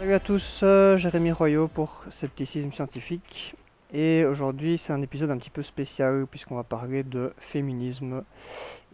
Salut 0.00 0.14
à 0.14 0.18
tous, 0.18 0.60
euh, 0.62 0.96
Jérémy 0.96 1.30
Royaux 1.30 1.68
pour 1.68 2.04
Scepticisme 2.08 2.72
Scientifique. 2.72 3.54
Et 3.92 4.24
aujourd'hui, 4.24 4.78
c'est 4.78 4.94
un 4.94 5.02
épisode 5.02 5.30
un 5.30 5.36
petit 5.36 5.50
peu 5.50 5.62
spécial 5.62 6.26
puisqu'on 6.26 6.56
va 6.56 6.62
parler 6.62 7.02
de 7.02 7.34
féminisme. 7.36 8.24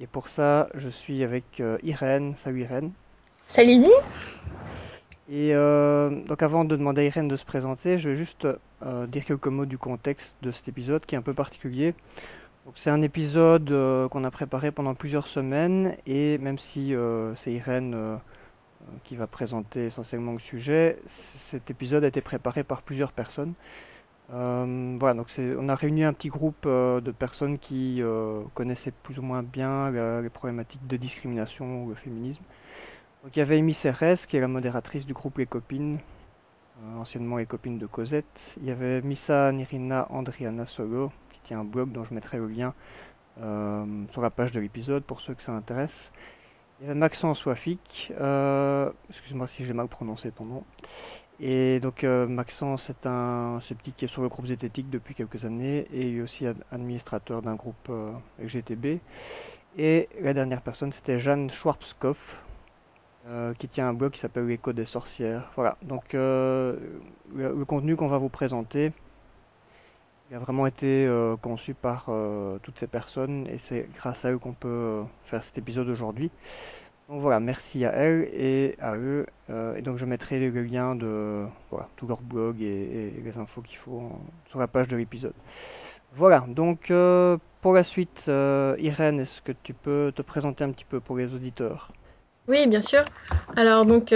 Et 0.00 0.09
pour 0.09 0.29
ça, 0.29 0.69
je 0.74 0.88
suis 0.88 1.23
avec 1.23 1.61
euh, 1.61 1.79
Irène. 1.84 2.34
Salut 2.38 2.62
Irène. 2.62 2.91
Salut 3.46 3.87
Et 5.29 5.55
euh, 5.55 6.11
donc 6.27 6.42
avant 6.42 6.64
de 6.64 6.74
demander 6.74 7.02
à 7.02 7.05
Irène 7.05 7.28
de 7.28 7.36
se 7.36 7.45
présenter, 7.45 7.98
je 7.98 8.09
vais 8.09 8.16
juste 8.16 8.48
euh, 8.84 9.06
dire 9.06 9.25
quelques 9.25 9.47
mots 9.47 9.64
du 9.64 9.78
contexte 9.78 10.34
de 10.42 10.50
cet 10.50 10.66
épisode 10.66 11.06
qui 11.06 11.14
est 11.14 11.19
un 11.19 11.23
peu 11.23 11.34
particulier. 11.34 11.95
C'est 12.75 12.91
un 12.91 13.02
épisode 13.02 13.70
euh, 13.70 14.09
qu'on 14.09 14.25
a 14.25 14.33
préparé 14.33 14.73
pendant 14.73 14.97
plusieurs 14.97 15.28
semaines 15.28 15.95
et 16.05 16.36
même 16.38 16.59
si 16.59 16.95
c'est 17.36 17.52
Irène 17.52 18.19
qui 19.04 19.16
va 19.16 19.26
présenter 19.26 19.86
essentiellement 19.86 20.32
le 20.32 20.38
sujet, 20.38 20.98
cet 21.06 21.70
épisode 21.70 22.04
a 22.04 22.08
été 22.08 22.20
préparé 22.20 22.64
par 22.64 22.82
plusieurs 22.82 23.12
personnes. 23.12 23.54
Euh, 24.32 24.96
voilà, 24.98 25.14
donc 25.14 25.28
on 25.38 25.68
a 25.68 25.74
réuni 25.77 26.02
un 26.02 26.12
petit 26.12 26.28
groupe 26.28 26.64
euh, 26.66 27.00
de 27.00 27.12
personnes 27.12 27.58
qui 27.58 28.02
euh, 28.02 28.42
connaissaient 28.54 28.91
plus 28.91 29.18
ou 29.18 29.22
moins 29.22 29.42
bien 29.42 29.91
les 30.20 30.30
problématiques 30.30 30.86
de 30.86 30.96
discrimination 30.96 31.84
ou 31.84 31.91
le 31.91 31.94
féminisme. 31.94 32.42
Il 33.32 33.38
y 33.38 33.41
avait 33.41 33.58
Amy 33.58 33.74
Serres, 33.74 34.27
qui 34.27 34.36
est 34.36 34.41
la 34.41 34.48
modératrice 34.48 35.05
du 35.05 35.12
groupe 35.12 35.38
Les 35.38 35.46
Copines, 35.46 35.98
anciennement 36.96 37.38
Les 37.38 37.46
Copines 37.46 37.78
de 37.78 37.86
Cosette. 37.86 38.55
Il 38.61 38.68
y 38.68 38.70
avait 38.70 39.02
Missa 39.02 39.50
Nirina 39.52 40.06
Andriana 40.11 40.64
Solo, 40.66 41.11
qui 41.30 41.41
tient 41.41 41.61
un 41.61 41.64
blog 41.64 41.91
dont 41.91 42.05
je 42.05 42.14
mettrai 42.14 42.39
le 42.39 42.46
lien 42.46 42.72
sur 44.11 44.22
la 44.22 44.30
page 44.30 44.52
de 44.52 44.61
l'épisode 44.61 45.02
pour 45.02 45.20
ceux 45.20 45.34
que 45.34 45.42
ça 45.42 45.52
intéresse. 45.52 46.12
Il 46.78 46.82
y 46.84 46.86
avait 46.91 46.98
Maxence 46.98 47.44
Wafik, 47.46 48.12
euh, 48.20 48.91
excuse-moi 49.08 49.46
si 49.48 49.64
j'ai 49.64 49.72
mal 49.72 49.88
prononcé 49.88 50.30
ton 50.30 50.44
nom. 50.44 50.64
Et 51.41 51.80
donc 51.80 52.05
euh, 52.05 52.27
Maxence 52.27 52.91
est 52.91 53.06
un 53.06 53.60
sceptique 53.60 53.96
qui 53.96 54.05
est 54.06 54.08
sur 54.08 54.22
le 54.22 54.28
groupe 54.28 54.46
Zététique 54.46 54.91
depuis 54.91 55.14
quelques 55.14 55.44
années 55.44 55.86
et 55.92 56.08
il 56.10 56.18
est 56.18 56.22
aussi 56.22 56.46
ad- 56.46 56.64
administrateur 56.72 57.42
d'un 57.42 57.55
groupe 57.56 57.88
euh, 57.91 58.12
LGTB. 58.38 59.00
Et 59.78 60.08
la 60.20 60.34
dernière 60.34 60.62
personne 60.62 60.92
c'était 60.92 61.18
Jeanne 61.18 61.50
Schwarzkopf 61.50 62.18
euh, 63.27 63.55
qui 63.55 63.68
tient 63.68 63.88
un 63.88 63.94
blog 63.94 64.12
qui 64.12 64.20
s'appelle 64.20 64.46
L'écho 64.46 64.72
des 64.72 64.84
sorcières. 64.84 65.50
Voilà, 65.56 65.77
donc 65.83 66.14
euh, 66.14 66.77
le 67.34 67.64
contenu 67.64 67.96
qu'on 67.96 68.08
va 68.08 68.18
vous 68.18 68.28
présenter 68.28 68.92
il 70.30 70.36
a 70.36 70.38
vraiment 70.38 70.66
été 70.66 71.06
euh, 71.06 71.36
conçu 71.36 71.74
par 71.74 72.06
euh, 72.08 72.58
toutes 72.62 72.78
ces 72.78 72.86
personnes 72.86 73.46
et 73.46 73.58
c'est 73.58 73.88
grâce 73.96 74.24
à 74.24 74.33
eux 74.33 74.38
qu'on 74.38 74.55
peut 74.55 74.68
euh, 74.68 75.02
faire 75.27 75.44
cet 75.44 75.58
épisode 75.58 75.88
aujourd'hui. 75.88 76.30
Donc 77.08 77.20
voilà, 77.20 77.38
merci 77.38 77.84
à 77.84 77.92
elles 77.92 78.28
et 78.34 78.74
à 78.80 78.96
eux. 78.96 79.27
Et 79.77 79.83
donc 79.83 79.96
je 79.96 80.05
mettrai 80.05 80.41
le 80.50 80.62
lien 80.64 80.96
de 80.96 81.44
voilà, 81.70 81.88
tout 81.94 82.08
leur 82.08 82.20
blog 82.20 82.60
et, 82.60 83.12
les 83.24 83.38
infos 83.38 83.60
qu'il 83.60 83.77
faut 83.77 84.10
sur 84.48 84.58
la 84.58 84.66
page 84.66 84.88
de 84.88 84.96
l'épisode. 84.96 85.34
Voilà, 86.16 86.44
donc 86.48 86.92
pour 87.61 87.74
la 87.74 87.84
suite, 87.84 88.24
Irène, 88.27 89.20
est-ce 89.20 89.40
que 89.40 89.52
tu 89.62 89.72
peux 89.72 90.12
te 90.16 90.22
présenter 90.22 90.64
un 90.64 90.72
petit 90.72 90.84
peu 90.84 90.98
pour 90.98 91.16
les 91.16 91.33
auditeurs? 91.33 91.92
Oui, 92.48 92.66
bien 92.66 92.83
sûr. 92.83 93.05
Alors 93.55 93.86
donc, 93.86 94.12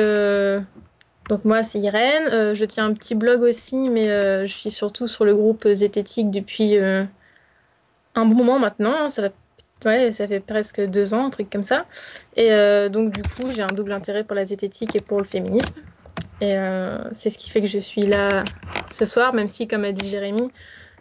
donc 1.30 1.44
moi 1.44 1.62
c'est 1.62 1.78
Irène, 1.78 2.28
Euh, 2.32 2.56
je 2.56 2.64
tiens 2.64 2.86
un 2.86 2.92
petit 2.92 3.14
blog 3.14 3.42
aussi, 3.42 3.88
mais 3.88 4.10
euh, 4.10 4.48
je 4.48 4.52
suis 4.52 4.72
surtout 4.72 5.06
sur 5.06 5.24
le 5.24 5.34
groupe 5.34 5.66
Zététique 5.68 6.28
depuis 6.28 6.76
euh, 6.76 7.04
un 8.16 8.24
bon 8.26 8.34
moment 8.34 8.58
maintenant, 8.58 8.94
hein. 9.04 9.10
ça 9.10 9.30
fait 10.26 10.40
presque 10.40 10.80
deux 10.80 11.14
ans, 11.14 11.26
un 11.26 11.30
truc 11.30 11.48
comme 11.48 11.62
ça. 11.62 11.86
Et 12.36 12.50
donc 12.90 13.12
du 13.12 13.22
coup 13.22 13.48
j'ai 13.54 13.62
un 13.62 13.68
double 13.78 13.92
intérêt 13.92 14.24
pour 14.24 14.34
la 14.34 14.44
zététique 14.44 14.96
et 14.96 15.00
pour 15.00 15.18
le 15.18 15.24
féminisme. 15.24 15.80
Et 16.40 16.56
c'est 17.12 17.30
ce 17.30 17.38
qui 17.38 17.48
fait 17.48 17.60
que 17.60 17.68
je 17.68 17.78
suis 17.78 18.06
là 18.06 18.42
ce 18.90 19.06
soir, 19.06 19.32
même 19.32 19.48
si 19.48 19.68
comme 19.68 19.84
a 19.84 19.92
dit 19.92 20.10
Jérémy, 20.10 20.50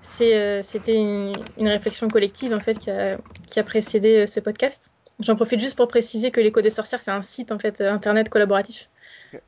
c'était 0.02 0.96
une, 0.96 1.34
réflexion 1.68 2.08
collective 2.08 2.54
en 2.54 2.60
fait 2.60 2.78
qui 2.78 2.92
a, 2.92 3.18
qui 3.48 3.60
a 3.60 3.64
précédé 3.64 4.28
ce 4.28 4.40
podcast. 4.40 4.92
J'en 5.20 5.36
profite 5.36 5.60
juste 5.60 5.76
pour 5.76 5.88
préciser 5.88 6.30
que 6.32 6.40
l'Écho 6.40 6.62
des 6.62 6.70
sorcières, 6.70 7.02
c'est 7.02 7.12
un 7.12 7.24
site 7.24 7.52
en 7.52 7.60
fait 7.60 7.82
internet 7.82 8.30
collaboratif. 8.30 8.90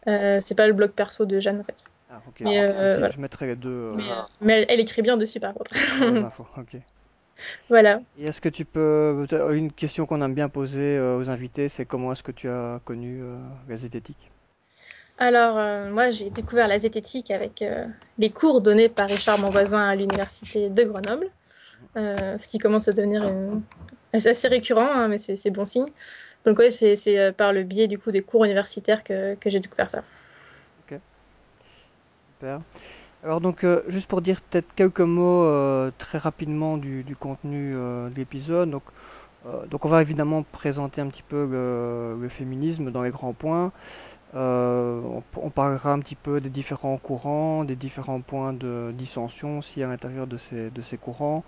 Euh, 0.07 0.39
c'est 0.41 0.55
pas 0.55 0.67
le 0.67 0.73
blog 0.73 0.91
perso 0.91 1.25
de 1.25 1.39
Jeanne 1.39 1.59
en 1.59 1.63
fait. 1.63 1.83
Ah, 2.09 2.21
ok. 2.27 2.41
Mais, 2.41 2.61
euh, 2.61 2.97
voilà. 2.97 3.09
je 3.09 3.19
mettrai 3.19 3.47
les 3.47 3.55
deux, 3.55 3.69
euh, 3.69 3.95
Mais, 3.95 4.03
mais 4.41 4.53
elle, 4.61 4.65
elle 4.69 4.79
écrit 4.79 5.01
bien 5.01 5.17
dessus 5.17 5.39
par 5.39 5.53
contre. 5.53 5.71
Ok. 6.57 6.77
voilà. 7.69 8.01
Et 8.19 8.25
est-ce 8.25 8.41
que 8.41 8.49
tu 8.49 8.65
peux... 8.65 9.25
Une 9.53 9.71
question 9.71 10.05
qu'on 10.05 10.21
aime 10.21 10.33
bien 10.33 10.49
poser 10.49 10.99
aux 10.99 11.29
invités, 11.29 11.69
c'est 11.69 11.85
comment 11.85 12.11
est-ce 12.11 12.23
que 12.23 12.31
tu 12.31 12.49
as 12.49 12.81
connu 12.85 13.23
la 13.67 13.77
zététique? 13.77 14.31
Alors 15.17 15.57
euh, 15.59 15.91
moi 15.91 16.09
j'ai 16.09 16.31
découvert 16.31 16.67
la 16.67 16.79
zététique 16.79 17.29
avec 17.29 17.61
euh, 17.61 17.85
les 18.17 18.31
cours 18.31 18.59
donnés 18.61 18.89
par 18.89 19.07
Richard 19.07 19.37
mon 19.37 19.51
voisin 19.51 19.87
à 19.87 19.95
l'université 19.95 20.69
de 20.69 20.83
Grenoble, 20.83 21.27
euh, 21.95 22.37
ce 22.39 22.47
qui 22.47 22.57
commence 22.57 22.87
à 22.87 22.93
devenir 22.93 23.23
une- 23.23 23.61
assez, 24.13 24.47
récurrent, 24.47 24.89
hein, 24.91 25.07
mais 25.09 25.19
c'est 25.19 25.51
bon 25.51 25.65
signe. 25.65 25.85
Donc 26.45 26.57
ouais, 26.57 26.71
c'est 26.71 27.19
euh, 27.19 27.31
par 27.31 27.53
le 27.53 27.63
biais 27.63 27.87
du 27.87 27.99
coup 27.99 28.11
des 28.11 28.21
cours 28.21 28.45
universitaires 28.45 29.03
que, 29.03 29.35
que 29.35 29.49
j'ai 29.49 29.59
découvert 29.59 29.89
ça. 29.89 30.03
Ok, 30.79 30.99
super. 32.33 32.61
Alors 33.23 33.41
donc, 33.41 33.63
euh, 33.63 33.83
juste 33.87 34.07
pour 34.07 34.21
dire 34.21 34.41
peut-être 34.41 34.73
quelques 34.75 35.01
mots 35.01 35.43
euh, 35.43 35.91
très 35.99 36.17
rapidement 36.17 36.77
du, 36.77 37.05
contenu 37.19 37.73
de 37.73 38.15
l'épisode. 38.15 38.71
Donc, 38.71 38.83
donc 39.69 39.85
on 39.85 39.89
va 39.89 40.01
évidemment 40.01 40.43
présenter 40.43 41.01
un 41.01 41.07
petit 41.07 41.23
peu 41.23 41.47
le, 41.49 42.29
féminisme 42.29 42.91
dans 42.91 43.03
les 43.03 43.11
grands 43.11 43.33
points. 43.33 43.71
On, 44.33 45.49
parlera 45.53 45.91
un 45.91 45.99
petit 45.99 46.15
peu 46.15 46.41
des 46.41 46.49
différents 46.49 46.97
courants, 46.97 47.63
des 47.63 47.75
différents 47.75 48.21
points 48.21 48.53
de 48.53 48.91
dissension 48.93 49.59
aussi 49.59 49.83
à 49.83 49.87
l'intérieur 49.87 50.25
de 50.25 50.37
ces, 50.37 50.71
de 50.71 50.81
ces 50.81 50.97
courants. 50.97 51.43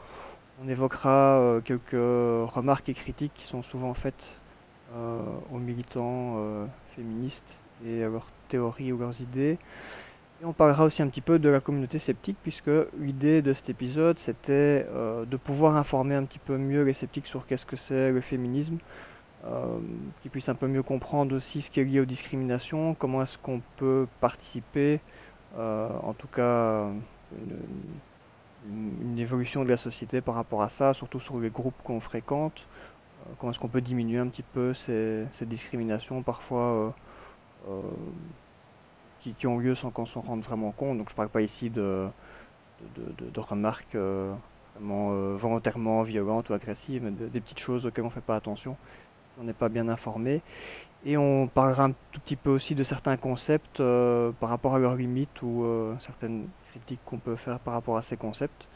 On 0.64 0.70
évoquera 0.70 1.60
quelques 1.66 1.94
remarques 1.94 2.90
et 2.90 2.94
critiques 2.94 3.34
qui 3.34 3.48
sont 3.48 3.64
souvent 3.64 3.96
faites 3.96 4.24
euh, 4.96 5.22
aux 5.52 5.58
militants 5.58 6.36
euh, 6.38 6.66
féministes 6.96 7.60
et 7.86 8.04
à 8.04 8.10
leurs 8.10 8.28
théories 8.50 8.92
ou 8.92 8.98
leurs 8.98 9.20
idées. 9.22 9.58
Et 10.42 10.46
on 10.46 10.54
parlera 10.54 10.84
aussi 10.84 11.02
un 11.02 11.08
petit 11.08 11.22
peu 11.22 11.40
de 11.40 11.50
la 11.50 11.60
communauté 11.60 11.98
sceptique, 11.98 12.38
puisque 12.44 12.70
l'idée 13.00 13.42
de 13.42 13.54
cet 13.54 13.70
épisode, 13.70 14.20
c'était 14.20 14.86
euh, 14.92 15.26
de 15.26 15.38
pouvoir 15.38 15.78
informer 15.78 16.16
un 16.16 16.26
petit 16.26 16.40
peu 16.40 16.58
mieux 16.58 16.84
les 16.84 16.94
sceptiques 16.94 17.28
sur 17.28 17.48
qu'est-ce 17.48 17.66
que 17.66 17.76
c'est 17.76 18.12
le 18.12 18.22
féminisme, 18.22 18.78
qu'ils 20.22 20.32
puissent 20.32 20.48
un 20.48 20.56
peu 20.56 20.68
mieux 20.68 20.84
comprendre 20.84 21.36
aussi 21.36 21.62
ce 21.62 21.70
qui 21.70 21.82
est 21.82 21.84
lié 21.84 22.00
aux 22.00 22.06
discriminations, 22.06 22.94
comment 22.94 23.22
est-ce 23.22 23.38
qu'on 23.38 23.62
peut 23.76 24.08
participer, 24.22 25.02
en 25.58 26.14
tout 26.18 26.28
cas, 26.28 26.88
une, 28.70 29.20
évolution 29.20 29.64
de 29.64 29.70
la 29.70 29.78
société 29.78 30.22
par 30.22 30.36
rapport 30.36 30.62
à 30.62 30.70
ça, 30.70 30.94
surtout 30.94 31.20
sur 31.20 31.40
les 31.40 31.50
groupes 31.50 31.82
qu'on 31.84 32.00
fréquente, 32.00 32.66
comment 33.38 33.52
est-ce 33.52 33.60
qu'on 33.60 33.70
peut 33.70 33.82
diminuer 33.82 34.20
un 34.20 34.28
petit 34.28 34.44
peu 34.44 34.74
ces, 34.74 35.28
discriminations 35.42 36.24
parfois 36.24 36.94
euh, 37.68 37.70
euh, 37.70 37.82
qui, 39.20 39.48
ont 39.48 39.58
lieu 39.58 39.76
sans 39.76 39.92
qu'on 39.92 40.06
s'en 40.06 40.22
rende 40.22 40.42
vraiment 40.42 40.72
compte. 40.72 40.98
Donc 40.98 41.10
je 41.10 41.16
parle 41.16 41.30
pas 41.30 41.42
ici 41.42 41.70
de, 41.70 42.08
remarques 43.38 43.96
euh, 43.96 44.34
vraiment 44.76 45.36
volontairement 45.36 46.04
violentes 46.04 46.50
ou 46.50 46.54
agressives, 46.54 47.04
mais 47.04 47.12
de- 47.12 47.28
des 47.28 47.42
petites 47.42 47.60
choses 47.60 47.86
auxquelles 47.86 48.06
on 48.06 48.10
fait 48.10 48.22
pas 48.22 48.36
attention, 48.36 48.78
on 49.40 49.44
n'est 49.44 49.54
pas 49.54 49.70
bien 49.70 49.88
informé. 49.88 50.42
Et 51.06 51.18
on 51.18 51.48
parlera 51.48 51.86
un 51.86 51.92
tout 52.12 52.22
petit 52.22 52.36
peu 52.36 52.50
aussi 52.50 52.76
de 52.76 52.84
certains 52.84 53.18
concepts 53.18 53.78
par 54.40 54.50
rapport 54.50 54.76
à 54.76 54.80
leurs 54.80 54.96
limites 54.96 55.42
ou 55.42 55.66
certaines 56.02 56.48
critiques 56.72 57.02
qu'on 57.06 57.20
peut 57.20 57.36
faire 57.36 57.60
par 57.60 57.74
rapport 57.74 57.98
à 57.98 58.04
ces 58.04 58.18
concepts. 58.18 58.68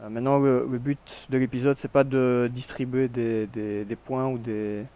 Euh, 0.00 0.08
maintenant, 0.08 0.38
le, 0.38 0.66
le 0.70 0.78
but 0.78 1.26
de 1.30 1.38
l'épisode, 1.38 1.78
c'est 1.78 1.88
pas 1.92 2.04
de 2.04 2.48
distribuer 2.52 3.08
des, 3.08 3.46
des, 3.46 3.84
des 3.84 3.96
points 3.96 4.28
ou 4.28 4.38
des, 4.38 4.86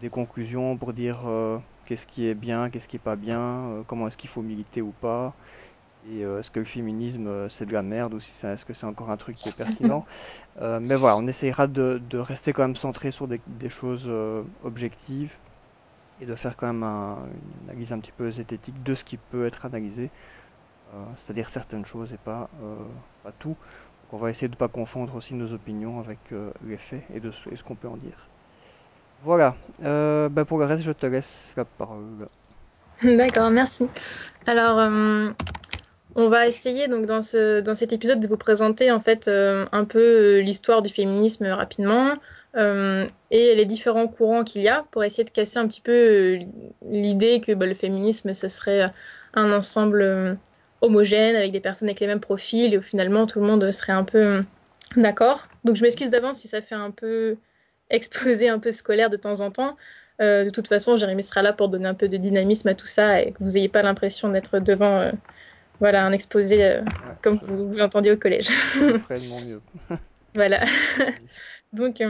des 0.00 0.10
conclusions 0.10 0.78
pour 0.78 0.94
dire 0.94 1.26
euh, 1.26 1.58
qu'est-ce 1.86 2.06
qui 2.06 2.26
est 2.26 2.34
bien, 2.34 2.70
qu'est-ce 2.70 2.88
qui 2.88 2.96
est 2.96 3.00
pas 3.00 3.16
bien, 3.16 3.40
euh, 3.40 3.84
comment 3.84 4.08
est-ce 4.08 4.16
qu'il 4.18 4.30
faut 4.30 4.42
militer 4.42 4.82
ou 4.82 4.92
pas, 4.92 5.36
et 6.04 6.20
est-ce 6.22 6.50
que 6.50 6.60
le 6.60 6.66
féminisme 6.66 7.48
c'est 7.50 7.66
de 7.66 7.72
la 7.74 7.82
merde 7.82 8.14
ou 8.14 8.20
si 8.20 8.32
est-ce 8.46 8.64
que 8.64 8.74
c'est 8.74 8.86
encore 8.86 9.10
un 9.10 9.16
truc 9.18 9.38
qui 9.38 9.48
est 9.48 9.52
pertinent. 9.52 10.04
Mais 10.60 10.96
voilà, 10.96 11.16
on 11.18 11.26
essayera 11.28 11.66
de, 11.68 11.98
de 12.02 12.18
rester 12.18 12.52
quand 12.54 12.62
même 12.62 12.76
centré 12.76 13.10
sur 13.12 13.28
des, 13.28 13.42
des 13.46 13.70
choses 13.70 14.10
objectives 14.62 15.38
et 16.20 16.26
de 16.26 16.34
faire 16.36 16.56
quand 16.56 16.66
même 16.68 16.82
un- 16.84 17.28
une 17.34 17.68
analyse 17.70 17.92
un 17.92 18.00
petit 18.00 18.12
peu 18.12 18.30
zététique 18.32 18.82
de 18.82 18.94
ce 18.94 19.04
qui 19.04 19.18
peut 19.18 19.46
être 19.46 19.64
analysé, 19.66 20.12
c'est-à-dire 21.16 21.50
certaines 21.50 21.84
choses 21.84 22.12
et 22.12 22.18
pas, 22.18 22.50
pas 23.22 23.32
tout. 23.32 23.56
On 24.12 24.16
va 24.16 24.30
essayer 24.30 24.48
de 24.48 24.54
ne 24.54 24.58
pas 24.58 24.68
confondre 24.68 25.14
aussi 25.14 25.34
nos 25.34 25.52
opinions 25.52 26.00
avec 26.00 26.18
euh, 26.32 26.50
les 26.66 26.76
faits 26.76 27.02
et 27.14 27.20
de 27.20 27.30
ce, 27.30 27.62
qu'on 27.62 27.76
peut 27.76 27.88
en 27.88 27.96
dire. 27.96 28.26
Voilà, 29.22 29.54
euh, 29.84 30.28
bah 30.28 30.44
pour 30.44 30.58
le 30.58 30.64
reste, 30.64 30.82
je 30.82 30.92
te 30.92 31.06
laisse 31.06 31.52
la 31.56 31.64
parole. 31.64 32.04
D'accord, 33.02 33.50
merci. 33.50 33.86
Alors 34.46 34.78
euh, 34.78 35.30
on 36.16 36.28
va 36.28 36.48
essayer 36.48 36.88
donc 36.88 37.06
dans 37.06 37.22
ce 37.22 37.60
dans 37.60 37.76
cet 37.76 37.92
épisode 37.92 38.18
de 38.18 38.26
vous 38.26 38.36
présenter 38.36 38.90
en 38.90 39.00
fait 39.00 39.28
un 39.28 39.84
peu 39.84 40.40
l'histoire 40.40 40.82
du 40.82 40.88
féminisme 40.88 41.46
rapidement 41.46 42.14
et 42.56 43.54
les 43.54 43.64
différents 43.64 44.08
courants 44.08 44.42
qu'il 44.42 44.62
y 44.62 44.68
a 44.68 44.84
pour 44.90 45.04
essayer 45.04 45.24
de 45.24 45.30
casser 45.30 45.58
un 45.58 45.68
petit 45.68 45.80
peu 45.80 46.40
l'idée 46.90 47.40
que 47.40 47.52
bah, 47.52 47.66
le 47.66 47.74
féminisme 47.74 48.34
ce 48.34 48.48
serait 48.48 48.90
un 49.34 49.52
ensemble 49.52 50.36
homogène 50.80 51.36
avec 51.36 51.52
des 51.52 51.60
personnes 51.60 51.88
avec 51.88 52.00
les 52.00 52.06
mêmes 52.06 52.20
profils 52.20 52.72
et 52.72 52.78
où 52.78 52.82
finalement 52.82 53.26
tout 53.26 53.40
le 53.40 53.46
monde 53.46 53.70
serait 53.70 53.92
un 53.92 54.04
peu 54.04 54.42
d'accord. 54.96 55.46
Donc 55.64 55.76
je 55.76 55.82
m'excuse 55.82 56.10
d'avance 56.10 56.38
si 56.38 56.48
ça 56.48 56.62
fait 56.62 56.74
un 56.74 56.90
peu 56.90 57.36
exploser 57.90 58.48
un 58.48 58.58
peu 58.58 58.72
scolaire 58.72 59.10
de 59.10 59.16
temps 59.16 59.40
en 59.40 59.50
temps. 59.50 59.76
Euh, 60.20 60.44
de 60.44 60.50
toute 60.50 60.68
façon, 60.68 60.96
Jérémy 60.96 61.22
sera 61.22 61.42
là 61.42 61.52
pour 61.52 61.68
donner 61.68 61.88
un 61.88 61.94
peu 61.94 62.08
de 62.08 62.16
dynamisme 62.16 62.68
à 62.68 62.74
tout 62.74 62.86
ça 62.86 63.22
et 63.22 63.32
que 63.32 63.38
vous 63.40 63.52
n'ayez 63.52 63.68
pas 63.68 63.82
l'impression 63.82 64.28
d'être 64.28 64.58
devant 64.58 64.98
euh, 64.98 65.12
voilà, 65.80 66.04
un 66.04 66.12
exposé 66.12 66.62
euh, 66.62 66.80
ouais, 66.80 66.86
comme 67.22 67.38
vous, 67.42 67.70
vous 67.70 67.76
l'entendiez 67.76 68.12
au 68.12 68.16
collège. 68.18 68.50
mieux. 68.76 69.62
voilà. 70.34 70.60
donc, 71.72 72.02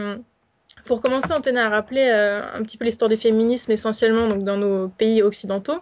pour 0.84 1.00
commencer, 1.00 1.32
on 1.32 1.40
tenait 1.40 1.61
à 1.61 1.69
rappeler 1.69 2.11
un 2.11 2.62
petit 2.64 2.76
peu 2.76 2.84
l'histoire 2.84 3.08
du 3.08 3.16
féminisme 3.16 3.70
essentiellement 3.70 4.28
donc, 4.28 4.44
dans 4.44 4.56
nos 4.56 4.88
pays 4.88 5.23
occidentaux 5.23 5.78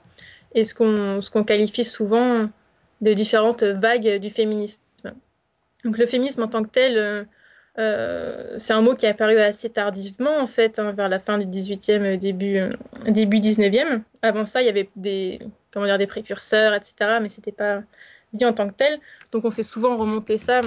et 0.55 0.65
ce 0.65 0.75
qu'on 0.75 1.21
ce 1.21 1.31
qu'on 1.31 1.45
qualifie 1.45 1.85
souvent 1.85 2.49
de 3.01 3.13
différentes 3.13 3.63
vagues 3.63 4.19
du 4.19 4.31
féminisme. 4.31 4.81
Donc 5.85 5.99
le 5.99 6.07
féminisme 6.07 6.43
en 6.43 6.49
tant 6.49 6.63
que 6.63 6.69
tel, 6.69 7.27
euh, 7.79 8.57
c'est 8.59 8.73
un 8.73 8.81
mot 8.81 8.95
qui 8.95 9.07
est 9.07 9.11
apparu 9.11 9.39
assez 9.39 9.71
tardivement, 9.71 10.37
en 10.39 10.47
fait, 10.49 10.79
hein, 10.79 10.93
vers 10.93 11.09
la 11.09 11.21
fin 11.21 11.39
du 11.39 11.47
18e, 11.47 12.17
début, 12.17 12.59
euh, 12.59 12.71
début 13.07 13.39
19e. 13.39 14.03
Avant 14.23 14.45
ça, 14.47 14.63
il 14.63 14.67
y 14.67 14.69
avait 14.69 14.91
des, 14.97 15.39
comment 15.73 15.87
dire, 15.87 15.99
des 15.99 16.09
précurseurs, 16.09 16.75
etc., 16.75 17.19
mais 17.23 17.29
c'était 17.29 17.53
pas 17.53 17.83
dit 18.33 18.45
en 18.45 18.53
tant 18.53 18.69
que 18.69 18.75
tel. 18.75 18.99
Donc 19.31 19.45
on 19.45 19.51
fait 19.51 19.63
souvent 19.63 19.97
remonter 19.97 20.39
ça 20.39 20.63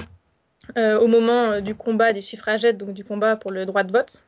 euh, 0.77 0.99
au 0.99 1.07
moment 1.07 1.59
du 1.59 1.75
combat 1.75 2.13
des 2.13 2.21
suffragettes, 2.21 2.77
donc 2.77 2.93
du 2.93 3.03
combat 3.03 3.35
pour 3.35 3.51
le 3.51 3.65
droit 3.65 3.83
de 3.83 3.91
vote. 3.91 4.23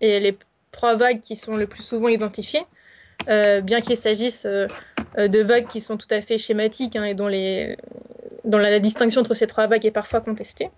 Et 0.00 0.18
les 0.18 0.38
trois 0.70 0.96
vagues 0.96 1.20
qui 1.20 1.36
sont 1.36 1.56
le 1.56 1.66
plus 1.66 1.82
souvent 1.82 2.08
identifiées, 2.08 2.64
bien 3.26 3.80
qu'il 3.82 3.96
s'agisse 3.96 4.46
de 5.16 5.42
vagues 5.42 5.66
qui 5.66 5.80
sont 5.80 5.96
tout 5.96 6.08
à 6.10 6.20
fait 6.20 6.38
schématiques 6.38 6.96
hein, 6.96 7.04
et 7.04 7.14
dont, 7.14 7.28
les, 7.28 7.76
dont 8.44 8.58
la, 8.58 8.70
la 8.70 8.78
distinction 8.78 9.20
entre 9.20 9.34
ces 9.34 9.46
trois 9.46 9.66
vagues 9.66 9.84
est 9.84 9.90
parfois 9.90 10.20
contestée. 10.20 10.70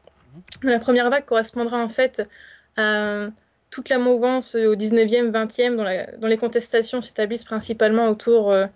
La 0.62 0.78
première 0.78 1.10
vague 1.10 1.24
correspondra 1.24 1.82
en 1.82 1.88
fait 1.88 2.28
à 2.76 3.28
toute 3.74 3.88
la 3.88 3.98
mouvance 3.98 4.54
au 4.54 4.76
19e, 4.76 5.32
20e, 5.32 5.76
dont, 5.76 5.82
la, 5.82 6.06
dont 6.18 6.28
les 6.28 6.36
contestations 6.36 7.02
s'établissent 7.02 7.44
principalement 7.44 8.08
autour 8.08 8.52
euh, 8.52 8.66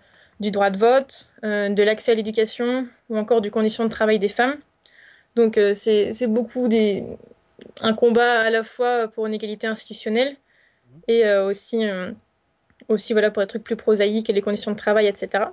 du 0.41 0.51
droit 0.51 0.69
de 0.69 0.77
vote, 0.77 1.31
euh, 1.45 1.69
de 1.69 1.83
l'accès 1.83 2.11
à 2.11 2.15
l'éducation 2.15 2.85
ou 3.09 3.17
encore 3.17 3.39
du 3.39 3.49
condition 3.49 3.85
de 3.85 3.89
travail 3.89 4.19
des 4.19 4.27
femmes. 4.27 4.57
Donc 5.37 5.57
euh, 5.57 5.73
c'est 5.73 6.27
beaucoup 6.27 6.67
des, 6.67 7.17
un 7.81 7.93
combat 7.93 8.41
à 8.41 8.49
la 8.49 8.63
fois 8.63 9.07
pour 9.07 9.25
une 9.25 9.33
égalité 9.33 9.67
institutionnelle 9.67 10.35
et 11.07 11.31
aussi, 11.31 11.85
aussi 12.89 13.13
voilà, 13.13 13.31
pour 13.31 13.41
des 13.41 13.47
trucs 13.47 13.63
plus 13.63 13.75
prosaïques 13.75 14.29
et 14.29 14.33
les 14.33 14.41
conditions 14.41 14.71
de 14.71 14.77
travail, 14.77 15.07
etc. 15.07 15.45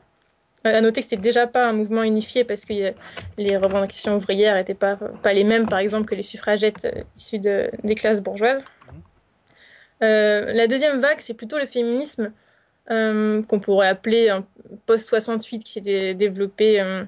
À 0.65 0.81
noter 0.81 1.01
que 1.01 1.07
c'est 1.07 1.17
déjà 1.17 1.47
pas 1.47 1.69
un 1.69 1.73
mouvement 1.73 2.03
unifié 2.03 2.43
parce 2.43 2.65
que 2.65 2.93
les 3.39 3.57
revendications 3.57 4.17
ouvrières 4.17 4.57
n'étaient 4.57 4.75
pas, 4.75 4.97
pas 4.97 5.33
les 5.33 5.45
mêmes, 5.45 5.69
par 5.69 5.79
exemple, 5.79 6.07
que 6.07 6.17
les 6.17 6.25
suffragettes 6.25 6.87
euh, 6.87 7.03
issues 7.17 7.39
de, 7.39 7.71
des 7.85 7.95
classes 7.95 8.21
bourgeoises. 8.21 8.65
Euh, 10.03 10.53
la 10.53 10.67
deuxième 10.67 11.01
vague, 11.01 11.21
c'est 11.21 11.35
plutôt 11.35 11.59
le 11.59 11.67
féminisme 11.67 12.33
euh, 12.91 13.43
qu'on 13.43 13.61
pourrait 13.61 13.89
appeler 13.89 14.29
un 14.29 14.45
post-68 14.87 15.61
qui 15.61 15.73
s'était 15.73 16.15
développé 16.15 16.81
euh, 16.81 17.05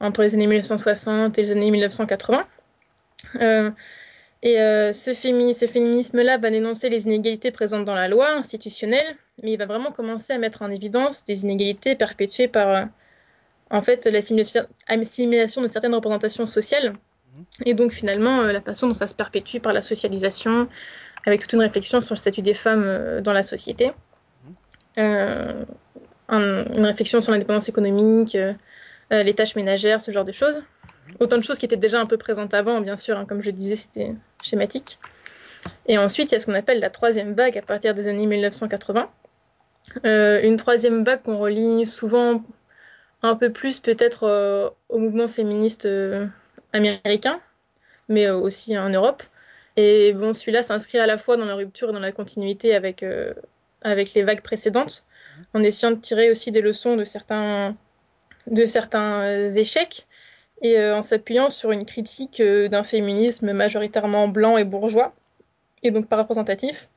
entre 0.00 0.22
les 0.22 0.34
années 0.34 0.46
1960 0.46 1.38
et 1.38 1.42
les 1.42 1.52
années 1.52 1.70
1980. 1.70 2.46
Euh, 4.44 4.48
et 4.48 4.60
euh, 4.60 4.92
ce, 4.92 5.14
fémi 5.14 5.54
ce 5.54 5.66
féminisme-là 5.66 6.38
va 6.38 6.50
dénoncer 6.50 6.88
les 6.88 7.04
inégalités 7.06 7.50
présentes 7.50 7.84
dans 7.84 7.94
la 7.94 8.08
loi 8.08 8.30
institutionnelle, 8.32 9.16
mais 9.42 9.52
il 9.52 9.58
va 9.58 9.66
vraiment 9.66 9.92
commencer 9.92 10.32
à 10.32 10.38
mettre 10.38 10.62
en 10.62 10.70
évidence 10.70 11.24
des 11.24 11.42
inégalités 11.42 11.94
perpétuées 11.96 12.48
par 12.48 12.88
en 13.70 13.80
fait 13.80 14.04
l'assimilation 14.06 15.62
de 15.62 15.66
certaines 15.66 15.94
représentations 15.94 16.46
sociales. 16.46 16.94
Et 17.64 17.74
donc 17.74 17.92
finalement 17.92 18.40
euh, 18.42 18.52
la 18.52 18.60
façon 18.60 18.88
dont 18.88 18.94
ça 18.94 19.06
se 19.06 19.14
perpétue 19.14 19.58
par 19.58 19.72
la 19.72 19.82
socialisation 19.82 20.68
avec 21.24 21.40
toute 21.40 21.52
une 21.54 21.60
réflexion 21.60 22.00
sur 22.00 22.14
le 22.14 22.18
statut 22.18 22.42
des 22.42 22.54
femmes 22.54 22.84
euh, 22.84 23.20
dans 23.20 23.32
la 23.32 23.42
société. 23.42 23.92
Euh, 24.98 25.64
un, 26.28 26.64
une 26.66 26.84
réflexion 26.84 27.20
sur 27.22 27.32
l'indépendance 27.32 27.68
économique 27.68 28.34
euh, 28.34 28.52
les 29.10 29.34
tâches 29.34 29.56
ménagères 29.56 30.02
ce 30.02 30.10
genre 30.10 30.26
de 30.26 30.32
choses 30.32 30.62
autant 31.20 31.38
de 31.38 31.42
choses 31.42 31.58
qui 31.58 31.66
étaient 31.66 31.76
déjà 31.76 32.00
un 32.00 32.06
peu 32.06 32.16
présentes 32.16 32.54
avant 32.54 32.80
bien 32.80 32.96
sûr 32.96 33.18
hein, 33.18 33.24
comme 33.24 33.42
je 33.42 33.50
disais 33.50 33.76
c'était 33.76 34.14
schématique. 34.42 34.98
Et 35.86 35.98
ensuite 35.98 36.30
il 36.30 36.34
y 36.34 36.36
a 36.36 36.40
ce 36.40 36.46
qu'on 36.46 36.54
appelle 36.54 36.80
la 36.80 36.90
troisième 36.90 37.34
vague 37.34 37.56
à 37.58 37.62
partir 37.62 37.94
des 37.94 38.08
années 38.08 38.26
1980 38.26 39.08
euh, 40.04 40.40
une 40.42 40.56
troisième 40.56 41.04
vague 41.04 41.22
qu'on 41.22 41.38
relie 41.38 41.86
souvent 41.86 42.42
un 43.22 43.36
peu 43.36 43.52
plus 43.52 43.80
peut-être 43.80 44.24
euh, 44.24 44.70
au 44.88 44.98
mouvement 44.98 45.28
féministe 45.28 45.86
euh, 45.86 46.26
américain, 46.72 47.40
mais 48.08 48.30
aussi 48.30 48.76
en 48.78 48.88
Europe. 48.88 49.22
Et 49.76 50.12
bon, 50.12 50.34
celui-là 50.34 50.62
s'inscrit 50.62 50.98
à 50.98 51.06
la 51.06 51.18
fois 51.18 51.36
dans 51.36 51.44
la 51.44 51.54
rupture 51.54 51.90
et 51.90 51.92
dans 51.92 52.00
la 52.00 52.12
continuité 52.12 52.74
avec, 52.74 53.04
avec 53.80 54.12
les 54.12 54.22
vagues 54.22 54.42
précédentes, 54.42 55.04
en 55.54 55.62
essayant 55.62 55.92
de 55.92 56.00
tirer 56.00 56.30
aussi 56.30 56.52
des 56.52 56.60
leçons 56.60 56.96
de 56.96 57.04
certains, 57.04 57.74
de 58.48 58.66
certains 58.66 59.48
échecs 59.48 60.06
et 60.62 60.78
euh, 60.78 60.96
en 60.96 61.02
s'appuyant 61.02 61.50
sur 61.50 61.72
une 61.72 61.84
critique 61.84 62.40
euh, 62.40 62.68
d'un 62.68 62.82
féminisme 62.84 63.52
majoritairement 63.52 64.28
blanc 64.28 64.56
et 64.56 64.64
bourgeois, 64.64 65.12
et 65.82 65.90
donc 65.90 66.08
pas 66.08 66.16
représentatif, 66.16 66.88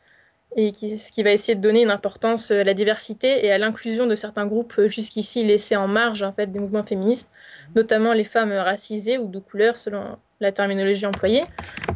et 0.56 0.72
qui, 0.72 0.98
ce 0.98 1.12
qui 1.12 1.24
va 1.24 1.32
essayer 1.32 1.56
de 1.56 1.62
donner 1.62 1.84
une 1.84 1.92
importance 1.92 2.52
à 2.52 2.64
la 2.64 2.74
diversité 2.74 3.46
et 3.46 3.52
à 3.52 3.58
l'inclusion 3.58 4.08
de 4.08 4.16
certains 4.16 4.48
groupes 4.48 4.80
jusqu'ici 4.86 5.44
laissés 5.44 5.76
en 5.76 5.88
marge 5.88 6.24
en 6.24 6.32
fait, 6.32 6.48
des 6.52 6.60
mouvements 6.60 6.84
féministes, 6.84 7.30
notamment 7.76 8.14
les 8.14 8.24
femmes 8.24 8.54
racisées 8.54 9.18
ou 9.18 9.28
de 9.28 9.40
couleur 9.40 9.78
selon 9.78 10.18
la 10.40 10.52
terminologie 10.52 11.06
employée, 11.06 11.44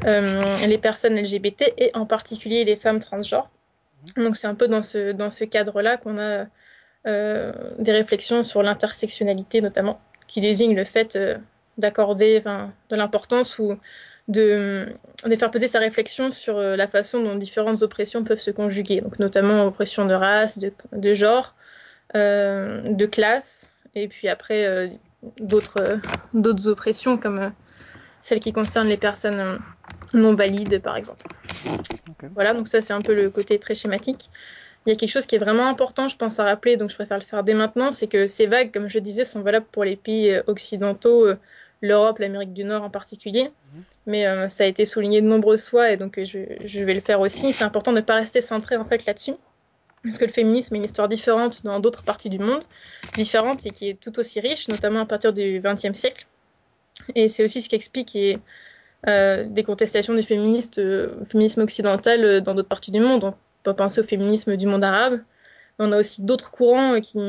euh, 0.06 0.42
les 0.68 0.77
personnes 0.77 1.16
LGBT 1.16 1.74
et 1.77 1.92
en 1.94 2.06
particulier 2.06 2.66
les 2.66 2.75
femmes 2.75 3.00
transgenres. 3.00 3.50
Donc 4.18 4.36
c'est 4.36 4.48
un 4.48 4.56
peu 4.56 4.68
dans 4.68 4.83
ce, 4.83 5.12
dans 5.12 5.30
ce 5.30 5.44
cadre-là 5.44 5.98
qu'on 5.98 6.18
a 6.18 6.45
euh, 7.07 7.51
des 7.80 7.92
réflexions 7.92 8.44
sur 8.44 8.63
l'intersectionnalité 8.63 9.62
notamment, 9.62 10.00
qui 10.28 10.42
désigne 10.42 10.76
le 10.76 10.83
fait 10.83 11.16
euh, 11.16 11.38
d'accorder 11.80 12.42
de 12.42 12.95
l'importance 12.95 13.57
ou 13.59 13.78
de, 14.30 14.86
de, 15.26 15.36
faire 15.36 15.52
peser 15.52 15.68
sa 15.68 15.80
réflexion 15.80 16.31
sur 16.31 16.57
euh, 16.57 16.76
la 16.76 16.88
façon 16.88 17.21
dont 17.21 17.36
différentes 17.36 17.81
oppressions 17.81 18.24
peuvent 18.24 18.40
se 18.40 18.52
conjuguer, 18.52 19.02
donc 19.02 19.19
notamment 19.19 19.66
oppression 19.66 20.06
de 20.06 20.14
race, 20.14 20.59
de, 20.59 20.71
de 20.94 21.14
genre, 21.14 21.56
euh, 22.16 22.94
de 22.94 23.06
classe, 23.07 23.74
et 23.95 24.07
puis 24.07 24.28
après 24.28 24.66
euh, 24.68 24.88
d'autres 25.40 26.00
d'autres 26.33 26.68
oppressions 26.68 27.18
comme 27.18 27.52
celles 28.21 28.40
qui 28.40 28.54
concernent 28.54 28.88
les 28.88 28.98
personnes 28.98 29.59
non 30.14 30.36
valides, 30.36 30.80
par 30.81 30.95
exemple. 30.95 31.26
Okay. 31.66 32.28
Voilà, 32.36 32.54
donc 32.54 32.68
ça 32.68 32.81
c'est 32.81 32.94
un 32.94 33.02
peu 33.02 33.16
le 33.16 33.30
côté 33.31 33.57
très 33.57 33.76
schématique. 33.76 34.30
Il 34.86 34.90
y 34.90 34.94
a 34.94 34.95
quelque 34.95 35.09
chose 35.09 35.26
qui 35.26 35.36
est 35.36 35.40
vraiment 35.40 35.68
important, 35.68 36.07
je 36.07 36.16
pense, 36.16 36.40
à 36.40 36.45
rappeler, 36.45 36.78
donc 36.78 36.90
je 36.90 36.95
préfère 36.95 37.18
le 37.18 37.24
faire 37.24 37.44
dès 37.44 37.54
maintenant, 37.54 37.92
c'est 37.92 38.07
que 38.07 38.28
ces 38.28 38.45
vagues, 38.45 38.71
comme 38.71 38.90
je 38.90 39.00
disais, 39.00 39.26
sont 39.26 39.42
valables 39.42 39.66
pour 39.71 39.83
les 39.83 39.95
pays 39.95 40.40
occidentaux 40.48 41.28
l'Europe, 41.81 42.19
l'Amérique 42.19 42.54
du 42.54 42.64
Nord 42.64 42.83
en 42.83 42.90
particulier. 42.90 43.45
Mmh. 43.45 43.80
Mais 44.07 44.28
euh, 44.28 44.50
ça 44.50 44.64
a 44.64 44.68
été 44.68 44.86
souligné 44.86 45.21
de 45.21 45.28
nombreuses 45.28 45.68
fois 45.68 45.92
et 45.92 45.98
donc 45.98 46.19
je, 46.24 46.40
je 46.66 46.80
vais 46.83 46.94
le 46.94 47.02
faire 47.02 47.21
aussi. 47.21 47.54
C'est 47.54 47.64
important 47.64 47.92
de 47.92 47.98
ne 47.98 48.02
pas 48.02 48.16
rester 48.16 48.42
centré 48.42 48.78
en 48.78 48.86
fait 48.86 49.06
là-dessus. 49.06 49.36
Parce 50.04 50.18
que 50.18 50.26
le 50.26 50.31
féminisme 50.31 50.76
est 50.76 50.78
une 50.78 50.86
histoire 50.86 51.09
différente 51.09 51.64
dans 51.64 51.80
d'autres 51.80 52.04
parties 52.04 52.30
du 52.30 52.40
monde, 52.40 52.64
différente 53.16 53.66
et 53.66 53.71
qui 53.71 53.90
est 53.90 54.00
tout 54.00 54.18
aussi 54.19 54.40
riche, 54.40 54.69
notamment 54.69 55.02
à 55.02 55.06
partir 55.06 55.33
du 55.33 55.62
XXe 55.64 55.94
siècle. 55.94 56.26
Et 57.16 57.28
c'est 57.28 57.44
aussi 57.44 57.62
ce 57.62 57.69
qui 57.69 57.76
explique 57.76 58.16
et, 58.16 58.40
euh, 59.07 59.45
des 59.45 59.64
contestations 59.64 60.14
du 60.14 60.24
féministe, 60.24 60.80
euh, 60.80 61.24
féminisme 61.26 61.62
occidental 61.62 62.24
euh, 62.24 62.42
dans 62.42 62.56
d'autres 62.56 62.69
parties 62.69 62.92
du 62.92 63.00
monde. 63.00 63.24
On 63.26 63.33
peut 63.64 63.74
penser 63.74 64.02
au 64.02 64.04
féminisme 64.04 64.56
du 64.56 64.68
monde 64.68 64.83
arabe. 64.83 65.21
On 65.80 65.92
a 65.92 65.98
aussi 65.98 66.21
d'autres 66.21 66.52
courants 66.52 67.00
qui, 67.00 67.19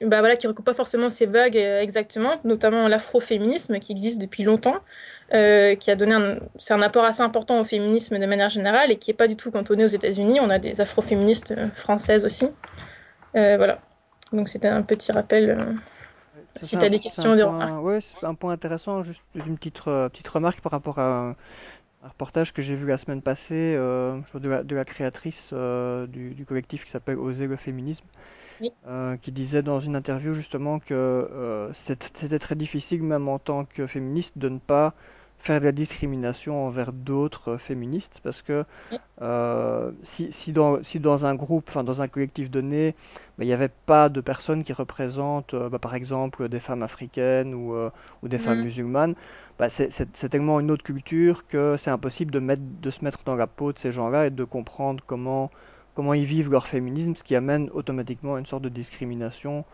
bah 0.00 0.18
voilà, 0.20 0.36
qui 0.36 0.46
ne 0.46 0.50
recoupent 0.52 0.64
pas 0.64 0.74
forcément 0.74 1.08
ces 1.08 1.26
vagues 1.26 1.56
euh, 1.56 1.80
exactement, 1.80 2.32
notamment 2.42 2.88
l'afroféminisme 2.88 3.78
qui 3.78 3.92
existe 3.92 4.20
depuis 4.20 4.42
longtemps, 4.42 4.80
euh, 5.32 5.76
qui 5.76 5.90
a 5.90 5.96
donné 5.96 6.14
un, 6.14 6.38
c'est 6.58 6.74
un 6.74 6.82
apport 6.82 7.04
assez 7.04 7.22
important 7.22 7.60
au 7.60 7.64
féminisme 7.64 8.18
de 8.18 8.26
manière 8.26 8.50
générale 8.50 8.90
et 8.90 8.96
qui 8.96 9.10
n'est 9.10 9.16
pas 9.16 9.28
du 9.28 9.36
tout 9.36 9.52
cantonné 9.52 9.84
aux 9.84 9.88
États-Unis. 9.88 10.40
On 10.40 10.50
a 10.50 10.58
des 10.58 10.80
afroféministes 10.80 11.54
euh, 11.56 11.70
françaises 11.70 12.24
aussi. 12.24 12.50
Euh, 13.36 13.56
voilà. 13.56 13.78
Donc 14.32 14.48
c'était 14.48 14.68
un 14.68 14.82
petit 14.82 15.12
rappel. 15.12 15.50
Euh, 15.50 15.72
si 16.60 16.76
tu 16.76 16.84
as 16.84 16.88
des 16.88 16.98
questions, 16.98 17.36
des 17.36 17.42
remarques. 17.42 17.82
Oui, 17.82 18.04
c'est 18.14 18.26
un 18.26 18.34
point 18.34 18.52
intéressant. 18.52 19.02
Juste 19.04 19.22
une 19.34 19.56
petite, 19.56 19.80
petite 19.80 20.28
remarque 20.28 20.60
par 20.60 20.72
rapport 20.72 20.98
à 20.98 21.30
un 21.30 22.08
reportage 22.08 22.52
que 22.52 22.62
j'ai 22.62 22.74
vu 22.74 22.86
la 22.86 22.98
semaine 22.98 23.22
passée 23.22 23.74
de, 23.74 24.48
la, 24.48 24.62
de 24.62 24.76
la 24.76 24.84
créatrice 24.84 25.52
du, 25.52 26.34
du, 26.34 26.44
collectif 26.44 26.84
qui 26.84 26.90
s'appelle 26.92 27.18
Oser 27.18 27.48
le 27.48 27.56
féminisme, 27.56 28.04
oui. 28.60 28.74
euh, 28.86 29.16
qui 29.16 29.32
disait 29.32 29.62
dans 29.62 29.80
une 29.80 29.96
interview 29.96 30.34
justement 30.34 30.78
que 30.78 31.70
c'était 31.74 32.38
très 32.38 32.54
difficile, 32.56 33.02
même 33.02 33.28
en 33.28 33.38
tant 33.38 33.64
que 33.64 33.86
féministe, 33.86 34.38
de 34.38 34.48
ne 34.48 34.58
pas 34.58 34.94
faire 35.38 35.60
de 35.60 35.66
la 35.66 35.72
discrimination 35.72 36.66
envers 36.66 36.92
d'autres 36.92 37.52
euh, 37.52 37.58
féministes 37.58 38.20
parce 38.22 38.40
que 38.42 38.64
euh, 39.22 39.92
si, 40.02 40.32
si, 40.32 40.52
dans, 40.52 40.82
si 40.84 41.00
dans 41.00 41.26
un 41.26 41.34
groupe, 41.36 41.66
enfin 41.68 41.84
dans 41.84 42.02
un 42.02 42.08
collectif 42.08 42.50
donné, 42.50 42.94
bah, 43.38 43.44
il 43.44 43.46
n'y 43.48 43.52
avait 43.52 43.70
pas 43.70 44.08
de 44.08 44.20
personnes 44.20 44.64
qui 44.64 44.72
représentent, 44.72 45.54
euh, 45.54 45.68
bah, 45.68 45.78
par 45.78 45.94
exemple, 45.94 46.48
des 46.48 46.60
femmes 46.60 46.82
africaines 46.82 47.54
ou, 47.54 47.74
euh, 47.74 47.90
ou 48.22 48.28
des 48.28 48.38
femmes 48.38 48.58
Mhm. 48.58 48.62
musulmanes, 48.62 49.14
bah, 49.58 49.68
c'est 49.70 49.90
c'est- 49.92 50.16
c'est 50.16 50.28
tellement 50.30 50.60
une 50.60 50.70
autre 50.70 50.84
culture 50.84 51.46
que 51.48 51.76
c'est 51.78 51.90
impossible 51.90 52.32
de 52.32 52.40
mettre, 52.40 52.62
de 52.64 52.90
se 52.90 53.04
mettre 53.04 53.20
dans 53.24 53.36
la 53.36 53.46
peau 53.46 53.72
de 53.72 53.78
ces 53.78 53.92
gens-là 53.92 54.26
et 54.26 54.30
de 54.30 54.44
comprendre 54.44 55.02
comment, 55.06 55.50
comment 55.94 56.14
ils 56.14 56.24
vivent 56.24 56.50
leur 56.50 56.66
féminisme, 56.66 57.14
ce 57.16 57.22
qui 57.24 57.34
amène 57.36 57.70
automatiquement 57.70 58.34
à 58.34 58.38
une 58.40 58.46
sorte 58.46 58.62
de 58.62 58.68
discrimination 58.68 59.64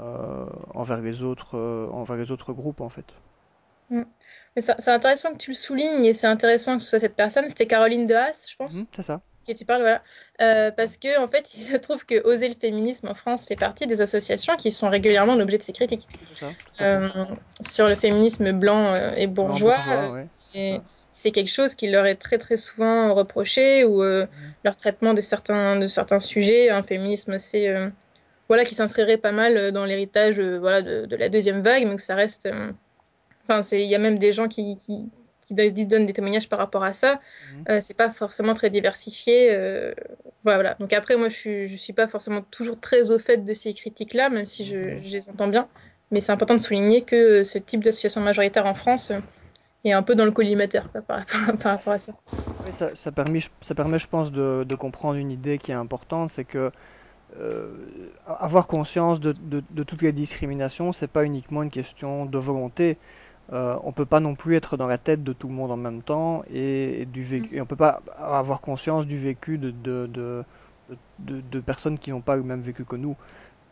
euh, 0.00 0.44
envers 0.74 1.00
les 1.00 1.22
autres, 1.22 1.56
euh, 1.56 1.88
envers 1.92 2.16
les 2.16 2.30
autres 2.30 2.52
groupes 2.52 2.80
en 2.80 2.88
fait. 2.88 3.04
Mm. 3.90 4.02
Mais 4.56 4.62
ça- 4.62 4.76
c'est 4.78 4.90
intéressant 4.90 5.32
que 5.32 5.38
tu 5.38 5.50
le 5.50 5.56
soulignes 5.56 6.04
et 6.04 6.14
c'est 6.14 6.26
intéressant 6.26 6.76
que 6.76 6.82
ce 6.82 6.88
soit 6.88 6.98
cette 6.98 7.16
personne. 7.16 7.48
C'était 7.48 7.66
Caroline 7.66 8.06
de 8.06 8.14
Haas, 8.14 8.46
je 8.50 8.56
pense, 8.56 8.76
c'est 8.96 9.02
ça, 9.02 9.20
qui 9.44 9.54
tu 9.54 9.64
parles, 9.64 9.82
voilà. 9.82 10.02
Euh, 10.40 10.70
parce 10.70 10.96
que 10.96 11.20
en 11.22 11.28
fait, 11.28 11.48
il 11.54 11.60
se 11.60 11.76
trouve 11.76 12.04
que 12.06 12.24
Oser 12.26 12.48
le 12.48 12.54
féminisme 12.54 13.08
en 13.08 13.14
France 13.14 13.44
fait 13.46 13.56
partie 13.56 13.86
des 13.86 14.00
associations 14.00 14.56
qui 14.56 14.72
sont 14.72 14.88
régulièrement 14.88 15.34
l'objet 15.36 15.58
de 15.58 15.62
ces 15.62 15.72
critiques. 15.72 16.08
ça. 16.34 16.50
Euh, 16.80 17.08
sur 17.60 17.88
le 17.88 17.94
féminisme 17.94 18.52
blanc 18.52 18.94
et 19.16 19.26
bourgeois, 19.26 19.76
bourgeois, 19.76 20.12
ouais, 20.54 20.80
c'est 21.14 21.30
quelque 21.30 21.48
chose 21.50 21.74
qui 21.76 21.88
leur 21.88 22.06
est 22.06 22.16
très 22.16 22.38
très 22.38 22.56
souvent 22.56 23.14
reproché 23.14 23.84
ou 23.84 24.02
euh, 24.02 24.22
Mhm, 24.26 24.52
leur 24.64 24.76
traitement 24.76 25.14
de 25.14 25.20
certains 25.20 25.78
de 25.78 25.86
certains 25.86 26.18
sujets, 26.18 26.70
un 26.70 26.82
féminisme 26.82 27.38
c'est 27.38 27.68
euh, 27.68 27.88
voilà 28.48 28.64
qui 28.64 28.74
s'inscrirait 28.74 29.16
pas 29.16 29.30
mal 29.30 29.70
dans 29.70 29.84
l'héritage 29.86 30.40
euh, 30.40 30.58
voilà 30.58 30.82
de, 30.82 31.06
de 31.06 31.16
la 31.16 31.28
deuxième 31.28 31.62
vague, 31.62 31.86
mais 31.86 31.94
que 31.96 32.02
ça 32.02 32.16
reste 32.16 32.48
Enfin, 33.46 33.62
c'est, 33.62 33.82
il 33.82 33.88
y 33.88 33.94
a 33.94 33.98
même 33.98 34.18
des 34.18 34.32
gens 34.32 34.48
qui, 34.48 34.74
qui, 34.78 35.04
qui 35.46 35.52
donnent 35.52 36.06
des 36.06 36.14
témoignages 36.14 36.48
par 36.48 36.58
rapport 36.58 36.82
à 36.82 36.94
ça. 36.94 37.20
Euh, 37.68 37.78
c'est 37.82 37.92
pas 37.92 38.08
forcément 38.08 38.54
très 38.54 38.70
diversifié. 38.70 39.54
voilà. 40.44 40.76
Donc 40.80 40.94
après, 40.94 41.16
moi, 41.18 41.28
je 41.28 41.36
suis, 41.36 41.68
je 41.68 41.76
suis 41.76 41.92
pas 41.92 42.08
forcément 42.08 42.40
toujours 42.40 42.80
très 42.80 43.10
au 43.10 43.18
fait 43.18 43.44
de 43.44 43.52
ces 43.52 43.74
critiques-là, 43.74 44.30
même 44.30 44.46
si 44.46 44.64
je, 44.64 44.76
mhm. 44.78 45.02
je 45.04 45.10
les 45.10 45.28
entends 45.28 45.48
bien. 45.48 45.68
Mais 46.10 46.22
c'est 46.22 46.32
important 46.32 46.54
de 46.54 46.60
souligner 46.60 47.02
que 47.02 47.44
ce 47.44 47.58
type 47.58 47.84
d'association 47.84 48.22
majoritaire 48.22 48.64
en 48.64 48.74
France 48.74 49.12
euh, 49.86 49.88
est 49.90 49.92
un 49.92 50.02
peu 50.02 50.14
dans 50.14 50.24
le 50.24 50.32
collimateur 50.32 50.90
quoi, 50.92 51.02
par, 51.02 51.18
rapport- 51.20 51.58
par 51.58 51.72
rapport 51.72 51.92
à 51.94 51.98
ça. 51.98 52.12
Oui, 52.62 52.72
ça, 52.72 52.94
ça 52.96 53.12
permet, 53.12 53.40
je- 53.40 53.50
ça 53.62 53.74
permet, 53.74 53.98
je 53.98 54.06
pense, 54.06 54.32
de, 54.32 54.64
de 54.66 54.74
comprendre 54.76 55.16
une 55.18 55.30
idée 55.30 55.58
qui 55.58 55.70
est 55.70 55.74
importante, 55.74 56.30
c'est 56.30 56.44
que 56.44 56.70
euh, 57.36 58.10
avoir 58.26 58.66
conscience 58.68 59.20
de, 59.20 59.32
de, 59.32 59.64
de 59.70 59.84
toutes 59.84 60.02
les 60.02 60.12
discriminations, 60.12 60.92
c'est 60.92 61.08
pas 61.08 61.24
uniquement 61.24 61.62
une 61.64 61.70
question 61.70 62.26
de 62.26 62.38
volonté. 62.38 62.98
Euh, 63.52 63.78
on 63.84 63.92
peut 63.92 64.06
pas 64.06 64.20
non 64.20 64.36
plus 64.36 64.56
être 64.56 64.76
dans 64.78 64.86
la 64.88 64.98
tête 64.98 65.24
de 65.24 65.32
tout 65.34 65.48
le 65.48 65.54
monde 65.54 65.70
en 65.72 65.76
même 65.78 66.02
temps 66.02 66.44
et, 66.48 67.02
et 67.02 67.06
du 67.06 67.24
vécu, 67.24 67.56
et 67.56 67.60
on 67.62 67.66
peut 67.66 67.76
pas 67.76 68.02
avoir 68.18 68.60
conscience 68.62 69.06
du 69.06 69.18
vécu 69.18 69.58
de, 69.58 69.70
de, 69.72 70.06
de, 70.08 70.44
de, 70.90 70.98
de- 71.20 71.42
de 71.42 71.60
personnes 71.60 71.98
qui 71.98 72.10
n'ont 72.10 72.22
pas 72.22 72.36
le 72.36 72.42
même 72.44 72.62
vécu 72.62 72.84
que 72.86 72.96
nous. 72.96 73.16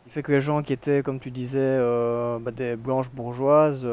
Il 0.05 0.11
fait 0.11 0.23
que 0.23 0.31
les 0.31 0.41
gens 0.41 0.61
qui 0.63 0.73
étaient, 0.73 1.01
comme 1.03 1.19
tu 1.19 1.31
disais, 1.31 1.59
euh, 1.59 2.39
bah, 2.39 2.51
des 2.51 2.75
blanches 2.75 3.09
bourgeoises, 3.11 3.85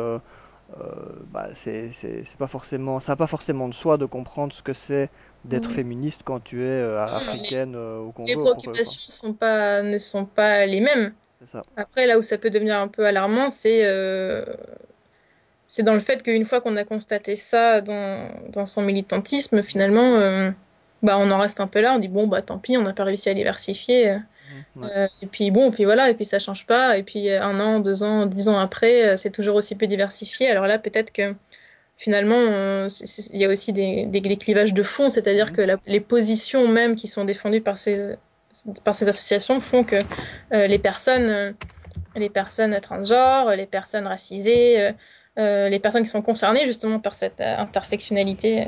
euh, 0.78 1.20
bah, 1.32 1.48
c'est 1.54 1.90
c'est- 1.92 2.24
c'est 2.24 2.36
pas 2.38 2.46
forcément, 2.48 3.00
ça 3.00 3.12
n'a 3.12 3.16
pas 3.16 3.26
forcément 3.26 3.68
de 3.68 3.74
soi 3.74 3.98
de 3.98 4.06
comprendre 4.06 4.52
ce 4.52 4.62
que 4.62 4.72
c'est 4.72 5.10
d'être 5.44 5.70
féministe 5.70 6.22
quand 6.24 6.40
tu 6.40 6.62
es 6.62 6.66
euh, 6.66 7.02
Les, 7.10 7.16
africaine 7.16 7.74
euh, 7.76 7.98
au 7.98 8.12
les 8.26 8.36
Congo 8.36 8.48
quoi. 8.48 8.62
préoccupations 8.62 9.02
sont 9.08 9.34
pas, 9.34 9.82
ne 9.82 9.98
sont 9.98 10.26
pas 10.26 10.66
les 10.66 10.80
mêmes. 10.80 11.14
C'est 11.40 11.46
ça. 11.50 11.64
Après, 11.76 12.06
là 12.06 12.18
où 12.18 12.22
ça 12.22 12.38
peut 12.38 12.50
devenir 12.50 12.78
un 12.80 12.88
peu 12.88 13.06
alarmant, 13.06 13.50
c'est 13.50 13.84
c'est 15.66 15.82
dans 15.82 15.94
le 15.94 16.00
fait 16.00 16.22
qu'une 16.22 16.44
fois 16.44 16.60
qu'on 16.60 16.76
a 16.76 16.84
constaté 16.84 17.36
ça 17.36 17.80
dans, 17.80 18.28
dans 18.50 18.66
son 18.66 18.82
militantisme, 18.82 19.62
finalement, 19.62 20.18
bah, 21.02 21.16
on 21.18 21.30
en 21.30 21.38
reste 21.38 21.60
un 21.60 21.66
peu 21.66 21.80
là. 21.80 21.94
On 21.94 21.98
dit 21.98 22.08
bon, 22.08 22.26
bah 22.26 22.42
tant 22.42 22.58
pis, 22.58 22.76
on 22.76 22.82
n'a 22.82 22.92
pas 22.92 23.04
réussi 23.04 23.28
à 23.28 23.34
diversifier. 23.34 24.18
Ouais, 24.76 24.88
Euh, 24.97 25.09
et 25.23 25.26
puis 25.26 25.50
bon, 25.50 25.71
puis 25.71 25.85
voilà, 25.85 26.11
et 26.11 26.14
puis 26.14 26.25
ça 26.25 26.38
change 26.38 26.67
pas. 26.67 26.97
Et 26.99 27.02
puis 27.02 27.31
euh, 27.31 27.43
un 27.43 27.59
an, 27.61 27.81
deux 27.81 28.02
ans, 28.02 28.26
dix 28.26 28.49
ans 28.49 28.59
après, 28.59 29.11
euh, 29.11 29.17
c'est 29.17 29.31
toujours 29.31 29.57
aussi 29.57 29.75
peu 29.76 29.87
diversifié. 29.87 30.49
Alors 30.49 30.67
là, 30.67 30.79
peut-être 30.79 31.12
que 31.12 31.35
finalement, 31.97 32.87
il 33.33 33.40
y 33.40 33.45
a 33.45 33.49
aussi 33.49 33.73
des, 33.73 34.07
des, 34.07 34.21
des 34.21 34.37
clivages 34.37 34.73
de 34.73 34.83
fond, 34.83 35.11
c'est-à-dire 35.11 35.47
mhm, 35.49 35.52
que 35.52 35.61
la- 35.62 35.76
les 35.87 36.00
positions 36.00 36.67
même 36.67 36.97
qui 36.97 37.09
sont 37.09 37.25
défendues 37.26 37.61
par 37.61 37.76
ces, 37.76 38.14
par 38.85 38.95
ces 38.95 39.09
associations 39.09 39.61
font 39.61 39.85
que 39.85 39.97
euh, 40.55 40.67
les 40.67 40.79
personnes 40.79 41.29
euh, 41.31 41.52
les 42.17 42.31
personnes 42.31 42.79
transgenres, 42.81 43.50
les 43.55 43.67
personnes 43.67 44.07
racisées, 44.07 44.93
euh, 45.38 45.69
les 45.69 45.79
personnes 45.79 46.02
qui 46.02 46.09
sont 46.09 46.23
concernées 46.23 46.67
justement 46.67 46.99
par 46.99 47.14
cette 47.14 47.40
intersectionnalité, 47.40 48.67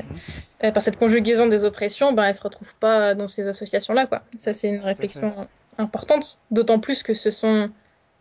mhm. 0.63 0.73
par 0.73 0.83
cette 0.83 0.97
conjugaison 0.97 1.47
des 1.47 1.65
oppressions, 1.65 2.13
ben, 2.13 2.25
elles 2.25 2.35
se 2.35 2.43
retrouvent 2.43 2.75
pas 2.77 3.15
dans 3.15 3.27
ces 3.27 3.49
associations-là, 3.49 4.07
quoi. 4.07 4.23
Ça, 4.39 4.53
c'est 4.55 4.69
une 4.69 4.83
réflexion 4.83 5.35
importante, 5.79 6.43
d'autant 6.51 6.81
plus 6.81 7.03
que 7.03 7.15
ce 7.15 7.31
sont 7.31 7.71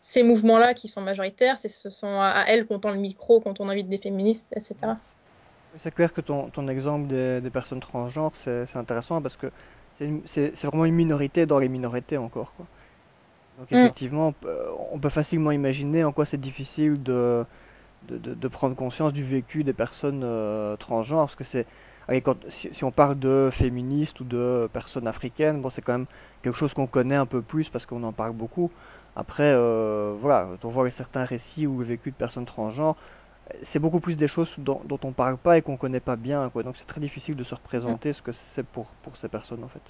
ces 0.02 0.24
mouvements-là 0.24 0.74
qui 0.74 0.88
sont 0.88 1.02
majoritaires, 1.02 1.58
c'est 1.60 1.70
ce 1.70 1.90
sont 1.90 2.08
à, 2.20 2.30
à 2.30 2.46
elles 2.48 2.66
qu'on 2.68 2.80
tend 2.80 2.92
le 2.92 3.00
micro 3.00 3.42
quand 3.42 3.60
on 3.62 3.70
invite 3.70 3.90
des 3.90 4.00
féministes, 4.00 4.52
etc. 4.56 5.02
C'est 5.80 5.94
clair 5.94 6.12
que 6.12 6.22
ton, 6.22 6.50
ton 6.50 6.68
exemple 6.68 7.08
des, 7.08 7.40
des 7.42 7.50
personnes 7.50 7.80
transgenres, 7.80 8.36
c'est 8.36 8.76
intéressant 8.76 9.22
parce 9.22 9.38
que 9.38 9.48
c'est 10.26 10.66
vraiment 10.66 10.86
une 10.86 10.96
minorité 10.96 11.46
dans 11.46 11.60
les 11.60 11.70
minorités 11.70 12.18
encore, 12.18 12.54
quoi. 12.56 12.68
Donc 13.60 13.72
Mm, 13.72 13.92
effectivement, 13.92 14.30
on 14.30 14.34
peut, 14.34 14.58
on 14.92 15.00
peut 15.00 15.10
facilement 15.10 15.52
imaginer 15.52 16.04
en 16.04 16.14
quoi 16.14 16.26
c'est 16.26 16.40
difficile 16.40 17.02
de, 17.04 17.46
de, 18.04 18.18
de- 18.20 18.36
de 18.36 18.50
prendre 18.50 18.76
conscience 18.76 19.14
du 19.14 19.24
vécu 19.24 19.64
des 19.64 19.74
personnes 19.74 20.24
euh, 20.24 20.78
transgenres, 20.78 21.26
parce 21.28 21.36
que 21.36 21.44
c'est, 21.46 21.68
allez, 22.12 22.22
quand, 22.22 22.38
si, 22.50 22.70
si 22.74 22.84
on 22.84 22.92
parle 22.92 23.20
de 23.20 23.50
féministes 23.52 24.20
ou 24.20 24.24
de 24.26 24.70
personnes 24.74 25.08
africaines, 25.08 25.62
bon, 25.62 25.70
c'est 25.70 25.82
quand 25.82 25.94
même 25.94 26.08
quelque 26.44 26.58
chose 26.58 26.74
qu'on 26.74 26.88
connaît 26.88 27.16
un 27.16 27.26
peu 27.26 27.42
plus 27.42 27.70
parce 27.70 27.86
qu'on 27.86 28.04
en 28.04 28.14
parle 28.14 28.34
beaucoup. 28.34 28.72
Après, 29.16 29.52
euh, 29.54 30.16
voilà, 30.20 30.50
on 30.64 30.70
voit 30.70 30.90
certains 30.92 31.26
récits 31.26 31.68
ou 31.68 31.80
le 31.80 31.86
vécu 31.86 32.12
de 32.12 32.16
personnes 32.16 32.46
transgenres, 32.46 32.98
c'est 33.64 33.80
beaucoup 33.80 34.00
plus 34.02 34.16
des 34.16 34.28
choses 34.28 34.56
dont, 34.60 34.82
dont 34.86 35.00
on 35.04 35.14
parle 35.14 35.38
pas 35.38 35.58
et 35.58 35.62
qu'on 35.62 35.78
connaît 35.78 36.00
pas 36.02 36.16
bien, 36.16 36.50
quoi. 36.50 36.64
Donc 36.64 36.78
c'est 36.78 36.88
très 36.88 37.02
difficile 37.02 37.36
de 37.36 37.44
se 37.44 37.56
mm. 37.86 37.96
représenter 37.96 38.14
ce 38.14 38.22
que 38.22 38.32
c'est 38.32 38.66
pour, 38.66 38.88
pour 39.04 39.18
ces 39.18 39.30
personnes, 39.30 39.64
en 39.64 39.70
fait. 39.70 39.82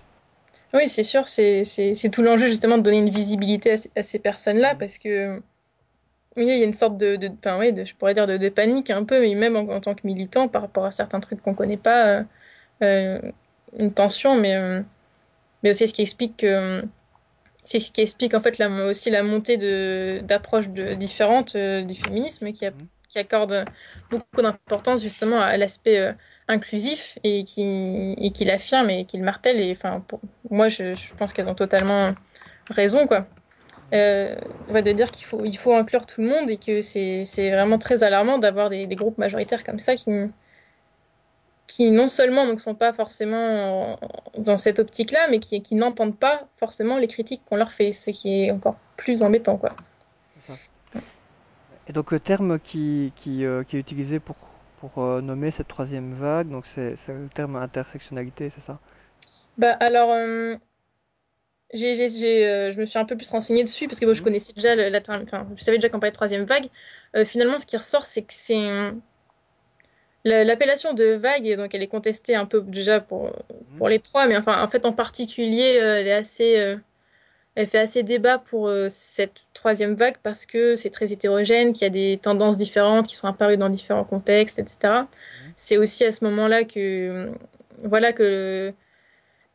Oui, 0.74 0.88
c'est 0.90 1.04
sûr, 1.04 1.28
c'est 1.28 1.64
tout 2.12 2.22
l'enjeu 2.22 2.48
justement 2.48 2.78
de 2.78 2.84
donner 2.84 3.00
une 3.00 3.10
visibilité 3.10 3.72
à 3.72 3.78
ces, 3.78 3.92
à 3.96 4.04
ces 4.04 4.20
personnes-là, 4.20 4.74
Mhm, 4.74 4.78
parce 4.80 4.98
que 4.98 5.42
Oui, 6.38 6.46
il 6.48 6.60
y 6.60 6.64
a 6.64 6.66
une 6.66 6.74
sorte 6.74 6.98
de, 6.98 7.18
de, 7.18 7.30
enfin, 7.40 7.60
oui, 7.60 7.74
de, 7.74 7.84
je 7.84 7.94
pourrais 7.96 8.14
dire 8.14 8.26
de, 8.28 8.38
de 8.38 8.50
panique 8.50 8.90
un 8.90 9.04
peu, 9.04 9.20
mais 9.22 9.36
même 9.36 9.56
en, 9.58 9.62
en 9.70 9.82
tant 9.82 9.96
que 9.96 10.08
militant 10.08 10.48
par 10.48 10.62
rapport 10.62 10.86
à 10.86 10.92
certains 10.92 11.20
trucs 11.20 11.42
qu'on 11.42 11.54
connaît 11.54 11.78
pas, 11.78 12.08
euh, 12.08 12.24
euh, 12.84 13.32
une 13.78 13.94
tension, 13.94 14.36
mais, 14.36 14.56
euh, 14.56 14.82
mais 15.64 15.72
aussi 15.72 15.88
ce 15.88 15.94
qui 15.94 16.04
explique 16.04 16.38
que, 16.38 16.84
c'est 17.64 17.80
ce 17.80 17.92
qui 17.92 18.02
explique 18.02 18.34
en 18.36 18.42
fait 18.42 18.58
la, 18.60 18.70
aussi 18.88 19.10
la 19.12 19.24
montée 19.24 19.58
de 19.58 20.22
d'approches 20.26 20.70
différentes 20.70 21.56
euh, 21.56 21.84
du 21.84 21.96
féminisme 21.96 22.52
qui, 22.54 22.66
a, 22.66 22.72
mhm, 22.72 22.88
qui 23.10 23.20
accorde 23.20 23.66
beaucoup 24.10 24.42
d'importance 24.42 25.02
justement 25.02 25.40
à 25.42 25.58
l'aspect 25.58 26.00
euh, 26.00 26.14
inclusif 26.48 27.20
et 27.24 27.44
qui, 27.44 28.14
et 28.18 28.32
qui 28.32 28.46
l'affirme 28.46 28.90
et 28.90 29.06
qui 29.06 29.18
le 29.18 29.24
martèle. 29.24 29.60
Et 29.62 29.72
enfin, 29.74 30.02
pour, 30.08 30.22
moi, 30.50 30.70
je, 30.70 30.96
je 30.96 31.14
pense 31.16 31.34
qu'elles 31.34 31.50
ont 31.50 31.56
totalement 31.56 32.14
raison, 32.70 33.08
quoi. 33.08 33.28
Euh, 33.94 34.36
de 34.70 34.92
dire 34.92 35.12
qu'il 35.12 35.26
faut, 35.26 35.44
il 35.44 35.58
faut 35.58 35.74
inclure 35.74 36.06
tout 36.06 36.22
le 36.22 36.28
monde 36.28 36.50
et 36.50 36.58
que 36.58 36.82
c'est, 36.82 37.26
vraiment 37.52 37.78
très 37.78 38.04
alarmant 38.04 38.38
d'avoir 38.38 38.70
des, 38.70 38.86
des 38.86 38.96
groupes 38.96 39.18
majoritaires 39.18 39.64
comme 39.64 39.80
ça 39.80 39.96
qui, 39.96 40.10
qui 41.72 41.90
non 41.92 42.10
seulement 42.10 42.46
ne 42.46 42.58
sont 42.58 42.76
pas 42.76 42.92
forcément 42.92 43.98
dans 44.38 44.58
cette 44.58 44.80
optique-là, 44.80 45.28
mais 45.30 45.40
qui, 45.40 45.62
qui 45.62 45.76
n'entendent 45.76 46.18
pas 46.18 46.50
forcément 46.58 46.98
les 46.98 47.08
critiques 47.08 47.42
qu'on 47.46 47.56
leur 47.56 47.72
fait, 47.72 47.94
ce 47.94 48.12
qui 48.12 48.44
est 48.44 48.52
encore 48.52 48.76
plus 48.98 49.24
embêtant, 49.24 49.58
quoi. 49.58 49.74
Et 51.88 51.94
donc 51.94 52.12
le 52.12 52.20
terme 52.20 52.60
qui, 52.60 53.14
qui, 53.16 53.46
euh, 53.46 53.64
qui 53.64 53.78
est 53.78 53.80
utilisé 53.80 54.20
pour, 54.20 54.36
pour 54.82 55.04
euh, 55.04 55.22
nommer 55.22 55.52
cette 55.52 55.70
troisième 55.70 56.14
vague, 56.14 56.50
donc 56.50 56.66
c'est 56.66 56.96
le 57.08 57.30
terme 57.34 57.56
intersectionnalité, 57.56 58.50
c'est 58.50 58.62
ça? 58.62 58.78
Bah 59.58 59.72
alors, 59.80 60.10
euh, 61.74 62.68
euh, 62.70 62.72
je 62.72 62.80
me 62.80 62.86
suis 62.86 63.00
un 63.00 63.06
peu 63.06 63.16
plus 63.18 63.30
renseignée 63.30 63.64
dessus 63.64 63.88
parce 63.88 64.00
que 64.00 64.06
bon, 64.06 64.14
je 64.14 64.22
Mhm, 64.22 64.24
connaissais 64.24 64.54
déjà 64.54 64.76
le- 64.76 64.90
la, 64.90 65.00
enfin, 65.24 65.48
je 65.56 65.64
savais 65.64 65.78
déjà 65.78 65.90
qu'on 65.90 66.00
parlait 66.00 66.12
de 66.12 66.16
troisième 66.16 66.46
vague. 66.46 66.68
Euh, 67.16 67.26
finalement, 67.26 67.60
ce 67.60 67.66
qui 67.66 67.78
ressort, 67.78 68.06
c'est 68.06 68.24
que 68.24 68.34
c'est 68.34 68.58
La- 70.24 70.44
L'appellation 70.44 70.94
de 70.94 71.14
vague, 71.16 71.48
et 71.48 71.56
donc 71.58 71.74
elle 71.74 71.82
est 71.82 71.88
contestée 71.88 72.36
un 72.36 72.46
peu 72.46 72.62
déjà 72.62 73.00
pour, 73.02 73.32
mhm, 73.54 73.78
pour 73.78 73.90
les 73.90 74.00
trois, 74.00 74.28
mais 74.28 74.38
enfin, 74.38 74.64
en 74.64 74.68
fait, 74.70 74.86
en 74.86 74.94
particulier, 74.94 75.80
euh, 75.82 76.00
elle 76.00 76.08
est 76.08 76.14
assez, 76.14 76.60
euh, 76.60 76.78
elle 77.56 77.68
fait 77.68 77.80
assez 77.80 78.04
débat 78.04 78.40
pour 78.40 78.68
euh, 78.70 78.90
cette 78.90 79.46
troisième 79.54 79.96
vague 79.96 80.18
parce 80.24 80.46
que 80.48 80.76
c'est 80.78 80.90
très 80.92 81.14
hétérogène, 81.14 81.74
qu'il 81.74 81.84
y 81.84 81.88
a 81.88 81.90
des 81.90 82.18
tendances 82.20 82.58
différentes 82.58 83.08
qui 83.08 83.16
sont 83.16 83.28
apparues 83.28 83.58
dans 83.58 83.70
différents 83.70 84.06
contextes, 84.06 84.60
etc. 84.60 85.10
mhm, 85.34 85.54
C'est 85.58 85.78
aussi 85.78 86.06
à 86.06 86.12
ce 86.14 86.24
moment-là 86.26 86.66
que, 86.66 86.80
euh, 87.32 87.34
voilà, 87.84 88.14
que, 88.14 88.74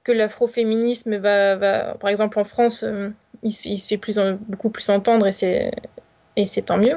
que 0.07 0.13
l'afroféminisme 0.13 1.17
va, 1.17 1.57
va, 1.57 1.95
par 1.99 2.11
exemple, 2.11 2.39
en 2.39 2.45
France, 2.45 2.85
euh, 2.85 3.11
il, 3.43 3.53
se 3.53 3.69
il 3.69 3.77
se 3.77 3.89
fait 3.89 3.97
plus 3.97 4.21
beaucoup 4.47 4.71
plus 4.71 4.89
entendre 4.89 5.27
et 5.27 5.33
c'est, 5.33 5.73
et 6.37 6.47
c'est 6.47 6.63
tant 6.63 6.79
mieux. 6.79 6.97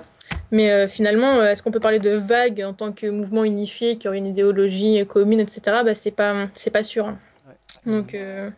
Mais 0.52 0.72
euh, 0.72 0.88
finalement, 0.88 1.44
est-ce 1.44 1.64
qu'on 1.64 1.72
peut 1.72 1.80
parler 1.80 1.98
de 1.98 2.12
vague 2.12 2.62
en 2.62 2.74
tant 2.74 2.92
que 2.92 3.08
mouvement 3.08 3.44
unifié 3.44 3.98
qui 3.98 4.08
aurait 4.08 4.20
une 4.20 4.28
idéologie 4.28 5.04
commune, 5.08 5.40
etc. 5.40 5.62
Bah, 5.84 5.96
c'est 5.96 6.12
pas, 6.12 6.50
c'est 6.54 6.70
pas 6.70 6.84
sûr. 6.84 7.08
Ouais. 7.08 7.92
Donc, 7.92 8.14
euh, 8.14 8.52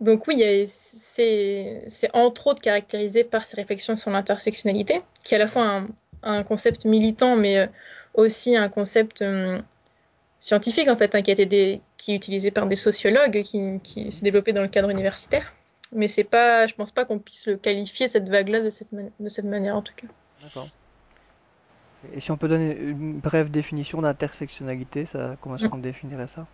donc 0.00 0.28
oui, 0.28 0.40
c'est, 0.68 1.82
c'est 1.88 2.10
entre 2.14 2.46
autres 2.46 2.62
caractérisé 2.62 3.24
par 3.24 3.44
ses 3.44 3.56
réflexions 3.56 3.96
sur 3.96 4.12
l'intersectionnalité, 4.12 5.02
qui 5.24 5.34
est 5.34 5.36
à 5.36 5.40
la 5.40 5.48
fois 5.48 5.64
un, 5.64 5.88
un 6.22 6.44
concept 6.44 6.84
militant, 6.84 7.34
mais 7.34 7.68
aussi 8.14 8.56
un 8.56 8.68
concept 8.68 9.24
scientifique 10.38 10.88
en 10.88 10.96
fait, 10.96 11.16
hein, 11.16 11.22
qui 11.22 11.30
a 11.30 11.34
été 11.34 11.46
des, 11.46 11.80
qui 12.02 12.10
est 12.10 12.16
utilisé 12.16 12.50
par 12.50 12.66
des 12.66 12.74
sociologues, 12.74 13.42
qui, 13.44 13.78
qui 13.80 14.10
s'est 14.10 14.24
développé 14.24 14.52
dans 14.52 14.62
le 14.62 14.66
cadre 14.66 14.90
universitaire. 14.90 15.52
Mais 15.92 16.08
c'est 16.08 16.24
pas, 16.24 16.66
je 16.66 16.74
pense 16.74 16.90
pas 16.90 17.04
qu'on 17.04 17.20
puisse 17.20 17.46
le 17.46 17.56
qualifier 17.56 18.08
cette 18.08 18.28
vague-là 18.28 18.60
de 18.60 18.70
cette, 18.70 18.88
de 18.92 19.28
cette 19.28 19.44
manière 19.44 19.76
en 19.76 19.82
tout 19.82 19.92
cas. 19.94 20.08
D'accord. 20.42 20.66
Et 22.12 22.18
si 22.18 22.32
on 22.32 22.36
peut 22.36 22.48
donner 22.48 22.76
une 22.76 23.20
brève 23.20 23.52
définition 23.52 24.02
d'intersectionnalité, 24.02 25.06
ça, 25.06 25.36
comment 25.40 25.54
est-ce 25.54 25.68
qu'on 25.68 25.78
définirait 25.78 26.26
ça? 26.26 26.48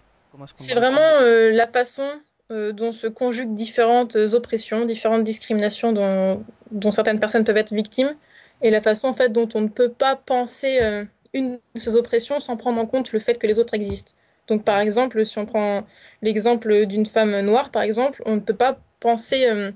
C'est 0.57 0.75
vraiment 0.75 1.01
euh, 1.01 1.51
la 1.51 1.67
façon 1.67 2.07
euh, 2.51 2.73
dont 2.73 2.93
se 2.93 3.07
conjuguent 3.07 3.55
différentes 3.55 4.17
oppressions, 4.17 4.85
différentes 4.85 5.25
discriminations 5.25 5.95
dont, 5.95 6.45
dont, 6.73 6.91
certaines 6.91 7.21
personnes 7.21 7.45
peuvent 7.45 7.57
être 7.57 7.73
victimes, 7.73 8.15
et 8.61 8.71
la 8.71 8.83
façon 8.83 9.09
en 9.09 9.15
fait 9.15 9.31
dont 9.31 9.49
on 9.55 9.63
ne 9.63 9.69
peut 9.69 9.89
pas 9.89 10.15
penser 10.15 10.79
euh, 10.83 11.07
une 11.33 11.59
de 11.75 11.81
ces 11.81 11.97
oppressions 11.97 12.39
sans 12.39 12.59
prendre 12.59 12.79
en 12.79 12.85
compte 12.85 13.13
le 13.13 13.19
fait 13.19 13.39
que 13.39 13.47
les 13.47 13.59
autres 13.59 13.73
existent. 13.73 14.13
Donc 14.49 14.65
par 14.65 14.81
exemple, 14.81 15.25
si 15.25 15.39
on 15.39 15.47
prend 15.47 15.87
l'exemple 16.23 16.87
d'une 16.87 17.07
femme 17.07 17.39
noire, 17.41 17.71
par 17.71 17.83
exemple, 17.83 18.23
on 18.27 18.37
ne 18.37 18.41
peut 18.41 18.57
pas 18.57 18.79
penser 19.01 19.47
euh, 19.47 19.71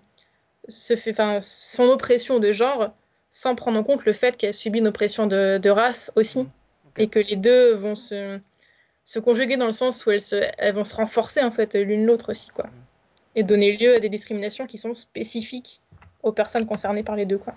ce 0.68 0.96
fait, 0.96 1.14
son 1.40 1.84
oppression 1.84 2.40
de 2.40 2.52
genre 2.52 2.90
sans 3.30 3.54
prendre 3.54 3.78
en 3.78 3.84
compte 3.84 4.04
le 4.04 4.12
fait 4.12 4.36
qu'elle 4.36 4.54
subit 4.54 4.80
une 4.80 4.88
oppression 4.88 5.26
de, 5.26 5.58
de 5.58 5.70
race 5.70 6.12
aussi, 6.16 6.42
mmh. 6.42 6.48
okay. 6.88 7.02
et 7.02 7.08
que 7.08 7.18
les 7.18 7.36
deux 7.36 7.74
vont 7.74 7.94
se, 7.94 8.38
se, 9.04 9.18
conjuguer 9.18 9.56
dans 9.56 9.66
le 9.66 9.72
sens 9.72 10.04
où 10.04 10.10
elles, 10.10 10.20
se, 10.20 10.36
elles 10.58 10.74
vont 10.74 10.84
se 10.84 10.94
renforcer 10.94 11.42
en 11.42 11.50
fait 11.50 11.74
l'une 11.74 12.04
l'autre 12.04 12.30
aussi, 12.30 12.50
quoi, 12.50 12.66
mmh. 12.66 12.70
et 13.36 13.42
donner 13.42 13.76
lieu 13.76 13.94
à 13.94 14.00
des 14.00 14.10
discriminations 14.10 14.66
qui 14.66 14.76
sont 14.76 14.94
spécifiques 14.94 15.80
aux 16.22 16.32
personnes 16.32 16.66
concernées 16.66 17.02
par 17.02 17.16
les 17.16 17.26
deux, 17.26 17.38
quoi. 17.38 17.54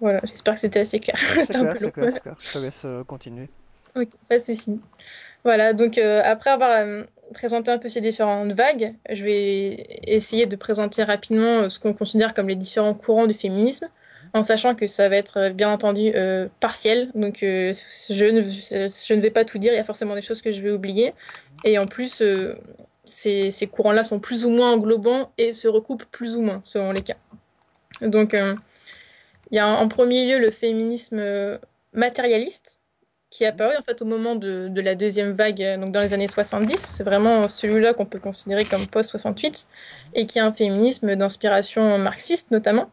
Voilà, 0.00 0.20
j'espère 0.24 0.54
que 0.54 0.60
c'était 0.60 0.80
assez 0.80 1.00
clair. 1.00 1.16
C'est 1.44 1.56
un 1.56 1.72
peu 1.72 1.84
long. 1.84 1.90
Clair, 1.90 2.20
clair. 2.20 2.34
Je 2.38 2.52
te 2.52 2.58
laisse 2.58 2.84
euh, 2.84 3.04
continuer. 3.04 3.48
Ok, 4.00 4.08
pas 4.28 4.38
de 4.38 4.42
souci. 4.42 4.80
Voilà, 5.44 5.72
donc 5.72 5.98
euh, 5.98 6.20
après 6.24 6.50
avoir 6.50 6.70
euh, 6.70 7.04
présenté 7.32 7.70
un 7.70 7.78
peu 7.78 7.88
ces 7.88 8.00
différentes 8.00 8.52
vagues, 8.52 8.94
je 9.10 9.24
vais 9.24 10.00
essayer 10.06 10.46
de 10.46 10.56
présenter 10.56 11.04
rapidement 11.04 11.60
euh, 11.60 11.68
ce 11.68 11.78
qu'on 11.78 11.92
considère 11.92 12.34
comme 12.34 12.48
les 12.48 12.56
différents 12.56 12.94
courants 12.94 13.26
du 13.26 13.34
féminisme, 13.34 13.88
en 14.32 14.42
sachant 14.42 14.74
que 14.74 14.86
ça 14.88 15.08
va 15.08 15.16
être 15.16 15.50
bien 15.50 15.70
entendu 15.70 16.12
partiel. 16.58 17.12
Donc 17.14 17.38
je 17.40 17.68
ne, 17.68 18.50
je, 18.50 19.14
ne, 19.14 19.20
vais 19.20 19.30
pas 19.30 19.44
tout 19.44 19.58
dire, 19.58 19.72
il 19.72 19.76
y 19.76 19.78
a 19.78 19.84
forcément 19.84 20.16
des 20.16 20.22
choses 20.22 20.42
que 20.42 20.50
je 20.50 20.60
vais 20.60 20.72
oublier. 20.72 21.14
Et 21.64 21.78
en 21.78 21.86
plus, 21.86 22.20
ces, 23.04 23.52
ces 23.52 23.66
courants-là 23.68 24.02
sont 24.02 24.18
plus 24.18 24.44
ou 24.44 24.50
moins 24.50 24.72
englobants 24.72 25.30
et 25.38 25.52
se 25.52 25.68
recoupent 25.68 26.06
plus 26.06 26.34
ou 26.34 26.40
moins 26.40 26.60
selon 26.64 26.90
les 26.90 27.02
cas. 27.02 27.14
Donc 28.00 28.32
il 28.32 29.54
y 29.54 29.60
a 29.60 29.68
en 29.68 29.86
premier 29.86 30.26
lieu 30.26 30.40
le 30.40 30.50
féminisme 30.50 31.22
matérialiste 31.92 32.80
qui 33.34 33.42
est 33.42 33.48
apparu 33.48 33.74
en 33.76 33.82
fait 33.82 34.00
au 34.00 34.04
moment 34.04 34.36
de, 34.36 34.68
de, 34.68 34.80
la 34.80 34.94
deuxième 34.94 35.32
vague, 35.32 35.80
donc 35.80 35.90
dans 35.90 35.98
les 35.98 36.12
années 36.12 36.28
70. 36.28 36.78
C'est 36.78 37.02
vraiment 37.02 37.48
celui-là 37.48 37.92
qu'on 37.92 38.06
peut 38.06 38.20
considérer 38.20 38.64
comme 38.64 38.86
post-68 38.86 39.66
et 40.14 40.24
qui 40.26 40.38
est 40.38 40.40
un 40.40 40.52
féminisme 40.52 41.16
d'inspiration 41.16 41.98
marxiste 41.98 42.52
notamment. 42.52 42.88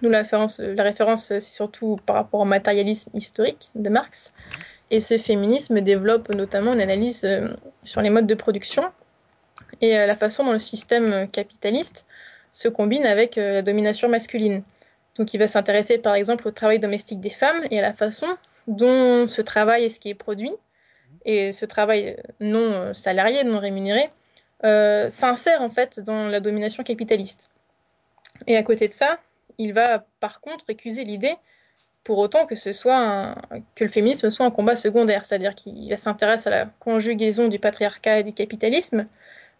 Nous, 0.00 0.08
la 0.08 0.18
référence, 0.18 0.60
la 0.60 0.82
référence 0.82 1.26
c'est 1.26 1.40
surtout 1.40 1.98
par 2.06 2.16
rapport 2.16 2.40
au 2.40 2.46
matérialisme 2.46 3.10
historique 3.12 3.68
de 3.74 3.90
Marx. 3.90 4.32
Et 4.90 4.98
ce 4.98 5.18
féminisme 5.18 5.82
développe 5.82 6.30
notamment 6.30 6.72
une 6.72 6.80
analyse 6.80 7.24
euh, 7.24 7.48
sur 7.84 8.00
les 8.00 8.08
modes 8.08 8.26
de 8.26 8.34
production 8.34 8.84
et 9.82 9.98
euh, 9.98 10.06
la 10.06 10.16
façon 10.16 10.42
dont 10.44 10.52
le 10.52 10.58
système 10.58 11.28
capitaliste 11.28 12.06
se 12.50 12.68
combine 12.68 13.04
avec 13.04 13.36
euh, 13.36 13.52
la 13.52 13.62
domination 13.62 14.08
masculine. 14.08 14.62
Donc 15.18 15.34
il 15.34 15.38
va 15.38 15.46
s'intéresser 15.48 15.98
par 15.98 16.14
exemple 16.14 16.48
au 16.48 16.50
travail 16.50 16.78
domestique 16.78 17.20
des 17.20 17.30
femmes 17.30 17.62
et 17.70 17.78
à 17.78 17.82
la 17.82 17.92
façon 17.92 18.26
dont 18.66 19.26
ce 19.26 19.42
travail 19.42 19.84
est 19.84 19.90
ce 19.90 20.00
qui 20.00 20.10
est 20.10 20.14
produit, 20.14 20.52
et 21.24 21.52
ce 21.52 21.64
travail 21.64 22.16
non 22.40 22.94
salarié, 22.94 23.44
non 23.44 23.58
rémunéré, 23.58 24.08
euh, 24.64 25.08
s'insère 25.08 25.60
en 25.62 25.70
fait 25.70 26.00
dans 26.00 26.28
la 26.28 26.40
domination 26.40 26.82
capitaliste. 26.82 27.50
Et 28.46 28.56
à 28.56 28.62
côté 28.62 28.88
de 28.88 28.92
ça, 28.92 29.18
il 29.58 29.72
va 29.72 30.06
par 30.20 30.40
contre 30.40 30.66
accuser 30.68 31.04
l'idée, 31.04 31.34
pour 32.04 32.18
autant 32.18 32.46
que 32.46 32.54
ce 32.54 32.72
soit 32.72 33.34
que 33.74 33.82
le 33.82 33.90
féminisme 33.90 34.30
soit 34.30 34.46
un 34.46 34.52
combat 34.52 34.76
secondaire, 34.76 35.24
c'est-à-dire 35.24 35.56
qu'il 35.56 35.96
s'intéresse 35.98 36.46
à 36.46 36.50
la 36.50 36.66
conjugaison 36.78 37.48
du 37.48 37.58
patriarcat 37.58 38.20
et 38.20 38.22
du 38.22 38.32
capitalisme, 38.32 39.06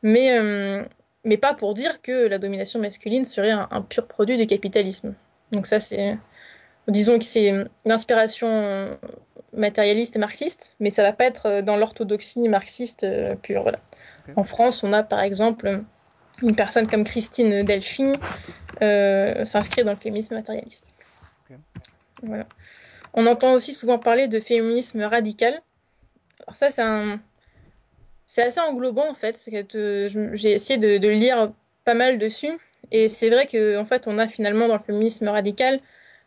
mais, 0.02 0.38
euh, 0.38 0.84
mais 1.24 1.38
pas 1.38 1.54
pour 1.54 1.74
dire 1.74 2.00
que 2.02 2.28
la 2.28 2.38
domination 2.38 2.78
masculine 2.78 3.24
serait 3.24 3.50
un, 3.50 3.66
un 3.72 3.82
pur 3.82 4.06
produit 4.06 4.38
du 4.38 4.46
capitalisme. 4.46 5.14
Donc 5.50 5.66
ça, 5.66 5.80
c'est 5.80 6.16
disons 6.88 7.18
que 7.18 7.24
c'est 7.24 7.52
l'inspiration 7.84 8.98
matérialiste 9.52 10.16
et 10.16 10.18
marxiste, 10.18 10.76
mais 10.80 10.90
ça 10.90 11.02
va 11.02 11.12
pas 11.12 11.24
être 11.24 11.60
dans 11.62 11.76
l'orthodoxie 11.76 12.48
marxiste 12.48 13.04
euh, 13.04 13.34
pure. 13.34 13.62
Voilà. 13.62 13.78
Okay. 14.24 14.32
En 14.36 14.44
France, 14.44 14.84
on 14.84 14.92
a 14.92 15.02
par 15.02 15.20
exemple 15.20 15.82
une 16.42 16.54
personne 16.54 16.86
comme 16.86 17.04
Christine 17.04 17.64
Delphi 17.64 18.14
euh, 18.82 19.44
s'inscrit 19.44 19.84
dans 19.84 19.92
le 19.92 19.98
féminisme 19.98 20.34
matérialiste. 20.34 20.92
Okay. 21.44 21.58
Voilà. 22.22 22.46
On 23.14 23.26
entend 23.26 23.54
aussi 23.54 23.72
souvent 23.72 23.98
parler 23.98 24.28
de 24.28 24.40
féminisme 24.40 25.02
radical. 25.02 25.62
Alors 26.46 26.56
ça, 26.56 26.70
c'est 26.70 26.82
un... 26.82 27.20
C'est 28.28 28.42
assez 28.42 28.60
englobant 28.60 29.08
en 29.08 29.14
fait. 29.14 29.48
J'ai 29.72 30.52
essayé 30.52 30.78
de, 30.78 30.98
de, 30.98 31.08
lire 31.08 31.52
pas 31.84 31.94
mal 31.94 32.18
dessus. 32.18 32.50
Et 32.90 33.08
c'est 33.08 33.30
vrai 33.30 33.46
qu'en 33.46 33.80
en 33.80 33.84
fait, 33.84 34.08
on 34.08 34.18
a 34.18 34.26
finalement 34.26 34.66
dans 34.66 34.74
le 34.74 34.82
féminisme 34.82 35.28
radical 35.28 35.76
euh, 35.76 35.78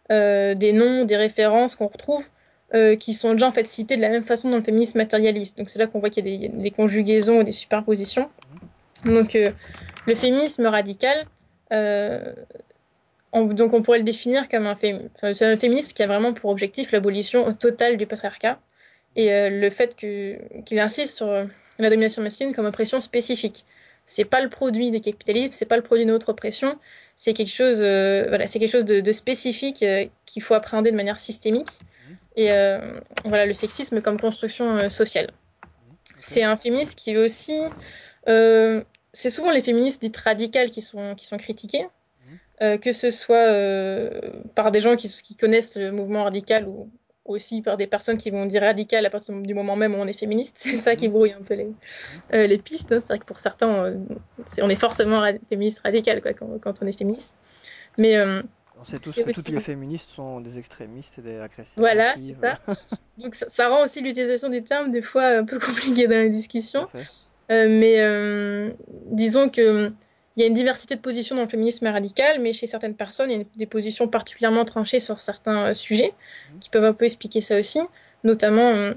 des 0.10 0.74
noms, 0.74 1.06
des 1.06 1.17
références 1.17 1.76
qu'on 1.76 1.88
retrouve 1.88 2.26
euh, 2.76 2.95
qui 2.95 3.13
sont 3.13 3.34
déjà 3.34 3.48
en 3.48 3.52
fait 3.52 3.65
cités 3.65 3.95
de 3.98 4.02
la 4.02 4.12
même 4.12 4.24
façon 4.24 4.48
dans 4.52 4.58
le 4.58 4.63
féminisme 4.63 5.00
matérialiste. 5.00 5.58
Donc 5.58 5.69
c'est 5.69 5.80
là 5.80 5.88
qu'on 5.88 6.00
voit 6.00 6.12
qu'il 6.12 6.28
y 6.28 6.45
a 6.45 6.50
des, 6.50 6.69
conjugaisons, 6.69 7.41
des 7.41 7.52
superpositions. 7.52 8.30
Donc 9.06 9.34
euh, 9.36 9.50
le 10.06 10.13
féminisme 10.13 10.67
radical, 10.67 11.26
euh, 11.74 12.32
on, 13.32 13.45
donc 13.45 13.74
on 13.74 13.82
pourrait 13.82 13.98
le 13.98 14.04
définir 14.04 14.48
comme 14.50 14.67
un, 14.67 14.76
féminisme 14.76 15.93
qui 15.93 16.04
a 16.04 16.06
vraiment 16.06 16.32
pour 16.34 16.52
objectif 16.52 16.91
l'abolition 16.91 17.52
totale 17.56 17.98
du 17.98 18.06
patriarcat 18.06 18.60
et 19.15 19.34
euh, 19.34 19.50
le 19.50 19.69
fait 19.72 19.95
qu'il 19.95 20.39
qu 20.63 20.78
insiste 20.78 21.17
sur 21.17 21.48
la 21.80 21.89
domination 21.89 22.22
masculine 22.22 22.54
comme 22.54 22.67
oppression 22.67 23.02
spécifique. 23.02 23.65
C'est 24.06 24.26
pas 24.26 24.41
le 24.41 24.50
produit 24.50 24.91
du 24.91 25.02
capitalisme, 25.02 25.54
c'est 25.54 25.65
pas 25.65 25.78
le 25.78 25.84
produit 25.84 26.06
d'une 26.06 26.13
autre 26.13 26.30
oppression, 26.30 26.78
c'est 27.21 27.34
quelque 27.34 27.51
chose, 27.51 27.79
euh, 27.82 28.27
voilà, 28.29 28.47
c'est 28.47 28.60
quelque 28.60 28.71
chose 28.71 28.86
de, 28.86 29.01
de 29.01 29.12
spécifique 29.12 29.84
euh, 29.84 30.05
qu'il 30.25 30.41
faut 30.41 30.53
appréhender 30.53 30.89
de 30.89 30.95
manière 30.95 31.19
systémique. 31.19 31.79
Et 32.38 32.49
euh, 32.49 32.97
voilà, 33.25 33.45
le 33.45 33.53
sexisme 33.53 34.01
comme 34.01 34.17
construction 34.17 34.89
sociale. 34.89 35.32
C'est 36.17 36.43
un 36.43 36.55
féministe 36.55 36.97
qui 36.97 37.13
veut 37.13 37.25
aussi, 37.25 37.60
c'est 38.25 39.29
souvent 39.29 39.51
les 39.51 39.62
féministes 39.62 40.01
dites 40.01 40.15
radicales 40.15 40.69
qui 40.69 40.82
sont 40.82 41.13
qui 41.15 41.25
sont 41.25 41.38
critiquées, 41.38 41.86
que 42.62 42.93
ce 42.93 43.12
soit 43.12 43.49
par 44.55 44.71
des 44.71 44.79
gens 44.79 44.95
qui, 44.95 45.10
qui 45.21 45.36
connaissent 45.36 45.75
le 45.75 45.91
mouvement 45.91 46.23
radical 46.23 46.69
ou 46.69 46.89
aussi 47.30 47.62
par 47.62 47.78
des 47.78 47.88
personnes 47.88 48.18
qui 48.18 48.32
vont 48.32 48.46
dire 48.46 48.62
radical 48.62 49.06
à 49.06 49.10
partir 49.10 49.36
du 49.36 49.54
moment 49.54 49.76
même 49.76 49.96
où 49.96 49.98
on 49.98 50.08
est 50.08 50.18
féministe. 50.18 50.58
C'est 50.60 50.78
ça 50.78 50.96
qui 50.96 51.08
brouille 51.08 51.34
un 51.34 51.42
peu 51.42 51.56
les, 51.56 51.72
euh, 52.34 52.48
les 52.48 52.58
pistes. 52.58 52.92
Hein. 52.92 53.00
C'est 53.00 53.08
vrai 53.08 53.20
que 53.20 53.26
pour 53.26 53.39
certains, 53.39 53.68
on, 53.68 53.88
est, 53.88 54.62
on 54.62 54.70
est 54.70 54.76
forcément 54.76 55.20
rad 55.20 55.39
féministe 55.50 55.82
radical 55.84 56.22
quoi, 56.22 56.34
quand, 56.34 56.60
quand, 56.60 56.82
on 56.82 56.88
est 56.88 56.98
féministe. 56.98 57.34
Mais 57.98 58.15
euh, 58.15 58.42
on 58.80 58.86
sait 58.86 59.00
tous 59.00 59.13
que 59.15 59.30
aussi... 59.30 59.44
toutes 59.44 59.56
les 59.56 59.62
féministes 59.62 60.10
sont 60.15 60.39
des 60.39 60.58
extrémistes 60.58 61.13
et 61.18 61.22
des 61.22 61.39
agressifs. 61.39 61.74
Voilà, 61.76 62.15
c'est 62.18 62.34
ça. 62.34 62.60
Donc 63.18 63.36
ça, 63.36 63.50
ça, 63.50 63.70
rend 63.70 63.84
aussi 63.84 64.02
l'utilisation 64.02 64.50
du 64.50 64.63
terme 64.63 64.92
des 64.92 65.02
fois 65.02 65.26
un 65.26 65.46
peu 65.46 65.60
compliqué 65.60 66.08
dans 66.08 66.15
la 66.15 66.30
discussion. 66.30 66.88
Euh, 67.52 67.68
mais 67.68 68.00
euh, 68.02 68.72
disons 69.12 69.50
que 69.50 69.92
il 70.39 70.43
y 70.43 70.45
a 70.45 70.47
une 70.47 70.54
diversité 70.54 70.95
de 70.95 71.02
positions 71.02 71.36
dans 71.36 71.41
le 71.41 71.49
féminisme 71.49 71.86
radical, 71.88 72.39
mais 72.39 72.54
chez 72.54 72.65
certaines 72.65 72.95
personnes, 72.95 73.30
il 73.30 73.39
y 73.39 73.41
a 73.41 73.45
des 73.58 73.65
positions 73.65 74.08
particulièrement 74.08 74.63
tranchées 74.63 75.02
sur 75.02 75.21
certains 75.21 75.65
euh, 75.65 75.73
sujets 75.73 76.13
mmh. 76.13 76.60
qui 76.60 76.69
peuvent 76.69 76.86
un 76.86 76.93
peu 76.93 77.04
expliquer 77.04 77.41
ça 77.41 77.60
aussi, 77.60 77.82
notamment 78.23 78.69
euh, 78.69 78.93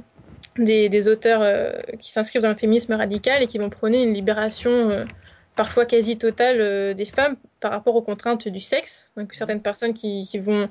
des, 0.57 0.89
des, 0.89 1.09
auteurs 1.09 1.43
euh, 1.43 1.73
qui 1.99 2.13
s'inscrivent 2.13 2.43
dans 2.43 2.49
le 2.49 2.55
féminisme 2.55 2.93
radical 2.93 3.43
et 3.43 3.49
qui 3.49 3.59
vont 3.59 3.71
prôner 3.71 4.05
une 4.05 4.15
libération 4.15 5.05
parfois 5.57 5.85
quasi 5.85 6.17
totale 6.17 6.95
des 6.95 7.05
femmes 7.05 7.35
par 7.59 7.73
rapport 7.73 7.97
aux 7.97 8.03
contraintes 8.03 8.47
du 8.47 8.61
sexe. 8.61 9.11
Donc 9.17 9.35
certaines 9.35 9.63
personnes 9.63 9.95
qui, 9.95 10.27
qui 10.27 10.39
vont 10.39 10.69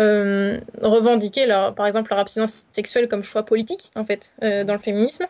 euh, 0.00 0.58
revendiquer 0.82 1.46
leur, 1.46 1.74
par 1.74 1.86
exemple 1.86 2.10
leur 2.10 2.18
abstinence 2.18 2.66
sexuelle 2.72 3.06
comme 3.06 3.22
choix 3.22 3.44
politique 3.44 3.92
en 3.94 4.04
fait 4.04 4.34
euh, 4.42 4.64
dans 4.64 4.72
le 4.72 4.80
féminisme, 4.80 5.24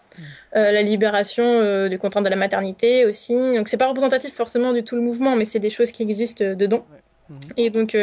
euh, 0.57 0.73
la 0.73 0.83
libération 0.83 1.89
des 1.89 1.99
contraintes 1.99 2.25
de 2.25 2.31
la 2.31 2.37
maternité 2.37 3.05
aussi. 3.05 3.35
Donc 3.35 3.69
c'est 3.69 3.77
pas 3.77 3.89
représentatif 3.89 4.35
forcément 4.35 4.73
du 4.73 4.83
tout 4.83 4.97
le 4.97 5.03
mouvement, 5.03 5.37
mais 5.37 5.45
c'est 5.45 5.59
des 5.59 5.71
choses 5.71 5.93
qui 5.93 6.03
existent 6.03 6.45
dedans. 6.55 6.87
Ouais. 6.91 6.99
Mmh. 7.29 7.35
Et 7.59 7.71
donc 7.71 7.97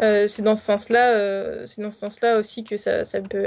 c'est 0.00 0.42
dans 0.42 0.56
ce 0.56 0.64
sens-là, 0.64 1.66
c'est 1.66 1.80
dans 1.80 1.90
ce 1.90 1.98
sens-là 1.98 2.38
aussi 2.38 2.62
que 2.64 2.76
ça, 2.76 3.04
ça 3.04 3.20
peut, 3.20 3.46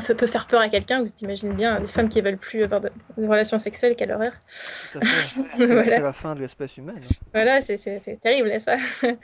peut 0.00 0.26
faire 0.26 0.46
peur 0.46 0.60
à 0.60 0.68
quelqu'un. 0.68 1.02
Vous 1.02 1.10
imaginez 1.22 1.54
bien 1.54 1.80
des 1.80 1.86
femmes 1.86 2.08
qui 2.08 2.20
veulent 2.20 2.38
plus 2.38 2.64
avoir 2.64 2.80
de, 2.80 2.90
de 3.16 3.26
relations 3.26 3.58
sexuelles, 3.58 3.96
quelle 3.96 4.12
horreur. 4.12 4.32
Voilà. 5.56 5.84
c'est 5.84 6.00
la 6.00 6.12
fin 6.12 6.34
de 6.34 6.40
l'espèce 6.40 6.76
humaine. 6.76 7.00
Voilà, 7.32 7.60
c'est 7.60 8.18
terrible, 8.20 8.48
n'est-ce 8.48 8.64
pas? 8.66 8.76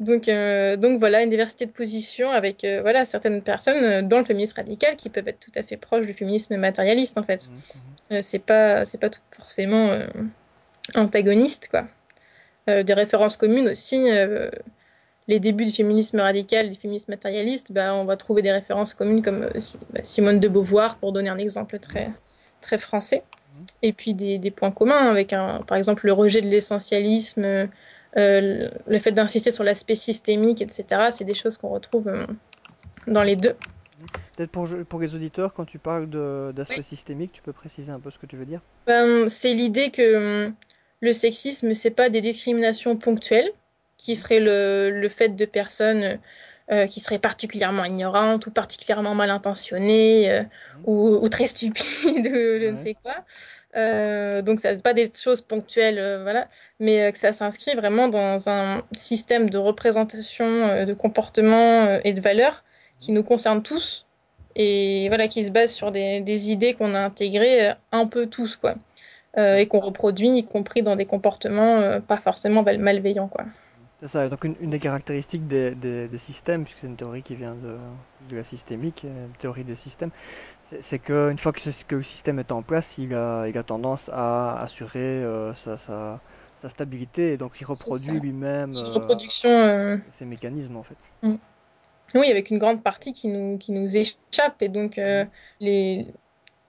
Donc, 0.00 0.26
euh, 0.28 0.76
donc 0.76 0.98
voilà, 0.98 1.22
une 1.22 1.30
diversité 1.30 1.66
de 1.66 1.70
positions 1.70 2.32
avec 2.32 2.64
euh, 2.64 2.80
voilà, 2.80 3.04
certaines 3.04 3.40
personnes 3.40 3.84
euh, 3.84 4.02
dans 4.02 4.18
le 4.18 4.24
féminisme 4.24 4.56
radical 4.56 4.96
qui 4.96 5.10
peuvent 5.10 5.28
être 5.28 5.38
tout 5.38 5.52
à 5.54 5.62
fait 5.62 5.76
proches 5.76 6.06
du 6.06 6.12
féminisme 6.12 6.56
matérialiste 6.56 7.18
en 7.18 7.22
fait. 7.22 7.48
Mhm, 7.48 8.16
Euh, 8.16 8.18
c'est 8.22 8.40
pas, 8.40 8.84
c'est 8.84 8.98
pas 8.98 9.10
tout 9.10 9.20
forcément 9.30 9.96
antagoniste 10.96 11.68
quoi. 11.70 11.86
Des 12.66 12.94
références 12.94 13.36
communes 13.36 13.68
aussi. 13.68 14.08
Les 15.28 15.40
débuts 15.40 15.64
du 15.64 15.70
féminisme 15.70 16.20
radical, 16.20 16.70
du 16.70 16.76
féminisme 16.78 17.10
matérialiste, 17.12 17.72
bah, 17.72 17.94
on 17.94 18.04
va 18.04 18.16
trouver 18.16 18.42
des 18.42 18.52
références 18.52 18.94
communes 18.94 19.22
comme 19.22 19.42
euh, 19.44 19.60
bah, 19.90 20.00
Simone 20.02 20.40
de 20.40 20.48
Beauvoir 20.48 20.98
pour 20.98 21.12
donner 21.12 21.28
un 21.30 21.38
exemple 21.38 21.78
très, 21.78 22.10
très 22.60 22.78
français. 22.78 23.24
Mhm. 23.48 23.68
Et 23.82 23.92
puis 23.92 24.14
des, 24.14 24.38
des 24.38 24.50
points 24.50 24.70
communs 24.72 25.10
avec 25.10 25.32
un, 25.32 25.62
par 25.62 25.76
exemple 25.78 26.06
le 26.06 26.12
rejet 26.12 26.40
de 26.40 26.48
l'essentialisme, 26.48 27.44
euh, 27.44 27.68
le 28.86 28.98
fait 28.98 29.12
d'insister 29.12 29.50
sur 29.50 29.64
l'aspect 29.64 29.96
systémique, 29.96 30.60
etc. 30.62 31.10
C'est 31.12 31.24
des 31.24 31.34
choses 31.34 31.56
qu'on 31.58 31.70
retrouve 31.70 32.08
euh, 32.08 32.26
dans 33.06 33.22
les 33.22 33.36
deux. 33.36 33.56
Peut-être 34.36 34.50
pour, 34.50 34.68
pour 34.88 35.00
les 35.00 35.14
auditeurs, 35.14 35.54
quand 35.54 35.64
tu 35.64 35.78
parles 35.78 36.08
d'aspect 36.54 36.82
Oui. 36.82 36.84
systémique, 36.84 37.32
tu 37.32 37.42
peux 37.42 37.52
préciser 37.52 37.90
un 37.90 38.00
peu 38.00 38.10
ce 38.10 38.18
que 38.18 38.26
tu 38.26 38.36
veux 38.36 38.46
dire? 38.46 38.60
Ben, 38.86 39.28
c'est 39.28 39.54
l'idée 39.54 39.90
que 39.90 40.46
hum, 40.48 40.56
le 41.00 41.12
sexisme, 41.12 41.74
c'est 41.74 41.90
pas 41.90 42.10
des 42.10 42.20
discriminations 42.20 42.96
ponctuelles, 42.96 43.52
qui 44.02 44.16
seraient 44.16 44.40
le, 44.40 44.90
le 44.90 45.08
fait 45.08 45.30
de 45.30 45.44
personnes 45.44 46.18
euh, 46.72 46.86
qui 46.86 47.00
seraient 47.00 47.20
particulièrement 47.20 47.84
ignorantes 47.84 48.46
ou 48.46 48.50
particulièrement 48.50 49.14
mal 49.14 49.30
intentionnées 49.30 50.30
euh, 50.30 50.42
Mhm. 50.42 50.82
ou, 50.86 51.18
ou 51.22 51.28
très 51.28 51.46
stupides 51.46 52.26
ou 52.26 52.58
je 52.62 52.70
ne 52.70 52.76
sais 52.76 52.96
quoi. 53.02 53.14
Euh, 53.76 54.42
donc, 54.42 54.60
ça 54.60 54.74
n'est 54.74 54.82
pas 54.82 54.92
des 54.92 55.10
choses 55.14 55.40
ponctuelles, 55.40 55.98
euh, 55.98 56.22
voilà, 56.22 56.48
mais 56.80 57.10
que 57.12 57.18
ça 57.18 57.32
s'inscrit 57.32 57.74
vraiment 57.74 58.08
dans 58.08 58.48
un 58.48 58.82
système 58.96 59.48
de 59.48 59.58
représentation 59.58 60.84
de 60.84 60.94
comportements 60.94 61.84
euh, 61.86 62.00
et 62.04 62.12
de 62.12 62.20
valeurs 62.20 62.64
qui 62.98 63.12
nous 63.12 63.22
concerne 63.22 63.62
tous 63.62 64.06
et 64.56 65.06
voilà, 65.08 65.28
qui 65.28 65.42
se 65.44 65.50
base 65.50 65.72
sur 65.72 65.92
des, 65.92 66.20
des 66.20 66.50
idées 66.50 66.74
qu'on 66.74 66.94
a 66.94 67.00
intégrées 67.00 67.72
un 67.92 68.06
peu 68.06 68.26
tous, 68.26 68.56
quoi 68.56 68.74
euh, 69.38 69.56
et 69.56 69.66
qu'on 69.66 69.80
reproduit, 69.80 70.28
y 70.38 70.44
compris 70.44 70.82
dans 70.82 70.96
des 70.96 71.06
comportements 71.06 71.78
euh, 71.80 72.00
pas 72.00 72.18
forcément 72.18 72.62
mal- 72.62 72.78
malveillants, 72.78 73.28
quoi. 73.28 73.44
C'est 74.02 74.08
ça, 74.08 74.28
donc 74.28 74.44
une, 74.44 74.56
une 74.60 74.70
des 74.70 74.80
caractéristiques 74.80 75.46
des, 75.46 75.74
des- 75.76 76.08
des 76.08 76.18
systèmes, 76.18 76.64
puisque 76.64 76.80
c'est 76.80 76.86
une 76.88 76.96
théorie 76.96 77.22
qui 77.22 77.36
vient 77.36 77.54
de, 77.54 77.78
de 78.20 78.36
la 78.36 78.42
systémique, 78.44 79.04
euh, 79.04 79.28
théorie 79.38 79.64
des 79.64 79.76
systèmes, 79.76 80.10
c'est 80.70 80.82
c'est 80.82 81.00
qu'une 81.00 81.38
fois 81.38 81.52
que, 81.52 81.60
ce- 81.72 81.84
que 81.84 81.96
le 81.96 82.02
système 82.04 82.38
est 82.40 82.52
en 82.52 82.62
place, 82.62 82.98
il 82.98 83.14
a, 83.14 83.46
il 83.48 83.58
a 83.58 83.64
tendance 83.64 84.08
à 84.12 84.60
assurer 84.62 85.00
euh, 85.00 85.54
sa, 85.54 85.78
sa, 85.78 86.20
sa 86.62 86.68
stabilité, 86.70 87.34
et 87.34 87.38
donc 87.38 87.60
il 87.60 87.66
C'est 87.72 87.92
ça. 87.92 88.12
reproduit 88.12 88.20
lui-même 88.20 88.76
Une 88.86 88.92
euh, 88.94 88.94
reproduction, 88.94 89.50
euh, 89.50 89.96
ces 90.12 90.24
mécanismes 90.26 90.76
en 90.76 90.82
fait. 90.84 90.98
mm. 91.22 91.36
oui, 92.16 92.30
avec 92.30 92.50
une 92.50 92.58
grande 92.58 92.82
partie 92.84 93.12
qui 93.12 93.28
nous, 93.28 93.58
qui 93.58 93.72
nous 93.72 93.96
échappe, 93.96 94.62
et 94.62 94.68
donc 94.70 94.98
euh, 94.98 95.26
les, 95.60 96.08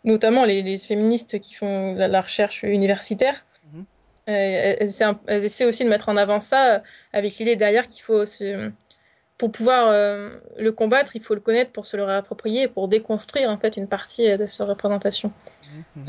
notamment 0.06 0.46
les, 0.46 0.64
les 0.64 0.78
féministes 0.80 1.40
qui 1.42 1.54
font 1.56 1.96
la, 1.96 2.08
la 2.10 2.22
recherche 2.22 2.64
universitaire, 2.64 3.48
elles, 4.32 5.04
un- 5.04 5.20
elles 5.28 5.44
essaient 5.44 5.66
aussi 5.66 5.84
de 5.84 5.90
mettre 5.90 6.10
en 6.10 6.18
avant 6.18 6.40
ça 6.40 6.76
euh, 6.76 6.80
avec 7.12 7.38
l'idée 7.38 7.56
derrière 7.56 7.88
qu'il 7.88 8.02
faut 8.04 8.26
se, 8.26 8.70
pour 9.38 9.52
pouvoir 9.52 9.90
euh, 9.90 10.30
le 10.58 10.72
combattre, 10.72 11.16
il 11.16 11.22
faut 11.22 11.36
le 11.36 11.42
connaître 11.42 11.72
pour 11.72 11.86
se 11.86 11.98
le 11.98 12.04
réapproprier, 12.04 12.68
pour 12.68 12.88
déconstruire 12.88 13.50
en 13.50 13.58
fait 13.58 13.78
une 13.78 13.88
partie 13.88 14.30
euh, 14.30 14.38
de 14.38 14.46
sa 14.46 14.66
représentation. 14.66 15.32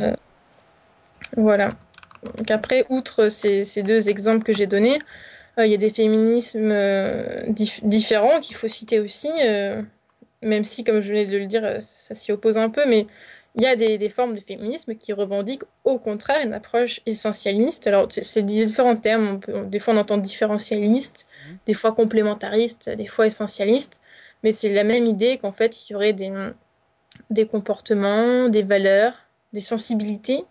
Euh, 0.00 0.12
Voilà. 1.37 1.68
Donc 2.38 2.50
après, 2.50 2.87
outre 2.88 3.29
ces, 3.29 3.64
ces 3.64 3.83
deux 3.83 4.09
exemples 4.09 4.44
que 4.44 4.53
j'ai 4.53 4.66
donnés, 4.66 4.98
euh, 5.59 5.66
il 5.66 5.70
y 5.72 5.74
a 5.74 5.79
des 5.79 5.90
féminismes 5.90 6.70
euh, 6.70 7.42
dif- 7.48 7.81
différents 7.87 8.40
qu'il 8.40 8.57
faut 8.57 8.68
citer 8.68 9.00
aussi, 9.00 9.31
euh, 9.42 9.83
même 10.42 10.64
si, 10.64 10.85
comme 10.85 11.00
je 11.00 11.09
venais 11.09 11.27
de 11.27 11.37
le 11.37 11.46
dire, 11.46 11.64
euh, 11.64 11.79
ça 11.81 12.14
s'y 12.14 12.33
oppose 12.33 12.57
un 12.57 12.70
peu, 12.70 12.83
mais 12.87 13.07
il 13.57 13.62
y 13.62 13.67
a 13.67 13.77
des, 13.77 13.99
des 13.99 14.09
formes 14.09 14.35
de 14.35 14.40
féminisme 14.40 14.95
qui 14.97 15.12
revendiquent 15.12 15.62
au 15.85 15.99
contraire 15.99 16.40
une 16.45 16.53
approche 16.55 17.01
essentialiste. 17.07 17.87
Alors, 17.87 18.09
c'est 18.11 18.43
différents 18.45 18.97
termes, 18.97 19.29
on 19.29 19.38
peut- 19.38 19.67
des 19.67 19.79
fois 19.79 19.95
on 19.95 19.99
entend 19.99 20.19
différentialiste, 20.19 21.27
Mhm. 21.49 21.59
des 21.67 21.75
fois 21.75 21.93
complémentariste, 21.93 22.90
des 22.90 23.07
fois 23.07 23.27
essentialiste, 23.27 24.01
mais 24.43 24.53
c'est 24.53 24.71
la 24.73 24.85
même 24.85 25.07
idée 25.07 25.38
qu'en 25.38 25.53
fait, 25.53 25.83
il 25.88 25.93
y 25.93 25.97
aurait 25.97 26.12
des, 26.12 26.33
des 27.31 27.47
comportements, 27.47 28.49
des 28.49 28.62
valeurs, 28.62 29.14
des 29.53 29.61
sensibilités 29.61 30.45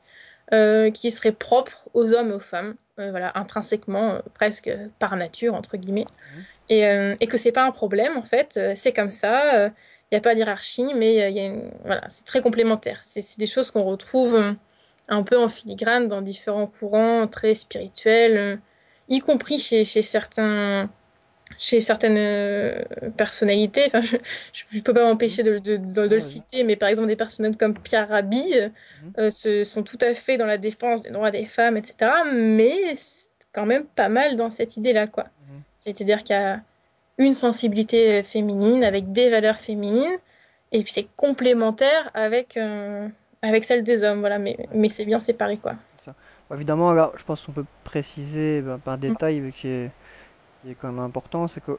euh, 0.53 0.91
qui 0.91 1.11
seraient 1.11 1.31
propres 1.33 1.89
aux 1.93 2.13
hommes 2.13 2.29
et 2.31 2.33
aux 2.33 2.39
femmes, 2.39 2.75
euh, 2.99 3.11
voilà, 3.11 3.31
intrinsèquement, 3.35 4.11
euh, 4.13 4.19
presque 4.33 4.71
par 4.99 5.15
nature, 5.15 5.55
entre 5.55 5.77
guillemets. 5.77 6.05
Mhm. 6.35 6.43
Et, 6.69 6.83
et 7.19 7.27
que 7.27 7.37
c'est 7.37 7.51
pas 7.51 7.65
un 7.65 7.71
problème, 7.71 8.15
en 8.17 8.23
fait, 8.23 8.57
c'est 8.75 8.93
comme 8.93 9.09
ça, 9.09 9.69
n'y 10.13 10.17
a 10.17 10.21
pas 10.21 10.35
d'hierarchie, 10.35 10.87
mais 10.95 11.21
euh, 11.23 11.29
il 11.29 11.35
y 11.37 11.39
a 11.39 11.45
une- 11.45 11.71
voilà, 11.85 12.03
c'est 12.09 12.25
très 12.25 12.41
complémentaire. 12.41 12.99
C'est 13.03 13.37
des 13.39 13.47
choses 13.47 13.71
qu'on 13.71 13.83
retrouve 13.83 14.35
euh, 14.35 14.53
un 15.07 15.23
peu 15.23 15.37
en 15.37 15.49
filigrane 15.49 16.07
dans 16.07 16.21
différents 16.21 16.67
courants 16.67 17.27
très 17.27 17.55
spirituels, 17.55 18.37
euh, 18.37 18.55
y 19.09 19.19
compris 19.19 19.59
chez, 19.59 19.85
chez 19.85 20.01
certains 20.01 20.89
chez 21.59 21.81
certaines 21.81 22.17
euh, 22.17 22.81
personnalités. 23.17 23.83
Enfin, 23.93 24.01
je 24.01 24.63
ne 24.77 24.81
peux 24.81 24.93
pas 24.93 25.03
m'empêcher 25.03 25.43
de, 25.43 25.59
de- 25.59 25.77
de- 25.77 25.85
de 25.93 26.01
Ouais, 26.01 26.07
le 26.07 26.19
citer, 26.19 26.63
mais 26.63 26.75
par 26.75 26.89
exemple 26.89 27.07
des 27.09 27.15
personnes 27.15 27.55
comme 27.55 27.77
Pierre 27.77 28.09
Rabhi 28.09 28.43
euh, 29.19 29.29
se- 29.29 29.63
sont 29.63 29.83
tout 29.83 29.97
à 30.01 30.13
fait 30.13 30.37
dans 30.37 30.45
la 30.47 30.57
défense 30.57 31.03
des 31.03 31.11
droits 31.11 31.31
des 31.31 31.45
femmes, 31.45 31.77
etc. 31.77 32.23
Mais 32.33 32.95
c'est 32.95 33.27
quand 33.51 33.65
même 33.67 33.85
pas 33.85 34.09
mal 34.09 34.35
dans 34.35 34.49
cette 34.49 34.77
idée-là, 34.77 35.05
quoi. 35.07 35.25
Mhm. 35.47 35.61
C'est-à-dire 35.77 36.23
qu'il 36.23 36.35
y 36.35 36.39
a 36.39 36.61
une 37.17 37.33
sensibilité 37.33 38.19
euh, 38.19 38.23
féminine 38.23 38.83
avec 38.83 39.11
des 39.11 39.29
valeurs 39.29 39.57
féminines, 39.57 40.17
et 40.71 40.83
puis 40.83 40.91
c'est 40.91 41.07
complémentaire 41.15 42.09
avec, 42.13 42.57
euh, 42.57 43.07
celle 43.61 43.83
des 43.83 44.03
hommes, 44.03 44.19
voilà. 44.19 44.39
Mais, 44.39 44.57
c'est 44.89 45.05
bien 45.05 45.19
séparé, 45.19 45.57
quoi. 45.57 45.75
Bon, 46.49 46.55
évidemment, 46.55 46.91
là, 46.93 47.11
je 47.15 47.23
pense 47.23 47.41
qu'on 47.41 47.51
peut 47.51 47.65
préciser 47.83 48.61
ben, 48.61 48.79
par 48.79 48.97
détail 48.97 49.53
qui 49.55 49.67
est, 49.67 49.91
qui 50.61 50.71
est 50.71 50.75
quand 50.75 50.91
même 50.91 50.99
important, 51.03 51.47
c'est 51.47 51.61
que 51.63 51.77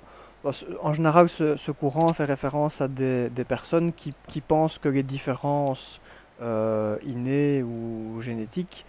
ce- 0.53 0.65
en 0.83 0.93
général, 0.93 1.29
ce, 1.29 1.71
courant 1.71 2.13
fait 2.13 2.25
référence 2.25 2.81
à 2.81 2.89
des, 2.89 3.31
personnes 3.49 3.93
qui, 3.93 4.13
qui 4.29 4.41
pensent 4.41 4.79
que 4.79 4.89
les 4.89 5.03
différences 5.03 6.01
euh, 6.43 6.97
innées 7.05 7.63
ou 7.63 8.21
génétiques 8.21 8.85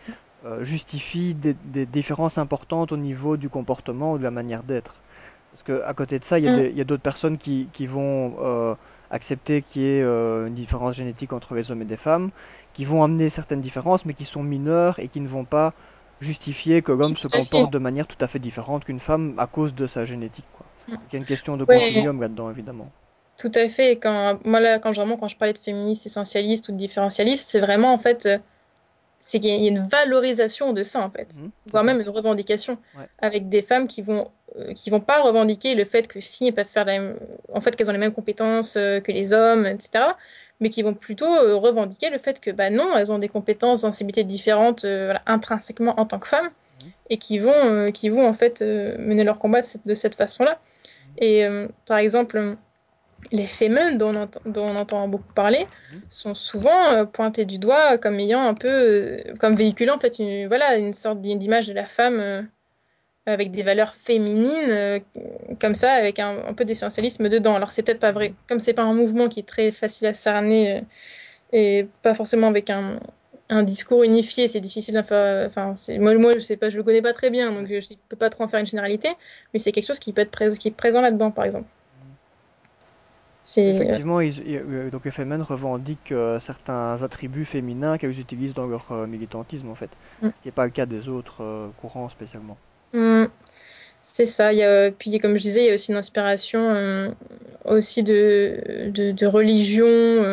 justifient 0.62 1.34
des 1.34 1.88
différences 1.88 2.38
importantes 2.38 2.91
au 2.91 2.97
niveau 2.97 3.36
du 3.36 3.49
comportement 3.49 4.13
ou 4.13 4.17
de 4.19 4.23
la 4.23 4.29
manière 4.29 4.62
d'être. 4.62 4.93
Parce 5.55 5.63
que 5.63 5.81
à 5.83 5.93
côté 5.95 6.19
de 6.19 6.25
ça, 6.25 6.37
il 6.39 6.45
y 6.45 6.47
a 6.49 6.51
Mm. 6.51 6.85
d'autres 6.85 7.01
personnes 7.03 7.37
qui, 7.39 7.69
qui 7.73 7.87
vont 7.87 8.35
euh, 8.39 8.75
accepter 9.09 9.61
qu'il 9.63 9.81
y 9.83 9.85
ait 9.85 10.03
euh, 10.03 10.47
une 10.47 10.53
différence 10.55 10.95
génétique 10.95 11.33
entre 11.33 11.55
les 11.55 11.71
hommes 11.71 11.81
et 11.81 11.85
des 11.85 11.97
femmes, 11.97 12.31
qui 12.73 12.85
vont 12.85 13.03
amener 13.03 13.29
certaines 13.29 13.61
différences, 13.61 14.05
mais 14.05 14.13
qui 14.15 14.25
sont 14.25 14.43
mineures 14.43 14.99
et 14.99 15.07
qui 15.09 15.21
ne 15.21 15.27
vont 15.27 15.45
pas 15.45 15.73
justifier 16.19 16.81
que 16.83 16.91
l'homme 16.91 17.17
se 17.17 17.27
comporte 17.27 17.71
de 17.71 17.79
manière 17.79 18.07
tout 18.07 18.17
à 18.21 18.27
fait 18.27 18.39
différente 18.39 18.85
qu'une 18.85 18.99
femme 18.99 19.33
à 19.39 19.47
cause 19.47 19.75
de 19.75 19.87
sa 19.87 20.05
génétique, 20.05 20.47
quoi. 20.51 20.67
Mm. 20.87 20.95
Donc, 21.01 21.09
il 21.13 21.15
y 21.15 21.17
a 21.17 21.19
une 21.19 21.25
question 21.25 21.57
de 21.57 21.65
Ouais, 21.67 21.75
continuum 21.75 22.21
là-dedans, 22.21 22.51
évidemment. 22.51 22.93
Tout 23.37 23.51
à 23.55 23.67
fait. 23.69 23.93
Et 23.93 23.99
quand, 23.99 24.39
moi, 24.45 24.59
là, 24.59 24.79
quand, 24.79 24.91
vraiment, 24.91 25.17
quand 25.17 25.27
je 25.27 25.37
parlais 25.37 25.53
de 25.53 25.57
féministe 25.59 26.05
essentialiste 26.05 26.69
ou 26.69 26.71
de 26.71 26.77
différentialiste, 26.77 27.49
c'est 27.49 27.59
vraiment, 27.59 27.93
en 27.93 27.97
fait, 27.97 28.25
euh, 28.25 28.37
c'est 29.27 29.39
qu'il 29.39 29.49
y 29.49 29.65
a 29.65 29.69
une 29.69 29.88
valorisation 29.88 30.71
de 30.71 30.83
ça, 30.83 30.99
en 31.01 31.09
fait, 31.09 31.33
Mhm, 31.39 31.49
voire 31.71 31.83
même 31.83 31.99
une 31.99 32.09
revendication, 32.09 32.77
Ouais. 32.95 33.07
avec 33.17 33.49
des 33.49 33.63
femmes 33.63 33.88
qui 33.88 34.03
vont, 34.03 34.29
euh, 34.59 34.73
qui 34.73 34.91
vont 34.91 34.99
pas 34.99 35.19
revendiquer 35.23 35.73
le 35.73 35.83
fait 35.83 36.07
que 36.07 36.19
si 36.19 36.45
elles 36.47 36.53
peuvent 36.53 36.67
faire 36.67 36.85
la 36.85 36.99
même, 36.99 37.19
en 37.51 37.59
fait, 37.59 37.75
qu'elles 37.75 37.89
ont 37.89 37.93
les 37.93 37.97
mêmes 37.97 38.13
compétences 38.13 38.75
euh, 38.77 38.99
que 38.99 39.11
les 39.11 39.33
hommes, 39.33 39.65
etc., 39.65 39.89
mais 40.59 40.69
qui 40.69 40.83
vont 40.83 40.93
plutôt 40.93 41.33
euh, 41.33 41.55
revendiquer 41.55 42.11
le 42.11 42.19
fait 42.19 42.39
que, 42.39 42.51
bah 42.51 42.69
non, 42.69 42.95
elles 42.95 43.11
ont 43.11 43.17
des 43.17 43.27
compétences, 43.27 43.81
sensibilités 43.81 44.23
différentes, 44.23 44.81
voilà, 44.85 45.23
intrinsèquement 45.25 45.99
en 45.99 46.05
tant 46.05 46.19
que 46.19 46.27
femmes, 46.27 46.49
Mhm. 46.83 46.91
et 47.09 47.17
qui 47.17 47.39
vont, 47.39 47.91
qui 47.91 48.09
vont, 48.09 48.27
en 48.27 48.33
fait, 48.33 48.61
mener 48.61 49.23
leur 49.23 49.39
combat 49.39 49.61
de 49.85 49.95
cette, 49.95 50.13
façon-là. 50.13 50.59
Et, 51.17 51.45
euh, 51.45 51.67
par 51.88 51.97
exemple, 51.97 52.57
les 53.31 53.47
femmes 53.47 53.97
dont 53.97 54.09
on 54.13 54.15
entend, 54.15 54.41
dont 54.45 54.65
on 54.65 54.75
entend 54.75 55.07
beaucoup 55.07 55.33
parler 55.33 55.67
Mhm. 55.93 56.01
sont 56.09 56.35
souvent 56.35 56.91
euh, 56.93 57.05
pointés 57.05 57.45
du 57.45 57.59
doigt 57.59 57.97
comme 57.97 58.19
ayant 58.19 58.43
un 58.45 58.53
peu, 58.53 58.69
euh, 58.69 59.17
comme 59.39 59.55
véhiculant 59.55 59.95
en 59.95 59.99
fait 59.99 60.19
une, 60.19 60.47
voilà, 60.47 60.77
une 60.77 60.93
sorte 60.93 61.21
d'image 61.21 61.67
de 61.67 61.73
la 61.73 61.85
femme 61.85 62.19
euh, 62.19 62.41
avec 63.27 63.51
des 63.51 63.63
valeurs 63.63 63.95
féminines, 63.95 64.69
euh, 64.69 64.99
comme 65.59 65.75
ça, 65.75 65.93
avec 65.93 66.19
un, 66.19 66.45
un 66.45 66.53
peu 66.53 66.63
d'essentialisme 66.65 67.27
dedans. 67.29 67.55
Alors 67.55 67.71
c'est 67.71 67.81
peut-être 67.83 67.99
pas 67.99 68.11
vrai, 68.11 68.33
comme 68.47 68.59
c'est 68.59 68.73
pas 68.73 68.83
un 68.83 68.93
mouvement 68.93 69.27
qui 69.29 69.39
est 69.39 69.47
très 69.47 69.71
facile 69.71 70.07
à 70.07 70.13
cerner 70.13 70.83
et 71.53 71.88
pas 72.01 72.15
forcément 72.15 72.47
avec 72.47 72.69
un, 72.69 72.99
un 73.49 73.63
discours 73.63 74.03
unifié, 74.03 74.47
c'est 74.47 74.59
difficile 74.59 74.95
d'en 74.95 75.03
faire. 75.03 75.47
Enfin, 75.47 75.75
moi, 75.99 76.15
moi, 76.17 76.33
je 76.35 76.39
sais 76.39 76.57
pas, 76.57 76.69
je 76.69 76.77
le 76.77 76.83
connais 76.83 77.01
pas 77.01 77.13
très 77.13 77.29
bien, 77.29 77.51
donc 77.51 77.67
je 77.67 77.75
ne 77.75 77.95
peux 78.09 78.17
pas 78.17 78.29
trop 78.29 78.43
en 78.43 78.47
faire 78.47 78.59
une 78.59 78.65
généralité, 78.65 79.09
mais 79.53 79.59
c'est 79.59 79.71
quelque 79.71 79.88
chose 79.88 79.99
qui 79.99 80.13
peut 80.13 80.21
être 80.21 80.31
pré- 80.31 80.57
qui 80.57 80.69
est 80.69 80.71
présent 80.71 81.01
là-dedans, 81.01 81.31
par 81.31 81.45
exemple. 81.45 81.67
Euh, 83.58 83.69
Effectivement, 83.69 84.21
ils, 84.21 84.38
ils- 84.47 84.58
euh, 84.58 84.89
donc 84.91 85.05
les 85.05 85.12
Femen 85.12 85.41
revendiquent 85.41 86.12
euh, 86.13 86.39
certains 86.39 87.01
attributs 87.03 87.45
féminins 87.45 87.97
qu'elles 87.97 88.19
utilisent 88.19 88.53
dans 88.53 88.67
leur 88.67 88.91
euh, 88.91 89.08
militantisme, 89.08 89.69
en 89.69 89.75
fait. 89.75 89.97
mm, 90.21 90.31
Ce 90.36 90.41
qui 90.41 90.47
n'est 90.47 90.51
pas 90.53 90.65
le 90.65 90.71
cas 90.71 90.86
des 90.86 91.08
autres 91.10 91.43
euh, 91.43 91.69
courants 91.77 92.10
spécialement. 92.10 92.60
mm, 92.93 93.25
c'est 94.01 94.25
ça. 94.25 94.53
Il 94.53 94.60
y 94.60 94.63
a, 94.63 94.91
puis, 94.91 95.19
comme 95.19 95.38
je 95.38 95.43
disais, 95.43 95.63
il 95.65 95.67
y 95.67 95.71
a 95.71 95.75
aussi 95.75 95.91
une 95.91 95.97
inspiration 95.97 96.60
euh, 96.71 97.12
aussi 97.65 98.03
de, 98.03 98.89
de, 98.93 99.12
de 99.12 99.25
religion 99.27 99.88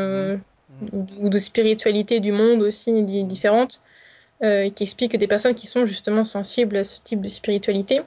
Mhm. 0.07 0.33
euh, 0.33 0.37
Mhm. 0.69 0.91
ou 0.93 1.03
de, 1.05 1.15
ou 1.27 1.29
de 1.31 1.39
spiritualité 1.39 2.21
du 2.21 2.33
monde 2.33 2.63
aussi 2.63 3.05
di- 3.05 3.25
Mhm. 3.25 3.29
différentes, 3.29 3.83
euh, 4.45 4.71
qui 4.71 4.85
expliquent 4.85 5.13
que 5.13 5.17
des 5.19 5.29
personnes 5.29 5.55
qui 5.55 5.67
sont 5.69 5.87
justement 5.87 6.25
sensibles 6.25 6.77
à 6.79 6.85
ce 6.85 7.01
type 7.03 7.21
de 7.23 7.29
spiritualité 7.29 8.03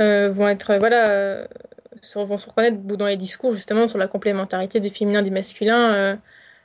euh, 0.00 0.30
vont 0.32 0.48
être, 0.48 0.70
euh, 0.72 0.78
voilà, 0.78 1.10
euh, 1.10 1.46
vont 2.16 2.38
se 2.38 2.48
reconnaître 2.48 2.76
dans 2.76 3.06
les 3.06 3.16
discours 3.16 3.54
justement 3.54 3.88
sur 3.88 3.98
la 3.98 4.08
complémentarité 4.08 4.80
du 4.80 4.90
féminin 4.90 5.20
et 5.20 5.24
du 5.24 5.30
masculin. 5.30 5.94
euh, 5.94 6.16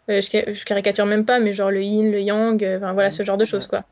euh, 0.09 0.21
je, 0.21 0.53
je 0.53 0.65
caricature 0.65 1.05
même 1.05 1.25
pas, 1.25 1.39
mais 1.39 1.53
genre 1.53 1.71
le 1.71 1.83
yin, 1.83 2.11
le 2.11 2.21
yang, 2.21 2.63
euh, 2.63 2.77
enfin 2.77 2.93
voilà, 2.93 3.11
ce 3.11 3.23
genre 3.23 3.37
de 3.37 3.45
choses, 3.45 3.67
quoi. 3.67 3.83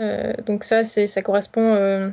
Euh, 0.00 0.32
donc 0.46 0.64
ça, 0.64 0.84
c'est, 0.84 1.06
ça 1.06 1.22
correspond 1.22 1.74
euh, 1.74 2.10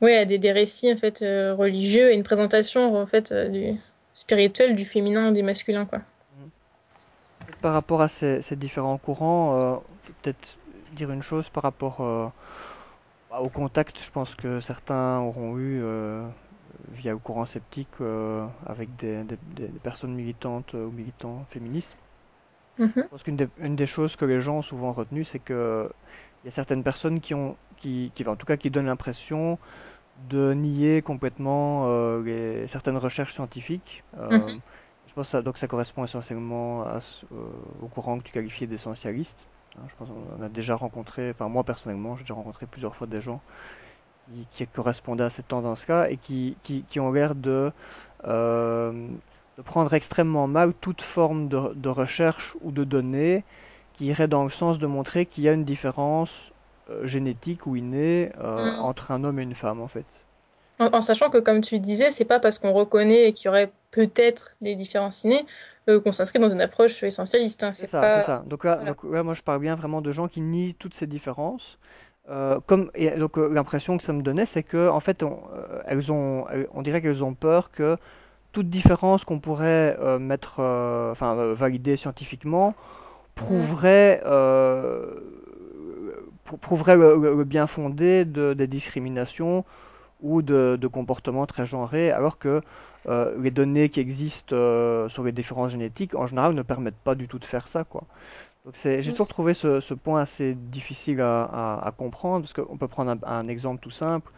ouais, 0.00 0.16
à 0.16 0.24
des, 0.24 0.38
des 0.38 0.52
récits 0.52 0.92
en 0.92 0.96
fait 0.96 1.22
euh, 1.22 1.54
religieux 1.54 2.10
et 2.10 2.14
une 2.14 2.22
présentation 2.22 2.96
en 2.96 3.06
fait 3.06 3.32
euh, 3.32 3.48
du 3.48 3.80
spirituel 4.14 4.76
du 4.76 4.84
féminin 4.84 5.30
et 5.30 5.32
du 5.32 5.42
masculin, 5.42 5.84
quoi. 5.84 6.00
Par 7.60 7.74
rapport 7.74 8.00
à 8.00 8.08
ces, 8.08 8.42
ces 8.42 8.56
différents 8.56 8.98
courants, 8.98 9.60
euh, 9.60 9.76
peut-être 10.22 10.56
dire 10.92 11.10
une 11.10 11.22
chose 11.22 11.48
par 11.50 11.62
rapport 11.62 12.00
au 13.38 13.48
contact. 13.48 13.96
Je 14.02 14.10
pense 14.10 14.34
que 14.34 14.60
certains 14.60 15.18
auront 15.20 15.58
eu 15.58 15.82
euh, 15.82 16.26
via 16.88 17.12
le 17.12 17.18
courant 17.18 17.46
sceptique 17.46 18.00
euh, 18.00 18.46
avec 18.66 18.96
des, 18.96 19.24
des- 19.24 19.38
des- 19.42 19.68
des 19.68 19.80
personnes 19.80 20.14
militantes 20.14 20.74
euh, 20.74 20.86
ou 20.86 20.90
militants 20.92 21.46
féministes. 21.50 21.96
Mhm, 22.78 23.02
Je 23.04 23.08
pense 23.10 23.22
qu'une 23.22 23.36
des, 23.36 23.48
une 23.58 23.76
des 23.76 23.86
choses 23.86 24.16
que 24.16 24.24
les 24.24 24.40
gens 24.40 24.58
ont 24.58 24.62
souvent 24.62 24.92
retenues, 24.92 25.24
c'est 25.24 25.38
que 25.38 25.90
il 26.42 26.46
y 26.46 26.48
a 26.48 26.50
certaines 26.52 26.82
personnes 26.84 27.20
qui 27.20 27.34
ont, 27.34 27.56
qui, 27.76 28.12
qui, 28.14 28.26
en 28.26 28.36
tout 28.36 28.46
cas, 28.46 28.56
qui 28.56 28.70
donnent 28.70 28.86
l'impression 28.86 29.58
de 30.16 30.54
nier 30.54 31.02
complètement 31.02 31.88
euh, 31.88 32.22
les, 32.22 32.68
certaines 32.68 32.98
recherches 32.98 33.34
scientifiques. 33.34 34.04
Euh, 34.18 34.48
mhm, 34.48 34.56
je 35.06 35.14
pense 35.14 35.26
que 35.28 35.32
ça, 35.32 35.42
donc 35.42 35.58
ça 35.58 35.68
correspond 35.68 36.04
essentiellement 36.04 36.84
à 36.84 37.00
euh, 37.32 37.36
au 37.80 37.88
courant 37.88 38.18
que 38.18 38.24
tu 38.24 38.32
qualifiais 38.32 38.66
d'essentialiste. 38.68 39.48
Hein, 39.78 39.84
je 39.88 39.96
pense 39.96 40.08
qu'on 40.10 40.42
a 40.42 40.48
déjà 40.50 40.76
rencontré, 40.76 41.30
enfin 41.30 41.48
moi 41.48 41.64
personnellement, 41.64 42.16
j'ai 42.16 42.24
déjà 42.24 42.34
rencontré 42.34 42.66
plusieurs 42.66 42.96
fois 42.96 43.06
des 43.08 43.20
gens 43.22 43.42
qui, 44.26 44.46
qui 44.50 44.66
correspondaient 44.66 45.24
à 45.24 45.30
cette 45.30 45.48
tendance-là 45.48 46.10
et 46.10 46.16
qui, 46.16 46.56
qui, 46.62 46.84
qui 46.84 47.00
ont 47.00 47.12
l'air 47.12 47.34
de, 47.34 47.72
euh, 48.24 49.08
de 49.58 49.62
prendre 49.62 49.92
extrêmement 49.94 50.46
mal 50.48 50.74
toute 50.74 51.02
forme 51.02 51.48
de, 51.48 51.74
de 51.74 51.88
recherche 51.88 52.56
ou 52.62 52.72
de 52.72 52.84
données 52.84 53.44
qui 53.94 54.06
irait 54.06 54.28
dans 54.28 54.44
le 54.44 54.50
sens 54.50 54.78
de 54.78 54.86
montrer 54.86 55.26
qu'il 55.26 55.44
y 55.44 55.48
a 55.48 55.52
une 55.52 55.64
différence 55.64 56.52
euh, 56.90 57.06
génétique 57.06 57.66
ou 57.66 57.76
innée 57.76 58.32
euh, 58.38 58.72
mhm. 58.72 58.80
entre 58.80 59.10
un 59.10 59.24
homme 59.24 59.38
et 59.38 59.42
une 59.42 59.54
femme 59.54 59.80
en 59.80 59.88
fait. 59.88 60.06
En, 60.78 60.86
en 60.92 61.00
sachant 61.00 61.30
que, 61.30 61.38
comme 61.38 61.60
tu 61.62 61.80
disais, 61.80 62.10
c'est 62.10 62.24
pas 62.26 62.38
parce 62.40 62.58
qu'on 62.58 62.72
reconnaît 62.72 63.32
qu'il 63.32 63.46
y 63.46 63.48
aurait 63.48 63.72
peut-être 63.90 64.56
des 64.60 64.74
différences 64.74 65.24
innées 65.24 65.46
euh, 65.88 66.00
qu'on 66.00 66.12
s'inscrit 66.12 66.38
dans 66.38 66.50
une 66.50 66.60
approche 66.60 67.02
essentialiste. 67.02 67.62
hein. 67.62 67.72
C'est 67.72 67.86
ça, 67.86 68.00
pas. 68.00 68.20
ça. 68.20 68.40
Donc 68.48 68.64
là, 68.64 68.76
Voilà. 68.76 68.90
donc 68.92 69.02
là, 69.04 69.22
moi 69.22 69.34
je 69.34 69.42
parle 69.42 69.60
bien 69.60 69.74
vraiment 69.74 70.02
de 70.02 70.12
gens 70.12 70.28
qui 70.28 70.40
nient 70.42 70.74
toutes 70.78 70.94
ces 70.94 71.06
différences. 71.06 71.78
Euh, 72.28 72.58
comme, 72.66 72.90
et 72.96 73.10
donc 73.12 73.38
euh, 73.38 73.48
l'impression 73.52 73.96
que 73.98 74.02
ça 74.02 74.12
me 74.12 74.22
donnait, 74.22 74.46
c'est 74.46 74.64
que 74.64 74.88
en 74.88 74.98
fait, 75.00 75.22
on, 75.22 75.40
euh, 75.54 75.80
elles 75.86 76.10
ont, 76.10 76.46
elles- 76.50 76.68
on 76.74 76.82
dirait 76.82 77.00
qu'elles 77.00 77.22
ont 77.22 77.34
peur 77.34 77.70
que 77.70 77.96
toute 78.52 78.70
différence 78.70 79.24
qu'on 79.24 79.40
pourrait 79.40 79.96
euh, 80.00 80.18
mettre, 80.18 80.60
euh, 80.60 81.12
enfin 81.12 81.36
euh, 81.38 81.54
valider 81.54 81.96
scientifiquement, 81.96 82.76
Mm, 83.36 83.36
prouverait, 83.36 84.22
euh, 84.26 85.06
prou- 86.44 86.56
prouverait 86.58 86.96
le, 86.96 87.16
le- 87.20 87.34
le 87.36 87.44
bien 87.44 87.66
fondé 87.66 88.24
de, 88.24 88.54
des 88.54 88.66
discriminations 88.66 89.64
ou 90.20 90.42
de, 90.42 90.78
de 90.80 90.88
comportements 90.88 91.46
très 91.46 91.66
genrés, 91.66 92.10
alors 92.12 92.38
que 92.38 92.62
euh, 93.08 93.34
les 93.40 93.50
données 93.52 93.88
qui 93.90 94.00
existent 94.00 94.54
euh, 94.56 95.08
sur 95.10 95.24
les 95.24 95.32
différences 95.32 95.72
génétiques, 95.72 96.14
en 96.16 96.26
général, 96.26 96.54
ne 96.54 96.62
permettent 96.62 97.00
pas 97.04 97.14
du 97.16 97.28
tout 97.28 97.38
de 97.38 97.46
faire 97.46 97.68
ça, 97.68 97.84
quoi. 97.84 98.04
Donc 98.66 98.76
c'est, 98.76 99.00
j'ai 99.02 99.12
toujours 99.12 99.28
mm, 99.28 99.28
trouvé 99.28 99.54
ce, 99.54 99.80
ce 99.80 99.94
point 99.94 100.20
assez 100.20 100.54
difficile 100.54 101.20
à, 101.22 101.44
à- 101.44 101.86
à 101.88 101.92
comprendre, 101.92 102.42
parce 102.46 102.52
qu'on 102.52 102.76
peut 102.76 102.88
prendre 102.88 103.12
un, 103.12 103.18
un 103.24 103.48
exemple 103.48 103.80
tout 103.80 103.90
simple. 103.92 104.32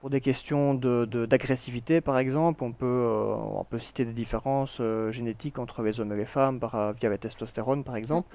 Pour 0.00 0.10
des 0.10 0.20
questions 0.22 0.74
de, 0.74 1.06
de- 1.06 1.26
d'agressivité, 1.26 2.00
par 2.02 2.18
exemple, 2.18 2.64
on 2.64 2.72
peut, 2.74 2.86
euh, 2.86 3.34
on 3.36 3.64
peut 3.64 3.80
citer 3.80 4.04
des 4.06 4.12
différences 4.14 4.78
euh, 4.80 5.12
génétiques 5.12 5.58
entre 5.58 5.82
les 5.82 6.00
hommes 6.00 6.12
et 6.12 6.16
les 6.16 6.26
femmes 6.26 6.60
par, 6.60 6.76
euh, 6.76 6.92
via 6.92 7.10
la 7.10 7.18
testostérone, 7.18 7.84
par 7.84 7.96
mm, 8.10 8.20
exemple. 8.20 8.28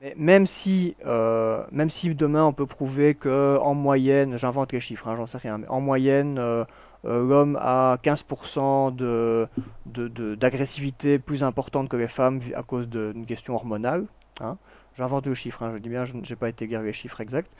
Mais 0.00 0.14
même 0.18 0.46
si, 0.46 0.96
euh, 1.06 1.64
même 1.72 1.90
si 1.90 2.14
demain 2.14 2.44
on 2.46 2.52
peut 2.54 2.66
prouver 2.66 3.14
que 3.16 3.58
en 3.62 3.74
moyenne, 3.74 4.36
j'invente 4.38 4.72
les 4.72 4.80
chiffres, 4.80 5.08
hein, 5.08 5.16
j'en 5.16 5.26
sais 5.26 5.38
rien, 5.38 5.58
mais 5.58 5.68
en 5.68 5.80
moyenne, 5.80 6.38
euh, 6.38 6.64
euh, 7.06 7.26
l'homme 7.28 7.58
a 7.62 7.98
15% 8.02 8.90
de, 8.92 9.48
de, 9.86 10.08
de- 10.08 10.34
d'agressivité 10.36 11.18
plus 11.18 11.42
importante 11.44 11.88
que 11.88 11.96
les 11.96 12.08
femmes 12.08 12.40
vi- 12.40 12.54
à 12.54 12.62
cause 12.64 12.88
de- 12.88 13.12
d'une 13.14 13.26
question 13.26 13.54
hormonale. 13.54 14.06
Hein. 14.40 14.58
J'invente 14.94 15.26
le 15.26 15.34
chiffre, 15.34 15.62
hein, 15.62 15.72
je 15.74 15.78
dis 15.78 15.90
bien, 15.90 16.04
je 16.06 16.14
n'ai 16.14 16.36
pas 16.36 16.48
été 16.48 16.66
les 16.66 16.92
chiffres 16.92 17.20
exacts. 17.20 17.50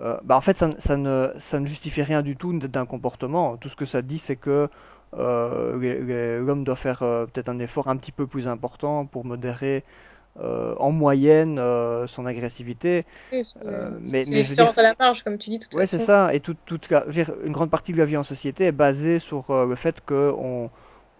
Euh, 0.00 0.18
bah 0.24 0.36
en 0.36 0.40
fait, 0.42 0.58
ça, 0.58 0.68
ne- 0.68 0.80
ça 0.80 0.96
ne, 0.96 1.30
ça 1.38 1.60
ne 1.60 1.66
justifie 1.66 2.02
rien 2.02 2.22
du 2.22 2.36
tout 2.36 2.58
d'un 2.58 2.86
comportement. 2.86 3.56
Tout 3.58 3.68
ce 3.70 3.76
que 3.76 3.86
ça 3.86 4.02
dit, 4.02 4.18
c'est 4.18 4.36
que 4.36 4.68
euh, 5.16 6.40
l'homme 6.40 6.64
doit 6.64 6.76
faire 6.76 7.02
euh, 7.02 7.26
peut-être 7.26 7.48
un 7.48 7.58
effort 7.60 7.88
un 7.88 7.96
petit 7.96 8.12
peu 8.12 8.26
plus 8.26 8.48
important 8.48 9.06
pour 9.06 9.24
modérer 9.24 9.84
en 10.80 10.90
moyenne 10.92 11.58
son 12.08 12.26
agressivité. 12.26 13.06
oui, 13.32 13.44
C'est 13.62 13.92
c'est- 14.02 14.02
mais, 14.02 14.24
c'est 14.24 14.36
mais 14.36 14.44
je 14.44 14.54
dire, 14.54 14.70
à 14.76 14.82
la 14.82 14.94
marge, 14.98 15.22
comme 15.22 15.38
tu 15.38 15.50
dis, 15.50 15.58
de 15.58 15.64
toute 15.64 15.74
ouais, 15.74 15.86
c'est 15.86 15.98
façon. 15.98 15.98
ça. 15.98 16.34
Et 16.34 16.40
toute, 16.40 16.58
toute 16.64 16.90
la- 16.90 17.02
je 17.02 17.06
veux 17.06 17.24
dire, 17.24 17.34
une 17.44 17.52
grande 17.52 17.70
partie 17.70 17.92
de 17.92 17.98
la 17.98 18.04
vie 18.04 18.16
en 18.16 18.24
société 18.24 18.64
est 18.66 18.72
basée 18.72 19.18
sur 19.18 19.44
le 19.66 19.74
fait 19.76 20.00
qu'on 20.04 20.70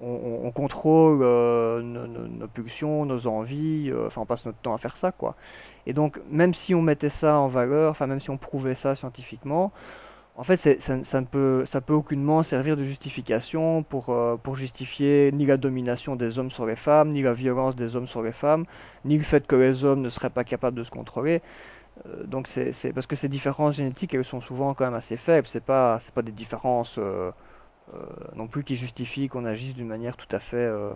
on, 0.05 0.43
on- 0.45 0.47
on 0.49 0.53
contrôle 0.53 1.21
euh, 1.23 1.83
nos, 1.83 2.49
pulsions, 2.49 3.07
nos 3.07 3.27
envies. 3.27 3.91
euh, 3.91 4.07
Enfin, 4.09 4.23
on 4.23 4.27
passe 4.27 4.47
notre 4.47 4.59
temps 4.59 4.75
à 4.75 4.79
faire 4.79 4.97
ça, 4.97 5.13
quoi. 5.13 5.37
Et 5.87 5.93
donc, 5.95 6.21
même 6.31 6.55
si 6.55 6.75
on 6.75 6.83
mettait 6.83 7.11
ça 7.11 7.39
en 7.39 7.49
valeur, 7.49 7.91
enfin, 7.93 8.07
même 8.07 8.21
si 8.21 8.31
on 8.31 8.39
prouvait 8.39 8.75
ça 8.77 8.97
scientifiquement, 8.97 9.73
en 10.37 10.45
fait, 10.45 10.57
ça, 10.59 11.05
ça 11.05 11.21
ne 11.21 11.27
peut, 11.27 11.65
ça 11.67 11.81
peut 11.81 11.95
aucunement 11.95 12.43
servir 12.43 12.77
de 12.77 12.85
justification 12.85 13.83
pour, 13.85 14.11
euh, 14.11 14.37
pour 14.37 14.57
justifier 14.57 15.31
ni 15.33 15.47
la 15.47 15.57
domination 15.59 16.17
des 16.17 16.39
hommes 16.39 16.51
sur 16.51 16.67
les 16.67 16.77
femmes, 16.77 17.13
ni 17.13 17.23
la 17.23 17.35
violence 17.35 17.77
des 17.77 17.97
hommes 17.97 18.09
sur 18.09 18.23
les 18.23 18.33
femmes, 18.33 18.65
ni 19.05 19.19
le 19.19 19.25
fait 19.25 19.47
que 19.47 19.57
les 19.57 19.85
hommes 19.85 20.03
ne 20.03 20.11
seraient 20.11 20.31
pas 20.31 20.45
capables 20.45 20.77
de 20.77 20.85
se 20.85 20.91
contrôler. 20.91 21.43
Donc 22.27 22.49
c'est, 22.49 22.93
parce 22.93 23.07
que 23.07 23.17
ces 23.17 23.29
différences 23.29 23.77
génétiques, 23.77 24.15
elles 24.15 24.25
sont 24.25 24.41
souvent 24.41 24.75
quand 24.75 24.85
même 24.85 24.95
assez 24.95 25.17
faibles. 25.17 25.47
C'est 25.51 25.65
pas, 25.65 25.99
pas 26.15 26.23
des 26.23 26.33
différences 26.33 26.99
non 28.35 28.47
plus 28.47 28.65
qui 28.65 28.77
justifient 28.77 29.29
qu'on 29.29 29.45
agisse 29.45 29.75
d'une 29.75 29.87
manière 29.87 30.17
tout 30.17 30.35
à 30.35 30.41
fait 30.41 30.57
euh, 30.57 30.91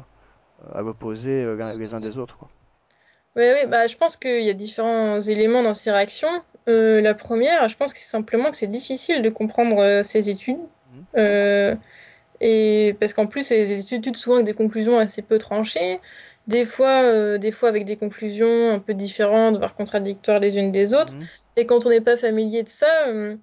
à 0.74 0.82
l'opposé 0.82 1.44
euh, 1.44 1.74
les 1.74 1.94
uns 1.94 2.00
des 2.00 2.18
autres, 2.18 2.36
quoi. 2.36 2.48
Oui, 3.36 3.44
oui, 3.54 3.68
bah, 3.68 3.86
je 3.86 3.96
pense 3.96 4.16
qu'il 4.16 4.42
y 4.42 4.50
a 4.50 4.54
différents 4.54 5.20
éléments 5.20 5.62
dans 5.62 5.74
ces 5.74 5.92
réactions. 5.92 6.42
Euh, 6.68 7.00
la 7.00 7.14
première, 7.14 7.68
je 7.68 7.76
pense 7.76 7.92
que 7.92 7.98
c'est 7.98 8.10
simplement 8.10 8.50
que 8.50 8.56
c'est 8.56 8.66
difficile 8.66 9.22
de 9.22 9.28
comprendre 9.28 9.78
euh, 9.78 10.02
ces 10.02 10.28
études. 10.28 10.58
Euh, 11.16 11.76
et 12.40 12.96
parce 12.98 13.12
qu'en 13.12 13.26
plus, 13.26 13.42
c'est 13.42 13.66
des 13.66 13.94
études 13.94 14.16
souvent 14.16 14.36
avec 14.36 14.46
des 14.46 14.54
conclusions 14.54 14.98
assez 14.98 15.22
peu 15.22 15.38
tranchées, 15.38 16.00
des 16.48 16.64
fois, 16.64 17.02
euh, 17.02 17.38
des 17.38 17.52
fois 17.52 17.68
avec 17.68 17.84
des 17.84 17.96
conclusions 17.96 18.70
un 18.70 18.78
peu 18.80 18.94
différentes, 18.94 19.58
voire 19.58 19.74
contradictoires 19.74 20.40
les 20.40 20.56
unes 20.58 20.72
des 20.72 20.94
autres. 20.94 21.14
Mhm. 21.14 21.26
Et 21.56 21.66
quand 21.66 21.86
on 21.86 21.90
n'est 21.90 22.00
pas 22.00 22.16
familier 22.16 22.62
de 22.62 22.68
ça, 22.68 23.06
euh, 23.06 23.36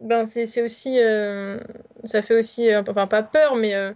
ben 0.00 0.26
c'est 0.26 0.46
c'est 0.46 0.62
aussi, 0.62 0.98
euh, 1.00 1.58
ça 2.04 2.22
fait 2.22 2.34
aussi, 2.38 2.70
euh, 2.70 2.82
enfin 2.88 3.06
pas 3.06 3.22
peur, 3.22 3.56
mais 3.56 3.74
euh, 3.74 3.92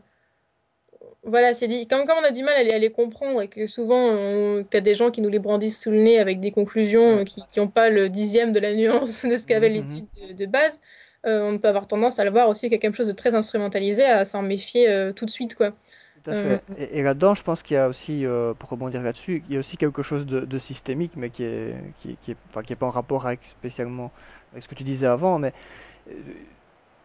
voilà, 1.22 1.54
c'est 1.54 1.68
dit, 1.68 1.86
quand, 1.88 2.04
quand 2.06 2.14
on 2.20 2.24
a 2.24 2.32
du 2.32 2.42
mal 2.42 2.54
à 2.54 2.62
les, 2.62 2.72
à 2.72 2.78
les 2.78 2.90
comprendre 2.92 3.40
et 3.40 3.48
que 3.48 3.66
souvent 3.66 3.96
on, 3.98 4.64
t'as 4.68 4.80
des 4.80 4.94
gens 4.94 5.10
qui 5.10 5.22
nous 5.22 5.30
les 5.30 5.38
brandissent 5.38 5.80
sous 5.80 5.90
le 5.90 5.98
nez 6.00 6.18
avec 6.18 6.38
des 6.40 6.50
conclusions 6.52 7.24
qui 7.24 7.42
n'ont 7.56 7.68
pas 7.68 7.88
le 7.88 8.10
dixième 8.10 8.52
de 8.52 8.60
la 8.60 8.74
nuance 8.74 9.24
de 9.24 9.36
ce 9.36 9.46
qu'avait 9.46 9.70
Mhm, 9.70 9.76
mhm. 9.76 10.02
l'étude 10.02 10.06
de, 10.28 10.34
de 10.34 10.46
base, 10.46 10.80
euh, 11.26 11.50
on 11.50 11.58
peut 11.58 11.68
avoir 11.68 11.86
tendance 11.86 12.18
à 12.18 12.24
le 12.24 12.30
voir 12.30 12.48
aussi 12.50 12.68
quelque 12.68 12.92
chose 12.92 13.06
de 13.08 13.12
très 13.12 13.34
instrumentalisé, 13.34 14.04
à 14.04 14.24
s'en 14.26 14.42
méfier 14.42 14.90
euh, 14.90 15.12
tout 15.12 15.24
de 15.24 15.30
suite, 15.30 15.54
quoi. 15.54 15.72
Tout 16.14 16.30
à 16.30 16.34
Euh, 16.34 16.58
fait. 16.58 16.62
Et, 16.76 16.98
et 17.00 17.02
là-dedans, 17.02 17.34
je 17.34 17.42
pense 17.42 17.62
qu'il 17.62 17.74
y 17.74 17.78
a 17.78 17.88
aussi, 17.88 18.24
pour 18.58 18.70
rebondir 18.70 19.02
là-dessus, 19.02 19.44
il 19.48 19.54
y 19.54 19.56
a 19.56 19.60
aussi 19.60 19.76
quelque 19.76 20.02
chose 20.02 20.26
de, 20.26 20.40
de 20.40 20.58
systémique, 20.58 21.12
mais 21.16 21.30
qui 21.30 21.44
est, 21.44 21.74
qui, 21.98 22.16
qui 22.18 22.30
est, 22.32 22.36
enfin, 22.48 22.62
qui 22.62 22.72
est 22.72 22.76
pas 22.76 22.86
en 22.86 22.90
rapport 22.90 23.26
avec 23.26 23.40
spécialement 23.46 24.12
avec 24.52 24.64
ce 24.64 24.68
que 24.68 24.74
tu 24.74 24.84
disais 24.84 25.06
avant. 25.06 25.38
Mais 25.38 25.52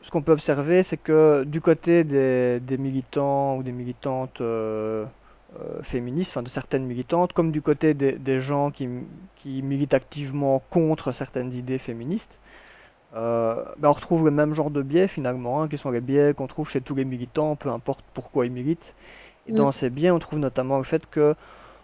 ce 0.01 0.11
qu'on 0.11 0.21
peut 0.21 0.31
observer, 0.31 0.83
c'est 0.83 0.97
que 0.97 1.43
du 1.43 1.61
côté 1.61 2.03
des, 2.03 2.59
des 2.61 2.77
militants 2.77 3.57
ou 3.57 3.63
des 3.63 3.71
militantes 3.71 4.41
euh, 4.41 5.05
euh, 5.59 5.83
féministes, 5.83 6.31
enfin 6.31 6.43
de 6.43 6.49
certaines 6.49 6.85
militantes, 6.85 7.33
comme 7.33 7.51
du 7.51 7.61
côté 7.61 7.93
des, 7.93 8.13
des 8.13 8.41
gens 8.41 8.71
qui, 8.71 8.87
qui 9.35 9.61
militent 9.61 9.93
activement 9.93 10.61
contre 10.69 11.11
certaines 11.11 11.53
idées 11.53 11.79
féministes. 11.79 12.39
Euh, 13.15 13.65
ben 13.77 13.89
on 13.89 13.93
retrouve 13.93 14.25
le 14.25 14.31
même 14.31 14.53
genre 14.53 14.69
de 14.71 14.81
biais 14.83 15.07
finalement, 15.07 15.63
hein, 15.63 15.67
qui 15.67 15.77
sont 15.79 15.91
les 15.91 16.01
biais 16.01 16.33
qu'on 16.35 16.47
trouve 16.47 16.69
chez 16.69 16.81
tous 16.81 16.95
les 16.95 17.05
militants, 17.05 17.55
peu 17.55 17.69
importe 17.69 18.05
pourquoi 18.13 18.45
ils 18.45 18.51
militent. 18.51 18.95
Et 19.47 19.53
Mm. 19.53 19.55
dans 19.55 19.71
ces 19.71 19.89
biais, 19.89 20.11
on 20.11 20.19
trouve 20.19 20.39
notamment 20.39 20.77
le 20.77 20.83
fait 20.83 21.05
que 21.09 21.35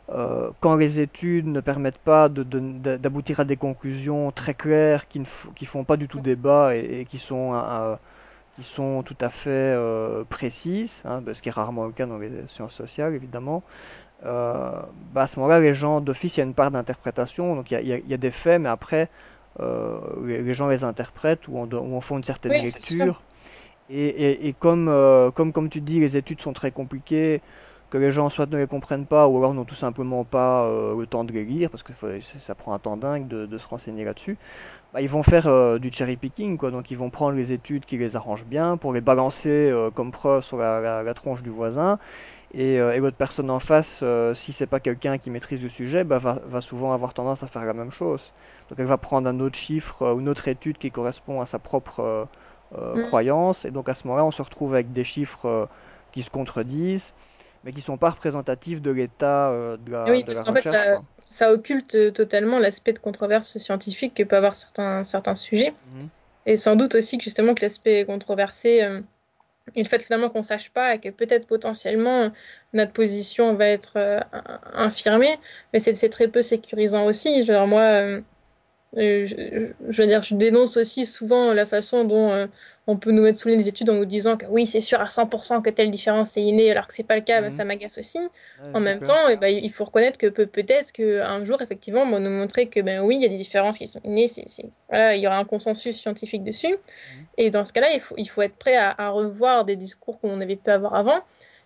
euh, 0.10 0.52
quand 0.62 0.76
les 0.76 1.00
études 1.00 1.48
ne 1.48 1.62
permettent 1.62 1.98
pas 2.00 2.30
de- 2.30 2.44
de- 2.44 2.60
de- 2.60 2.98
d'aboutir 2.98 3.40
à 3.40 3.46
des 3.46 3.58
conclusions 3.58 4.32
très 4.32 4.54
claires, 4.54 5.08
qui 5.08 5.20
ne 5.20 5.26
qui 5.56 5.66
font 5.66 5.84
pas 5.86 5.98
du 5.98 6.08
tout 6.08 6.20
débat 6.20 6.76
et, 6.76 7.02
et 7.02 7.06
qui 7.06 7.20
sont, 7.20 7.54
euh, 7.56 7.96
qui 8.54 8.64
sont 8.64 9.04
tout 9.04 9.18
à 9.22 9.30
fait 9.32 9.50
euh, 9.52 10.24
précises, 10.26 11.02
hein, 11.06 11.24
ce 11.34 11.42
qui 11.42 11.50
est 11.50 11.52
rarement 11.54 11.86
le 11.86 11.94
cas 11.94 12.06
dans 12.08 12.18
les 12.20 12.32
sciences 12.50 12.74
sociales 12.76 13.16
évidemment, 13.16 13.64
euh, 14.26 14.72
bah 15.14 15.24
à 15.24 15.28
ce 15.28 15.40
moment-là, 15.40 15.60
les 15.60 15.74
gens 15.74 16.02
d'office, 16.02 16.38
il 16.38 16.40
y 16.42 16.44
a 16.44 16.46
une 16.46 16.56
part 16.56 16.72
d'interprétation, 16.72 17.56
donc 17.56 17.72
il 17.72 17.76
y 17.88 17.94
a, 17.94 17.98
y 18.00 18.04
y 18.14 18.18
des 18.18 18.32
faits, 18.32 18.62
mais 18.62 18.70
après, 18.70 19.10
euh, 19.60 20.00
les, 20.26 20.42
les 20.44 20.54
gens 20.54 20.68
les 20.70 20.84
interprètent 20.84 21.48
ou 21.48 21.58
ou 21.60 21.96
en 21.98 22.02
font 22.02 22.18
une 22.18 22.24
certaine 22.24 22.56
Oui, 22.56 22.62
lecture. 22.62 23.24
Et, 23.90 24.08
et, 24.08 24.48
et 24.48 24.54
comme, 24.54 24.88
euh, 24.90 25.32
comme, 25.32 25.54
comme 25.54 25.70
tu 25.70 25.82
dis, 25.82 26.00
les 26.00 26.18
études 26.18 26.42
sont 26.42 26.54
très 26.54 26.72
compliquées, 26.72 27.42
que 27.96 28.02
les 28.02 28.12
gens 28.12 28.30
soit 28.30 28.48
ne 28.50 28.58
les 28.58 28.68
comprennent 28.68 29.08
pas, 29.08 29.28
ou 29.28 29.38
alors 29.38 29.54
n'ont 29.54 29.66
tout 29.66 29.76
simplement 29.76 30.26
pas 30.26 30.66
euh, 30.66 30.98
le 31.00 31.08
temps 31.08 31.24
de 31.24 31.32
les 31.34 31.46
lire, 31.46 31.70
parce 31.70 31.84
que 31.84 31.94
faut- 31.94 32.08
ça 32.40 32.56
prend 32.56 32.74
un 32.74 32.80
temps 32.80 32.98
dingue 32.98 33.28
de, 33.28 33.46
de 33.46 33.58
se 33.58 33.68
renseigner 33.68 34.06
là-dessus, 34.06 34.38
bah, 34.94 35.02
ils 35.02 35.10
vont 35.10 35.24
faire 35.24 35.48
euh, 35.48 35.80
du 35.80 35.92
cherry 35.92 36.18
picking, 36.18 36.58
quoi. 36.58 36.72
Donc 36.72 36.92
ils 36.92 36.98
vont 36.98 37.10
prendre 37.10 37.36
les 37.38 37.52
études 37.52 37.86
qui 37.86 37.98
les 37.98 38.16
arrangent 38.16 38.46
bien 38.46 38.78
pour 38.78 38.94
les 38.94 39.02
balancer 39.02 39.50
euh, 39.72 39.92
comme 39.92 40.12
preuve 40.12 40.44
sur 40.44 40.58
la, 40.58 40.82
la, 40.82 41.04
la 41.04 41.14
tronche 41.14 41.44
du 41.44 41.50
voisin. 41.52 42.00
Et, 42.54 42.76
et 42.76 43.00
l'autre 43.00 43.18
personne 43.18 43.50
en 43.52 43.60
face, 43.60 44.04
si 44.34 44.54
c'est 44.54 44.68
pas 44.68 44.80
quelqu'un 44.80 45.18
qui 45.18 45.30
maîtrise 45.30 45.62
le 45.62 45.70
sujet, 45.70 46.04
bah, 46.04 46.20
va, 46.20 46.40
va 46.46 46.62
souvent 46.62 46.94
avoir 46.94 47.14
tendance 47.14 47.44
à 47.44 47.48
faire 47.48 47.66
la 47.66 47.74
même 47.74 47.92
chose. 47.92 48.34
Donc 48.70 48.80
elle 48.80 48.86
va 48.86 48.98
prendre 48.98 49.28
un 49.30 49.40
autre 49.42 49.58
chiffre 49.58 50.14
ou 50.14 50.20
une 50.22 50.30
autre 50.30 50.48
étude 50.48 50.78
qui 50.78 50.92
correspond 50.92 51.42
à 51.42 51.46
sa 51.46 51.60
propre 51.60 52.28
Mm. 52.96 53.02
croyance. 53.02 53.66
Et 53.66 53.72
donc 53.72 53.90
à 53.90 53.94
ce 53.94 54.08
moment-là, 54.08 54.26
on 54.26 54.32
se 54.32 54.42
retrouve 54.42 54.74
avec 54.74 54.92
des 54.94 55.04
chiffres 55.04 55.70
qui 56.12 56.24
se 56.24 56.30
contredisent, 56.30 57.14
mais 57.66 57.74
qui 57.74 57.82
sont 57.82 57.98
pas 57.98 58.12
représentatifs 58.12 58.82
de 58.82 58.92
l'état 58.92 59.50
euh, 59.50 59.76
de 59.78 59.92
la, 59.92 60.04
Oui, 60.10 60.22
de 60.22 60.28
parce 60.28 60.42
qu'en 60.42 60.54
fait, 60.54 60.70
ça, 61.30 61.52
occulte 61.52 61.96
euh, 61.96 62.12
totalement 62.12 62.60
l'aspect 62.60 62.94
de 62.94 63.00
controverse 63.00 63.58
scientifique 63.58 64.14
que 64.14 64.24
peut 64.24 64.38
avoir 64.38 64.54
certains, 64.54 65.04
certains 65.04 65.36
sujets. 65.36 65.74
Mhm. 65.96 66.08
Et 66.46 66.58
sans 66.58 66.76
doute 66.76 66.94
aussi 66.94 67.18
que 67.18 67.24
justement 67.24 67.56
que 67.56 67.64
l'aspect 67.64 68.06
controversé 68.06 68.84
euh, 68.84 69.02
et 69.74 69.82
le 69.82 69.90
fait 69.90 70.04
finalement 70.04 70.30
qu'on 70.30 70.44
sache 70.44 70.70
pas 70.70 70.94
et 70.94 71.00
que 71.00 71.10
peut-être 71.10 71.48
potentiellement 71.48 72.32
notre 72.74 72.92
position 72.92 73.56
va 73.56 73.66
être 73.66 73.94
euh, 73.96 74.20
infirmée, 74.76 75.36
mais 75.74 75.80
c'est 75.80 75.96
c'est 75.96 76.10
très 76.10 76.28
peu 76.28 76.44
sécurisant 76.44 77.08
aussi. 77.08 77.44
Genre 77.44 77.66
moi, 77.66 78.20
je, 78.96 79.74
je 79.90 80.02
veux 80.02 80.08
dire, 80.08 80.24
je 80.24 80.36
dénonce 80.36 80.78
aussi 80.78 81.06
souvent 81.06 81.54
la 81.54 81.66
façon 81.66 82.04
dont 82.06 82.32
euh, 82.32 82.48
on 82.88 82.98
peut 82.98 83.12
nous 83.12 83.22
mettre 83.24 83.40
sous 83.40 83.48
les 83.50 83.68
études 83.68 83.90
en 83.90 83.94
nous 83.96 84.06
disant 84.06 84.38
que 84.38 84.46
oui, 84.48 84.66
c'est 84.68 84.82
sûr 84.82 85.02
à 85.02 85.08
100% 85.08 85.62
que 85.62 85.70
telle 85.70 85.92
différence 85.92 86.38
est 86.38 86.42
innée, 86.44 86.72
alors 86.72 86.88
que 86.88 86.94
c'est 86.94 87.04
pas 87.04 87.16
le 87.16 87.22
cas, 87.22 87.42
bah, 87.42 87.48
Mhm. 87.48 87.52
ça 87.52 87.66
m'agace 87.66 87.98
aussi. 87.98 88.20
En 88.74 88.80
même 88.80 89.00
temps, 89.02 89.28
eh 89.30 89.36
ben, 89.38 89.48
il 89.48 89.72
faut 89.72 89.86
reconnaître 89.86 90.18
que 90.18 90.28
peut- 90.28 90.46
peut-être 90.48 90.92
qu'un 90.92 91.44
jour, 91.44 91.62
effectivement, 91.62 92.04
on 92.04 92.10
va 92.12 92.20
nous 92.20 92.30
montrer 92.30 92.68
que 92.68 92.80
ben 92.80 93.02
oui, 93.02 93.16
il 93.18 93.22
y 93.22 93.26
a 93.26 93.30
des 93.30 93.38
différences 93.38 93.78
qui 93.78 93.88
sont 93.88 94.02
innées, 94.04 94.30
voilà, 94.90 95.16
il 95.16 95.22
y 95.22 95.28
aura 95.28 95.38
un 95.38 95.46
consensus 95.46 95.98
scientifique 95.98 96.44
dessus. 96.44 96.72
Mhm. 96.74 97.26
Et 97.38 97.50
dans 97.50 97.66
ce 97.66 97.74
cas-là, 97.74 97.92
il 97.94 98.00
faut, 98.00 98.16
il 98.18 98.30
faut 98.30 98.42
être 98.42 98.56
prêt 98.56 98.76
à, 98.76 98.94
à 98.98 99.10
revoir 99.10 99.66
des 99.66 99.76
discours 99.76 100.20
qu'on 100.20 100.40
avait 100.42 100.56
pu 100.56 100.70
avoir 100.70 100.96
avant. 100.96 101.20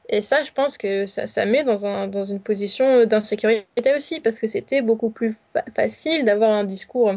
Et 0.10 0.22
ça, 0.22 0.43
je 0.43 0.52
pense 0.52 0.78
que 0.78 1.06
ça, 1.08 1.28
ça 1.28 1.45
met 1.45 1.63
dans 1.63 1.86
un, 1.86 2.08
dans 2.08 2.24
une 2.24 2.41
position 2.41 3.06
d'insécurité 3.06 3.95
aussi, 3.95 4.19
parce 4.22 4.39
que 4.39 4.48
c'était 4.48 4.82
beaucoup 4.82 5.12
plus 5.12 5.36
fa- 5.54 5.63
facile 5.76 6.26
d'avoir 6.26 6.52
un 6.52 6.63
discours 6.63 7.13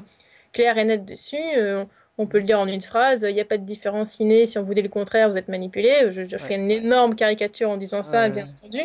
clair 0.52 0.76
et 0.78 0.84
net 0.84 1.04
dessus. 1.04 1.36
Euh, 1.56 1.84
on 2.18 2.26
peut 2.26 2.38
le 2.38 2.44
dire 2.44 2.60
en 2.60 2.66
une 2.68 2.80
phrase, 2.82 3.24
il 3.28 3.34
n'y 3.34 3.40
a 3.40 3.44
pas 3.46 3.56
de 3.58 3.64
différence 3.64 4.20
innée, 4.20 4.46
si 4.46 4.58
on 4.58 4.64
vous 4.64 4.74
dit 4.74 4.82
le 4.82 4.88
contraire, 4.90 5.30
vous 5.30 5.38
êtes 5.38 5.48
manipulé. 5.48 6.12
Je, 6.12 6.26
je 6.26 6.36
Ouais, 6.38 6.48
fais 6.48 6.56
une 6.56 6.70
énorme 6.70 7.14
caricature 7.16 7.70
en 7.70 7.76
disant 7.78 8.02
ça, 8.02 8.28
bien 8.28 8.44
entendu. 8.56 8.80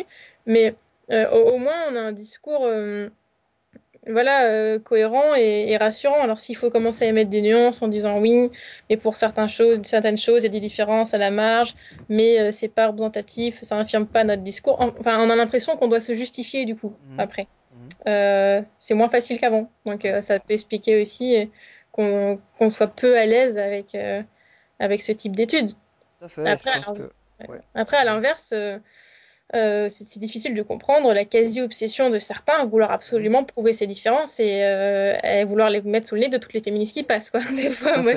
Mais 0.46 0.74
euh, 1.12 1.28
au, 1.30 1.52
au 1.54 1.58
moins, 1.58 1.76
on 1.90 1.96
a 1.96 2.00
un 2.00 2.12
discours 2.12 2.64
euh, 2.64 3.10
voilà, 4.06 4.46
euh, 4.50 4.78
cohérent 4.78 5.34
et, 5.36 5.70
et 5.70 5.76
rassurant. 5.76 6.20
Alors 6.22 6.40
s'il 6.40 6.56
faut 6.56 6.70
commencer 6.70 7.04
à 7.04 7.08
émettre 7.08 7.30
des 7.30 7.42
nuances 7.42 7.82
en 7.82 7.88
disant 7.88 8.18
oui, 8.20 8.50
mais 8.88 8.96
pour 8.96 9.16
certaines 9.16 9.48
choses, 9.48 9.80
certaines 9.84 10.18
choses, 10.18 10.42
il 10.42 10.44
y 10.44 10.46
a 10.46 10.50
des 10.50 10.60
différences 10.60 11.14
à 11.14 11.18
la 11.18 11.30
marge, 11.30 11.74
mais 12.08 12.38
euh, 12.38 12.50
c'est 12.52 12.68
pas 12.68 12.86
représentatif, 12.86 13.58
ça 13.62 13.76
n'infirme 13.76 14.06
pas 14.06 14.24
notre 14.24 14.42
discours. 14.42 14.80
En- 14.80 14.92
Enfin, 15.00 15.18
on 15.20 15.28
a 15.30 15.36
l'impression 15.36 15.76
qu'on 15.76 15.88
doit 15.88 16.00
se 16.00 16.14
justifier 16.14 16.64
du 16.64 16.74
coup 16.76 16.94
Mhm. 17.10 17.20
après. 17.20 17.46
Mhm. 17.72 17.88
Euh, 18.08 18.62
c'est 18.78 18.94
moins 18.94 19.08
facile 19.10 19.38
qu'avant. 19.40 19.70
Donc 19.84 20.04
euh, 20.04 20.20
ça 20.20 20.38
peut 20.38 20.54
expliquer 20.54 21.00
aussi 21.00 21.50
qu'on 21.90 22.38
soit 22.70 22.86
peu 22.94 23.18
à 23.18 23.26
l'aise 23.26 23.58
avec, 23.58 23.96
avec 24.78 25.02
ce 25.02 25.12
type 25.12 25.34
d'études. 25.34 25.70
Après, 26.44 26.80
que, 26.80 27.50
ouais. 27.50 27.58
après, 27.74 27.96
à 27.96 28.04
l'inverse, 28.04 28.54
euh, 29.54 29.88
c'est 29.88 30.18
difficile 30.18 30.54
de 30.54 30.62
comprendre 30.62 31.14
la 31.14 31.24
quasi-obsession 31.24 32.10
de 32.10 32.18
certains 32.18 32.54
à 32.60 32.66
vouloir 32.66 32.90
absolument 32.90 33.44
prouver 33.44 33.72
ces 33.72 33.86
différences 33.86 34.38
et 34.40 34.62
euh, 34.62 35.16
à 35.22 35.42
vouloir 35.46 35.70
les 35.70 35.80
mettre 35.80 36.06
sous 36.08 36.16
le 36.16 36.20
nez 36.22 36.28
de 36.28 36.36
toutes 36.36 36.52
les 36.52 36.60
féministes 36.60 36.92
qui 36.94 37.02
passent, 37.02 37.30
quoi. 37.30 37.40
Des 37.56 37.70
fois, 37.70 37.96
moi, 38.02 38.12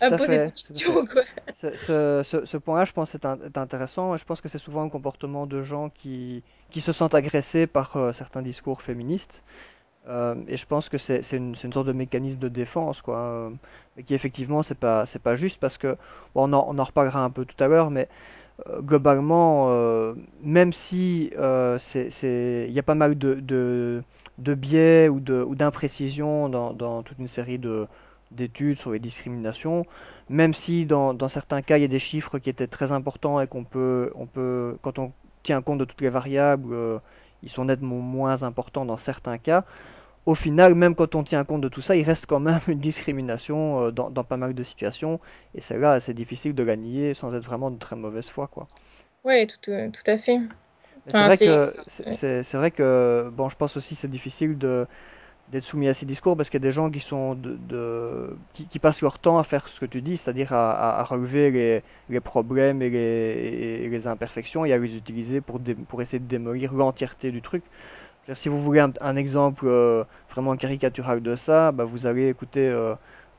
à 0.00 0.10
me 0.10 0.14
à 0.14 0.18
poser 0.18 0.38
des 0.40 0.44
fait. 0.46 0.52
Questions, 0.52 1.06
quoi. 1.06 1.22
Ce, 1.62 1.74
ce, 1.76 2.22
ce, 2.22 2.44
ce 2.44 2.56
point-là, 2.58 2.84
je 2.84 2.92
pense, 2.92 3.14
est, 3.14 3.24
un- 3.24 3.40
est 3.42 3.56
intéressant. 3.56 4.14
Je 4.18 4.24
pense 4.26 4.42
que 4.42 4.48
c'est 4.50 4.58
souvent 4.58 4.82
un 4.82 4.90
comportement 4.90 5.46
de 5.46 5.62
gens 5.62 5.88
qui, 5.88 6.42
qui 6.70 6.82
se 6.82 6.92
sentent 6.92 7.14
agressés 7.14 7.66
par 7.66 7.96
euh, 7.96 8.12
certains 8.12 8.42
discours 8.42 8.82
féministes. 8.82 9.42
Euh, 10.06 10.34
et 10.48 10.56
je 10.58 10.66
pense 10.66 10.88
que 10.88 10.98
c'est 10.98 11.22
une, 11.32 11.54
sorte 11.56 11.86
de 11.86 11.92
mécanisme 11.92 12.38
de 12.38 12.48
défense, 12.48 13.02
quoi. 13.02 13.52
mais 13.96 14.02
qui 14.02 14.14
effectivement, 14.14 14.62
c'est 14.62 14.74
pas, 14.78 15.06
c'est 15.06 15.18
pas 15.18 15.34
juste 15.36 15.58
parce 15.60 15.76
que, 15.78 15.96
bon, 16.34 16.48
on 16.48 16.52
en, 16.52 16.66
on 16.68 16.78
en 16.78 16.84
reparlera 16.84 17.20
un 17.20 17.30
peu 17.30 17.44
tout 17.44 17.62
à 17.62 17.68
l'heure, 17.68 17.90
mais 17.90 18.08
globalement, 18.80 19.66
euh, 19.70 20.14
même 20.42 20.72
si 20.72 21.30
euh, 21.38 21.78
c'est, 21.78 22.66
il 22.68 22.72
y 22.72 22.78
a 22.78 22.82
pas 22.82 22.94
mal 22.94 23.16
de, 23.16 23.34
de, 23.34 24.54
biais 24.54 25.08
ou 25.08 25.20
de, 25.20 25.46
d'imprécisions 25.54 26.48
dans, 26.48 26.72
dans 26.72 27.02
toute 27.02 27.18
une 27.18 27.28
série 27.28 27.58
de, 27.58 27.86
d'études 28.30 28.78
sur 28.78 28.90
les 28.90 28.98
discriminations, 28.98 29.86
même 30.28 30.54
si 30.54 30.86
dans, 30.86 31.14
dans 31.14 31.28
certains 31.28 31.62
cas 31.62 31.78
il 31.78 31.82
y 31.82 31.84
a 31.84 31.88
des 31.88 31.98
chiffres 31.98 32.38
qui 32.38 32.50
étaient 32.50 32.66
très 32.66 32.92
importants 32.92 33.40
et 33.40 33.46
qu'on 33.46 33.64
peut, 33.64 34.12
on 34.14 34.26
peut, 34.26 34.76
quand 34.82 34.98
on 34.98 35.12
tient 35.42 35.62
compte 35.62 35.78
de 35.78 35.84
toutes 35.84 36.00
les 36.00 36.10
variables, 36.10 36.72
euh, 36.72 36.98
ils 37.42 37.50
sont 37.50 37.64
nettement 37.64 37.98
moins 38.00 38.42
importants 38.42 38.84
dans 38.84 38.96
certains 38.96 39.38
cas. 39.38 39.64
Au 40.30 40.34
final, 40.36 40.74
même 40.76 40.94
quand 40.94 41.14
on 41.16 41.24
tient 41.24 41.44
compte 41.44 41.62
de 41.62 41.68
tout 41.68 41.80
ça, 41.80 41.96
il 41.96 42.04
reste 42.04 42.26
quand 42.26 42.40
même 42.40 42.60
une 42.68 42.78
discrimination 42.80 43.80
euh, 43.86 43.90
dans, 43.90 44.10
dans 44.10 44.24
pas 44.24 44.36
mal 44.36 44.54
de 44.54 44.62
situations, 44.64 45.20
et 45.54 45.60
celle-là, 45.60 46.00
c'est 46.00 46.14
difficile 46.14 46.54
de 46.54 46.62
la 46.62 46.76
nier 46.76 47.14
sans 47.14 47.34
être 47.34 47.44
vraiment 47.44 47.70
de 47.72 47.78
très 47.78 47.96
mauvaise 47.96 48.26
foi, 48.28 48.46
quoi. 48.48 48.68
Ouais, 49.24 49.46
tout, 49.46 49.70
euh, 49.70 49.90
tout 49.92 50.10
à 50.10 50.18
fait. 50.18 50.40
C'est 51.12 51.24
vrai 51.24 51.38
que 51.38 51.72
vrai 52.56 52.70
bon, 53.30 53.48
je 53.48 53.56
pense 53.56 53.76
aussi 53.76 53.94
que 53.94 54.00
c'est 54.00 54.10
difficile 54.10 54.58
de 54.58 54.86
d'être 55.48 55.64
soumis 55.64 55.88
à 55.88 55.94
ces 55.94 56.06
discours 56.06 56.36
parce 56.36 56.50
qu'il 56.50 56.60
y 56.60 56.64
a 56.64 56.68
des 56.68 56.72
gens 56.72 56.90
qui 56.90 57.00
sont 57.00 57.34
de, 57.34 57.56
de- 57.56 58.38
qui, 58.54 58.68
qui 58.68 58.78
passent 58.80 59.02
leur 59.02 59.18
temps 59.18 59.38
à 59.38 59.44
faire 59.44 59.68
ce 59.68 59.80
que 59.80 59.86
tu 59.86 60.02
dis, 60.02 60.16
c'est-à-dire 60.16 60.52
à, 60.54 60.72
à- 60.72 61.00
à 61.00 61.04
relever 61.04 61.50
les, 61.52 61.84
les 62.10 62.20
problèmes 62.20 62.82
et 62.82 62.90
les, 62.90 62.98
et 63.84 63.88
les 63.90 64.06
imperfections 64.08 64.64
et 64.64 64.72
à 64.72 64.78
les 64.78 64.96
utiliser 64.96 65.40
pour 65.42 65.60
dé- 65.60 65.74
pour 65.76 66.02
essayer 66.02 66.20
de 66.20 66.26
démolir 66.28 66.72
l'entièreté 66.74 67.32
du 67.32 67.42
truc. 67.42 67.64
Si 68.34 68.48
vous 68.48 68.60
voulez 68.62 68.80
un, 68.80 68.92
un 69.00 69.16
exemple 69.16 69.64
euh, 69.66 70.04
vraiment 70.30 70.56
caricatural 70.56 71.22
de 71.22 71.34
ça, 71.36 71.72
bah, 71.72 71.84
vous 71.84 72.06
allez 72.06 72.28
écouter 72.28 72.68
euh, 72.68 72.94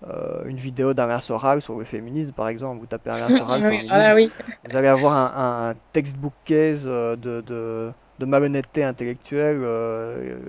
euh, 0.07 0.43
une 0.45 0.57
vidéo 0.57 0.93
d'Alain 0.93 1.19
Soral 1.19 1.61
sur 1.61 1.77
le 1.77 1.85
féminisme, 1.85 2.33
par 2.33 2.47
exemple. 2.49 2.79
Vous 2.79 2.87
tapez 2.87 3.09
Alain 3.11 3.29
Soral 3.29 3.63
Oui, 3.69 3.91
oui. 4.15 4.33
vous 4.63 4.75
allez 4.75 4.87
avoir 4.87 5.13
un, 5.37 5.69
un 5.71 5.75
textbook 5.93 6.33
case 6.45 6.85
de, 6.85 7.15
de, 7.15 7.91
de 8.19 8.25
malhonnêteté 8.25 8.83
intellectuelle 8.83 9.61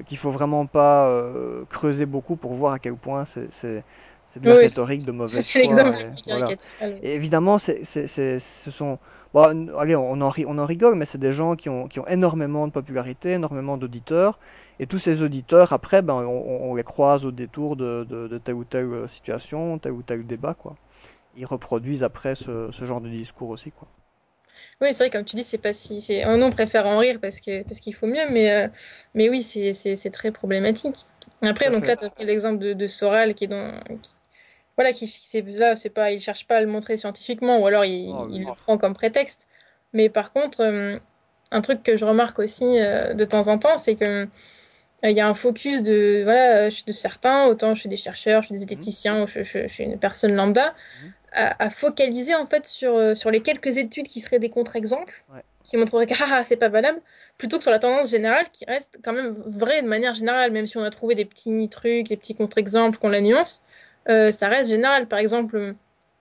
qu'il 0.06 0.18
faut 0.18 0.30
vraiment 0.30 0.66
pas 0.66 1.22
creuser 1.68 2.06
beaucoup 2.06 2.36
pour 2.36 2.54
voir 2.54 2.72
à 2.74 2.78
quel 2.78 2.96
point 2.96 3.24
c'est 3.24 3.52
c'est- 3.52 3.84
c'est 4.28 4.40
de 4.40 4.46
la 4.48 4.54
Oui, 4.60 4.68
c'est 4.68 4.86
rhétorique 4.86 5.04
de 5.04 5.10
mauvaise 5.12 5.50
c'est 5.50 5.58
foi. 5.60 5.60
l'exemple 5.60 5.96
Et 5.98 5.98
le 5.98 6.10
plus 6.12 6.22
voilà. 6.26 6.54
évidemment, 7.02 7.58
c'est, 7.58 7.84
c'est, 7.84 8.06
c'est- 8.06 8.38
ce 8.38 8.70
sont... 8.70 8.98
Bon, 9.34 9.50
n- 9.50 9.72
allez, 9.78 9.96
on 9.96 10.20
en, 10.20 10.28
ri- 10.30 10.44
on 10.46 10.58
en 10.58 10.66
rigole, 10.66 10.94
mais 10.96 11.04
c'est 11.06 11.18
des 11.18 11.32
gens 11.32 11.56
qui 11.56 11.68
ont, 11.68 11.88
qui 11.88 11.98
ont 12.00 12.06
énormément 12.06 12.66
de 12.68 12.72
popularité, 12.72 13.32
énormément 13.32 13.76
d'auditeurs. 13.76 14.38
Et 14.78 14.86
tous 14.86 14.98
ces 14.98 15.22
auditeurs, 15.22 15.72
après, 15.72 16.02
ben, 16.02 16.14
on, 16.14 16.74
les 16.74 16.82
croise 16.84 17.24
au 17.24 17.30
détour 17.32 17.76
de, 17.76 18.04
de, 18.08 18.28
de 18.28 18.38
telle 18.38 18.54
ou 18.54 18.64
telle 18.64 18.86
euh, 18.86 19.08
situation, 19.08 19.78
tel 19.78 19.92
ou 19.92 20.02
tel 20.02 20.26
débat, 20.26 20.54
quoi. 20.54 20.76
Ils 21.36 21.46
reproduisent 21.46 22.04
après 22.04 22.34
ce, 22.36 22.70
ce 22.72 22.84
genre 22.86 23.00
de 23.02 23.08
discours 23.10 23.50
aussi, 23.50 23.72
quoi. 23.72 23.88
Oui, 24.80 24.88
c'est 24.92 25.04
vrai, 25.04 25.10
comme 25.10 25.24
tu 25.24 25.36
dis, 25.36 25.44
c'est 25.44 25.58
pas 25.58 25.72
si. 25.72 26.00
C'est... 26.00 26.24
Oh 26.26 26.36
non, 26.36 26.46
on 26.46 26.50
préfère 26.52 26.86
en 26.86 26.98
rire 26.98 27.18
parce 27.20 27.40
que 27.40 27.62
parce 27.64 27.80
qu'il 27.80 27.94
faut 27.94 28.06
mieux, 28.06 28.28
mais, 28.30 28.50
euh, 28.50 28.68
mais 29.14 29.28
oui, 29.28 29.42
c'est, 29.42 29.72
c'est, 29.72 29.96
c'est 29.96 30.10
très 30.10 30.32
problématique. 30.32 30.96
Après, 31.42 31.70
donc 31.70 31.86
là, 31.86 31.96
tu 31.96 32.04
as 32.04 32.10
pris 32.10 32.24
l'exemple 32.24 32.58
de, 32.58 32.72
de 32.72 32.86
Soral 32.86 33.34
qui 33.34 33.44
est 33.44 33.48
dans. 33.48 33.72
Voilà, 34.80 34.92
qui, 34.94 35.06
c'est, 35.06 35.42
là, 35.42 35.76
c'est 35.76 35.90
pas, 35.90 36.10
il 36.12 36.20
cherche 36.20 36.46
pas 36.46 36.56
à 36.56 36.60
le 36.60 36.66
montrer 36.66 36.96
scientifiquement, 36.96 37.58
ou 37.60 37.66
alors 37.66 37.84
il, 37.84 38.14
Oh 38.18 38.26
il 38.30 38.40
le 38.44 38.54
prend 38.54 38.78
comme 38.78 38.94
prétexte. 38.94 39.46
Mais 39.92 40.08
par 40.08 40.32
contre, 40.32 40.60
euh, 40.62 40.98
un 41.50 41.60
truc 41.60 41.82
que 41.82 41.96
je 41.96 42.04
remarque 42.04 42.38
aussi 42.38 42.78
euh, 42.80 43.14
de 43.14 43.24
temps 43.24 43.48
en 43.48 43.58
temps, 43.58 43.76
c'est 43.76 43.96
que 43.96 44.04
euh, 44.04 44.26
il 45.10 45.12
y 45.16 45.20
a 45.20 45.28
un 45.28 45.34
focus 45.34 45.82
de 45.82 46.22
voilà, 46.24 46.68
de 46.70 46.92
certains, 46.92 47.46
autant 47.46 47.74
chez 47.74 47.88
des 47.88 47.96
chercheurs, 47.96 48.42
chez 48.42 48.54
des 48.54 48.60
Mhm, 48.60 48.60
zététiciens, 48.60 49.24
ou 49.24 49.26
chez 49.26 49.82
une 49.84 49.98
personne 49.98 50.34
lambda, 50.34 50.74
mhm. 51.02 51.14
à, 51.32 51.64
à 51.64 51.70
focaliser 51.70 52.34
en 52.34 52.46
fait 52.46 52.66
sur, 52.66 53.16
sur 53.16 53.30
les 53.30 53.42
quelques 53.42 53.76
études 53.78 54.08
qui 54.08 54.20
seraient 54.20 54.38
des 54.38 54.50
contre-exemples, 54.50 55.24
Ouais. 55.28 55.44
qui 55.62 55.76
montreraient 55.76 56.06
que 56.06 56.14
ah, 56.22 56.44
c'est 56.44 56.56
pas 56.56 56.68
valable, 56.68 57.00
plutôt 57.38 57.56
que 57.58 57.62
sur 57.62 57.70
la 57.72 57.78
tendance 57.78 58.10
générale 58.10 58.46
qui 58.52 58.64
reste 58.66 58.98
quand 59.04 59.12
même 59.12 59.34
vraie 59.46 59.82
de 59.82 59.88
manière 59.88 60.14
générale, 60.14 60.52
même 60.52 60.66
si 60.66 60.76
on 60.78 60.82
a 60.84 60.90
trouvé 60.90 61.14
des 61.14 61.24
petits 61.24 61.68
trucs, 61.68 62.08
des 62.08 62.16
petits 62.16 62.34
contre-exemples 62.34 62.98
qu'on 62.98 63.08
la 63.10 63.20
nuance, 63.20 63.64
ça 64.30 64.48
reste 64.48 64.70
général. 64.70 65.06
Par 65.08 65.18
exemple, 65.18 65.56
euh, 65.56 65.72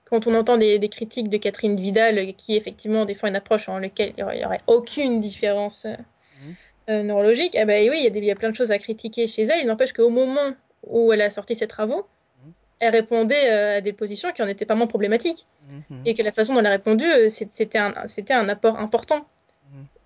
quand 0.06 0.28
on 0.28 0.36
entend 0.36 0.58
des, 0.58 0.80
des 0.80 0.90
critiques 0.90 1.30
de 1.30 1.38
Catherine 1.38 1.80
Vidal, 1.80 2.18
euh, 2.18 2.32
qui 2.32 2.56
effectivement 2.56 3.06
défend 3.06 3.28
une 3.28 3.36
approche 3.36 3.70
en 3.70 3.80
laquelle 3.80 4.14
il 4.18 4.24
n'y 4.26 4.46
aurait, 4.46 4.58
aucune 4.68 5.20
différence 5.20 5.86
euh, 5.86 5.92
Mhm, 5.92 6.56
euh, 6.90 7.04
neurologique, 7.04 7.56
eh 7.56 7.66
ben 7.66 7.90
oui, 7.90 7.98
il 8.00 8.04
y, 8.04 8.08
a 8.08 8.10
des- 8.10 8.20
il 8.20 8.26
y 8.26 8.32
a 8.32 8.36
plein 8.36 8.50
de 8.52 8.56
choses 8.56 8.72
à 8.72 8.78
critiquer 8.78 9.28
chez 9.28 9.44
elle. 9.44 9.60
Il 9.62 9.68
n'empêche 9.68 9.94
qu'au 9.94 10.10
moment 10.10 10.54
où 10.88 11.12
elle 11.14 11.22
a 11.22 11.30
sorti 11.30 11.56
ses 11.56 11.68
travaux, 11.68 12.08
mhm, 12.46 12.54
elle 12.80 12.92
répondait 12.92 13.50
euh, 13.52 13.78
à 13.78 13.82
des 13.82 13.94
positions 13.94 14.32
qui 14.32 14.42
en 14.42 14.48
étaient 14.48 14.66
pas 14.66 14.76
moins 14.76 14.88
problématiques. 14.88 15.46
Mhm, 15.70 16.02
et 16.06 16.14
que 16.16 16.24
la 16.24 16.32
façon 16.32 16.54
dont 16.54 16.60
elle 16.62 16.66
a 16.68 16.72
répondu, 16.72 17.06
euh, 17.06 17.30
c'était 17.30 17.78
un, 17.78 17.94
un 18.30 18.50
apport 18.50 18.80
important. 18.80 19.26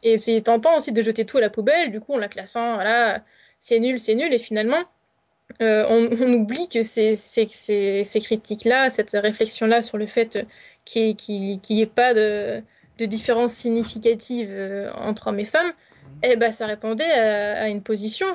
Et 0.06 0.18
c'est 0.18 0.42
tentant 0.42 0.76
aussi 0.78 0.92
de 0.92 1.02
jeter 1.02 1.24
tout 1.26 1.38
à 1.38 1.42
la 1.42 1.50
poubelle, 1.50 1.90
du 1.92 2.02
coup, 2.02 2.14
en 2.14 2.18
la 2.18 2.28
classant, 2.28 2.74
voilà, 2.76 3.24
c'est 3.58 3.80
nul, 3.80 3.98
c'est 4.00 4.16
nul, 4.16 4.34
et 4.34 4.38
finalement, 4.38 4.84
euh, 5.62 5.86
on, 5.88 6.10
on 6.20 6.34
oublie 6.34 6.68
que 6.68 6.84
ces, 6.84 7.16
ces, 7.16 7.48
ces, 7.48 8.04
ces 8.04 8.20
critiques-là, 8.20 8.90
cette 8.90 9.12
réflexion-là 9.12 9.82
sur 9.82 9.98
le 9.98 10.08
fait 10.08 10.46
qu'il 10.86 11.16
n'y 11.16 11.82
ait, 11.82 11.86
pas 11.86 12.14
de, 12.14 12.62
de 12.98 13.06
différence 13.06 13.54
significative 13.54 14.50
euh, 14.52 14.92
entre 14.94 15.28
hommes 15.28 15.40
et 15.40 15.46
femmes, 15.46 15.68
mhm. 15.68 16.20
eh 16.24 16.36
ben, 16.36 16.52
ça 16.52 16.66
répondait 16.66 17.12
à, 17.12 17.64
à 17.64 17.68
une 17.68 17.84
position. 17.84 18.28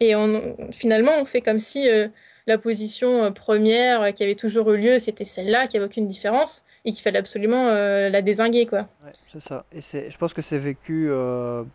Et 0.00 0.16
on, 0.16 0.56
finalement, 0.72 1.12
on 1.20 1.24
fait 1.24 1.40
comme 1.40 1.60
si 1.60 1.88
euh, 1.88 2.08
la 2.46 2.58
position 2.58 3.32
première 3.32 4.12
qui 4.12 4.24
avait 4.24 4.34
toujours 4.34 4.72
eu 4.72 4.78
lieu, 4.78 4.98
c'était 4.98 5.24
celle-là, 5.24 5.66
qu'il 5.66 5.78
n'y 5.78 5.84
avait 5.84 5.92
aucune 5.92 6.08
différence, 6.08 6.64
et 6.84 6.90
qu'il 6.90 7.02
fallait 7.02 7.20
absolument 7.20 7.68
euh, 7.68 8.10
la 8.10 8.20
dézinguer, 8.20 8.66
quoi. 8.66 8.88
Ouais, 9.04 9.12
c'est 9.32 9.40
ça. 9.40 9.64
Et 9.72 9.80
je 9.80 10.18
pense 10.18 10.34
que 10.34 10.42
c'est 10.42 10.58
vécu 10.58 11.08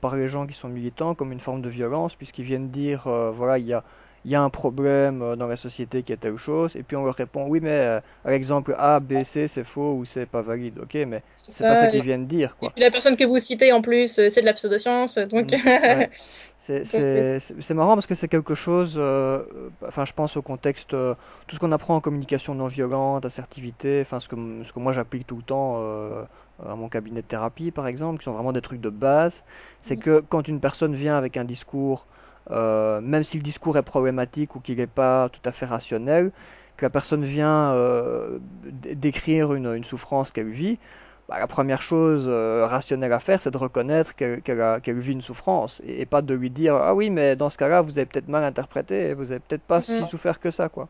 par 0.02 0.16
les 0.16 0.28
gens 0.28 0.46
qui 0.46 0.54
sont 0.54 0.68
militants 0.68 1.16
comme 1.16 1.32
une 1.32 1.40
forme 1.40 1.62
de 1.62 1.70
violence, 1.70 2.14
puisqu'ils 2.16 2.44
viennent 2.44 2.70
dire, 2.70 3.10
voilà, 3.34 3.58
il 3.58 3.66
y 3.66 3.74
a, 3.74 3.84
il 4.26 4.32
y 4.32 4.36
a 4.36 4.42
un 4.42 4.50
problème 4.50 5.22
euh, 5.22 5.36
dans 5.36 5.48
la 5.48 5.58
société 5.58 6.04
qui 6.04 6.14
est 6.14 6.18
telle 6.18 6.38
chose, 6.38 6.76
et 6.76 6.84
puis 6.84 6.96
on 6.98 7.06
leur 7.06 7.16
répond, 7.16 7.48
oui, 7.48 7.60
mais 7.62 7.72
euh, 7.72 8.00
à 8.26 8.32
l'exemple 8.32 8.76
A, 8.78 9.00
B, 9.00 9.24
C, 9.24 9.48
c'est 9.48 9.64
faux 9.64 9.96
ou 9.96 10.06
c'est 10.06 10.26
pas 10.26 10.42
valide. 10.42 10.80
Ok, 10.80 10.96
mais 11.08 11.24
C'est 11.48 11.66
pas 11.66 11.76
ça 11.76 11.88
qu'ils 11.88 12.04
viennent 12.04 12.28
dire, 12.28 12.56
Et 12.62 12.70
quoi. 12.70 12.72
puis 12.72 12.82
la 12.82 12.92
personne 12.92 13.16
que 13.16 13.24
vous 13.24 13.40
citez 13.40 13.72
en 13.74 13.82
plus, 13.82 14.18
euh, 14.20 14.30
c'est 14.30 14.42
de 14.42 14.46
la 14.46 14.54
pseudoscience, 14.54 15.18
donc, 15.18 15.52
Mm, 15.52 15.58
ouais. 15.88 16.10
C'est 16.58 17.72
marrant 17.74 17.96
parce 17.96 18.06
que 18.08 18.16
c'est 18.16 18.28
quelque 18.28 18.54
chose, 18.56 18.96
euh, 18.98 19.44
euh, 19.56 19.70
enfin 19.88 20.06
je 20.06 20.14
pense 20.14 20.38
au 20.38 20.42
contexte, 20.44 20.94
euh, 20.94 21.16
tout 21.48 21.56
ce 21.56 21.60
qu'on 21.60 21.72
apprend 21.72 21.96
en 21.96 22.02
communication 22.02 22.54
non 22.56 22.68
violente, 22.68 23.26
assertivité, 23.26 24.02
enfin 24.02 24.20
ce 24.20 24.28
que, 24.30 24.36
ce 24.64 24.72
que 24.74 24.80
moi 24.80 24.94
j'applique 24.94 25.26
tout 25.26 25.38
le 25.38 25.44
temps 25.44 25.78
euh, 25.80 26.24
à 26.64 26.76
mon 26.76 26.90
cabinet 26.90 27.22
de 27.24 27.28
thérapie 27.28 27.72
par 27.72 27.88
exemple, 27.88 28.20
qui 28.20 28.26
sont 28.26 28.34
vraiment 28.34 28.54
des 28.54 28.62
trucs 28.62 28.82
de 28.82 28.90
base, 28.90 29.44
c'est 29.82 29.98
que 29.98 30.20
quand 30.30 30.48
une 30.48 30.60
personne 30.60 30.96
vient 30.96 31.18
avec 31.18 31.38
un 31.38 31.46
discours, 31.46 32.06
euh, 32.52 33.02
même 33.02 33.24
si 33.24 33.38
le 33.38 33.44
discours 33.44 33.78
est 33.78 33.84
problématique 33.84 34.56
ou 34.56 34.60
qu'il 34.60 34.78
n'est 34.78 34.88
pas 34.88 35.30
tout 35.30 35.42
à 35.46 35.52
fait 35.52 35.66
rationnel, 35.66 36.32
que 36.78 36.86
la 36.86 36.90
personne 36.90 37.26
vient 37.26 37.74
euh, 37.74 38.40
décrire 38.64 39.54
une, 39.54 39.68
une 39.76 39.84
souffrance 39.84 40.32
qu'elle 40.32 40.50
vit, 40.50 40.80
bah, 41.28 41.40
la 41.40 41.48
première 41.48 41.82
chose 41.82 42.26
euh, 42.28 42.66
rationnelle 42.68 43.14
à 43.14 43.20
faire, 43.20 43.40
c'est 43.40 43.52
de 43.52 43.58
reconnaître 43.58 44.16
qu'elle 44.16 44.62
a- 44.62 44.80
qu'elle 44.80 45.00
vit 45.00 45.12
une 45.14 45.22
souffrance 45.22 45.82
et, 45.86 46.02
et 46.02 46.06
pas 46.06 46.22
de 46.22 46.34
lui 46.34 46.50
dire 46.50 46.76
ah 46.76 46.96
oui 46.96 47.10
mais 47.12 47.36
dans 47.36 47.50
ce 47.50 47.58
cas-là 47.58 47.82
vous 47.82 47.98
avez 47.98 48.06
peut-être 48.08 48.28
mal 48.30 48.44
interprété, 48.44 49.14
vous 49.14 49.32
avez 49.32 49.40
peut-être 49.40 49.64
pas 49.64 49.82
si 49.82 50.06
souffert 50.06 50.40
que 50.40 50.52
ça 50.52 50.70
quoi. 50.70 50.90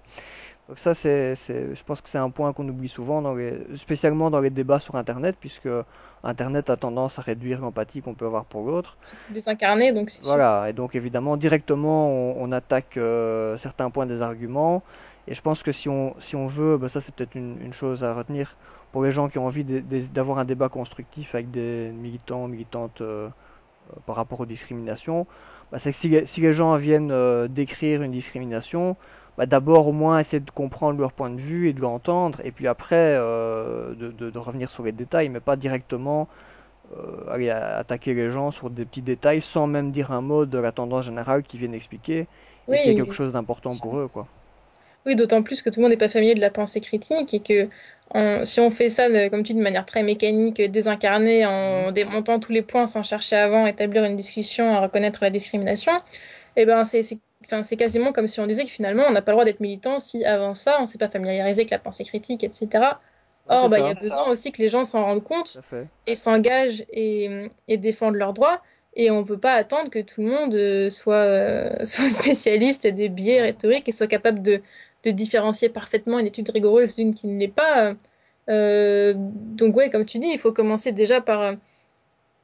Donc 0.67 0.79
ça 0.79 0.93
c'est, 0.93 1.35
c'est, 1.35 1.75
je 1.75 1.83
pense 1.83 2.01
que 2.01 2.09
c'est 2.09 2.17
un 2.19 2.29
point 2.29 2.53
qu'on 2.53 2.67
oublie 2.69 2.89
souvent 2.89 3.21
dans 3.21 3.33
les, 3.35 3.53
spécialement 3.77 4.29
dans 4.31 4.39
les 4.41 4.49
débats 4.51 4.79
sur 4.79 4.95
Internet 4.95 5.37
puisque 5.39 5.69
Internet 6.23 6.69
a 6.69 6.77
tendance 6.77 7.19
à 7.19 7.21
réduire 7.21 7.61
l'empathie 7.61 8.01
qu'on 8.01 8.13
peut 8.13 8.25
avoir 8.25 8.45
pour 8.45 8.63
l'autre. 8.65 8.97
C'est 9.13 9.31
désincarné, 9.31 9.91
donc 9.91 10.09
c'est 10.09 10.21
sûr. 10.21 10.31
Voilà 10.31 10.69
et 10.69 10.73
donc 10.73 10.95
évidemment 10.95 11.37
directement 11.37 12.09
on, 12.09 12.35
on 12.39 12.51
attaque 12.51 12.97
euh, 12.97 13.57
certains 13.57 13.89
points 13.89 14.05
des 14.05 14.21
arguments 14.21 14.83
et 15.27 15.35
je 15.35 15.41
pense 15.41 15.63
que 15.63 15.71
si 15.71 15.89
on 15.89 16.15
si 16.19 16.35
on 16.35 16.47
veut, 16.47 16.77
bah, 16.77 16.89
ça 16.89 17.01
c'est 17.01 17.13
peut-être 17.13 17.35
une, 17.35 17.57
une 17.61 17.73
chose 17.73 18.03
à 18.03 18.13
retenir 18.13 18.55
pour 18.91 19.03
les 19.03 19.11
gens 19.11 19.29
qui 19.29 19.37
ont 19.37 19.45
envie 19.45 19.63
d'avoir 19.63 20.39
un 20.39 20.45
débat 20.45 20.69
constructif 20.69 21.35
avec 21.35 21.51
des 21.51 21.91
militants, 21.91 22.47
militantes 22.47 23.01
euh, 23.01 23.29
euh, 23.91 23.99
par 24.05 24.15
rapport 24.15 24.39
aux 24.39 24.45
discriminations, 24.45 25.27
bah, 25.71 25.79
c'est 25.79 25.91
que 25.91 25.97
si 25.97 26.09
les, 26.09 26.25
si 26.25 26.41
les 26.41 26.53
gens 26.53 26.75
viennent 26.77 27.11
euh, 27.11 27.47
décrire 27.47 28.01
une 28.01 28.11
discrimination, 28.11 28.95
bah, 29.39 29.47
d'abord 29.47 29.87
au 29.89 29.93
moins 29.93 30.19
essayer 30.19 30.41
de 30.41 30.51
comprendre 30.51 30.99
leur 31.01 31.13
point 31.13 31.31
de 31.31 31.41
vue 31.41 31.69
et 31.69 31.73
de 31.73 31.81
l'entendre, 31.81 32.41
et 32.45 32.53
puis 32.53 32.67
après 32.67 33.15
euh, 33.17 33.95
de, 33.95 34.11
de- 34.11 34.31
de 34.31 34.39
revenir 34.39 34.71
sur 34.71 34.83
les 34.85 34.93
détails, 34.93 35.29
mais 35.29 35.41
pas 35.41 35.57
directement 35.57 36.29
euh, 36.97 37.29
aller 37.29 37.49
attaquer 37.51 38.13
les 38.15 38.31
gens 38.31 38.51
sur 38.51 38.69
des 38.69 38.85
petits 38.85 39.01
détails 39.03 39.41
sans 39.41 39.67
même 39.67 39.91
dire 39.91 40.11
un 40.11 40.21
mot 40.21 40.45
de 40.45 40.57
la 40.59 40.71
tendance 40.73 41.05
générale 41.05 41.43
qui 41.43 41.57
viennent 41.59 41.73
expliquer 41.75 42.27
et 42.71 42.77
qui 42.79 42.89
est 42.89 42.95
quelque 42.95 43.13
chose 43.13 43.33
d'important 43.33 43.77
pour 43.77 43.97
eux, 43.99 44.07
quoi. 44.09 44.29
oui, 45.05 45.15
d'autant 45.15 45.43
plus 45.43 45.61
que 45.61 45.69
tout 45.69 45.79
le 45.79 45.83
monde 45.83 45.91
n'est 45.91 45.97
pas 45.97 46.09
familier 46.09 46.35
de 46.35 46.39
la 46.41 46.49
pensée 46.51 46.81
critique 46.81 47.33
et 47.33 47.41
que 47.41 47.69
on- 48.13 48.43
si 48.45 48.59
on 48.59 48.71
fait 48.71 48.89
ça, 48.89 49.09
de- 49.09 49.29
comme 49.29 49.43
tu 49.43 49.53
dis, 49.53 49.59
de 49.59 49.63
manière 49.63 49.85
très 49.85 50.03
mécanique, 50.03 50.61
désincarnée, 50.61 51.45
en 51.45 51.91
démontant 51.91 52.39
tous 52.39 52.51
les 52.51 52.61
points 52.63 52.87
sans 52.87 53.03
chercher 53.03 53.35
avant, 53.37 53.65
établir 53.65 54.03
une 54.03 54.15
discussion, 54.15 54.73
à 54.73 54.79
reconnaître 54.81 55.19
la 55.23 55.29
discrimination, 55.29 55.91
eh 56.55 56.65
ben 56.65 56.83
c'est- 56.85 57.19
enfin, 57.49 57.63
c'est 57.63 57.77
quasiment 57.77 58.11
comme 58.11 58.27
si 58.27 58.39
on 58.39 58.45
disait 58.47 58.63
que 58.63 58.69
finalement 58.69 59.03
on 59.07 59.11
n'a 59.11 59.21
pas 59.21 59.31
le 59.31 59.35
droit 59.35 59.45
d'être 59.45 59.59
militant 59.59 59.99
si 59.99 60.23
avant 60.23 60.53
ça 60.53 60.77
on 60.81 60.85
s'est 60.85 60.99
pas 60.99 61.09
familiarisé 61.09 61.61
avec 61.61 61.71
la 61.71 61.79
pensée 61.79 62.03
critique, 62.03 62.43
etc. 62.43 62.91
Or, 63.51 63.67
bah, 63.67 63.79
il 63.79 63.85
y 63.85 63.89
a 63.89 63.95
besoin 63.95 64.29
aussi 64.29 64.51
que 64.51 64.61
les 64.61 64.69
gens 64.69 64.85
s'en 64.85 65.03
rendent 65.03 65.23
compte 65.23 65.59
et 66.05 66.15
s'engagent 66.15 66.85
et, 66.91 67.49
et 67.67 67.77
défendent 67.77 68.15
leurs 68.15 68.33
droits. 68.33 68.61
Et 68.95 69.09
on 69.09 69.23
peut 69.23 69.39
pas 69.39 69.53
attendre 69.53 69.89
que 69.89 69.99
tout 69.99 70.21
le 70.21 70.27
monde 70.27 70.53
euh, 70.53 70.89
soit, 70.91 71.15
euh, 71.15 71.75
soit 71.83 72.09
spécialiste 72.09 72.85
des 72.85 73.09
biais 73.09 73.41
rhétoriques 73.41 73.89
et 73.89 73.91
soit 73.91 74.07
capable 74.07 74.41
de, 74.41 74.61
de 75.03 75.11
différencier 75.11 75.69
parfaitement 75.69 76.19
une 76.19 76.27
étude 76.27 76.49
rigoureuse 76.49 76.95
d'une 76.95 77.15
qui 77.15 77.27
ne 77.27 77.39
l'est 77.39 77.47
pas. 77.47 77.95
Euh, 78.49 79.13
donc 79.17 79.75
ouais, 79.75 79.89
comme 79.89 80.05
tu 80.05 80.19
dis, 80.19 80.29
il 80.31 80.39
faut 80.39 80.51
commencer 80.51 80.91
déjà 80.91 81.21
par, 81.21 81.55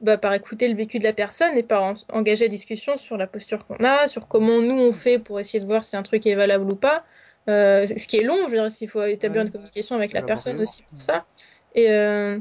bah, 0.00 0.18
par 0.18 0.34
écouter 0.34 0.68
le 0.68 0.74
vécu 0.76 0.98
de 0.98 1.04
la 1.04 1.12
personne 1.12 1.56
et 1.56 1.62
par 1.62 1.82
en- 1.84 1.94
engager 2.12 2.44
la 2.46 2.48
discussion 2.50 2.96
sur 2.96 3.16
la 3.16 3.26
posture 3.26 3.66
qu'on 3.66 3.76
a, 3.84 4.08
sur 4.08 4.28
comment 4.28 4.60
nous 4.60 4.74
on 4.78 4.92
fait 4.92 5.18
pour 5.18 5.40
essayer 5.40 5.60
de 5.60 5.66
voir 5.66 5.84
si 5.84 5.96
un 5.96 6.02
truc 6.02 6.26
est 6.26 6.34
valable 6.34 6.70
ou 6.70 6.76
pas. 6.76 7.04
Euh, 7.48 7.86
ce 7.86 8.06
qui 8.06 8.16
est 8.18 8.22
long, 8.24 8.36
je 8.46 8.50
veux 8.50 8.56
dire, 8.60 8.70
s'il 8.72 8.88
faut 8.88 9.02
établir 9.04 9.42
Ouais, 9.42 9.44
une 9.44 9.50
communication 9.52 9.96
avec 9.96 10.12
la 10.12 10.22
personne 10.22 10.60
aussi 10.60 10.82
pour 10.84 11.00
ça. 11.02 11.26
Et, 11.74 11.90
euh, 11.90 12.38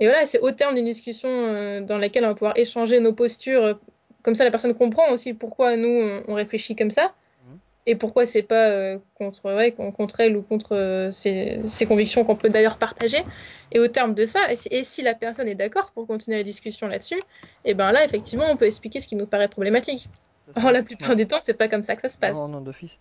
et 0.00 0.06
voilà, 0.06 0.26
c'est 0.26 0.40
au 0.40 0.50
terme 0.52 0.74
d'une 0.74 0.84
discussion 0.84 1.28
euh, 1.28 1.80
dans 1.82 1.98
laquelle 1.98 2.24
on 2.24 2.28
va 2.28 2.34
pouvoir 2.34 2.56
échanger 2.58 3.00
nos 3.00 3.12
postures. 3.12 3.80
Comme 4.22 4.34
ça, 4.34 4.44
la 4.44 4.50
personne 4.50 4.74
comprend 4.74 5.10
aussi 5.12 5.34
pourquoi 5.34 5.76
nous, 5.76 6.22
on 6.28 6.34
réfléchit 6.34 6.76
comme 6.76 6.90
ça. 6.90 7.14
Et 7.86 7.96
pourquoi 7.96 8.26
c'est 8.26 8.42
pas 8.42 8.68
euh, 8.70 8.98
contre, 9.14 9.54
ouais, 9.54 9.72
con- 9.72 9.92
contre 9.92 10.20
elle 10.20 10.36
ou 10.36 10.42
contre 10.42 10.74
euh, 10.76 11.10
ses, 11.12 11.60
ses 11.64 11.86
convictions 11.86 12.24
qu'on 12.24 12.36
peut 12.36 12.50
d'ailleurs 12.50 12.78
partager. 12.78 13.18
Et 13.72 13.78
au 13.80 13.88
terme 13.88 14.14
de 14.14 14.26
ça, 14.26 14.52
et 14.52 14.56
si, 14.56 14.68
et 14.70 14.84
si 14.84 15.02
la 15.02 15.14
personne 15.14 15.48
est 15.48 15.54
d'accord 15.54 15.90
pour 15.92 16.06
continuer 16.06 16.36
la 16.38 16.44
discussion 16.44 16.86
là-dessus, 16.88 17.20
et 17.64 17.74
ben 17.74 17.92
là, 17.92 18.04
effectivement, 18.04 18.44
on 18.50 18.56
peut 18.56 18.66
expliquer 18.66 19.00
ce 19.00 19.08
qui 19.08 19.16
nous 19.16 19.26
paraît 19.26 19.48
problématique. 19.48 20.08
Or, 20.56 20.70
la 20.72 20.82
plupart 20.82 21.16
du 21.16 21.26
temps, 21.26 21.38
c'est 21.42 21.54
pas 21.54 21.68
comme 21.68 21.82
ça 21.82 21.96
que 21.96 22.02
ça 22.02 22.08
se 22.08 22.18
passe. 22.18 22.38
non, 22.48 22.60
d'office. 22.60 22.98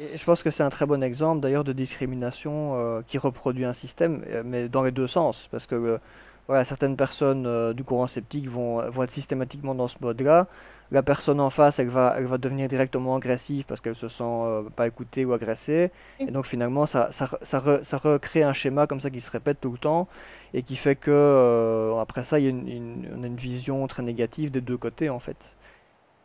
Et 0.00 0.16
je 0.16 0.24
pense 0.24 0.42
que 0.42 0.50
c'est 0.50 0.62
un 0.62 0.70
très 0.70 0.86
bon 0.86 1.02
exemple 1.02 1.40
d'ailleurs 1.40 1.64
de 1.64 1.72
discrimination 1.72 2.74
euh, 2.76 3.02
qui 3.06 3.18
reproduit 3.18 3.64
un 3.64 3.74
système, 3.74 4.24
mais 4.44 4.68
dans 4.68 4.82
les 4.82 4.92
deux 4.92 5.08
sens. 5.08 5.48
Parce 5.50 5.66
que 5.66 5.98
voilà, 6.46 6.64
certaines 6.64 6.96
personnes 6.96 7.72
du 7.74 7.84
courant 7.84 8.06
sceptique 8.06 8.48
vont, 8.48 8.88
vont 8.90 9.02
être 9.02 9.10
systématiquement 9.10 9.74
dans 9.74 9.88
ce 9.88 9.96
mode-là. 10.00 10.46
La 10.90 11.02
personne 11.02 11.40
en 11.40 11.50
face, 11.50 11.78
elle 11.78 11.88
va, 11.90 12.14
elle 12.18 12.26
va 12.26 12.38
devenir 12.38 12.68
directement 12.68 13.16
agressive 13.16 13.64
parce 13.66 13.80
qu'elle 13.80 13.94
se 13.94 14.08
sent 14.08 14.24
euh, 14.24 14.68
pas 14.70 14.86
écoutée 14.88 15.24
ou 15.24 15.32
agressée. 15.32 15.92
Et 16.26 16.32
donc 16.32 16.46
finalement, 16.46 16.86
ça, 16.86 17.10
ça, 17.12 17.30
ça, 17.42 17.60
re- 17.60 17.82
ça 17.84 17.98
recrée 17.98 18.42
un 18.42 18.52
schéma 18.52 18.86
comme 18.86 19.00
ça 19.00 19.10
qui 19.10 19.20
se 19.20 19.30
répète 19.30 19.60
tout 19.60 19.70
le 19.72 19.78
temps 19.78 20.08
et 20.52 20.62
qui 20.64 20.76
fait 20.76 20.96
que 20.96 21.10
euh, 21.12 21.98
après 22.00 22.24
ça, 22.24 22.38
il 22.40 22.44
y 22.44 22.46
a 22.46 22.50
une, 22.50 22.68
une- 22.68 23.08
on 23.16 23.22
a 23.22 23.26
une 23.28 23.36
vision 23.36 23.86
très 23.86 24.02
négative 24.02 24.50
des 24.50 24.60
deux 24.60 24.78
côtés 24.78 25.10
en 25.10 25.20
fait. 25.20 25.38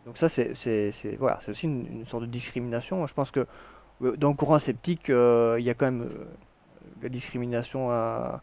Donc 0.06 0.18
ça, 0.18 0.30
c'est 0.30 0.54
voilà, 1.20 1.40
c'est 1.44 1.52
aussi 1.52 1.66
une, 1.66 1.88
une 1.88 2.06
sorte 2.08 2.24
de 2.24 2.30
discrimination. 2.30 3.06
Je 3.08 3.14
pense 3.14 3.32
que 3.32 3.48
euh, 4.04 4.18
dans 4.18 4.30
le 4.30 4.36
courant 4.36 4.60
sceptique, 4.60 5.10
euh, 5.10 5.58
il 5.60 5.66
y 5.66 5.70
a 5.72 5.76
quand 5.76 5.86
même 5.88 6.10
la 7.02 7.10
discrimination 7.10 7.92
à, 7.92 8.42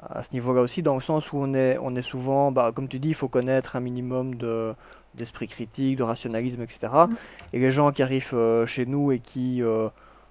à 0.00 0.22
ce 0.22 0.32
niveau-là 0.32 0.60
aussi, 0.62 0.82
dans 0.82 0.94
le 0.94 1.00
sens 1.00 1.32
où 1.32 1.38
on 1.38 1.54
est, 1.54 1.78
on 1.80 1.94
est 1.96 2.02
souvent, 2.02 2.52
bah, 2.52 2.72
comme 2.74 2.88
tu 2.88 2.98
dis, 3.00 3.08
il 3.08 3.14
faut 3.14 3.28
connaître 3.28 3.76
un 3.76 3.80
minimum 3.80 4.34
de, 4.36 4.74
d'esprit 5.14 5.48
critique, 5.48 5.96
de 5.98 6.02
rationalisme, 6.02 6.62
etc. 6.62 7.08
Et 7.52 7.58
les 7.58 7.70
gens 7.70 7.92
qui 7.92 8.02
arrivent 8.02 8.30
euh, 8.34 8.66
chez 8.66 8.86
nous 8.86 9.12
et 9.12 9.20
qui 9.20 9.62
euh, 9.62 9.88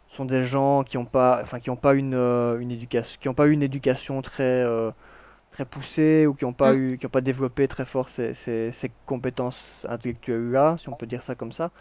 sont 0.07 0.25
des 0.25 0.43
gens 0.43 0.83
qui 0.83 0.97
n'ont 0.97 1.05
pas, 1.05 1.39
enfin, 1.41 1.59
qui 1.59 1.69
ont 1.69 1.75
pas 1.77 1.93
une, 1.95 2.13
euh, 2.15 2.59
une 2.59 2.71
éducation, 2.71 3.17
qui 3.21 3.29
ont 3.29 3.33
pas 3.33 3.47
eu 3.47 3.51
une 3.51 3.63
éducation 3.63 4.21
très, 4.21 4.43
euh, 4.63 4.91
très 5.51 5.65
poussés 5.65 6.27
ou 6.27 6.33
qui 6.35 6.45
n'ont 6.45 6.53
pas 6.53 6.73
Mm. 6.73 6.75
eu, 6.75 6.97
qui 6.99 7.05
ont 7.07 7.09
pas 7.09 7.21
développé 7.21 7.67
très 7.67 7.85
fort 7.85 8.09
ces, 8.09 8.33
ces, 8.33 8.71
ces 8.73 8.91
compétences 9.05 9.85
intellectuelles-là, 9.89 10.77
si 10.79 10.89
on 10.89 10.95
peut 10.95 11.07
dire 11.07 11.23
ça 11.23 11.35
comme 11.35 11.51
ça, 11.53 11.71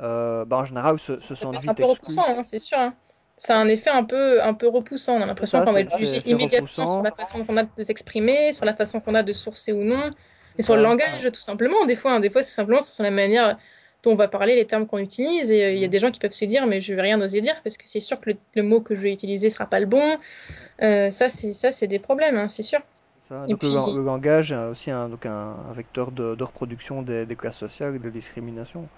euh, 0.00 0.44
bah, 0.46 0.58
en 0.58 0.64
général 0.66 0.98
se, 1.00 1.20
se 1.20 1.34
Ça 1.34 1.46
peut 1.46 1.46
sentent 1.46 1.58
être 1.58 1.68
un 1.68 1.74
vite 1.74 1.76
peu 1.76 1.82
exclus. 1.82 1.90
repoussant, 1.90 2.24
hein, 2.26 2.42
c'est 2.42 2.58
sûr. 2.58 2.78
hein. 2.78 2.94
Ça 3.38 3.56
a 3.58 3.60
un 3.60 3.68
effet 3.68 3.90
un 3.90 4.04
peu, 4.04 4.42
un 4.42 4.54
peu 4.54 4.66
repoussant. 4.68 5.14
On 5.16 5.22
a 5.22 5.26
l'impression 5.26 5.62
qu'on 5.62 5.72
va 5.72 5.80
être 5.80 5.96
jugé 5.96 6.22
immédiatement 6.26 6.86
sur 6.86 7.02
la 7.02 7.12
façon 7.12 7.44
qu'on 7.44 7.56
a 7.58 7.64
de 7.64 7.82
s'exprimer, 7.82 8.52
sur 8.54 8.64
la 8.64 8.74
façon 8.74 9.00
qu'on 9.00 9.14
a 9.14 9.22
de 9.22 9.32
sourcer 9.32 9.72
ou 9.72 9.82
non, 9.84 10.10
et 10.58 10.62
sur 10.62 10.74
le 10.74 10.82
ouais. 10.82 10.88
langage, 10.88 11.30
tout 11.32 11.40
simplement. 11.40 11.84
Des 11.86 11.96
fois, 11.96 12.12
hein, 12.12 12.20
des 12.20 12.30
fois, 12.30 12.42
c'est 12.42 12.54
simplement 12.54 12.80
sur 12.82 13.02
la 13.04 13.10
manière 13.10 13.58
dont 14.02 14.12
on 14.12 14.16
va 14.16 14.28
parler, 14.28 14.54
les 14.56 14.66
termes 14.66 14.86
qu'on 14.86 14.98
utilise. 14.98 15.50
Et 15.50 15.64
euh, 15.64 15.72
il 15.72 15.78
y 15.78 15.84
a 15.84 15.86
Mhm. 15.86 15.90
des 15.90 15.98
gens 15.98 16.10
qui 16.10 16.18
peuvent 16.20 16.32
se 16.32 16.44
dire, 16.46 16.66
mais 16.66 16.80
je 16.80 16.94
vais 16.94 17.02
rien 17.02 17.20
oser 17.20 17.40
dire 17.42 17.60
parce 17.62 17.76
que 17.76 17.84
c'est 17.86 18.00
sûr 18.00 18.20
que 18.20 18.30
le, 18.30 18.36
le 18.54 18.62
mot 18.62 18.80
que 18.80 18.94
je 18.94 19.00
vais 19.02 19.12
utiliser 19.12 19.50
sera 19.50 19.66
pas 19.66 19.80
le 19.80 19.86
bon. 19.86 20.16
Euh, 20.82 21.10
ça, 21.10 21.28
c'est 21.28 21.86
des 21.86 21.98
problèmes, 21.98 22.36
hein, 22.38 22.48
c'est 22.48 22.62
sûr. 22.62 22.80
Ça. 23.28 23.46
Donc 23.46 23.62
le, 23.62 23.68
puis, 23.68 23.74
lang- 23.74 23.94
le 23.94 24.02
langage 24.02 24.52
est 24.52 24.56
aussi 24.56 24.90
un, 24.90 25.08
donc 25.08 25.26
un, 25.26 25.30
un 25.68 25.72
vecteur 25.74 26.12
de, 26.12 26.34
de 26.34 26.44
reproduction 26.44 27.02
des, 27.02 27.26
des 27.26 27.36
classes 27.36 27.58
sociales 27.58 27.96
et 27.96 27.98
de 27.98 28.10
discrimination. 28.10 28.88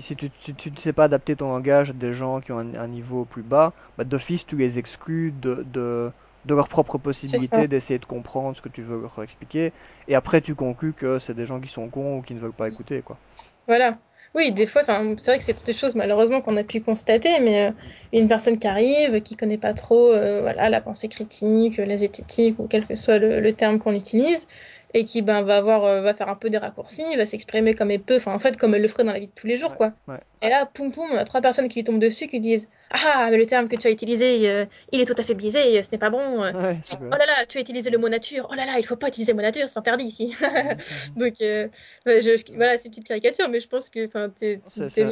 Si 0.00 0.16
tu, 0.16 0.28
tu, 0.32 0.56
tu 0.56 0.72
ne 0.72 0.76
sais 0.76 0.92
pas 0.92 1.04
adapter 1.04 1.36
ton 1.36 1.48
langage 1.50 1.90
à 1.90 1.92
des 1.92 2.12
gens 2.12 2.40
qui 2.40 2.50
ont 2.50 2.58
un, 2.58 2.74
un 2.74 2.88
niveau 2.88 3.24
plus 3.24 3.44
bas, 3.44 3.74
bah, 3.96 4.02
d'office 4.04 4.44
tu 4.44 4.56
les 4.56 4.78
exclus 4.78 5.30
de, 5.32 5.62
de, 5.62 6.12
de 6.44 6.54
leur 6.54 6.68
propre 6.68 6.98
possibilité 6.98 7.68
d'essayer 7.68 7.98
de 8.00 8.04
comprendre 8.04 8.56
ce 8.56 8.62
que 8.62 8.68
tu 8.68 8.82
veux 8.82 9.00
leur 9.02 9.22
expliquer. 9.22 9.72
Et 10.08 10.14
après 10.16 10.40
tu 10.40 10.54
conclus 10.56 10.94
que 10.94 11.18
c'est 11.20 11.34
des 11.34 11.46
gens 11.46 11.60
qui 11.60 11.68
sont 11.68 11.90
cons 11.90 12.18
ou 12.18 12.22
qui 12.22 12.34
ne 12.34 12.40
veulent 12.40 12.52
pas 12.54 12.68
écouter, 12.68 13.02
quoi. 13.02 13.20
Voilà. 13.66 14.00
Oui, 14.34 14.52
des 14.52 14.64
fois, 14.66 14.82
c'est 14.84 14.92
vrai 15.26 15.38
que 15.38 15.44
c'est 15.44 15.66
des 15.66 15.72
choses 15.74 15.94
malheureusement 15.94 16.40
qu'on 16.40 16.56
a 16.56 16.64
pu 16.64 16.80
constater, 16.80 17.38
mais 17.40 17.68
euh, 17.70 17.72
une 18.12 18.28
personne 18.28 18.58
qui 18.58 18.66
arrive, 18.66 19.20
qui 19.22 19.36
connaît 19.36 19.58
pas 19.58 19.74
trop, 19.74 20.10
euh, 20.12 20.40
voilà, 20.40 20.70
la 20.70 20.80
pensée 20.80 21.08
critique, 21.08 21.76
la 21.76 21.98
zététique 21.98 22.58
ou 22.58 22.66
quel 22.66 22.86
que 22.86 22.94
soit 22.94 23.18
le, 23.18 23.40
le 23.40 23.54
terme 23.54 23.78
qu'on 23.78 23.94
utilise, 23.94 24.46
et 24.94 25.04
qui 25.04 25.22
ben 25.22 25.42
va 25.42 25.56
avoir, 25.56 25.84
euh, 25.84 26.02
va 26.02 26.14
faire 26.14 26.28
un 26.28 26.34
peu 26.36 26.50
des 26.50 26.58
raccourcis, 26.58 27.16
va 27.16 27.26
s'exprimer 27.26 27.74
comme 27.74 27.90
elle 27.90 28.02
peut, 28.02 28.16
enfin 28.16 28.34
en 28.34 28.38
fait 28.38 28.56
comme 28.56 28.74
elle 28.74 28.82
le 28.82 28.88
ferait 28.88 29.04
dans 29.04 29.12
la 29.12 29.18
vie 29.18 29.26
de 29.26 29.32
tous 29.32 29.46
les 29.46 29.56
jours, 29.56 29.70
Ouais, 29.70 29.76
quoi. 29.76 29.92
ouais, 30.08 30.20
Et 30.42 30.48
là, 30.48 30.66
poum 30.66 30.92
poum, 30.92 31.08
on 31.12 31.16
a 31.16 31.24
trois 31.24 31.40
personnes 31.40 31.68
qui 31.68 31.76
lui 31.76 31.84
tombent 31.84 32.00
dessus 32.00 32.26
qui 32.26 32.36
lui 32.36 32.40
disent 32.40 32.68
Ah, 32.90 33.28
mais 33.30 33.38
le 33.38 33.46
terme 33.46 33.68
que 33.68 33.76
tu 33.76 33.86
as 33.86 33.90
utilisé, 33.90 34.50
euh, 34.50 34.66
il 34.92 35.00
est 35.00 35.06
tout 35.06 35.14
à 35.16 35.22
fait 35.22 35.34
biaisé, 35.34 35.78
euh, 35.78 35.82
ce 35.82 35.90
n'est 35.92 35.98
pas 35.98 36.10
bon. 36.10 36.42
ouais, 36.42 36.52
Tu- 36.84 36.96
Oh 37.00 37.16
là 37.16 37.24
là, 37.26 37.46
tu 37.46 37.58
as 37.58 37.60
utilisé 37.62 37.88
le 37.90 37.98
mot 37.98 38.08
nature. 38.08 38.48
Oh 38.50 38.54
là 38.54 38.66
là, 38.66 38.78
il 38.78 38.84
faut 38.86 38.96
pas 38.96 39.08
utiliser 39.08 39.32
le 39.32 39.36
mot 39.36 39.42
nature, 39.42 39.68
c'est 39.68 39.78
interdit 39.78 40.04
ici. 40.04 40.34
Donc, 41.16 41.40
euh, 41.40 41.68
je, 42.06 42.36
je- 42.36 42.52
voilà, 42.54 42.76
c'est 42.76 42.84
une 42.86 42.90
petite 42.90 43.06
caricature, 43.06 43.48
mais 43.48 43.60
je 43.60 43.68
pense 43.68 43.88
que 43.88 44.06
enfin, 44.06 44.28
t'es, 44.28 44.60
C'est 44.66 44.90
bien 45.04 45.08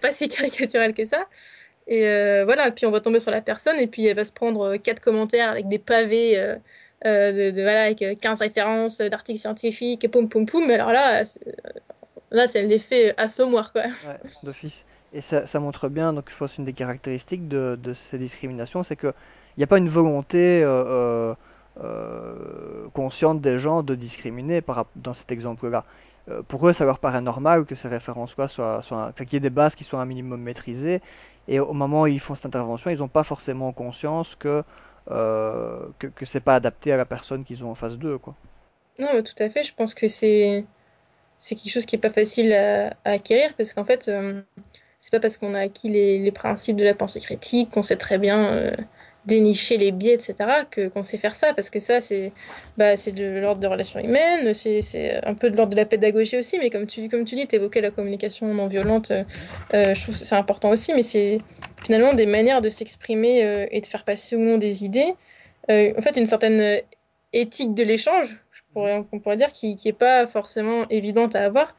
pas 0.00 0.12
si 0.12 0.28
caricatural 0.28 0.92
que 0.94 1.04
ça. 1.04 1.26
Et 1.86 2.00
voilà, 2.44 2.70
puis 2.70 2.86
on 2.86 2.90
va 2.90 3.00
tomber 3.00 3.20
sur 3.20 3.30
la 3.30 3.42
personne, 3.42 3.78
et 3.78 3.86
puis 3.86 4.06
elle 4.06 4.16
va 4.16 4.24
se 4.24 4.32
prendre 4.32 4.76
quatre 4.76 5.00
commentaires 5.00 5.50
avec 5.50 5.68
des 5.68 5.78
pavés, 5.78 6.56
euh, 7.06 7.32
euh, 7.32 7.52
de, 7.52 7.62
voilà, 7.62 7.84
avec 7.84 8.02
euh, 8.02 8.14
15 8.20 8.40
références 8.40 9.00
euh, 9.00 9.08
d'articles 9.08 9.40
scientifiques, 9.40 10.04
et 10.04 10.08
poum 10.08 10.28
poum 10.28 10.46
poum. 10.46 10.66
Mais 10.66 10.74
alors 10.74 10.92
là, 10.92 11.24
c'est- 11.24 11.40
là, 12.30 12.46
c'est 12.46 12.62
l'effet 12.64 13.14
assommoir, 13.16 13.72
quoi. 13.72 13.84
D'office. 14.42 14.84
Et 15.12 15.20
ça, 15.20 15.60
montre 15.60 15.88
bien, 15.88 16.12
donc 16.12 16.28
je 16.28 16.36
pense 16.36 16.58
une 16.58 16.64
des 16.64 16.72
caractéristiques 16.72 17.46
de, 17.46 17.78
ces 18.10 18.18
discriminations, 18.18 18.82
c'est 18.82 18.96
que 18.96 19.14
il 19.56 19.60
n'y 19.60 19.64
a 19.64 19.68
pas 19.68 19.78
une 19.78 19.88
volonté 19.88 20.60
euh, 20.64 20.84
euh, 20.84 21.34
euh, 21.84 22.88
consciente 22.92 23.40
des 23.40 23.60
gens 23.60 23.84
de 23.84 23.94
discriminer 23.94 24.60
dans 24.96 25.14
cet 25.14 25.30
exemple-là. 25.30 25.84
Euh, 26.28 26.42
pour 26.42 26.66
eux, 26.68 26.72
ça 26.72 26.84
leur 26.84 26.98
paraît 26.98 27.20
normal 27.20 27.64
que 27.64 27.74
ces 27.76 27.86
références-là 27.88 28.48
soient, 28.48 28.82
soient, 28.82 29.12
qu'il 29.16 29.34
y 29.34 29.36
ait 29.36 29.40
des 29.40 29.50
bases 29.50 29.74
qui 29.76 29.84
soient 29.84 30.00
un 30.00 30.04
minimum 30.06 30.40
maîtrisées. 30.40 31.00
Et 31.46 31.60
au 31.60 31.72
moment 31.74 32.02
où 32.02 32.06
ils 32.08 32.20
font 32.20 32.34
cette 32.34 32.46
intervention, 32.46 32.90
ils 32.90 32.98
n'ont 32.98 33.08
pas 33.08 33.24
forcément 33.24 33.72
conscience 33.72 34.34
que, 34.34 34.64
euh, 35.10 35.86
que, 35.98 36.24
c'est 36.24 36.40
pas 36.40 36.56
adapté 36.56 36.92
à 36.92 36.96
la 36.96 37.04
personne 37.04 37.44
qu'ils 37.44 37.64
ont 37.64 37.70
en 37.70 37.74
face 37.74 37.94
d'eux, 37.98 38.18
quoi. 38.18 38.34
Non, 38.98 39.08
mais 39.14 39.22
tout 39.22 39.34
à 39.38 39.50
fait, 39.50 39.64
je 39.64 39.74
pense 39.74 39.94
que 39.94 40.08
c'est 40.08 40.64
c'est 41.38 41.56
quelque 41.56 41.72
chose 41.72 41.86
qui 41.86 41.96
est 41.96 41.98
pas 41.98 42.10
facile 42.10 42.52
à, 42.52 42.88
à 43.04 43.12
acquérir 43.12 43.54
parce 43.56 43.72
qu'en 43.72 43.84
fait, 43.84 44.08
euh, 44.08 44.42
c'est 44.98 45.10
pas 45.12 45.20
parce 45.20 45.38
qu'on 45.38 45.54
a 45.54 45.60
acquis 45.60 45.90
les, 45.90 46.18
les 46.20 46.32
principes 46.32 46.76
de 46.76 46.84
la 46.84 46.94
pensée 46.94 47.20
critique 47.20 47.70
qu'on 47.72 47.82
sait 47.82 47.96
très 47.96 48.18
bien 48.18 48.52
euh, 48.54 48.76
dénicher 49.26 49.76
les 49.78 49.92
biais, 49.92 50.14
etc., 50.14 50.34
que 50.70 50.88
qu'on 50.88 51.04
sait 51.04 51.18
faire 51.18 51.36
ça 51.36 51.54
parce 51.54 51.70
que 51.70 51.80
ça, 51.80 52.00
c'est 52.00 52.32
bah, 52.76 52.96
c'est 52.96 53.12
de 53.12 53.40
l'ordre 53.40 53.60
des 53.60 53.66
relations 53.66 54.00
humaines, 54.00 54.54
c'est 54.54 55.24
un 55.24 55.34
peu 55.34 55.50
de 55.50 55.56
l'ordre 55.56 55.72
de 55.72 55.76
la 55.76 55.86
pédagogie 55.86 56.36
aussi, 56.38 56.58
mais 56.58 56.70
comme 56.70 56.86
tu, 56.86 57.08
comme 57.08 57.24
tu 57.24 57.34
dis, 57.36 57.46
tu 57.46 57.56
évoquais 57.56 57.80
la 57.80 57.90
communication 57.90 58.52
non 58.52 58.68
violente, 58.68 59.10
euh, 59.10 59.24
euh, 59.74 59.94
je 59.94 60.02
trouve 60.02 60.18
que 60.18 60.24
c'est 60.24 60.34
important 60.34 60.70
aussi, 60.70 60.92
mais 60.94 61.02
c'est 61.02 61.38
finalement 61.82 62.14
des 62.14 62.26
manières 62.26 62.62
de 62.62 62.70
s'exprimer 62.70 63.44
euh, 63.44 63.66
et 63.70 63.80
de 63.80 63.86
faire 63.86 64.04
passer 64.04 64.36
ou 64.36 64.40
non 64.40 64.58
des 64.58 64.84
idées 64.84 65.14
en 65.68 66.02
fait 66.02 66.16
une 66.18 66.26
certaine 66.26 66.82
éthique 67.32 67.74
de 67.74 67.82
l'échange, 67.82 68.36
pourrais, 68.74 69.06
on 69.12 69.20
pourrait 69.20 69.36
dire, 69.38 69.52
qui, 69.52 69.76
qui 69.76 69.88
est 69.88 69.92
pas 69.92 70.26
forcément 70.26 70.86
évidente 70.90 71.34
à 71.34 71.44
avoir, 71.44 71.74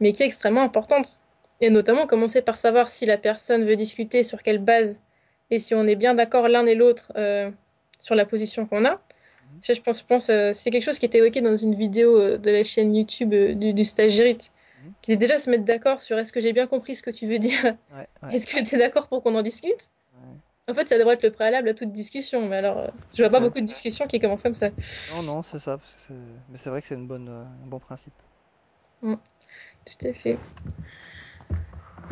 mais 0.00 0.12
qui 0.12 0.22
est 0.22 0.26
extrêmement 0.26 0.62
importante. 0.62 1.20
Et 1.60 1.70
notamment 1.70 2.06
commencer 2.06 2.42
par 2.42 2.58
savoir 2.58 2.90
si 2.90 3.06
la 3.06 3.18
personne 3.18 3.64
veut 3.64 3.76
discuter 3.76 4.24
sur 4.24 4.42
quelle 4.42 4.58
base 4.58 5.02
et 5.50 5.58
si 5.58 5.74
on 5.74 5.86
est 5.86 5.96
bien 5.96 6.14
d'accord 6.14 6.48
l'un 6.48 6.66
et 6.66 6.74
l'autre 6.74 7.12
euh, 7.16 7.50
sur 7.98 8.14
la 8.14 8.26
position 8.26 8.66
qu'on 8.66 8.84
a. 8.84 9.02
mhm, 9.40 9.62
je 9.68 9.80
pense, 9.80 10.00
je 10.00 10.04
pense 10.06 10.30
euh, 10.30 10.52
c'est 10.54 10.70
quelque 10.70 10.84
chose 10.84 10.98
qui 10.98 11.06
était 11.06 11.18
évoqué 11.18 11.40
dans 11.40 11.56
une 11.56 11.74
vidéo 11.74 12.18
euh, 12.20 12.38
de 12.38 12.50
la 12.50 12.64
chaîne 12.64 12.94
YouTube 12.94 13.30
du, 13.34 13.74
du 13.74 13.84
stagiaire, 13.84 14.36
mhm. 14.74 14.94
qui 15.02 15.12
était 15.12 15.16
déjà 15.26 15.38
se 15.38 15.50
mettre 15.50 15.64
d'accord 15.64 16.00
sur 16.00 16.18
est-ce 16.18 16.32
que 16.32 16.40
j'ai 16.40 16.52
bien 16.52 16.66
compris 16.66 16.96
ce 16.96 17.02
que 17.02 17.10
tu 17.10 17.26
veux 17.28 17.38
dire, 17.38 17.76
Ouais, 17.90 18.08
ouais, 18.22 18.36
est-ce 18.36 18.46
que 18.46 18.62
tu 18.68 18.76
es 18.76 18.78
d'accord 18.78 19.08
pour 19.08 19.22
qu'on 19.22 19.34
en 19.36 19.42
discute? 19.42 19.90
ouais. 20.12 20.40
En 20.68 20.74
fait, 20.74 20.88
ça 20.88 20.98
devrait 20.98 21.14
être 21.14 21.22
le 21.24 21.32
préalable 21.32 21.68
à 21.70 21.74
toute 21.74 21.92
discussion, 21.92 22.46
mais 22.48 22.56
alors, 22.56 22.90
je 23.14 23.22
vois 23.22 23.30
pas 23.30 23.40
beaucoup 23.40 23.60
de 23.60 23.66
discussions 23.66 24.06
qui 24.08 24.20
commencent 24.20 24.42
comme 24.44 24.54
ça. 24.54 24.70
Non, 25.08 25.22
non, 25.22 25.42
c'est 25.42 25.58
ça. 25.58 25.78
parce 25.78 25.92
que 25.94 26.00
c'est- 26.06 26.42
Mais 26.48 26.58
c'est 26.58 26.70
vrai 26.70 26.80
que 26.82 26.86
c'est 26.88 26.94
une 26.94 27.08
bonne, 27.08 27.28
un 27.28 27.66
bon 27.66 27.80
principe. 27.80 28.22
Mm, 29.02 29.14
tout 29.86 30.08
à 30.08 30.14
fait. 30.14 30.42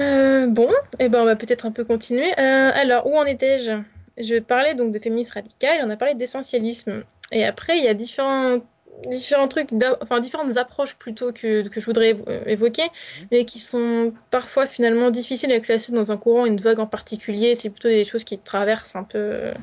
Euh, 0.01 0.47
bon, 0.49 0.68
et 0.99 1.09
ben 1.09 1.22
on 1.22 1.24
va 1.24 1.36
peut-être 1.36 1.66
un 1.66 1.70
peu 1.70 1.84
continuer. 1.84 2.30
Euh, 2.38 2.70
alors, 2.74 3.07
où 3.07 3.16
en 3.16 3.24
étais-je? 3.24 3.72
Je 4.16 4.38
parlais 4.38 4.74
donc 4.74 4.92
de 4.92 4.99
féminisme 4.99 5.34
radical, 5.34 5.80
on 5.82 5.90
a 5.90 5.97
parlé 5.97 6.14
d'essentialisme. 6.14 7.03
Et 7.32 7.45
après, 7.45 7.78
il 7.78 7.84
y 7.84 7.88
a 7.88 7.95
différents, 7.95 8.59
différents 9.07 9.49
trucs, 9.49 9.70
enfin 10.01 10.20
différentes 10.20 10.57
approches 10.57 10.97
plutôt 10.97 11.32
que, 11.32 11.66
que 11.66 11.80
je 11.80 11.86
voudrais 11.86 12.16
euh, 12.28 12.45
évoquer, 12.47 12.84
mais 13.32 13.45
qui 13.45 13.59
sont 13.59 14.12
parfois 14.30 14.66
finalement 14.66 15.11
difficiles 15.11 15.53
à 15.53 15.61
classer 15.61 15.92
dans 15.92 16.12
un 16.12 16.16
courant, 16.16 16.47
une 16.47 16.61
vague 16.61 16.78
en 16.78 16.86
particulier. 16.86 17.55
C'est 17.55 17.70
plutôt 17.70 17.88
des 17.88 18.05
choses 18.05 18.24
qui 18.24 18.38
traversent 18.38 18.95
un 18.97 19.05
peu. 19.05 19.18
euh, 19.18 19.55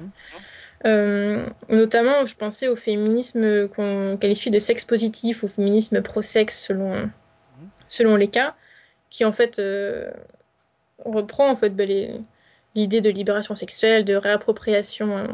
euh, 0.86 1.46
notamment, 1.70 2.26
je 2.26 2.36
pensais 2.36 2.68
au 2.68 2.76
féminisme 2.76 3.68
qu'on 3.70 4.18
qualifie 4.20 4.50
de 4.50 4.60
sexe 4.60 4.84
positif 4.84 5.44
ou 5.44 5.48
féminisme 5.48 6.02
pro-sexe 6.02 6.60
selon, 6.60 7.10
selon 7.88 8.16
les 8.16 8.28
cas, 8.28 8.56
qui 9.12 9.24
en 9.26 9.32
fait 9.32 9.60
euh, 9.60 10.10
reprend 11.06 11.52
en 11.52 11.56
fait 11.56 11.76
bah, 11.76 11.84
l'idée 12.74 13.02
de 13.02 13.10
libération 13.12 13.56
sexuelle, 13.56 14.06
de 14.06 14.16
réappropriation, 14.16 15.18
euh, 15.18 15.28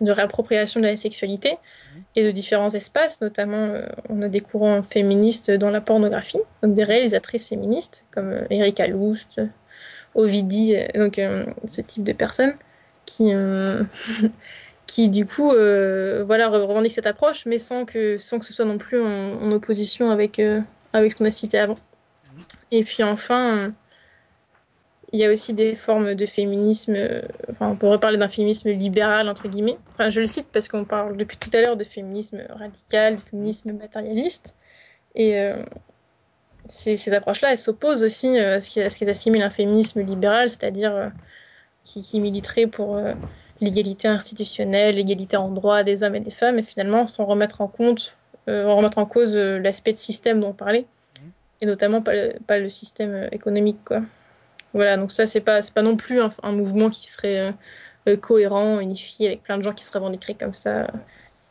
de 0.00 0.10
réappropriation 0.10 0.80
de 0.80 0.86
la 0.86 0.96
sexualité 0.96 1.50
mhm, 1.50 2.02
et 2.16 2.24
de 2.24 2.30
différents 2.32 2.70
espaces, 2.70 3.20
notamment 3.20 3.66
euh, 3.66 3.86
on 4.08 4.22
a 4.22 4.28
des 4.28 4.40
courants 4.40 4.82
féministes 4.82 5.52
dans 5.52 5.70
la 5.70 5.80
pornographie, 5.80 6.40
donc 6.62 6.74
des 6.74 6.84
réalisatrices 6.84 7.44
féministes 7.44 8.04
comme 8.10 8.46
Erika 8.50 8.88
Lust, 8.88 9.40
Ovidie, 10.14 10.74
euh, 10.74 10.86
donc 10.94 11.18
euh, 11.18 11.44
ce 11.66 11.82
type 11.82 12.02
de 12.02 12.12
personnes 12.12 12.54
qui, 13.04 13.34
euh, 13.34 13.84
qui 14.86 15.10
du 15.10 15.26
coup 15.26 15.52
euh, 15.52 16.24
voilà 16.26 16.48
revendiquent 16.48 16.92
cette 16.92 17.06
approche, 17.06 17.44
mais 17.44 17.58
sans 17.58 17.84
que 17.84 18.16
sans 18.16 18.38
que 18.38 18.46
ce 18.46 18.54
soit 18.54 18.64
non 18.64 18.78
plus 18.78 19.00
en, 19.00 19.42
en 19.42 19.52
opposition 19.52 20.10
avec 20.10 20.40
avec 20.94 21.12
ce 21.12 21.16
qu'on 21.16 21.26
a 21.26 21.30
cité 21.30 21.58
avant. 21.58 21.78
Et 22.70 22.84
puis 22.84 23.02
enfin, 23.02 23.72
il 25.12 25.20
y 25.20 25.24
a 25.24 25.32
aussi 25.32 25.54
des 25.54 25.74
formes 25.74 26.14
de 26.14 26.26
féminisme. 26.26 26.94
euh, 26.96 27.22
enfin, 27.48 27.70
on 27.70 27.76
pourrait 27.76 28.00
parler 28.00 28.18
d'un 28.18 28.28
féminisme 28.28 28.70
libéral 28.70 29.28
entre 29.28 29.48
guillemets. 29.48 29.78
Enfin, 29.92 30.10
je 30.10 30.20
le 30.20 30.26
cite 30.26 30.48
parce 30.52 30.68
qu'on 30.68 30.84
parle 30.84 31.16
depuis 31.16 31.36
tout 31.36 31.50
à 31.54 31.60
l'heure 31.60 31.76
de 31.76 31.84
féminisme 31.84 32.42
radical, 32.50 33.16
de 33.16 33.20
féminisme 33.22 33.72
matérialiste. 33.72 34.54
Et 35.14 35.38
euh, 35.38 35.64
ces, 36.68 37.14
approches-là, 37.14 37.52
elles 37.52 37.58
s'opposent 37.58 38.02
aussi 38.02 38.38
euh, 38.38 38.56
à 38.56 38.60
ce 38.60 38.70
qu'ils 38.70 38.88
qu 38.88 39.10
assimilent 39.10 39.42
un 39.42 39.50
féminisme 39.50 40.02
libéral, 40.02 40.50
c'est-à-dire 40.50 40.94
euh, 40.94 41.08
qui, 41.84 42.20
militerait 42.20 42.66
pour 42.66 42.96
euh, 42.96 43.14
l'égalité 43.60 44.08
institutionnelle, 44.08 44.96
l'égalité 44.96 45.36
en 45.36 45.48
droit 45.50 45.82
des 45.82 46.02
hommes 46.02 46.14
et 46.14 46.20
des 46.20 46.30
femmes, 46.30 46.58
et 46.58 46.62
finalement 46.62 47.06
sans 47.06 47.24
remettre 47.24 47.60
en 47.60 47.68
compte, 47.68 48.16
euh, 48.48 48.72
remettre 48.72 48.98
en 48.98 49.06
cause 49.06 49.36
euh, 49.36 49.58
l'aspect 49.58 49.92
de 49.92 49.98
système 49.98 50.40
dont 50.40 50.50
on 50.50 50.54
parlait. 50.54 50.86
Et 51.60 51.66
notamment 51.66 52.02
pas 52.02 52.14
le, 52.14 52.38
pas 52.46 52.58
le 52.58 52.68
système 52.70 53.10
euh, 53.14 53.28
économique, 53.32 53.84
quoi. 53.84 54.02
Voilà, 54.74 54.96
donc 54.96 55.12
ça, 55.12 55.26
c'est 55.26 55.40
pas, 55.40 55.62
c'est 55.62 55.74
pas 55.74 55.82
non 55.82 55.96
plus 55.96 56.20
un, 56.20 56.30
un 56.42 56.52
mouvement 56.52 56.90
qui 56.90 57.08
serait 57.10 57.40
euh, 57.50 57.52
euh, 58.08 58.16
cohérent, 58.16 58.80
unifié, 58.80 59.28
avec 59.28 59.42
plein 59.42 59.58
de 59.58 59.62
gens 59.64 59.74
qui 59.74 59.84
se 59.84 59.92
revendiqueraient 59.92 60.36
comme 60.36 60.54
ça. 60.54 60.84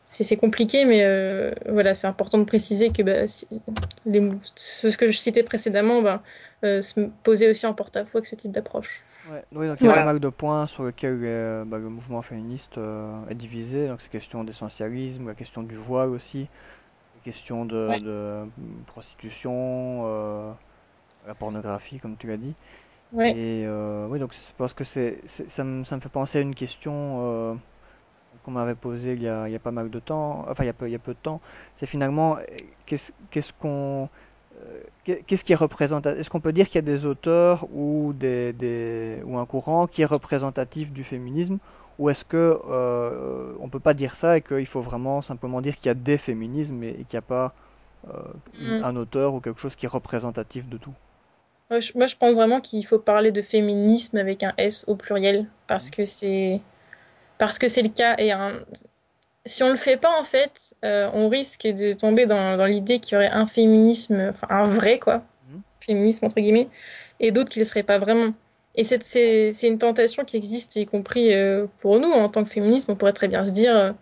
C'est 0.06 0.38
compliqué, 0.38 0.86
mais 0.86 1.04
euh, 1.04 1.52
voilà, 1.68 1.94
c'est 1.94 2.06
important 2.06 2.38
de 2.38 2.44
préciser 2.44 2.92
que 2.92 3.02
bah, 3.02 3.28
si- 3.28 3.46
les, 4.06 4.30
ce 4.56 4.88
que 4.96 5.10
je 5.10 5.18
citais 5.18 5.42
précédemment 5.42 6.00
bah, 6.02 6.22
euh, 6.64 6.80
se 6.82 7.00
posait 7.22 7.50
aussi 7.50 7.66
en 7.66 7.74
porte-à-faux 7.74 8.18
avec 8.18 8.26
ce 8.26 8.34
type 8.36 8.52
d'approche. 8.52 9.04
Ouais, 9.24 9.44
oui, 9.52 9.66
donc 9.68 9.80
il 9.80 9.84
y 9.84 9.88
a 9.88 9.90
pas 9.90 10.00
Voilà. 10.00 10.02
mal 10.02 10.20
de 10.20 10.28
points 10.28 10.66
sur 10.66 10.84
lesquels 10.84 11.18
euh, 11.22 11.64
bah, 11.66 11.78
le 11.78 11.88
mouvement 11.90 12.22
féministe 12.22 12.78
euh, 12.78 13.26
est 13.28 13.34
divisé. 13.34 13.88
Donc, 13.88 14.00
c'est 14.00 14.08
question 14.10 14.42
d'essentialisme, 14.44 15.26
la 15.28 15.34
question 15.34 15.62
du 15.62 15.76
voile 15.76 16.10
aussi, 16.10 16.48
la 17.18 17.24
question 17.24 17.64
de, 17.64 17.74
Ouais. 17.88 18.00
de 18.00 18.08
euh, 18.08 18.46
prostitution, 18.86 20.02
euh, 20.06 20.52
la 21.26 21.34
pornographie, 21.34 21.98
comme 22.00 22.16
tu 22.18 22.28
l'as 22.28 22.38
dit. 22.38 22.56
Ouais. 23.12 23.36
Et 23.36 23.64
euh, 23.66 24.06
oui, 24.08 24.18
donc 24.20 24.34
je 24.34 24.54
pense 24.56 24.74
que 24.74 24.84
c'est, 24.84 25.22
c'est- 25.26 25.50
ça 25.50 25.64
me, 25.64 25.84
ça 25.84 25.96
me 25.96 26.00
fait 26.02 26.10
penser 26.10 26.38
à 26.38 26.42
une 26.42 26.54
question 26.56 27.18
euh, 27.22 27.54
qu'on 28.42 28.52
m'avait 28.52 28.74
posée 28.76 29.14
il 29.14 29.22
y 29.22 29.28
a, 29.28 29.48
il 29.48 29.52
y 29.52 29.56
a 29.56 29.60
pas 29.60 29.72
mal 29.72 29.90
de 29.90 30.00
temps, 30.00 30.46
enfin 30.48 30.64
il 30.64 30.66
y 30.68 30.70
a 30.70 30.74
peu, 30.74 30.88
il 30.88 30.92
y 30.92 30.96
a 30.96 30.98
peu 31.00 31.14
de 31.14 31.18
temps. 31.20 31.40
C'est 31.76 31.86
finalement, 31.86 32.38
euh, 32.38 32.42
qu'est-ce, 32.86 33.12
qu'est-ce 33.30 33.52
qu'on, 33.54 34.10
euh, 34.56 34.82
qu'est- 35.04 35.24
qu'est-ce 35.24 35.44
qui 35.44 35.52
est 35.52 35.56
représentatif? 35.56 36.20
Est-ce 36.20 36.30
qu'on 36.30 36.40
peut 36.40 36.52
dire 36.52 36.66
qu'il 36.66 36.76
y 36.76 36.78
a 36.78 36.82
des 36.82 37.04
auteurs 37.06 37.66
ou 37.72 38.12
des, 38.14 38.52
des, 38.54 39.22
ou 39.24 39.38
un 39.38 39.46
courant 39.46 39.86
qui 39.86 40.02
est 40.02 40.06
représentatif 40.06 40.92
du 40.92 41.04
féminisme? 41.04 41.58
Ou 41.98 42.10
est-ce 42.10 42.24
que 42.24 42.58
euh, 42.70 43.54
on 43.60 43.68
peut 43.68 43.80
pas 43.80 43.94
dire 43.94 44.14
ça 44.14 44.36
et 44.38 44.42
qu'il 44.42 44.66
faut 44.66 44.82
vraiment 44.82 45.22
simplement 45.22 45.60
dire 45.60 45.76
qu'il 45.76 45.86
y 45.86 45.90
a 45.90 45.94
des 45.94 46.18
féminismes 46.18 46.82
et, 46.84 46.90
et 46.90 47.04
qu'il 47.04 47.14
n'y 47.14 47.18
a 47.18 47.22
pas 47.22 47.54
euh, 48.08 48.12
Mm. 48.60 48.82
un 48.82 48.96
auteur 48.96 49.34
ou 49.34 49.40
quelque 49.40 49.60
chose 49.60 49.76
qui 49.76 49.86
est 49.86 49.90
représentatif 49.90 50.68
de 50.68 50.78
tout? 50.78 50.94
Moi, 51.70 51.80
je, 51.80 51.92
moi, 51.96 52.06
je 52.06 52.16
pense 52.16 52.36
vraiment 52.36 52.60
qu'il 52.60 52.84
faut 52.86 52.98
parler 52.98 53.30
de 53.32 53.42
féminisme 53.42 54.16
avec 54.16 54.42
un 54.42 54.54
S 54.56 54.84
au 54.86 54.96
pluriel 54.96 55.46
parce 55.66 55.86
Mhm. 55.86 55.90
que 55.90 56.04
c'est 56.04 56.60
parce 57.38 57.58
que 57.58 57.68
c'est 57.68 57.82
le 57.82 57.90
cas 57.90 58.16
et 58.18 58.32
un, 58.32 58.60
si 59.46 59.62
on 59.64 59.70
le 59.70 59.76
fait 59.76 59.96
pas 59.98 60.18
en 60.20 60.24
fait, 60.24 60.74
euh, 60.84 61.10
on 61.14 61.28
risque 61.28 61.66
de 61.66 61.94
tomber 61.94 62.26
dans, 62.26 62.56
dans 62.58 62.66
l'idée 62.66 63.00
qu'il 63.00 63.14
y 63.14 63.16
aurait 63.16 63.28
un 63.30 63.46
féminisme, 63.46 64.28
enfin 64.30 64.48
un 64.50 64.64
vrai 64.66 64.98
quoi, 64.98 65.24
Mhm. 65.50 65.62
féminisme 65.80 66.26
entre 66.26 66.40
guillemets, 66.40 66.68
et 67.20 67.32
d'autres 67.32 67.50
qui 67.50 67.60
ne 67.60 67.64
le 67.64 67.68
seraient 67.68 67.84
pas 67.84 67.98
vraiment. 67.98 68.32
Et 68.78 68.84
c'est 68.84 69.68
une 69.68 69.78
tentation 69.78 70.24
qui 70.24 70.36
existe, 70.38 70.76
y 70.76 70.86
compris 70.86 71.34
euh, 71.34 71.66
pour 71.80 72.00
nous 72.00 72.08
en 72.10 72.30
tant 72.30 72.44
que 72.44 72.50
féminisme. 72.50 72.92
On 72.92 72.96
pourrait 72.96 73.12
très 73.12 73.28
bien 73.28 73.44
se 73.44 73.50
dire, 73.52 73.76
euh, 73.76 73.92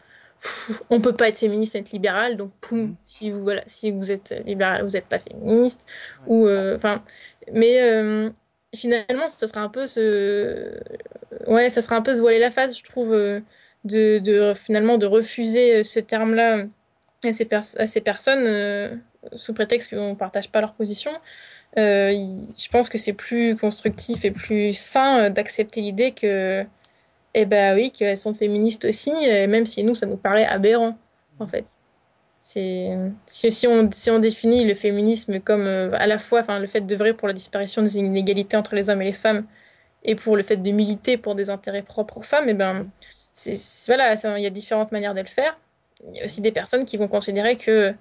on 0.90 1.00
peut 1.00 1.14
pas 1.14 1.28
être 1.28 1.38
féministe 1.38 1.74
être 1.74 1.92
libéral, 1.92 2.36
donc 2.36 2.52
poum, 2.60 2.80
Mhm. 2.80 2.96
si 3.02 3.30
vous 3.30 3.42
voilà, 3.42 3.62
si 3.66 3.90
vous 3.90 4.10
êtes 4.10 4.34
libéral, 4.46 4.82
vous 4.84 4.90
n'êtes 4.92 5.06
pas 5.08 5.18
féministe, 5.18 5.80
Ouais. 6.26 6.34
ou 6.34 6.46
euh, 6.46 6.78
mais 7.52 7.80
euh, 7.82 8.30
finalement, 8.74 9.28
ce 9.28 9.46
sera 9.46 9.62
un 9.62 9.68
peu 9.70 9.86
ce, 9.86 10.78
ouais, 11.46 11.70
ça 11.70 11.82
sera 11.82 11.96
un 11.96 12.02
peu 12.02 12.14
se 12.14 12.20
voiler 12.20 12.38
la 12.38 12.50
face, 12.50 12.78
je 12.78 12.84
trouve, 12.84 13.12
de, 13.12 14.18
de 14.18 14.54
finalement 14.54 14.98
de 14.98 15.06
refuser 15.06 15.84
ce 15.84 16.00
terme-là 16.00 16.64
à 17.24 17.32
ces, 17.32 17.44
pers- 17.46 17.76
à 17.78 17.86
ces 17.86 18.00
personnes 18.00 18.46
euh, 18.46 18.94
sous 19.34 19.54
prétexte 19.54 19.90
qu'on 19.90 20.10
ne 20.10 20.14
partage 20.14 20.50
pas 20.50 20.60
leur 20.60 20.74
position. 20.74 21.12
Euh, 21.78 22.12
je 22.56 22.68
pense 22.70 22.88
que 22.88 22.98
c'est 22.98 23.12
plus 23.12 23.56
constructif 23.56 24.24
et 24.24 24.30
plus 24.30 24.72
sain 24.72 25.26
euh, 25.26 25.30
d'accepter 25.30 25.80
l'idée 25.82 26.12
que, 26.12 26.64
eh 27.34 27.46
ben 27.46 27.76
oui, 27.76 27.92
qu'elles 27.92 28.18
sont 28.18 28.34
féministes 28.34 28.86
aussi, 28.86 29.10
même 29.48 29.66
si 29.66 29.84
nous, 29.84 29.94
ça 29.94 30.06
nous 30.06 30.16
paraît 30.18 30.46
aberrant, 30.46 30.98
en 31.38 31.44
Mhm. 31.44 31.50
fait. 31.50 31.66
Si, 32.40 33.50
si 33.50 33.66
on, 33.66 33.90
si 33.92 34.10
on 34.10 34.18
définit 34.20 34.64
le 34.64 34.74
féminisme 34.74 35.40
comme 35.40 35.62
euh, 35.66 35.90
à 35.94 36.06
la 36.06 36.18
fois 36.18 36.44
le 36.60 36.66
fait 36.66 36.82
d'œuvrer 36.82 37.14
pour 37.14 37.28
la 37.28 37.34
disparition 37.34 37.82
des 37.82 37.96
inégalités 37.98 38.56
entre 38.56 38.74
les 38.74 38.88
hommes 38.90 39.02
et 39.02 39.06
les 39.06 39.12
femmes, 39.12 39.46
et 40.04 40.14
pour 40.16 40.36
le 40.36 40.42
fait 40.44 40.56
de 40.58 40.70
militer 40.72 41.18
pour 41.18 41.34
des 41.34 41.50
intérêts 41.50 41.82
propres 41.82 42.18
aux 42.18 42.22
femmes, 42.22 42.48
et 42.48 42.54
ben, 42.54 42.88
c'est, 43.34 43.54
c'est- 43.54 43.92
voilà, 43.92 44.14
il 44.38 44.42
y 44.42 44.46
a 44.46 44.50
différentes 44.50 44.92
manières 44.92 45.14
de 45.14 45.20
le 45.20 45.26
faire. 45.26 45.58
Il 46.06 46.14
y 46.16 46.20
a 46.20 46.24
aussi 46.24 46.40
des 46.42 46.52
personnes 46.52 46.84
qui 46.84 46.96
vont 46.98 47.08
considérer 47.08 47.56
que 47.56 47.94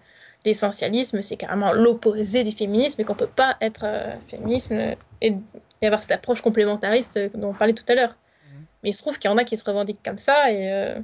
l'essentialisme, 0.46 1.22
c'est 1.22 1.38
carrément 1.38 1.74
l'opposé 1.74 2.44
du 2.44 2.52
féminisme 2.52 3.02
et 3.02 3.06
qu'on 3.06 3.16
peut 3.16 3.28
pas 3.28 3.58
être 3.62 3.84
euh, 3.86 4.16
féminisme 4.28 4.74
et, 5.22 5.38
et 5.82 5.86
avoir 5.88 6.00
cette 6.00 6.12
approche 6.12 6.42
complémentariste 6.42 7.20
dont 7.36 7.50
on 7.50 7.54
parlait 7.54 7.74
tout 7.74 7.86
à 7.90 7.96
l'heure. 7.96 8.16
Mhm. 8.42 8.68
Mais 8.84 8.90
il 8.92 8.94
se 8.94 9.02
trouve 9.02 9.20
qu'il 9.20 9.30
y 9.32 9.34
en 9.34 9.38
a 9.38 9.44
qui 9.46 9.58
se 9.58 9.66
revendiquent 9.66 10.04
comme 10.04 10.18
ça 10.20 10.52
et 10.52 10.72
euh, 10.72 11.00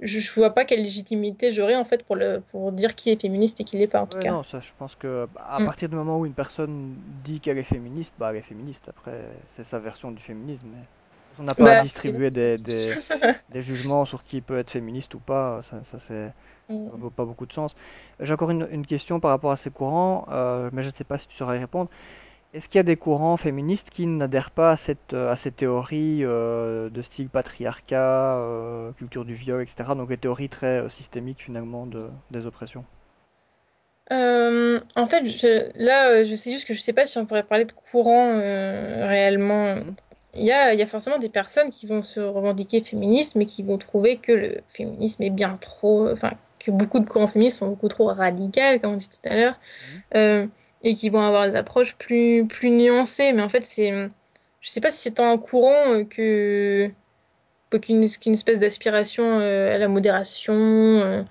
je, 0.00 0.18
je 0.20 0.32
vois 0.34 0.54
pas 0.54 0.64
quelle 0.64 0.82
légitimité 0.82 1.52
j'aurais 1.52 1.76
en 1.76 1.84
fait 1.84 2.04
pour, 2.04 2.16
le, 2.16 2.40
pour 2.52 2.72
dire 2.72 2.94
qui 2.96 3.10
est 3.10 3.20
féministe 3.20 3.60
et 3.60 3.64
qui 3.64 3.78
l'est 3.78 3.88
pas 3.88 4.02
en 4.02 4.06
tout 4.08 4.18
Ouais, 4.18 4.20
cas. 4.20 4.32
non, 4.32 4.42
ça, 4.42 4.60
je 4.60 4.72
pense 4.76 4.96
que 4.96 5.26
bah, 5.26 5.46
à 5.48 5.60
Mm. 5.60 5.64
partir 5.66 5.88
du 5.88 5.94
moment 5.96 6.18
où 6.18 6.24
une 6.26 6.34
personne 6.34 6.96
dit 7.22 7.40
qu'elle 7.40 7.58
est 7.58 7.62
féministe, 7.64 8.14
bah, 8.18 8.30
elle 8.30 8.36
est 8.38 8.42
féministe. 8.42 8.88
Après, 8.88 9.44
c'est 9.48 9.64
sa 9.64 9.78
version 9.78 10.10
du 10.12 10.22
féminisme. 10.22 10.68
Mais 10.68 10.88
on 11.38 11.44
n'a 11.44 11.54
pas 11.54 11.70
à 11.70 11.74
Bah, 11.74 11.84
distribuer 11.86 12.30
des, 12.30 12.58
des, 12.58 12.98
des 13.50 13.62
jugements 13.62 14.04
sur 14.04 14.24
qui 14.24 14.40
peut 14.40 14.58
être 14.58 14.70
féministe 14.70 15.14
ou 15.14 15.20
pas. 15.20 15.62
Ça, 15.62 15.82
ça, 15.84 15.98
c'est, 16.00 16.32
Mm. 16.68 16.92
n'a 16.98 17.10
pas 17.10 17.24
beaucoup 17.26 17.46
de 17.46 17.52
sens. 17.52 17.74
J'ai 18.20 18.34
encore 18.34 18.50
une, 18.50 18.68
une 18.72 18.86
question 18.86 19.20
par 19.20 19.30
rapport 19.32 19.52
à 19.52 19.56
ces 19.56 19.70
courants, 19.70 20.26
euh, 20.30 20.70
mais 20.72 20.82
je 20.82 20.90
ne 20.90 20.94
sais 20.94 21.04
pas 21.04 21.18
si 21.18 21.28
tu 21.28 21.36
saurais 21.36 21.56
y 21.58 21.60
répondre. 21.60 21.90
Est-ce 22.54 22.68
qu'il 22.68 22.78
y 22.78 22.80
a 22.80 22.84
des 22.84 22.96
courants 22.96 23.36
féministes 23.38 23.90
qui 23.90 24.06
n'adhèrent 24.06 24.50
pas 24.52 24.72
à 24.72 24.76
cette, 24.76 25.14
euh, 25.14 25.32
à 25.32 25.36
ces 25.36 25.52
théories 25.52 26.24
euh, 26.24 26.90
de 26.90 27.02
style 27.02 27.30
patriarcat, 27.30 28.36
euh, 28.38 28.92
culture 28.92 29.24
du 29.24 29.34
viol, 29.34 29.62
etc. 29.62 29.94
Donc 29.96 30.08
des 30.10 30.18
théories 30.18 30.48
très 30.50 30.88
systémiques 30.90 31.42
finalement 31.42 31.86
de, 31.86 32.10
des 32.30 32.46
oppressions? 32.46 32.84
Euh, 34.12 34.80
en 34.96 35.06
fait, 35.06 35.26
je- 35.26 35.70
là, 35.74 36.24
je 36.24 36.34
sais 36.34 36.50
juste 36.50 36.66
que 36.66 36.72
je 36.74 36.80
sais 36.80 36.94
pas 36.94 37.04
si 37.06 37.18
on 37.18 37.26
pourrait 37.26 37.42
parler 37.44 37.66
de 37.66 37.72
courant 37.72 38.32
euh, 38.38 39.06
réellement. 39.06 39.76
Il 40.34 40.44
y 40.44 40.52
a, 40.52 40.74
il 40.74 40.78
y 40.78 40.82
a 40.82 40.86
forcément 40.86 41.18
des 41.18 41.28
personnes 41.30 41.70
qui 41.70 41.86
vont 41.86 42.02
se 42.02 42.20
revendiquer 42.20 42.82
féministes, 42.82 43.34
mais 43.34 43.46
qui 43.46 43.62
vont 43.62 43.78
trouver 43.78 44.18
que 44.18 44.32
le 44.32 44.60
féminisme 44.68 45.22
est 45.22 45.30
bien 45.30 45.54
trop, 45.54 46.08
enfin, 46.10 46.32
que 46.58 46.70
beaucoup 46.70 47.00
de 47.00 47.08
courants 47.08 47.28
féministes 47.28 47.58
sont 47.58 47.68
beaucoup 47.68 47.88
trop 47.88 48.06
radicales, 48.06 48.80
comme 48.80 48.92
on 48.92 48.96
dit 48.96 49.08
tout 49.08 49.28
à 49.28 49.36
l'heure, 49.36 49.58
mhm, 49.94 50.02
euh, 50.16 50.46
et 50.82 50.94
qui 50.94 51.08
vont 51.08 51.20
avoir 51.22 51.50
des 51.50 51.56
approches 51.56 51.96
plus, 51.96 52.46
plus 52.46 52.70
nuancées. 52.70 53.32
Mais 53.32 53.42
en 53.42 53.48
fait, 53.48 53.64
c'est, 53.64 53.90
je 54.60 54.70
sais 54.70 54.80
pas 54.80 54.90
si 54.90 55.00
c'est 55.00 55.12
tant 55.12 55.30
un 55.30 55.38
courant 55.38 55.92
euh, 55.94 56.04
que 56.04 56.90
qu'une 57.80 58.02
espèce 58.02 58.60
d'aspiration 58.60 59.40
euh, 59.40 59.74
à 59.74 59.78
la 59.78 59.88
modération. 59.88 61.24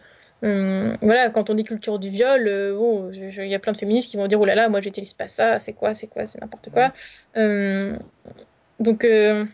euh, 0.43 0.95
voilà, 1.01 1.29
quand 1.31 1.49
on 1.49 1.55
dit 1.55 1.63
culture 1.63 1.97
du 1.99 2.09
viol, 2.09 2.47
euh, 2.47 2.75
bon, 2.75 3.11
il 3.11 3.47
y 3.47 3.55
a 3.55 3.59
plein 3.59 3.71
de 3.73 3.77
féministes 3.77 4.09
qui 4.11 4.17
vont 4.17 4.27
dire 4.27 4.39
oh 4.39 4.45
là 4.45 4.53
là, 4.55 4.69
moi 4.69 4.81
j'utilise 4.81 5.13
pas 5.13 5.27
ça, 5.27 5.59
c'est 5.59 5.73
quoi, 5.73 5.95
c'est 5.95 6.07
quoi, 6.07 6.27
c'est 6.27 6.39
n'importe 6.41 6.69
quoi. 6.69 6.93
Euh, 7.37 7.97
donc, 8.79 9.03
euh, 9.03 9.45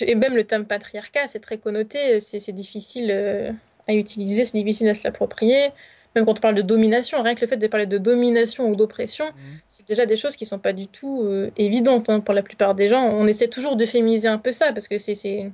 et 0.00 0.14
même 0.14 0.34
le 0.34 0.44
terme 0.44 0.64
patriarcat, 0.64 1.26
c'est 1.26 1.40
très 1.40 1.58
connoté, 1.58 2.20
c'est 2.20 2.52
difficile 2.52 3.10
euh, 3.10 3.50
à 3.88 3.94
utiliser, 3.94 4.44
c'est 4.44 4.56
difficile 4.56 4.88
à 4.88 4.94
se 4.94 5.04
l'approprier. 5.04 5.70
Même 6.14 6.26
quand 6.26 6.38
on 6.38 6.42
parle 6.42 6.54
de 6.54 6.62
domination, 6.62 7.20
rien 7.20 7.34
que 7.34 7.40
le 7.40 7.46
fait 7.46 7.56
de 7.56 7.66
parler 7.66 7.86
de 7.86 7.96
domination 7.96 8.68
ou 8.68 8.76
d'oppression, 8.76 9.24
mhm. 9.24 9.58
c'est 9.66 9.88
déjà 9.88 10.04
des 10.04 10.16
choses 10.16 10.36
qui 10.36 10.44
sont 10.44 10.58
pas 10.58 10.74
du 10.74 10.86
tout 10.86 11.22
euh, 11.22 11.50
évidentes 11.56 12.10
hein, 12.10 12.20
pour 12.20 12.34
la 12.34 12.42
plupart 12.42 12.74
des 12.74 12.88
gens. 12.88 13.02
On 13.08 13.26
essaie 13.26 13.48
toujours 13.48 13.76
de 13.76 13.86
féminiser 13.86 14.28
un 14.28 14.38
peu 14.38 14.52
ça 14.52 14.72
parce 14.72 14.88
que 14.88 14.98
c'est 14.98 15.50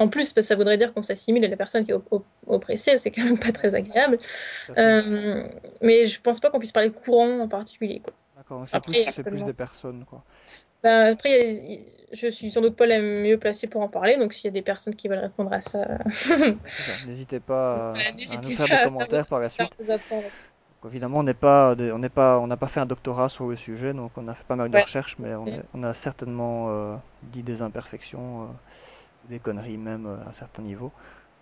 en 0.00 0.08
plus, 0.08 0.32
ça 0.40 0.54
voudrait 0.54 0.76
dire 0.76 0.94
qu'on 0.94 1.02
s'assimile 1.02 1.44
à 1.44 1.48
la 1.48 1.56
personne 1.56 1.84
qui 1.84 1.90
est 1.90 1.94
op- 1.94 2.06
op- 2.12 2.24
oppressée, 2.46 2.98
c'est 2.98 3.10
quand 3.10 3.24
même 3.24 3.38
pas 3.38 3.50
très 3.50 3.74
agréable. 3.74 4.18
Euh, 4.76 5.42
mais 5.82 6.06
je 6.06 6.20
pense 6.20 6.38
pas 6.38 6.50
qu'on 6.50 6.60
puisse 6.60 6.72
parler 6.72 6.90
de 6.90 6.94
courant 6.94 7.40
en 7.40 7.48
particulier. 7.48 8.02
D'accord, 8.36 8.66
c'est 8.72 8.80
plus, 8.80 9.22
plus 9.22 9.44
des 9.44 9.52
personnes, 9.52 10.04
quoi. 10.08 10.22
Ben, 10.82 11.12
après, 11.12 11.54
il 11.54 11.72
y 11.72 11.78
a- 11.78 11.84
je 12.12 12.28
suis 12.28 12.50
sans 12.50 12.60
doute 12.60 12.76
pas 12.76 12.86
la 12.86 13.00
mieux 13.00 13.38
placée 13.38 13.66
pour 13.68 13.82
en 13.82 13.88
parler, 13.88 14.16
donc 14.16 14.32
s'il 14.32 14.44
y 14.46 14.48
a 14.48 14.50
des 14.52 14.62
personnes 14.62 14.94
qui 14.94 15.08
veulent 15.08 15.18
répondre 15.18 15.52
à 15.52 15.60
ça. 15.60 15.98
N'hésitez 17.00 17.40
pas 17.40 17.94
voilà, 17.94 18.10
à, 18.26 18.38
à 18.38 18.42
nous 18.42 18.50
faire 18.50 18.68
des 18.68 18.78
commentaires 18.78 19.26
par 19.26 19.40
la 19.40 19.50
suite. 19.50 19.72
Donc, 20.82 20.92
évidemment, 20.92 21.18
on 21.20 21.22
n'est 21.24 21.34
pas, 21.34 21.74
on 21.78 21.98
n'est 21.98 22.08
pas, 22.08 22.38
on 22.38 22.46
n'a 22.46 22.56
pas 22.56 22.68
fait 22.68 22.80
un 22.80 22.86
doctorat 22.86 23.28
sur 23.28 23.48
le 23.48 23.56
sujet, 23.56 23.92
donc 23.94 24.12
on 24.16 24.28
a 24.28 24.34
fait 24.34 24.44
pas 24.44 24.56
mal 24.56 24.70
de 24.70 24.76
Ouais, 24.76 24.86
recherches, 24.86 25.16
mais 25.18 25.34
on, 25.34 25.52
fait. 25.52 25.58
est- 25.58 25.64
on 25.74 25.82
a 25.82 25.92
certainement 25.94 26.66
euh, 26.70 26.96
dit 27.22 27.42
des 27.42 27.62
imperfections, 27.62 28.44
euh, 28.44 28.46
des 29.24 29.40
conneries 29.40 29.78
même 29.78 30.06
euh, 30.06 30.18
à 30.26 30.30
un 30.30 30.32
certain 30.32 30.62
niveau. 30.62 30.92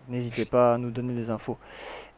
N'hésitez 0.08 0.44
pas 0.44 0.74
à 0.74 0.78
nous 0.78 0.90
donner 0.90 1.14
des 1.14 1.30
infos. 1.30 1.58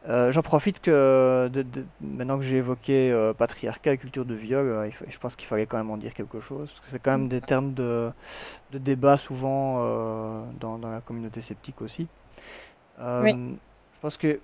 Euh, 0.07 0.31
j'en 0.31 0.41
profite 0.43 0.79
que 0.81 1.49
de- 1.53 1.63
de- 1.63 1.87
maintenant 2.01 2.37
que 2.37 2.43
j'ai 2.45 2.57
évoqué 2.57 3.11
euh, 3.11 3.33
patriarcat 3.33 3.93
et 3.93 3.97
culture 3.99 4.25
de 4.25 4.35
viol, 4.35 4.67
euh, 4.67 4.89
je 5.07 5.17
pense 5.19 5.35
qu'il 5.35 5.47
fallait 5.47 5.67
quand 5.67 5.77
même 5.77 5.91
en 5.91 5.97
dire 5.97 6.13
quelque 6.13 6.39
chose, 6.41 6.69
parce 6.69 6.81
que 6.81 6.89
c'est 6.89 6.99
quand 6.99 7.11
même 7.11 7.29
des 7.29 7.41
termes 7.41 7.73
de, 7.73 8.11
de 8.71 8.79
débat 8.79 9.17
souvent 9.17 9.79
dans, 10.53 10.79
dans 10.79 10.91
la 10.91 11.01
communauté 11.01 11.41
sceptique 11.41 11.81
aussi. 11.81 12.09
Oui, 13.17 13.37
je 13.93 13.99
pense 13.99 14.17
que 14.17 14.41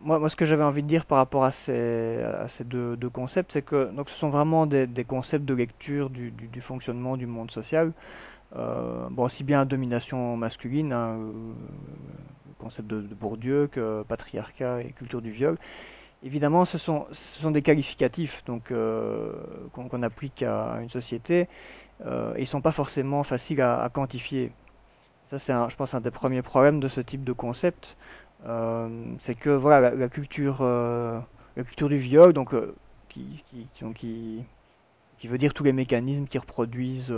moi, 0.00 0.18
moi, 0.18 0.30
ce 0.30 0.36
que 0.36 0.44
j'avais 0.46 0.62
envie 0.62 0.82
de 0.82 0.88
dire 0.88 1.04
par 1.06 1.18
rapport 1.18 1.44
à 1.44 1.52
ces, 1.52 2.22
à 2.22 2.48
ces 2.48 2.64
deux, 2.64 2.96
deux 2.96 3.10
concepts, 3.10 3.52
c'est 3.52 3.62
que 3.62 3.90
donc, 3.92 4.08
ce 4.08 4.16
sont 4.16 4.30
vraiment 4.30 4.66
des, 4.66 4.86
des 4.86 5.04
concepts 5.04 5.44
de 5.44 5.54
lecture 5.54 6.08
du, 6.10 6.30
du, 6.30 6.48
du 6.48 6.60
fonctionnement 6.62 7.16
du 7.16 7.26
monde 7.26 7.50
social. 7.50 7.92
Euh, 8.56 9.08
bon, 9.10 9.24
aussi 9.24 9.44
bien 9.44 9.64
domination 9.64 10.36
masculine, 10.36 10.92
hein, 10.92 11.18
euh, 11.18 11.52
concept 12.58 12.88
de, 12.88 13.00
Bourdieu, 13.00 13.68
que 13.70 14.02
patriarcat 14.02 14.82
et 14.82 14.92
culture 14.92 15.22
du 15.22 15.30
viol. 15.30 15.56
Évidemment, 16.22 16.64
ce 16.64 16.76
sont, 16.76 17.06
des 17.50 17.62
qualificatifs 17.62 18.44
donc 18.44 18.72
euh, 18.72 19.32
qu'on 19.72 20.02
applique 20.02 20.42
à 20.42 20.78
une 20.82 20.90
société. 20.90 21.48
Et 22.36 22.40
ils 22.40 22.46
sont 22.46 22.62
pas 22.62 22.72
forcément 22.72 23.22
faciles 23.22 23.60
à, 23.60 23.88
quantifier. 23.92 24.52
Ça, 25.26 25.38
c'est, 25.38 25.52
je 25.68 25.76
pense, 25.76 25.94
un 25.94 26.00
des 26.00 26.10
premiers 26.10 26.42
problèmes 26.42 26.80
de 26.80 26.88
ce 26.88 27.00
type 27.00 27.24
de 27.24 27.32
concept. 27.32 27.96
C'est 29.20 29.34
que 29.34 29.50
voilà, 29.50 29.90
la, 29.90 30.08
culture, 30.08 30.62
la 30.62 31.64
culture 31.64 31.88
du 31.88 31.98
viol, 31.98 32.32
donc 32.32 32.54
qui, 33.08 33.44
qui, 33.50 33.66
qui, 33.94 34.44
qui 35.18 35.28
veut 35.28 35.38
dire 35.38 35.54
tous 35.54 35.64
les 35.64 35.72
mécanismes 35.72 36.26
qui 36.26 36.38
reproduisent 36.38 37.12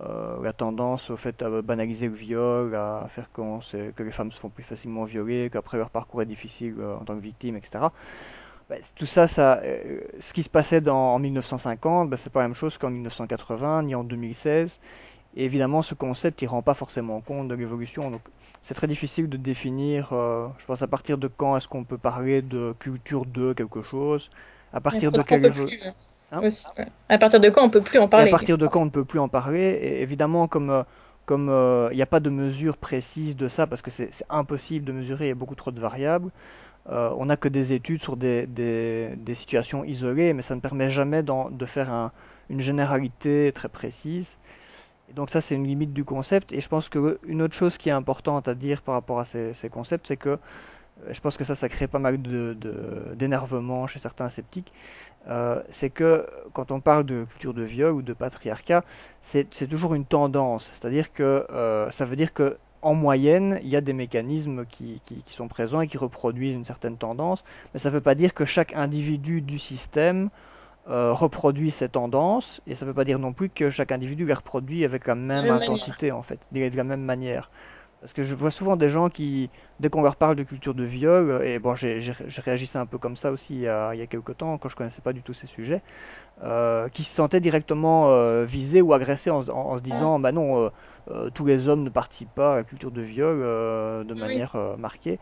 euh, 0.00 0.42
la 0.42 0.52
tendance 0.52 1.10
au 1.10 1.16
fait 1.16 1.40
à 1.42 1.62
banaliser 1.62 2.08
le 2.08 2.14
viol, 2.14 2.74
à 2.74 3.06
faire 3.10 3.28
sait- 3.62 3.92
que 3.96 4.02
les 4.02 4.10
femmes 4.12 4.32
se 4.32 4.38
font 4.38 4.50
plus 4.50 4.62
facilement 4.64 5.04
violer, 5.04 5.50
qu'après 5.50 5.78
leur 5.78 5.90
parcours 5.90 6.22
est 6.22 6.26
difficile 6.26 6.76
euh, 6.78 6.96
en 6.96 7.04
tant 7.04 7.14
que 7.16 7.20
victime, 7.22 7.56
etc. 7.56 7.92
Bah, 8.68 8.76
tout 8.96 9.06
ça, 9.06 9.28
ça 9.28 9.60
euh, 9.64 10.00
ce 10.20 10.32
qui 10.32 10.42
se 10.42 10.48
passait 10.50 10.80
dans, 10.80 11.14
en 11.14 11.18
1950, 11.18 12.10
bah, 12.10 12.16
c'est 12.16 12.30
pas 12.30 12.40
la 12.42 12.48
même 12.48 12.54
chose 12.54 12.78
qu'en 12.78 12.90
1980 12.90 13.82
ni 13.84 13.94
en 13.94 14.04
2016. 14.04 14.80
Et 15.36 15.44
évidemment, 15.44 15.82
ce 15.82 15.94
concept, 15.94 16.42
il 16.42 16.46
rend 16.48 16.62
pas 16.62 16.74
forcément 16.74 17.20
compte 17.20 17.48
de 17.48 17.54
l'évolution. 17.54 18.10
Donc, 18.10 18.22
c'est 18.62 18.74
très 18.74 18.86
difficile 18.88 19.28
de 19.28 19.36
définir, 19.36 20.12
euh, 20.12 20.48
je 20.58 20.64
pense, 20.66 20.82
à 20.82 20.88
partir 20.88 21.18
de 21.18 21.28
quand 21.28 21.56
est-ce 21.56 21.68
qu'on 21.68 21.84
peut 21.84 21.98
parler 21.98 22.42
de 22.42 22.74
culture 22.80 23.26
de 23.26 23.52
quelque 23.52 23.82
chose, 23.82 24.30
à 24.72 24.80
partir 24.80 25.12
de 25.12 25.22
quelle 25.22 25.52
plus 25.54 25.72
hein 26.30 26.44
aussi. 26.46 26.66
ouais. 26.78 26.86
À 27.08 27.18
partir 27.18 27.40
de 27.40 27.48
quand 27.50 27.64
on 27.64 27.70
peut 27.70 27.80
plus 27.80 27.98
en 27.98 28.08
et 28.14 28.20
à 28.22 28.26
parler. 28.26 28.30
partir 28.30 28.58
de 28.58 28.66
quand 28.66 28.82
on 28.82 28.84
ne 28.86 28.90
peut 28.90 29.04
plus 29.04 29.18
en 29.20 29.28
parler? 29.28 29.60
Et 29.82 30.02
évidemment, 30.02 30.48
comme 30.48 30.70
euh, 30.70 30.82
comme 31.26 31.48
euh, 31.48 31.88
il 31.92 31.96
n'y 31.96 32.02
a 32.02 32.06
pas 32.06 32.20
de 32.20 32.30
mesure 32.30 32.76
précise 32.76 33.36
de 33.36 33.48
ça, 33.48 33.66
parce 33.66 33.82
que 33.82 33.90
c'est 33.90 34.10
impossible 34.30 34.84
de 34.86 34.92
mesurer, 34.92 35.26
il 35.26 35.28
y 35.28 35.32
a 35.32 35.34
beaucoup 35.34 35.56
trop 35.56 35.72
de 35.72 35.80
variables, 35.80 36.30
euh, 36.90 37.10
on 37.18 37.26
n'a 37.26 37.36
que 37.38 37.48
des 37.48 37.72
études 37.74 38.02
sur 38.02 38.16
des, 38.16 38.46
des, 38.46 39.14
des 39.18 39.34
situations 39.34 39.84
isolées, 39.84 40.34
mais 40.34 40.42
ça 40.42 40.54
ne 40.56 40.60
permet 40.60 40.90
jamais 40.90 41.22
de 41.24 41.66
faire 41.66 41.92
un- 41.92 42.12
une 42.50 42.60
généralité 42.62 43.52
très 43.54 43.68
précise. 43.70 44.38
Et 45.08 45.12
donc 45.14 45.30
ça, 45.30 45.40
c'est 45.40 45.54
une 45.54 45.66
limite 45.66 45.92
du 45.92 46.04
concept. 46.04 46.52
Et 46.52 46.60
je 46.60 46.68
pense 46.68 46.88
que 46.88 47.18
une 47.26 47.42
autre 47.42 47.54
chose 47.54 47.78
qui 47.78 47.88
est 47.88 47.92
importante 47.92 48.48
à 48.48 48.54
dire 48.54 48.82
par 48.82 48.94
rapport 48.94 49.20
à 49.20 49.24
ces, 49.24 49.54
ces 49.54 49.68
concepts, 49.70 50.06
c'est 50.08 50.16
que 50.16 50.38
je 51.10 51.20
pense 51.20 51.36
que 51.36 51.44
ça, 51.44 51.54
ça 51.54 51.68
crée 51.68 51.88
pas 51.88 51.98
mal 51.98 52.20
de- 52.22 53.14
d'énervement 53.14 53.86
chez 53.86 53.98
certains 53.98 54.28
sceptiques. 54.30 54.72
Euh, 55.28 55.60
c'est 55.70 55.90
que 55.90 56.26
quand 56.52 56.70
on 56.70 56.80
parle 56.80 57.04
de 57.04 57.24
culture 57.24 57.54
de 57.54 57.62
viol 57.62 57.92
ou 57.92 58.02
de 58.02 58.12
patriarcat, 58.12 58.84
c'est 59.20 59.52
c'est 59.52 59.66
toujours 59.66 59.94
une 59.94 60.04
tendance. 60.04 60.70
C'est-à-dire 60.72 61.12
que 61.12 61.46
euh, 61.50 61.90
ça 61.90 62.04
veut 62.04 62.16
dire 62.16 62.32
que 62.32 62.58
en 62.82 62.94
moyenne, 62.94 63.58
il 63.62 63.68
y 63.68 63.76
a 63.76 63.80
des 63.80 63.92
mécanismes 63.92 64.64
qui, 64.66 65.00
qui, 65.04 65.22
qui 65.22 65.34
sont 65.34 65.48
présents 65.48 65.80
et 65.80 65.88
qui 65.88 65.98
reproduisent 65.98 66.54
une 66.54 66.64
certaine 66.64 66.96
tendance, 66.96 67.42
mais 67.74 67.80
ça 67.80 67.88
ne 67.88 67.94
veut 67.94 68.00
pas 68.00 68.14
dire 68.14 68.32
que 68.32 68.44
chaque 68.44 68.74
individu 68.74 69.40
du 69.40 69.58
système 69.58 70.30
euh, 70.88 71.12
reproduit 71.12 71.72
ces 71.72 71.88
tendances, 71.88 72.60
et 72.68 72.76
ça 72.76 72.84
ne 72.84 72.90
veut 72.90 72.94
pas 72.94 73.04
dire 73.04 73.18
non 73.18 73.32
plus 73.32 73.48
que 73.48 73.70
chaque 73.70 73.90
individu 73.90 74.24
les 74.24 74.34
reproduit 74.34 74.84
avec 74.84 75.08
la 75.08 75.16
même 75.16 75.50
intensité, 75.50 76.12
en 76.12 76.22
fait, 76.22 76.38
de 76.52 76.76
la 76.76 76.84
même 76.84 77.02
manière. 77.02 77.50
Parce 78.06 78.14
que 78.14 78.22
je 78.22 78.36
vois 78.36 78.52
souvent 78.52 78.76
des 78.76 78.88
gens 78.88 79.10
qui, 79.10 79.50
dès 79.80 79.90
qu'on 79.90 80.02
leur 80.02 80.14
parle 80.14 80.36
de 80.36 80.44
culture 80.44 80.74
de 80.74 80.84
viol, 80.84 81.28
euh, 81.28 81.42
et 81.44 81.58
bon, 81.58 81.74
j'ai 81.74 82.00
j'ai- 82.00 82.14
j'ai 82.28 82.40
réagi 82.40 82.70
un 82.74 82.86
peu 82.86 82.98
comme 82.98 83.16
ça 83.16 83.32
aussi 83.32 83.54
il 83.56 83.60
y 83.62 83.68
a, 83.68 83.94
il 83.94 83.98
y 83.98 84.02
a 84.02 84.06
quelques 84.06 84.36
temps, 84.36 84.58
quand 84.58 84.68
je 84.68 84.76
connaissais 84.76 85.02
pas 85.02 85.12
du 85.12 85.24
tout 85.24 85.34
ces 85.34 85.48
sujets, 85.48 85.82
euh, 86.42 86.88
qui 86.90 87.04
se 87.04 87.14
sentaient 87.14 87.40
directement 87.40 88.10
euh, 88.10 88.44
visés 88.44 88.82
ou 88.82 88.92
agressés 88.94 89.30
en, 89.30 89.42
se 89.44 89.50
en- 89.50 89.70
en 89.72 89.78
se 89.78 89.82
disant, 89.82 90.18
bah 90.20 90.32
non, 90.32 90.66
euh, 90.66 90.70
euh, 91.10 91.30
tous 91.30 91.46
les 91.46 91.68
hommes 91.68 91.84
ne 91.84 91.90
participent 91.90 92.34
pas 92.34 92.54
à 92.54 92.56
la 92.56 92.64
culture 92.64 92.92
de 92.92 93.02
viol 93.02 93.40
euh, 93.42 94.04
de 94.04 94.14
oui. 94.14 94.16
manière 94.16 94.56
euh, 94.56 94.76
marquée. 94.76 95.20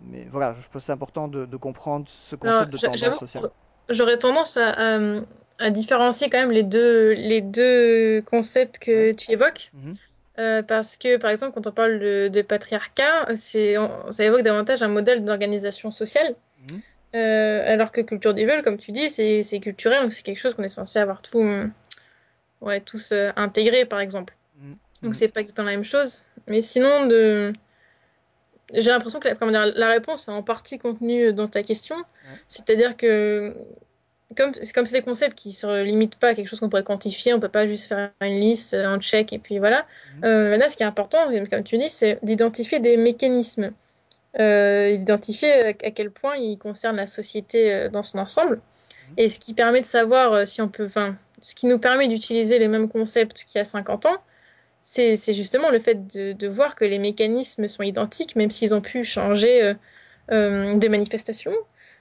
Mais 0.00 0.26
voilà, 0.32 0.54
je 0.54 0.68
pense 0.68 0.82
que 0.82 0.86
c'est 0.86 0.92
important 0.92 1.28
de, 1.28 1.46
de 1.46 1.56
comprendre 1.58 2.06
ce 2.08 2.36
Alors, 2.44 2.64
concept 2.64 2.72
de 2.72 2.78
j'a- 2.78 2.90
tendance 2.90 2.94
j'avoue, 2.94 3.18
sociale. 3.18 3.48
j'aurais 3.88 4.18
tendance 4.18 4.56
à, 4.56 4.70
à, 4.96 5.20
à 5.58 5.70
différencier 5.70 6.30
quand 6.30 6.38
même 6.40 6.50
les 6.52 6.62
deux, 6.62 7.12
les 7.12 7.40
deux 7.42 8.22
concepts 8.22 8.78
Ouais. 8.92 9.08
que 9.08 9.12
tu 9.12 9.32
évoques. 9.32 9.72
Mhm. 9.72 9.98
Euh, 10.38 10.62
parce 10.62 10.96
que, 10.96 11.16
par 11.16 11.30
exemple, 11.30 11.52
quand 11.54 11.66
on 11.68 11.72
parle 11.72 11.98
de, 12.00 12.28
de 12.28 12.42
patriarcat, 12.42 13.36
c'est, 13.36 13.78
on- 13.78 14.10
ça 14.10 14.24
évoque 14.24 14.42
davantage 14.42 14.82
un 14.82 14.88
modèle 14.88 15.24
d'organisation 15.24 15.90
sociale. 15.90 16.34
Mhm. 16.70 16.80
Euh, 17.14 17.72
alors 17.72 17.92
que 17.92 18.00
culture 18.00 18.34
des 18.34 18.44
viols, 18.44 18.62
comme 18.62 18.76
tu 18.76 18.90
dis, 18.90 19.08
c'est, 19.10 19.60
culturel, 19.60 20.02
donc 20.02 20.12
c'est 20.12 20.22
quelque 20.22 20.40
chose 20.40 20.54
qu'on 20.54 20.64
est 20.64 20.68
censé 20.68 20.98
avoir 20.98 21.22
tout, 21.22 21.40
euh, 21.40 21.66
ouais, 22.60 22.80
tous 22.80 23.12
euh, 23.12 23.30
intégré, 23.36 23.84
par 23.86 24.00
exemple. 24.00 24.34
Mhm. 24.58 24.70
Donc 25.02 25.10
Mhm. 25.10 25.14
c'est 25.14 25.28
pas 25.28 25.40
exactement 25.40 25.66
la 25.68 25.76
même 25.76 25.84
chose. 25.84 26.22
Mais 26.48 26.60
sinon, 26.62 27.06
de... 27.06 27.52
j'ai 28.72 28.90
l'impression 28.90 29.20
que 29.20 29.28
la, 29.28 29.34
comment 29.36 29.52
dire, 29.52 29.72
la 29.76 29.90
réponse 29.90 30.26
est 30.26 30.32
en 30.32 30.42
partie 30.42 30.78
contenue 30.78 31.32
dans 31.32 31.46
ta 31.46 31.62
question. 31.62 31.96
C'est-à-dire 32.48 32.96
que 32.96 33.54
comme 34.34 34.52
c'est 34.54 34.72
comme 34.72 34.84
des 34.86 35.02
concepts 35.02 35.36
qui 35.38 35.52
se 35.52 35.82
limitent 35.84 36.16
pas 36.16 36.28
à 36.28 36.34
quelque 36.34 36.48
chose 36.48 36.60
qu'on 36.60 36.68
pourrait 36.68 36.84
quantifier, 36.84 37.34
on 37.34 37.40
peut 37.40 37.48
pas 37.48 37.66
juste 37.66 37.86
faire 37.88 38.12
une 38.20 38.40
liste, 38.40 38.74
un 38.74 38.98
check 39.00 39.32
et 39.32 39.38
puis 39.38 39.58
voilà. 39.58 39.86
Euh, 40.24 40.56
là, 40.56 40.68
ce 40.70 40.76
qui 40.76 40.82
est 40.82 40.86
important, 40.86 41.18
comme 41.50 41.64
tu 41.64 41.78
dis, 41.78 41.90
c'est 41.90 42.18
d'identifier 42.24 42.80
des 42.80 42.96
mécanismes, 42.96 43.72
euh, 44.40 44.90
identifier 44.90 45.52
à 45.52 45.68
à 45.68 45.90
quel 45.92 46.10
point 46.10 46.36
ils 46.36 46.58
concernent 46.58 46.96
la 46.96 47.06
société 47.06 47.72
euh, 47.72 47.88
dans 47.90 48.02
son 48.02 48.18
ensemble, 48.18 48.62
Mhm. 49.08 49.14
et 49.18 49.28
ce 49.28 49.38
qui 49.38 49.54
permet 49.54 49.80
de 49.80 49.86
savoir 49.86 50.32
euh, 50.32 50.46
si 50.46 50.60
on 50.62 50.68
peut, 50.68 50.86
enfin, 50.86 51.18
ce 51.40 51.54
qui 51.54 51.66
nous 51.66 51.78
permet 51.78 52.08
d'utiliser 52.08 52.58
les 52.58 52.68
mêmes 52.68 52.88
concepts 52.88 53.44
qu'il 53.44 53.58
y 53.58 53.62
a 53.62 53.64
50 53.64 54.06
ans, 54.06 54.16
c'est 54.84 55.16
c'est 55.16 55.34
justement 55.34 55.70
le 55.70 55.78
fait 55.80 56.06
de, 56.14 56.32
de 56.32 56.48
voir 56.48 56.76
que 56.76 56.84
les 56.84 56.98
mécanismes 56.98 57.68
sont 57.68 57.82
identiques, 57.82 58.36
même 58.36 58.50
s'ils 58.50 58.74
ont 58.74 58.80
pu 58.82 59.04
changer 59.04 59.62
euh, 59.64 59.74
euh, 60.32 60.74
de 60.76 60.88
manifestation, 60.88 61.52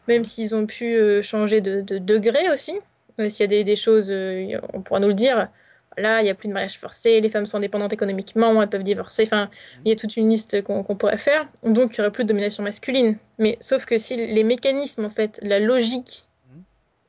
même 0.07 0.25
s'ils 0.25 0.55
ont 0.55 0.65
pu 0.65 0.95
euh, 0.95 1.21
changer 1.21 1.61
de, 1.61 1.81
de 1.81 1.97
degré 1.97 2.51
aussi. 2.51 2.73
Euh, 3.19 3.29
S'il 3.29 3.41
y 3.41 3.43
a 3.43 3.47
des, 3.47 3.63
des 3.63 3.75
choses, 3.75 4.07
euh, 4.09 4.59
on 4.73 4.81
pourra 4.81 4.99
nous 4.99 5.09
le 5.09 5.13
dire. 5.13 5.49
Là, 5.95 6.21
il 6.21 6.23
n'y 6.23 6.31
a 6.31 6.33
plus 6.33 6.47
de 6.47 6.53
mariage 6.53 6.79
forcé, 6.79 7.21
les 7.21 7.29
femmes 7.29 7.45
sont 7.45 7.57
indépendantes 7.57 7.93
économiquement, 7.93 8.59
elles 8.59 8.69
peuvent 8.69 8.83
divorcer. 8.83 9.23
Enfin, 9.23 9.51
il 9.85 9.89
y 9.89 9.91
a 9.91 9.95
toute 9.95 10.17
une 10.17 10.27
liste 10.27 10.63
qu'on 10.63 10.83
pourrait 10.83 11.19
faire. 11.19 11.47
Donc, 11.63 11.95
il 11.95 12.01
n'y 12.01 12.01
aurait 12.01 12.11
plus 12.11 12.23
de 12.23 12.29
domination 12.29 12.63
masculine. 12.63 13.17
Mais 13.37 13.57
sauf 13.59 13.85
que 13.85 13.99
si 13.99 14.15
les 14.15 14.43
mécanismes, 14.43 15.05
en 15.05 15.11
fait, 15.11 15.39
la 15.43 15.59
logique 15.59 16.27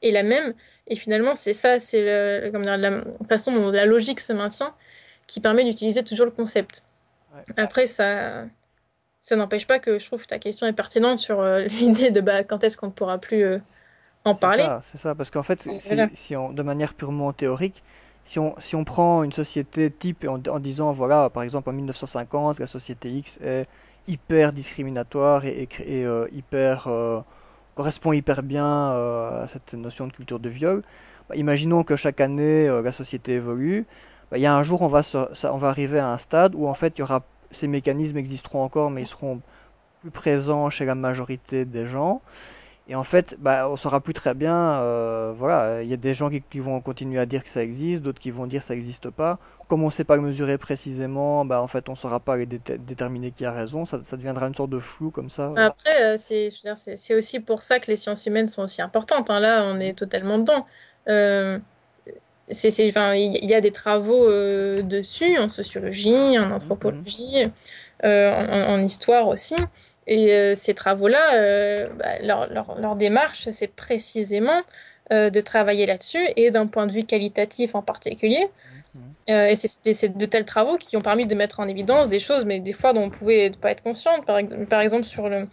est 0.03 0.11
la 0.11 0.23
même, 0.23 0.53
et 0.87 0.97
finalement, 0.97 1.35
c'est 1.35 1.55
ça, 1.55 1.81
c'est 1.81 2.03
la 2.03 3.03
façon 3.27 3.53
dont 3.53 3.71
la 3.71 3.87
logique 3.87 4.21
se 4.21 4.35
maintient 4.35 4.75
qui 5.27 5.41
permet 5.41 5.65
d'utiliser 5.65 6.05
toujours 6.05 6.27
le 6.27 6.33
concept. 6.33 6.85
Ouais. 7.35 7.43
Après, 7.57 7.87
ça, 7.87 8.45
ça 9.25 9.37
n'empêche 9.37 9.67
pas 9.67 9.81
que 9.81 9.99
je 9.99 10.07
trouve 10.07 10.23
que 10.23 10.29
ta 10.29 10.39
question 10.39 10.67
est 10.69 10.73
pertinente 10.75 11.21
sur 11.21 11.41
euh, 11.41 11.63
l'idée 11.69 12.13
de 12.13 12.21
bah, 12.23 12.45
quand 12.45 12.65
est-ce 12.65 12.77
qu'on 12.79 12.89
ne 12.89 12.93
pourra 12.93 13.19
plus 13.21 13.43
euh, 13.45 13.61
en 14.25 14.35
parler. 14.37 14.77
c'est 14.83 14.99
ça, 14.99 15.15
parce 15.15 15.31
qu'en 15.31 15.43
fait, 15.43 15.61
C'est- 15.61 15.81
si, 15.81 15.97
Voilà. 15.97 16.11
si 16.15 16.37
on, 16.37 16.53
de 16.53 16.63
manière 16.63 16.95
purement 16.95 17.33
théorique, 17.33 17.83
si 18.25 18.39
on, 18.39 18.55
si 18.59 18.75
on 18.77 18.85
prend 18.85 19.23
une 19.23 19.33
société 19.33 19.91
type 19.91 20.25
en, 20.29 20.41
en 20.49 20.59
disant, 20.61 20.93
voilà, 20.93 21.31
par 21.31 21.43
exemple 21.43 21.71
en 21.71 21.73
1950, 21.73 22.59
la 22.59 22.67
société 22.67 23.11
X 23.11 23.39
est 23.43 23.67
hyper 24.07 24.53
discriminatoire 24.53 25.45
et, 25.45 25.63
et, 25.63 25.67
cré- 25.67 25.85
et, 26.01 26.05
euh, 26.07 26.27
hyper, 26.33 26.89
correspond 27.75 28.13
hyper 28.13 28.43
bien 28.43 28.65
à 28.93 29.47
cette 29.53 29.75
notion 29.75 30.07
de 30.07 30.13
culture 30.13 30.41
de 30.41 30.49
viol, 30.49 30.83
bah, 31.29 31.37
imaginons 31.37 31.85
que 31.85 31.97
chaque 31.97 32.21
année 32.21 32.67
la 32.83 32.93
société 32.93 33.33
évolue, 33.35 33.87
bah, 34.31 34.39
il 34.39 34.43
y 34.43 34.47
a 34.47 34.55
un 34.57 34.63
jour 34.63 34.83
on 34.83 34.89
va, 34.89 35.03
se- 35.03 35.29
ça- 35.35 35.53
on 35.55 35.59
va 35.59 35.69
arriver 35.69 35.99
à 35.99 36.09
un 36.11 36.19
stade 36.19 36.55
où 36.55 36.67
en 36.69 36.75
fait 36.75 36.95
il 36.99 37.01
y 37.01 37.03
aura, 37.03 37.27
ces 37.55 37.67
mécanismes 37.67 38.17
existeront 38.17 38.63
encore, 38.63 38.91
mais 38.91 39.03
ils 39.03 39.09
seront 39.09 39.41
plus 40.01 40.11
présents 40.11 40.71
chez 40.71 40.85
la 40.85 40.95
majorité 40.95 41.65
des 41.65 41.87
gens. 41.87 42.21
Et 42.87 42.95
en 42.95 43.05
fait, 43.05 43.37
bah, 43.39 43.69
on 43.71 43.77
saura 43.77 44.01
plus 44.01 44.13
très 44.13 44.35
bien. 44.35 44.55
euh, 44.55 45.33
voilà, 45.37 45.83
il 45.83 45.89
y 45.89 45.95
a 45.95 45.97
des 45.97 46.13
gens 46.13 46.29
qui, 46.29 46.61
vont 46.61 46.81
continuer 46.83 47.19
à 47.19 47.25
dire 47.25 47.43
que 47.43 47.49
ça 47.49 47.63
existe, 47.63 48.03
d'autres 48.03 48.21
qui 48.21 48.31
vont 48.31 48.47
dire 48.47 48.61
que 48.61 48.67
ça 48.67 48.75
n'existe 48.75 49.09
pas. 49.09 49.39
Comme 49.69 49.83
on 49.83 49.87
ne 49.87 49.93
sait 49.93 50.05
pas 50.05 50.17
le 50.17 50.23
mesurer 50.23 50.59
précisément, 50.59 51.47
bah, 51.47 51.63
en 51.63 51.67
fait, 51.67 51.89
on 51.89 51.95
saura 51.95 52.21
pas 52.21 52.37
déterminer 52.37 53.31
qui 53.31 53.47
a 53.47 53.53
raison. 53.53 53.87
Ça, 53.87 53.99
deviendra 54.13 54.49
une 54.49 54.55
sorte 54.55 54.69
de 54.69 54.81
flou 54.81 55.11
comme 55.11 55.31
ça. 55.31 55.45
euh. 55.45 55.55
Après, 55.57 56.15
euh, 56.15 56.17
c'est, 56.19 57.15
aussi 57.15 57.41
pour 57.41 57.63
ça 57.63 57.81
que 57.81 57.91
les 57.91 57.97
sciences 57.97 58.27
humaines 58.27 58.49
sont 58.49 58.65
aussi 58.65 58.83
importantes. 58.83 59.31
hein. 59.31 59.41
Là, 59.41 59.65
on 59.65 59.81
est 59.81 59.95
totalement 59.95 60.39
dedans. 60.39 60.67
Euh, 61.09 61.59
c'est, 62.49 62.71
c'est, 62.71 62.89
enfin, 62.89 63.15
il 63.15 63.45
y 63.45 63.55
a 63.55 63.61
des 63.61 63.73
travaux 63.73 64.29
euh, 64.29 64.83
dessus, 64.83 65.39
en 65.39 65.49
sociologie, 65.49 66.39
en 66.39 66.51
mhm, 66.51 66.53
anthropologie, 66.53 67.47
euh, 68.05 68.31
en, 68.33 68.75
en 68.75 68.83
histoire 68.83 69.29
aussi. 69.29 69.57
Et 70.07 70.33
euh, 70.35 70.55
ces 70.55 70.75
travaux-là, 70.75 71.89
bah, 71.95 72.19
leur, 72.23 72.49
leur, 72.53 72.79
leur 72.79 72.97
démarche, 72.97 73.49
c'est 73.51 73.69
précisément 73.75 74.63
de 75.11 75.41
travailler 75.41 75.87
là-dessus 75.87 76.19
et 76.37 76.51
d'un 76.51 76.67
point 76.67 76.87
de 76.87 76.93
vue 76.93 77.05
qualitatif 77.05 77.75
en 77.75 77.83
particulier. 77.83 78.49
mhm, 78.95 79.17
et 79.27 79.57
c'est 79.57 80.17
de 80.19 80.27
tels 80.27 80.45
travaux 80.45 80.77
qui 80.77 80.97
ont 80.97 81.03
permis 81.03 81.27
de 81.27 81.35
mettre 81.35 81.61
en 81.61 81.69
évidence 81.69 82.09
des 82.11 82.21
choses, 82.21 82.45
mais 82.45 82.61
des 82.61 82.73
fois 82.75 82.93
dont 82.93 83.03
on 83.05 83.11
pouvait 83.11 83.51
pas 83.51 83.71
être. 83.71 83.83
Par, 84.27 84.39
ex- 84.39 84.53
par 84.69 84.81
exemple, 84.83 85.05
sur 85.05 85.29
le, 85.31 85.49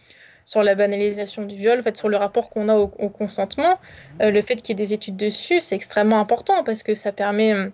sur 0.46 0.64
la 0.64 0.76
banalisation 0.76 1.46
du 1.46 1.56
viol, 1.56 1.80
en 1.80 1.84
fait, 1.84 1.98
sur 1.98 2.10
le 2.10 2.18
rapport 2.18 2.50
qu'on 2.50 2.70
a 2.70 2.76
au, 2.76 2.92
au 3.00 3.10
consentement, 3.10 3.80
euh, 4.22 4.32
le 4.32 4.42
fait 4.42 4.58
qu'il 4.58 4.78
y 4.78 4.82
ait 4.82 4.86
des 4.86 4.94
études 4.94 5.18
dessus, 5.18 5.62
c'est 5.62 5.76
extrêmement 5.76 6.20
important 6.20 6.64
parce 6.64 6.84
que 6.84 6.96
ça 6.96 7.12
permet, 7.12 7.54
euh, 7.54 7.70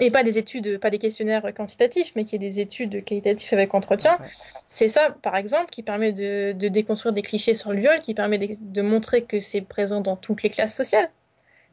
et 0.00 0.10
pas 0.10 0.22
des 0.22 0.38
études, 0.38 0.78
pas 0.78 0.90
des 0.90 0.98
questionnaires 0.98 1.42
quantitatifs, 1.54 2.12
mais 2.14 2.24
qu'il 2.24 2.40
y 2.42 2.46
ait 2.46 2.48
des 2.48 2.60
études 2.60 3.04
qualitatives 3.04 3.54
avec 3.54 3.74
entretien. 3.74 4.18
C'est 4.66 4.88
ça, 4.88 5.16
par 5.22 5.36
exemple, 5.36 5.70
qui 5.70 5.82
permet 5.82 6.12
de, 6.12 6.52
de 6.52 6.68
déconstruire 6.68 7.12
des 7.12 7.22
clichés 7.22 7.54
sur 7.54 7.72
le 7.72 7.80
viol, 7.80 8.00
qui 8.00 8.14
permet 8.14 8.38
de, 8.38 8.48
de 8.60 8.82
montrer 8.82 9.22
que 9.22 9.40
c'est 9.40 9.60
présent 9.60 10.00
dans 10.00 10.16
toutes 10.16 10.42
les 10.42 10.50
classes 10.50 10.74
sociales. 10.74 11.10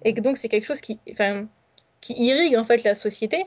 Et 0.04 0.14
que 0.14 0.22
donc, 0.22 0.38
c'est 0.38 0.50
quelque 0.50 0.66
chose 0.66 0.82
qui, 0.82 1.00
enfin, 1.12 1.48
qui 2.02 2.14
irrigue 2.14 2.58
en 2.58 2.64
fait 2.64 2.84
la 2.84 2.96
société 2.96 3.46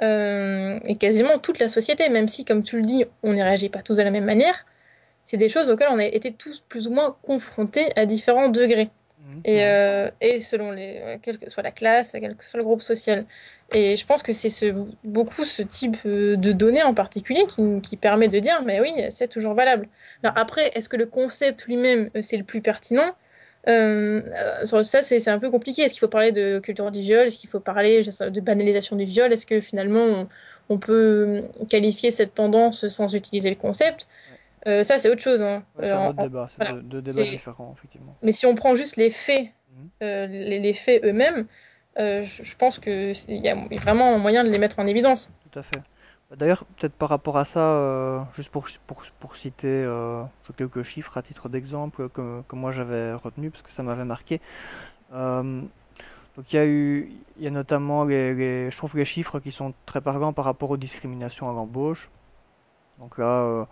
euh, 0.00 0.80
et 0.84 0.96
quasiment 0.96 1.38
toute 1.38 1.58
la 1.58 1.68
société, 1.68 2.08
même 2.08 2.28
si, 2.28 2.44
comme 2.44 2.62
tu 2.62 2.78
le 2.78 2.84
dis, 2.84 3.04
on 3.22 3.34
n'y 3.34 3.42
réagit 3.42 3.68
pas 3.68 3.82
tous 3.82 3.96
de 3.96 4.02
la 4.02 4.10
même 4.10 4.24
manière. 4.24 4.66
C'est 5.24 5.36
des 5.36 5.48
choses 5.48 5.70
auxquelles 5.70 5.88
on 5.90 5.98
a 5.98 6.04
été 6.04 6.32
tous 6.32 6.62
plus 6.68 6.86
ou 6.86 6.90
moins 6.92 7.16
confrontés 7.22 7.92
à 7.96 8.06
différents 8.06 8.48
degrés. 8.48 8.90
Mhm, 9.18 9.40
Et, 9.44 9.64
euh, 9.64 10.10
et 10.20 10.40
selon 10.40 10.72
les, 10.72 11.18
quelle 11.22 11.38
que 11.38 11.48
soit 11.48 11.62
la 11.62 11.70
classe, 11.70 12.12
quel 12.12 12.36
que 12.36 12.44
soit 12.44 12.58
le 12.58 12.64
groupe 12.64 12.82
social. 12.82 13.24
Et 13.74 13.96
je 13.96 14.04
pense 14.04 14.22
que 14.22 14.32
c'est 14.32 14.50
ce, 14.50 14.66
beaucoup 15.04 15.44
ce 15.44 15.62
type 15.62 15.96
euh, 16.06 16.36
de 16.36 16.52
données 16.52 16.82
en 16.82 16.94
particulier 16.94 17.46
qui, 17.48 17.80
qui 17.80 17.96
permet 17.96 18.28
de 18.28 18.38
dire, 18.38 18.62
mais 18.64 18.80
oui, 18.80 18.92
c'est 19.10 19.28
toujours 19.28 19.54
valable. 19.54 19.88
Alors 20.22 20.36
après, 20.36 20.72
est-ce 20.74 20.88
que 20.88 20.96
le 20.96 21.06
concept 21.06 21.64
lui-même, 21.66 22.10
euh, 22.16 22.22
c'est 22.22 22.36
le 22.36 22.44
plus 22.44 22.60
pertinent? 22.60 23.12
Euh, 23.68 24.22
ça, 24.64 25.02
c'est 25.02 25.28
un 25.28 25.38
peu 25.38 25.50
compliqué. 25.50 25.82
Est-ce 25.82 25.94
qu'il 25.94 26.00
faut 26.00 26.08
parler 26.08 26.32
de 26.32 26.58
culture 26.58 26.90
du 26.90 27.00
viol? 27.00 27.28
Est-ce 27.28 27.38
qu'il 27.38 27.48
faut 27.48 27.60
parler 27.60 28.02
de 28.02 28.40
banalisation 28.40 28.96
du 28.96 29.04
viol? 29.04 29.32
Est-ce 29.32 29.46
que 29.46 29.60
finalement, 29.60 30.04
on, 30.04 30.28
on 30.68 30.78
peut 30.78 31.44
qualifier 31.70 32.10
cette 32.10 32.34
tendance 32.34 32.88
sans 32.88 33.14
utiliser 33.14 33.50
le 33.50 33.56
concept? 33.56 34.08
Euh, 34.66 34.82
ça, 34.84 34.98
c'est 34.98 35.10
autre 35.10 35.22
chose. 35.22 35.42
hein. 35.42 35.64
Ouais, 35.78 35.86
c'est 35.86 35.92
un 35.92 36.08
autre 36.08 36.18
en- 36.18 36.22
débat, 36.24 36.48
c'est 36.50 36.56
voilà. 36.64 36.72
deux, 36.80 37.00
deux 37.00 37.00
débats 37.00 37.24
différents, 37.24 37.74
effectivement. 37.76 38.14
mais 38.22 38.32
si 38.32 38.46
on 38.46 38.54
prend 38.54 38.74
juste 38.74 38.96
les 38.96 39.10
faits, 39.10 39.46
Mhm. 39.76 39.88
euh, 40.02 40.26
les, 40.26 40.58
les 40.58 40.72
faits 40.72 41.04
eux-mêmes, 41.04 41.46
euh, 41.98 42.22
je, 42.24 42.56
pense 42.56 42.78
que 42.78 43.12
c'est- 43.14 43.32
il 43.32 43.42
y 43.44 43.48
a 43.48 43.54
vraiment 43.78 44.14
un 44.14 44.18
moyen 44.18 44.44
de 44.44 44.50
les 44.50 44.58
mettre 44.58 44.78
en 44.78 44.86
évidence. 44.86 45.30
Tout 45.50 45.58
à 45.58 45.62
fait. 45.62 45.82
Bah, 46.30 46.36
D'ailleurs, 46.36 46.64
peut-être 46.76 46.94
par 46.94 47.08
rapport 47.08 47.36
à 47.36 47.44
ça, 47.44 48.26
juste 48.36 48.50
pour, 48.50 48.66
pour, 48.86 49.02
pour 49.20 49.36
citer 49.36 49.86
quelques 50.56 50.82
chiffres 50.82 51.16
à 51.18 51.22
titre 51.22 51.48
d'exemple 51.48 52.08
que, 52.08 52.42
que 52.48 52.56
moi 52.56 52.70
j'avais 52.72 53.12
retenu 53.14 53.50
parce 53.50 53.62
que 53.62 53.70
ça 53.70 53.82
m'avait 53.82 54.04
marqué. 54.04 54.40
Donc 56.36 56.52
il 56.52 56.56
y 56.56 56.58
a 56.58 56.66
eu, 56.66 57.12
il 57.36 57.44
y 57.44 57.46
a 57.46 57.50
notamment 57.50 58.04
les, 58.04 58.34
les- 58.34 58.70
je 58.70 58.76
trouve 58.76 58.96
les 58.96 59.04
chiffres 59.04 59.38
qui 59.40 59.52
sont 59.52 59.74
très 59.86 60.00
parlants 60.00 60.32
par 60.32 60.44
rapport 60.46 60.70
aux 60.70 60.76
discriminations 60.78 61.50
à 61.50 61.52
l'embauche. 61.52 62.08
Donc 62.98 63.18
là, 63.18 63.26
euh, 63.42 63.64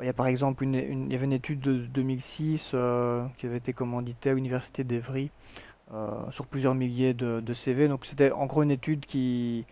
il 0.00 0.06
y 0.06 0.08
a 0.08 0.12
par 0.12 0.26
exemple 0.26 0.64
une, 0.64 0.74
une- 0.74 1.06
il 1.06 1.12
y 1.12 1.16
avait 1.16 1.24
une 1.26 1.32
étude 1.32 1.60
de 1.60 1.78
2006 1.86 2.72
euh, 2.74 3.26
qui 3.38 3.46
avait 3.46 3.56
été 3.58 3.72
commanditée 3.72 4.30
à 4.30 4.34
l'université 4.34 4.84
d'Evry 4.84 5.30
euh, 5.94 6.30
sur 6.32 6.46
plusieurs 6.46 6.74
milliers 6.74 7.14
de, 7.14 7.40
de 7.40 7.54
CV. 7.54 7.88
Donc 7.88 8.06
c'était 8.06 8.32
en 8.32 8.46
gros 8.46 8.62
une 8.64 8.72
étude 8.72 9.06
qui 9.06 9.66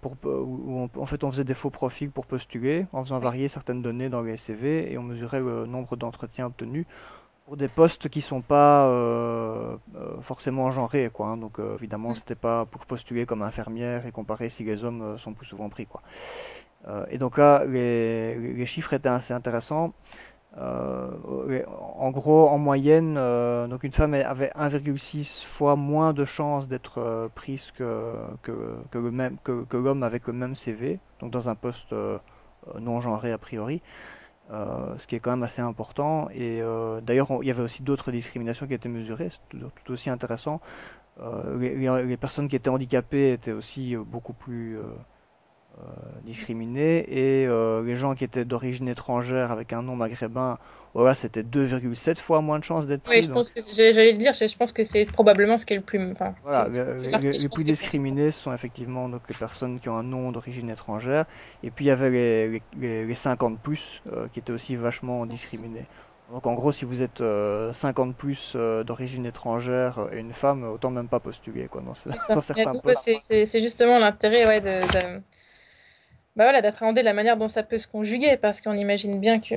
pour, 0.00 0.16
où 0.24 0.88
on, 0.96 1.00
en 1.00 1.06
fait 1.06 1.24
on 1.24 1.30
faisait 1.30 1.44
des 1.44 1.54
faux 1.54 1.70
profils 1.70 2.10
pour 2.10 2.26
postuler 2.26 2.86
en 2.92 3.04
faisant 3.04 3.18
varier 3.18 3.48
certaines 3.48 3.82
données 3.82 4.08
dans 4.08 4.22
les 4.22 4.36
CV 4.36 4.92
et 4.92 4.98
on 4.98 5.02
mesurait 5.02 5.40
le 5.40 5.66
nombre 5.66 5.96
d'entretiens 5.96 6.46
obtenus 6.46 6.86
pour 7.44 7.56
des 7.56 7.68
postes 7.68 8.08
qui 8.08 8.22
sont 8.22 8.42
pas 8.42 8.88
euh, 8.88 9.76
euh, 9.96 10.20
forcément 10.22 10.70
genrés 10.72 11.10
quoi. 11.12 11.28
hein. 11.28 11.36
Donc 11.38 11.60
euh, 11.60 11.76
évidemment 11.78 12.14
c'était 12.14 12.34
pas 12.36 12.66
pour 12.66 12.86
postuler 12.86 13.26
comme 13.26 13.42
infirmière 13.42 14.06
et 14.06 14.12
comparer 14.12 14.50
si 14.50 14.64
les 14.64 14.84
hommes 14.84 15.02
euh, 15.02 15.18
sont 15.18 15.34
plus 15.34 15.46
souvent 15.46 15.68
pris 15.70 15.86
quoi. 15.86 16.02
Euh, 16.88 17.04
et 17.10 17.18
donc 17.18 17.38
là 17.38 17.64
les, 17.64 18.66
chiffres 18.66 18.92
étaient 18.92 19.08
assez 19.08 19.32
intéressants. 19.32 19.92
Euh, 20.56 21.10
en 21.96 22.10
gros, 22.12 22.48
en 22.48 22.58
moyenne, 22.58 23.16
euh, 23.18 23.66
donc 23.66 23.82
une 23.82 23.92
femme 23.92 24.14
avait 24.14 24.52
1,6 24.56 25.44
fois 25.44 25.74
moins 25.74 26.12
de 26.12 26.24
chances 26.24 26.68
d'être 26.68 27.28
prise 27.34 27.72
que, 27.72 28.14
que, 28.42 28.76
que 28.92 29.76
l'homme 29.76 30.04
avec 30.04 30.28
le 30.28 30.32
même 30.32 30.54
CV, 30.54 31.00
donc 31.20 31.32
dans 31.32 31.48
un 31.48 31.56
poste 31.56 31.92
non 32.78 33.00
genré 33.00 33.32
a 33.32 33.38
priori, 33.38 33.82
ce 34.50 35.06
qui 35.08 35.16
est 35.16 35.20
quand 35.20 35.32
même 35.32 35.42
assez 35.42 35.60
important. 35.60 36.28
Et 36.32 36.62
d'ailleurs, 37.02 37.28
il 37.42 37.48
y 37.48 37.50
avait 37.50 37.62
aussi 37.62 37.82
d'autres 37.82 38.12
discriminations 38.12 38.68
qui 38.68 38.74
étaient 38.74 38.88
mesurées, 38.88 39.30
c'est 39.32 39.58
tout, 39.58 39.92
aussi 39.92 40.08
intéressant. 40.08 40.60
Les, 41.58 42.16
personnes 42.16 42.46
qui 42.46 42.54
étaient 42.54 42.70
handicapées 42.70 43.32
étaient 43.32 43.50
aussi 43.50 43.96
beaucoup 43.96 44.34
plus 44.34 44.78
discriminés 46.22 47.04
et 47.08 47.46
euh, 47.46 47.82
les 47.84 47.96
gens 47.96 48.14
qui 48.14 48.24
étaient 48.24 48.44
d'origine 48.44 48.88
étrangère 48.88 49.50
avec 49.52 49.72
un 49.72 49.82
nom 49.82 49.96
maghrébin, 49.96 50.58
voilà, 50.94 51.14
c'était 51.14 51.42
2,7 51.42 52.18
fois 52.20 52.40
moins 52.40 52.58
de 52.58 52.64
chances 52.64 52.86
d'être 52.86 53.02
Oui, 53.06 53.22
pris. 53.22 53.22
je 53.22 53.28
Donc 53.28 53.46
pense 53.50 53.50
que 53.50 53.60
j'allais 53.72 54.12
le 54.12 54.18
dire, 54.18 54.32
je, 54.32 54.46
je 54.48 54.56
pense 54.56 54.72
que 54.72 54.84
c'est 54.84 55.04
probablement 55.06 55.58
ce 55.58 55.66
qui 55.66 55.74
est 55.74 55.76
le 55.76 55.82
plus, 55.84 56.10
enfin, 56.12 56.34
voilà, 56.42 56.68
le- 56.68 56.94
plus 56.96 57.10
marqué, 57.10 57.38
je 57.38 57.44
les 57.44 57.48
plus 57.48 57.64
discriminés 57.64 58.30
sont 58.30 58.52
effectivement 58.52 59.08
donc 59.08 59.28
les 59.28 59.34
personnes 59.34 59.80
qui 59.80 59.88
ont 59.88 59.96
un 59.96 60.02
nom 60.02 60.30
d'origine 60.30 60.68
étrangère. 60.70 61.24
Et 61.62 61.70
puis 61.70 61.86
il 61.86 61.88
y 61.88 61.90
avait 61.90 62.10
les, 62.10 62.48
les, 62.50 62.62
les- 62.74 63.06
les 63.06 63.14
50 63.14 63.60
plus 63.62 64.02
euh, 64.06 64.28
qui 64.28 64.40
étaient 64.40 64.52
aussi 64.52 64.76
vachement 64.76 65.24
discriminés. 65.26 65.88
Donc 66.28 66.46
en 66.46 66.54
gros, 66.54 66.72
si 66.72 66.84
vous 66.84 67.00
êtes 67.02 67.20
euh, 67.22 67.72
50 67.72 68.16
plus 68.16 68.52
euh, 68.56 68.84
d'origine 68.84 69.24
étrangère 69.26 69.98
euh, 70.00 70.10
et 70.12 70.20
une 70.20 70.32
femme, 70.34 70.64
autant 70.64 70.90
même 70.90 71.08
pas 71.08 71.20
postuler 71.20 71.68
quoi, 71.68 71.82
C'est 73.20 73.60
justement 73.62 73.98
l'intérêt, 73.98 74.46
ouais, 74.46 74.60
de, 74.60 74.86
de- 74.88 75.22
bah 76.36 76.44
voilà, 76.44 76.62
d'appréhender 76.62 77.02
la 77.02 77.12
manière 77.12 77.36
dont 77.36 77.48
ça 77.48 77.62
peut 77.62 77.78
se 77.78 77.86
conjuguer, 77.86 78.36
parce 78.36 78.60
qu'on 78.60 78.74
imagine 78.74 79.20
bien 79.20 79.40
que, 79.40 79.54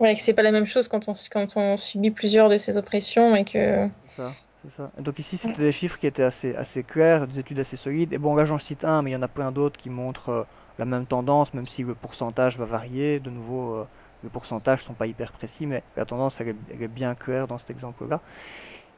ouais, 0.00 0.14
que 0.14 0.20
c'est 0.20 0.34
pas 0.34 0.42
la 0.42 0.52
même 0.52 0.66
chose 0.66 0.88
quand 0.88 1.08
on, 1.08 1.14
quand 1.30 1.56
on 1.56 1.76
subit 1.76 2.10
plusieurs 2.10 2.48
de 2.48 2.58
ces 2.58 2.76
oppressions 2.76 3.36
et 3.36 3.44
que, 3.44 3.88
ça, 4.16 4.32
ça. 4.68 4.90
Donc 4.98 5.18
ici, 5.18 5.36
c'était 5.36 5.62
des 5.62 5.72
chiffres 5.72 5.98
qui 5.98 6.06
étaient 6.06 6.22
assez, 6.22 6.54
assez 6.56 6.82
clairs, 6.82 7.26
des 7.26 7.38
études 7.38 7.60
assez 7.60 7.76
solides. 7.76 8.12
Et 8.12 8.18
bon, 8.18 8.34
là, 8.34 8.44
j'en 8.44 8.58
cite 8.58 8.84
un, 8.84 9.02
mais 9.02 9.10
il 9.10 9.14
y 9.14 9.16
en 9.16 9.22
a 9.22 9.28
plein 9.28 9.52
d'autres 9.52 9.78
qui 9.78 9.90
montrent 9.90 10.30
euh, 10.30 10.42
la 10.78 10.84
même 10.84 11.06
tendance, 11.06 11.54
même 11.54 11.66
si 11.66 11.82
le 11.82 11.94
pourcentage 11.94 12.58
va 12.58 12.64
varier. 12.64 13.20
De 13.20 13.30
nouveau, 13.30 13.74
euh, 13.74 13.86
les 14.22 14.28
pourcentages 14.28 14.82
sont 14.84 14.94
pas 14.94 15.06
hyper 15.06 15.32
précis, 15.32 15.66
mais 15.66 15.82
la 15.96 16.04
tendance, 16.04 16.40
elle 16.40 16.48
est, 16.48 16.88
bien 16.88 17.14
claire 17.14 17.46
dans 17.46 17.58
cet 17.58 17.70
exemple-là. 17.70 18.20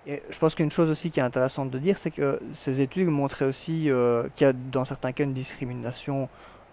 Et 0.07 0.21
je 0.31 0.39
pense 0.39 0.57
qu'une 0.57 0.71
chose 0.71 0.91
aussi 0.91 1.11
qui 1.11 1.21
est 1.21 1.23
intéressante 1.23 1.71
de 1.71 1.79
dire, 1.79 1.97
c'est 1.97 2.11
que 2.11 2.41
ces 2.55 2.81
études 2.81 3.07
montraient 3.07 3.45
aussi 3.45 3.89
euh, 3.89 4.25
qu'il 4.35 4.47
y 4.47 4.51
a 4.51 4.53
dans 4.53 4.85
certains 4.85 5.13
cas 5.13 5.23
une 5.23 5.33
discrimination 5.33 6.25
euh, 6.25 6.27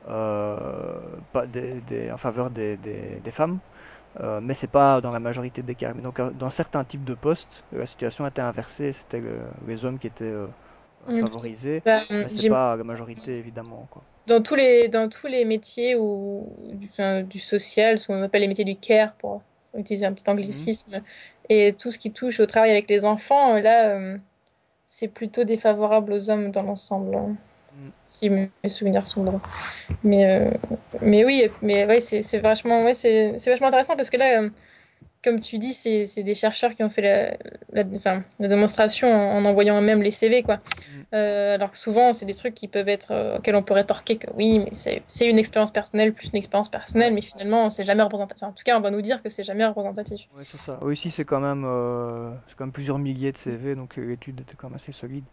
pas 0.05 1.47
des- 1.47 1.81
des- 1.81 2.11
en 2.11 2.17
faveur 2.17 2.49
des, 2.51 2.77
femmes. 3.31 3.59
Euh, 4.21 4.41
mais 4.41 4.53
c'est 4.55 4.67
pas 4.67 5.01
dans 5.01 5.11
la 5.11 5.19
majorité 5.19 5.63
des 5.63 5.75
cas. 5.75 5.93
Mais 5.95 6.01
donc, 6.03 6.19
euh, 6.19 6.31
dans 6.31 6.49
certains 6.51 6.83
types 6.85 7.05
de 7.05 7.15
postes, 7.15 7.63
la 7.71 7.85
situation 7.87 8.27
était 8.27 8.41
inversée. 8.41 8.93
C'était 8.93 9.19
le- 9.21 9.41
les 9.67 9.85
hommes 9.85 9.99
qui 9.99 10.07
étaient 10.07 10.25
euh, 10.25 10.47
euh, 11.07 11.11
ok. 11.11 11.13
favorisés, 11.13 11.83
Bah, 11.85 12.03
mais 12.21 12.29
c'est 12.29 12.43
pas 12.43 12.75
la 12.77 12.83
majorité 12.85 13.37
évidemment, 13.39 13.87
quoi. 13.91 14.03
dans 14.27 14.41
tous 14.43 14.55
les, 14.55 14.87
dans 14.89 15.09
tous 15.09 15.27
les 15.27 15.45
métiers 15.45 15.95
ou 15.95 16.55
du, 16.73 16.87
enfin, 16.91 17.23
du 17.23 17.39
social, 17.39 17.97
ce 17.99 18.07
qu'on 18.07 18.21
appelle 18.23 18.41
les 18.41 18.47
métiers 18.47 18.65
du 18.65 18.79
care, 18.79 19.15
pour 19.17 19.43
utiliser 19.75 20.05
un 20.05 20.13
petit 20.13 20.29
anglicisme, 20.29 21.01
et 21.49 21.75
tout 21.77 21.91
ce 21.91 21.99
qui 21.99 22.13
touche 22.13 22.39
au 22.39 22.45
travail 22.45 22.71
avec 22.71 22.89
les 22.89 23.05
enfants, 23.05 23.55
euh, 23.55 23.61
là, 23.61 23.95
euh, 23.97 24.17
c'est 24.87 25.09
plutôt 25.09 25.45
défavorable 25.45 26.13
aux 26.13 26.29
hommes 26.31 26.51
dans 26.51 26.63
l'ensemble, 26.63 27.15
hein, 27.15 27.37
si 28.05 28.29
mes 28.29 28.51
souvenirs 28.67 29.05
sont 29.05 29.23
bons. 29.23 29.41
Mais, 30.03 30.25
euh, 30.25 30.51
mais 31.01 31.25
oui, 31.25 31.45
mais 31.61 31.85
ouais, 31.85 32.01
c'est 32.01 32.23
c'est 32.23 32.39
vachement, 32.39 32.83
ouais, 32.85 32.93
c'est 32.93 33.37
c'est 33.37 33.49
vachement 33.51 33.67
intéressant 33.67 33.95
parce 33.95 34.09
que 34.09 34.17
là, 34.17 34.41
euh, 34.41 34.49
comme 35.23 35.39
tu 35.41 35.59
dis, 35.59 35.73
c'est 35.73 36.05
c'est 36.05 36.23
des 36.23 36.35
chercheurs 36.35 36.75
qui 36.75 36.83
ont 36.83 36.89
fait 36.89 37.01
la, 37.01 37.37
la, 37.83 37.89
enfin, 37.97 38.23
la 38.39 38.47
démonstration 38.47 39.09
en, 39.13 39.37
en 39.39 39.45
envoyant 39.45 39.81
même 39.81 40.01
les 40.01 40.11
CV, 40.11 40.43
quoi. 40.43 40.59
mhm. 40.87 41.05
Euh, 41.15 41.55
alors 41.55 41.71
que 41.71 41.77
souvent, 41.77 42.13
c'est 42.13 42.25
des 42.25 42.35
trucs 42.35 42.53
qui 42.55 42.67
peuvent 42.67 42.89
être, 42.89 43.37
auxquels 43.37 43.55
on 43.55 43.63
pourrait 43.63 43.85
torquer 43.85 44.17
que 44.17 44.27
oui, 44.35 44.59
mais 44.59 44.69
c'est 44.73 45.03
c'est 45.07 45.27
une 45.29 45.39
expérience 45.39 45.71
personnelle 45.71 46.13
plus 46.13 46.29
une 46.29 46.37
expérience 46.37 46.69
personnelle, 46.69 47.13
mais 47.13 47.21
finalement, 47.21 47.69
c'est 47.71 47.83
jamais 47.85 48.03
représentatif. 48.03 48.43
Enfin, 48.43 48.51
en 48.51 48.55
tout 48.55 48.63
cas, 48.63 48.77
on 48.77 48.81
va 48.81 48.91
nous 48.91 49.01
dire 49.01 49.21
que 49.23 49.29
c'est 49.29 49.43
jamais 49.43 49.65
représentatif. 49.65 50.29
ouais, 50.35 50.43
c'est 50.45 50.59
ça. 50.59 50.77
Oui, 50.81 50.93
ici, 50.93 51.11
c'est 51.11 51.25
quand 51.25 51.39
même, 51.39 51.63
c'est 52.47 52.55
quand 52.55 52.65
même 52.65 52.71
plusieurs 52.73 52.99
milliers 52.99 53.31
de 53.31 53.37
CV, 53.37 53.75
donc 53.75 53.95
l'étude 53.97 54.41
était 54.41 54.55
quand 54.55 54.69
même 54.69 54.77
assez 54.77 54.91
solide. 54.91 55.25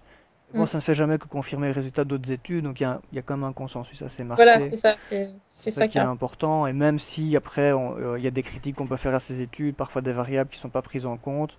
Bon, 0.54 0.64
Mm. 0.64 0.66
ça 0.66 0.78
ne 0.78 0.82
fait 0.82 0.94
jamais 0.94 1.18
que 1.18 1.28
confirmer 1.28 1.68
les 1.68 1.72
résultats 1.72 2.04
d'autres 2.04 2.30
études, 2.32 2.64
donc 2.64 2.80
il 2.80 2.84
y 2.84 2.86
a, 2.86 3.00
il 3.12 3.16
y 3.16 3.18
a 3.18 3.22
quand 3.22 3.36
même 3.36 3.44
un 3.48 3.52
consensus 3.52 4.02
assez 4.02 4.24
Voilà, 4.36 4.60
marqué. 4.60 4.60
c'est 4.60 4.76
ça, 4.76 4.96
c'est 4.98 5.70
ça 5.70 5.70
ça 5.72 5.88
qui 5.88 5.98
est 5.98 6.02
important, 6.02 6.66
et 6.66 6.72
même 6.72 6.98
si 6.98 7.36
après 7.36 7.72
euh, 7.74 8.18
il 8.18 8.24
y 8.24 8.26
a 8.28 8.30
des 8.32 8.42
critiques 8.42 8.76
qu'on 8.76 8.88
peut 8.88 8.96
faire 8.98 9.14
à 9.14 9.20
ces 9.20 9.40
études, 9.42 9.76
parfois 9.76 10.02
des 10.02 10.12
variables 10.12 10.50
qui 10.50 10.58
sont 10.58 10.70
pas 10.70 10.82
prises 10.82 11.06
en 11.06 11.18
compte 11.18 11.58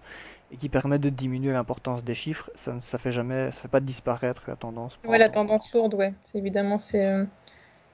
et 0.51 0.57
qui 0.57 0.69
permettent 0.69 1.01
de 1.01 1.09
diminuer 1.09 1.53
l'importance 1.53 2.03
des 2.03 2.15
chiffres, 2.15 2.51
ça 2.55 2.73
ne 2.73 2.81
ça 2.81 2.97
fait 2.99 3.11
jamais, 3.13 3.51
ça 3.53 3.61
fait 3.61 3.67
pas 3.69 3.81
disparaître 3.81 4.43
la 4.47 4.55
tendance 4.57 4.99
Ouais, 5.03 5.17
la 5.17 5.29
tendance 5.29 5.71
lourde, 5.73 5.95
ouais. 5.95 6.13
Évidemment, 6.35 6.77
c'est. 6.79 7.05
euh, 7.05 7.25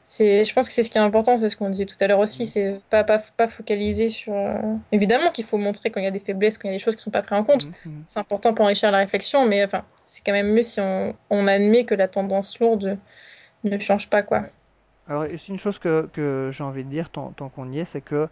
C'est, 0.06 0.44
je 0.44 0.54
pense 0.54 0.68
que 0.68 0.74
c'est 0.74 0.84
ce 0.84 0.90
qui 0.90 0.98
est 0.98 1.02
important, 1.02 1.38
c'est 1.38 1.50
ce 1.50 1.56
qu'on 1.56 1.70
disait 1.70 1.86
tout 1.86 1.96
à 2.02 2.08
l'heure 2.08 2.20
aussi, 2.20 2.46
Mhm, 2.46 2.48
c'est 2.48 2.82
pas, 2.90 3.04
pas, 3.06 3.20
pas 3.38 3.48
focaliser 3.48 4.10
sur... 4.10 4.34
euh, 4.34 4.58
Évidemment 4.92 5.32
qu'il 5.32 5.46
faut 5.46 5.58
montrer 5.58 5.92
quand 5.92 6.02
il 6.02 6.04
y 6.04 6.08
a 6.08 6.12
des 6.12 6.20
faiblesses, 6.20 6.58
quand 6.58 6.68
il 6.68 6.72
y 6.74 6.76
a 6.76 6.78
des 6.78 6.84
choses 6.84 6.98
qui 6.98 7.04
sont 7.04 7.12
pas 7.12 7.22
prises 7.22 7.40
en 7.40 7.44
compte. 7.46 7.70
mhm, 7.70 7.76
mhm. 7.86 8.06
C'est 8.06 8.20
important 8.20 8.54
pour 8.54 8.66
enrichir 8.66 8.92
la 8.92 8.98
réflexion, 8.98 9.46
mais 9.48 9.64
enfin, 9.64 9.86
c'est 10.06 10.22
quand 10.26 10.34
même 10.34 10.52
mieux 10.54 10.64
si 10.64 10.82
on, 10.82 11.16
on 11.30 11.48
admet 11.48 11.86
que 11.86 11.96
la 11.96 12.10
tendance 12.10 12.60
lourde 12.60 13.00
ne 13.66 13.80
change 13.80 14.10
pas, 14.10 14.24
quoi. 14.24 14.46
Alors, 15.08 15.26
c'est 15.30 15.48
une 15.50 15.60
chose 15.60 15.80
que, 15.80 16.10
que 16.14 16.50
j'ai 16.54 16.64
envie 16.64 16.84
de 16.86 16.90
dire 16.90 17.10
tant, 17.10 17.32
tant 17.34 17.50
qu'on 17.50 17.72
y 17.72 17.80
est, 17.80 17.86
c'est 17.86 18.02
que 18.02 18.28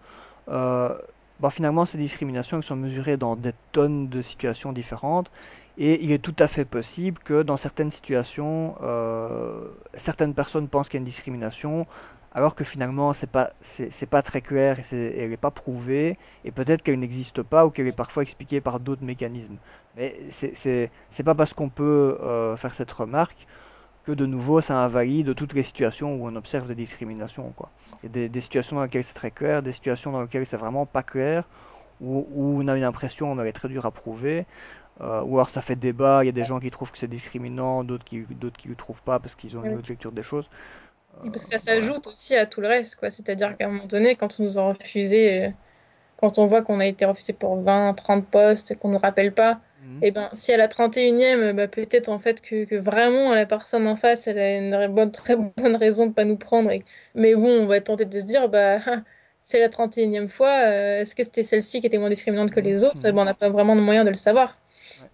euh, 0.49 0.97
bah, 1.39 1.49
finalement, 1.49 1.85
ces 1.85 1.97
discriminations 1.97 2.57
elles 2.57 2.63
sont 2.63 2.75
mesurées 2.77 3.17
dans 3.17 3.35
des 3.35 3.53
tonnes 3.71 4.09
de 4.09 4.21
situations 4.21 4.71
différentes. 4.73 5.31
Et 5.77 6.03
il 6.03 6.11
est 6.11 6.19
tout 6.19 6.35
à 6.39 6.47
fait 6.47 6.65
possible 6.65 7.19
que 7.19 7.43
dans 7.43 7.57
certaines 7.57 7.91
situations, 7.91 8.75
euh, 8.81 9.67
certaines 9.95 10.33
personnes 10.33 10.67
pensent 10.67 10.89
qu'il 10.89 10.97
y 10.97 10.99
a 10.99 11.03
une 11.03 11.05
discrimination, 11.05 11.87
alors 12.33 12.55
que 12.55 12.63
finalement, 12.63 13.13
c'est 13.13 13.29
pas, 13.29 13.51
pas 14.09 14.21
très 14.21 14.41
clair 14.41 14.79
et 14.79 14.83
c'est, 14.83 15.15
elle 15.17 15.29
n'est 15.29 15.37
pas 15.37 15.51
prouvée. 15.51 16.17
Et 16.45 16.51
peut-être 16.51 16.81
qu'elle 16.81 16.99
n'existe 16.99 17.41
pas 17.41 17.65
ou 17.65 17.69
qu'elle 17.69 17.87
est 17.87 17.95
parfois 17.95 18.23
expliquée 18.23 18.61
par 18.61 18.79
d'autres 18.79 19.03
mécanismes. 19.03 19.57
Mais 19.97 20.17
c'est, 20.31 20.53
c'est, 21.09 21.23
pas 21.23 21.35
parce 21.35 21.53
qu'on 21.53 21.69
peut 21.69 22.17
euh, 22.21 22.55
faire 22.57 22.73
cette 22.73 22.91
remarque 22.91 23.47
que 24.05 24.11
de 24.11 24.25
nouveau 24.25 24.61
ça 24.61 24.83
invalide 24.83 25.35
toutes 25.35 25.53
les 25.53 25.63
situations 25.63 26.15
où 26.15 26.27
on 26.27 26.35
observe 26.35 26.67
des 26.67 26.75
discriminations, 26.75 27.53
quoi. 27.55 27.69
Il 28.01 28.07
y 28.07 28.09
a 28.09 28.13
des, 28.13 28.29
des 28.29 28.41
situations 28.41 28.77
dans 28.77 28.83
lesquelles 28.83 29.03
c'est 29.03 29.13
très 29.13 29.29
clair, 29.29 29.61
des 29.61 29.73
situations 29.73 30.11
dans 30.11 30.21
lesquelles 30.21 30.45
c'est 30.47 30.57
vraiment 30.57 30.87
pas 30.87 31.03
clair, 31.03 31.43
où, 32.01 32.59
on 32.59 32.67
a 32.67 32.77
une 32.77 32.83
impression, 32.83 33.39
elle 33.39 33.47
est 33.47 33.51
très 33.51 33.69
dure 33.69 33.85
à 33.85 33.91
prouver, 33.91 34.45
euh, 35.01 35.21
ou 35.23 35.35
alors 35.35 35.49
ça 35.49 35.61
fait 35.61 35.75
débat, 35.75 36.23
il 36.23 36.27
y 36.27 36.29
a 36.29 36.31
des 36.33 36.45
gens 36.45 36.59
qui 36.59 36.71
trouvent 36.71 36.91
que 36.91 36.97
c'est 36.97 37.07
discriminant, 37.07 37.83
d'autres 37.83 38.03
qui 38.05 38.21
d'autres 38.29 38.57
qui 38.57 38.67
le 38.67 38.75
trouvent 38.75 39.01
pas 39.03 39.19
parce 39.19 39.35
qu'ils 39.35 39.57
ont 39.57 39.63
une 39.65 39.75
autre 39.77 39.89
lecture 39.89 40.11
des 40.11 40.23
choses. 40.23 40.49
Euh, 41.17 41.19
parce 41.31 41.45
que 41.45 41.51
ça 41.51 41.59
voilà. 41.63 41.91
s'ajoute 41.91 42.07
aussi 42.07 42.35
à 42.35 42.45
tout 42.45 42.61
le 42.61 42.67
reste, 42.67 42.95
quoi. 42.95 43.09
C'est-à-dire 43.09 43.55
qu'à 43.57 43.65
un 43.67 43.69
moment 43.69 43.85
donné, 43.87 44.15
quand 44.15 44.39
on 44.39 44.43
nous 44.43 44.57
a 44.59 44.63
refusé, 44.73 45.45
euh, 45.45 45.51
quand 46.17 46.39
on 46.39 46.47
voit 46.47 46.63
qu'on 46.63 46.79
a 46.81 46.87
été 46.87 47.05
refusé 47.05 47.33
pour 47.33 47.61
20, 47.63 47.93
30 47.95 48.29
postes, 48.31 48.77
qu'on 48.79 48.89
nous 48.89 48.99
rappelle 48.99 49.33
pas, 49.35 49.61
Mhm. 49.81 50.03
et 50.03 50.11
ben, 50.11 50.29
si 50.33 50.53
à 50.53 50.57
la 50.57 50.69
31e, 50.69 51.41
euh, 51.41 51.53
bah, 51.53 51.69
peut-être 51.69 52.09
en 52.09 52.19
fait 52.19 52.41
que, 52.41 52.65
que 52.65 52.75
vraiment 52.77 53.33
la 53.35 53.47
personne 53.47 53.87
en 53.87 53.97
face, 53.97 54.27
elle 54.27 54.39
a 54.39 54.57
une 54.57 54.87
bonne, 54.95 55.11
très 55.13 55.37
bonne 55.37 55.77
raison 55.77 56.07
de 56.07 56.13
pas 56.13 56.25
nous 56.25 56.37
prendre. 56.37 56.71
et- 56.71 56.85
Mais 57.15 57.35
bon, 57.35 57.49
on 57.63 57.67
va 57.67 57.81
tenter 57.81 58.05
de 58.05 58.19
se 58.21 58.25
dire, 58.25 58.49
bah, 58.49 58.79
c'est 59.43 59.59
la 59.61 59.69
31e 59.69 60.29
fois, 60.29 60.49
euh, 60.71 61.01
est-ce 61.01 61.15
que 61.15 61.23
c'était 61.25 61.43
celle-ci 61.43 61.81
qui 61.81 61.87
était 61.87 61.99
moins 61.99 62.09
discriminante 62.11 62.51
que 62.51 62.61
les 62.61 62.83
autres? 62.85 63.01
Mhm. 63.01 63.11
ben, 63.11 63.19
on 63.19 63.25
n'a 63.25 63.35
pas 63.35 63.49
vraiment 63.51 63.75
de 63.77 63.81
moyen 63.81 64.05
de 64.05 64.11
le 64.11 64.17
savoir. 64.17 64.60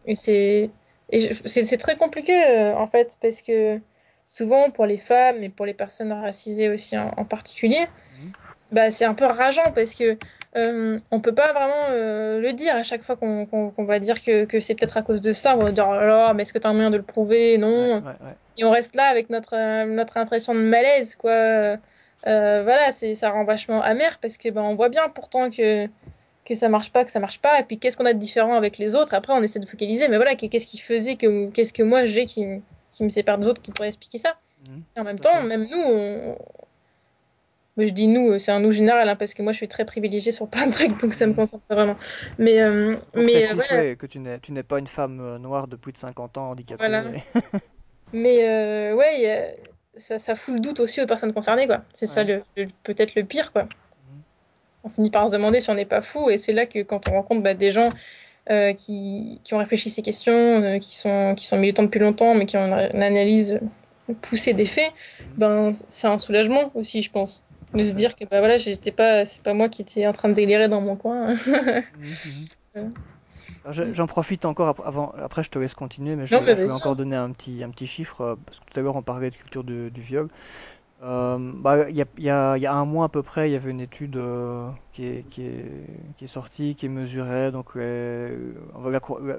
Et 0.08 0.16
c'est 0.16 0.72
et 1.10 1.20
je- 1.22 1.34
c'est 1.48 1.66
c'est 1.66 1.78
très 1.78 1.98
compliqué 1.98 2.34
euh, 2.46 2.76
en 2.78 2.88
fait 2.88 3.18
parce 3.22 3.42
que 3.44 3.82
souvent 4.26 4.72
pour 4.72 4.86
les 4.88 4.98
femmes 4.98 5.44
et 5.44 5.50
pour 5.50 5.66
les 5.68 5.76
personnes 5.76 6.14
racisées 6.14 6.70
aussi 6.70 6.98
en, 6.98 7.10
en 7.18 7.26
particulier, 7.26 7.88
Mhm. 8.12 8.34
bah 8.72 8.92
c'est 8.92 9.06
un 9.06 9.16
peu 9.16 9.26
rageant 9.26 9.72
parce 9.74 9.96
que 9.96 10.20
euh, 10.58 11.00
on 11.12 11.22
peut 11.22 11.36
pas 11.36 11.54
vraiment 11.54 11.88
euh, 11.92 12.42
le 12.42 12.54
dire 12.54 12.76
à 12.76 12.84
chaque 12.84 13.04
fois 13.04 13.18
qu'on 13.18 13.46
qu'on- 13.48 13.72
qu'on 13.72 13.86
va 13.86 14.00
dire 14.00 14.24
que, 14.24 14.46
que 14.46 14.60
c'est 14.62 14.76
peut-être 14.76 14.98
à 14.98 15.04
cause 15.04 15.22
de 15.22 15.34
ça. 15.34 15.58
On 15.58 15.64
va 15.64 15.72
dire 15.74 15.88
oh 15.90 15.94
là 15.96 16.08
là, 16.08 16.34
mais 16.34 16.44
est-ce 16.44 16.54
que 16.54 16.60
tu 16.60 16.68
as 16.68 16.72
un 16.72 16.74
moyen 16.74 16.92
de 16.92 16.98
le 16.98 17.04
prouver? 17.06 17.54
Ouais, 17.54 17.58
Non. 17.60 18.00
ouais, 18.02 18.18
ouais. 18.22 18.38
Et 18.58 18.64
on 18.66 18.72
reste 18.72 18.96
là 18.96 19.06
avec 19.06 19.30
notre 19.30 19.56
euh, 19.56 19.86
notre 19.88 20.18
impression 20.18 20.56
de 20.56 20.62
malaise 20.62 21.16
quoi. 21.16 21.78
Euh, 22.28 22.64
voilà, 22.64 22.92
c'est 22.92 23.14
ça 23.16 23.30
rend 23.32 23.46
vachement 23.46 23.82
amer 23.82 24.20
parce 24.20 24.38
que 24.38 24.50
ben 24.50 24.64
on 24.64 24.76
voit 24.76 24.90
bien 24.90 25.08
pourtant 25.10 25.50
que 25.52 25.88
que 26.48 26.56
ça 26.56 26.70
marche 26.70 26.92
pas, 26.94 27.04
que 27.04 27.12
ça 27.12 27.20
marche 27.20 27.40
pas, 27.40 27.60
et 27.60 27.64
puis 27.64 27.78
qu'est-ce 27.78 27.98
qu'on 27.98 28.06
a 28.06 28.14
de 28.14 28.20
différent 28.20 28.56
avec 28.56 28.78
les 28.78 28.96
autres? 28.96 29.14
Après, 29.14 29.34
on 29.34 29.44
essaie 29.44 29.60
de 29.60 29.66
focaliser, 29.68 30.08
mais 30.08 30.16
voilà, 30.16 30.36
qu'est-ce 30.36 30.66
qui 30.66 30.78
faisait 30.80 31.16
que, 31.18 31.50
qu'est-ce 31.50 31.74
que 31.74 31.84
moi 31.84 32.06
j'ai 32.06 32.26
qui, 32.26 32.46
qui 32.92 33.04
me 33.04 33.10
sépare 33.10 33.38
des 33.38 33.48
autres 33.48 33.62
qui 33.62 33.72
pourrait 33.72 33.90
expliquer 33.90 34.18
ça? 34.18 34.38
Mhm. 34.70 34.82
Et 34.96 35.00
en 35.00 35.04
même 35.04 35.20
temps, 35.20 35.34
fait. 35.42 35.44
même 35.48 35.68
nous, 35.70 35.78
on- 35.82 36.38
moi, 37.76 37.86
je 37.86 37.94
dis 37.94 38.08
nous, 38.08 38.40
c'est 38.40 38.52
un 38.52 38.60
nous 38.62 38.72
général, 38.72 39.08
hein, 39.08 39.16
parce 39.16 39.34
que 39.36 39.44
moi 39.44 39.52
je 39.52 39.58
suis 39.58 39.68
très 39.68 39.86
privilégiée 39.86 40.32
sur 40.32 40.48
plein 40.48 40.66
de 40.68 40.72
trucs, 40.72 40.98
donc 41.00 41.14
ça 41.14 41.26
me 41.28 41.32
Mhm. 41.32 41.36
concerne 41.38 41.62
pas 41.68 41.76
vraiment. 41.76 41.96
Mais, 42.40 42.62
euh, 42.62 42.96
mais 43.14 43.22
euh, 43.24 43.24
précise, 43.54 43.54
voilà, 43.70 43.84
ouais, 43.84 43.96
que 43.98 44.06
tu 44.08 44.20
n'es 44.20 44.40
tu 44.40 44.52
n'es 44.52 44.64
pas 44.64 44.80
une 44.80 44.88
femme 44.88 45.20
euh, 45.20 45.38
noire 45.38 45.68
de 45.68 45.76
plus 45.76 45.92
de 45.92 45.98
50 45.98 46.38
ans 46.38 46.54
voilà. 46.80 47.02
handicapée. 47.02 47.24
Mais 48.14 48.44
euh, 48.46 48.96
ouais, 48.96 49.60
ça, 49.96 50.18
ça 50.18 50.36
fout 50.36 50.54
le 50.56 50.60
doute 50.62 50.80
aussi 50.80 51.02
aux 51.02 51.06
personnes 51.06 51.34
concernées, 51.34 51.68
quoi. 51.68 51.84
C'est 51.94 52.06
ça 52.08 52.22
Ouais. 52.24 52.42
le, 52.56 52.64
le- 52.64 52.70
peut-être 52.84 53.16
le 53.16 53.24
pire, 53.26 53.52
quoi. 53.52 53.68
On 54.88 54.90
finit 54.90 55.12
par 55.12 55.28
se 55.28 55.34
demander 55.34 55.60
si 55.60 55.70
on 55.70 55.74
n'est 55.76 55.86
pas 55.86 56.02
fou, 56.02 56.30
et 56.30 56.38
c'est 56.38 56.54
là 56.54 56.66
que 56.66 56.82
quand 56.82 57.08
on 57.08 57.12
rencontre 57.12 57.44
bah, 57.44 57.54
des 57.54 57.72
gens 57.72 57.92
euh, 58.50 58.72
qui, 58.74 59.42
qui 59.44 59.54
ont 59.54 59.58
réfléchi 59.58 59.90
ces 59.90 60.02
questions, 60.02 60.32
euh, 60.32 60.80
qui 60.80 60.96
sont, 60.96 61.36
qui 61.36 61.46
sont 61.46 61.58
militants 61.58 61.84
depuis 61.84 62.00
longtemps, 62.00 62.34
mais 62.36 62.46
qui 62.46 62.56
ont 62.56 62.64
une, 62.66 63.04
analyse 63.04 63.60
poussée 64.22 64.54
des 64.54 64.66
faits, 64.66 64.94
ben, 65.38 65.72
c'est 65.90 66.08
un 66.08 66.18
soulagement 66.18 66.72
aussi, 66.74 67.02
je 67.02 67.12
pense. 67.12 67.44
De 67.74 67.84
se 67.84 67.92
dire 67.92 68.16
que 68.16 68.24
bah, 68.24 68.40
voilà, 68.40 68.58
j'étais 68.58 68.94
pas, 68.94 69.26
c'est 69.26 69.44
pas 69.44 69.54
moi 69.54 69.68
qui 69.68 69.82
étais 69.82 70.08
en 70.08 70.14
train 70.14 70.30
de 70.30 70.34
délirer 70.34 70.70
dans 70.70 70.82
mon 70.82 70.96
coin. 70.96 71.36
Mhm. 72.76 72.84
Mhm. 72.84 73.94
J'en 73.94 74.08
profite 74.08 74.46
encore 74.46 74.82
avant, 74.86 75.12
après 75.22 75.44
je 75.44 75.50
te 75.50 75.60
laisse 75.60 75.74
continuer, 75.74 76.16
mais 76.16 76.24
non, 76.24 76.28
je, 76.28 76.36
mais 76.36 76.56
je 76.56 76.62
voulais 76.62 76.68
vas-y. 76.68 76.72
encore 76.72 76.96
donner 76.96 77.16
un 77.16 77.32
petit, 77.32 77.64
un 77.64 77.70
petit 77.70 77.88
chiffre, 77.88 78.22
euh, 78.22 78.36
parce 78.46 78.60
que 78.60 78.64
tout 78.72 78.80
à 78.80 78.84
l'heure 78.84 78.96
on 78.96 79.02
parlait 79.02 79.30
de 79.30 79.36
culture 79.36 79.64
du, 79.64 79.92
du 79.92 80.02
viol. 80.02 80.30
Euh, 81.04 81.38
bah, 81.40 81.90
il 81.90 81.96
y 81.96 82.30
a, 82.30 82.74
un 82.74 82.86
mois 82.86 83.06
à 83.06 83.10
peu 83.10 83.22
près, 83.22 83.50
il 83.50 83.54
y 83.54 83.56
avait 83.56 83.70
une 83.70 83.82
étude 83.82 84.18
euh, 84.18 84.70
qui 84.94 85.06
est, 85.06 85.30
qui 85.30 85.44
est, 85.44 86.16
qui 86.18 86.26
est 86.26 86.28
sortie, 86.28 86.76
qui 86.76 86.90
mesurait 86.90 87.52
donc 87.52 87.76
euh, 87.76 88.54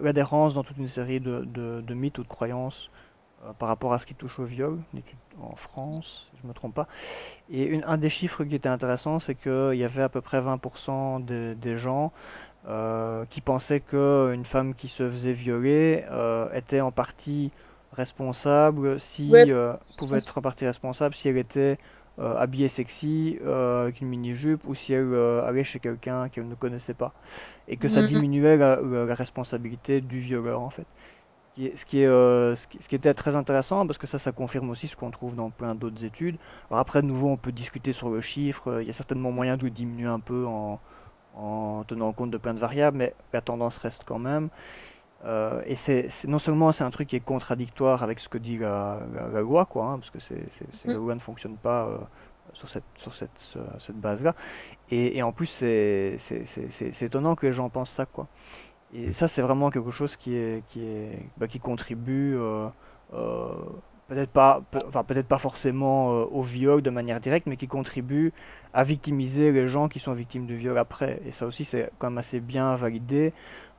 l'adhérence 0.00 0.54
dans 0.54 0.62
toute 0.62 0.76
une 0.76 0.88
série 0.88 1.18
de, 1.20 1.94
mythes 1.94 2.18
ou 2.18 2.22
de 2.22 2.28
croyances 2.28 2.90
par 3.59 3.68
rapport 3.68 3.92
à 3.92 4.00
ce 4.00 4.06
qui 4.06 4.14
touche 4.14 4.38
au 4.40 4.44
viol, 4.44 4.78
une 4.92 4.98
étude 5.00 5.18
en 5.40 5.54
France, 5.54 6.28
si 6.32 6.40
je 6.42 6.48
me 6.48 6.52
trompe 6.52 6.74
pas. 6.74 6.88
Et 7.50 7.64
une- 7.64 7.84
un 7.84 7.96
des 7.96 8.11
chiffres 8.11 8.44
qui 8.44 8.54
était 8.56 8.68
intéressant, 8.68 9.20
c'est 9.20 9.36
qu'il 9.36 9.74
y 9.74 9.84
avait 9.84 10.02
à 10.02 10.09
peu 10.09 10.20
près 10.20 10.40
20% 10.40 11.20
des, 11.20 11.78
gens 11.78 12.12
qui 13.30 13.40
pensaient 13.40 13.80
qu'une 13.80 14.44
femme 14.44 14.74
qui 14.74 14.88
se 14.88 15.09
faisait 15.11 15.32
violer 15.32 16.04
était 16.54 16.80
en 16.80 16.92
partie 16.92 17.52
responsable 17.93 19.01
Pouvait 19.26 19.47
si 19.47 19.51
euh, 19.53 19.74
pouvait 19.97 20.18
être 20.18 20.39
en 20.39 20.43
partie 20.43 20.66
responsable 20.66 21.14
si 21.14 21.28
elle 21.28 21.39
était 21.39 21.78
euh, 22.18 22.36
habillée 22.36 22.68
sexy 22.68 23.39
euh, 23.43 23.82
avec 23.84 24.01
une 24.01 24.09
mini-jupe 24.09 24.66
ou 24.66 24.74
si 24.74 24.93
elle 24.93 25.12
euh, 25.14 25.45
allait 25.47 25.64
chez 25.64 25.80
quelqu'un 25.80 26.28
qu'elle 26.28 26.49
ne 26.49 26.55
connaissait 26.55 26.95
pas 26.95 27.14
et 27.68 27.76
que 27.78 27.89
ça 27.89 28.03
Mhm. 28.03 28.05
diminuait 28.05 28.57
la, 28.59 28.80
la- 28.82 29.05
la 29.07 29.14
responsabilité 29.14 30.01
du 30.03 30.20
violeur 30.20 30.61
en 30.62 30.70
fait. 30.70 30.89
Qui 31.55 31.66
est- 31.66 31.76
Ce 31.76 31.84
qui 31.86 32.01
est, 32.01 32.07
euh, 32.07 32.57
ce 32.57 32.66
qui, 32.68 32.82
ce 32.82 32.89
qui 32.89 32.95
était 32.95 33.14
très 33.14 33.36
intéressant 33.36 33.86
parce 33.86 33.99
que 33.99 34.07
ça, 34.07 34.18
ça 34.18 34.32
confirme 34.32 34.70
aussi 34.70 34.89
ce 34.89 34.97
qu'on 34.97 35.11
trouve 35.11 35.34
dans 35.34 35.51
plein 35.51 35.74
d'autres 35.74 36.05
études. 36.05 36.39
Alors 36.70 36.80
après, 36.80 37.03
de 37.03 37.07
nouveau, 37.09 37.28
on 37.28 37.36
peut 37.36 37.53
discuter 37.53 37.93
sur 37.93 38.11
le 38.11 38.20
chiffre. 38.20 38.80
Il 38.82 38.86
y 38.86 38.91
a 38.91 38.93
certainement 38.93 39.32
moyen 39.32 39.57
de 39.57 39.64
le 39.64 39.70
diminuer 39.70 40.07
un 40.09 40.20
peu 40.20 40.47
en, 40.47 40.80
en 41.32 41.84
tenant 41.86 42.12
compte 42.12 42.30
de 42.30 42.39
plein 42.39 42.55
de 42.55 42.61
variables, 42.61 42.99
mais 42.99 43.14
la 43.32 43.41
tendance 43.43 43.78
reste 43.78 44.05
quand 44.07 44.18
même. 44.20 44.51
Euh, 45.24 45.62
et 45.66 45.74
c'est 45.74 46.08
non 46.28 46.38
seulement 46.38 46.70
c'est 46.72 46.84
un 46.84 46.90
truc 46.90 47.08
qui 47.08 47.16
est 47.16 47.20
contradictoire 47.20 48.02
avec 48.04 48.20
ce 48.20 48.28
que 48.28 48.38
dit 48.38 48.56
la, 48.58 49.00
la- 49.12 49.28
la 49.28 49.40
loi, 49.40 49.66
quoi, 49.66 49.86
hein, 49.86 49.98
parce 49.98 50.10
que 50.10 50.20
c'est, 50.20 50.46
la 50.84 50.94
Mhm. 50.94 50.98
loi 50.98 51.14
ne 51.14 51.20
fonctionne 51.20 51.58
pas 51.58 51.88
euh, 51.88 51.98
sur 52.52 52.68
cette, 52.68 52.84
sur 52.96 53.14
cette, 53.14 53.36
ce- 53.38 53.58
cette 53.80 53.96
base-là. 53.98 54.34
Et, 54.90 55.18
et 55.18 55.22
en 55.22 55.32
plus, 55.32 55.46
c'est 55.46 56.16
c'est- 56.18 56.46
c'est- 56.46 56.70
c'est- 56.70 56.92
c'est 56.92 57.06
étonnant 57.06 57.36
que 57.36 57.46
les 57.46 57.52
gens 57.54 57.70
pensent 57.70 57.92
ça, 57.92 58.06
quoi. 58.06 58.28
Et 58.92 59.12
ça, 59.12 59.28
c'est 59.28 59.42
vraiment 59.42 59.70
quelque 59.70 59.90
chose 59.92 60.16
qui 60.16 60.34
est, 60.36 60.66
qui 60.68 60.82
est, 60.84 61.32
bah, 61.38 61.48
qui 61.48 61.60
contribue, 61.60 62.36
euh, 62.38 62.68
peut-être 64.06 64.30
pas, 64.32 64.62
peut- 64.70 64.82
enfin 64.86 65.04
peut-être 65.04 65.28
pas 65.28 65.38
forcément 65.38 66.12
euh, 66.22 66.24
au 66.30 66.42
viol 66.42 66.80
de 66.82 66.90
manière 66.90 67.20
directe, 67.20 67.46
mais 67.46 67.56
qui 67.56 67.68
contribue 67.68 68.32
à 68.72 68.84
victimiser 68.84 69.52
les 69.52 69.68
gens 69.68 69.88
qui 69.88 70.00
sont 70.00 70.14
victimes 70.14 70.46
de 70.46 70.54
viol 70.54 70.78
après. 70.78 71.20
Et 71.26 71.32
ça 71.32 71.46
aussi, 71.46 71.64
c'est 71.64 71.90
quand 71.98 72.08
même 72.10 72.18
assez 72.18 72.40
bien 72.40 72.76
validé, 72.76 73.34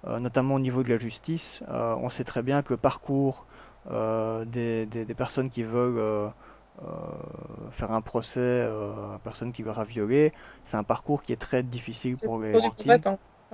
notamment 0.08 0.56
au 0.56 0.60
niveau 0.60 0.84
de 0.84 0.90
la 0.90 0.98
justice. 0.98 1.62
Euh, 1.70 1.96
on 2.02 2.10
sait 2.10 2.24
très 2.24 2.42
bien 2.42 2.62
que 2.64 2.74
le 2.74 2.78
parcours 2.78 3.46
euh, 3.92 4.46
des, 4.46 4.86
des, 4.86 5.06
des 5.06 5.14
personnes 5.16 5.50
qui 5.50 5.64
veulent 5.64 5.98
euh, 5.98 6.28
euh, 6.84 6.86
faire 7.72 7.92
un 7.92 8.02
procès 8.02 8.40
euh, 8.40 8.92
à 8.94 9.14
une 9.14 9.20
personne 9.20 9.52
qui 9.52 9.64
leur 9.64 9.80
a 9.80 9.84
violé, 9.84 10.34
c'est 10.66 10.78
un 10.78 10.84
parcours 10.84 11.22
qui 11.24 11.34
est 11.34 11.38
très 11.38 11.64
difficile 11.64 12.18
pour 12.18 12.40
les 12.40 12.58
parcours. 12.60 12.86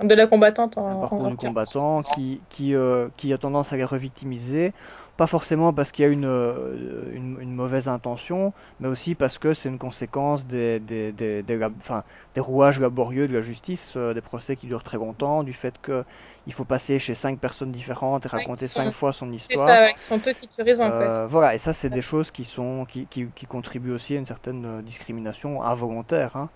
De 0.02 0.14
la 0.14 0.26
combattante 0.26 0.76
C'est 0.76 0.90
un 0.90 0.94
en, 0.94 0.96
en 0.96 0.98
parcours 0.98 1.28
du 1.28 1.36
combattant 1.36 2.02
qui, 2.02 2.44
qui, 2.50 2.74
euh, 2.74 3.08
qui 3.16 3.32
a 3.32 3.38
tendance 3.38 3.72
à 3.72 3.76
les 3.76 3.84
revictimiser, 3.84 4.74
pas 5.16 5.26
forcément 5.26 5.72
parce 5.72 5.92
qu'il 5.92 6.04
y 6.04 6.08
a 6.08 6.10
une, 6.10 6.24
euh, 6.26 7.10
une, 7.12 7.40
une 7.40 7.52
mauvaise 7.54 7.88
intention, 7.88 8.52
mais 8.80 8.88
aussi 8.88 9.14
parce 9.14 9.38
que 9.38 9.54
c'est 9.54 9.68
une 9.68 9.78
conséquence 9.78 10.46
des, 10.46 10.80
des, 10.80 11.12
des, 11.12 11.42
des 11.42 11.56
lab- 11.56 11.74
enfin, 11.78 12.04
des 12.34 12.40
rouages 12.40 12.80
laborieux 12.80 13.28
de 13.28 13.34
la 13.34 13.42
justice, 13.42 13.94
euh, 13.96 14.14
des 14.14 14.20
procès 14.22 14.56
qui 14.56 14.66
durent 14.66 14.82
très 14.84 14.98
longtemps, 14.98 15.42
du 15.42 15.52
fait 15.54 15.80
qu'il 15.82 16.52
faut 16.52 16.64
passer 16.64 16.98
chez 16.98 17.14
cinq 17.14 17.40
personnes 17.40 17.72
différentes 17.72 18.26
et 18.26 18.28
Ouais, 18.32 18.48
raconter 18.48 18.68
cinq 18.68 18.92
fois 18.92 19.12
son 19.12 19.32
C'est 19.38 19.56
histoire. 19.56 19.56
ça, 19.56 19.82
ouais, 19.82 19.94
qui 19.94 20.02
sont 20.04 20.20
peu 20.20 20.32
sécurisants, 20.32 20.92
quoi. 20.92 21.08
C'est- 21.10 21.22
Euh, 21.22 21.26
voilà, 21.26 21.54
et 21.54 21.58
ça, 21.58 21.72
c'est 21.72 21.88
des 21.90 22.02
choses 22.02 22.30
qui, 22.30 22.44
sont, 22.44 22.84
qui, 22.86 23.06
qui, 23.08 23.30
qui 23.32 23.46
contribuent 23.46 23.92
aussi 23.92 24.14
à 24.14 24.18
une 24.18 24.26
certaine 24.26 24.64
euh, 24.66 24.82
discrimination 24.82 25.62
involontaire. 25.62 26.36
hein. 26.36 26.50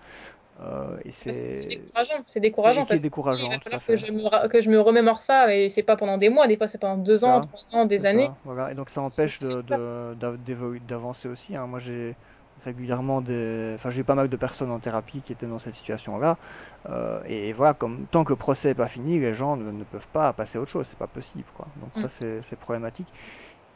Euh, 0.60 0.98
et 1.04 1.12
C'est 1.12 1.66
décourageant, 1.66 2.22
c'est 2.26 2.40
décourageant 2.40 2.86
parce 2.86 3.02
que 3.02 3.08
il 3.32 3.48
va 3.48 3.58
décourageant, 3.58 3.60
falloir 3.60 3.82
que 3.84 3.96
je 3.96 4.06
me, 4.12 4.48
que 4.48 4.60
je 4.60 4.68
me 4.70 4.78
remémore 4.80 5.22
ça 5.22 5.54
et 5.54 5.68
c'est 5.68 5.82
pas 5.82 5.96
pendant 5.96 6.18
des 6.18 6.28
mois, 6.28 6.46
des 6.48 6.56
fois 6.56 6.68
c'est 6.68 6.78
pendant 6.78 6.98
deux 7.02 7.24
ans, 7.24 7.40
trois 7.40 7.60
ans, 7.80 7.86
des 7.86 8.04
années. 8.06 8.34
ça, 8.34 8.38
voilà. 8.44 8.72
Et 8.72 8.74
donc 8.74 8.90
ça 8.90 9.00
empêche 9.00 9.40
d'avancer 10.86 11.28
aussi. 11.28 11.56
hein. 11.56 11.66
Moi 11.66 11.78
j'ai 11.78 12.16
régulièrement 12.64 13.22
des, 13.22 13.72
enfin 13.76 13.88
j'ai 13.90 14.04
pas 14.04 14.14
mal 14.14 14.28
de 14.28 14.36
personnes 14.36 14.70
en 14.70 14.80
thérapie 14.80 15.22
qui 15.22 15.32
étaient 15.32 15.46
dans 15.46 15.58
cette 15.58 15.74
situation-là. 15.74 16.38
Euh, 16.90 17.22
et 17.26 17.52
voilà, 17.54 17.74
comme 17.74 18.06
tant 18.08 18.24
que 18.24 18.32
le 18.32 18.36
procès 18.36 18.68
n'est 18.68 18.74
pas 18.74 18.88
fini, 18.88 19.18
les 19.18 19.32
gens 19.34 19.56
ne, 19.56 19.70
ne 19.70 19.84
peuvent 19.84 20.08
pas 20.08 20.32
passer 20.34 20.58
à 20.58 20.60
autre 20.60 20.70
chose, 20.70 20.86
c'est 20.88 20.98
pas 20.98 21.06
possible, 21.06 21.50
quoi. 21.54 21.68
Donc 21.76 21.96
ça 21.96 22.08
c'est 22.08 22.42
c'est 22.42 22.56
problématique. 22.58 23.12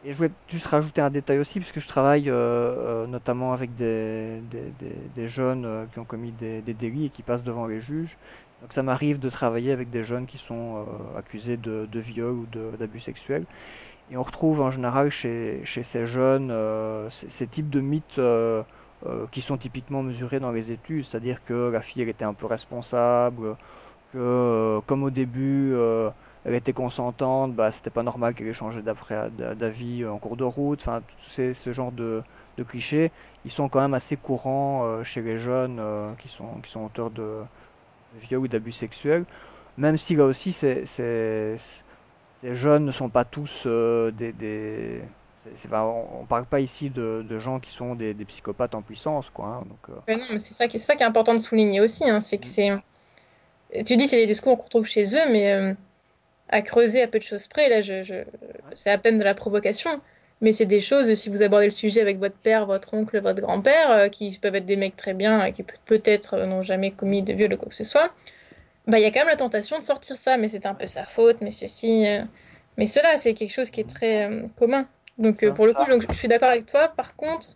Et 0.06 0.12
je 0.12 0.18
voulais 0.18 0.34
juste 0.48 0.66
rajouter 0.66 1.00
un 1.00 1.10
détail 1.10 1.38
aussi, 1.38 1.58
puisque 1.60 1.80
je 1.80 1.88
travaille 1.88 2.28
euh, 2.28 2.34
euh, 2.34 3.06
notamment 3.06 3.54
avec 3.54 3.74
des, 3.74 4.42
des, 4.42 4.70
des- 5.08 5.28
jeunes 5.28 5.64
euh, 5.64 5.86
qui 5.86 5.98
ont 5.98 6.04
commis 6.04 6.30
des, 6.32 6.60
délits 6.62 7.06
et 7.06 7.10
qui 7.10 7.22
passent 7.22 7.42
devant 7.42 7.66
les 7.66 7.80
juges. 7.80 8.18
Donc 8.60 8.72
ça 8.74 8.82
m'arrive 8.82 9.18
de 9.18 9.30
travailler 9.30 9.72
avec 9.72 9.88
des 9.90 10.04
jeunes 10.04 10.26
qui 10.26 10.36
sont 10.38 10.84
euh, 10.86 11.18
accusés 11.18 11.56
de, 11.56 11.86
de 11.86 12.00
viol 12.00 12.32
ou 12.34 12.46
d'abus 12.46 13.00
sexuels. 13.00 13.46
Et 14.08 14.16
on 14.16 14.22
retrouve 14.22 14.60
en 14.60 14.70
général 14.72 15.10
chez, 15.10 15.62
chez 15.64 15.84
ces 15.84 16.06
jeunes 16.06 16.50
euh, 16.52 17.10
ces, 17.10 17.30
ces 17.30 17.48
types 17.48 17.70
de 17.70 17.80
mythes 17.80 18.18
euh, 18.18 18.64
qui 19.32 19.42
sont 19.42 19.58
typiquement 19.58 20.02
mesurés 20.02 20.40
dans 20.40 20.52
les 20.52 20.70
études, 20.72 21.04
c'est-à-dire 21.04 21.42
que 21.44 21.70
la 21.70 21.82
fille 21.82 22.02
elle 22.02 22.08
était 22.08 22.24
un 22.24 22.34
peu 22.34 22.46
responsable, 22.46 23.56
que 24.12 24.80
comme 24.86 25.02
au 25.04 25.10
début, 25.10 25.74
elle 26.44 26.54
était 26.54 26.72
consentante, 26.72 27.54
bah 27.54 27.70
c'était 27.72 27.90
pas 27.90 28.02
normal 28.02 28.34
qu'elle 28.34 28.48
ait 28.48 28.52
changé 28.54 28.82
d'avis 28.82 30.04
en 30.06 30.18
cours 30.18 30.36
de 30.36 30.44
route. 30.44 30.80
Enfin, 30.82 31.02
ces, 31.28 31.54
ce 31.54 31.72
genre 31.72 31.92
de, 31.92 32.22
de 32.58 32.62
clichés, 32.64 33.12
ils 33.44 33.50
sont 33.52 33.68
quand 33.68 33.80
même 33.80 33.94
assez 33.94 34.16
courants 34.16 34.84
euh, 34.84 35.04
chez 35.04 35.22
les 35.22 35.38
jeunes 35.38 35.78
euh, 35.80 36.14
qui 36.16 36.28
sont 36.28 36.60
qui 36.62 36.70
sont 36.70 36.84
auteurs 36.84 37.10
de, 37.10 37.42
de 38.14 38.20
viol 38.20 38.42
ou 38.42 38.48
d'abus 38.48 38.72
sexuels. 38.72 39.26
Même 39.78 39.98
si 39.98 40.16
là 40.16 40.26
aussi, 40.26 40.52
ces 40.52 40.86
jeunes 42.42 42.84
ne 42.84 42.92
sont 42.92 43.10
pas 43.10 43.24
tous 43.24 43.64
euh, 43.66 44.10
des, 44.12 45.02
pas- 45.70 45.84
on, 45.84 46.22
on 46.22 46.26
parle 46.26 46.46
pas 46.46 46.60
ici 46.60 46.90
de, 46.90 47.24
de 47.28 47.38
gens 47.38 47.60
qui 47.60 47.72
sont 47.72 47.94
des, 47.94 48.14
des 48.14 48.24
psychopathes 48.24 48.74
en 48.74 48.82
puissance, 48.82 49.30
quoi. 49.30 49.46
hein. 49.46 49.62
donc, 49.68 49.88
euh, 49.90 50.00
non, 50.08 50.16
mais 50.32 50.38
c'est 50.38 50.54
ça 50.54 50.68
qui, 50.68 50.78
c'est 50.78 50.86
ça 50.86 50.96
qui 50.96 51.02
est 51.02 51.06
important 51.06 51.34
de 51.34 51.38
souligner 51.38 51.80
aussi, 51.80 52.08
hein, 52.08 52.20
c'est 52.20 52.38
que 52.38 52.44
mm, 52.44 52.46
c'est. 52.46 52.70
Tu 53.86 53.96
dis 53.96 54.08
c'est 54.08 54.16
des 54.16 54.26
discours 54.26 54.56
qu'on 54.56 54.64
retrouve 54.64 54.86
chez 54.86 55.04
eux, 55.16 55.30
mais 55.30 55.52
euh, 55.52 55.74
à 56.48 56.62
creuser 56.62 57.02
à 57.02 57.08
peu 57.08 57.18
de 57.18 57.24
choses 57.24 57.46
près, 57.48 57.68
là, 57.68 57.80
je, 57.80 58.02
je- 58.02 58.14
ouais, 58.14 58.24
c'est 58.74 58.90
à 58.90 58.98
peine 58.98 59.18
de 59.18 59.24
la 59.24 59.34
provocation. 59.34 60.00
Mais 60.40 60.52
c'est 60.52 60.66
des 60.66 60.80
choses, 60.80 61.14
si 61.14 61.30
vous 61.30 61.42
abordez 61.42 61.66
le 61.66 61.70
sujet 61.70 62.00
avec 62.00 62.18
votre 62.18 62.36
père, 62.36 62.66
votre 62.66 62.92
oncle, 62.92 63.18
votre 63.20 63.40
grand-père, 63.40 63.90
euh, 63.92 64.08
qui 64.08 64.36
peuvent 64.38 64.54
être 64.56 64.66
des 64.66 64.76
mecs 64.76 64.96
très 64.96 65.14
bien, 65.14 65.44
et 65.46 65.52
qui 65.52 65.62
peut- 65.62 65.74
peut-être 65.86 66.34
euh, 66.34 66.46
n'ont 66.46 66.62
jamais 66.62 66.90
mm, 66.90 66.96
commis 66.96 67.22
de 67.22 67.32
viol 67.32 67.52
ou 67.54 67.56
quoi 67.56 67.68
que 67.68 67.74
ce 67.74 67.84
soit, 67.84 68.12
bah 68.86 68.98
il 68.98 69.02
y 69.02 69.06
a 69.06 69.10
quand 69.10 69.20
même 69.20 69.28
la 69.28 69.36
tentation 69.36 69.78
de 69.78 69.82
sortir 69.82 70.16
ça, 70.16 70.36
mais 70.36 70.48
c'est 70.48 70.66
un 70.66 70.74
peu 70.74 70.86
sa 70.86 71.04
faute, 71.06 71.40
mais 71.40 71.50
ceci. 71.50 72.06
euh, 72.06 72.22
Mais 72.76 72.86
cela, 72.86 73.16
c'est 73.18 73.34
quelque 73.34 73.52
chose 73.52 73.70
qui 73.70 73.80
est 73.80 73.88
très 73.88 74.24
euh, 74.30 74.44
commun. 74.58 74.86
Donc 75.18 75.42
euh, 75.44 75.48
ça. 75.48 75.54
pour 75.54 75.66
le 75.66 75.72
coup, 75.74 75.84
je, 75.84 75.92
je 76.10 76.18
suis 76.18 76.28
d'accord 76.28 76.50
avec 76.50 76.66
toi. 76.66 76.88
Par 76.88 77.16
contre, 77.16 77.50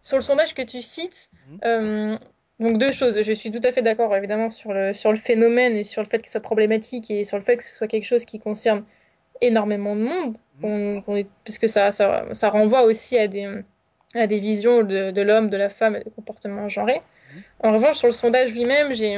sur 0.00 0.16
le 0.16 0.22
sondage 0.22 0.54
que 0.54 0.62
tu 0.62 0.80
cites, 0.80 1.30
mm, 1.50 1.56
euh, 1.64 2.18
donc 2.60 2.78
deux 2.78 2.92
choses. 2.92 3.22
Je 3.22 3.32
suis 3.32 3.50
tout 3.50 3.60
à 3.62 3.72
fait 3.72 3.82
d'accord, 3.82 4.14
évidemment, 4.16 4.48
sur 4.48 4.72
le, 4.72 4.92
sur 4.94 5.12
le 5.12 5.18
phénomène 5.18 5.74
et 5.76 5.84
sur 5.84 6.02
le 6.02 6.08
fait 6.08 6.18
que 6.18 6.26
ce 6.26 6.32
soit 6.32 6.40
problématique 6.40 7.10
et 7.10 7.24
sur 7.24 7.38
le 7.38 7.44
fait 7.44 7.56
que 7.56 7.62
ce 7.64 7.74
soit 7.74 7.86
quelque 7.88 8.04
chose 8.04 8.24
qui 8.24 8.38
concerne 8.38 8.84
énormément 9.40 9.96
de 9.96 10.02
monde, 10.02 10.38
mm, 10.60 10.66
est- 11.16 11.28
puisque 11.44 11.68
ça, 11.68 11.92
ça, 11.92 12.26
ça 12.34 12.50
renvoie 12.50 12.82
aussi 12.84 13.18
à 13.18 13.28
des, 13.28 13.48
à 14.14 14.26
des 14.26 14.40
visions 14.40 14.82
de, 14.82 15.10
de 15.12 15.22
l'homme, 15.22 15.50
de 15.50 15.56
la 15.56 15.70
femme 15.70 15.96
et 15.96 16.04
des 16.04 16.10
comportements 16.10 16.68
genrés. 16.68 17.02
mm, 17.26 17.44
En 17.62 17.72
revanche, 17.72 17.98
sur 17.98 18.08
le 18.08 18.12
sondage 18.14 18.52
lui-même, 18.54 18.94
j'ai 18.94 19.16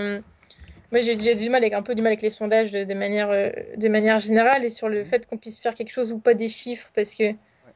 moi, 0.93 1.03
j'ai 1.03 1.34
du 1.36 1.51
mal 1.51 1.62
avec, 1.62 1.72
un 1.74 1.82
peu 1.82 1.95
du 1.95 2.03
mal 2.03 2.09
avec 2.12 2.22
les 2.22 2.30
sondages 2.30 2.72
de, 2.72 2.84
de 2.84 2.95
manière, 2.95 3.30
de 3.30 3.88
manière 3.88 4.18
générale 4.20 4.64
et 4.64 4.70
sur 4.70 4.88
le 4.88 5.05
mm, 5.05 5.07
fait 5.07 5.26
qu'on 5.26 5.38
puisse 5.38 5.61
faire 5.61 5.74
quelque 5.74 5.91
chose 5.91 6.12
ou 6.12 6.18
pas 6.18 6.34
des 6.34 6.49
chiffres, 6.49 6.91
parce 6.95 7.14
que, 7.14 7.34
ouais, 7.64 7.74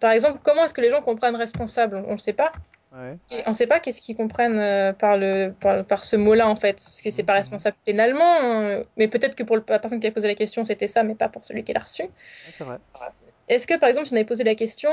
par 0.00 0.12
exemple, 0.12 0.40
comment 0.42 0.64
est-ce 0.64 0.74
que 0.74 0.80
les 0.80 0.90
gens 0.90 1.02
comprennent 1.02 1.36
responsable? 1.36 2.02
On 2.08 2.14
ne 2.14 2.18
sait 2.18 2.32
pas. 2.32 2.52
Ouais, 2.92 3.16
on 3.46 3.50
ne 3.50 3.54
sait 3.54 3.66
pas 3.66 3.80
qu'est-ce 3.80 4.00
qu'ils 4.00 4.16
comprennent 4.16 4.58
euh, 4.58 4.92
par, 4.92 5.16
le, 5.16 5.52
par, 5.60 5.84
par 5.84 6.04
ce 6.04 6.16
mot-là, 6.16 6.48
en 6.48 6.56
fait. 6.56 6.82
Parce 6.84 7.00
que 7.00 7.10
c'est 7.10 7.22
pas 7.22 7.34
mhm. 7.34 7.38
responsable 7.38 7.76
pénalement. 7.84 8.24
hein. 8.24 8.82
Mais 8.96 9.08
peut-être 9.08 9.34
que 9.34 9.42
pour 9.42 9.56
la 9.56 9.78
personne 9.78 10.00
qui 10.00 10.06
a 10.06 10.12
posé 10.12 10.28
la 10.28 10.34
question, 10.34 10.64
c'était 10.64 10.88
ça, 10.88 11.02
mais 11.02 11.14
pas 11.14 11.28
pour 11.28 11.44
celui 11.44 11.64
qui 11.64 11.72
l'a 11.72 11.80
reçu. 11.80 12.04
Ouais. 12.60 12.66
Est-ce 13.48 13.66
que, 13.66 13.78
par 13.78 13.88
exemple, 13.88 14.06
si 14.06 14.12
on 14.12 14.16
avait 14.16 14.24
posé 14.24 14.44
la 14.44 14.54
question 14.54 14.90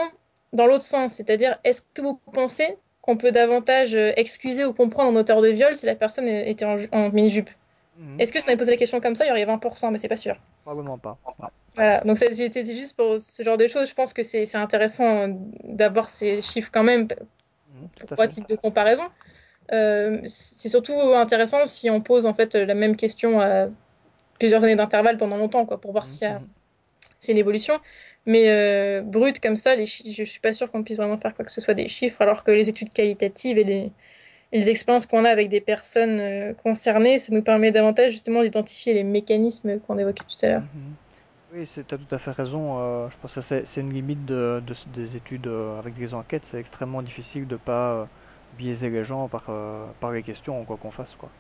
dans 0.54 0.68
l'autre 0.68 0.84
sens, 0.84 1.14
c'est-à-dire, 1.14 1.58
est-ce 1.64 1.82
que 1.94 2.02
vous 2.02 2.20
pensez 2.34 2.78
qu'on 3.02 3.18
peut 3.18 3.32
davantage 3.32 3.96
euh, 3.96 4.12
excuser 4.16 4.66
ou 4.66 4.74
comprendre 4.74 5.16
un 5.16 5.20
auteur 5.20 5.42
de 5.42 5.50
viol 5.50 5.76
si 5.76 5.86
la 5.86 5.96
personne 5.96 6.28
était 6.28 6.66
en, 6.66 6.76
en 6.92 7.10
mini-jupe? 7.10 7.50
Mhm. 7.98 8.20
Est-ce 8.20 8.32
que 8.32 8.40
si 8.40 8.46
on 8.46 8.50
avait 8.50 8.58
posé 8.58 8.72
la 8.72 8.78
question 8.78 9.00
comme 9.00 9.16
ça, 9.16 9.26
il 9.26 9.30
y 9.30 9.32
aurait 9.32 9.46
20%, 9.46 9.92
mais 9.92 9.98
c'est 9.98 10.08
pas 10.08 10.18
sûr. 10.18 10.36
Probablement 10.64 10.98
pas. 10.98 11.18
Voilà, 11.76 12.02
donc 12.02 12.18
c'était 12.18 12.66
juste 12.66 12.96
pour 12.96 13.20
ce 13.20 13.44
genre 13.44 13.58
de 13.58 13.68
choses. 13.68 13.90
Je 13.90 13.94
pense 13.94 14.14
que 14.14 14.24
c'est 14.24 14.46
c'est 14.46 14.58
intéressant 14.58 15.06
euh, 15.06 15.28
d'avoir 15.64 16.10
ces 16.10 16.42
chiffres 16.42 16.70
quand 16.72 16.84
même 16.84 17.08
Fait. 18.08 18.28
titre 18.28 18.48
de 18.48 18.56
comparaison. 18.56 19.04
Euh, 19.74 20.22
c'est 20.28 20.70
surtout 20.70 20.94
intéressant 20.94 21.66
si 21.66 21.90
on 21.90 22.02
pose 22.02 22.26
en 22.26 22.34
fait 22.34 22.56
la 22.56 22.74
même 22.74 22.96
question 22.96 23.40
à 23.42 23.68
plusieurs 24.40 24.64
années 24.64 24.76
d'intervalle 24.76 25.18
pendant 25.18 25.38
longtemps, 25.38 25.66
quoi, 25.66 25.82
pour 25.82 25.92
voir 25.92 26.06
Mhm, 26.06 26.10
s'il 26.10 26.22
y 26.28 26.32
a, 26.32 26.40
y 26.40 27.30
a 27.30 27.32
une 27.32 27.38
évolution. 27.38 27.80
Mais 28.26 28.50
euh, 28.50 29.02
brut 29.02 29.40
comme 29.40 29.58
ça, 29.58 29.76
les 29.76 29.86
je 29.86 30.24
suis 30.24 30.40
pas 30.40 30.54
sûre 30.54 30.72
qu'on 30.72 30.84
puisse 30.84 30.98
vraiment 30.98 31.18
faire 31.18 31.34
quoi 31.36 31.44
que 31.46 31.52
ce 31.52 31.62
soit 31.62 31.74
des 31.74 31.88
chiffres, 31.88 32.22
alors 32.22 32.44
que 32.44 32.52
les 32.52 32.70
études 32.70 32.92
qualitatives 32.92 33.58
et 33.58 33.64
les, 33.64 33.92
et 34.52 34.60
les 34.60 34.70
expériences 34.70 35.06
qu'on 35.06 35.26
a 35.26 35.30
avec 35.30 35.50
des 35.50 35.62
personnes 35.62 36.20
euh, 36.20 36.54
concernées, 36.54 37.20
ça 37.20 37.34
nous 37.34 37.42
permet 37.42 37.72
davantage 37.72 38.12
justement 38.14 38.44
d'identifier 38.44 38.94
les 38.94 39.04
mécanismes 39.04 39.80
qu'on 39.80 39.98
évoquait 39.98 40.24
tout 40.24 40.46
à 40.46 40.50
l'heure. 40.50 40.62
Mhm. 40.62 40.96
Oui, 41.50 41.66
c'est, 41.66 41.86
t'as 41.86 41.98
tout 41.98 42.08
à 42.14 42.20
fait 42.20 42.32
raison. 42.32 42.78
euh, 42.80 43.10
je 43.10 43.18
pense 43.18 43.34
que 43.36 43.42
c'est, 43.42 43.66
c'est 43.66 43.80
une 43.82 43.94
limite 43.94 44.26
de, 44.26 44.62
de- 44.66 44.76
des 44.88 45.16
études 45.16 45.48
euh, 45.48 45.80
avec 45.80 45.94
des 45.96 46.14
enquêtes. 46.14 46.46
C'est 46.46 46.60
extrêmement 46.60 47.02
difficile 47.02 47.48
de 47.48 47.56
pas 47.56 47.94
euh, 48.04 48.06
biaiser 48.52 48.90
les 48.90 49.04
gens 49.06 49.30
par, 49.30 49.46
euh, 49.50 49.92
par 50.00 50.12
les 50.12 50.24
questions, 50.24 50.66
quoi 50.66 50.78
qu'on 50.78 50.92
fasse, 50.92 51.16
quoi. 51.16 51.34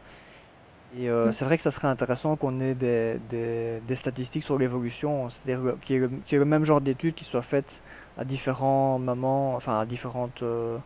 Et 0.91 1.09
euh, 1.09 1.31
c'est 1.33 1.43
vrai 1.45 1.57
que 1.57 1.63
ça 1.63 1.71
serait 1.71 1.87
intéressant 1.89 2.37
qu'on 2.37 2.59
ait 2.61 2.75
des, 2.75 3.19
des, 3.19 3.81
des 3.81 3.95
statistiques 3.97 4.43
sur 4.45 4.57
l'évolution, 4.57 5.29
c'est-à-dire 5.29 5.77
qu'il 5.81 5.95
y 5.95 5.97
ait 5.99 6.01
le, 6.01 6.07
qu'il 6.21 6.33
y 6.33 6.35
ait 6.35 6.39
le 6.39 6.45
même 6.45 6.63
genre 6.65 6.79
d'études 6.81 7.15
qui 7.15 7.25
soient 7.25 7.41
faites 7.41 7.83
à 8.17 8.23
différents 8.25 8.97
moments, 8.99 9.55
enfin 9.55 9.79
à 9.79 9.85
différentes, 9.85 10.41
euh, 10.43 10.79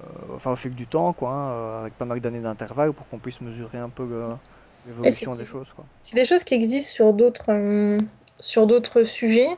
euh, 0.00 0.04
enfin 0.36 0.52
au 0.52 0.56
fil 0.56 0.74
du 0.76 0.88
temps, 0.88 1.14
quoi, 1.14 1.30
hein, 1.32 1.50
euh, 1.52 1.80
avec 1.82 1.96
pas 1.96 2.06
mal 2.06 2.20
d'années 2.20 2.40
d'intervalle 2.42 2.94
pour 2.94 3.08
qu'on 3.08 3.20
puisse 3.20 3.40
mesurer 3.42 3.78
un 3.78 3.90
peu 3.90 4.06
le- 4.06 4.36
Et 5.02 5.10
c'est 5.10 5.26
l'évolution 5.26 5.36
des 5.36 5.44
choses, 5.46 5.72
quoi. 5.74 5.88
c'est 5.98 6.16
des 6.16 6.24
choses 6.24 6.44
qui 6.44 6.54
existent 6.54 6.92
sur 6.92 7.14
d'autres 7.14 7.50
euh, 7.50 7.98
sur 8.42 8.66
d'autres 8.68 9.04
sujets. 9.04 9.48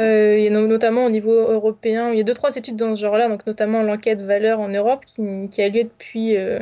Euh, 0.00 0.38
il 0.38 0.44
y 0.44 0.48
a 0.48 0.50
no- 0.50 0.66
notamment 0.68 1.06
au 1.06 1.10
niveau 1.10 1.32
européen, 1.32 2.10
il 2.12 2.18
y 2.18 2.20
a 2.20 2.24
deux, 2.24 2.34
trois 2.34 2.56
études 2.56 2.76
dans 2.76 2.96
ce 2.96 3.02
genre-là, 3.02 3.28
donc 3.28 3.46
notamment 3.46 3.82
l'enquête 3.84 4.22
valeur 4.22 4.60
en 4.60 4.68
Europe 4.68 5.04
qui, 5.06 5.48
qui 5.50 5.62
a 5.62 5.68
lieu 5.70 5.84
depuis, 5.84 6.36
euh, 6.36 6.60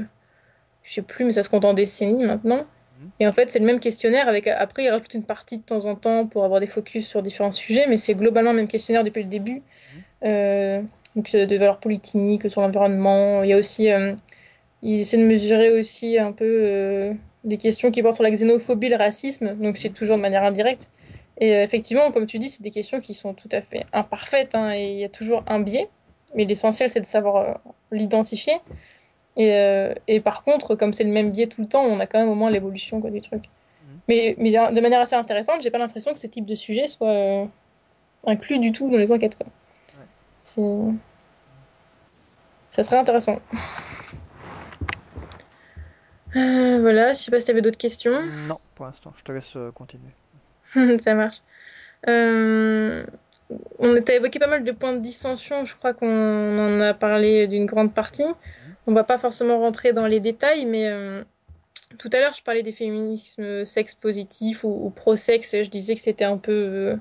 je 0.82 0.94
sais 0.94 1.02
plus, 1.02 1.24
mais 1.24 1.32
ça 1.32 1.42
se 1.42 1.48
compte 1.48 1.64
en 1.64 1.74
décennies 1.74 2.24
maintenant. 2.24 2.66
mhm, 2.90 3.12
Et 3.20 3.26
en 3.26 3.32
fait, 3.32 3.50
c'est 3.50 3.60
le 3.60 3.66
même 3.66 3.80
questionnaire 3.80 4.28
avec, 4.28 4.48
après, 4.48 4.84
il 4.84 4.90
rajoute 4.90 5.14
une 5.14 5.24
partie 5.24 5.58
de 5.58 5.62
temps 5.62 5.86
en 5.86 5.94
temps 5.94 6.26
pour 6.26 6.44
avoir 6.44 6.60
des 6.60 6.66
focus 6.66 7.06
sur 7.08 7.22
différents 7.22 7.52
sujets, 7.52 7.86
mais 7.88 7.96
c'est 7.98 8.14
globalement 8.14 8.50
le 8.52 8.58
même 8.58 8.68
questionnaire 8.68 9.04
depuis 9.04 9.22
le 9.22 9.28
début. 9.28 9.62
mhm, 9.88 10.04
Euh, 10.24 10.82
donc, 11.16 11.34
euh, 11.34 11.46
de 11.46 11.56
valeurs 11.58 11.80
politiques, 11.80 12.50
sur 12.50 12.62
l'environnement. 12.62 13.42
Il 13.44 13.50
y 13.50 13.54
a 13.54 13.58
aussi, 13.58 13.90
euh, 13.92 14.14
il 14.82 15.00
essaie 15.00 15.18
de 15.18 15.24
mesurer 15.26 15.70
aussi 15.78 16.18
un 16.18 16.32
peu 16.32 16.44
euh, 16.46 17.14
des 17.44 17.58
questions 17.58 17.90
qui 17.90 18.02
portent 18.02 18.14
sur 18.16 18.24
la 18.24 18.30
xénophobie, 18.30 18.88
le 18.88 18.96
racisme, 18.96 19.56
donc 19.56 19.76
c'est 19.76 19.90
mhm, 19.90 19.94
toujours 19.94 20.16
de 20.16 20.22
manière 20.22 20.44
indirecte. 20.44 20.90
Et 21.38 21.54
euh, 21.54 21.64
effectivement, 21.64 22.12
comme 22.12 22.26
tu 22.26 22.38
dis, 22.38 22.48
c'est 22.48 22.62
des 22.62 22.70
questions 22.70 23.00
qui 23.00 23.14
sont 23.14 23.34
tout 23.34 23.48
à 23.52 23.62
fait 23.62 23.86
imparfaites, 23.92 24.54
hein, 24.54 24.72
et 24.72 24.92
il 24.92 24.98
y 24.98 25.04
a 25.04 25.08
toujours 25.08 25.42
un 25.46 25.60
biais, 25.60 25.88
mais 26.34 26.44
l'essentiel, 26.44 26.90
c'est 26.90 27.00
de 27.00 27.06
savoir 27.06 27.36
euh, 27.36 27.54
l'identifier. 27.90 28.54
Et, 29.36 29.52
euh, 29.52 29.94
et 30.06 30.20
par 30.20 30.44
contre, 30.44 30.76
comme 30.76 30.92
c'est 30.92 31.02
le 31.04 31.10
même 31.10 31.32
biais 31.32 31.48
tout 31.48 31.60
le 31.60 31.68
temps, 31.68 31.82
on 31.82 31.98
a 31.98 32.06
quand 32.06 32.20
même 32.20 32.28
au 32.28 32.36
moins 32.36 32.50
l'évolution 32.50 33.00
du 33.00 33.20
truc. 33.20 33.44
mhm. 33.44 34.00
Mais, 34.08 34.36
mais 34.38 34.52
de 34.52 34.80
manière 34.80 35.00
assez 35.00 35.16
intéressante, 35.16 35.62
j'ai 35.62 35.70
pas 35.70 35.78
l'impression 35.78 36.12
que 36.12 36.20
ce 36.20 36.28
type 36.28 36.46
de 36.46 36.54
sujet 36.54 36.86
soit 36.86 37.08
euh, 37.08 37.46
inclus 38.26 38.60
du 38.60 38.70
tout 38.70 38.88
dans 38.90 38.98
les 38.98 39.10
enquêtes. 39.10 39.36
Quoi. 39.36 39.46
Ouais. 39.98 40.94
Ça 42.68 42.82
serait 42.82 42.98
intéressant. 42.98 43.40
Euh, 46.36 46.80
voilà, 46.80 47.12
je 47.12 47.18
sais 47.18 47.30
pas 47.30 47.40
si 47.40 47.46
t'avais 47.46 47.62
d'autres 47.62 47.78
questions. 47.78 48.20
Non, 48.48 48.58
pour 48.74 48.86
l'instant, 48.86 49.12
je 49.16 49.22
te 49.22 49.30
laisse 49.30 49.56
continuer. 49.74 50.10
Ça 51.02 51.14
marche. 51.14 51.42
Euh, 52.08 53.04
on 53.78 54.00
t'a 54.02 54.14
évoqué 54.14 54.38
pas 54.38 54.46
mal 54.46 54.64
de 54.64 54.72
points 54.72 54.92
de 54.92 54.98
dissension, 54.98 55.64
je 55.64 55.76
crois 55.76 55.94
qu'on 55.94 56.58
en 56.58 56.80
a 56.80 56.94
parlé 56.94 57.46
d'une 57.46 57.66
grande 57.66 57.94
partie. 57.94 58.26
Mhm, 58.26 58.34
On 58.86 58.92
va 58.94 59.04
pas 59.04 59.18
forcément 59.18 59.58
rentrer 59.60 59.92
dans 59.92 60.06
les 60.06 60.20
détails, 60.20 60.66
mais 60.66 60.86
euh, 60.88 61.22
tout 61.98 62.10
à 62.12 62.18
l'heure 62.20 62.34
je 62.34 62.42
parlais 62.42 62.62
des 62.62 62.72
féminismes 62.72 63.64
sexe 63.64 63.94
positif 63.94 64.64
ou, 64.64 64.86
ou 64.86 64.90
pro-sexe, 64.90 65.56
je 65.62 65.70
disais 65.70 65.94
que 65.94 66.00
c'était 66.00 66.24
un 66.24 66.38
peu 66.38 66.52
euh, 66.52 66.96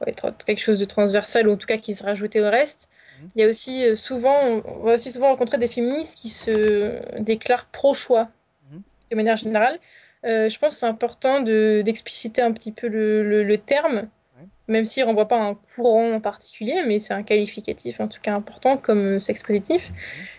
ouais, 0.00 0.12
quelque 0.46 0.60
chose 0.60 0.78
de 0.78 0.84
transversal, 0.84 1.48
ou 1.48 1.52
en 1.52 1.56
tout 1.56 1.66
cas 1.66 1.78
qui 1.78 1.94
se 1.94 2.04
rajoutait 2.04 2.40
au 2.40 2.50
reste. 2.50 2.88
mhm, 3.20 3.30
Il 3.36 3.42
y 3.42 3.44
a 3.44 3.48
aussi 3.48 3.96
souvent, 3.96 4.62
on 4.64 4.82
va 4.84 4.94
aussi 4.94 5.12
souvent 5.12 5.28
rencontrer 5.28 5.58
des 5.58 5.68
féministes 5.68 6.16
qui 6.18 6.28
se 6.30 7.00
déclarent 7.20 7.66
pro-choix 7.66 8.28
mhm, 8.72 8.82
de 9.10 9.16
manière 9.16 9.36
générale. 9.36 9.78
Euh, 10.24 10.48
je 10.48 10.58
pense 10.58 10.72
que 10.72 10.78
c'est 10.78 10.86
important 10.86 11.40
de, 11.40 11.82
d'expliciter 11.84 12.42
un 12.42 12.52
petit 12.52 12.72
peu 12.72 12.88
le, 12.88 13.22
le, 13.22 13.44
le 13.44 13.58
terme 13.58 14.08
ouais, 14.36 14.46
même 14.66 14.86
s'il 14.86 15.02
ne 15.02 15.08
renvoie 15.08 15.28
pas 15.28 15.38
à 15.38 15.44
un 15.44 15.54
courant 15.54 16.12
en 16.14 16.20
particulier, 16.20 16.82
mais 16.86 16.98
c'est 16.98 17.14
un 17.14 17.22
qualificatif 17.22 18.00
en 18.00 18.08
tout 18.08 18.20
cas 18.20 18.34
important 18.34 18.76
comme 18.76 19.16
euh, 19.16 19.18
sexe 19.18 19.42
positif. 19.42 19.92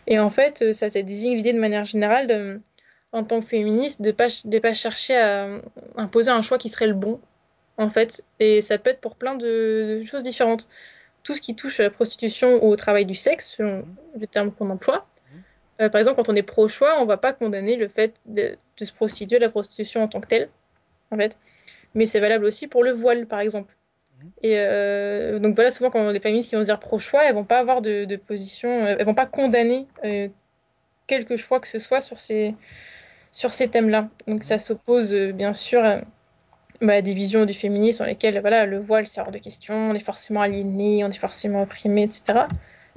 Et 0.08 0.20
en 0.20 0.30
fait, 0.30 0.62
euh, 0.62 0.74
ça, 0.74 0.90
ça 0.90 1.02
désigne 1.02 1.36
l'idée 1.36 1.54
de 1.54 1.60
manière 1.60 1.86
générale, 1.86 2.28
de, 2.28 2.62
en 3.12 3.24
tant 3.24 3.40
que 3.40 3.48
féministe, 3.48 4.02
de 4.02 4.08
ne 4.08 4.12
pas, 4.12 4.28
de 4.44 4.60
pas 4.60 4.74
chercher 4.74 5.16
à 5.16 5.48
imposer 5.96 6.32
un 6.32 6.42
choix 6.42 6.58
qui 6.58 6.70
serait 6.70 6.88
le 6.88 6.94
bon, 6.94 7.20
en 7.78 7.90
fait. 7.90 8.24
Et 8.40 8.62
ça 8.62 8.78
peut 8.78 8.90
être 8.90 9.02
pour 9.02 9.16
plein 9.16 9.36
de, 9.36 10.00
de 10.02 10.04
choses 10.04 10.24
différentes. 10.24 10.68
Tout 11.24 11.36
ce 11.36 11.42
qui 11.42 11.56
touche 11.56 11.80
à 11.80 11.84
la 11.84 11.90
prostitution 11.90 12.64
ou 12.64 12.70
au 12.70 12.76
travail 12.76 13.06
du 13.06 13.16
sexe, 13.16 13.56
selon 13.58 13.80
mhm, 13.80 13.96
le 14.20 14.28
terme 14.28 14.52
qu'on 14.52 14.70
emploie. 14.70 15.08
Euh, 15.82 15.90
par 15.90 16.00
exemple, 16.00 16.18
quand 16.18 16.30
on 16.32 16.36
est 16.36 16.44
pro-choix, 16.44 16.96
on 17.00 17.04
ne 17.04 17.08
va 17.08 17.18
pas 17.18 17.34
condamner 17.34 17.76
le 17.76 17.88
fait 17.88 18.16
de, 18.26 18.58
de 18.78 18.86
se 18.86 18.92
prostituer, 18.94 19.40
la 19.40 19.50
prostitution 19.50 20.04
en 20.04 20.08
tant 20.08 20.22
que 20.22 20.28
telle, 20.28 20.50
en 21.12 21.18
fait. 21.18 21.38
Mais 21.96 22.06
c'est 22.06 22.20
valable 22.20 22.46
aussi 22.46 22.68
pour 22.68 22.84
le 22.84 22.92
voile, 22.92 23.28
par 23.28 23.40
exemple. 23.40 23.76
mhm, 24.22 24.32
Et 24.44 24.56
euh, 24.60 25.40
donc 25.40 25.56
voilà, 25.56 25.72
souvent 25.72 25.90
quand 25.92 26.10
les 26.12 26.20
féministes 26.20 26.50
qui 26.50 26.56
vont 26.56 26.62
se 26.62 26.68
dire 26.68 26.80
pro-choix, 26.80 27.24
elles 27.26 27.36
vont 27.36 27.46
pas 27.46 27.60
avoir 27.60 27.82
de, 27.82 28.06
de 28.06 28.16
position, 28.18 28.70
euh, 28.70 28.96
elles 29.00 29.06
vont 29.06 29.16
pas 29.16 29.26
condamner 29.28 29.88
euh, 30.06 30.30
quelque 31.08 31.38
choix 31.38 31.60
que 31.60 31.68
ce 31.68 31.80
soit 31.80 32.02
sur 32.02 32.20
ces, 32.20 32.56
sur 33.32 33.54
ces 33.54 33.70
thèmes-là. 33.70 34.10
Donc 34.28 34.44
ça 34.44 34.60
s'oppose 34.60 35.14
bien 35.34 35.54
sûr 35.54 35.84
à, 35.86 36.02
bah, 36.82 37.02
des 37.02 37.14
visions 37.14 37.46
du 37.46 37.54
féminisme 37.54 38.00
dans 38.00 38.06
lesquelles 38.10 38.40
voilà, 38.42 38.66
le 38.66 38.78
voile 38.80 39.08
c'est 39.08 39.22
hors 39.22 39.32
de 39.32 39.40
question, 39.40 39.76
on 39.76 39.94
est 39.94 40.00
forcément 40.00 40.42
aliéné, 40.42 41.04
on 41.04 41.10
est 41.10 41.18
forcément 41.18 41.64
opprimé, 41.64 42.04
etc. 42.04 42.48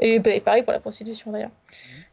Et, 0.01 0.21
pareil 0.21 0.63
pour 0.63 0.73
la 0.73 0.81
prostitution 0.81 1.31
d'ailleurs. 1.31 1.51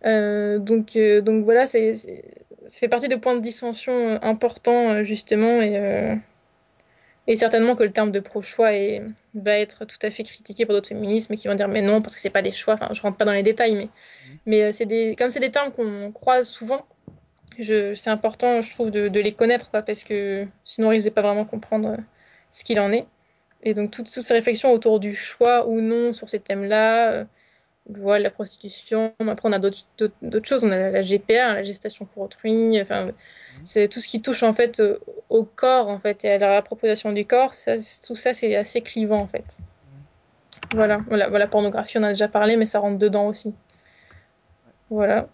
Euh, 0.05 0.59
donc, 0.59 0.95
euh, 0.95 1.21
donc 1.21 1.43
voilà, 1.45 1.67
c'est, 1.67 1.95
c'est- 1.95 2.23
ça 2.67 2.79
fait 2.79 2.87
partie 2.89 3.07
de 3.07 3.15
points 3.15 3.35
de 3.35 3.41
dissension 3.41 3.93
euh, 3.93 4.17
importants 4.21 5.03
justement 5.05 5.61
et, 5.61 6.17
et 7.27 7.35
certainement 7.37 7.75
que 7.75 7.83
le 7.83 7.91
terme 7.91 8.11
de 8.11 8.19
pro-choix 8.19 8.73
est- 8.73 9.01
va 9.33 9.57
être 9.57 9.85
tout 9.85 9.97
à 10.01 10.11
fait 10.11 10.23
critiqué 10.23 10.65
par 10.65 10.75
d'autres 10.75 10.89
féminismes 10.89 11.35
qui 11.35 11.47
vont 11.47 11.55
dire 11.55 11.69
mais 11.69 11.81
non 11.81 12.01
parce 12.01 12.13
que 12.15 12.21
c'est 12.21 12.29
pas 12.29 12.41
des 12.41 12.53
choix. 12.53 12.73
Enfin, 12.75 12.89
je 12.91 13.01
rentre 13.01 13.17
pas 13.17 13.25
dans 13.25 13.33
les 13.33 13.43
détails, 13.43 13.75
mais 13.75 13.89
mais 14.45 14.73
c'est 14.73 14.85
des 14.85 15.15
comme 15.17 15.29
c'est 15.29 15.39
des 15.39 15.51
termes 15.51 15.71
qu'on 15.71 16.11
croise 16.11 16.47
souvent. 16.47 16.85
Je, 17.59 17.93
c'est 17.95 18.09
important, 18.11 18.61
je 18.61 18.71
trouve, 18.71 18.91
de, 18.91 19.19
les 19.19 19.33
connaître, 19.33 19.69
parce 19.71 20.03
que 20.03 20.45
sinon, 20.63 20.87
on 20.87 20.89
risque 20.91 21.07
de 21.07 21.11
pas 21.13 21.23
vraiment 21.23 21.45
comprendre 21.45 21.97
ce 22.51 22.63
qu'il 22.63 22.79
en 22.79 22.91
est. 22.91 23.07
Et 23.63 23.73
donc, 23.73 23.91
toutes, 23.91 24.11
toutes 24.11 24.23
ces 24.23 24.33
réflexions 24.35 24.71
autour 24.71 24.99
du 24.99 25.15
choix 25.15 25.67
ou 25.67 25.81
non 25.81 26.13
sur 26.13 26.29
ces 26.29 26.39
thèmes-là, 26.39 27.25
voilà, 27.89 28.23
la 28.23 28.31
prostitution, 28.31 29.13
après, 29.19 29.47
on 29.49 29.53
a 29.53 29.59
d'autres 29.59 29.77
choses, 30.43 30.63
on 30.63 30.71
a 30.71 30.89
la, 30.89 31.01
GPA, 31.01 31.53
la 31.53 31.63
gestation 31.63 32.05
pour 32.05 32.23
autrui, 32.23 32.79
enfin, 32.81 33.05
Mhm. 33.57 33.65
c'est 33.65 33.87
tout 33.87 34.01
ce 34.01 34.07
qui 34.07 34.21
touche, 34.21 34.43
en 34.43 34.53
fait, 34.53 34.79
euh, 34.79 34.99
au 35.29 35.43
corps, 35.43 35.87
en 35.87 35.99
fait, 35.99 36.25
et 36.25 36.31
à 36.31 36.37
la 36.37 36.49
réappropriation 36.49 37.11
du 37.11 37.25
corps, 37.25 37.53
ça, 37.53 37.75
tout 38.05 38.15
ça, 38.15 38.33
c'est 38.33 38.55
assez 38.55 38.81
clivant, 38.81 39.19
en 39.19 39.27
fait. 39.27 39.57
Mhm. 39.59 40.75
Voilà, 40.75 41.01
voilà, 41.07 41.29
voilà, 41.29 41.47
pornographie, 41.47 41.97
on 41.97 42.03
a 42.03 42.09
déjà 42.09 42.27
parlé, 42.27 42.57
mais 42.57 42.65
ça 42.65 42.79
rentre 42.79 42.97
dedans 42.97 43.27
aussi. 43.27 43.53
Voilà. 44.89 45.27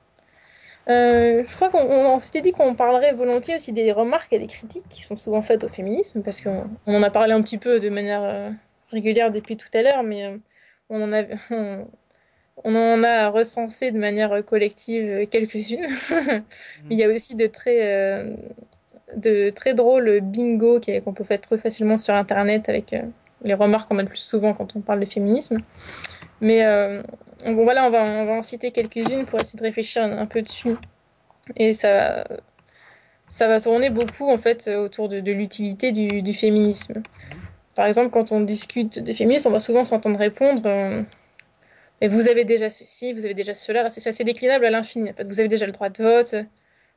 Euh, 0.90 1.44
je 1.48 1.56
crois 1.56 1.70
qu'on 1.70 1.80
on, 1.80 2.16
on 2.16 2.20
s'était 2.20 2.42
dit 2.42 2.52
qu'on 2.52 2.76
parlerait 2.76 3.14
volontiers 3.14 3.56
aussi 3.56 3.72
des 3.72 3.92
remarques 3.94 4.34
et 4.34 4.40
des 4.40 4.48
critiques 4.48 4.88
qui 4.90 5.02
sont 5.02 5.16
souvent 5.16 5.42
faites 5.42 5.64
au 5.64 5.70
féminisme, 5.70 6.22
parce 6.22 6.42
qu'on 6.42 6.66
on 6.86 6.96
en 6.96 7.04
a 7.04 7.10
parlé 7.10 7.34
un 7.34 7.42
petit 7.42 7.58
peu 7.58 7.80
de 7.80 7.90
manière 7.90 8.24
euh, 8.24 8.50
régulière 8.92 9.32
depuis 9.32 9.56
tout 9.56 9.70
à 9.74 9.82
l'heure, 9.82 10.04
mais 10.04 10.26
euh, 10.26 10.38
on 10.90 11.02
en 11.02 11.14
a, 11.14 11.24
on, 11.52 11.88
on 12.64 12.76
en 12.76 13.04
a 13.04 13.30
recensé 13.30 13.92
de 13.92 14.00
manière 14.00 14.44
collective 14.46 15.28
quelques-unes. 15.30 15.86
Il 16.90 16.98
y 16.98 17.04
a 17.04 17.10
aussi 17.10 17.36
de 17.36 17.48
très, 17.48 17.88
euh, 17.88 18.36
de 19.16 19.50
très 19.50 19.74
drôles 19.74 20.22
bingo 20.22 20.80
qu'on 20.80 21.14
peut 21.14 21.24
faire 21.24 21.42
très 21.42 21.58
facilement 21.58 21.98
sur 21.98 22.14
Internet 22.14 22.70
avec 22.70 22.94
euh, 22.94 23.02
les 23.44 23.54
remarques 23.54 23.90
qu'on 23.90 24.00
a 24.00 24.04
le 24.04 24.08
plus 24.08 24.18
souvent 24.20 24.54
quand 24.54 24.76
on 24.76 24.82
parle 24.82 25.00
de 25.00 25.06
féminisme. 25.06 25.58
Mais 26.42 26.66
euh, 26.66 27.02
bon, 27.46 27.64
voilà, 27.64 27.86
on 27.88 27.90
va, 27.90 28.04
on 28.04 28.26
va 28.26 28.34
en 28.34 28.44
citer 28.44 28.72
quelques-unes 28.72 29.26
pour 29.26 29.40
essayer 29.40 29.58
de 29.58 29.64
réfléchir 29.64 30.04
un, 30.04 30.18
un 30.18 30.26
peu 30.26 30.42
dessus. 30.42 30.76
Et 31.58 31.74
ça, 31.74 32.24
ça 33.28 33.48
va 33.48 33.60
tourner 33.60 33.90
beaucoup 33.90 34.30
en 34.30 34.38
fait 34.38 34.70
autour 34.70 35.10
de, 35.10 35.20
de 35.20 35.32
l'utilité 35.32 35.92
du, 35.92 36.22
du 36.22 36.34
féminisme. 36.34 37.00
Mhm. 37.00 37.04
Par 37.76 37.88
exemple, 37.88 38.12
quand 38.12 38.32
on 38.32 38.42
discute 38.42 39.00
de 39.00 39.14
féminisme, 39.14 39.50
on 39.50 39.52
va 39.52 39.60
souvent 39.60 39.84
s'entendre 39.84 40.20
répondre 40.20 40.62
euh, 40.66 41.02
Mais 42.04 42.10
vous 42.10 42.28
avez 42.28 42.46
déjà 42.46 42.70
ceci, 42.70 43.14
vous 43.14 43.26
avez 43.26 43.34
déjà 43.36 43.56
cela. 43.56 43.90
C'est 43.90 44.08
assez 44.10 44.26
déclinable 44.26 44.66
à 44.66 44.72
l'infini. 44.72 45.10
En 45.12 45.16
fait. 45.16 45.26
Vous 45.26 45.40
avez 45.40 45.50
déjà 45.50 45.66
le 45.68 45.72
droit 45.72 45.90
de 45.90 46.04
vote. 46.04 46.36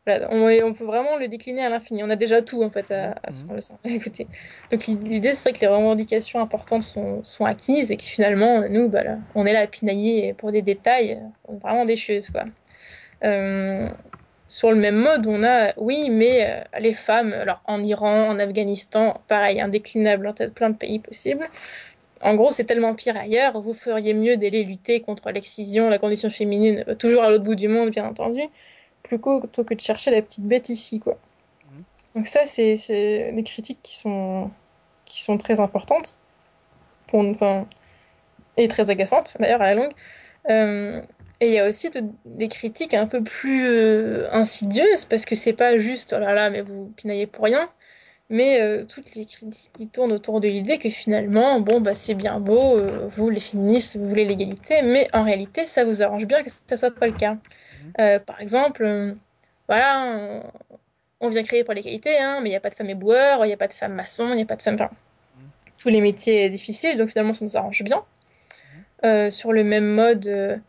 Voilà, 0.07 0.29
on, 0.33 0.49
on 0.67 0.75
peut 0.75 0.85
vraiment 0.85 1.17
le 1.19 1.29
décliner 1.29 1.65
à 1.65 1.71
l'infini. 1.71 2.03
On 2.05 2.11
a 2.11 2.17
déjà 2.17 2.43
tout 2.43 2.63
en 2.65 2.71
fait 2.71 2.91
à, 2.93 3.13
à, 3.23 3.31
Mhm. 3.33 3.61
à, 3.85 3.89
à 3.89 3.91
écouter. 3.93 4.29
Donc 4.73 4.87
l'idée 4.89 5.35
serait 5.37 5.53
que 5.55 5.61
les 5.61 5.69
revendications 5.69 6.41
importantes 6.41 6.85
sont, 6.85 7.25
sont 7.25 7.45
acquises 7.47 7.93
et 7.93 7.99
que 7.99 8.05
finalement, 8.05 8.69
nous, 8.69 8.89
bah, 8.89 9.05
là, 9.05 9.19
on 9.37 9.47
est 9.47 9.55
là 9.55 9.61
à 9.63 9.69
pinailler 9.69 10.35
pour 10.35 10.53
des 10.53 10.63
détails, 10.63 11.23
vraiment 11.49 11.85
des 11.87 11.97
choses 11.99 12.31
quoi. 12.31 12.45
Euh, 13.25 13.89
sur 14.49 14.71
le 14.71 14.77
même 14.77 14.97
mode, 14.97 15.27
on 15.29 15.45
a, 15.45 15.75
oui, 15.79 16.11
mais 16.11 16.47
euh, 16.49 16.81
les 16.81 16.95
femmes, 16.95 17.33
alors 17.35 17.63
en 17.67 17.83
Iran, 17.85 18.29
en 18.31 18.39
Afghanistan, 18.41 19.23
pareil, 19.29 19.61
indéclinable 19.61 20.33
dans 20.35 20.51
plein 20.53 20.71
de 20.71 20.77
pays 20.77 21.01
possibles. 21.01 21.49
En 22.23 22.35
gros, 22.35 22.51
c'est 22.53 22.65
tellement 22.65 22.95
pire 22.95 23.17
ailleurs, 23.17 23.61
vous 23.61 23.75
feriez 23.75 24.15
mieux 24.15 24.37
d'aller 24.37 24.65
lutter 24.65 25.01
contre 25.01 25.31
l'excision, 25.31 25.91
la 25.91 25.99
condition 25.99 26.31
féminine, 26.31 26.85
euh, 26.89 26.95
toujours 26.95 27.23
à 27.23 27.31
l'autre 27.31 27.45
bout 27.45 27.55
du 27.55 27.69
monde, 27.69 27.91
bien 27.91 28.07
entendu, 28.07 28.41
plutôt 29.03 29.41
que 29.41 29.75
de 29.75 29.81
chercher 29.81 30.11
la 30.11 30.23
petite 30.23 30.45
bête 30.45 30.69
ici, 30.71 30.99
quoi. 31.01 31.19
Mhm. 31.73 31.85
Donc 32.15 32.27
ça, 32.27 32.47
c'est 32.47 32.77
c'est 32.77 33.33
des 33.33 33.43
critiques 33.43 33.81
qui 33.83 33.97
sont, 33.97 34.51
qui 35.05 35.23
sont 35.23 35.37
très 35.39 35.61
importantes, 35.61 36.17
pour, 37.07 37.21
enfin, 37.21 37.67
et 38.57 38.69
très 38.69 38.91
agaçantes, 38.91 39.37
d'ailleurs, 39.39 39.61
à 39.63 39.67
la 39.67 39.75
longue. 39.75 39.93
Euh, 40.51 41.03
et 41.41 41.49
il 41.49 41.53
y 41.53 41.59
a 41.59 41.69
aussi 41.69 41.91
de- 41.91 42.05
des 42.25 42.49
critiques 42.49 42.95
un 42.95 43.07
peu 43.07 43.23
plus 43.23 43.67
euh, 43.69 44.27
insidieuses, 44.33 45.05
parce 45.05 45.27
que 45.27 45.35
c'est 45.35 45.53
pas 45.53 45.77
juste, 45.79 46.15
oh 46.17 46.21
là 46.21 46.33
là, 46.35 46.49
mais 46.51 46.63
vous 46.63 46.93
pinaillez 46.97 47.27
pour 47.27 47.45
rien, 47.45 47.69
mais 48.29 48.61
euh, 48.61 48.85
toutes 48.87 49.15
les 49.15 49.25
critiques 49.27 49.71
qui 49.75 49.89
tournent 49.89 50.13
autour 50.13 50.41
de 50.41 50.49
l'idée 50.49 50.79
que 50.79 50.91
finalement, 50.91 51.61
bon, 51.61 51.81
bah 51.81 51.95
c'est 51.95 52.15
bien 52.15 52.41
beau, 52.41 52.77
euh, 52.79 53.09
vous 53.17 53.31
les 53.31 53.41
féministes, 53.41 53.97
vous 53.97 54.09
voulez 54.09 54.25
l'égalité, 54.25 54.83
mais 54.83 55.09
en 55.13 55.25
réalité, 55.25 55.65
ça 55.65 55.85
vous 55.85 56.03
arrange 56.03 56.27
bien 56.27 56.43
que 56.43 56.51
ça 56.51 56.77
soit 56.77 56.91
pas 56.91 57.07
le 57.07 57.13
cas. 57.15 57.35
Mhm. 57.35 57.93
Euh, 58.01 58.19
par 58.21 58.41
exemple, 58.41 59.15
voilà, 59.69 60.17
on, 60.19 60.43
on 61.21 61.29
vient 61.31 61.43
créer 61.43 61.65
pour 61.65 61.75
l'égalité, 61.75 62.19
hein, 62.19 62.41
mais 62.43 62.51
il 62.51 62.53
n'y 62.53 62.57
a 62.57 62.61
pas 62.61 62.71
de 62.71 62.75
femmes 62.75 62.91
éboueurs, 62.91 63.45
il 63.45 63.49
n'y 63.49 63.55
a 63.55 63.57
pas 63.59 63.69
de 63.69 63.73
femmes 63.73 63.95
maçons, 63.95 64.31
il 64.31 64.37
n'y 64.37 64.43
a 64.43 64.47
pas 64.47 64.57
de 64.57 64.63
femmes, 64.63 64.75
enfin, 64.77 64.91
Mhm. 65.37 65.51
tous 65.79 65.89
les 65.89 66.01
métiers 66.01 66.49
difficiles, 66.49 66.97
donc 66.97 67.11
finalement, 67.11 67.35
ça 67.35 67.45
nous 67.45 67.57
arrange 67.57 67.83
bien. 67.85 68.05
Euh, 69.05 69.31
sur 69.31 69.53
le 69.53 69.63
même 69.65 69.87
mode, 69.87 70.61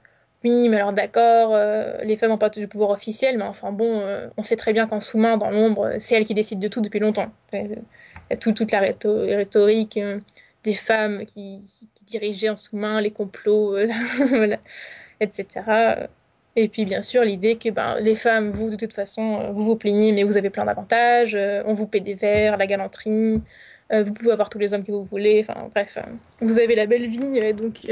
oui, 0.43 0.69
mais 0.69 0.77
alors 0.77 0.93
d'accord, 0.93 1.53
euh, 1.55 1.97
les 2.03 2.15
femmes 2.15 2.29
n'ont 2.29 2.37
pas 2.37 2.49
de 2.49 2.65
pouvoir 2.67 2.91
officiel, 2.91 3.37
mais 3.37 3.43
enfin 3.43 3.71
bon, 3.71 4.01
euh, 4.01 4.27
on 4.37 4.43
sait 4.43 4.55
très 4.55 4.71
bien 4.71 4.87
qu'en 4.87 5.01
sous-main, 5.01 5.37
dans 5.37 5.49
l'ombre, 5.49 5.93
c'est 5.99 6.15
elles 6.15 6.25
qui 6.25 6.33
décident 6.35 6.61
de 6.61 6.67
tout 6.67 6.79
depuis 6.81 6.99
longtemps. 6.99 7.31
Il 7.53 7.81
y 8.29 8.33
a 8.33 8.37
tout- 8.37 8.51
toute 8.53 8.71
la 8.71 8.81
rhéto- 8.81 9.25
rhétorique 9.35 9.97
euh, 9.97 10.19
des 10.63 10.73
femmes 10.75 11.25
qui, 11.25 11.61
dirigeaient 12.05 12.49
en 12.49 12.55
sous-main 12.55 13.01
les 13.01 13.11
complots, 13.11 13.75
euh, 13.75 13.87
etc. 15.19 16.07
Et 16.55 16.69
puis 16.69 16.85
bien 16.85 17.01
sûr 17.01 17.23
l'idée 17.23 17.57
que 17.57 17.69
ben, 17.69 17.99
les 17.99 18.15
femmes, 18.15 18.51
vous 18.51 18.69
de 18.69 18.75
toute 18.77 18.93
façon, 18.93 19.41
euh, 19.41 19.51
vous 19.51 19.63
vous 19.63 19.75
plaignez, 19.75 20.11
mais 20.13 20.23
vous 20.23 20.37
avez 20.37 20.49
plein 20.49 20.65
d'avantages, 20.65 21.35
euh, 21.35 21.63
on 21.65 21.73
vous 21.73 21.87
paie 21.87 21.99
des 21.99 22.13
verres, 22.13 22.57
la 22.57 22.65
galanterie, 22.67 23.41
euh, 23.91 24.03
vous 24.03 24.13
pouvez 24.13 24.31
avoir 24.31 24.49
tous 24.49 24.59
les 24.59 24.73
hommes 24.73 24.83
que 24.83 24.91
vous 24.91 25.03
voulez, 25.03 25.45
enfin 25.47 25.67
bref, 25.73 25.97
euh, 25.97 26.09
vous 26.41 26.59
avez 26.59 26.75
la 26.75 26.85
belle 26.85 27.07
vie, 27.07 27.39
euh, 27.43 27.53
donc... 27.53 27.85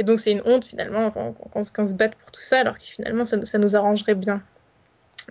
et 0.00 0.04
donc 0.04 0.20
c'est 0.20 0.32
une 0.32 0.42
honte 0.46 0.66
finalement 0.66 1.12
qu'on 1.12 1.32
qu'on- 1.34 1.62
qu'on 1.62 1.86
se 1.86 1.94
batte 1.94 2.16
pour 2.16 2.32
tout 2.32 2.42
ça, 2.42 2.60
alors 2.60 2.78
que 2.78 2.84
finalement 2.84 3.26
ça, 3.26 3.36
nous- 3.38 3.46
ça 3.46 3.58
nous 3.58 3.76
arrangerait 3.76 4.16
bien. 4.16 4.42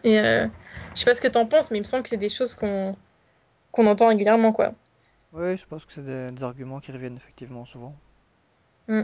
Et 0.04 0.20
euh, 0.20 0.48
je 0.96 1.00
sais 1.02 1.06
pas 1.06 1.16
ce 1.16 1.22
que 1.22 1.28
t'en 1.30 1.46
penses, 1.46 1.72
mais 1.72 1.78
il 1.80 1.82
me 1.82 1.86
semble 1.86 2.04
que 2.04 2.10
c'est 2.10 2.18
des 2.18 2.30
choses 2.30 2.56
qu'on 2.56 2.96
qu'on 3.74 3.88
entend 3.88 4.08
régulièrement, 4.10 4.54
quoi. 4.54 4.74
Oui, 5.34 5.58
je 5.58 5.66
pense 5.66 5.86
que 5.86 5.94
c'est 5.94 6.06
des, 6.06 6.32
des 6.32 6.44
arguments 6.44 6.80
qui 6.80 6.92
reviennent 6.92 7.18
effectivement 7.18 7.66
souvent. 7.66 7.96
Mm. 8.88 9.04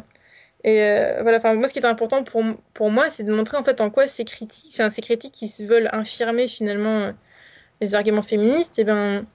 Et 0.64 0.82
euh, 0.84 1.20
voilà, 1.24 1.38
enfin 1.38 1.56
moi 1.56 1.68
ce 1.68 1.74
qui 1.74 1.80
est 1.80 1.86
important 1.86 2.24
pour, 2.24 2.44
pour 2.74 2.90
moi, 2.92 3.10
c'est 3.10 3.24
de 3.24 3.34
montrer 3.34 3.58
en 3.58 3.64
fait 3.64 3.82
en 3.82 3.90
quoi 3.92 4.08
ces 4.08 4.26
critiques, 4.26 4.74
enfin, 4.76 4.90
ces 4.90 5.02
critiques 5.02 5.34
qui 5.34 5.48
se 5.48 5.64
veulent 5.64 5.90
infirmer 5.94 6.48
finalement 6.48 7.00
euh, 7.02 7.12
les 7.82 7.96
arguments 7.96 8.24
féministes, 8.24 8.80
et 8.80 8.86
ben 8.86 9.26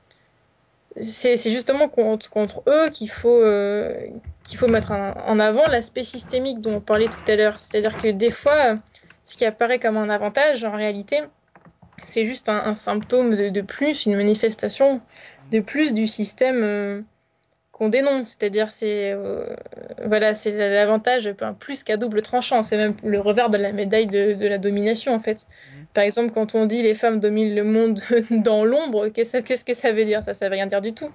c'est 0.99 1.51
justement 1.51 1.89
contre, 1.89 2.63
eux 2.69 2.91
qu'il 2.91 3.11
faut, 3.11 3.43
euh, 3.43 4.09
faut 4.55 4.67
mettre 4.67 4.91
en, 4.91 5.39
avant 5.39 5.67
l'aspect 5.69 6.03
systémique 6.03 6.61
dont 6.61 6.77
on 6.77 6.81
parlait 6.81 7.07
tout 7.07 7.31
à 7.31 7.37
l'heure. 7.37 7.61
C'est-à-dire 7.61 8.01
que 8.01 8.09
des 8.09 8.31
fois, 8.31 8.79
ce 9.25 9.37
qui 9.37 9.45
apparaît 9.45 9.79
comme 9.79 9.97
un 9.97 10.11
avantage, 10.11 10.65
en 10.65 10.73
réalité, 10.73 11.21
c'est 12.05 12.27
juste 12.27 12.49
un, 12.49 12.75
symptôme 12.75 13.37
de, 13.37 13.61
plus, 13.61 14.07
une 14.07 14.17
manifestation 14.17 15.01
de 15.53 15.61
plus 15.61 15.95
du 15.95 16.07
système 16.07 16.63
euh, 16.63 17.03
qu'on 17.81 17.89
dénonce. 17.89 18.37
C'est-à-dire, 18.39 18.71
c'est 18.71 19.11
euh, 19.11 19.57
voilà, 20.05 20.35
c'est 20.35 20.53
l'avantage 20.53 21.33
plus 21.59 21.83
qu'à 21.83 21.97
double 21.97 22.21
tranchant. 22.21 22.63
C'est 22.63 22.77
même 22.77 22.95
le 23.03 23.19
revers 23.19 23.49
de 23.49 23.57
la 23.57 23.73
médaille 23.73 24.07
de, 24.07 24.35
de, 24.35 24.47
la 24.47 24.59
domination, 24.59 25.15
en 25.15 25.19
fait. 25.19 25.47
Mhm. 25.79 25.87
Par 25.95 26.05
exemple, 26.05 26.33
quand 26.33 26.55
on 26.55 26.67
dit 26.67 26.83
les 26.83 26.95
femmes 26.95 27.21
dominent 27.21 27.55
le 27.55 27.65
monde 27.65 28.01
dans 28.31 28.67
l'ombre, 28.67 29.09
qu'est-ce 29.09 29.65
que 29.65 29.73
ça 29.73 29.93
veut 29.93 30.05
dire? 30.05 30.23
Ça, 30.23 30.35
ça 30.35 30.49
veut 30.49 30.55
rien 30.55 30.67
dire 30.67 30.83
du 30.83 30.93
tout. 30.93 31.11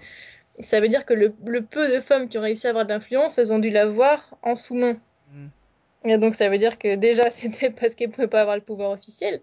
Ça 0.60 0.80
veut 0.80 0.88
dire 0.88 1.06
que 1.06 1.14
le, 1.14 1.36
le 1.46 1.62
peu 1.62 1.88
de 1.88 2.00
femmes 2.00 2.28
qui 2.28 2.40
ont 2.40 2.42
réussi 2.42 2.66
à 2.66 2.72
avoir 2.72 2.86
de 2.86 2.90
l'influence, 2.90 3.38
elles 3.38 3.54
ont 3.54 3.60
dû 3.60 3.70
l'avoir 3.70 4.36
en 4.42 4.56
sous-main. 4.56 4.98
Mhm. 5.32 5.50
Et 6.06 6.18
donc, 6.18 6.34
ça 6.34 6.50
veut 6.50 6.58
dire 6.58 6.80
que 6.80 6.96
déjà, 6.96 7.30
c'était 7.30 7.70
parce 7.70 7.94
qu'elles 7.94 8.10
ne 8.10 8.14
pouvaient 8.14 8.28
pas 8.28 8.42
avoir 8.42 8.56
le 8.56 8.64
pouvoir 8.64 8.90
officiel. 8.90 9.40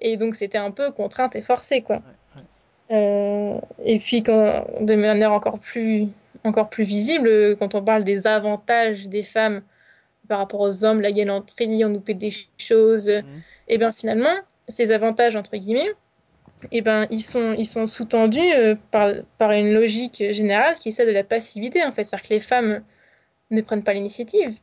Et 0.00 0.16
donc, 0.16 0.34
c'était 0.34 0.58
un 0.58 0.72
peu 0.72 0.90
contrainte 0.90 1.36
et 1.36 1.42
forcée, 1.42 1.82
quoi. 1.82 1.98
Ouais, 1.98 2.42
ouais. 2.42 2.96
Euh, 2.96 3.60
et 3.84 4.00
puis, 4.00 4.24
quand, 4.24 4.66
de 4.80 4.96
manière 4.96 5.30
encore 5.30 5.60
plus, 5.60 6.08
encore 6.44 6.68
plus 6.70 6.84
visible, 6.84 7.56
quand 7.58 7.74
on 7.74 7.82
parle 7.84 8.04
des 8.04 8.26
avantages 8.26 9.08
des 9.08 9.22
femmes 9.22 9.62
par 10.28 10.38
rapport 10.38 10.60
aux 10.60 10.84
hommes, 10.84 11.00
la 11.00 11.12
galanterie, 11.12 11.84
on 11.84 11.88
nous 11.90 12.00
paie 12.00 12.14
des 12.14 12.32
choses, 12.58 13.08
Mhm. 13.08 13.42
et 13.68 13.78
bien 13.78 13.92
finalement, 13.92 14.34
ces 14.68 14.90
avantages, 14.90 15.36
entre 15.36 15.56
guillemets, 15.56 15.92
et 16.72 16.80
ben, 16.82 17.06
ils 17.10 17.22
sont, 17.22 17.54
ils 17.58 17.66
sont 17.66 17.86
sous-tendus 17.86 18.40
euh, 18.40 18.76
par, 18.90 19.12
par 19.38 19.52
une 19.52 19.72
logique 19.72 20.22
générale 20.30 20.76
qui 20.76 20.90
est 20.90 20.92
celle 20.92 21.08
de 21.08 21.12
la 21.12 21.24
passivité, 21.24 21.84
en 21.84 21.92
fait. 21.92 22.04
C'est-à-dire 22.04 22.28
que 22.28 22.34
les 22.34 22.40
femmes 22.40 22.82
ne 23.50 23.60
prennent 23.62 23.84
pas 23.84 23.92
l'initiative. 23.94 24.48
Mhm. 24.50 24.56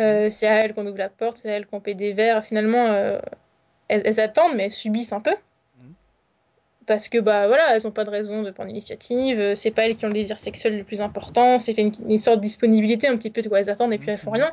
Euh, 0.00 0.30
c'est 0.30 0.46
à 0.48 0.54
elles 0.64 0.74
qu'on 0.74 0.86
ouvre 0.86 0.98
la 0.98 1.08
porte, 1.10 1.36
c'est 1.38 1.50
à 1.50 1.56
elles 1.56 1.66
qu'on 1.66 1.80
paie 1.80 1.94
des 1.94 2.12
verres. 2.12 2.44
Finalement, 2.44 2.86
euh, 2.88 3.18
elles, 3.88 4.02
elles 4.04 4.20
attendent, 4.20 4.56
mais 4.56 4.64
elles 4.64 4.72
subissent 4.72 5.12
un 5.12 5.20
peu. 5.20 5.34
Parce 6.86 7.08
que 7.08 7.18
bah 7.18 7.46
voilà, 7.46 7.74
elles 7.74 7.86
ont 7.86 7.90
pas 7.92 8.04
de 8.04 8.10
raison 8.10 8.42
de 8.42 8.50
prendre 8.50 8.68
l'initiative, 8.68 9.38
euh, 9.38 9.56
c'est 9.56 9.70
pas 9.70 9.86
elles 9.86 9.96
qui 9.96 10.04
ont 10.04 10.08
le 10.08 10.14
désir 10.14 10.38
sexuel 10.38 10.76
le 10.76 10.84
plus 10.84 11.00
important, 11.00 11.58
c'est 11.58 11.72
fait 11.72 11.82
une, 11.82 11.92
une 12.08 12.18
sorte 12.18 12.38
de 12.38 12.42
disponibilité 12.42 13.06
un 13.08 13.16
petit 13.16 13.30
peu 13.30 13.40
de 13.42 13.48
quoi 13.48 13.60
elles 13.60 13.70
attendent 13.70 13.92
et 13.94 13.98
puis 13.98 14.10
elles 14.10 14.18
font 14.18 14.32
Mhm. 14.32 14.36
rien. 14.38 14.52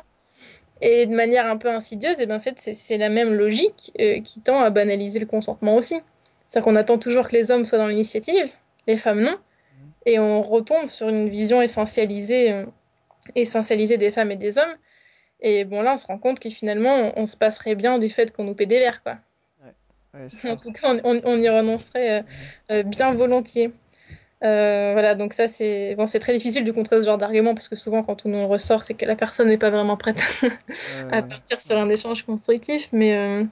Et 0.80 1.06
de 1.06 1.14
manière 1.14 1.46
un 1.46 1.56
peu 1.58 1.68
insidieuse, 1.70 2.20
et 2.20 2.26
ben 2.26 2.36
en 2.36 2.40
fait 2.40 2.56
c'est 2.58 2.74
c'est 2.74 2.98
la 2.98 3.08
même 3.08 3.34
logique 3.34 3.92
euh, 4.00 4.20
qui 4.20 4.40
tend 4.40 4.60
à 4.60 4.70
banaliser 4.70 5.18
le 5.20 5.26
consentement 5.26 5.76
aussi. 5.76 6.00
C'est-à-dire 6.48 6.64
qu'on 6.64 6.76
attend 6.76 6.98
toujours 6.98 7.28
que 7.28 7.32
les 7.36 7.50
hommes 7.50 7.64
soient 7.64 7.78
dans 7.78 7.88
l'initiative, 7.88 8.50
les 8.86 8.96
femmes 8.96 9.20
non, 9.22 9.32
Mhm. 9.32 9.92
et 10.06 10.18
on 10.18 10.42
retombe 10.42 10.88
sur 10.88 11.08
une 11.08 11.28
vision 11.28 11.60
essentialisée, 11.62 12.52
euh, 12.52 12.66
essentialisée 13.34 13.96
des 13.98 14.10
femmes 14.10 14.30
et 14.32 14.36
des 14.36 14.58
hommes. 14.58 14.74
Et 15.40 15.64
bon 15.64 15.82
là 15.82 15.94
on 15.94 15.96
se 15.98 16.06
rend 16.06 16.18
compte 16.18 16.40
que 16.40 16.50
finalement 16.50 17.12
on, 17.16 17.22
on 17.22 17.26
se 17.26 17.36
passerait 17.36 17.74
bien 17.74 17.98
du 17.98 18.08
fait 18.08 18.32
qu'on 18.32 18.44
nous 18.44 18.54
paie 18.54 18.66
des 18.66 18.78
verres 18.80 19.02
quoi. 19.02 19.18
Ouais, 20.14 20.28
En 20.44 20.56
tout 20.56 20.72
cas 20.72 20.94
on, 20.94 21.00
on- 21.04 21.20
on 21.24 21.40
y 21.40 21.48
renoncerait 21.48 22.20
euh, 22.20 22.22
euh, 22.72 22.82
bien 22.82 23.14
volontiers. 23.14 23.72
Euh, 24.44 24.92
voilà, 24.92 25.14
donc 25.16 25.34
ça 25.34 25.48
c'est 25.48 25.94
bon, 25.96 26.06
c'est 26.06 26.20
très 26.20 26.34
difficile 26.34 26.64
de 26.64 26.72
contrer 26.72 26.98
ce 26.98 27.04
genre 27.06 27.18
d'argument 27.18 27.54
parce 27.54 27.68
que 27.68 27.76
souvent 27.76 28.02
quand 28.04 28.26
on 28.26 28.30
le 28.30 28.44
ressort, 28.46 28.84
c'est 28.84 28.94
que 28.94 29.06
la 29.06 29.16
personne 29.16 29.48
n'est 29.48 29.58
pas 29.58 29.70
vraiment 29.70 29.96
prête 29.96 30.20
à 31.10 31.22
ouais, 31.22 31.24
partir 31.24 31.60
sur 31.60 31.78
un 31.78 31.90
échange 31.90 32.24
constructif, 32.24 32.88
mais 32.92 33.16
euh, 33.16 33.44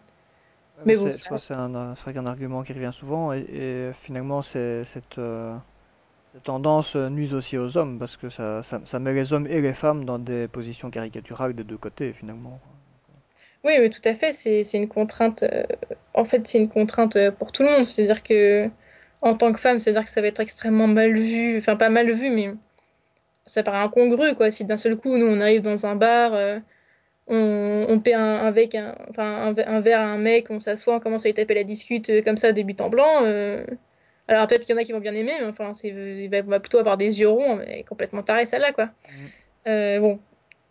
Ouais, 0.79 0.85
mais 0.87 0.95
mais 0.95 0.97
bon, 0.97 1.11
c'est, 1.11 1.19
je 1.19 1.25
ça, 1.25 1.29
pense 1.29 1.43
que 1.43 1.47
c'est 1.49 1.55
un, 1.55 1.95
c'est 1.95 2.03
vrai 2.03 2.15
qu'un 2.15 2.27
argument 2.27 2.63
qui 2.65 2.73
revient 2.73 2.91
souvent 2.93 3.33
et, 3.33 3.41
et 3.51 3.93
finalement 4.03 4.43
c'est, 4.43 4.85
cette, 4.85 5.19
euh, 5.19 5.57
cette 6.33 6.45
tendance 6.45 6.97
euh, 6.97 7.11
nuise 7.11 7.35
aussi 7.35 7.59
aux 7.59 7.77
hommes 7.79 7.99
parce 7.99 8.17
que 8.19 8.31
ça, 8.31 8.63
ça, 8.65 8.81
ça 8.87 8.99
met 9.01 9.15
les 9.15 9.33
hommes 9.35 9.47
et 9.49 9.61
les 9.63 9.75
femmes 9.75 10.05
dans 10.07 10.19
des 10.21 10.49
positions 10.49 10.91
caricaturales 10.91 11.55
des 11.55 11.65
deux 11.65 11.79
côtés 11.79 12.13
finalement. 12.15 12.61
Oui, 13.65 13.75
oui, 13.81 13.91
tout 13.91 14.01
à 14.05 14.15
fait, 14.15 14.33
c'est 14.33 14.65
c'est 14.65 14.79
une 14.79 14.89
contrainte. 14.89 15.43
euh, 15.43 15.65
En 16.15 16.25
fait, 16.25 16.47
c'est 16.47 16.59
une 16.59 16.69
contrainte 16.69 17.17
euh, 17.17 17.31
pour 17.31 17.53
tout 17.53 17.63
le 17.63 17.71
monde. 17.71 17.85
C'est-à-dire 17.87 18.23
que 18.23 18.71
en 19.23 19.35
tant 19.37 19.53
que 19.53 19.61
femme, 19.61 19.79
c'est-à-dire 19.79 20.05
que 20.05 20.11
ça 20.11 20.21
va 20.23 20.29
être 20.29 20.41
extrêmement 20.41 20.87
mal 20.87 21.15
vu, 21.19 21.59
enfin 21.59 21.77
pas 21.77 21.91
mal 21.91 22.11
vu, 22.13 22.31
mais 22.31 22.55
ça 23.47 23.63
paraît 23.63 23.79
incongru 23.81 24.35
quoi. 24.37 24.51
Si 24.51 24.65
d'un 24.65 24.77
seul 24.79 24.97
coup 24.97 25.17
nous 25.19 25.27
on 25.29 25.41
arrive 25.41 25.63
dans 25.63 25.87
un 25.87 25.97
bar. 25.97 26.35
euh, 26.35 26.61
on, 27.29 27.87
on 27.89 28.01
paie 28.01 28.15
un, 28.15 28.21
un, 28.47 28.55
un, 28.55 28.95
enfin, 29.11 29.55
un, 29.57 29.59
un 29.59 29.81
verre 29.81 30.01
à 30.01 30.05
un 30.05 30.19
mec, 30.19 30.49
on 30.51 30.61
s'assoit, 30.61 30.97
on 30.97 31.01
commence 31.01 31.25
à 31.27 31.29
lui 31.29 31.35
taper 31.35 31.55
la 31.55 31.65
discute 31.65 32.11
euh, 32.11 32.23
comme 32.23 32.37
ça, 32.39 32.53
de 32.53 32.63
but 32.63 32.81
en 32.81 32.91
blanc. 32.91 33.25
euh. 33.25 33.65
Alors 34.29 34.47
peut-être 34.49 34.65
qu'il 34.67 34.75
y 34.75 34.79
en 34.79 34.83
a 34.83 34.85
qui 34.85 34.93
vont 34.93 35.01
bien 35.01 35.15
aimer, 35.15 35.35
mais 35.41 35.47
enfin, 35.47 35.75
c'est, 35.75 35.89
il 35.89 36.29
va, 36.31 36.43
va 36.43 36.61
plutôt 36.61 36.79
avoir 36.79 36.97
des 36.99 37.21
yeux 37.21 37.29
ronds, 37.29 37.57
mais 37.57 37.85
complètement 37.85 38.23
taré 38.23 38.47
celle-là, 38.47 38.73
quoi. 38.73 38.91
Euh, 39.69 40.01
bon. 40.01 40.21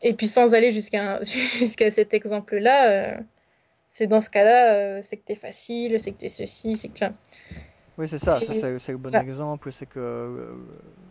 Et 0.02 0.14
puis 0.14 0.28
sans 0.28 0.54
aller 0.54 0.72
jusqu'à 0.72 1.22
jusqu'à 1.24 1.92
cet 1.92 2.14
exemple-là, 2.14 2.90
euh, 2.90 3.18
c'est 3.88 4.08
dans 4.08 4.22
ce 4.22 4.30
cas-là, 4.30 4.74
euh, 4.74 5.00
c'est 5.02 5.18
que 5.18 5.26
t'es 5.26 5.36
facile, 5.36 6.00
c'est 6.00 6.12
que 6.12 6.18
t'es 6.18 6.30
ceci, 6.30 6.76
c'est 6.76 6.90
que... 6.90 7.06
Oui, 7.98 8.08
c'est 8.10 8.20
ça, 8.20 8.40
c'est... 8.40 8.62
le 8.92 8.98
bon 8.98 9.10
Voilà. 9.10 9.24
exemple, 9.24 9.72
c'est 9.78 9.86
que 9.86 10.00
euh, 10.00 10.54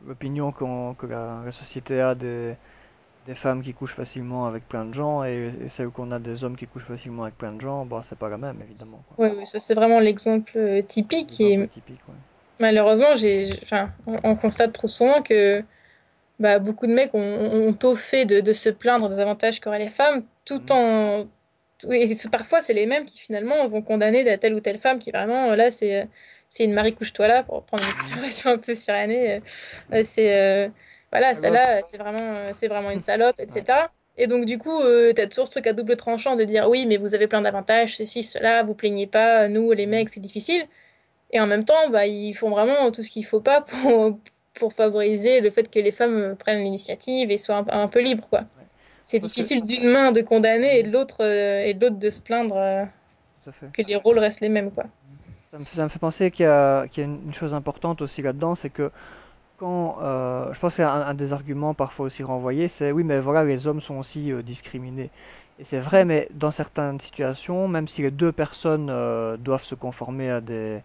l'opinion 0.06 0.52
qu'on, 0.52 0.94
que 0.94 1.06
la, 1.06 1.43
la 1.44 1.52
société 1.52 2.01
a 2.01 2.15
des, 2.15 2.55
des 3.27 3.35
femmes 3.35 3.62
qui 3.62 3.74
couchent 3.74 3.94
facilement 3.94 4.47
avec 4.47 4.66
plein 4.66 4.86
de 4.86 4.94
gens 4.94 5.23
et, 5.23 5.52
et 5.66 5.69
celle 5.69 5.89
qu'on 5.89 6.10
a 6.12 6.19
des 6.19 6.44
hommes 6.44 6.56
qui 6.56 6.66
couchent 6.66 6.86
facilement 6.86 7.24
avec 7.24 7.36
plein 7.36 7.52
de 7.52 7.60
gens, 7.60 7.85
bon, 7.85 8.01
c'est 8.09 8.19
pas 8.19 8.31
la 8.31 8.39
même 8.39 8.56
évidemment, 8.62 9.02
quoi. 9.15 9.27
Ouais, 9.27 9.44
ça 9.44 9.60
c'est 9.60 9.74
vraiment 9.74 10.01
l'exemple 10.01 10.82
typique 10.86 11.39
et 11.43 11.69
typique, 11.69 12.01
ouais. 12.09 12.15
malheureusement, 12.59 13.16
j'ai, 13.16 13.51
on 14.06 14.35
constate 14.36 14.73
trop 14.73 14.89
souvent 14.89 15.20
que 15.20 15.62
bah, 16.39 16.59
beaucoup 16.59 16.86
de 16.86 16.93
mecs 16.93 17.15
ont, 17.15 17.20
ont 17.20 17.78
au 17.85 17.94
fait 17.94 18.24
de, 18.27 18.40
de 18.40 18.52
se 18.52 18.69
plaindre 18.69 19.09
des 19.09 19.19
avantages 19.19 19.60
qu'auraient 19.60 19.78
les 19.78 19.90
femmes, 19.90 20.24
tout 20.44 20.62
Mhm. 20.70 20.73
en... 20.73 21.27
Et 21.90 22.12
parfois, 22.32 22.60
c'est 22.60 22.74
les 22.74 22.86
mêmes 22.86 23.05
qui 23.05 23.20
finalement 23.20 23.69
vont 23.69 23.82
condamner 23.82 24.24
de 24.24 24.35
telle 24.36 24.55
ou 24.55 24.60
telle 24.60 24.78
femme 24.78 24.98
qui 24.98 25.12
vraiment, 25.12 25.55
là, 25.55 25.70
c'est 25.70 26.09
c'est 26.48 26.65
une 26.65 26.73
Marie 26.73 26.94
couche-toi 26.94 27.28
là, 27.28 27.43
pour 27.44 27.62
prendre 27.65 27.82
une 27.85 27.89
expression 27.90 28.51
un 28.51 28.59
peu 28.59 28.74
surannée. 28.74 29.35
euh, 29.35 29.40
euh, 29.93 30.02
c'est... 30.05 30.35
euh, 30.35 30.69
voilà, 31.12 31.35
celle-là, 31.35 31.82
c'est 31.85 31.98
vraiment, 31.98 32.52
c'est 32.52 32.69
vraiment 32.69 32.90
une 32.90 33.01
salope, 33.01 33.36
ouais. 33.39 33.44
etc. 33.44 33.90
Et 34.16 34.27
donc, 34.27 34.44
du 34.47 34.59
coup, 34.59 34.81
euh, 34.81 35.12
t'as 35.15 35.27
toujours 35.27 35.47
ce 35.47 35.52
truc 35.52 35.66
à 35.69 35.73
double 35.73 35.97
tranchant 35.97 36.35
de 36.36 36.44
dire, 36.44 36.69
oui, 36.69 36.85
mais 36.86 36.97
vous 36.97 37.15
avez 37.15 37.28
plein 37.28 37.43
d'avantages, 37.43 37.97
ceci, 37.97 38.24
cela, 38.24 38.62
vous 38.65 38.74
plaignez 38.74 39.06
pas, 39.06 39.48
nous, 39.48 39.70
les 39.73 39.86
Mhm. 39.86 39.90
mecs, 39.90 40.09
c'est 40.09 40.20
difficile. 40.20 40.66
Et 41.31 41.40
en 41.40 41.47
même 41.47 41.65
temps, 41.65 41.90
bah, 41.90 42.06
ils 42.06 42.35
font 42.35 42.51
vraiment 42.51 42.90
tout 42.93 43.02
ce 43.02 43.10
qu'il 43.10 43.24
faut 43.27 43.40
pas 43.40 43.60
pour, 43.62 44.19
pour 44.59 44.72
favoriser 44.72 45.40
le 45.40 45.51
fait 45.51 45.70
que 45.70 45.78
les 45.78 45.93
femmes 45.93 46.16
euh, 46.16 46.35
prennent 46.35 46.62
l'initiative 46.62 47.30
et 47.30 47.39
soient 47.39 47.56
un, 47.56 47.82
un 47.82 47.89
peu 47.89 48.01
libres, 48.01 48.26
quoi. 48.28 48.40
Ouais. 48.40 48.66
C'est 49.02 49.18
que, 49.18 49.24
difficile 49.24 49.64
d'une 49.64 49.89
main 49.89 50.12
de 50.12 50.20
condamner 50.20 50.78
et 50.78 50.82
de 50.82 50.90
l'autre 50.90 51.24
euh, 51.24 51.64
et 51.64 51.74
de 51.74 51.86
l'autre 51.86 51.98
de 51.98 52.10
se 52.10 52.20
plaindre 52.20 52.56
euh, 52.56 52.85
que 53.72 53.82
les 53.82 53.97
rôles 53.97 54.18
restent 54.18 54.40
les 54.40 54.48
mêmes, 54.48 54.70
quoi. 54.70 54.85
Ça 55.51 55.59
me, 55.59 55.64
fait 55.64 55.76
ça 55.76 55.85
me 55.85 55.89
fait 55.89 55.98
penser 55.98 56.30
qu'il 56.30 56.44
y 56.44 56.47
a, 56.47 56.86
qu'il 56.89 57.02
y 57.02 57.06
a 57.06 57.09
une, 57.09 57.32
chose 57.32 57.55
importante 57.55 58.02
aussi 58.02 58.20
là-dedans, 58.20 58.55
c'est 58.55 58.68
que 58.68 58.90
quand, 59.56 59.98
euh, 60.02 60.52
je 60.52 60.60
pense 60.60 60.74
c'est 60.74 60.82
un, 60.82 61.14
des 61.14 61.32
arguments 61.32 61.72
parfois 61.74 62.06
aussi 62.06 62.22
renvoyés, 62.22 62.68
c'est 62.68 62.93
oui, 62.93 63.02
mais 63.02 63.18
voilà, 63.18 63.44
les 63.44 63.66
hommes 63.66 63.80
sont 63.80 63.97
aussi 63.97 64.30
euh, 64.30 64.43
discriminés. 64.43 65.10
Et 65.59 65.64
c'est 65.64 65.80
vrai, 65.80 66.05
mais 66.05 66.28
dans 66.32 66.51
certaines 66.51 67.01
situations, 67.01 67.66
même 67.66 67.89
si 67.89 68.02
les 68.02 68.10
deux 68.10 68.30
personnes 68.30 68.89
euh, 68.90 69.36
doivent 69.36 69.64
se 69.64 69.74
conformer 69.74 70.30
à 70.30 70.40
des, 70.40 70.80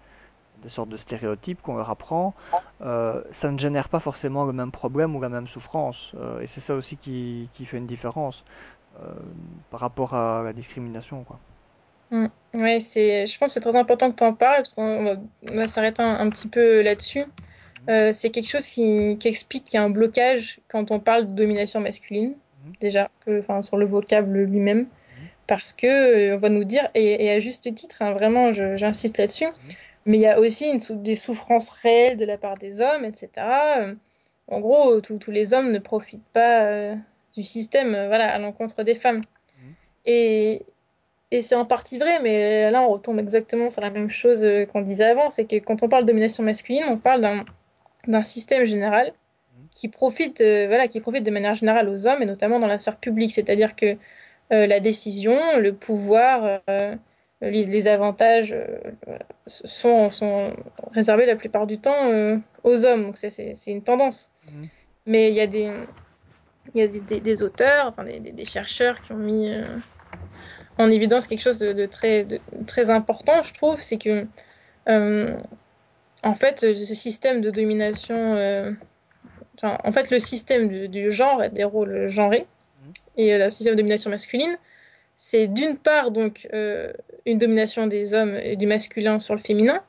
des 0.64 0.69
sortes 0.69 0.90
de 0.90 0.98
stéréotypes 0.98 1.61
qu'on 1.61 1.76
leur 1.76 1.90
apprend, 1.90 2.34
euh, 2.81 3.22
ça 3.31 3.52
ne 3.52 3.57
génère 3.57 3.90
pas 3.90 3.99
forcément 3.99 4.45
le 4.45 4.53
même 4.53 4.72
problème 4.72 5.15
ou 5.15 5.22
la 5.22 5.30
même 5.30 5.48
souffrance. 5.48 6.11
Euh, 6.15 6.41
et 6.41 6.48
c'est 6.48 6.61
ça 6.61 6.73
aussi 6.76 6.98
qui, 6.98 7.49
qui 7.53 7.65
fait 7.65 7.77
une 7.77 7.88
différence 7.88 8.44
euh, 9.02 9.07
par 9.72 9.80
rapport 9.80 10.14
à 10.14 10.44
la 10.44 10.53
discrimination, 10.53 11.23
quoi. 11.23 11.40
Mm. 12.11 12.27
Ouais, 12.53 12.80
c'est, 12.80 13.26
je 13.26 13.38
pense 13.38 13.48
que 13.48 13.53
c'est 13.56 13.60
très 13.60 13.76
important 13.76 14.11
que 14.11 14.15
tu 14.15 14.23
en 14.23 14.34
parles, 14.34 14.57
parce 14.57 14.73
qu'on 14.73 15.18
va, 15.53 15.68
s'arrêter 15.68 16.02
un, 16.03 16.15
un 16.19 16.30
petit 16.30 16.48
peu 16.48 16.81
là-dessus. 16.81 17.26
Euh, 17.90 18.14
c'est 18.14 18.30
quelque 18.30 18.49
chose 18.49 18.68
qui, 18.68 19.18
qui 19.19 19.27
explique 19.27 19.65
qu'il 19.65 19.77
y 19.77 19.81
a 19.81 19.84
un 19.84 19.90
blocage 19.90 20.60
quand 20.69 20.91
on 20.91 20.99
parle 20.99 21.26
de 21.26 21.35
domination 21.35 21.81
masculine, 21.81 22.35
mhm, 22.65 22.73
déjà, 22.80 23.10
que, 23.26 23.44
sur 23.61 23.77
le 23.77 23.85
vocable 23.85 24.44
lui-même. 24.44 24.85
parce 25.48 25.73
que 25.73 25.88
euh, 25.88 26.35
on 26.35 26.40
va 26.40 26.49
nous 26.49 26.64
dire, 26.64 26.90
et, 26.95 27.26
et 27.26 27.31
à 27.31 27.40
juste 27.40 27.73
titre, 27.76 27.98
hein, 28.02 28.14
vraiment, 28.14 28.53
je- 28.53 28.77
j'insiste 28.77 29.18
là-dessus, 29.18 29.48
mais 30.06 30.18
il 30.18 30.22
y 30.22 30.28
a 30.28 30.40
aussi 30.40 30.70
une 30.70 30.80
sou- 30.80 30.96
des 30.96 31.16
souffrances 31.16 31.70
réelles 31.70 32.18
de 32.18 32.26
la 32.26 32.38
part 32.38 32.58
des 32.58 32.82
hommes, 32.82 33.06
etc. 33.06 33.82
Euh, 33.82 33.96
En 34.48 34.60
gros, 34.62 35.02
tous 35.02 35.18
tous 35.20 35.32
les 35.32 35.54
hommes 35.54 35.72
ne 35.72 35.80
profitent 35.80 36.28
pas 36.34 36.66
euh, 36.68 36.96
du 37.34 37.44
système, 37.44 37.96
euh, 37.96 38.08
voilà, 38.08 38.34
à 38.34 38.40
l'encontre 38.40 38.84
des 38.84 38.96
femmes. 38.96 39.22
mhm, 39.58 39.74
Et, 40.06 40.64
et 41.32 41.42
c'est 41.44 41.56
en 41.56 41.66
partie 41.66 42.00
vrai, 42.00 42.20
mais 42.22 42.72
là, 42.72 42.82
on 42.84 42.90
retombe 42.94 43.20
exactement 43.20 43.70
sur 43.72 43.82
la 43.82 43.92
même 43.92 44.10
chose 44.12 44.46
euh, 44.46 44.66
qu'on 44.66 44.82
disait 44.82 45.06
avant, 45.06 45.30
c'est 45.32 45.46
que 45.46 45.58
quand 45.60 45.84
on 45.84 45.90
parle 45.90 46.04
de 46.06 46.10
domination 46.10 46.44
masculine, 46.44 46.84
on 46.90 46.98
parle 46.98 47.22
d'un 48.08 48.24
système 48.24 48.66
général 48.66 49.14
mhm, 49.52 49.70
qui 49.72 49.90
profite, 49.90 50.42
euh, 50.42 50.68
voilà, 50.68 50.88
qui 50.88 51.02
profite 51.02 51.24
de 51.24 51.32
manière 51.32 51.56
générale 51.56 51.90
aux 51.90 52.08
hommes, 52.08 52.22
et 52.22 52.26
notamment 52.26 52.60
dans 52.60 52.68
la 52.68 52.78
sphère 52.80 52.98
publique, 53.00 53.34
c'est-à-dire 53.34 53.76
que 53.76 53.98
euh, 54.54 54.68
la 54.68 54.80
décision, 54.80 55.38
le 55.60 55.74
pouvoir, 55.74 56.62
euh, 56.70 56.96
les, 57.52 57.65
les 57.65 57.88
avantages 57.88 58.53
euh, 58.53 58.80
sont, 59.48 60.10
sont 60.10 60.56
réservés 60.91 61.26
la 61.26 61.36
plupart 61.36 61.68
du 61.68 61.80
temps 61.80 62.10
euh, 62.11 62.38
aux 62.64 62.86
hommes. 62.86 63.03
Donc 63.03 63.18
c'est 63.18 63.56
une 63.68 63.84
tendance. 63.84 64.32
mhm, 64.44 64.70
Mais 65.06 65.30
il 65.30 65.36
y 65.36 65.41
a 65.41 65.48
des, 65.48 65.88
il 66.76 66.82
y 66.82 66.84
a 66.84 66.88
des, 66.88 67.02
des- 67.02 67.22
des 67.22 67.44
auteurs, 67.44 67.88
enfin 67.88 68.06
des, 68.06 68.20
des- 68.20 68.45
chercheurs 68.45 69.02
qui 69.02 69.14
ont 69.14 69.18
mis 69.18 69.49
euh, 69.52 69.78
en 70.78 70.90
évidence 70.90 71.28
quelque 71.28 71.41
chose 71.41 71.60
de, 71.60 71.74
de 71.74 71.86
très, 71.86 72.26
de 72.26 72.41
très 72.68 72.90
important, 72.90 73.44
je 73.44 73.53
trouve, 73.53 73.82
c'est 73.82 73.98
que 73.98 74.28
euh, 74.90 75.38
en 76.24 76.36
fait, 76.36 76.61
ce 76.61 76.95
système 76.95 77.41
de 77.41 77.52
domination, 77.52 78.15
euh, 78.36 78.72
en 79.64 79.91
fait, 79.91 80.10
le 80.11 80.20
système 80.20 80.68
du, 80.68 80.90
du 80.90 81.11
genre 81.11 81.44
et 81.44 81.49
des 81.49 81.64
rôles 81.64 82.07
genrés 82.10 82.48
mhm, 82.76 82.94
et 83.18 83.34
euh, 83.34 83.45
le 83.45 83.52
système 83.52 83.76
de 83.76 83.80
domination 83.82 84.10
masculine 84.11 84.57
c'est 85.18 85.48
d'une 85.48 85.78
part 85.78 86.11
donc 86.11 86.48
euh, 86.53 86.94
une 87.26 87.38
domination 87.38 87.88
des 87.88 88.14
hommes 88.14 88.36
et 88.44 88.56
du 88.56 88.68
masculin 88.68 89.20
sur 89.20 89.36
le 89.36 89.41
féminin, 89.41 89.84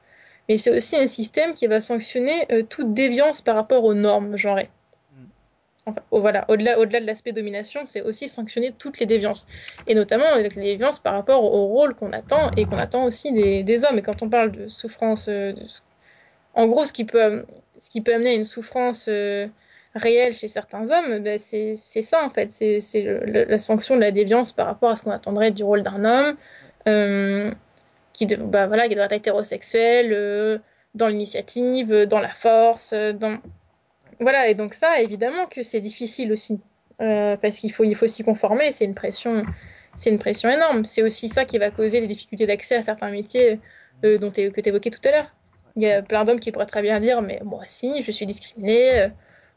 mais 0.49 0.59
c'est 0.59 0.77
aussi 0.77 0.97
un 0.97 1.07
système 1.09 1.55
qui 1.55 1.67
va 1.69 1.81
sanctionner 1.81 2.47
euh, 2.53 2.63
toute 2.65 2.95
déviance 2.95 3.43
par 3.43 3.57
rapport 3.57 3.85
aux 3.85 3.95
normes 3.95 4.37
genrées. 4.37 4.71
mhm, 5.11 5.33
Enfin, 5.87 6.03
voilà, 6.11 6.47
au-delà, 6.49 6.79
au-delà 6.79 7.01
de 7.01 7.07
l'aspect 7.07 7.33
domination, 7.33 7.83
c'est 7.85 8.01
aussi 8.01 8.29
sanctionner 8.29 8.73
toutes 8.73 8.99
les 9.01 9.07
déviances. 9.07 9.47
Et 9.87 9.95
notamment 9.95 10.25
avec 10.33 10.55
les 10.55 10.63
déviances 10.63 10.99
par 10.99 11.13
rapport 11.15 11.45
au 11.45 11.67
rôle 11.67 11.95
qu'on 11.95 12.13
attend 12.13 12.51
et 12.57 12.65
qu'on 12.67 12.79
attend 12.79 13.05
aussi 13.05 13.33
des, 13.33 13.63
des 13.63 13.85
hommes. 13.85 13.99
Et 13.99 14.03
quand 14.03 14.23
on 14.23 14.31
parle 14.31 14.51
de 14.53 14.67
souffrance, 14.69 15.29
euh, 15.29 15.53
de- 15.53 15.63
en 16.55 16.69
gros, 16.69 16.87
ce 16.87 16.93
qui 16.93 17.05
peut, 17.05 17.47
ce 17.79 17.91
qui 17.91 18.01
peut 18.03 18.15
amener 18.15 18.31
à 18.31 18.35
une 18.35 18.45
souffrance 18.47 19.07
euh, 19.09 19.49
réelle 19.95 20.35
chez 20.35 20.49
certains 20.49 20.91
hommes, 20.91 21.21
ben, 21.21 21.39
c'est, 21.39 21.75
c'est 21.77 22.03
ça 22.03 22.25
en 22.25 22.31
fait. 22.31 22.51
C'est, 22.51 22.81
c'est 22.81 23.03
le- 23.03 23.21
le- 23.25 23.45
la 23.45 23.59
sanction 23.59 23.97
de 23.97 24.01
la 24.03 24.13
déviance 24.13 24.53
par 24.53 24.67
rapport 24.67 24.91
à 24.91 24.97
ce 24.97 25.05
qu'on 25.05 25.11
attendrait 25.13 25.53
du 25.53 25.65
rôle 25.65 25.83
d'un 25.83 26.05
homme, 26.05 26.37
euh, 26.37 26.69
qui, 28.13 28.27
de- 28.27 28.37
bah, 28.37 28.67
voilà, 28.67 28.89
qui 28.89 28.95
doit 28.95 29.05
être 29.05 29.13
hétérosexuel, 29.13 30.13
euh, 30.13 30.59
dans 30.95 31.09
l'initiative, 31.09 31.93
euh, 31.93 32.07
dans 32.07 32.21
la 32.21 32.33
force, 32.33 32.93
euh, 32.93 33.13
dans... 33.13 33.39
Voilà, 34.21 34.49
et 34.49 34.55
donc 34.55 34.75
ça, 34.75 35.01
évidemment 35.03 35.47
que 35.47 35.63
c'est 35.63 35.81
difficile 35.81 36.33
aussi. 36.33 36.61
Euh, 37.01 37.37
parce 37.37 37.59
qu'il 37.59 37.73
faut, 37.73 37.85
il 37.85 37.97
faut 37.97 38.07
s'y 38.07 38.23
conformer, 38.23 38.71
c'est 38.71 38.85
une 38.85 38.95
pression, 38.95 39.45
c'est 39.97 40.11
une 40.11 40.21
pression 40.21 40.49
énorme. 40.49 40.85
C'est 40.85 41.03
aussi 41.03 41.29
ça 41.29 41.45
qui 41.45 41.59
va 41.59 41.71
causer 41.71 42.01
des 42.01 42.07
difficultés 42.07 42.47
d'accès 42.47 42.77
à 42.77 42.83
certains 42.83 43.11
métiers 43.11 43.61
euh, 44.05 44.19
dont 44.19 44.31
que 44.31 44.61
tu 44.61 44.69
évoquais 44.69 44.91
tout 44.91 45.01
à 45.09 45.11
l'heure. 45.11 45.35
Il 45.77 45.83
y 45.83 45.91
a 45.91 46.03
plein 46.03 46.25
d'hommes 46.25 46.39
qui 46.39 46.53
pourraient 46.53 46.67
très 46.67 46.83
bien 46.83 47.01
dire, 47.01 47.21
mais 47.21 47.41
moi 47.45 47.63
aussi, 47.63 48.03
je 48.05 48.11
suis 48.13 48.27
discriminée. 48.27 49.09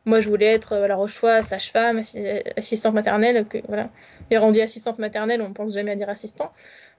Moi, 0.07 0.21
je 0.21 0.29
voulais 0.29 0.47
être, 0.47 0.73
euh, 0.73 0.83
alors 0.85 1.01
au 1.01 1.07
choix, 1.07 1.43
sage-femme, 1.43 1.99
assi- 1.99 2.43
assistante 2.57 2.95
maternelle. 2.95 3.45
Que, 3.47 3.59
voilà. 3.67 3.91
Et 4.31 4.39
on 4.39 4.51
dit 4.51 4.61
assistante 4.61 4.99
maternelle, 4.99 5.41
on 5.43 5.49
ne 5.49 5.55
pense 5.55 5.73
jamais 5.73 5.91
à 5.91 5.95
dire 5.97 6.09
assistant. 6.09 6.53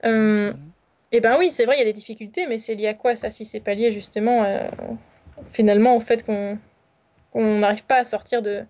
Euh, 0.05 0.53
et 1.13 1.21
ben 1.21 1.37
oui, 1.39 1.51
c'est 1.51 1.65
vrai, 1.65 1.77
il 1.77 1.79
y 1.79 1.83
a 1.83 1.85
des 1.85 1.93
difficultés, 1.93 2.47
mais 2.47 2.59
c'est 2.59 2.75
lié 2.75 2.87
à 2.87 2.95
quoi 2.95 3.15
ça 3.17 3.31
Si 3.31 3.45
c'est 3.45 3.61
pas 3.61 3.75
lié 3.75 3.91
justement, 3.93 4.43
euh, 4.45 4.69
finalement, 5.51 5.97
au 5.97 6.01
fait 6.01 6.25
qu'on 6.25 6.57
n'arrive 7.35 7.85
pas 7.85 7.97
à 7.97 8.05
sortir 8.05 8.41
de, 8.41 8.65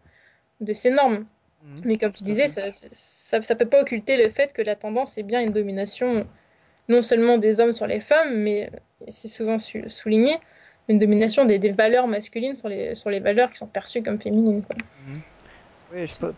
de 0.61 0.73
ces 0.73 0.91
normes. 0.91 1.25
mhm, 1.61 1.85
Mais 1.85 1.97
comme 1.97 2.13
tu 2.13 2.23
disais, 2.25 2.47
ça, 2.49 2.71
ça, 2.71 3.41
ça 3.41 3.55
peut 3.55 3.67
pas 3.69 3.81
occulter 3.81 4.17
le 4.17 4.29
fait 4.29 4.53
que 4.53 4.61
la 4.63 4.75
tendance 4.75 5.17
est 5.19 5.23
bien 5.23 5.41
une 5.41 5.53
domination 5.53 6.27
non 6.89 7.01
seulement 7.03 7.37
des 7.39 7.61
hommes 7.61 7.73
sur 7.73 7.87
les 7.87 8.01
femmes, 8.01 8.37
mais 8.37 8.71
c'est 9.09 9.29
souvent 9.29 9.57
souligné, 9.59 10.37
une 10.89 10.97
domination 10.97 11.45
des, 11.45 11.71
valeurs 11.71 12.07
masculines 12.07 12.55
sur 12.55 12.67
les, 12.67 12.95
sur 12.95 13.09
les 13.09 13.19
valeurs 13.19 13.51
qui 13.51 13.57
sont 13.57 13.67
perçues 13.67 14.01
comme 14.01 14.19
féminines. 14.19 14.63
Quoi. 14.63 14.75
Mhm. 15.07 15.21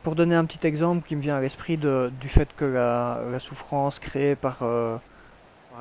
Pour 0.03 0.15
donner 0.15 0.35
un 0.35 0.45
petit 0.45 0.65
exemple 0.65 1.05
qui 1.05 1.15
me 1.15 1.21
vient 1.21 1.35
à 1.35 1.41
l'esprit 1.41 1.77
du 1.77 2.29
fait 2.29 2.47
que 2.55 2.63
la, 2.63 3.39
souffrance 3.39 3.99
créée 3.99 4.35
par, 4.35 4.59
euh, 4.61 4.97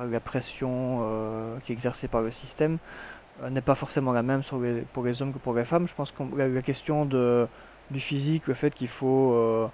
la 0.09 0.19
pression 0.19 0.99
euh, 1.01 1.57
qui 1.63 1.71
est 1.71 1.75
exercée 1.75 2.09
par 2.09 2.21
le 2.21 2.31
système 2.31 2.79
euh, 3.41 3.49
n'est 3.49 3.61
pas 3.61 3.75
forcément 3.75 4.11
la 4.11 4.23
même 4.23 4.41
pour 4.91 5.05
les 5.05 5.21
hommes 5.21 5.31
que 5.31 5.37
pour 5.37 5.53
les 5.53 5.63
femmes. 5.63 5.87
Je 5.87 5.95
pense 5.95 6.11
que 6.11 6.23
la, 6.35 6.61
question 6.61 7.05
du 7.05 7.99
physique, 7.99 8.47
le 8.47 8.55
fait 8.55 8.73
qu'il 8.73 8.89
faut 8.89 9.69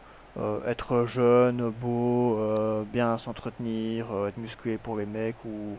être 0.68 1.06
jeune, 1.08 1.72
beau, 1.82 2.54
bien 2.94 3.18
s'entretenir, 3.18 4.08
être 4.28 4.38
musclé 4.38 4.78
pour 4.78 4.96
les 4.98 5.08
mecs 5.08 5.44
ou 5.44 5.78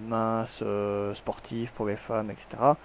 mince, 0.00 0.60
euh, 0.62 1.14
sportif 1.14 1.72
pour 1.72 1.86
les 1.86 1.96
femmes, 1.96 2.30
etc. 2.30 2.78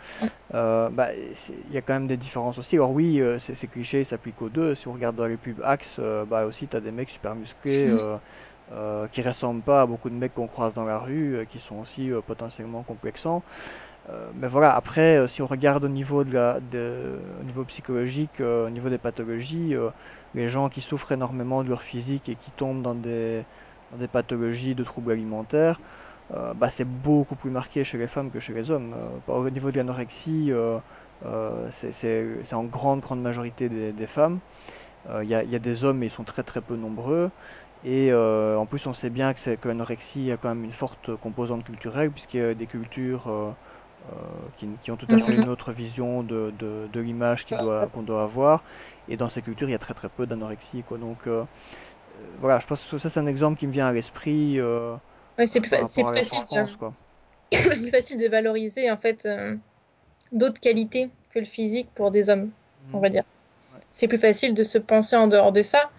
Euh, 0.53 0.89
bah, 0.89 1.09
il 1.15 1.71
y 1.71 1.77
a 1.77 1.81
quand 1.81 1.93
même 1.93 2.07
des 2.07 2.17
différences 2.17 2.57
aussi. 2.57 2.75
Alors 2.75 2.91
oui, 2.91 3.21
euh, 3.21 3.39
c'est 3.39 3.55
c'est 3.55 3.67
cliché, 3.67 4.03
ça 4.03 4.11
s'applique 4.11 4.41
aux 4.41 4.49
deux. 4.49 4.75
Si 4.75 4.87
on 4.87 4.93
regarde 4.93 5.15
dans 5.15 5.27
les 5.27 5.37
pubs 5.37 5.61
Axe, 5.63 5.97
euh, 5.99 6.25
bah 6.25 6.45
aussi 6.45 6.67
t'as 6.69 6.79
des 6.81 6.91
mecs 6.91 7.09
super 7.09 7.35
musclés 7.35 7.87
euh, 7.89 8.17
euh, 8.71 9.07
qui 9.09 9.21
ressemblent 9.21 9.63
pas 9.63 9.81
à 9.83 9.85
beaucoup 9.85 10.09
de 10.09 10.15
mecs 10.15 10.33
qu'on 10.33 10.47
croise 10.47 10.73
dans 10.73 10.85
la 10.85 10.99
rue, 10.99 11.35
euh, 11.37 11.45
qui 11.45 11.59
sont 11.59 11.75
aussi 11.77 12.11
euh, 12.11 12.21
potentiellement 12.21 12.83
complexants. 12.83 13.43
Euh, 14.09 14.31
mais 14.33 14.47
voilà, 14.47 14.75
après, 14.75 15.17
euh, 15.17 15.27
si 15.27 15.41
on 15.41 15.47
regarde 15.47 15.83
au 15.83 15.89
niveau 15.89 16.23
de 16.23 16.31
la, 16.33 16.59
de- 16.61 17.19
au 17.39 17.43
niveau 17.43 17.65
psychologique, 17.65 18.39
euh, 18.41 18.67
au 18.67 18.69
niveau 18.69 18.89
des 18.89 18.97
pathologies, 18.97 19.75
euh, 19.75 19.89
les 20.33 20.47
gens 20.49 20.69
qui 20.69 20.81
souffrent 20.81 21.11
énormément 21.11 21.63
de 21.63 21.69
leur 21.69 21.83
physique 21.83 22.29
et 22.29 22.35
qui 22.35 22.51
tombent 22.51 22.81
dans 22.81 22.95
des, 22.95 23.45
dans 23.91 23.97
des 23.97 24.07
pathologies 24.07 24.75
de 24.75 24.83
troubles 24.83 25.11
alimentaires, 25.11 25.81
euh, 26.33 26.53
bah, 26.53 26.69
c'est 26.69 26.85
beaucoup 26.85 27.35
plus 27.35 27.49
marqué 27.49 27.83
chez 27.83 27.97
les 27.97 28.07
femmes 28.07 28.31
que 28.31 28.39
chez 28.39 28.53
les 28.53 28.69
hommes. 28.71 28.93
Euh, 29.29 29.33
au 29.33 29.49
niveau 29.49 29.71
de 29.71 29.77
l'anorexie, 29.77 30.51
euh, 30.51 30.79
c'est 31.71 32.53
en 32.53 32.63
grande, 32.65 33.01
grande 33.01 33.21
majorité 33.21 33.69
des, 33.69 33.91
des 33.91 34.07
femmes. 34.07 34.39
Il 35.21 35.29
y 35.29 35.35
a, 35.35 35.43
y 35.43 35.55
a 35.55 35.59
des 35.59 35.85
hommes, 35.85 35.99
mais 35.99 36.07
ils 36.07 36.11
sont 36.11 36.25
très, 36.25 36.43
très 36.43 36.59
peu 36.59 36.75
nombreux. 36.75 37.31
Et 37.85 38.13
en 38.13 38.65
plus, 38.65 38.85
on 38.87 38.93
sait 38.93 39.09
bien 39.09 39.33
que, 39.33 39.55
que 39.55 39.67
l'anorexie 39.69 40.31
a 40.31 40.37
quand 40.37 40.49
même 40.49 40.65
une 40.65 40.73
forte 40.73 41.15
composante 41.15 41.63
culturelle, 41.63 42.11
puisqu'il 42.11 42.41
y 42.41 42.43
a 42.43 42.53
des 42.53 42.67
cultures 42.67 43.55
qui, 44.57 44.67
qui 44.81 44.91
ont 44.91 44.97
tout 44.97 45.07
à 45.09 45.17
fait 45.19 45.35
une 45.35 45.47
autre 45.47 45.71
vision 45.71 46.23
de, 46.23 46.51
de, 46.59 46.89
de 46.91 46.99
l'image 46.99 47.45
qu'il 47.45 47.57
doit, 47.57 47.87
qu'on 47.87 48.03
doit 48.03 48.23
avoir. 48.23 48.63
Et 49.07 49.15
dans 49.15 49.29
ces 49.29 49.41
cultures, 49.41 49.69
il 49.69 49.71
y 49.71 49.75
a 49.75 49.79
très 49.79 49.93
très 49.93 50.09
peu 50.09 50.25
d'anorexie. 50.25 50.83
Donc 50.99 51.29
voilà, 52.39 52.59
je 52.59 52.67
pense 52.67 52.83
que 52.83 52.97
ça 52.97 53.09
c'est 53.09 53.19
un 53.19 53.27
exemple 53.27 53.57
qui 53.57 53.67
me 53.67 53.71
vient 53.71 53.87
à 53.87 53.93
l'esprit 53.93 54.59
Ouais, 55.37 55.47
c'est 55.47 55.59
plus, 55.61 55.69
fa- 55.69 55.77
facile 55.79 56.05
de, 56.51 56.65
plus 57.75 57.89
facile 57.91 58.17
de 58.17 58.27
valoriser 58.27 58.89
en 58.91 58.97
fait 58.97 59.25
euh, 59.25 59.55
d'autres 60.31 60.59
qualités 60.61 61.09
que 61.31 61.39
le 61.39 61.45
physique 61.45 61.89
pour 61.95 62.11
des 62.11 62.29
hommes, 62.29 62.51
on 62.93 62.97
Mhm. 62.97 63.03
va 63.03 63.09
dire. 63.09 63.23
Ouais. 63.73 63.79
C'est 63.91 64.07
plus 64.07 64.17
facile 64.17 64.53
de 64.53 64.63
se 64.63 64.77
penser 64.77 65.15
en 65.15 65.27
dehors 65.27 65.51
de 65.51 65.63
ça. 65.63 65.91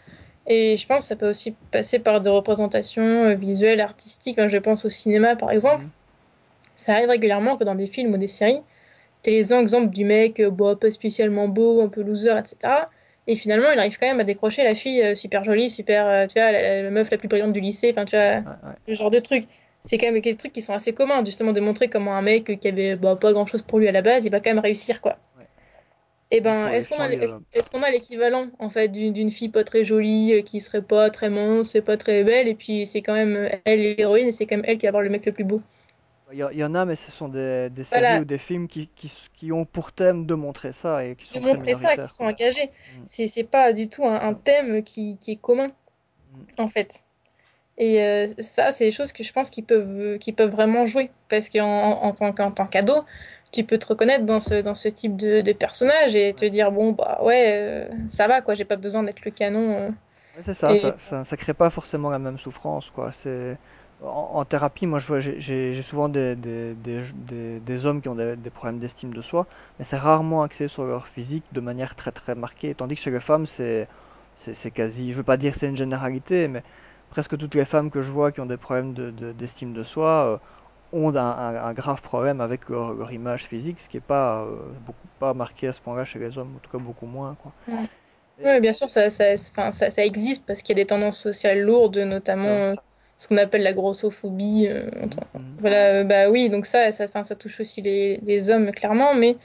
Et 0.46 0.76
je 0.76 0.86
pense 0.86 1.00
que 1.00 1.04
ça 1.08 1.16
peut 1.16 1.30
aussi 1.30 1.52
passer 1.70 1.98
par 1.98 2.20
des 2.20 2.30
représentations 2.30 3.02
euh, 3.24 3.34
visuelles, 3.34 3.80
artistiques. 3.80 4.38
Hein, 4.38 4.48
Je 4.48 4.58
pense 4.58 4.84
au 4.84 4.90
cinéma, 4.90 5.36
par 5.36 5.50
exemple. 5.52 5.84
Mhm. 5.84 5.90
Ça 6.76 6.94
arrive 6.94 7.08
régulièrement 7.10 7.56
que 7.56 7.64
dans 7.64 7.74
des 7.74 7.86
films 7.86 8.14
ou 8.14 8.18
des 8.18 8.28
séries, 8.28 8.62
t'as 9.22 9.30
les 9.32 9.52
exemples 9.54 9.90
du 9.90 10.04
mec, 10.04 10.42
bah, 10.42 10.76
pas 10.76 10.90
spécialement 10.90 11.48
beau, 11.48 11.82
un 11.82 11.88
peu 11.88 12.02
loser, 12.02 12.36
etc. 12.38 12.90
Et 13.28 13.36
finalement, 13.36 13.70
il 13.70 13.78
arrive 13.78 13.98
quand 13.98 14.06
même 14.06 14.20
à 14.20 14.24
décrocher 14.24 14.64
la 14.64 14.74
fille 14.74 15.02
euh, 15.02 15.14
super 15.14 15.44
jolie, 15.44 15.68
super, 15.70 16.06
euh, 16.06 16.26
tu 16.26 16.40
vois, 16.40 16.50
la, 16.50 16.82
la 16.82 16.90
meuf 16.90 17.10
la 17.10 17.18
plus 17.18 17.28
brillante 17.28 17.52
du 17.52 17.60
lycée, 17.60 17.90
enfin, 17.92 18.06
tu 18.06 18.16
vois, 18.16 18.24
Ouais, 18.38 18.40
ouais. 18.40 18.74
le 18.88 18.94
genre 18.94 19.10
de 19.10 19.18
truc. 19.18 19.44
C'est 19.80 19.98
quand 19.98 20.10
même 20.10 20.20
des 20.20 20.34
trucs 20.34 20.52
qui 20.52 20.62
sont 20.62 20.72
assez 20.72 20.94
communs, 20.94 21.24
justement, 21.24 21.52
de 21.52 21.60
montrer 21.60 21.88
comment 21.88 22.16
un 22.16 22.22
mec 22.22 22.58
qui 22.58 22.68
avait 22.68 22.96
bah, 22.96 23.16
pas 23.16 23.32
grand-chose 23.32 23.62
pour 23.62 23.78
lui 23.80 23.86
à 23.86 23.92
la 23.92 24.02
base, 24.02 24.24
il 24.24 24.30
va 24.30 24.40
quand 24.40 24.50
même 24.50 24.58
réussir, 24.60 25.00
quoi. 25.02 25.18
Ouais. 25.38 25.44
Et 26.30 26.36
Oui, 26.36 26.40
ben, 26.40 26.68
est-ce 26.68 26.88
qu'on 26.88 27.82
a, 27.82 27.90
l'équivalent, 27.90 28.48
en 28.58 28.70
fait, 28.70 28.88
d'une 28.88 29.30
fille 29.30 29.50
pas 29.50 29.64
très 29.64 29.84
jolie, 29.84 30.32
euh, 30.32 30.42
qui 30.42 30.60
serait 30.60 30.82
pas 30.82 31.10
très 31.10 31.28
mince, 31.30 31.76
pas 31.84 31.98
très 31.98 32.24
belle, 32.24 32.48
et 32.48 32.54
puis 32.54 32.86
c'est 32.86 33.02
quand 33.02 33.14
même 33.14 33.48
elle 33.66 33.80
l'héroïne, 33.80 34.28
et 34.28 34.32
c'est 34.32 34.46
quand 34.46 34.56
même 34.56 34.64
elle 34.66 34.78
qui 34.78 34.86
va 34.86 34.88
avoir 34.88 35.02
le 35.02 35.10
mec 35.10 35.26
le 35.26 35.32
plus 35.32 35.44
beau? 35.44 35.62
Il 36.32 36.38
y, 36.38 36.64
en 36.64 36.74
a, 36.74 36.84
mais 36.84 36.96
ce 36.96 37.10
sont 37.10 37.28
des, 37.28 37.70
des 37.70 37.84
séries 37.84 38.20
ou 38.20 38.24
des 38.24 38.38
films 38.38 38.68
qui, 38.68 38.88
qui, 38.88 39.10
qui 39.34 39.52
ont 39.52 39.64
pour 39.64 39.92
thème 39.92 40.26
de 40.26 40.34
montrer 40.34 40.72
ça 40.72 41.04
et 41.04 41.16
qui 41.16 41.26
de 41.28 41.34
sont 41.34 41.40
très 41.40 41.48
montrer 41.54 41.74
ça, 41.74 41.96
qui 41.96 42.08
sont 42.08 42.24
engagés. 42.24 42.70
Mhm. 42.98 43.04
C'est 43.06 43.44
pas 43.44 43.72
du 43.72 43.88
tout 43.88 44.04
un, 44.04 44.34
thème 44.34 44.82
qui, 44.82 45.16
qui 45.18 45.32
est 45.32 45.40
commun, 45.40 45.68
Mhm. 46.34 46.46
en 46.58 46.68
fait. 46.68 47.04
Et 47.78 48.02
euh, 48.02 48.26
ça, 48.38 48.72
c'est 48.72 48.84
des 48.86 48.90
choses 48.90 49.12
que 49.12 49.22
je 49.22 49.32
pense 49.32 49.50
qu'ils 49.50 49.64
peuvent, 49.64 50.18
qu'ils 50.18 50.34
peuvent 50.34 50.50
vraiment 50.50 50.84
jouer. 50.84 51.10
Parce 51.28 51.48
qu'en 51.48 51.62
en 52.02 52.12
tant 52.12 52.32
qu'en 52.32 52.50
tant 52.50 52.66
qu'ado, 52.66 53.04
tu 53.52 53.64
peux 53.64 53.78
te 53.78 53.86
reconnaître 53.86 54.24
dans 54.26 54.40
ce, 54.40 54.60
dans 54.62 54.74
ce 54.74 54.88
type 54.88 55.16
de, 55.16 55.40
de 55.40 55.52
personnage 55.52 56.14
et 56.16 56.34
te 56.34 56.44
dire, 56.44 56.72
bon, 56.72 56.92
bah 56.92 57.20
ouais, 57.22 57.54
euh, 57.56 57.88
ça 58.08 58.26
va, 58.28 58.42
quoi, 58.42 58.54
j'ai 58.54 58.64
pas 58.64 58.76
besoin 58.76 59.04
d'être 59.04 59.24
le 59.24 59.30
canon. 59.30 59.72
euh. 59.78 59.88
Ouais, 60.36 60.42
c'est 60.44 60.54
ça, 60.54 60.74
et 60.74 60.78
ça, 60.80 60.96
ça, 60.98 61.24
ça 61.24 61.36
crée 61.36 61.54
pas 61.54 61.70
forcément 61.70 62.10
la 62.10 62.18
même 62.18 62.38
souffrance, 62.38 62.90
quoi. 62.90 63.12
C'est 63.12 63.56
en, 64.00 64.06
en 64.40 64.44
thérapie, 64.44 64.86
moi, 64.86 64.98
j'ai 65.00 65.82
souvent 65.82 66.08
des, 66.08 66.36
des, 66.36 66.74
des, 66.74 67.84
hommes 67.86 68.00
qui 68.02 68.08
ont 68.08 68.14
des, 68.14 68.36
problèmes 68.50 68.78
d'estime 68.78 69.12
de 69.12 69.22
soi, 69.22 69.46
mais 69.78 69.84
c'est 69.84 69.96
rarement 69.96 70.42
axé 70.42 70.68
sur 70.68 70.84
leur 70.84 71.08
physique 71.08 71.44
de 71.52 71.60
manière 71.60 71.94
très 71.96 72.12
très 72.12 72.34
marquée. 72.34 72.74
Tandis 72.74 72.94
que 72.96 73.00
chez 73.00 73.10
les 73.10 73.20
femmes, 73.20 73.46
c'est 73.46 73.88
quasi, 74.74 75.12
je 75.12 75.16
veux 75.18 75.24
pas 75.24 75.36
dire 75.36 75.52
que 75.54 75.58
c'est 75.58 75.68
une 75.68 75.76
généralité, 75.76 76.48
mais 76.48 76.62
presque 77.10 77.36
toutes 77.38 77.54
les 77.54 77.64
femmes 77.64 77.90
que 77.90 78.02
je 78.02 78.10
vois 78.12 78.32
qui 78.32 78.40
ont 78.40 78.46
des 78.46 78.56
problèmes 78.58 78.94
de, 78.94 79.10
de- 79.10 79.32
d'estime 79.32 79.72
de 79.72 79.82
soi 79.82 80.08
euh, 80.34 80.38
ont 80.92 81.14
un, 81.16 81.20
un- 81.20 81.64
un 81.64 81.74
grave 81.74 82.02
problème 82.02 82.40
avec 82.40 82.68
leur, 82.68 82.94
leur 82.94 83.12
image 83.12 83.46
physique, 83.46 83.80
ce 83.80 83.88
qui 83.88 83.96
est 83.98 84.00
pas 84.00 84.42
euh, 84.44 84.72
beaucoup 84.80 85.08
pas 85.18 85.34
marqué 85.34 85.68
à 85.68 85.72
ce 85.72 85.80
point-là 85.80 86.04
chez 86.04 86.18
les 86.20 86.38
hommes, 86.38 86.56
en 86.56 86.60
tout 86.60 86.70
cas 86.70 86.78
beaucoup 86.78 87.06
moins, 87.06 87.34
quoi. 87.36 87.52
Mm. 87.66 87.84
Ouais, 88.44 88.60
bien 88.60 88.72
sûr, 88.72 88.88
ça, 88.90 89.10
ça, 89.10 89.36
ça, 89.36 89.90
ça 89.90 90.04
existe 90.04 90.46
parce 90.46 90.62
qu'il 90.62 90.76
y 90.78 90.80
a 90.80 90.84
des 90.84 90.86
tendances 90.86 91.20
sociales 91.20 91.60
lourdes, 91.60 91.98
notamment 91.98 92.74
ce 93.18 93.28
qu'on 93.28 93.36
appelle 93.36 93.62
la 93.62 93.72
grossophobie. 93.74 94.66
euh, 94.68 94.84
mhm. 95.34 95.56
voilà, 95.60 95.86
euh, 95.94 96.04
bah 96.04 96.30
oui, 96.30 96.48
donc 96.48 96.64
ça, 96.66 96.90
ça, 96.92 97.04
enfin, 97.04 97.22
ça 97.24 97.34
touche 97.34 97.60
aussi 97.60 97.82
les, 97.82 98.18
les 98.22 98.48
hommes, 98.50 98.70
clairement, 98.72 99.14
mais 99.14 99.36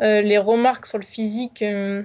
euh, 0.00 0.22
les 0.22 0.38
remarques 0.38 0.86
sur 0.86 0.98
le 0.98 1.04
physique. 1.04 1.62
euh, 1.62 2.02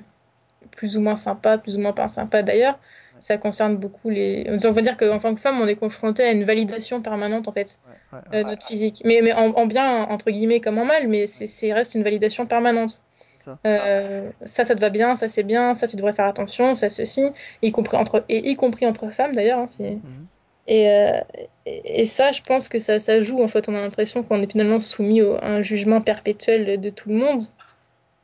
plus 0.71 0.95
ou 0.97 1.01
moins 1.01 1.15
sympa, 1.17 1.57
plus 1.57 1.75
ou 1.75 1.79
moins 1.79 1.91
pas 1.93 2.07
sympa 2.07 2.43
d'ailleurs. 2.43 2.79
Ça 3.19 3.37
concerne 3.37 3.75
beaucoup 3.77 4.09
les. 4.09 4.49
On 4.65 4.71
va 4.71 4.81
dire 4.81 4.97
qu'en 4.97 5.19
tant 5.19 5.35
que 5.35 5.39
femme, 5.39 5.59
on 5.61 5.67
est 5.67 5.75
confronté 5.75 6.23
à 6.23 6.31
une 6.31 6.43
validation 6.43 7.01
permanente 7.01 7.47
en 7.47 7.51
fait, 7.51 7.77
ouais, 7.87 8.17
ouais, 8.17 8.37
ouais, 8.37 8.43
notre 8.43 8.65
physique. 8.65 9.01
Mais, 9.05 9.19
mais 9.21 9.33
en, 9.33 9.49
en 9.51 9.65
bien, 9.67 10.03
entre 10.03 10.31
guillemets, 10.31 10.59
comme 10.59 10.77
en 10.79 10.85
mal, 10.85 11.07
mais 11.07 11.27
c'est, 11.27 11.73
reste 11.73 11.93
une 11.93 12.03
validation 12.03 12.47
permanente. 12.47 13.03
ça. 13.43 14.65
Ça, 14.65 14.75
te 14.75 14.79
va 14.79 14.89
bien, 14.89 15.15
ça 15.15 15.27
c'est 15.27 15.43
bien, 15.43 15.75
ça 15.75 15.87
tu 15.87 15.97
devrais 15.97 16.13
faire 16.13 16.25
attention, 16.25 16.73
ça 16.73 16.89
ceci, 16.89 17.23
y 17.61 17.71
compris 17.71 17.97
entre, 17.97 18.23
et 18.29 18.49
y 18.49 18.55
compris 18.55 18.85
entre 18.87 19.11
femmes 19.11 19.35
d'ailleurs. 19.35 19.59
hein, 19.59 19.67
mhm. 19.79 20.27
Et, 20.71 20.89
euh, 20.89 21.19
et, 21.65 22.01
et 22.01 22.05
ça, 22.05 22.31
je 22.31 22.41
pense 22.41 22.69
que 22.69 22.79
ça, 22.79 22.99
ça 22.99 23.21
joue 23.21 23.41
en 23.43 23.47
fait. 23.47 23.67
On 23.69 23.75
a 23.75 23.81
l'impression 23.81 24.23
qu'on 24.23 24.41
est 24.41 24.51
finalement 24.51 24.79
soumis 24.79 25.21
au- 25.21 25.35
à 25.35 25.47
un 25.47 25.61
jugement 25.61 26.01
perpétuel 26.01 26.79
de 26.79 26.89
tout 26.89 27.09
le 27.09 27.15
monde. 27.15 27.41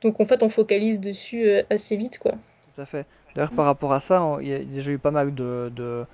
Donc 0.01 0.19
en 0.21 0.25
fait, 0.25 0.43
on 0.43 0.49
focalise 0.49 1.01
dessus 1.01 1.43
euh, 1.47 1.63
assez 1.69 1.95
vite, 1.95 2.19
quoi. 2.19 2.33
Tout 2.75 2.81
à 2.81 2.85
fait. 2.85 3.05
D'ailleurs, 3.35 3.51
par 3.51 3.65
rapport 3.65 3.93
à 3.93 3.99
ça, 3.99 4.37
il 4.41 4.47
y 4.47 4.53
a 4.53 4.59
déjà 4.59 4.91
eu 4.91 4.99
pas 4.99 5.11
mal 5.11 5.35
de, 5.35 5.71
de, 5.75 6.05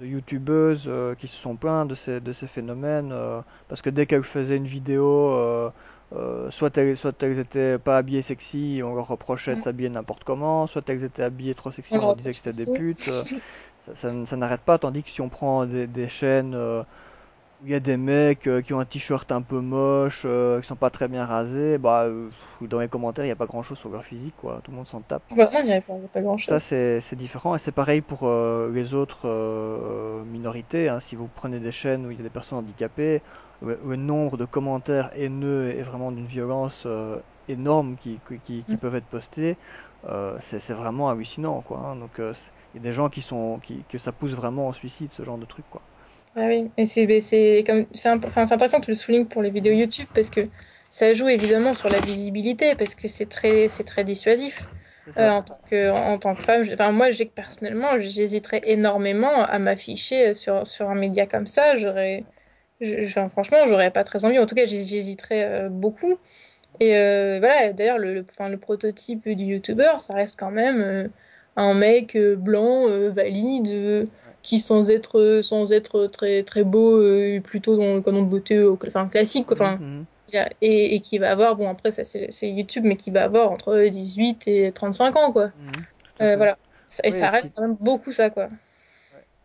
de 0.00 0.06
youtubeuses 0.06 0.84
euh, 0.86 1.14
qui 1.14 1.28
se 1.28 1.36
sont 1.36 1.56
plaints 1.56 1.86
de 1.86 1.94
ces, 1.94 2.20
de 2.20 2.32
ces 2.32 2.46
phénomènes, 2.46 3.10
euh, 3.12 3.40
parce 3.68 3.82
que 3.82 3.90
dès 3.90 4.06
qu'elles 4.06 4.24
faisaient 4.24 4.56
une 4.56 4.66
vidéo, 4.66 5.32
euh, 6.14 6.50
soit 6.50 6.76
elles, 6.78 6.96
soit 6.96 7.20
elles 7.22 7.38
étaient 7.38 7.78
pas 7.78 7.98
habillées 7.98 8.22
sexy, 8.22 8.80
on 8.84 8.94
leur 8.94 9.08
reprochait 9.08 9.56
de 9.56 9.60
s'habiller 9.62 9.88
n'importe 9.90 10.24
comment, 10.24 10.66
soit 10.66 10.88
elles 10.88 11.04
étaient 11.04 11.22
habillées 11.22 11.54
trop 11.54 11.70
sexy, 11.72 11.98
on 11.98 12.12
disait 12.12 12.32
que 12.32 12.38
c'était 12.38 12.52
des 12.52 12.66
putes. 12.66 13.10
ça, 13.86 13.94
ça 13.94 14.08
n- 14.10 14.26
ça 14.26 14.36
n'arrête 14.36 14.62
pas, 14.62 14.78
tandis 14.78 15.02
que 15.04 15.10
si 15.10 15.20
on 15.20 15.28
prend 15.28 15.66
des, 15.66 15.86
des 15.86 16.08
chaînes 16.08 16.54
euh, 16.54 16.82
où 17.60 17.66
il 17.66 17.72
y 17.72 17.74
a 17.74 17.80
des 17.80 17.96
mecs 17.98 18.46
euh, 18.48 18.62
qui 18.62 18.74
ont 18.74 18.80
un 18.80 18.86
t-shirt 18.86 19.30
un 19.32 19.42
peu 19.42 19.60
moche, 19.60 20.24
euh, 20.26 20.60
qui 20.60 20.66
sont 20.68 20.76
pas 20.76 20.90
très 20.90 21.08
bien 21.08 21.26
rasés, 21.26 21.78
bah 21.78 22.04
euh, 22.04 22.30
dans 22.62 22.80
les 22.80 22.88
commentaires 22.88 23.24
il 23.24 23.28
n'y 23.28 23.32
a 23.32 23.36
pas 23.36 23.46
grand-chose 23.46 23.78
sur 23.78 23.90
leur 23.90 24.04
physique 24.04 24.36
quoi, 24.36 24.60
tout 24.64 24.70
le 24.72 24.76
monde 24.78 24.88
s'en 24.88 25.02
tape. 25.02 25.24
Bah, 25.36 25.50
il 25.62 25.64
n'y 25.66 25.72
a 25.74 25.80
pas, 25.82 25.94
Ça 26.36 26.58
c'est 26.60 27.16
différent 27.16 27.54
et 27.56 27.58
c'est 27.58 27.72
pareil 27.72 28.00
pour 28.02 28.28
les 28.72 28.94
autres 28.94 29.28
minorités. 30.26 30.88
hein. 30.88 31.00
Si 31.00 31.16
vous 31.16 31.28
prenez 31.28 31.60
des 31.60 31.72
chaînes 31.72 32.06
où 32.06 32.10
il 32.10 32.16
y 32.16 32.20
a 32.20 32.22
des 32.22 32.30
personnes 32.30 32.58
handicapées, 32.58 33.22
le, 33.62 33.80
le 33.84 33.96
nombre 33.96 34.36
de 34.36 34.44
commentaires 34.44 35.10
haineux 35.14 35.70
est 35.70 35.82
vraiment 35.82 36.12
d'une 36.12 36.26
violence 36.26 36.86
énorme 37.48 37.96
qui, 37.96 38.20
qui, 38.44 38.64
Mm. 38.68 38.76
peuvent 38.76 38.94
être 38.96 39.06
postés. 39.08 39.58
Euh, 40.04 40.36
c'est 40.40 40.72
vraiment 40.72 41.08
hallucinant 41.10 41.62
quoi. 41.62 41.78
hein. 41.80 41.96
Donc 41.96 42.18
euh, 42.20 42.34
il 42.74 42.78
y 42.78 42.80
a 42.80 42.82
des 42.82 42.92
gens 42.92 43.08
qui 43.08 43.22
sont 43.22 43.60
qui, 43.60 43.86
que 43.86 43.98
ça 43.98 44.12
pousse 44.12 44.32
vraiment 44.32 44.68
au 44.68 44.74
suicide 44.74 45.12
ce 45.14 45.24
genre 45.24 45.38
de 45.38 45.46
truc 45.46 45.66
quoi. 45.70 45.88
Ah 46.36 46.46
oui, 46.48 46.72
et 46.76 46.84
c'est 46.86 47.20
c'est 47.20 47.62
comme 47.66 47.86
c'est 47.92 48.08
intéressant 48.08 48.80
que 48.80 48.86
tu 48.86 48.90
le 48.90 48.94
soulignes 48.96 49.26
pour 49.28 49.40
les 49.42 49.50
vidéos. 49.50 49.72
YouTube 49.72 50.08
parce 50.12 50.30
que 50.30 50.50
ça 50.90 51.14
joue 51.14 51.28
évidemment 51.28 51.74
sur 51.74 51.90
la 51.90 52.00
visibilité 52.00 52.74
parce 52.74 52.94
que 52.96 53.06
c'est 53.06 53.26
très 53.28 53.68
c'est 53.68 53.84
très 53.84 54.02
dissuasif. 54.04 54.68
Euh, 55.16 55.28
en 55.30 55.42
tant 55.44 55.60
que 55.70 55.90
en 55.92 56.18
tant 56.18 56.34
que 56.34 56.42
femme, 56.42 56.66
enfin 56.72 56.90
moi 56.90 57.12
j'ai 57.12 57.28
que 57.28 57.34
personnellement 57.34 58.00
j'hésiterais 58.00 58.60
énormément 58.64 59.30
à 59.44 59.60
m'afficher 59.60 60.34
sur 60.34 60.66
sur 60.66 60.90
un 60.90 60.96
média 60.96 61.24
comme 61.26 61.46
ça. 61.46 61.76
J'aurais 61.76 62.26
franchement 63.30 63.66
j'aurais 63.68 63.90
pas 63.92 64.04
très 64.04 64.24
envie. 64.24 64.38
En 64.38 64.46
tout 64.46 64.54
cas 64.54 64.66
j'hés- 64.66 64.84
j'hésiterais 64.84 65.44
euh, 65.44 65.68
beaucoup. 65.68 66.18
Et 66.80 66.96
euh, 66.96 67.38
voilà, 67.40 67.72
d'ailleurs, 67.72 67.98
le, 67.98 68.14
le, 68.14 68.26
enfin, 68.30 68.48
le 68.48 68.58
prototype 68.58 69.28
du 69.28 69.44
youtubeur, 69.44 70.00
ça 70.00 70.14
reste 70.14 70.38
quand 70.40 70.50
même 70.50 70.80
euh, 70.82 71.08
un 71.56 71.74
mec 71.74 72.16
euh, 72.16 72.36
blanc, 72.36 72.88
euh, 72.88 73.10
valide, 73.10 73.68
euh, 73.68 74.06
qui 74.42 74.58
sans 74.58 74.90
être, 74.90 75.40
sans 75.42 75.72
être 75.72 76.06
très, 76.06 76.42
très 76.42 76.64
beau, 76.64 77.00
plutôt 77.40 77.76
dans 77.76 77.94
le 77.94 78.02
canon 78.02 78.22
de 78.22 78.28
beauté 78.28 78.62
enfin, 78.66 79.08
classique, 79.08 79.50
Enfin, 79.50 79.78
mhm, 79.78 80.04
et, 80.60 80.94
et 80.94 81.00
qui 81.00 81.18
va 81.18 81.30
avoir, 81.30 81.56
bon, 81.56 81.68
après, 81.70 81.90
ça 81.92 82.04
c'est 82.04 82.50
YouTube, 82.50 82.84
mais 82.84 82.96
qui 82.96 83.10
va 83.10 83.24
avoir 83.24 83.50
entre 83.50 83.78
18 83.88 84.46
et 84.48 84.72
35 84.72 85.16
ans, 85.16 85.32
quoi. 85.32 85.50
mhm, 86.20 86.36
voilà. 86.36 86.58
Et 87.02 87.10
ça 87.10 87.30
reste 87.30 87.56
quand 87.56 87.62
même 87.62 87.76
beaucoup 87.80 88.12
ça, 88.12 88.28
quoi. 88.28 88.48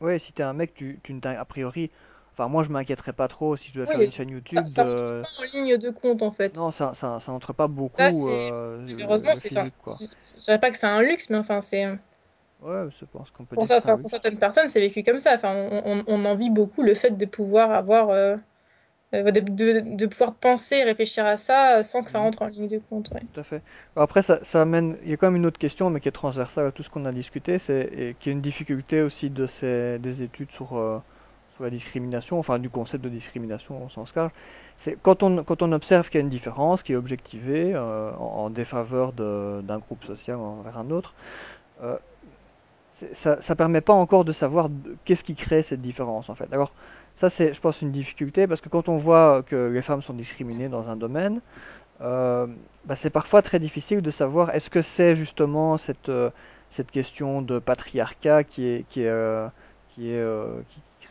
ouais. 0.01 0.19
Si 0.19 0.33
t'es 0.33 0.43
un 0.43 0.53
mec, 0.53 0.73
tu, 0.73 0.99
tu 1.01 1.17
a 1.23 1.45
priori, 1.45 1.91
enfin 2.39 2.49
moi 2.49 2.63
je 2.63 2.69
m'inquiéterais 2.71 3.13
pas 3.13 3.27
trop 3.27 3.57
si 3.57 3.69
je 3.69 3.73
devais 3.75 3.87
faire 3.87 4.01
une 4.01 4.11
chaîne 4.11 4.31
ça, 4.53 4.63
YouTube 4.63 4.71
ça 4.73 4.83
rentre 4.85 5.13
de 5.13 5.21
pas 5.21 5.29
en 5.37 5.43
ligne 5.53 5.77
de 5.77 5.89
compte, 5.89 6.21
en 6.21 6.31
fait. 6.31 6.53
Non, 6.53 6.71
ça, 6.71 6.93
ça, 6.93 7.19
ça 7.19 7.31
entre 7.31 7.53
pas 7.53 7.67
Ça, 7.85 8.11
beaucoup 8.11 8.11
c'est, 8.11 8.53
euh, 8.53 8.85
malheureusement, 8.97 9.35
c'est, 9.35 9.73
quoi. 9.79 10.01
je 10.37 10.41
dirais 10.41 10.59
pas 10.59 10.71
que 10.71 10.77
c'est 10.77 10.87
un 10.87 11.01
luxe, 11.01 11.29
mais 11.29 11.37
enfin, 11.37 11.61
c'est. 11.61 11.85
Ouais, 12.61 12.87
je 12.99 13.05
pense 13.05 13.31
qu'on 13.31 13.45
peut 13.45 13.55
Pour 13.55 13.67
dire 13.67 13.79
ça, 13.81 13.97
pour 13.97 14.09
certaines 14.09 14.39
personnes, 14.39 14.67
c'est 14.67 14.79
vécu 14.79 15.03
comme 15.03 15.19
ça. 15.19 15.35
Enfin, 15.35 15.53
on, 15.71 15.81
on, 15.85 16.03
on 16.07 16.25
envie 16.25 16.49
beaucoup 16.49 16.81
le 16.83 16.95
fait 16.95 17.11
de 17.11 17.25
pouvoir 17.25 17.71
avoir, 17.71 18.09
euh, 18.09 18.37
euh, 19.15 19.31
de, 19.31 19.41
de, 19.41 19.95
de 19.97 20.07
pouvoir 20.07 20.35
penser, 20.35 20.83
réfléchir 20.83 21.25
à 21.25 21.37
ça 21.37 21.79
euh, 21.79 21.83
sans 21.83 22.03
que 22.03 22.11
ça 22.11 22.19
Mhm, 22.19 22.21
rentre 22.21 22.41
en 22.43 22.47
ligne 22.47 22.67
de 22.69 22.79
compte. 22.79 23.11
Ouais. 23.13 23.23
tout 23.33 23.39
à 23.39 23.43
fait. 23.43 23.63
Après, 23.95 24.21
ça, 24.21 24.43
ça 24.43 24.61
amène. 24.61 24.97
Il 25.03 25.09
y 25.09 25.13
a 25.13 25.17
quand 25.17 25.27
même 25.27 25.37
une 25.37 25.45
autre 25.45 25.59
question, 25.59 25.89
mais 25.89 25.99
qui 26.01 26.09
est 26.09 26.11
transversale 26.11 26.67
à 26.67 26.71
tout 26.71 26.83
ce 26.83 26.89
qu'on 26.89 27.05
a 27.05 27.11
discuté, 27.13 27.59
c'est 27.59 28.15
qui 28.19 28.29
est 28.29 28.33
une 28.33 28.41
difficulté 28.41 29.01
aussi 29.01 29.29
de 29.29 29.47
ces, 29.47 29.99
des 29.99 30.21
études 30.21 30.51
sur, 30.51 30.77
euh, 30.77 30.99
la 31.63 31.69
discrimination, 31.69 32.39
enfin 32.39 32.59
du 32.59 32.69
concept 32.69 33.03
de 33.03 33.09
discrimination 33.09 33.85
au 33.85 33.89
sens 33.89 34.13
large. 34.15 34.31
C'est 34.77 34.97
quand 35.01 35.23
on, 35.23 35.43
quand 35.43 35.61
on 35.61 35.71
observe 35.71 36.09
qu'il 36.09 36.19
y 36.19 36.21
a 36.21 36.25
une 36.25 36.29
différence 36.29 36.83
qui 36.83 36.93
est 36.93 36.95
objectivée 36.95 37.73
euh, 37.75 38.11
en, 38.17 38.45
en 38.45 38.49
défaveur 38.49 39.13
d'un 39.13 39.79
groupe 39.79 40.03
social 40.05 40.37
envers 40.37 40.77
un 40.77 40.89
autre. 40.91 41.13
euh, 41.83 41.97
ça, 43.13 43.41
ça 43.41 43.55
permet 43.55 43.81
pas 43.81 43.93
encore 43.93 44.25
de 44.25 44.31
savoir 44.33 44.69
qu'est-ce 45.05 45.23
qui 45.23 45.35
crée 45.35 45.63
cette 45.63 45.81
différence 45.81 46.29
en 46.29 46.35
fait. 46.35 46.51
Alors 46.53 46.73
ça 47.15 47.29
c'est, 47.29 47.53
je 47.53 47.61
pense, 47.61 47.81
une 47.81 47.91
difficulté 47.91 48.47
parce 48.47 48.61
que 48.61 48.69
quand 48.69 48.89
on 48.89 48.97
voit 48.97 49.43
que 49.43 49.69
les 49.69 49.81
femmes 49.81 50.01
sont 50.01 50.13
discriminées 50.13 50.69
dans 50.69 50.89
un 50.89 50.95
domaine, 50.97 51.41
euh, 52.01 52.47
bah, 52.85 52.95
c'est 52.95 53.09
parfois 53.09 53.41
très 53.41 53.59
difficile 53.59 54.01
de 54.01 54.11
savoir 54.11 54.51
est-ce 54.55 54.69
que 54.69 54.81
c'est 54.81 55.15
justement 55.15 55.77
cette, 55.77 56.09
euh, 56.09 56.29
cette 56.69 56.91
question 56.91 57.41
de 57.41 57.59
patriarcat 57.59 58.43
qui 58.45 58.67
est, 58.67 58.85
qui 58.89 59.01
est, 59.03 59.09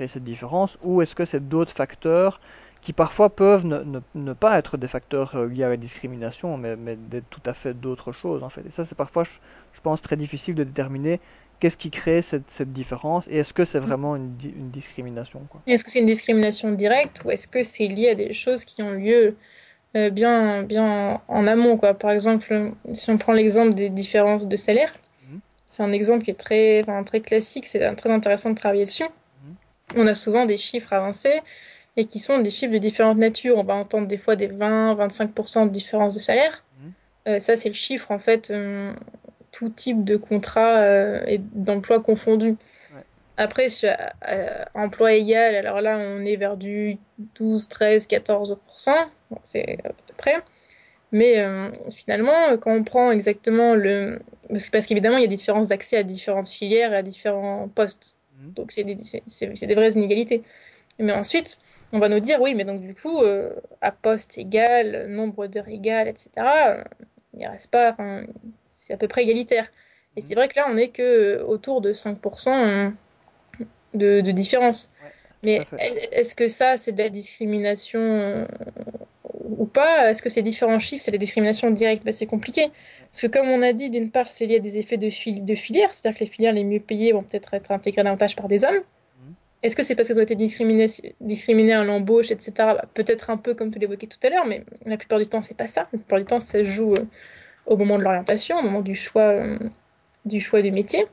cette 0.07 0.23
différence 0.25 0.79
ou 0.83 1.03
est-ce 1.03 1.15
que 1.15 1.25
c'est 1.25 1.49
d'autres 1.49 1.73
facteurs 1.73 2.41
qui 2.81 2.93
parfois 2.93 3.35
peuvent 3.35 3.66
ne, 3.66 3.79
ne- 3.83 4.01
ne 4.15 4.33
pas 4.33 4.57
être 4.59 4.77
des 4.77 4.87
facteurs 4.89 5.35
euh, 5.35 5.49
liés 5.49 5.65
à 5.65 5.69
la 5.69 5.77
discrimination, 5.77 6.57
mais, 6.57 6.77
mais 6.77 6.95
d'être 6.97 7.29
tout 7.31 7.43
à 7.47 7.55
fait 7.55 7.75
d'autres 7.75 8.12
choses 8.12 8.43
en 8.45 8.51
fait. 8.51 8.65
Et 8.66 8.70
ça 8.70 8.85
c'est 8.85 8.95
parfois, 8.95 9.25
je, 9.25 9.31
je 9.73 9.81
pense, 9.81 10.01
très 10.03 10.16
difficile 10.16 10.55
de 10.55 10.62
déterminer 10.65 11.20
qu'est-ce 11.59 11.77
qui 11.77 11.91
crée 11.91 12.23
cette, 12.23 12.51
cette 12.51 12.73
différence 12.73 13.27
et 13.29 13.39
est-ce 13.39 13.53
que 13.53 13.65
c'est 13.65 13.81
vraiment 13.81 14.15
une, 14.15 14.37
di- 14.37 14.51
une 14.51 14.70
discrimination 14.70 15.41
Est-ce 15.66 15.85
que 15.85 15.91
c'est 15.91 16.01
une 16.01 16.07
discrimination 16.07 16.73
directe 16.73 17.23
ou 17.25 17.31
est-ce 17.31 17.47
que 17.49 17.62
c'est 17.62 17.89
lié 17.89 18.11
à 18.11 18.15
des 18.15 18.33
choses 18.33 18.65
qui 18.65 18.83
ont 18.83 18.93
lieu 18.93 19.37
euh, 19.97 20.11
bien, 20.11 20.62
bien 20.65 21.23
en 21.29 21.47
amont, 21.47 21.77
quoi? 21.79 21.95
Par 21.95 22.11
exemple, 22.12 22.73
si 22.95 23.11
on 23.11 23.19
prend 23.19 23.33
l'exemple 23.35 23.75
des 23.75 23.91
différences 23.91 24.49
de 24.49 24.57
salaire, 24.57 24.93
Mhm, 25.23 25.41
c'est 25.66 25.83
un 25.83 25.93
exemple 25.93 26.25
qui 26.25 26.31
est 26.33 26.41
très, 26.41 26.83
enfin, 26.83 27.05
très 27.05 27.20
classique, 27.20 27.66
c'est 27.66 27.95
très 27.97 28.11
intéressant 28.11 28.51
de 28.51 28.57
travailler 28.57 28.87
dessus. 28.87 29.05
On 29.97 30.06
a 30.06 30.15
souvent 30.15 30.47
des 30.47 30.56
chiffres 30.59 30.93
avancés 30.93 31.40
et 31.97 32.05
qui 32.05 32.19
sont 32.19 32.39
des 32.39 32.51
chiffres 32.51 32.73
de 32.73 32.78
différentes 32.78 33.19
natures. 33.19 33.56
On 33.59 33.65
va 33.65 33.74
entendre 33.74 34.06
des 34.06 34.19
fois 34.19 34.36
des 34.36 34.48
20-25% 34.48 35.65
de 35.66 35.70
différence 35.70 36.15
de 36.15 36.20
salaire. 36.20 36.65
mhm, 36.81 36.93
Euh, 37.28 37.40
ça, 37.40 37.56
c'est 37.56 37.69
le 37.69 37.74
chiffre, 37.74 38.10
en 38.10 38.19
fait, 38.19 38.51
euh, 38.51 38.93
tout 39.51 39.69
type 39.70 40.05
de 40.05 40.16
contrat 40.16 40.78
euh, 40.82 41.24
et 41.27 41.39
d'emploi 41.39 42.01
confondu. 42.01 42.51
ouais, 42.51 43.02
Après, 43.36 43.69
sur 43.70 43.90
emploi 44.74 45.12
égal, 45.15 45.55
alors 45.56 45.81
là, 45.81 45.98
on 45.98 46.24
est 46.24 46.36
vers 46.36 46.56
du 46.56 46.98
12, 47.36 47.69
13, 47.69 48.06
14%. 48.06 48.56
Bon, 49.31 49.39
c'est 49.44 49.78
à 49.85 49.89
peu 49.89 50.15
près. 50.16 50.36
Mais 51.10 51.43
finalement, 51.90 52.59
quand 52.59 52.73
on 52.73 52.85
prend 52.85 53.10
exactement 53.10 53.74
le... 53.74 54.20
Parce 54.51 54.69
parce 54.69 54.86
qu'évidemment, 54.86 55.16
il 55.16 55.23
y 55.23 55.24
a 55.24 55.28
des 55.28 55.36
différences 55.36 55.69
d'accès 55.69 55.97
à 55.97 56.02
différentes 56.02 56.48
filières 56.48 56.93
et 56.93 56.97
à 56.97 57.02
différents 57.02 57.69
postes. 57.74 58.18
Mhm, 58.39 58.55
Donc, 58.56 58.73
c'est 58.73 58.85
des, 58.85 58.97
c'est, 59.05 59.23
c'est- 59.27 59.55
c'est 59.56 59.66
des 59.66 59.74
vraies 59.74 59.93
inégalités. 59.93 60.43
Mais 60.98 61.12
ensuite, 61.12 61.59
on 61.93 61.98
va 62.01 62.09
nous 62.09 62.20
dire, 62.20 62.40
oui, 62.40 62.55
mais 62.55 62.65
donc 62.65 62.82
du 62.82 62.94
coup, 62.94 63.20
euh, 63.23 63.55
à 63.81 63.93
poste 63.93 64.39
égal, 64.39 65.09
nombre 65.09 65.47
d'heures 65.48 65.69
égales, 65.69 66.09
etc., 66.09 66.78
euh, 66.78 66.85
il 67.35 67.47
reste 67.47 67.70
pas, 67.70 67.93
enfin, 67.93 68.24
c'est 68.73 68.94
à 68.94 68.97
peu 68.98 69.09
près 69.09 69.24
égalitaire. 69.24 69.70
Et 70.16 70.23
mhm. 70.23 70.23
c'est 70.23 70.35
vrai 70.35 70.48
que 70.48 70.56
là, 70.59 70.66
on 70.70 70.74
n'est 70.74 70.90
que 70.90 71.02
euh, 71.02 71.44
autour 71.47 71.81
de 71.81 71.93
5% 71.93 72.65
euh, 72.65 72.90
de, 73.94 74.20
de 74.20 74.31
différence. 74.32 74.89
Ouais, 75.01 75.18
Mais 75.43 75.66
est-ce 76.12 76.35
que 76.35 76.48
ça, 76.48 76.77
c'est 76.77 76.93
de 76.93 76.98
la 77.02 77.09
discrimination 77.10 78.01
euh, 78.01 78.44
ou 79.35 79.66
pas? 79.66 80.10
Est-ce 80.10 80.23
que 80.23 80.28
ces 80.31 80.43
différents 80.43 80.78
chiffres, 80.78 81.02
c'est 81.05 81.10
de 81.10 81.16
la 81.16 81.20
discrimination 81.20 81.70
directe? 81.70 82.05
Ben, 82.05 82.12
c'est 82.12 82.27
compliqué. 82.27 82.69
Parce 83.10 83.23
que 83.23 83.27
comme 83.28 83.48
on 83.48 83.62
a 83.62 83.73
dit, 83.73 83.90
d'une 83.90 84.10
part, 84.10 84.31
c'est 84.32 84.47
lié 84.47 84.56
à 84.56 84.60
des 84.60 84.78
effets 84.78 84.97
de, 84.98 85.10
fil 85.10 85.44
de 85.44 85.55
filière, 85.55 85.94
c'est-à-dire 85.94 86.19
que 86.19 86.24
les 86.24 86.31
filières 86.31 86.52
les 86.52 86.65
mieux 86.65 86.81
payées 86.81 87.12
vont 87.12 87.23
peut-être 87.23 87.55
être 87.55 87.70
intégrées 87.70 88.02
davantage 88.05 88.36
par 88.36 88.48
des 88.48 88.65
hommes. 88.65 88.81
mhm, 89.15 89.36
Est-ce 89.62 89.77
que 89.77 89.82
c'est 89.82 89.94
parce 89.97 90.09
qu'elles 90.09 90.19
ont 90.20 90.23
été 90.23 90.36
discriminées, 90.36 90.89
discriminées 91.20 91.74
à 91.74 91.85
l'embauche, 91.85 92.31
etc. 92.31 92.74
Bah, 92.74 92.85
peut-être 92.94 93.31
un 93.31 93.36
peu 93.39 93.55
comme 93.55 93.73
tu 93.73 93.78
l'évoquais 93.81 94.06
tout 94.09 94.19
à 94.24 94.31
l'heure, 94.31 94.47
mais 94.47 94.65
la 94.86 94.97
plupart 94.98 95.19
du 95.19 95.27
temps, 95.27 95.43
c'est 95.43 95.56
pas 95.56 95.66
ça. 95.69 95.82
La 95.93 95.98
plupart 95.98 96.20
du 96.20 96.27
temps, 96.27 96.40
ça 96.40 96.59
se 96.60 96.65
joue 96.65 96.94
euh, 96.94 97.05
au 97.66 97.77
moment 97.77 97.98
de 97.98 98.05
l'orientation, 98.05 98.59
au 98.59 98.62
moment 98.62 98.82
du 98.82 98.94
choix, 98.97 99.23
euh, 99.24 99.59
du 100.27 100.40
choix 100.40 100.62
du 100.62 100.73
métier. 100.73 101.06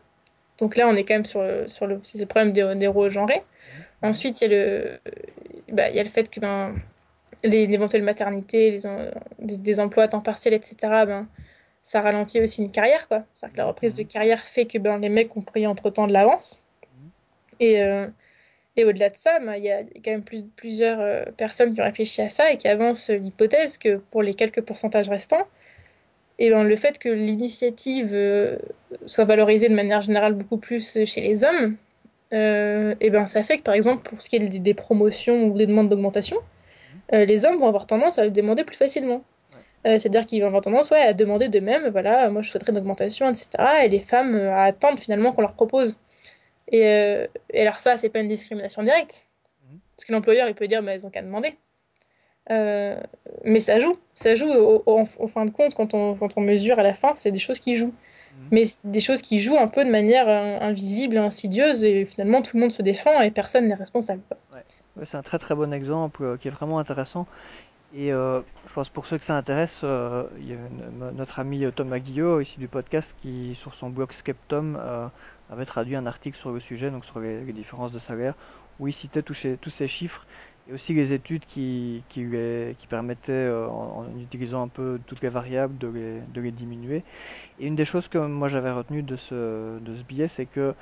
Donc 0.59 0.77
là, 0.77 0.87
on 0.89 0.95
est 0.95 1.03
quand 1.05 1.15
même 1.15 1.25
sur, 1.25 1.41
le- 1.43 1.67
sur 1.69 1.87
le, 1.87 1.99
c'est 2.03 2.19
le 2.19 2.25
problème 2.27 2.53
des, 2.53 2.75
des 2.75 2.87
rôles 2.87 3.11
genrés. 3.11 3.43
mhm. 3.65 3.84
Ensuite, 4.01 4.41
il 4.41 4.51
y 4.51 4.53
a 4.53 4.57
le, 4.57 4.99
bah, 5.71 5.89
il 5.89 5.95
y 5.95 5.99
a 5.99 6.03
le 6.03 6.09
fait 6.09 6.29
que 6.29 6.39
ben, 6.39 6.75
les, 7.43 7.67
l'éventuelle 7.67 8.03
maternité, 8.03 8.71
les, 8.71 8.81
des, 9.39 9.57
des 9.57 9.79
emplois 9.79 10.03
à 10.03 10.07
temps 10.07 10.21
partiel, 10.21 10.53
etc., 10.53 10.75
ben, 10.81 11.27
ça 11.81 12.01
ralentit 12.01 12.41
aussi 12.41 12.61
une 12.63 12.71
carrière, 12.71 13.07
quoi. 13.07 13.23
C'est-à-dire 13.35 13.53
que 13.53 13.57
la 13.59 13.65
reprise 13.67 13.93
de 13.93 14.01
mhm, 14.03 14.07
carrière 14.07 14.39
fait 14.43 14.65
que 14.65 14.77
ben, 14.79 14.97
les 14.99 15.09
mecs 15.09 15.35
ont 15.37 15.41
pris 15.41 15.67
entre-temps 15.67 16.07
de 16.07 16.13
l'avance. 16.13 16.63
mhm, 16.83 17.09
Et, 17.59 17.81
euh, 17.83 18.07
Et 18.77 18.83
au-delà 18.83 19.09
de 19.09 19.15
ça, 19.15 19.39
ben, 19.39 19.55
il 19.55 19.63
y 19.63 19.71
a 19.71 19.83
quand 19.83 20.11
même 20.11 20.23
plus, 20.23 20.43
plusieurs 20.55 20.99
euh, 20.99 21.23
personnes 21.37 21.73
qui 21.73 21.81
ont 21.81 21.85
réfléchi 21.85 22.21
à 22.21 22.29
ça 22.29 22.51
et 22.51 22.57
qui 22.57 22.67
avancent 22.67 23.09
l'hypothèse 23.09 23.77
que 23.77 23.97
pour 24.11 24.21
les 24.21 24.33
quelques 24.33 24.61
pourcentages 24.61 25.09
restants, 25.09 25.47
et 26.39 26.49
ben, 26.49 26.63
le 26.63 26.75
fait 26.75 26.99
que 26.99 27.09
l'initiative 27.09 28.11
euh, 28.13 28.57
soit 29.05 29.25
valorisée 29.25 29.69
de 29.69 29.75
manière 29.75 30.01
générale 30.01 30.33
beaucoup 30.33 30.57
plus 30.57 31.05
chez 31.05 31.21
les 31.21 31.43
hommes, 31.45 31.77
euh, 32.33 32.95
et 32.99 33.09
ben, 33.09 33.25
ça 33.25 33.43
fait 33.43 33.59
que 33.59 33.63
par 33.63 33.75
exemple 33.75 34.09
pour 34.09 34.21
ce 34.21 34.29
qui 34.29 34.35
est 34.35 34.39
des, 34.39 34.59
des 34.59 34.73
promotions 34.73 35.45
ou 35.45 35.57
des 35.57 35.67
demandes 35.67 35.89
d'augmentation, 35.89 36.37
mhm. 36.37 37.01
euh, 37.13 37.25
les 37.25 37.45
hommes 37.45 37.57
vont 37.57 37.67
avoir 37.67 37.87
tendance 37.87 38.17
à 38.17 38.23
le 38.23 38.31
demander 38.31 38.63
plus 38.63 38.77
facilement. 38.77 39.23
Euh, 39.85 39.99
c'est-à-dire 39.99 40.25
qu'ils 40.25 40.41
vont 40.41 40.47
avoir 40.47 40.63
tendance 40.63 40.89
ouais, 40.89 41.01
à 41.01 41.13
demander 41.13 41.47
d'eux-mêmes, 41.47 41.89
voilà, 41.89 42.29
moi 42.31 42.41
je 42.41 42.49
souhaiterais 42.49 42.71
une 42.71 42.79
augmentation, 42.79 43.29
etc. 43.29 43.49
Et 43.83 43.89
les 43.89 43.99
femmes 43.99 44.35
à 44.35 44.63
attendre 44.63 44.97
finalement 44.97 45.31
qu'on 45.31 45.41
leur 45.41 45.53
propose. 45.53 45.99
Et, 46.71 47.27
et 47.51 47.61
alors 47.61 47.75
ça, 47.75 47.95
c'est 47.97 48.09
pas 48.09 48.21
une 48.21 48.27
discrimination 48.27 48.81
directe. 48.81 49.27
Mhm. 49.63 49.79
Parce 49.95 50.05
que 50.05 50.13
l'employeur, 50.13 50.47
il 50.47 50.55
peut 50.55 50.65
dire, 50.65 50.81
bah, 50.81 50.95
ils 50.95 51.05
ont 51.05 51.11
qu'à 51.11 51.21
demander. 51.21 51.55
Euh, 52.51 52.99
mais 53.43 53.59
ça 53.59 53.79
joue. 53.79 53.97
Ça 54.13 54.35
joue 54.35 54.49
au, 54.49 54.83
au, 54.85 55.03
au 55.19 55.27
fin 55.27 55.45
de 55.45 55.51
compte, 55.51 55.75
quand 55.75 55.93
on, 55.93 56.15
quand 56.15 56.37
on 56.37 56.41
mesure 56.41 56.79
à 56.79 56.83
la 56.83 56.93
fin, 56.93 57.13
c'est 57.15 57.31
des 57.31 57.39
choses 57.39 57.59
qui 57.59 57.75
jouent. 57.75 57.93
Mhm. 58.37 58.47
Mais 58.51 58.63
des 58.83 59.01
choses 59.01 59.21
qui 59.21 59.39
jouent 59.39 59.57
un 59.57 59.67
peu 59.67 59.83
de 59.85 59.89
manière 59.89 60.27
euh, 60.27 60.59
invisible, 60.59 61.17
insidieuse, 61.17 61.83
et 61.83 62.05
finalement 62.05 62.41
tout 62.41 62.55
le 62.57 62.61
monde 62.61 62.71
se 62.71 62.81
défend 62.81 63.21
et 63.21 63.31
personne 63.31 63.67
n'est 63.67 63.73
responsable. 63.75 64.21
quoi. 64.27 64.37
Ouais. 64.53 64.63
Ouais, 64.97 65.05
c'est 65.09 65.17
un 65.17 65.23
très 65.23 65.39
très 65.39 65.55
bon 65.55 65.73
exemple 65.73 66.23
euh, 66.23 66.37
qui 66.37 66.47
est 66.47 66.51
vraiment 66.51 66.79
intéressant. 66.79 67.27
Et 67.95 68.11
euh, 68.11 68.41
je 68.67 68.73
pense 68.73 68.89
pour 68.89 69.05
ceux 69.07 69.17
que 69.17 69.23
ça 69.23 69.37
intéresse, 69.37 69.81
euh, 69.83 70.23
il 70.39 70.49
y 70.49 70.51
a 70.51 70.55
une- 70.55 71.15
notre 71.17 71.39
ami 71.39 71.63
Tom 71.75 71.93
Aguillot, 71.93 72.41
ici 72.41 72.59
du 72.59 72.67
podcast, 72.67 73.15
qui 73.21 73.55
sur 73.55 73.73
son 73.73 73.89
blog 73.89 74.11
Skeptom 74.11 74.77
avait 75.49 75.65
traduit 75.65 75.95
un 75.95 76.05
article 76.05 76.37
sur 76.37 76.51
le 76.51 76.59
sujet, 76.59 76.89
donc 76.91 77.05
sur 77.05 77.19
les, 77.19 77.41
les 77.41 77.53
différences 77.53 77.91
de 77.93 77.99
salaire, 77.99 78.33
où 78.79 78.87
il 78.89 78.93
citait 78.93 79.21
tous 79.21 79.33
ces 79.69 79.87
chiffres 79.87 80.25
et 80.67 80.73
aussi 80.73 80.93
les 80.93 81.13
études 81.13 81.45
qui, 81.45 82.03
qui, 82.09 82.25
permettaient, 82.89 83.31
euh, 83.31 83.67
en, 83.67 84.05
utilisant 84.19 84.63
un 84.63 84.67
peu 84.67 84.99
toutes 85.05 85.21
les 85.21 85.29
variables, 85.29 85.77
de 85.77 85.87
les, 85.87 86.19
de 86.33 86.41
les 86.41 86.51
diminuer. 86.51 87.03
Et 87.59 87.67
une 87.67 87.75
des 87.75 87.85
choses 87.85 88.07
que 88.07 88.17
moi 88.17 88.47
j'avais 88.47 88.71
retenues 88.71 89.03
de 89.03 89.15
ce, 89.15 89.79
de 89.79 89.95
ce 89.95 90.03
billet, 90.03 90.27
c'est 90.27 90.45
que 90.45 90.73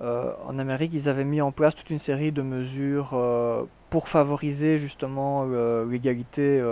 euh, 0.00 0.32
en 0.46 0.58
Amérique, 0.58 0.92
ils 0.94 1.08
avaient 1.08 1.24
mis 1.24 1.40
en 1.40 1.52
place 1.52 1.74
toute 1.74 1.90
une 1.90 1.98
série 1.98 2.32
de 2.32 2.42
mesures 2.42 3.10
euh, 3.14 3.64
pour 3.90 4.08
favoriser 4.08 4.78
justement 4.78 5.44
l'égalité 5.84 6.62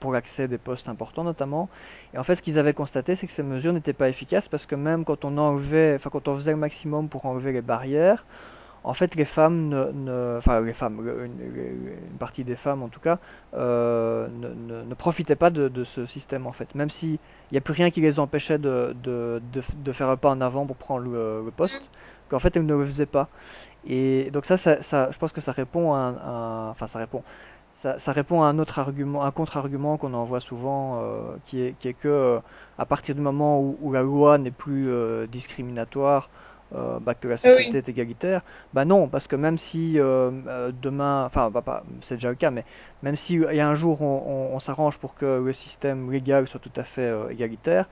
pour 0.00 0.12
l'accès 0.12 0.48
des 0.48 0.58
postes 0.58 0.88
importants 0.88 1.24
notamment. 1.24 1.68
Et 2.12 2.18
en 2.18 2.24
fait, 2.24 2.36
ce 2.36 2.42
qu'ils 2.42 2.58
avaient 2.58 2.74
constaté, 2.74 3.14
c'est 3.14 3.26
que 3.26 3.32
ces 3.32 3.42
mesures 3.42 3.72
n'étaient 3.72 3.92
pas 3.92 4.08
efficaces 4.08 4.48
parce 4.48 4.66
que 4.66 4.74
même 4.74 5.04
quand 5.04 5.24
on 5.24 5.38
enlevait, 5.38 5.94
enfin 5.94 6.10
quand 6.10 6.28
on 6.28 6.34
faisait 6.34 6.50
le 6.50 6.56
maximum 6.56 7.08
pour 7.08 7.26
enlever 7.26 7.52
les 7.52 7.62
barrières, 7.62 8.24
en 8.84 8.92
fait, 8.92 9.14
les 9.14 9.24
femmes 9.24 9.70
ne, 9.70 10.36
enfin 10.36 10.60
les 10.60 10.74
femmes, 10.74 11.00
une, 11.24 12.18
partie 12.18 12.44
des 12.44 12.54
femmes 12.54 12.82
en 12.82 12.88
tout 12.88 13.00
cas, 13.00 13.18
euh, 13.54 14.28
ne, 14.28 14.94
profitaient 14.94 15.36
pas 15.36 15.48
de, 15.48 15.84
ce 15.84 16.04
système 16.04 16.46
en 16.46 16.52
fait. 16.52 16.74
Même 16.74 16.90
si 16.90 17.14
il 17.14 17.52
n'y 17.52 17.58
a 17.58 17.62
plus 17.62 17.72
rien 17.72 17.90
qui 17.90 18.02
les 18.02 18.18
empêchait 18.18 18.58
de, 18.58 18.94
de, 19.02 19.40
de, 19.52 19.92
faire 19.92 20.10
un 20.10 20.16
pas 20.16 20.30
en 20.30 20.40
avant 20.42 20.66
pour 20.66 20.76
prendre 20.76 21.06
le, 21.06 21.50
poste, 21.56 21.88
qu'en 22.28 22.38
fait 22.38 22.56
elles 22.56 22.66
ne 22.66 22.74
le 22.74 22.84
faisaient 22.84 23.06
pas. 23.06 23.28
Et 23.86 24.30
donc 24.32 24.44
ça, 24.44 24.58
ça, 24.58 24.78
je 24.82 25.18
pense 25.18 25.32
que 25.32 25.40
ça 25.40 25.52
répond 25.52 25.94
à 25.94 25.98
un, 25.98 26.68
enfin 26.70 26.86
ça 26.86 26.98
répond, 26.98 27.22
ça, 27.74 28.12
répond 28.12 28.42
à 28.42 28.46
un 28.48 28.58
autre 28.58 28.78
argument, 28.78 29.24
un 29.24 29.30
contre-argument 29.30 29.96
qu'on 29.96 30.12
en 30.12 30.24
voit 30.24 30.40
souvent, 30.40 31.00
euh, 31.02 31.36
qui 31.46 31.62
est, 31.62 31.74
qui 31.78 31.88
est 31.88 31.94
que 31.94 32.08
euh, 32.08 32.38
à 32.78 32.84
partir 32.84 33.14
du 33.14 33.22
moment 33.22 33.60
où, 33.60 33.92
la 33.92 34.02
loi 34.02 34.36
n'est 34.36 34.50
plus 34.50 34.90
discriminatoire, 35.28 36.28
euh, 36.74 36.98
bah, 37.00 37.14
que 37.14 37.28
la 37.28 37.36
Ah 37.42 37.54
société 37.54 37.78
Oui, 37.78 37.78
est 37.78 37.88
égalitaire, 37.88 38.42
bah 38.72 38.84
non, 38.84 39.08
parce 39.08 39.26
que 39.28 39.36
même 39.36 39.58
si 39.58 39.98
euh, 39.98 40.30
euh, 40.46 40.72
demain, 40.72 41.24
enfin 41.26 41.50
bah, 41.50 41.62
pas, 41.62 41.84
c'est 42.02 42.16
déjà 42.16 42.30
le 42.30 42.36
cas, 42.36 42.50
mais 42.50 42.64
même 43.02 43.16
si 43.16 43.34
il 43.34 43.56
y 43.56 43.60
a 43.60 43.68
un 43.68 43.74
jour 43.74 44.02
on, 44.02 44.50
on- 44.52 44.56
on 44.56 44.60
s'arrange 44.60 44.98
pour 44.98 45.14
que 45.14 45.42
le 45.44 45.52
système 45.52 46.10
légal 46.10 46.46
soit 46.48 46.60
tout 46.60 46.72
à 46.76 46.84
fait 46.84 47.02
euh, 47.02 47.28
égalitaire, 47.30 47.88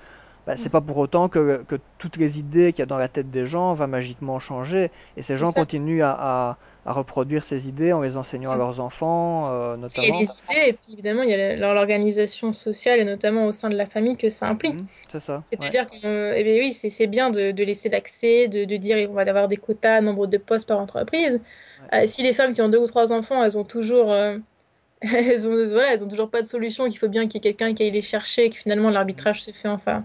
bah, 0.47 0.57
c'est 0.57 0.69
pas 0.71 0.81
pour 0.81 0.97
autant 0.99 1.29
que, 1.29 1.63
que 1.69 1.77
toutes 1.99 2.17
les 2.17 2.39
idées 2.39 2.73
qu'il 2.73 2.81
y 2.81 2.83
a 2.83 2.87
dans 2.87 2.97
la 2.99 3.09
tête 3.09 3.31
des 3.31 3.47
gens 3.47 3.75
va 3.75 3.87
magiquement 3.87 4.39
changer, 4.41 4.91
et 5.17 5.23
ces 5.23 5.39
gens 5.39 5.53
ça. 5.53 5.61
continuent 5.61 6.03
à, 6.03 6.11
à 6.51 6.59
à 6.85 6.93
reproduire 6.93 7.45
ces 7.45 7.69
idées 7.69 7.93
en 7.93 8.01
les 8.01 8.17
enseignant 8.17 8.51
à 8.51 8.57
leurs 8.57 8.81
enfants, 8.81 9.49
euh, 9.53 9.77
Il 9.95 10.03
y 10.03 10.11
a 10.11 10.13
notamment. 10.13 10.19
les 10.19 10.25
idées, 10.39 10.69
et 10.69 10.73
puis 10.73 10.95
évidemment, 10.95 11.23
il 11.23 11.31
y 11.31 11.35
a 11.35 11.55
l'organisation 11.57 12.53
sociale, 12.53 12.99
et 12.99 13.05
notamment 13.05 13.47
au 13.47 13.53
sein 13.53 13.71
de 13.71 13.77
la 13.77 13.87
famille, 13.87 14.17
que 14.17 14.31
ça 14.31 14.49
implique. 14.49 14.81
Mhm, 14.81 14.87
c'est 15.13 15.21
ça, 15.23 15.37
ouais. 15.39 15.43
C'est-à-dire 15.45 15.87
que, 15.87 16.35
eh 16.35 16.43
bien 16.43 16.55
oui, 16.59 16.73
c'est 16.75 17.07
bien 17.07 17.31
de, 17.31 17.53
de 17.53 17.65
laisser 17.65 17.89
l'accès, 17.89 18.49
de, 18.49 18.65
de 18.65 18.77
dire 18.77 19.09
on 19.11 19.15
va 19.15 19.23
avoir 19.23 19.47
des 19.47 19.57
quotas, 19.59 20.01
nombre 20.01 20.27
de 20.27 20.39
postes 20.39 20.67
par 20.69 20.81
entreprise. 20.81 21.41
ouais. 21.79 22.05
Euh, 22.05 22.07
si 22.07 22.23
les 22.25 22.33
femmes 22.33 22.53
qui 22.55 22.63
ont 22.63 22.69
deux 22.69 22.79
ou 22.81 22.87
trois 22.87 23.13
enfants, 23.13 23.45
elles 23.45 23.57
ont 23.59 23.65
toujours, 23.65 24.11
euh, 24.13 24.39
elles 25.03 25.47
ont, 25.49 25.67
voilà, 25.69 25.95
elles 25.95 26.05
ont 26.05 26.09
toujours 26.09 26.31
pas 26.31 26.43
de 26.43 26.47
solution, 26.49 26.89
qu'il 26.89 26.99
faut 26.99 27.09
bien 27.09 27.29
qu'il 27.29 27.35
y 27.35 27.49
ait 27.49 27.53
quelqu'un 27.55 27.75
qui 27.75 27.83
aille 27.85 27.91
les 27.93 28.03
chercher, 28.03 28.47
et 28.47 28.51
que 28.51 28.57
finalement 28.57 28.91
l'arbitrage 28.91 29.43
se 29.43 29.51
fait 29.53 29.69
enfin 29.69 30.05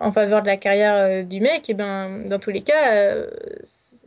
en 0.00 0.12
faveur 0.12 0.42
de 0.42 0.46
la 0.46 0.56
carrière 0.56 0.94
euh, 0.96 1.22
du 1.22 1.40
mec, 1.40 1.68
et 1.70 1.74
ben 1.74 2.28
dans 2.28 2.38
tous 2.38 2.50
les 2.50 2.62
cas, 2.62 2.94
euh, 2.94 3.30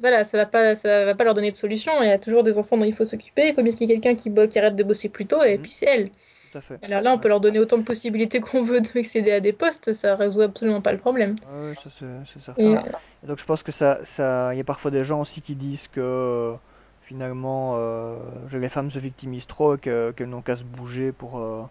voilà, 0.01 0.23
ça 0.25 0.37
va 0.37 0.45
pas, 0.45 0.75
ça 0.75 1.05
va 1.05 1.15
pas 1.15 1.23
leur 1.23 1.33
donner 1.33 1.51
de 1.51 1.55
solution. 1.55 1.91
Il 2.01 2.07
y 2.07 2.11
a 2.11 2.19
toujours 2.19 2.43
des 2.43 2.57
enfants 2.57 2.77
dont 2.77 2.85
il 2.85 2.93
faut 2.95 3.05
s'occuper. 3.05 3.47
Il 3.49 3.53
faut 3.53 3.63
bien 3.63 3.73
qu'il 3.73 3.89
y 3.89 3.93
ait 3.93 3.99
quelqu'un 3.99 4.15
qui, 4.15 4.59
arrête 4.59 4.75
de 4.75 4.83
bosser 4.83 5.09
plus 5.09 5.27
tôt, 5.27 5.43
et 5.43 5.57
mhm, 5.57 5.61
puis 5.61 5.71
c'est 5.71 5.85
elle. 5.87 6.11
tout 6.51 6.57
à 6.57 6.61
fait. 6.61 6.79
Alors 6.81 7.01
là, 7.01 7.13
on 7.13 7.19
peut 7.19 7.29
leur 7.29 7.41
donner 7.41 7.59
autant 7.59 7.77
de 7.77 7.83
possibilités 7.83 8.39
qu'on 8.41 8.63
veut 8.63 8.81
d'accéder 8.81 9.31
à 9.31 9.39
des 9.41 9.53
postes, 9.53 9.93
ça 9.93 10.15
résout 10.15 10.41
absolument 10.41 10.81
pas 10.81 10.91
le 10.93 10.99
problème. 10.99 11.39
Ça 11.83 11.89
c'est 11.99 12.39
Et 12.57 12.75
certain. 12.75 12.89
Et 13.23 13.27
donc 13.27 13.39
je 13.39 13.45
pense 13.45 13.63
que 13.63 13.71
ça, 13.71 13.99
ça, 14.05 14.53
il 14.53 14.57
y 14.57 14.61
a 14.61 14.63
parfois 14.63 14.91
des 14.91 15.03
gens 15.03 15.21
aussi 15.21 15.41
qui 15.41 15.55
disent 15.55 15.87
que 15.87 15.99
euh, 16.01 16.55
finalement, 17.01 17.75
euh, 17.77 18.17
les 18.51 18.69
femmes 18.69 18.91
se 18.91 18.99
victimisent 18.99 19.47
trop, 19.47 19.77
qu'elles 19.77 20.13
n'ont 20.29 20.41
qu'à 20.41 20.55
se 20.55 20.63
bouger 20.63 21.11
pour 21.11 21.39
euh, 21.39 21.63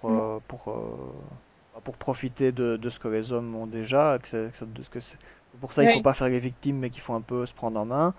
pour 0.00 0.10
euh, 0.10 0.20
euh, 0.20 0.40
pour 0.48 0.68
euh, 0.70 1.12
bah, 1.44 1.51
pour 1.84 1.96
profiter 1.96 2.52
de, 2.52 2.76
de 2.76 2.90
ce 2.90 2.98
que 2.98 3.08
les 3.08 3.32
hommes 3.32 3.54
ont 3.56 3.66
déjà, 3.66 4.18
que 4.22 4.48
que 4.50 4.64
de 4.64 4.82
ce 4.82 4.90
que 4.90 5.00
c'est. 5.00 5.18
Pour 5.60 5.72
ça, 5.72 5.82
il 5.84 5.88
faut 5.88 6.00
ouais, 6.00 6.02
pas 6.02 6.14
faire 6.14 6.28
les 6.28 6.40
victimes, 6.40 6.78
mais 6.78 6.90
qu'il 6.90 7.02
faut 7.02 7.14
un 7.14 7.20
peu 7.22 7.46
se 7.46 7.54
prendre 7.54 7.78
en 7.80 7.84
main. 7.86 8.14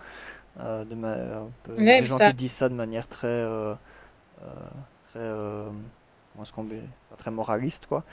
Euh, 0.59 0.85
de 0.85 0.95
ma- 0.95 1.47
peu- 1.63 1.85
mais 1.99 2.05
gens 2.05 2.19
ça, 2.19 2.21
qui 2.21 2.33
disent 2.33 2.53
ça 2.53 2.69
de 2.69 2.75
manière 2.75 3.07
très 3.07 3.27
euh, 3.27 3.75
euh, 4.43 4.45
très 5.13 5.21
euh, 5.21 5.69
qu'on 6.53 6.65
pas 7.09 7.15
très 7.17 7.31
moraliste 7.31 7.85
quoi. 7.87 8.03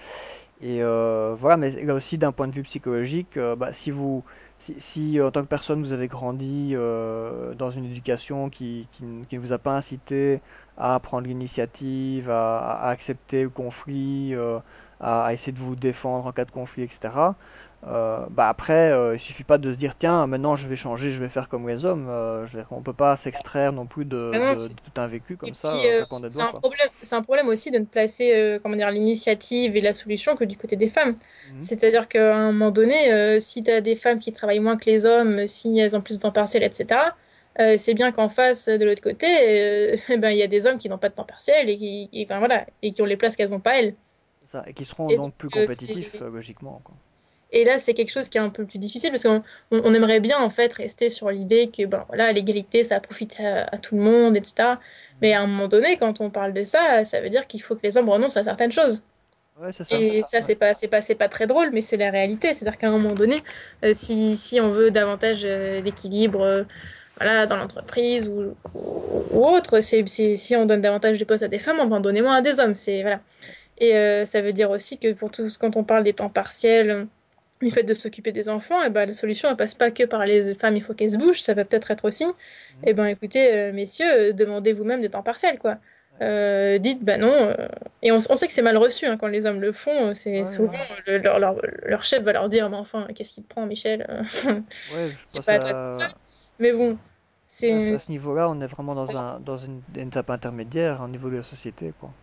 Et 0.60 0.82
euh, 0.82 1.34
voilà, 1.38 1.56
mais 1.56 1.70
là 1.84 1.94
aussi 1.94 2.18
d'un 2.18 2.32
point 2.32 2.48
de 2.48 2.52
vue 2.54 2.62
psychologique, 2.64 3.36
euh, 3.36 3.56
bah, 3.56 3.72
si 3.72 3.90
vous, 3.90 4.24
si, 4.58 4.74
si, 4.80 5.20
en 5.20 5.30
tant 5.30 5.42
que 5.42 5.48
personne 5.48 5.82
vous 5.82 5.92
avez 5.92 6.08
grandi 6.08 6.74
dans 7.56 7.70
une 7.70 7.86
éducation 7.86 8.50
qui, 8.50 8.88
qui, 8.92 9.04
ne 9.04 9.24
qui 9.24 9.36
ne 9.36 9.40
vous 9.40 9.52
a 9.52 9.58
pas 9.58 9.76
incité 9.76 10.40
à 10.76 10.98
prendre 11.00 11.26
l'initiative, 11.28 12.30
à, 12.30 12.58
à 12.58 12.90
accepter 12.90 13.42
le 13.44 13.50
conflit, 13.50 14.34
à, 15.00 15.32
essayer 15.32 15.52
de 15.52 15.58
vous 15.58 15.76
défendre 15.76 16.26
en 16.26 16.32
cas 16.32 16.44
de 16.44 16.50
conflit, 16.50 16.82
etc. 16.82 17.10
Euh, 17.86 18.26
bah 18.30 18.48
après, 18.50 18.92
euh, 18.92 19.16
il 19.16 19.20
suffit 19.20 19.42
pas 19.42 19.56
de 19.56 19.72
se 19.72 19.78
dire 19.78 19.94
tiens, 19.98 20.26
maintenant 20.26 20.54
je 20.54 20.68
vais 20.68 20.76
changer, 20.76 21.12
je 21.12 21.20
vais 21.20 21.30
faire 21.30 21.48
comme 21.48 21.66
les 21.66 21.86
hommes. 21.86 22.08
Euh, 22.10 22.46
je 22.46 22.52
veux 22.52 22.62
dire, 22.62 22.68
on 22.72 22.82
peut 22.82 22.92
pas 22.92 23.16
s'extraire 23.16 23.72
non 23.72 23.86
plus 23.86 24.04
de, 24.04 24.16
vraiment, 24.18 24.54
de, 24.54 24.68
de 24.68 24.74
tout 24.74 25.00
un 25.00 25.06
vécu 25.06 25.32
Et 25.32 25.36
comme 25.36 25.54
ça, 25.54 25.72
euh, 25.72 26.04
euh, 26.12 26.28
c'est 26.28 26.42
un 26.42 26.52
problème, 26.52 26.88
c'est 27.00 27.14
un 27.14 27.22
problème 27.22 27.48
aussi 27.48 27.70
de 27.70 27.78
ne 27.78 27.86
placer, 27.86 28.58
comment 28.62 28.76
dire, 28.76 28.90
l'initiative 28.90 29.76
et 29.76 29.80
la 29.80 29.94
solution 29.94 30.36
que 30.36 30.44
du 30.44 30.58
côté 30.58 30.76
des 30.76 30.90
femmes. 30.90 31.16
Mhm. 31.54 31.60
C'est-à-dire 31.60 32.06
qu'à 32.06 32.36
un 32.36 32.52
moment 32.52 32.70
donné, 32.70 33.40
si 33.40 33.64
tu 33.64 33.70
as 33.70 33.80
des 33.80 33.96
femmes 33.96 34.20
qui 34.20 34.32
travaillent 34.34 34.60
moins 34.60 34.76
que 34.76 34.84
les 34.84 35.06
hommes, 35.06 35.46
si 35.46 35.78
elles 35.78 35.96
ont 35.96 36.02
plus 36.02 36.16
de 36.16 36.22
temps 36.22 36.32
partiel, 36.32 36.62
etc., 36.62 37.00
c'est 37.78 37.94
bien 37.94 38.12
qu'en 38.12 38.28
face, 38.28 38.68
de 38.68 38.84
l'autre 38.84 39.02
côté, 39.02 39.26
eh 40.08 40.16
ben, 40.18 40.30
il 40.30 40.36
y 40.36 40.42
a 40.42 40.46
des 40.46 40.66
hommes 40.66 40.78
qui 40.78 40.90
n'ont 40.90 40.98
pas 40.98 41.08
de 41.08 41.14
temps 41.14 41.24
partiel 41.24 41.70
et 41.70 41.78
qui, 41.78 42.10
et, 42.12 42.26
enfin, 42.26 42.40
voilà, 42.40 42.66
et 42.82 42.92
qui 42.92 43.00
ont 43.00 43.06
les 43.06 43.16
places 43.16 43.36
qu'elles 43.36 43.50
n'ont 43.50 43.60
pas 43.60 43.80
elles. 43.80 43.94
Ça, 44.52 44.62
et 44.66 44.74
qui 44.74 44.84
seront 44.84 45.08
Et 45.08 45.16
donc, 45.16 45.32
donc 45.32 45.36
plus 45.36 45.48
euh, 45.56 45.66
compétitifs 45.66 46.20
euh, 46.22 46.30
logiquement 46.30 46.80
quoi. 46.84 46.94
et 47.52 47.64
là, 47.64 47.78
c'est 47.78 47.94
quelque 47.94 48.10
chose 48.12 48.28
qui 48.28 48.38
est 48.38 48.40
un 48.40 48.50
peu 48.50 48.64
plus 48.64 48.78
difficile 48.78 49.10
parce 49.10 49.24
qu'on 49.24 49.42
on, 49.72 49.80
on 49.84 49.92
aimerait 49.94 50.20
bien 50.20 50.38
en 50.40 50.50
fait 50.50 50.72
rester 50.72 51.10
sur 51.10 51.30
l'idée 51.30 51.68
que 51.70 51.84
ben 51.86 52.04
voilà, 52.08 52.30
l'égalité, 52.32 52.84
ça 52.84 53.00
profite 53.00 53.40
à, 53.40 53.64
à 53.64 53.78
tout 53.78 53.96
le 53.96 54.02
monde, 54.02 54.36
etc. 54.36 54.78
Mais 55.20 55.32
Mhm. 55.32 55.34
à 55.34 55.42
un 55.42 55.46
moment 55.48 55.66
donné, 55.68 55.96
quand 55.98 56.20
on 56.20 56.30
parle 56.30 56.52
de 56.52 56.62
ça, 56.64 57.04
ça 57.04 57.20
veut 57.20 57.28
dire 57.30 57.46
qu'il 57.48 57.60
faut 57.62 57.74
que 57.74 57.80
les 57.82 57.96
hommes 57.96 58.08
renoncent 58.08 58.36
à 58.36 58.44
certaines 58.44 58.70
choses. 58.72 59.02
Ouais, 59.56 59.72
c'est 59.72 59.84
ça. 59.84 60.00
Et 60.00 60.22
ça, 60.24 60.42
c'est 60.42 60.56
pas, 60.56 60.74
c'est 60.74 60.88
pas, 60.88 61.02
c'est 61.02 61.16
pas 61.16 61.28
très 61.28 61.46
drôle, 61.48 61.70
mais 61.72 61.82
c'est 61.82 61.96
la 61.96 62.10
réalité. 62.10 62.54
C'est-à-dire 62.54 62.78
qu'à 62.78 62.88
un 62.88 62.92
moment 62.92 63.14
donné, 63.14 63.42
euh, 63.84 63.92
si, 63.94 64.36
si 64.36 64.60
on 64.60 64.70
veut 64.70 64.90
davantage 64.92 65.42
euh, 65.44 65.82
d'équilibre, 65.82 66.42
euh, 66.42 66.64
voilà, 67.18 67.46
dans 67.46 67.56
l'entreprise 67.56 68.28
ou, 68.28 68.56
ou, 68.74 69.26
ou 69.30 69.46
autre, 69.46 69.80
c'est, 69.80 70.06
si 70.08 70.56
on 70.56 70.66
donne 70.66 70.80
davantage 70.82 71.18
de 71.18 71.24
postes 71.24 71.42
à 71.44 71.48
des 71.48 71.58
femmes, 71.58 71.78
on 71.80 71.88
va 71.88 71.96
en 71.96 72.00
donner 72.00 72.22
moins 72.22 72.36
à 72.36 72.42
des 72.42 72.60
hommes. 72.60 72.74
C'est 72.76 73.02
voilà. 73.02 73.22
Et 73.80 73.96
euh, 73.96 74.26
ça 74.26 74.42
veut 74.42 74.52
dire 74.52 74.70
aussi 74.70 74.98
que 74.98 75.12
pour 75.12 75.30
tout, 75.30 75.48
quand 75.58 75.76
on 75.76 75.84
parle 75.84 76.04
des 76.04 76.14
temps 76.14 76.30
partiels 76.30 77.08
le 77.60 77.70
fait 77.70 77.82
de 77.84 77.94
s'occuper 77.94 78.32
des 78.32 78.48
enfants, 78.48 78.82
et 78.82 78.90
ben, 78.90 79.06
la 79.06 79.14
solution 79.14 79.50
ne 79.50 79.54
passe 79.56 79.74
pas 79.74 79.90
que 79.90 80.04
par 80.04 80.24
les 80.26 80.54
femmes, 80.54 80.76
il 80.76 80.82
faut 80.82 80.94
qu'elles 80.94 81.12
se 81.12 81.18
bougent, 81.18 81.42
ça 81.42 81.54
va 81.54 81.64
peut-être 81.64 81.90
être 81.90 82.06
aussi, 82.06 82.24
Mhm. 82.70 82.84
et 82.84 82.94
ben 82.94 83.06
écoutez, 83.06 83.52
euh, 83.54 83.72
messieurs, 83.72 84.06
euh, 84.30 84.32
demandez 84.32 84.72
vous-même 84.72 85.00
des 85.02 85.10
temps 85.10 85.22
partiels, 85.22 85.58
quoi. 85.58 85.78
Euh, 86.22 86.78
dites, 86.78 87.02
bah 87.04 87.16
non, 87.18 87.54
et 88.02 88.12
on, 88.12 88.16
on 88.16 88.36
sait 88.36 88.46
que 88.46 88.52
c'est 88.52 88.62
mal 88.62 88.76
reçu 88.76 89.06
hein, 89.06 89.16
quand 89.16 89.26
les 89.28 89.46
hommes 89.46 89.60
le 89.60 89.72
font, 89.72 90.14
c'est 90.14 90.40
Ouais, 90.40 90.44
souvent 90.44 90.78
ouais. 90.78 90.86
le- 91.06 91.18
leur, 91.18 91.38
leur, 91.38 91.56
leur 91.84 92.04
chef 92.04 92.22
va 92.22 92.32
leur 92.32 92.48
dire, 92.48 92.68
mais 92.70 92.76
enfin, 92.76 93.06
qu'est-ce 93.14 93.32
qui 93.32 93.42
te 93.42 93.48
prend, 93.48 93.66
Michel? 93.66 94.06
Ouais, 94.86 95.14
C'est 95.24 95.40
pas 95.44 95.56
à 95.70 95.74
ça. 95.92 96.14
Mais 96.58 96.72
bon, 96.72 96.98
c'est. 97.46 97.94
à 97.94 97.98
ce 97.98 98.10
niveau-là, 98.12 98.48
on 98.50 98.60
est 98.60 98.66
vraiment 98.66 98.94
dans 98.94 99.16
un, 99.16 99.40
dans 99.40 99.58
une, 99.58 99.82
une 99.94 100.08
étape 100.08 100.30
intermédiaire 100.30 101.00
au 101.02 101.08
niveau 101.08 101.30
de 101.30 101.36
la 101.36 101.42
société, 101.42 101.92
quoi. 101.92 102.16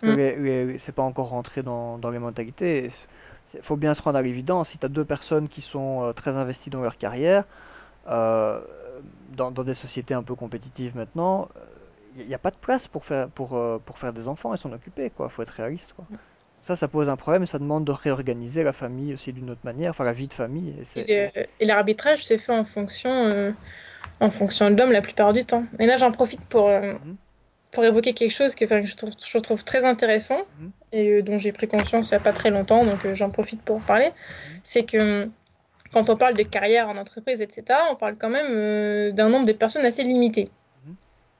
Parce 0.00 0.02
que 0.04 0.10
Mm. 0.10 0.16
les, 0.16 0.36
les- 0.66 0.78
c'est 0.78 0.92
pas 0.92 1.02
encore 1.02 1.28
rentré 1.30 1.62
dans, 1.62 1.98
dans 1.98 2.10
les 2.10 2.18
mentalités. 2.18 2.90
Il 3.54 3.62
faut 3.62 3.76
bien 3.76 3.94
se 3.94 4.02
rendre 4.02 4.18
à 4.18 4.22
l'évidence. 4.22 4.70
Si 4.70 4.78
tu 4.78 4.86
as 4.86 4.88
deux 4.88 5.04
personnes 5.04 5.48
qui 5.48 5.62
sont 5.62 6.04
euh, 6.04 6.12
très 6.12 6.30
investies 6.32 6.70
dans 6.70 6.82
leur 6.82 6.98
carrière, 6.98 7.44
euh, 8.08 8.60
dans, 9.30 9.50
dans 9.52 9.64
des 9.64 9.74
sociétés 9.74 10.14
un 10.14 10.22
peu 10.22 10.34
compétitives 10.34 10.96
maintenant, 10.96 11.48
il 12.16 12.26
n'y 12.26 12.34
a 12.34 12.38
pas 12.38 12.50
de 12.50 12.56
place 12.56 12.88
pour 12.88 13.04
faire, 13.04 13.28
pour, 13.30 13.56
euh, 13.56 13.78
pour 13.78 13.98
faire 13.98 14.12
des 14.12 14.28
enfants 14.28 14.54
et 14.54 14.58
s'en 14.58 14.72
occuper, 14.72 15.10
quoi. 15.10 15.28
Faut 15.28 15.42
être 15.42 15.50
réaliste, 15.50 15.92
quoi. 15.94 16.06
Ça, 16.62 16.76
ça 16.76 16.88
pose 16.88 17.08
un 17.08 17.16
problème 17.16 17.44
et 17.44 17.46
ça 17.46 17.58
demande 17.58 17.84
de 17.86 17.92
réorganiser 17.92 18.62
la 18.62 18.72
famille 18.72 19.14
aussi 19.14 19.32
d'une 19.32 19.50
autre 19.50 19.62
manière, 19.64 19.90
enfin 19.90 20.04
la 20.04 20.12
vie 20.12 20.28
de 20.28 20.34
famille. 20.34 20.74
Et 20.80 20.84
c'est, 20.84 21.32
l'arbitrage 21.60 22.24
se 22.24 22.36
fait 22.38 22.52
en 22.52 22.64
fonction, 22.64 23.10
euh, 23.10 23.52
en 24.20 24.30
fonction 24.30 24.70
de 24.70 24.76
l'homme 24.76 24.92
la 24.92 25.02
plupart 25.02 25.32
du 25.32 25.44
temps. 25.44 25.64
Et 25.78 25.86
là, 25.86 25.96
j'en 25.96 26.12
profite 26.12 26.44
pour, 26.46 26.68
euh, 26.68 26.94
Mhm, 26.94 27.18
pour 27.70 27.84
évoquer 27.84 28.14
quelque 28.14 28.32
chose 28.32 28.54
que, 28.54 28.66
je 28.66 28.96
trouve, 28.96 29.12
je 29.26 29.38
trouve 29.38 29.64
très 29.64 29.84
intéressant 29.84 30.38
mhm, 30.58 30.70
et 30.92 31.10
euh, 31.10 31.22
dont 31.22 31.38
j'ai 31.38 31.52
pris 31.52 31.68
conscience 31.68 32.10
il 32.10 32.14
n'y 32.14 32.16
a 32.16 32.20
pas 32.20 32.32
très 32.32 32.50
longtemps, 32.50 32.84
donc 32.84 33.04
euh, 33.04 33.14
j'en 33.14 33.30
profite 33.30 33.62
pour 33.62 33.76
en 33.76 33.80
parler. 33.80 34.06
mhm, 34.06 34.60
C'est 34.64 34.84
que 34.84 35.24
hum, 35.24 35.32
quand 35.92 36.10
on 36.10 36.16
parle 36.16 36.34
de 36.34 36.42
carrière 36.42 36.88
en 36.88 36.96
entreprise, 36.96 37.40
etc., 37.40 37.78
on 37.90 37.96
parle 37.96 38.16
quand 38.16 38.30
même 38.30 38.46
euh, 38.50 39.10
d'un 39.12 39.28
nombre 39.28 39.46
de 39.46 39.52
personnes 39.52 39.84
assez 39.84 40.04
limité. 40.04 40.50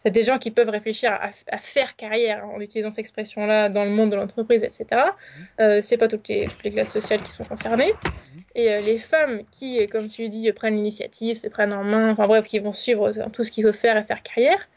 c'est 0.02 0.10
des 0.10 0.22
gens 0.22 0.38
qui 0.38 0.50
peuvent 0.50 0.68
réfléchir 0.68 1.12
à, 1.12 1.30
à 1.50 1.59
faire 1.59 1.96
carrière 1.96 2.46
en 2.46 2.60
utilisant 2.60 2.90
cette 2.90 3.00
expression-là 3.00 3.68
dans 3.68 3.84
le 3.84 3.90
monde 3.90 4.10
de 4.10 4.16
l'entreprise, 4.16 4.64
etc. 4.64 4.84
Mhm. 4.90 5.46
Euh, 5.60 5.82
c'est 5.82 5.96
pas 5.96 6.09
toutes 6.09 6.28
les, 6.28 6.46
toutes 6.46 6.62
les 6.64 6.70
classes 6.70 6.92
sociales 6.92 7.22
qui 7.22 7.32
sont 7.32 7.44
concernées. 7.44 7.92
Mhm. 7.92 8.42
Et 8.55 8.70
euh, 8.70 8.80
les 8.80 8.98
femmes 8.98 9.42
qui, 9.50 9.86
comme 9.88 10.09
tu 10.09 10.28
dis, 10.28 10.50
prennent 10.52 10.76
l'initiative, 10.76 11.36
se 11.36 11.48
prennent 11.48 11.72
en 11.72 11.84
main, 11.84 12.12
enfin 12.12 12.26
bref, 12.26 12.46
qui 12.46 12.59
vont 12.59 12.72
suivre 12.72 13.12
tout 13.32 13.44
ce 13.44 13.50
qu'il 13.50 13.64
faut 13.64 13.72
faire 13.72 13.96
et 13.96 14.05
faire 14.05 14.22
carrière, 14.22 14.68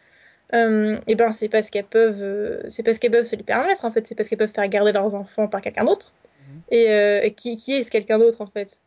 euh, 0.53 0.97
et 1.07 1.15
ben 1.15 1.31
c'est 1.31 1.49
parce 1.49 1.69
qu'elles 1.69 1.85
peuvent, 1.85 2.21
euh, 2.21 2.61
c'est 2.69 2.83
parce 2.83 2.97
qu'elles 2.99 3.11
peuvent 3.11 3.25
se 3.25 3.35
le 3.35 3.43
permettre 3.43 3.85
en 3.85 3.91
fait, 3.91 4.05
c'est 4.07 4.15
parce 4.15 4.27
qu'elles 4.29 4.37
peuvent 4.37 4.51
faire 4.51 4.67
garder 4.67 4.91
leurs 4.91 5.15
enfants 5.15 5.47
par 5.47 5.61
quelqu'un 5.61 5.85
d'autre. 5.85 6.13
Mhm. 6.49 6.61
Et, 6.71 6.89
euh, 6.91 7.29
qui, 7.29 7.57
qui 7.57 7.73
est 7.73 7.83
ce 7.83 7.91
quelqu'un 7.91 8.17
d'autre 8.19 8.41
en 8.41 8.47
fait? 8.47 8.79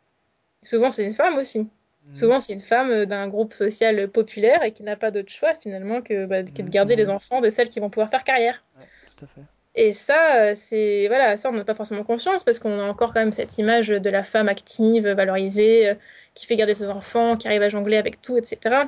Souvent 0.62 0.90
c'est 0.92 1.04
une 1.04 1.14
femme 1.14 1.38
aussi. 1.38 1.60
Mhm. 1.60 1.68
Souvent 2.14 2.40
c'est 2.40 2.52
une 2.52 2.60
femme 2.60 3.06
d'un 3.06 3.28
groupe 3.28 3.54
social 3.54 4.08
populaire 4.08 4.62
et 4.62 4.72
qui 4.72 4.82
n'a 4.82 4.96
pas 4.96 5.10
d'autre 5.10 5.30
choix 5.32 5.54
finalement 5.60 6.00
que, 6.02 6.26
bah, 6.26 6.42
que 6.42 6.62
de 6.62 6.68
garder 6.68 6.96
les 6.96 7.06
Mhm. 7.06 7.10
enfants 7.16 7.40
de 7.40 7.50
celles 7.50 7.68
qui 7.68 7.80
vont 7.80 7.90
pouvoir 7.90 8.10
faire 8.10 8.24
carrière. 8.24 8.62
Ouais, 8.78 8.86
tout 9.16 9.24
à 9.24 9.28
fait. 9.28 9.40
Et 9.76 9.92
ça, 9.92 10.54
c'est 10.54 11.08
voilà, 11.08 11.36
ça 11.36 11.48
on 11.48 11.52
n'a 11.52 11.64
pas 11.64 11.74
forcément 11.74 12.04
conscience 12.04 12.44
parce 12.44 12.60
qu'on 12.60 12.78
a 12.78 12.84
encore 12.84 13.12
quand 13.12 13.18
même 13.20 13.32
cette 13.32 13.58
image 13.58 13.88
de 13.88 14.08
la 14.10 14.22
femme 14.22 14.48
active, 14.48 15.08
valorisée, 15.08 15.94
qui 16.34 16.46
fait 16.46 16.54
garder 16.54 16.76
ses 16.76 16.90
enfants, 16.90 17.36
qui 17.36 17.48
arrive 17.48 17.62
à 17.62 17.68
jongler 17.68 17.96
avec 17.96 18.22
tout, 18.22 18.36
etc. 18.36 18.84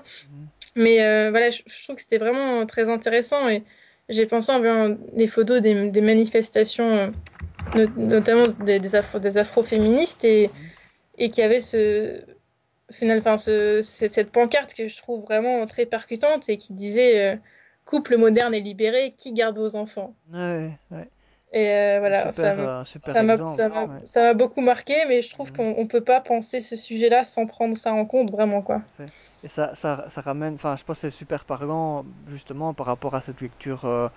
Mais 0.77 1.03
euh, 1.03 1.31
voilà, 1.31 1.51
je, 1.51 1.63
je 1.67 1.85
trouve 1.85 1.97
que 1.97 2.03
c'était 2.03 2.19
vraiment 2.19 2.67
très 2.67 2.89
intéressant 2.91 3.49
et 3.49 3.65
j'ai 4.09 4.27
pensé 4.27 4.53
en 4.53 4.59
voyant 4.61 4.91
des 5.15 5.27
photos 5.29 5.63
des, 5.63 5.91
des 5.91 6.01
manifestations, 6.03 6.91
euh, 6.91 7.11
no- 7.75 7.89
notamment 7.97 8.47
des, 8.49 8.81
des, 8.81 8.95
afro, 8.97 9.19
des 9.21 9.39
afroféministes 9.39 10.25
et, 10.25 10.49
Mhm. 10.55 10.73
et 11.19 11.31
qui 11.31 11.43
avait 11.43 11.61
ce 11.61 12.23
final, 12.93 13.19
enfin 13.19 13.39
ce, 13.39 13.81
cette, 13.83 14.13
cette 14.13 14.33
pancarte 14.33 14.75
que 14.75 14.89
je 14.89 14.97
trouve 14.99 15.23
vraiment 15.25 15.67
très 15.67 15.87
percutante 15.87 16.49
et 16.49 16.57
qui 16.59 16.75
disait 16.75 17.35
euh, 17.35 17.37
couple 17.87 18.17
moderne 18.19 18.55
et 18.55 18.61
libéré, 18.61 19.15
qui 19.19 19.33
garde 19.35 19.59
vos 19.59 19.77
enfants? 19.77 20.17
Ouais, 20.33 20.79
ouais. 20.91 21.11
Et 21.53 21.71
euh, 21.71 21.99
voilà, 22.01 22.33
ça 22.33 22.53
super, 22.53 22.57
m'a 22.57 22.81
euh, 22.81 22.85
ça 23.03 23.23
m'a 23.23 23.47
ça 23.47 23.69
Ouais. 23.69 24.01
ça 24.05 24.35
beaucoup 24.35 24.61
marqué, 24.61 24.95
mais 25.09 25.23
je 25.23 25.31
trouve 25.31 25.53
qu'on 25.53 25.75
on 25.77 25.87
peut 25.87 26.03
pas 26.05 26.21
penser 26.21 26.61
ce 26.61 26.77
sujet-là 26.77 27.25
sans 27.25 27.47
prendre 27.47 27.77
ça 27.77 27.93
en 27.95 28.05
compte 28.05 28.31
vraiment 28.31 28.63
quoi. 28.63 28.83
Et 29.43 29.49
ça, 29.49 29.75
ça, 29.75 30.07
ça 30.09 30.21
ramène, 30.23 30.55
enfin, 30.55 30.77
je 30.77 30.85
pense 30.85 30.97
que 30.97 31.01
c'est 31.03 31.17
super 31.17 31.45
parlant 31.45 32.05
justement 32.27 32.75
par 32.75 32.87
rapport 32.87 33.15
à 33.15 33.21
cette 33.21 33.41
lecture 33.41 33.85
euh, 33.85 34.09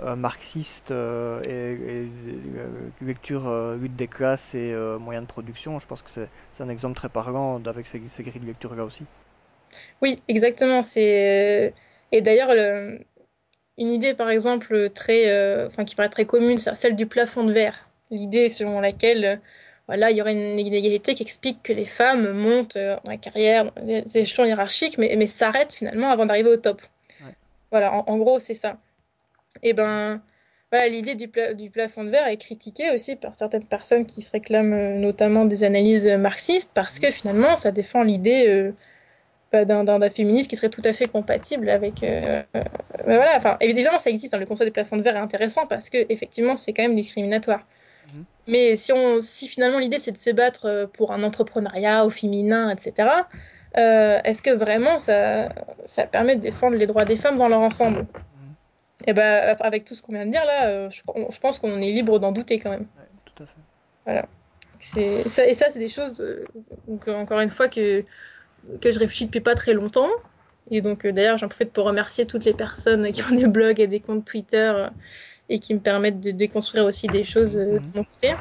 euh, 0.00 0.16
marxiste 0.16 0.90
et, 0.90 1.72
et, 1.72 3.04
lecture 3.04 3.50
lutte 3.76 3.96
des 3.96 4.08
classes 4.08 4.54
et 4.54 4.74
moyens 5.00 5.26
de 5.26 5.32
production. 5.32 5.78
Je 5.78 5.86
pense 5.86 6.02
que 6.02 6.10
c'est 6.10 6.62
un 6.62 6.68
exemple 6.68 6.96
très 6.96 7.08
parlant 7.08 7.62
avec 7.64 7.86
ces, 7.86 8.02
ces 8.08 8.22
grilles 8.22 8.40
de 8.40 8.46
lecture 8.46 8.74
là 8.74 8.84
aussi. 8.84 9.06
Oui, 10.02 10.22
exactement. 10.28 10.82
Et 12.12 12.20
d'ailleurs 12.22 12.54
le- 12.54 13.00
une 13.78 13.90
idée 13.90 14.14
par 14.14 14.30
exemple 14.30 14.90
très, 14.90 15.28
euh, 15.28 15.66
enfin 15.66 15.84
qui 15.84 15.94
paraît 15.94 16.08
très 16.08 16.24
commune, 16.24 16.58
c'est 16.58 16.74
celle 16.74 16.96
du 16.96 17.06
plafond 17.06 17.44
de 17.44 17.52
verre. 17.52 17.88
L'idée 18.10 18.48
selon 18.48 18.80
laquelle 18.80 19.24
euh, 19.24 19.36
voilà, 19.88 20.10
il 20.10 20.16
y 20.16 20.20
aurait 20.20 20.32
une 20.32 20.58
inégalité 20.58 21.14
qui 21.14 21.22
explique 21.22 21.62
que 21.62 21.72
les 21.72 21.84
femmes 21.84 22.32
montent 22.32 22.76
euh, 22.76 22.96
dans 23.04 23.10
la 23.10 23.16
carrière, 23.18 23.66
dans 23.66 23.84
les 23.84 24.04
échelons 24.14 24.44
hiérarchiques, 24.44 24.98
mais, 24.98 25.14
mais 25.16 25.26
s'arrêtent 25.26 25.74
finalement 25.74 26.08
avant 26.08 26.26
d'arriver 26.26 26.50
au 26.50 26.56
top. 26.56 26.82
Ouais. 27.24 27.32
Voilà, 27.70 27.92
en, 27.92 28.04
en 28.06 28.16
gros, 28.18 28.40
c'est 28.40 28.54
ça. 28.54 28.78
Et 29.62 29.72
ben, 29.72 30.20
voilà, 30.72 30.88
l'idée 30.88 31.14
du, 31.14 31.28
pla- 31.28 31.54
du 31.54 31.70
plafond 31.70 32.02
de 32.02 32.10
verre 32.10 32.26
est 32.26 32.36
critiquée 32.36 32.90
aussi 32.90 33.14
par 33.14 33.36
certaines 33.36 33.66
personnes 33.66 34.06
qui 34.06 34.22
se 34.22 34.32
réclament 34.32 34.98
notamment 34.98 35.44
des 35.44 35.62
analyses 35.62 36.08
marxistes 36.08 36.70
parce 36.74 36.98
que 36.98 37.10
finalement, 37.10 37.56
ça 37.56 37.70
défend 37.70 38.02
l'idée 38.02 38.72
d'un 39.64 40.10
féminisme 40.10 40.48
qui 40.48 40.56
serait 40.56 40.68
tout 40.68 40.82
à 40.84 40.92
fait 40.92 41.06
compatible 41.06 41.68
avec. 41.68 42.02
euh, 42.02 42.42
euh, 42.56 42.62
voilà, 43.04 43.32
enfin, 43.36 43.56
évidemment, 43.60 43.98
ça 43.98 44.10
existe. 44.10 44.34
hein, 44.34 44.38
le 44.38 44.46
concept 44.46 44.68
du 44.68 44.72
plafond 44.72 44.96
de 44.96 45.02
verre 45.02 45.16
est 45.16 45.20
intéressant 45.20 45.66
parce 45.66 45.90
que 45.90 45.98
effectivement, 46.08 46.56
c'est 46.56 46.72
quand 46.72 46.82
même 46.82 46.96
discriminatoire. 46.96 47.66
Mhm. 48.12 48.24
Mais 48.48 48.76
si, 48.76 48.92
on, 48.92 49.20
si 49.20 49.48
finalement 49.48 49.78
l'idée 49.78 49.98
c'est 49.98 50.12
de 50.12 50.16
se 50.16 50.30
battre 50.30 50.66
euh, 50.66 50.86
pour 50.86 51.12
un 51.12 51.22
entrepreneuriat 51.22 52.04
au 52.04 52.10
féminin, 52.10 52.70
etc., 52.70 53.08
euh, 53.76 54.18
est-ce 54.24 54.42
que 54.42 54.50
vraiment 54.50 54.98
ça, 54.98 55.48
ça 55.84 56.06
permet 56.06 56.36
de 56.36 56.40
défendre 56.42 56.76
les 56.76 56.86
droits 56.86 57.04
des 57.04 57.16
femmes 57.16 57.36
dans 57.36 57.48
leur 57.48 57.60
ensemble? 57.60 58.00
Mhm. 58.00 59.06
Et 59.06 59.12
ben 59.12 59.56
avec 59.60 59.84
tout 59.84 59.94
ce 59.94 60.02
qu'on 60.02 60.12
vient 60.12 60.26
de 60.26 60.30
dire 60.30 60.44
là, 60.44 60.88
je, 60.90 61.00
je 61.30 61.38
pense 61.38 61.58
qu'on 61.58 61.80
est 61.80 61.92
libre 61.92 62.18
d'en 62.18 62.32
douter 62.32 62.58
quand 62.58 62.70
même. 62.70 62.86
Ouais, 62.98 63.08
tout 63.24 63.42
à 63.42 63.46
fait. 63.46 63.52
Voilà. 64.04 64.26
C'est, 64.78 65.28
ça, 65.28 65.46
et 65.46 65.54
ça, 65.54 65.70
c'est 65.70 65.78
des 65.78 65.88
choses, 65.88 66.22
donc, 66.86 67.08
encore 67.08 67.40
une 67.40 67.48
fois, 67.48 67.66
que, 67.66 68.04
que 68.80 68.92
je 68.92 68.98
réfléchis 68.98 69.26
depuis 69.26 69.40
pas 69.40 69.54
très 69.54 69.72
longtemps. 69.72 70.10
Et 70.70 70.80
donc, 70.80 71.04
euh, 71.04 71.12
d'ailleurs, 71.12 71.38
j'en 71.38 71.48
profite 71.48 71.72
pour 71.72 71.84
remercier 71.84 72.26
toutes 72.26 72.44
les 72.44 72.54
personnes 72.54 73.10
qui 73.12 73.22
ont 73.22 73.34
des 73.34 73.46
blogs 73.46 73.80
et 73.80 73.86
des 73.86 74.00
comptes 74.00 74.24
Twitter 74.24 74.72
euh, 74.74 74.88
et 75.48 75.60
qui 75.60 75.74
me 75.74 75.80
permettent 75.80 76.20
de 76.20 76.32
déconstruire 76.32 76.84
aussi 76.86 77.06
des 77.06 77.22
choses 77.22 77.56
euh, 77.56 77.78
de 77.78 77.96
mon 77.96 78.04
côté. 78.04 78.34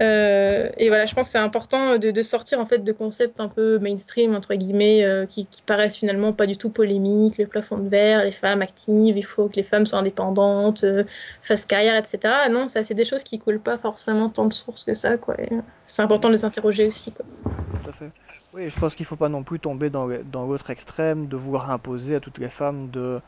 Et 0.00 0.88
voilà, 0.88 1.06
je 1.06 1.14
pense 1.14 1.28
que 1.28 1.32
c'est 1.32 1.38
important 1.38 1.96
de, 1.96 2.22
sortir 2.24 2.58
en 2.58 2.66
fait 2.66 2.82
de 2.82 2.90
concepts 2.90 3.38
un 3.38 3.46
peu 3.46 3.78
mainstream 3.78 4.34
entre 4.34 4.54
guillemets 4.54 5.06
qui, 5.28 5.46
paraissent 5.64 5.96
finalement 5.96 6.32
pas 6.32 6.46
du 6.46 6.56
tout 6.56 6.70
polémiques, 6.70 7.38
le 7.38 7.46
plafond 7.46 7.78
de 7.78 7.88
verre, 7.88 8.24
les 8.24 8.32
femmes 8.32 8.62
actives, 8.62 9.16
il 9.16 9.24
faut 9.24 9.48
que 9.48 9.54
les 9.54 9.62
femmes 9.62 9.86
soient 9.86 10.00
indépendantes, 10.00 10.84
fassent 11.40 11.66
carrière, 11.66 11.94
etc. 11.94 12.34
Non, 12.50 12.66
ça 12.66 12.82
c'est 12.82 12.94
des 12.94 13.04
choses 13.04 13.22
qui 13.22 13.38
coulent 13.38 13.60
pas 13.60 13.78
forcément 13.78 14.28
tant 14.28 14.46
de 14.46 14.52
sources 14.52 14.82
que 14.82 14.94
ça, 14.94 15.18
quoi. 15.18 15.36
C'est 15.86 16.02
important 16.02 16.30
de 16.30 16.34
les 16.34 16.44
interroger 16.44 16.86
aussi, 16.86 17.12
quoi. 17.12 17.24
Tout 17.84 17.90
à 17.90 17.92
fait. 17.92 18.10
Oui, 18.52 18.68
je 18.68 18.78
pense 18.78 18.94
qu'il 18.94 19.06
faut 19.06 19.16
pas 19.16 19.28
non 19.30 19.44
plus 19.44 19.60
tomber 19.60 19.88
dans, 19.90 20.06
le- 20.06 20.24
dans 20.24 20.46
l'autre 20.46 20.70
extrême 20.70 21.26
de 21.26 21.36
vouloir 21.36 21.70
imposer 21.70 22.14
à 22.16 22.20
toutes 22.20 22.38
les 22.38 22.50
femmes 22.50 22.90
de 22.90 23.20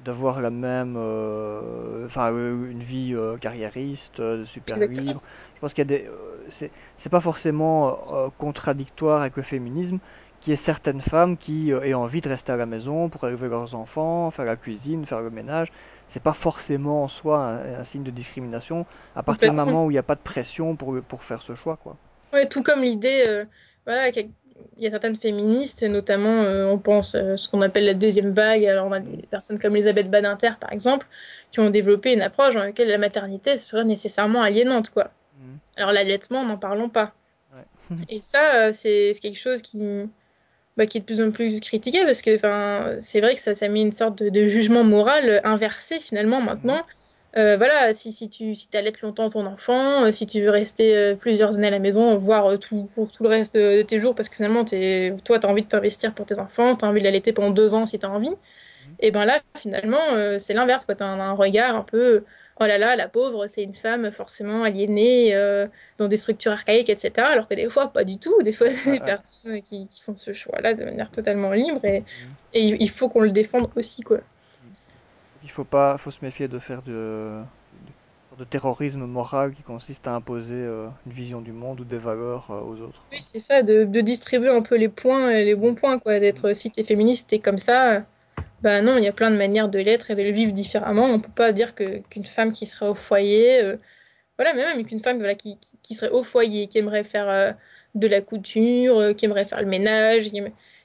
d'avoir 0.00 0.40
la 0.40 0.50
même, 0.50 0.96
euh, 0.96 2.06
enfin, 2.06 2.32
euh, 2.32 2.70
une 2.70 2.82
vie 2.82 3.14
euh, 3.14 3.36
carriériste, 3.38 4.20
euh, 4.20 4.46
super 4.46 4.78
Exactement. 4.78 4.82
libre. 4.86 5.22
Je 5.56 5.60
pense 5.60 5.74
qu'il 5.74 5.82
y 5.82 5.94
a 5.94 5.98
des, 5.98 6.06
euh, 6.08 6.46
c'est 6.50 6.72
c'est 6.96 7.10
pas 7.10 7.20
forcément 7.20 8.14
euh, 8.14 8.30
contradictoire 8.38 9.20
avec 9.22 9.36
le 9.36 9.44
féminisme, 9.44 10.00
qui 10.40 10.52
est 10.52 10.56
certaines 10.56 11.02
femmes 11.02 11.36
qui 11.38 11.72
euh, 11.74 11.82
aient 11.82 11.94
envie 11.94 12.22
de 12.22 12.30
rester 12.30 12.52
à 12.52 12.56
la 12.56 12.66
maison 12.66 13.10
pour 13.10 13.28
élever 13.28 13.48
leurs 13.50 13.74
enfants, 13.76 14.30
faire 14.32 14.46
la 14.46 14.56
cuisine, 14.56 15.04
faire 15.06 15.20
le 15.22 15.30
ménage. 15.30 15.68
C'est 16.08 16.22
pas 16.22 16.34
forcément 16.34 17.04
en 17.04 17.08
soi 17.08 17.44
un, 17.44 17.80
un 17.80 17.84
signe 17.84 18.04
de 18.04 18.10
discrimination, 18.12 18.86
à 19.16 19.22
partir 19.24 19.52
du 19.52 19.56
Complètement. 19.56 19.58
moment 19.58 19.86
où 19.86 19.90
il 19.90 19.94
n'y 19.96 19.98
a 19.98 20.04
pas 20.04 20.16
de 20.16 20.22
pression 20.22 20.76
pour 20.76 20.96
pour 21.08 21.24
faire 21.24 21.42
ce 21.42 21.54
choix, 21.56 21.76
quoi. 21.76 21.98
Ouais, 22.32 22.48
tout 22.48 22.62
comme 22.62 22.82
l'idée, 22.82 23.24
euh, 23.26 23.44
voilà, 23.86 24.12
qu'il 24.74 24.84
y 24.84 24.86
a 24.86 24.90
certaines 24.90 25.16
féministes, 25.16 25.82
notamment, 25.82 26.42
euh, 26.42 26.66
on 26.66 26.78
pense 26.78 27.14
euh, 27.14 27.36
ce 27.36 27.48
qu'on 27.48 27.62
appelle 27.62 27.84
la 27.84 27.94
deuxième 27.94 28.32
vague. 28.32 28.64
Alors, 28.64 28.86
on 28.86 28.92
a 28.92 29.00
des 29.00 29.26
personnes 29.26 29.58
comme 29.58 29.76
Elisabeth 29.76 30.10
Badinter, 30.10 30.52
par 30.60 30.72
exemple, 30.72 31.06
qui 31.52 31.60
ont 31.60 31.70
développé 31.70 32.12
une 32.12 32.22
approche 32.22 32.54
dans 32.54 32.62
laquelle 32.62 32.88
la 32.88 32.98
maternité 32.98 33.58
serait 33.58 33.84
nécessairement 33.84 34.42
aliénante, 34.42 34.90
quoi. 34.90 35.10
Mhm. 35.40 35.58
Alors, 35.76 35.92
l'allaitement, 35.92 36.44
n'en 36.44 36.58
parlons 36.58 36.88
pas. 36.88 37.12
Ouais. 37.54 37.96
Et 38.08 38.20
ça, 38.20 38.54
euh, 38.54 38.72
c'est 38.72 39.14
quelque 39.20 39.38
chose 39.38 39.62
qui, 39.62 40.08
bah, 40.76 40.86
qui 40.86 40.98
est 40.98 41.00
de 41.00 41.06
plus 41.06 41.20
en 41.20 41.30
plus 41.30 41.58
critiqué 41.60 42.04
parce 42.04 42.22
que, 42.22 42.38
c'est 43.00 43.20
vrai 43.20 43.34
que 43.34 43.40
ça, 43.40 43.54
ça 43.54 43.68
met 43.68 43.82
une 43.82 43.92
sorte 43.92 44.22
de, 44.22 44.28
de 44.28 44.46
jugement 44.46 44.84
moral 44.84 45.40
inversé 45.44 45.98
finalement 45.98 46.40
maintenant. 46.40 46.84
Euh, 47.36 47.56
voilà, 47.58 47.92
si, 47.92 48.10
si 48.10 48.30
tu 48.30 48.54
si 48.54 48.68
allaites 48.72 49.02
longtemps 49.02 49.28
ton 49.28 49.44
enfant, 49.44 50.04
euh, 50.06 50.12
si 50.12 50.26
tu 50.26 50.40
veux 50.40 50.50
rester 50.50 50.96
euh, 50.96 51.14
plusieurs 51.14 51.56
années 51.56 51.66
à 51.66 51.70
la 51.70 51.78
maison, 51.78 52.16
voire 52.16 52.58
tout, 52.58 52.88
pour 52.94 53.10
tout 53.10 53.22
le 53.22 53.28
reste 53.28 53.54
de, 53.54 53.78
de 53.78 53.82
tes 53.82 53.98
jours, 53.98 54.14
parce 54.14 54.28
que 54.30 54.36
finalement, 54.36 54.64
toi, 54.64 55.38
tu 55.38 55.46
as 55.46 55.50
envie 55.50 55.62
de 55.62 55.68
t'investir 55.68 56.14
pour 56.14 56.24
tes 56.24 56.38
enfants, 56.38 56.74
tu 56.74 56.84
as 56.84 56.88
envie 56.88 57.00
de 57.00 57.04
l'allaiter 57.04 57.32
pendant 57.34 57.50
deux 57.50 57.74
ans 57.74 57.84
si 57.86 57.98
tu 57.98 58.06
as 58.06 58.10
envie, 58.10 58.30
Mhm. 58.30 58.94
et 59.00 59.10
ben 59.10 59.24
là, 59.26 59.40
finalement, 59.58 60.38
c'est 60.38 60.54
l'inverse. 60.54 60.86
Tu 60.86 61.02
as 61.02 61.06
un, 61.06 61.20
un 61.20 61.32
regard 61.32 61.76
un 61.76 61.82
peu, 61.82 62.24
oh 62.60 62.64
là 62.64 62.78
là, 62.78 62.96
la 62.96 63.08
pauvre, 63.08 63.46
c'est 63.46 63.62
une 63.62 63.74
femme 63.74 64.10
forcément 64.10 64.62
aliénée 64.62 65.34
dans 65.98 66.08
des 66.08 66.16
structures 66.16 66.52
archaïques, 66.52 66.88
etc. 66.88 67.26
Alors 67.30 67.46
que 67.46 67.54
des 67.54 67.68
fois, 67.68 67.92
pas 67.92 68.04
du 68.04 68.18
tout. 68.18 68.42
Des 68.42 68.52
fois, 68.52 68.70
c'est 68.70 68.92
des 68.92 69.00
personnes 69.00 69.60
qui, 69.62 69.86
qui 69.88 70.00
font 70.00 70.16
ce 70.16 70.32
choix-là 70.32 70.72
de 70.74 70.84
manière 70.84 71.10
totalement 71.10 71.50
libre, 71.52 71.84
et, 71.84 72.00
Mhm. 72.00 72.06
et 72.54 72.60
il 72.68 72.76
il 72.82 72.90
faut 72.90 73.08
qu'on 73.10 73.20
le 73.20 73.30
défende 73.30 73.68
aussi, 73.76 74.02
quoi. 74.02 74.20
Il 75.48 75.50
faut 75.50 75.64
pas, 75.64 75.96
faut 75.96 76.10
se 76.10 76.18
méfier 76.22 76.46
de 76.46 76.58
faire 76.58 76.82
de, 76.82 77.40
de, 78.38 78.44
terrorisme 78.44 79.06
moral 79.06 79.54
qui 79.54 79.62
consiste 79.62 80.06
à 80.06 80.14
imposer 80.14 80.54
euh, 80.54 80.88
une 81.06 81.12
vision 81.12 81.40
du 81.40 81.52
monde 81.52 81.80
ou 81.80 81.84
des 81.84 81.96
valeurs 81.96 82.46
euh, 82.50 82.60
aux 82.60 82.80
autres, 82.82 83.02
Oui, 83.10 83.18
c'est 83.20 83.38
ça, 83.38 83.62
de, 83.62 83.84
distribuer 84.02 84.50
un 84.50 84.60
peu 84.60 84.76
les 84.76 84.90
points, 84.90 85.30
et 85.30 85.46
les 85.46 85.54
bons 85.54 85.74
points, 85.74 85.98
quoi. 85.98 86.20
D'être, 86.20 86.52
si 86.52 86.70
t'es 86.70 86.84
féministe, 86.84 87.30
t'es 87.30 87.38
comme 87.38 87.56
ça. 87.56 88.04
Bah 88.60 88.82
non, 88.82 88.98
il 88.98 89.04
y 89.04 89.08
a 89.08 89.12
plein 89.12 89.30
de 89.30 89.36
manières 89.36 89.68
de 89.70 89.78
l'être 89.78 90.10
et 90.10 90.16
de 90.16 90.22
le 90.22 90.32
vivre 90.32 90.52
différemment. 90.52 91.04
On 91.06 91.20
peut 91.20 91.30
pas 91.34 91.52
dire 91.52 91.74
que 91.74 91.98
qu'une 92.10 92.24
femme 92.24 92.52
qui 92.52 92.66
serait 92.66 92.88
au 92.88 92.94
foyer, 92.94 93.62
euh, 93.62 93.76
voilà, 94.36 94.52
mais 94.52 94.64
même 94.64 94.84
qu'une 94.86 95.00
femme 95.00 95.18
voilà, 95.18 95.34
qui, 95.34 95.58
qui, 95.82 95.94
serait 95.94 96.10
au 96.10 96.22
foyer, 96.22 96.66
qui 96.68 96.78
aimerait 96.78 97.04
faire 97.04 97.28
euh, 97.28 97.52
de 97.94 98.06
la 98.06 98.20
couture, 98.20 98.98
euh, 98.98 99.12
qui 99.14 99.24
aimerait 99.24 99.44
faire 99.44 99.60
le 99.60 99.68
ménage, 99.68 100.30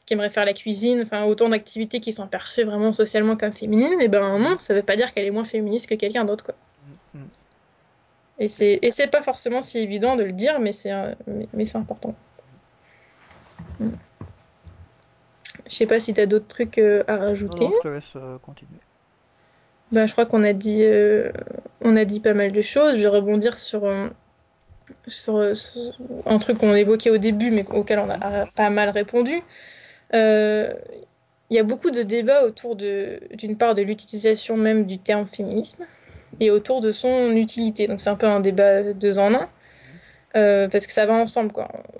qui 0.05 0.13
aimerait 0.13 0.29
faire 0.29 0.45
la 0.45 0.53
cuisine, 0.53 1.01
enfin 1.01 1.23
autant 1.25 1.47
d'activités 1.49 1.99
qui 2.01 2.11
sont 2.13 2.27
perçues 2.27 2.63
vraiment 2.63 2.91
socialement 2.93 3.37
comme 3.37 3.53
féminines, 3.53 4.01
et 4.01 4.07
ben 4.09 4.37
Mhm. 4.37 4.43
non, 4.43 4.57
ça 4.57 4.73
veut 4.73 4.83
pas 4.83 4.95
dire 4.97 5.13
qu'elle 5.13 5.25
est 5.25 5.31
moins 5.31 5.45
féministe 5.45 5.87
que 5.87 5.95
quelqu'un 5.95 6.25
d'autre, 6.25 6.43
quoi. 6.45 6.55
Mhm. 7.13 7.21
Mhm. 7.21 7.29
Et 8.39 8.47
c'est 8.47 8.79
et 8.81 8.91
c'est 8.91 9.07
pas 9.07 9.21
forcément 9.21 9.61
si 9.61 9.77
évident 9.79 10.15
de 10.15 10.23
le 10.23 10.31
dire, 10.33 10.59
mais 10.59 10.73
c'est 10.73 10.91
euh, 10.91 11.13
mais, 11.27 11.47
mais 11.53 11.65
c'est 11.65 11.77
important. 11.77 12.15
Je 15.65 15.73
sais 15.75 15.85
pas 15.85 15.99
si 15.99 16.13
t'as 16.13 16.25
d'autres 16.25 16.47
trucs 16.47 16.77
euh, 16.77 17.03
à 17.07 17.13
Non, 17.15 17.19
non, 17.21 17.27
rajouter. 17.27 17.69
je 17.77 17.81
te 17.83 17.87
laisse 17.87 18.03
euh, 18.15 18.37
continuer. 18.39 18.79
Bah, 19.91 20.07
je 20.07 20.11
crois 20.11 20.25
qu'on 20.25 20.43
a 20.43 20.53
dit, 20.53 20.81
euh, 20.83 21.31
on 21.81 21.95
a 21.95 22.03
dit 22.05 22.19
pas 22.19 22.33
mal 22.33 22.51
de 22.51 22.61
choses. 22.61 22.95
Je 22.95 23.01
vais 23.01 23.07
rebondir 23.07 23.57
sur, 23.57 23.85
euh, 23.85 24.07
sur, 25.07 25.55
sur 25.55 25.93
un 26.25 26.37
truc 26.39 26.57
qu'on 26.57 26.73
évoquait 26.75 27.11
au 27.11 27.17
début, 27.17 27.51
mais 27.51 27.65
auquel 27.71 27.99
on 27.99 28.09
a 28.09 28.45
pas 28.47 28.69
mal 28.69 28.89
répondu. 28.89 29.41
Euh, 30.13 30.73
Il 31.49 31.55
y 31.55 31.59
a 31.59 31.63
beaucoup 31.63 31.91
de 31.91 32.03
débats 32.03 32.43
autour 32.45 32.75
d'une 32.75 33.57
part 33.57 33.75
de 33.75 33.81
l'utilisation 33.81 34.57
même 34.57 34.85
du 34.85 34.97
terme 34.97 35.27
féminisme 35.27 35.85
et 36.39 36.49
autour 36.49 36.81
de 36.81 36.91
son 36.91 37.31
utilité. 37.31 37.87
Donc 37.87 38.01
c'est 38.01 38.09
un 38.09 38.15
peu 38.15 38.27
un 38.27 38.39
débat 38.39 38.93
deux 38.93 39.19
en 39.19 39.33
un. 39.33 39.47
Euh, 40.35 40.67
parce 40.67 40.87
que 40.87 40.93
ça 40.93 41.05
va 41.05 41.13
ensemble. 41.13 41.51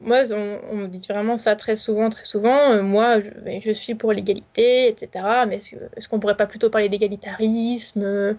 Moi, 0.02 0.24
on, 0.32 0.76
me 0.76 0.88
dit 0.88 1.06
vraiment 1.08 1.38
ça 1.38 1.56
très 1.56 1.76
souvent, 1.76 2.10
très 2.10 2.26
souvent. 2.26 2.72
Euh, 2.72 2.82
moi, 2.82 3.20
je, 3.20 3.30
ben, 3.30 3.62
je 3.62 3.72
suis 3.72 3.94
pour 3.94 4.12
l'égalité, 4.12 4.88
etc. 4.88 5.46
Mais 5.48 5.58
est-ce 5.58 5.76
est-ce 5.96 6.10
qu'on 6.10 6.20
pourrait 6.20 6.38
pas 6.38 6.48
plutôt 6.48 6.72
parler 6.72 6.90
d'égalitarisme, 6.90 8.36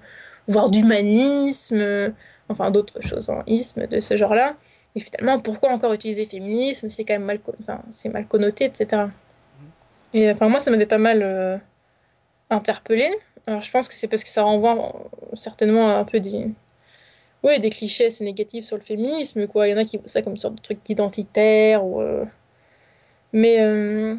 voire 0.48 0.70
d'humanisme, 0.70 2.12
enfin 2.48 2.72
d'autres 2.72 3.00
choses 3.02 3.30
en 3.30 3.44
isme 3.46 3.86
de 3.86 4.00
ce 4.00 4.16
genre-là? 4.16 4.56
Et 4.96 5.00
finalement, 5.00 5.40
pourquoi 5.40 5.70
encore 5.70 5.92
utiliser 5.92 6.26
féminisme? 6.26 6.90
C'est 6.90 7.04
quand 7.04 7.18
même 7.18 7.24
mal 7.24 8.26
connoté, 8.26 8.64
etc. 8.64 9.04
Et 10.14 10.30
enfin, 10.30 10.48
moi, 10.48 10.60
ça 10.60 10.70
m'avait 10.70 10.86
pas 10.86 10.98
mal 10.98 11.22
euh, 11.22 11.58
interpellée. 12.48 13.10
Alors, 13.46 13.62
je 13.62 13.70
pense 13.70 13.88
que 13.88 13.94
c'est 13.94 14.08
parce 14.08 14.24
que 14.24 14.30
ça 14.30 14.44
renvoie 14.44 15.10
euh, 15.32 15.36
certainement 15.36 15.90
un 15.98 16.04
peu 16.04 16.20
des, 16.20 16.50
oui, 17.42 17.60
des 17.60 17.70
clichés 17.70 18.06
assez 18.06 18.24
négatifs 18.24 18.64
sur 18.64 18.76
le 18.76 18.82
féminisme, 18.82 19.46
quoi. 19.48 19.68
Il 19.68 19.72
y 19.72 19.74
en 19.74 19.78
a 19.78 19.84
qui 19.84 19.98
voient 19.98 20.08
ça 20.08 20.22
comme 20.22 20.34
une 20.34 20.38
sorte 20.38 20.54
de 20.54 20.62
truc 20.62 20.88
identitaire, 20.88 21.84
ou, 21.84 22.00
euh, 22.00 22.24
mais, 23.32 23.60
euh, 23.60 24.16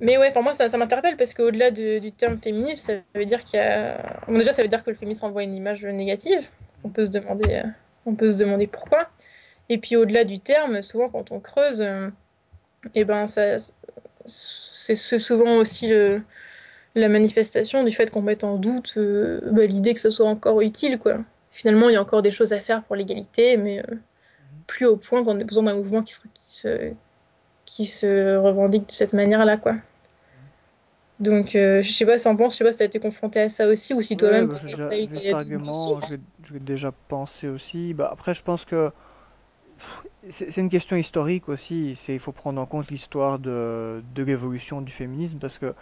mais 0.00 0.18
ouais, 0.18 0.28
enfin, 0.28 0.42
moi, 0.42 0.54
ça, 0.54 0.68
ça 0.68 0.78
m'interpelle 0.78 1.16
parce 1.16 1.34
qu'au-delà 1.34 1.72
de- 1.72 1.98
du 1.98 2.12
terme 2.12 2.38
féminisme, 2.38 2.78
ça 2.78 2.92
veut 3.14 3.26
dire 3.26 3.42
qu'il 3.42 3.58
y 3.58 3.62
a... 3.62 4.00
Déjà, 4.28 4.52
ça 4.52 4.62
veut 4.62 4.68
dire 4.68 4.84
que 4.84 4.90
le 4.90 4.96
féminisme 4.96 5.26
renvoie 5.26 5.42
une 5.42 5.54
image 5.54 5.84
négative. 5.84 6.48
On 6.84 6.90
peut 6.90 7.06
se 7.06 7.10
demander, 7.10 7.62
on 8.06 8.14
peut 8.14 8.30
se 8.30 8.38
demander 8.38 8.68
pourquoi. 8.68 9.08
Et 9.68 9.78
puis, 9.78 9.96
au-delà 9.96 10.24
du 10.24 10.38
terme, 10.38 10.82
souvent, 10.82 11.08
quand 11.08 11.32
on 11.32 11.40
creuse, 11.40 11.84
eh 12.94 13.04
ben, 13.04 13.26
ça, 13.26 13.56
c'est 14.94 15.18
souvent 15.18 15.56
aussi 15.58 15.88
le, 15.88 16.22
la 16.96 17.08
manifestation 17.08 17.84
du 17.84 17.92
fait 17.92 18.10
qu'on 18.10 18.22
mette 18.22 18.44
en 18.44 18.56
doute 18.58 18.94
euh, 18.98 19.40
bah, 19.52 19.66
l'idée 19.66 19.94
que 19.94 20.00
ce 20.00 20.10
soit 20.10 20.28
encore 20.28 20.60
utile, 20.62 20.98
quoi. 20.98 21.18
Finalement, 21.50 21.88
il 21.90 21.94
y 21.94 21.96
a 21.96 22.02
encore 22.02 22.22
des 22.22 22.32
choses 22.32 22.52
à 22.52 22.60
faire 22.60 22.84
pour 22.84 22.96
l'égalité, 22.96 23.56
mais... 23.56 23.80
euh, 23.80 23.96
plus 24.66 24.86
au 24.86 24.96
point 24.96 25.24
qu'on 25.24 25.38
ait 25.40 25.44
besoin 25.44 25.64
d'un 25.64 25.74
mouvement 25.76 26.02
qui 26.02 26.14
se, 26.14 26.20
qui 26.34 26.54
se, 26.54 26.94
qui 27.66 27.86
se 27.86 28.36
revendique 28.36 28.86
de 28.88 28.92
cette 28.92 29.12
manière-là, 29.14 29.56
quoi. 29.58 29.76
Donc, 31.18 31.54
euh, 31.56 31.80
je 31.82 31.92
sais 31.92 32.04
pas 32.06 32.18
si 32.18 32.28
en 32.28 32.36
penses, 32.36 32.54
je 32.54 32.58
sais 32.58 32.64
pas 32.64 32.72
si 32.72 32.78
t'as 32.78 32.84
été 32.84 33.00
confronté 33.00 33.40
à 33.40 33.48
ça 33.48 33.68
aussi, 33.68 33.94
ou 33.94 34.02
si 34.02 34.16
Ouais, 34.16 34.16
toi-même, 34.16 34.48
bah, 34.48 34.60
t'as 34.60 34.66
j'ai 34.66 34.82
eu 35.02 35.06
des 35.06 35.32
doubles 35.32 35.32
argument, 35.32 35.60
discours. 35.60 36.00
je 36.00 36.14
l'ai 36.14 36.20
je 36.44 36.52
l'ai 36.54 36.60
déjà 36.60 36.92
pensé 36.92 37.48
aussi. 37.48 37.94
Bah, 37.94 38.08
après, 38.12 38.34
je 38.34 38.42
pense 38.42 38.64
que 38.64 38.90
c'est 40.30 40.56
une 40.56 40.68
question 40.68 40.96
historique 40.96 41.48
aussi. 41.48 41.98
Il 42.08 42.18
faut 42.18 42.32
prendre 42.32 42.60
en 42.60 42.66
compte 42.66 42.90
l'histoire 42.90 43.38
de, 43.38 44.00
de 44.14 44.22
l'évolution 44.22 44.80
du 44.80 44.92
féminisme 44.92 45.38
parce 45.38 45.58
que 45.58 45.74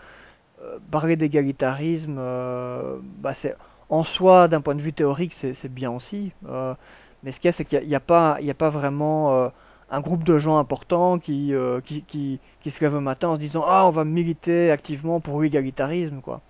euh, 0.62 0.78
parler 0.90 1.16
d'égalitarisme, 1.16 2.16
euh, 2.18 2.98
bah, 3.18 3.34
c'est 3.34 3.54
en 3.90 4.04
soi, 4.04 4.48
d'un 4.48 4.60
point 4.60 4.74
de 4.74 4.80
vue 4.80 4.92
théorique, 4.92 5.32
c'est 5.32 5.72
bien 5.72 5.90
aussi. 5.90 6.32
Euh, 6.48 6.74
mais 7.22 7.32
ce 7.32 7.40
qu'il 7.40 7.48
y 7.48 7.50
a, 7.50 7.52
c'est 7.52 7.64
qu'il 7.64 7.86
n'y 7.86 7.94
a, 7.94 7.98
a 7.98 8.00
pas, 8.00 8.38
a 8.38 8.54
pas 8.54 8.70
vraiment 8.70 9.50
un 9.90 10.00
groupe 10.00 10.24
de 10.24 10.38
gens 10.38 10.58
importants 10.58 11.18
qui, 11.18 11.52
qui, 11.84 12.40
se 12.70 12.84
lèvent 12.84 12.96
un 12.96 13.00
matin 13.00 13.28
en 13.28 13.34
se 13.34 13.40
disant 13.40 13.64
Ah, 13.66 13.86
on 13.86 13.90
va 13.90 14.04
militer 14.04 14.70
activement 14.70 15.20
pour 15.20 15.40
l'égalitarisme, 15.42 16.20
quoi. 16.20 16.40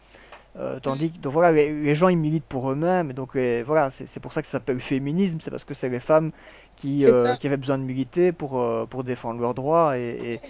Euh, 0.57 0.79
tandis 0.81 1.13
que 1.13 1.19
donc 1.19 1.33
voilà, 1.33 1.51
les, 1.51 1.73
les 1.83 1.95
gens 1.97 2.09
ils 2.09 2.17
militent 2.17 2.47
pour 2.47 2.71
eux-mêmes, 2.71 3.13
donc 3.13 3.35
euh, 3.35 3.65
voilà, 3.67 3.91
c'est 3.91 4.21
pour 4.21 4.33
ça 4.33 4.41
que 4.41 4.47
ça 4.47 4.53
s'appelle 4.53 4.79
féminisme, 4.81 5.39
c'est 5.43 5.51
parce 5.51 5.65
que 5.65 5.75
c'est 5.75 5.89
les 5.89 5.99
femmes 5.99 6.31
qui, 6.77 7.05
euh, 7.07 7.35
qui 7.37 7.49
avaient 7.49 7.57
besoin 7.57 7.77
de 7.77 7.83
militer 7.83 8.31
pour, 8.33 8.61
euh, 8.61 8.87
pour 8.87 9.03
défendre 9.03 9.41
leurs 9.41 9.55
droits, 9.55 9.99
et, 9.99 10.41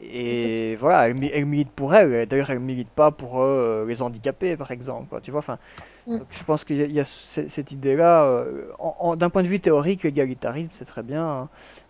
Et 0.00 0.76
voilà, 0.80 1.08
elles, 1.08 1.14
mi- 1.14 1.30
elles 1.32 1.46
militent 1.46 1.72
pour 1.72 1.94
elles, 1.94 2.26
d'ailleurs 2.26 2.50
elles 2.50 2.60
militent 2.60 2.90
pas 2.90 3.10
pour 3.12 3.44
les 3.86 4.02
handicapés 4.02 4.56
par 4.56 4.70
exemple, 4.72 5.08
quoi, 5.08 5.20
tu 5.20 5.30
vois, 5.30 5.40
enfin, 5.40 5.58
mm, 6.06 6.20
je 6.30 6.44
pense 6.44 6.64
qu'il 6.64 6.76
y 6.76 6.82
a, 6.82 6.86
y 6.86 7.00
a 7.00 7.04
ce- 7.04 7.48
cette 7.48 7.72
idée-là, 7.72 8.44
d'un 9.16 9.30
point 9.30 9.42
de 9.42 9.48
vue 9.48 9.60
théorique, 9.60 10.02
l'égalitarisme 10.02 10.70
c'est 10.74 10.84
très 10.84 11.02
bien, 11.02 11.24
hein, 11.26 11.48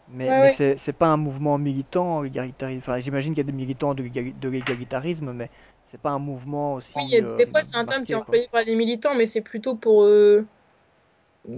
mais, 0.09 0.35
ouais, 0.35 0.35
mais 0.35 0.49
ouais. 0.51 0.59
c'est 0.77 0.93
pas 0.93 1.09
un 1.09 1.17
mouvement 1.17 1.59
militant, 1.59 2.23
l'égalitarisme, 2.23 2.79
enfin 2.81 2.99
j'imagine 3.01 3.33
qu'il 3.35 3.39
y 3.39 3.49
a 3.49 3.51
des 3.51 3.53
militants 3.57 3.95
de 3.95 4.03
l'égalitarisme, 4.49 5.33
mais 5.33 5.51
c'est 5.91 5.99
pas 6.01 6.11
un 6.11 6.19
mouvement 6.19 6.75
Oui, 6.95 7.03
aussi 7.05 7.17
a- 7.17 7.21
euh, 7.23 7.37
des 7.37 7.47
fois, 7.47 7.63
c'est 7.65 7.77
un 7.77 7.85
terme 7.85 8.05
qui 8.05 8.13
est 8.13 8.15
quoi. 8.15 8.23
employé 8.23 8.49
par 8.49 8.63
les 8.63 8.75
militants, 8.77 9.15
mais 9.15 9.27
c'est 9.27 9.41
plutôt 9.41 9.77
pour, 9.77 10.03
euh, 10.05 10.47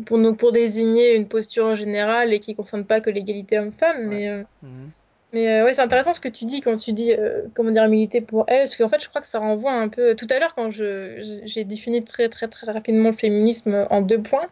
pour, 0.07 0.19
nous, 0.19 0.35
pour 0.35 0.53
désigner 0.53 1.17
une 1.17 1.29
posture 1.29 1.67
en 1.67 1.75
général 1.75 2.33
et 2.33 2.41
qui 2.41 2.53
ne 2.53 2.57
concerne 2.57 2.85
pas 2.87 3.01
que 3.01 3.11
l'égalité 3.11 3.59
homme-femme. 3.59 4.09
Ouais. 4.09 4.09
Mais, 4.09 4.45
Mhm. 4.63 4.93
mais 5.33 5.63
ouais, 5.63 5.75
c'est 5.75 5.83
intéressant 5.83 6.13
ce 6.13 6.21
que 6.21 6.29
tu 6.29 6.45
dis 6.47 6.61
quand 6.61 6.77
tu 6.79 6.93
dis, 6.93 7.13
comment 7.55 7.71
dire, 7.73 7.89
militer 7.89 8.21
pour 8.21 8.45
elle, 8.49 8.61
parce 8.63 8.77
qu'en 8.77 8.89
fait, 8.89 9.03
je 9.03 9.09
crois 9.09 9.21
que 9.23 9.27
ça 9.27 9.41
renvoie 9.41 9.73
un 9.73 9.89
peu. 9.89 10.15
Tout 10.17 10.27
à 10.31 10.39
l'heure, 10.39 10.55
quand 10.55 10.71
je, 10.71 11.43
j'ai 11.47 11.65
défini 11.65 12.05
très, 12.05 12.29
très, 12.29 12.49
très 12.49 12.71
rapidement 12.73 13.11
le 13.11 13.17
féminisme 13.17 13.87
en 13.91 14.03
deux 14.03 14.23
points, 14.23 14.49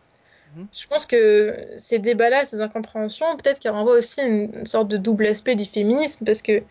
Mhm. 0.56 0.68
Je 0.72 0.86
pense 0.86 1.06
que 1.06 1.56
ces 1.78 1.98
débats-là, 1.98 2.46
ces 2.46 2.60
incompréhensions, 2.60 3.26
peut-être 3.36 3.58
qu'elles 3.60 3.72
renvoient 3.72 3.98
aussi 3.98 4.20
à 4.20 4.26
une 4.26 4.66
sorte 4.66 4.88
de 4.88 4.96
double 4.98 5.26
aspect 5.26 5.56
du 5.56 5.64
féminisme, 5.64 6.24
parce 6.24 6.42
que 6.42 6.62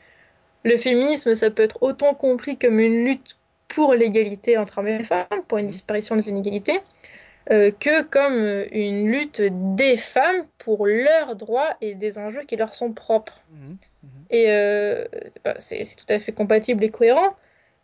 le 0.64 0.77
féminisme, 0.77 1.36
ça 1.36 1.52
peut 1.52 1.64
être 1.64 1.81
autant 1.81 2.14
compris 2.14 2.57
comme 2.57 2.80
une 2.80 3.06
lutte 3.06 3.38
pour 3.68 3.94
l'égalité 3.94 4.57
entre 4.57 4.80
hommes 4.80 4.88
et 4.88 5.03
femmes, 5.03 5.27
pour 5.48 5.57
une 5.57 5.65
Mhm. 5.65 5.72
disparition 5.72 6.15
des 6.15 6.30
inégalités, 6.30 6.80
euh, 7.52 7.72
que 7.72 8.03
comme 8.03 8.65
une 8.72 9.11
lutte 9.11 9.41
des 9.76 9.98
femmes 9.98 10.44
pour 10.57 10.88
leurs 10.88 11.36
droits 11.36 11.76
et 11.81 11.95
des 11.95 12.18
enjeux 12.18 12.44
qui 12.44 12.56
leur 12.56 12.73
sont 12.73 12.94
propres. 12.94 13.41
Mhm. 13.52 13.77
Mhm. 14.03 14.10
Et 14.31 14.45
euh, 14.49 15.06
bah, 15.44 15.56
c'est 15.60 15.84
tout 15.95 16.06
à 16.10 16.19
fait 16.19 16.31
compatible 16.31 16.84
et 16.84 16.90
cohérent, 16.90 17.36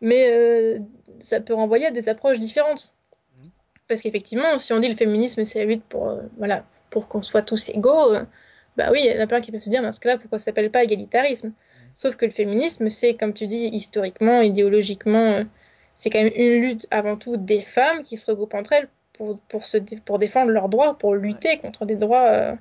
mais 0.02 0.28
euh, 0.32 0.80
ça 1.20 1.40
peut 1.42 1.54
renvoyer 1.54 1.88
à 1.88 1.92
des 1.92 2.10
approches 2.10 2.40
différentes. 2.40 2.94
Mhm. 3.42 3.50
Parce 3.88 4.02
qu'effectivement, 4.02 4.60
si 4.60 4.74
on 4.74 4.80
dit 4.80 4.90
le 4.90 4.96
féminisme, 4.96 5.46
c'est 5.46 5.60
la 5.60 5.66
lutte 5.66 5.84
pour, 5.86 6.10
euh, 6.10 6.22
voilà, 6.38 6.66
pour 6.90 7.08
qu'on 7.08 7.22
soit 7.22 7.42
tous 7.44 7.70
égaux, 7.70 8.14
euh, 8.14 8.24
bah 8.78 8.90
oui, 8.92 9.02
il 9.06 9.14
y 9.16 9.18
en 9.18 9.22
a 9.24 9.28
plein 9.28 9.42
qui 9.42 9.52
peuvent 9.52 9.62
se 9.62 9.70
dire, 9.70 9.82
dans 9.82 9.92
ce 9.92 10.00
cas-là, 10.00 10.18
pourquoi 10.18 10.40
ça 10.40 10.46
s'appelle 10.46 10.72
pas 10.72 10.84
égalitarisme? 10.84 11.54
Sauf 11.96 12.16
que 12.18 12.26
le 12.26 12.32
féminisme, 12.32 12.90
c'est, 12.90 13.16
comme 13.16 13.34
tu 13.34 13.48
dis, 13.48 13.68
historiquement, 13.74 14.42
idéologiquement, 14.42 15.32
euh, 15.40 15.44
c'est 15.94 16.10
quand 16.10 16.22
même 16.22 16.34
une 16.36 16.62
lutte 16.62 16.88
avant 16.92 17.16
tout 17.16 17.38
des 17.38 17.62
femmes 17.62 18.04
qui 18.04 18.18
se 18.18 18.26
regroupent 18.30 18.54
entre 18.54 18.74
elles 18.74 18.90
pour, 19.14 19.40
pour, 19.48 19.66
se, 19.66 19.78
pour 20.06 20.20
défendre 20.20 20.52
leurs 20.52 20.70
droits, 20.70 20.98
pour 20.98 21.12
Ouais. 21.12 21.20
lutter 21.20 21.58
contre 21.58 21.86
des 21.86 21.96
droits 21.96 22.28
euh, 22.28 22.54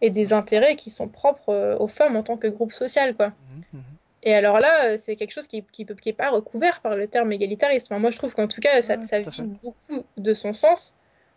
et 0.00 0.10
des 0.10 0.32
intérêts 0.32 0.74
qui 0.74 0.88
sont 0.90 1.06
propres 1.08 1.50
euh, 1.52 1.76
aux 1.78 1.88
femmes 1.88 2.16
en 2.16 2.22
tant 2.22 2.36
que 2.38 2.46
groupe 2.48 2.72
social, 2.72 3.14
quoi. 3.14 3.26
Mhm. 3.28 3.62
Mhm. 3.74 3.82
Et 4.24 4.34
alors 4.34 4.58
là, 4.58 4.96
c'est 4.98 5.16
quelque 5.16 5.32
chose 5.32 5.46
qui, 5.46 5.62
qui, 5.70 5.84
peut- 5.84 5.94
qui 5.94 6.08
est 6.08 6.12
pas 6.14 6.30
recouvert 6.30 6.80
par 6.80 6.96
le 6.96 7.06
terme 7.06 7.30
égalitarisme. 7.30 7.92
Enfin, 7.92 8.00
moi, 8.00 8.10
je 8.10 8.16
trouve 8.16 8.34
qu'en 8.34 8.48
tout 8.48 8.60
cas, 8.60 8.80
ça, 8.82 8.96
ouais, 8.96 9.02
ça 9.02 9.20
vide 9.20 9.52
beaucoup 9.62 10.02
de 10.16 10.34
son 10.34 10.52
sens, 10.54 10.94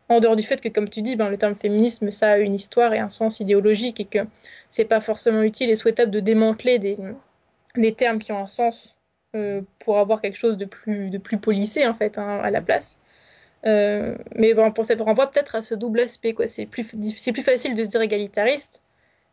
en 0.10 0.20
dehors 0.20 0.36
du 0.36 0.44
fait 0.44 0.60
que, 0.62 0.70
comme 0.70 0.90
tu 0.90 1.02
dis, 1.02 1.16
ben, 1.16 1.30
le 1.30 1.38
terme 1.38 1.56
féminisme, 1.56 2.12
ça 2.12 2.32
a 2.32 2.38
une 2.38 2.56
histoire 2.56 2.94
et 2.94 3.00
un 3.00 3.10
sens 3.10 3.40
idéologique, 3.40 4.00
et 4.00 4.06
que 4.06 4.20
c'est 4.70 4.86
pas 4.86 5.00
forcément 5.02 5.42
utile 5.44 5.70
et 5.70 5.76
souhaitable 5.76 6.12
de 6.12 6.20
démanteler 6.22 6.80
des, 6.80 6.98
des 7.76 7.94
termes 7.94 8.20
qui 8.20 8.32
ont 8.32 8.40
un 8.40 8.48
sens 8.48 8.98
euh, 9.36 9.62
pour 9.80 9.98
avoir 10.00 10.22
quelque 10.22 10.38
chose 10.38 10.58
de 10.58 10.66
plus, 10.66 11.10
de 11.10 11.18
plus 11.18 11.38
policé, 11.38 11.88
en 11.88 11.94
fait, 11.94 12.18
hein, 12.18 12.40
à 12.44 12.52
la 12.52 12.62
place. 12.62 13.00
Euh, 13.66 14.18
mais 14.36 14.54
bon, 14.54 14.72
pour 14.72 14.86
ça 14.86 14.96
renvoie 14.96 15.30
peut-être 15.30 15.56
à 15.56 15.62
ce 15.62 15.76
double 15.76 16.02
aspect. 16.02 16.36
C'est 16.48 16.66
plus, 16.66 16.84
plus 16.84 17.44
facile 17.44 17.76
de 17.76 17.84
se 17.84 17.90
dire 17.90 18.02
égalitariste, 18.02 18.82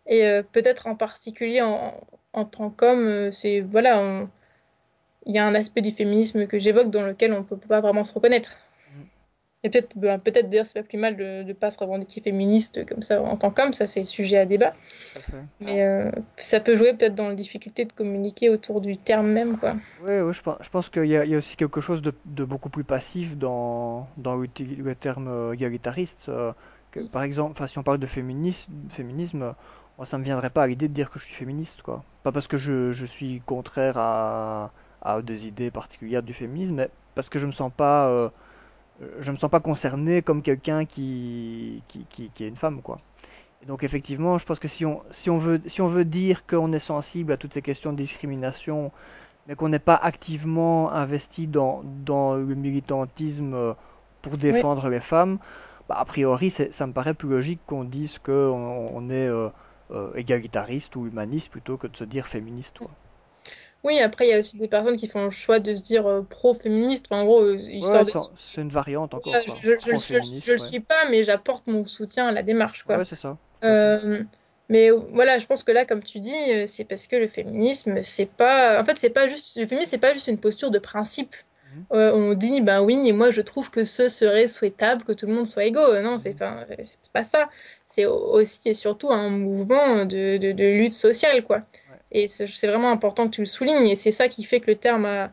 et 0.06 0.26
euh, 0.26 0.42
peut-être 0.42 0.86
en 0.86 0.94
particulier 0.96 1.62
en, 1.62 1.94
en 2.32 2.44
tant 2.44 2.70
qu'homme, 2.70 3.32
c'est, 3.32 3.60
voilà, 3.60 4.26
il 5.26 5.34
y 5.34 5.38
a 5.38 5.46
un 5.46 5.54
aspect 5.54 5.82
du 5.82 5.90
féminisme 5.90 6.46
que 6.46 6.58
j'évoque 6.58 6.90
dans 6.90 7.06
lequel 7.06 7.32
on 7.32 7.38
ne 7.38 7.44
peut 7.44 7.56
pas 7.56 7.80
vraiment 7.80 8.04
se 8.04 8.12
reconnaître. 8.12 8.56
Et 9.64 9.70
peut-être 9.70 9.96
ben, 9.98 10.18
peut-être 10.20 10.48
d'ailleurs, 10.50 10.66
c'est 10.66 10.80
pas 10.80 10.88
plus 10.88 10.98
mal 10.98 11.16
de 11.16 11.42
ne 11.42 11.52
pas 11.52 11.70
se 11.70 11.78
revendiquer 11.78 12.20
féministe 12.20 12.86
comme 12.86 13.02
ça 13.02 13.20
en 13.22 13.36
tant 13.36 13.50
qu'homme, 13.50 13.72
ça 13.72 13.86
c'est 13.88 14.04
sujet 14.04 14.38
à 14.38 14.46
débat. 14.46 14.72
Mais 15.60 15.82
euh, 15.84 16.10
ça 16.38 16.60
peut 16.60 16.76
jouer 16.76 16.94
peut-être 16.94 17.14
dans 17.14 17.28
la 17.28 17.34
difficulté 17.34 17.84
de 17.84 17.92
communiquer 17.92 18.50
autour 18.50 18.80
du 18.80 18.96
terme 18.96 19.28
même, 19.28 19.58
quoi. 19.58 19.76
Ouais, 19.98 20.20
ouais, 20.22 20.32
je 20.32 20.42
pense, 20.42 20.58
je 20.60 20.68
pense 20.70 20.88
qu'il 20.90 21.04
y 21.06 21.08
y 21.08 21.34
a 21.34 21.38
aussi 21.38 21.56
quelque 21.56 21.80
chose 21.80 22.02
de, 22.02 22.12
de 22.24 22.44
beaucoup 22.44 22.68
plus 22.70 22.84
passif 22.84 23.36
dans, 23.36 24.08
dans 24.16 24.36
le 24.36 24.94
terme 24.94 25.26
euh, 25.28 25.52
égalitariste. 25.54 26.26
euh, 26.28 26.52
que, 26.92 27.00
par 27.00 27.22
exemple, 27.22 27.66
si 27.68 27.78
on 27.78 27.82
parle 27.82 27.98
de 27.98 28.06
féminisme, 28.06 28.72
féminisme, 28.90 29.54
ça 30.04 30.16
me 30.18 30.24
viendrait 30.24 30.50
pas 30.50 30.62
à 30.62 30.66
l'idée 30.68 30.88
de 30.88 30.94
dire 30.94 31.10
que 31.10 31.18
je 31.18 31.24
suis 31.24 31.34
féministe, 31.34 31.82
quoi. 31.82 32.04
Pas 32.22 32.30
parce 32.32 32.46
que 32.46 32.56
je, 32.56 32.92
je 32.92 33.04
suis 33.06 33.40
contraire 33.40 33.96
à, 33.98 34.72
à 35.02 35.20
des 35.20 35.46
idées 35.48 35.70
particulières 35.72 36.22
du 36.22 36.32
féminisme, 36.32 36.74
mais 36.76 36.90
parce 37.16 37.28
que 37.28 37.38
je 37.40 37.46
me 37.46 37.52
sens 37.52 37.72
pas, 37.76 38.08
euh, 38.08 38.28
je 39.20 39.32
me 39.32 39.36
sens 39.36 39.50
pas 39.50 39.60
concerné 39.60 40.22
comme 40.22 40.42
quelqu'un 40.42 40.84
qui, 40.86 41.84
qui, 41.88 42.06
qui, 42.06 42.30
qui 42.32 42.44
est 42.44 42.48
une 42.48 42.56
femme, 42.56 42.82
quoi. 42.82 43.00
Et 43.62 43.66
donc 43.66 43.82
effectivement, 43.84 44.38
je 44.38 44.46
pense 44.46 44.58
que 44.60 44.68
si 44.68 44.84
on, 44.86 45.02
si 45.10 45.30
on 45.30 45.38
veut, 45.38 45.60
si 45.66 45.80
on 45.82 45.88
veut 45.88 46.04
dire 46.04 46.46
qu'on 46.46 46.72
est 46.72 46.78
sensible 46.78 47.32
à 47.32 47.36
toutes 47.36 47.54
ces 47.54 47.62
questions 47.62 47.92
de 47.92 47.98
discrimination, 47.98 48.92
mais 49.46 49.56
qu'on 49.56 49.68
n'est 49.70 49.78
pas 49.80 49.96
activement 49.96 50.92
investi 50.92 51.46
dans, 51.48 51.82
dans 51.84 52.34
le 52.36 52.54
militantisme 52.54 53.54
euh, 53.54 53.74
pour 54.22 54.36
Oui. 54.50 54.64
défendre 54.64 54.88
les 54.88 55.00
femmes, 55.00 55.38
bah, 55.88 55.96
a 55.98 56.04
priori, 56.04 56.50
ça 56.50 56.86
me 56.86 56.92
paraît 56.92 57.14
plus 57.14 57.28
logique 57.30 57.62
qu'on 57.66 57.84
dise 57.84 58.18
qu'on 58.18 58.32
on 58.94 59.10
est 59.10 59.28
euh, 59.28 59.48
euh, 59.90 60.12
égalitariste 60.14 60.96
ou 60.96 61.06
humaniste 61.06 61.50
plutôt 61.50 61.78
que 61.78 61.86
de 61.88 61.96
se 61.96 62.04
dire 62.04 62.26
féministe, 62.28 62.78
quoi. 62.80 62.90
Oui, 63.84 63.98
après, 64.00 64.26
il 64.26 64.30
y 64.30 64.34
a 64.34 64.38
aussi 64.40 64.56
des 64.56 64.68
personnes 64.68 64.96
qui 64.96 65.08
font 65.08 65.24
le 65.24 65.30
choix 65.30 65.60
de 65.60 65.74
se 65.74 65.82
dire 65.82 66.06
euh, 66.06 66.22
pro-féministe. 66.22 67.06
Enfin, 67.10 67.22
en 67.22 67.26
gros, 67.26 67.42
euh, 67.42 67.56
Ouais, 67.80 67.80
histoire 67.80 68.04
de 68.04 68.12
c'est 68.36 68.60
une 68.62 68.68
variante 68.70 69.14
encore, 69.14 69.40
je, 69.62 69.78
je, 69.80 70.52
le 70.52 70.58
ouais. 70.58 70.68
suis 70.68 70.80
pas, 70.80 71.08
mais 71.10 71.24
j'apporte 71.24 71.66
mon 71.66 71.84
soutien 71.84 72.26
à 72.28 72.32
la 72.32 72.42
démarche, 72.42 72.82
quoi. 72.84 72.98
Ouais, 72.98 73.04
c'est 73.04 73.16
ça, 73.16 73.38
tout 73.62 73.72
à 73.72 73.76
fait. 73.76 73.94
Euh, 73.94 74.24
mais 74.68 74.90
voilà, 74.90 75.38
je 75.38 75.46
pense 75.46 75.64
que 75.64 75.72
là, 75.72 75.86
comme 75.86 76.02
tu 76.02 76.20
dis, 76.20 76.34
euh, 76.52 76.66
c'est 76.66 76.84
parce 76.84 77.06
que 77.06 77.16
le 77.16 77.28
féminisme, 77.28 78.02
c'est 78.02 78.26
pas, 78.26 78.80
en 78.80 78.84
fait, 78.84 78.98
c'est 78.98 79.10
pas 79.10 79.26
juste, 79.28 79.56
le 79.56 79.66
féminisme, 79.66 79.90
c'est 79.92 79.98
pas 79.98 80.14
juste 80.14 80.28
une 80.28 80.40
posture 80.40 80.70
de 80.70 80.78
principe. 80.78 81.36
Mhm, 81.62 81.86
Euh, 81.92 82.12
on 82.14 82.34
dit, 82.34 82.60
ben 82.60 82.82
oui, 82.82 83.08
et 83.08 83.12
moi, 83.12 83.30
je 83.30 83.40
trouve 83.40 83.70
que 83.70 83.84
ce 83.84 84.08
serait 84.10 84.48
souhaitable 84.48 85.04
que 85.04 85.12
tout 85.12 85.26
le 85.26 85.32
monde 85.34 85.46
soit 85.46 85.64
égaux. 85.64 86.00
Non, 86.02 86.18
c'est 86.18 86.34
mhm, 86.34 86.38
pas, 86.38 86.66
c'est 86.78 87.12
pas 87.12 87.24
ça. 87.24 87.48
C'est 87.84 88.06
aussi 88.06 88.68
et 88.70 88.74
surtout 88.74 89.10
un 89.10 89.30
mouvement 89.30 90.04
de, 90.04 90.36
de, 90.38 90.52
de 90.52 90.64
lutte 90.64 90.92
sociale, 90.92 91.44
quoi. 91.44 91.62
Et 92.12 92.28
c'est 92.28 92.46
vraiment 92.66 92.90
important 92.90 93.26
que 93.26 93.34
tu 93.34 93.40
le 93.42 93.46
soulignes, 93.46 93.86
et 93.88 93.96
c'est 93.96 94.12
ça 94.12 94.28
qui 94.28 94.44
fait 94.44 94.60
que 94.60 94.70
le 94.70 94.76
terme 94.76 95.04
a 95.06 95.32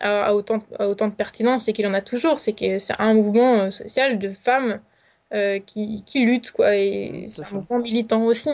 a, 0.00 0.26
a 0.26 0.34
autant, 0.34 0.58
a 0.78 0.88
autant 0.88 1.08
de 1.08 1.14
pertinence 1.14 1.68
et 1.68 1.72
qu'il 1.72 1.86
en 1.86 1.94
a 1.94 2.02
toujours, 2.02 2.40
c'est 2.40 2.52
que 2.52 2.78
c'est 2.78 2.94
un 3.00 3.14
mouvement 3.14 3.60
euh, 3.62 3.70
social 3.70 4.18
de 4.18 4.32
femmes 4.32 4.80
euh, 5.34 5.58
qui, 5.60 6.02
qui 6.04 6.24
luttent, 6.26 6.50
quoi, 6.52 6.76
et 6.76 7.26
c'est 7.28 7.44
un 7.46 7.50
mouvement 7.52 7.78
militant 7.80 8.24
aussi. 8.24 8.50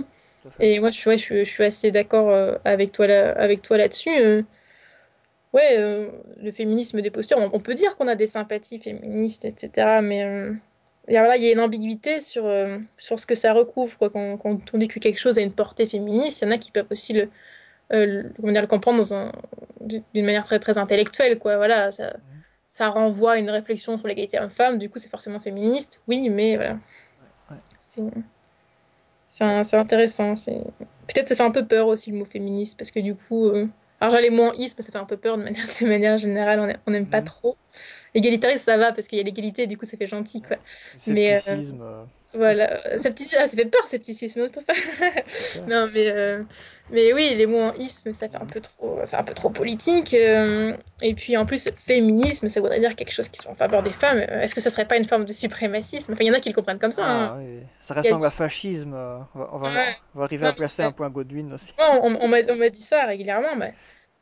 Et 0.61 0.81
moi, 0.81 0.91
je, 0.91 0.97
suis- 0.99 1.11
ouais, 1.11 1.19
je, 1.19 1.45
je 1.45 1.51
suis 1.51 1.65
assez 1.65 1.91
d'accord 1.93 2.31
euh, 2.31 2.57
avec 2.65 2.93
toi 2.93 3.07
là, 3.09 3.33
avec 3.33 3.63
toi 3.63 3.77
là-dessus. 3.79 4.11
euh. 4.11 4.43
ouais, 5.53 5.77
euh, 5.79 6.11
le 6.43 6.51
féminisme 6.51 7.01
des 7.03 7.11
postures, 7.11 7.39
on, 7.39 7.51
on 7.53 7.61
peut 7.61 7.75
dire 7.75 7.97
qu'on 7.97 8.09
a 8.09 8.15
des 8.17 8.27
sympathies 8.27 8.79
féministes, 8.81 9.45
etc. 9.45 10.01
Mais 10.03 10.25
il 11.09 11.15
y 11.15 11.17
a, 11.17 11.21
voilà, 11.21 11.37
il 11.37 11.43
y 11.45 11.49
a 11.49 11.53
une 11.53 11.61
ambiguïté 11.61 12.21
sur, 12.21 12.47
euh, 12.47 12.79
sur 12.97 13.19
ce 13.21 13.27
que 13.27 13.35
ça 13.35 13.53
recouvre, 13.53 13.99
quoi. 13.99 14.11
Quand, 14.11 14.37
quand 14.39 14.59
on 14.75 14.79
dit 14.79 14.89
que 14.89 15.01
quelque 15.01 15.19
chose 15.19 15.39
a 15.39 15.43
une 15.43 15.53
portée 15.53 15.87
féministe, 15.87 16.41
il 16.41 16.45
y 16.45 16.49
en 16.49 16.51
a 16.53 16.59
qui 16.59 16.71
peuvent 16.71 16.87
aussi 16.91 17.13
le, 17.13 17.29
euh, 17.93 18.07
le- 18.43 18.61
le 18.61 18.67
comprendre 18.67 19.13
un, 19.13 19.33
d'une 19.81 20.25
manière 20.25 20.45
très, 20.45 20.59
très 20.61 20.79
intellectuelle, 20.79 21.39
quoi. 21.39 21.57
Voilà, 21.57 21.91
ça, 21.93 22.17
ça 22.69 22.89
renvoie 22.91 23.33
à 23.33 23.39
une 23.39 23.51
réflexion 23.51 23.99
sur 23.99 24.07
l'égalité 24.09 24.39
homme-femme, 24.41 24.79
du 24.79 24.89
coup, 24.91 24.99
c'est 24.99 25.09
forcément 25.11 25.41
féministe, 25.41 26.01
oui, 26.09 26.29
mais 26.31 26.57
voilà, 26.57 26.75
ouais, 27.51 27.57
ouais. 27.57 28.23
c'est 29.29 29.77
intéressant. 29.77 30.35
Peut-être 31.07 31.29
ça 31.29 31.35
fait 31.37 31.43
un 31.43 31.51
peu 31.51 31.67
peur 31.67 31.89
aussi 31.89 32.11
le 32.11 32.19
mot 32.19 32.25
féministe, 32.25 32.79
parce 32.79 32.91
que 32.91 33.01
du 33.01 33.15
coup, 33.15 33.47
euh, 33.47 33.67
alors 34.03 34.13
j'allais 34.15 34.31
moins 34.31 34.53
isme, 34.59 34.83
ça 34.83 34.93
fait 34.93 34.99
un 34.99 35.07
peu 35.07 35.17
peur 35.17 35.39
de 35.39 35.45
manière, 35.45 35.65
de 35.81 35.87
manière 35.87 36.19
générale, 36.19 36.61
on 36.61 36.69
aime- 36.69 36.79
on 36.87 36.91
n'aime 36.93 37.09
pas 37.09 37.23
mhm, 37.23 37.25
trop. 37.25 37.57
Égalitariste, 38.15 38.65
ça 38.65 38.77
va, 38.79 38.93
parce 38.93 39.09
qu'il 39.09 39.19
y 39.19 39.21
a 39.23 39.25
l'égalité, 39.25 39.67
du 39.67 39.79
coup, 39.79 39.87
ça 39.87 39.97
fait 39.97 40.07
gentil, 40.09 40.43
quoi. 40.43 40.59
Mais 41.07 41.35
euh, 41.37 41.41
euh, 41.49 42.05
voilà, 42.35 42.99
scepticisme, 42.99 43.39
ah, 43.41 43.49
ça 43.49 43.57
fait 43.57 43.67
peur, 43.67 43.87
scepticisme. 43.87 44.47
Non, 45.67 45.89
mais, 45.93 46.11
euh, 46.11 46.43
mais 46.91 47.13
oui, 47.13 47.35
les 47.37 47.47
mots 47.47 47.61
en 47.61 47.75
isme, 47.75 48.13
ça 48.13 48.29
fait 48.29 48.37
un 48.37 48.47
peu 48.47 48.61
trop, 48.61 48.99
c'est 49.05 49.17
un 49.17 49.23
peu 49.25 49.35
trop 49.35 49.51
politique. 49.51 50.15
euh, 50.15 50.77
et 51.03 51.15
puis 51.15 51.37
en 51.37 51.47
plus, 51.47 51.69
féminisme, 51.77 52.49
ça 52.49 52.61
voudrait 52.61 52.81
dire 52.81 52.97
quelque 52.97 53.13
chose 53.13 53.29
qui 53.29 53.41
soit 53.41 53.51
en 53.51 53.55
faveur 53.55 53.83
des 53.83 53.93
femmes. 53.93 54.19
Est-ce 54.21 54.55
que 54.55 54.61
ce 54.61 54.71
serait 54.71 54.87
pas 54.87 54.97
une 54.97 55.05
forme 55.05 55.25
de 55.25 55.33
suprémacisme? 55.33 56.13
Enfin, 56.13 56.25
il 56.25 56.29
y 56.29 56.31
en 56.31 56.35
a 56.35 56.41
qui 56.41 56.49
le 56.49 56.55
comprennent 56.55 56.79
comme 56.79 56.93
ça. 56.93 57.07
hein. 57.07 57.33
Ah 57.33 57.37
oui, 57.39 57.61
ça 57.83 57.95
y 57.95 57.99
a- 57.99 58.01
ressemble 58.03 58.27
à 58.27 58.31
fascisme. 58.31 58.95
On 58.95 59.39
va, 59.39 59.49
on 59.53 59.59
ouais. 59.65 59.75
va- 59.75 59.85
on 60.15 60.19
va 60.19 60.25
arriver 60.25 60.45
Non, 60.45 60.51
à 60.51 60.53
placer 60.53 60.83
un 60.83 60.93
point 60.93 61.11
Godwin 61.11 61.53
aussi. 61.53 61.73
on, 61.79 62.29
m'a 62.29 62.39
on 62.49 62.57
m'a 62.57 62.69
dit 62.71 62.83
ça 62.83 63.05
régulièrement. 63.07 63.57
mais 63.57 63.75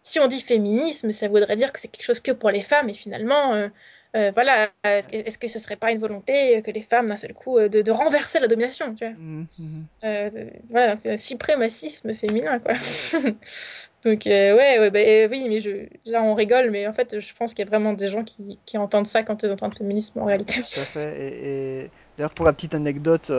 si 0.02 0.20
on 0.20 0.26
dit 0.28 0.40
féminisme, 0.40 1.12
ça 1.12 1.28
voudrait 1.28 1.56
dire 1.56 1.72
que 1.72 1.80
c'est 1.80 1.88
quelque 1.88 2.04
chose 2.04 2.20
que 2.20 2.32
pour 2.32 2.50
les 2.50 2.62
femmes. 2.62 2.88
Et 2.88 2.94
finalement, 2.94 3.54
euh, 3.54 3.68
euh, 4.16 4.30
voilà, 4.32 4.70
est-ce 4.84 5.38
que, 5.38 5.48
ce 5.48 5.58
serait 5.58 5.76
pas 5.76 5.92
une 5.92 5.98
volonté 6.00 6.58
euh, 6.58 6.62
que 6.62 6.70
les 6.70 6.82
femmes, 6.82 7.06
d'un 7.08 7.16
seul 7.16 7.34
coup, 7.34 7.58
de, 7.60 7.82
de 7.82 7.90
renverser 7.92 8.40
la 8.40 8.48
domination, 8.48 8.94
tu 8.94 9.06
vois? 9.06 9.16
Mhm, 9.16 9.88
Euh, 10.04 10.30
de- 10.30 10.50
voilà, 10.70 10.96
c'est 10.96 11.12
un 11.12 11.16
suprémacisme 11.18 12.14
féminin, 12.14 12.58
quoi. 12.60 12.74
Donc, 14.04 14.22
ouais, 14.26 14.54
ouais, 14.78 14.90
bah, 14.90 15.30
oui, 15.30 15.46
mais 15.48 15.60
je, 15.60 15.88
là, 16.10 16.22
on 16.22 16.34
rigole, 16.34 16.70
mais 16.70 16.86
en 16.86 16.92
fait, 16.94 17.20
je 17.20 17.34
pense 17.34 17.52
qu'il 17.54 17.64
y 17.64 17.68
a 17.68 17.70
vraiment 17.70 17.92
des 17.92 18.08
gens 18.08 18.24
qui, 18.24 18.60
qui 18.66 18.78
entendent 18.78 19.06
ça 19.06 19.22
quand 19.24 19.42
ils 19.42 19.50
entendent 19.52 19.76
féminisme 19.76 20.20
en 20.20 20.24
réalité. 20.24 20.54
tout 20.72 20.80
à 20.80 20.86
fait. 20.86 21.20
Et, 21.20 21.82
et 21.84 21.90
d'ailleurs, 22.16 22.34
pour 22.34 22.44
la 22.46 22.52
petite 22.52 22.74
anecdote, 22.74 23.30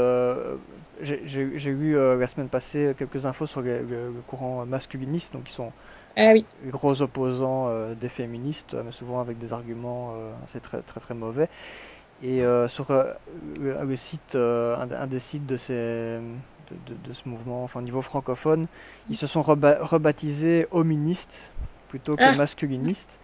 j'ai 1.02 1.70
eu 1.72 1.94
la 1.96 2.28
semaine 2.28 2.50
passée 2.50 2.94
quelques 2.98 3.26
infos 3.26 3.48
sur 3.48 3.62
le, 3.62 3.82
le- 3.84 4.12
le 4.14 4.22
courant 4.28 4.66
masculiniste, 4.66 5.34
donc 5.34 5.46
qui 5.46 5.54
sont 5.54 5.74
Ah 6.16 6.32
oui. 6.34 6.48
gros 6.66 7.02
opposants 7.02 7.70
euh, 7.70 7.96
des 7.96 8.10
féministes, 8.10 8.74
euh, 8.76 8.84
mais 8.84 8.92
souvent 8.92 9.20
avec 9.22 9.38
des 9.40 9.54
arguments 9.54 10.14
euh, 10.16 10.34
assez 10.44 10.62
très 10.62 10.84
très 10.84 11.00
très 11.00 11.14
mauvais. 11.16 11.50
Et 12.22 12.44
euh, 12.46 12.70
sur 12.70 12.92
euh, 12.92 13.14
le, 13.28 13.98
site, 13.98 14.36
euh, 14.36 14.78
un, 14.78 14.92
un 14.92 15.08
des 15.08 15.20
sites 15.20 15.48
de, 15.48 15.58
ces, 15.58 15.74
de, 15.74 16.78
de- 16.78 16.96
de 16.98 17.14
ce 17.14 17.30
mouvement, 17.30 17.64
enfin 17.66 17.82
au 17.82 17.84
niveau 17.84 18.04
francophone, 18.04 18.68
ils 19.10 19.18
se 19.18 19.28
sont 19.28 19.44
reba- 19.44 19.80
rebaptisés 19.82 20.68
hoministes 20.72 21.54
plutôt 21.90 22.18
que 22.20 22.30
Ah, 22.30 22.32
masculinistes. 22.32 23.21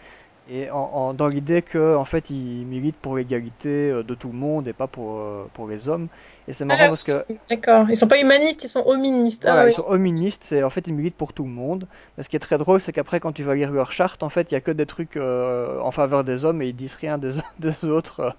Et 0.48 0.69
en, 0.72 0.78
en- 0.80 1.14
dans 1.14 1.28
l'idée 1.28 1.61
que 1.61 1.95
en 1.95 2.06
fait 2.06 2.30
ils 2.30 2.65
militent 2.65 2.99
pour 2.99 3.18
l'égalité 3.18 3.69
euh, 3.91 4.03
de 4.03 4.15
tout 4.15 4.30
le 4.30 4.38
monde 4.38 4.68
et 4.68 4.74
pas 4.74 4.88
pour, 4.88 5.19
euh, 5.19 5.49
pour 5.53 5.68
les 5.68 5.88
hommes. 5.90 6.10
Et 6.48 6.53
c'est 6.53 6.65
marrant 6.65 6.88
ah 6.88 6.90
parce 6.90 7.03
que 7.03 7.26
oui, 7.30 7.40
d'accord. 7.49 7.90
Ils 7.90 7.98
sont 7.98 8.07
pas 8.07 8.19
humanistes, 8.22 8.64
ils 8.64 8.69
sont 8.69 8.84
hoministes. 8.86 9.45
Ah 9.45 9.53
voilà, 9.53 9.68
ils 9.68 9.72
oui. 9.72 9.74
sont 9.74 9.86
hoministes, 9.88 10.44
c'est 10.45 10.64
en 10.64 10.69
fait 10.69 10.88
ils 10.88 10.94
militent 10.94 11.15
pour 11.18 11.34
tout 11.34 11.44
le 11.44 11.49
monde. 11.49 11.88
Mais 12.18 12.24
ce 12.24 12.30
qui 12.30 12.36
est 12.36 12.40
très 12.40 12.57
drôle, 12.57 12.82
c'est 12.82 12.91
qu'après 12.91 13.19
quand 13.19 13.32
tu 13.34 13.44
vas 13.44 13.56
lire 13.56 13.72
leur 13.72 13.91
charte, 13.91 14.24
en 14.24 14.30
fait 14.30 14.52
il 14.52 14.56
y 14.56 14.57
a 14.57 14.61
que 14.61 14.72
des 14.72 14.86
trucs 14.86 15.15
euh, 15.18 15.80
en 15.80 15.91
faveur 15.91 16.24
des 16.24 16.44
hommes 16.44 16.61
et 16.61 16.68
ils 16.68 16.76
disent 16.76 16.95
rien 16.95 17.18
des, 17.18 17.34
des 17.60 17.84
autres. 17.86 18.36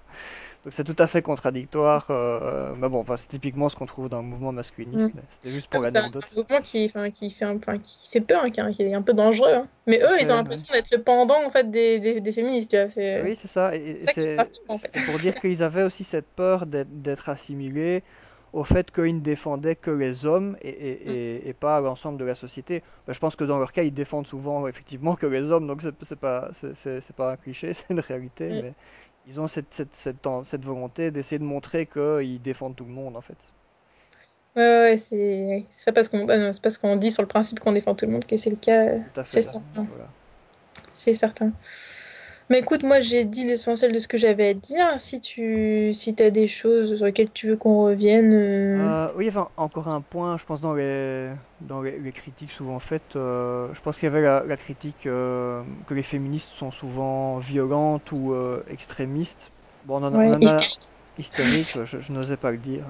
Euh. 0.65 0.65
Donc 0.65 0.73
c'est 0.73 0.83
tout 0.83 0.95
à 0.99 1.07
fait 1.07 1.21
contradictoire. 1.21 2.07
euh, 2.09 2.73
mais 2.77 2.89
bon, 2.89 2.99
enfin, 2.99 3.17
c'est 3.17 3.27
typiquement 3.27 3.69
ce 3.69 3.75
qu'on 3.75 3.85
trouve 3.85 4.09
dans 4.09 4.17
le 4.21 4.27
mouvement 4.27 4.51
masculiniste. 4.51 5.13
Mm. 5.15 5.19
C'était 5.29 5.51
juste 5.51 5.69
Ah, 5.71 5.77
pour 5.77 5.87
C'est 5.87 5.97
un, 5.97 6.01
c'est 6.11 6.17
un 6.17 6.37
mouvement 6.37 6.61
qui, 6.61 6.85
enfin, 6.85 7.09
qui 7.11 7.31
fait 7.31 7.45
un, 7.45 7.55
enfin, 7.57 7.77
qui 7.79 8.09
fait 8.09 8.21
peur, 8.21 8.43
hein, 8.43 8.49
qui, 8.49 8.81
est 8.83 8.93
un 8.93 9.01
peu 9.01 9.13
dangereux. 9.13 9.53
hein. 9.53 9.67
Mais 9.87 9.99
eux, 10.01 10.17
ils 10.21 10.31
ont 10.31 10.35
ouais. 10.35 10.35
l'impression 10.35 10.67
d'être 10.73 10.91
le 10.91 11.01
pendant 11.01 11.43
en 11.45 11.49
fait 11.51 11.69
des, 11.71 11.99
des, 11.99 12.21
des 12.21 12.31
féministes. 12.31 12.71
Tu 12.71 12.77
vois. 12.77 12.89
C'est 12.89 13.23
Oui, 13.23 13.35
c'est 13.39 13.47
ça. 13.47 13.75
Et, 13.75 13.95
c'est 13.95 14.37
en 14.67 14.77
fait. 14.77 14.91
pour 15.05 15.17
dire 15.19 15.35
qu'ils 15.39 15.63
avaient 15.63 15.83
aussi 15.83 16.03
cette 16.03 16.27
peur 16.27 16.65
d'être 16.67 17.29
assimilés 17.29 18.03
au 18.53 18.63
fait 18.63 18.89
qu'ils 18.91 19.15
ne 19.17 19.21
défendaient 19.21 19.75
que 19.75 19.91
les 19.91 20.25
hommes 20.25 20.57
et, 20.61 20.71
Mm. 21.05 21.11
et, 21.11 21.45
et, 21.45 21.49
et 21.49 21.53
pas 21.53 21.79
l'ensemble 21.81 22.17
de 22.19 22.25
la 22.25 22.35
société. 22.35 22.83
Ben, 23.07 23.13
je 23.13 23.19
pense 23.19 23.35
que 23.35 23.43
dans 23.43 23.59
leur 23.59 23.71
cas, 23.71 23.83
ils 23.83 23.93
défendent 23.93 24.27
souvent 24.27 24.67
effectivement 24.67 25.15
que 25.15 25.27
les 25.27 25.43
hommes, 25.51 25.67
donc 25.67 25.81
c'est 25.83 26.19
pas, 26.19 26.49
c'est 26.59 26.75
c'est- 26.75 27.01
c'est 27.01 27.15
pas 27.15 27.31
un 27.33 27.37
cliché, 27.37 27.73
c'est 27.75 27.89
une 27.91 27.99
réalité, 27.99 28.49
Mm. 28.49 28.61
mais 28.63 28.73
ils 29.29 29.39
ont 29.39 29.47
cette, 29.47 29.73
cette, 29.73 29.95
cette, 29.95 30.21
ten- 30.21 30.43
cette 30.43 30.65
volonté 30.65 31.09
d'essayer 31.11 31.39
de 31.39 31.45
montrer 31.45 31.85
qu'ils 31.87 32.41
défendent 32.41 32.75
tout 32.75 32.83
le 32.85 32.91
monde 32.91 33.15
en 33.15 33.21
fait. 33.21 33.37
Ouais, 34.55 34.97
ouais, 35.11 35.65
c'est 35.69 35.85
pas 35.85 35.93
parce 35.93 36.09
qu'on 36.09 36.25
bah 36.25 36.35
parce 36.61 36.77
qu'on 36.77 36.95
dit 36.97 37.11
sur 37.11 37.21
le 37.21 37.27
principe 37.27 37.59
qu'on 37.59 37.71
défend 37.71 37.95
tout 37.95 38.05
le 38.05 38.11
monde 38.11 38.25
que 38.25 38.35
c'est 38.35 38.49
le 38.49 38.55
cas, 38.55 38.95
c'est 39.23 39.41
certain. 39.41 39.85
Voilà. 39.85 40.07
C'est 40.93 41.13
certain. 41.13 41.51
Mais 42.49 42.59
écoute, 42.59 42.83
moi 42.83 42.99
j'ai 42.99 43.25
dit 43.25 43.43
l'essentiel 43.45 43.91
de 43.91 43.99
ce 43.99 44.07
que 44.07 44.17
j'avais 44.17 44.49
à 44.49 44.53
dire. 44.53 44.99
Si 45.01 45.19
tu 45.21 45.91
si 45.93 46.15
t'as 46.15 46.29
des 46.31 46.47
choses 46.47 46.95
sur 46.97 47.05
lesquelles 47.05 47.31
tu 47.31 47.47
veux 47.47 47.57
qu'on 47.57 47.83
revienne. 47.85 48.33
euh, 48.33 48.89
Euh, 48.89 49.11
oui, 49.15 49.27
enfin, 49.29 49.49
encore 49.57 49.87
un 49.87 50.01
point, 50.01 50.37
je 50.37 50.45
pense 50.45 50.61
dans 50.61 50.73
les, 50.75 51.33
dans 51.59 51.81
les, 51.81 51.99
les 51.99 52.13
critiques 52.13 52.51
souvent 52.51 52.79
faites, 52.79 53.15
euh, 53.15 53.73
je 53.73 53.81
pense 53.81 53.95
qu'il 53.97 54.05
y 54.05 54.07
avait 54.07 54.21
la, 54.21 54.43
la 54.45 54.57
critique 54.57 54.99
que 55.03 55.63
les 55.93 56.03
féministes 56.03 56.49
sont 56.51 56.69
souvent 56.71 57.39
violentes 57.39 58.11
ou 58.11 58.33
extrémistes. 58.67 59.51
Bon, 59.83 59.97
on 60.03 60.03
en 60.03 60.13
on 60.15 60.19
Ouais, 60.19 60.33
en 60.33 60.45
a 60.45 60.71
hystérique. 61.17 61.77
je, 61.85 61.99
je 61.99 62.11
n'osais 62.13 62.37
pas 62.37 62.51
le 62.51 62.57
dire. 62.59 62.87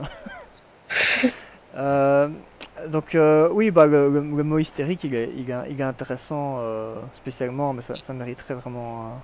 Donc 2.87 3.15
euh, 3.15 3.49
oui, 3.51 3.71
bah, 3.71 3.85
le, 3.87 4.09
le- 4.09 4.21
le 4.21 4.43
mot 4.43 4.57
hystérique, 4.59 5.03
il 5.03 5.13
est, 5.15 5.33
il 5.35 5.49
est, 5.51 5.71
il 5.71 5.79
est 5.81 5.83
intéressant 5.83 6.57
euh, 6.59 7.01
spécialement, 7.13 7.73
mais 7.73 7.81
ça, 7.81 7.99
ça 7.99 8.13
mériterait 8.13 8.55
vraiment 8.55 9.23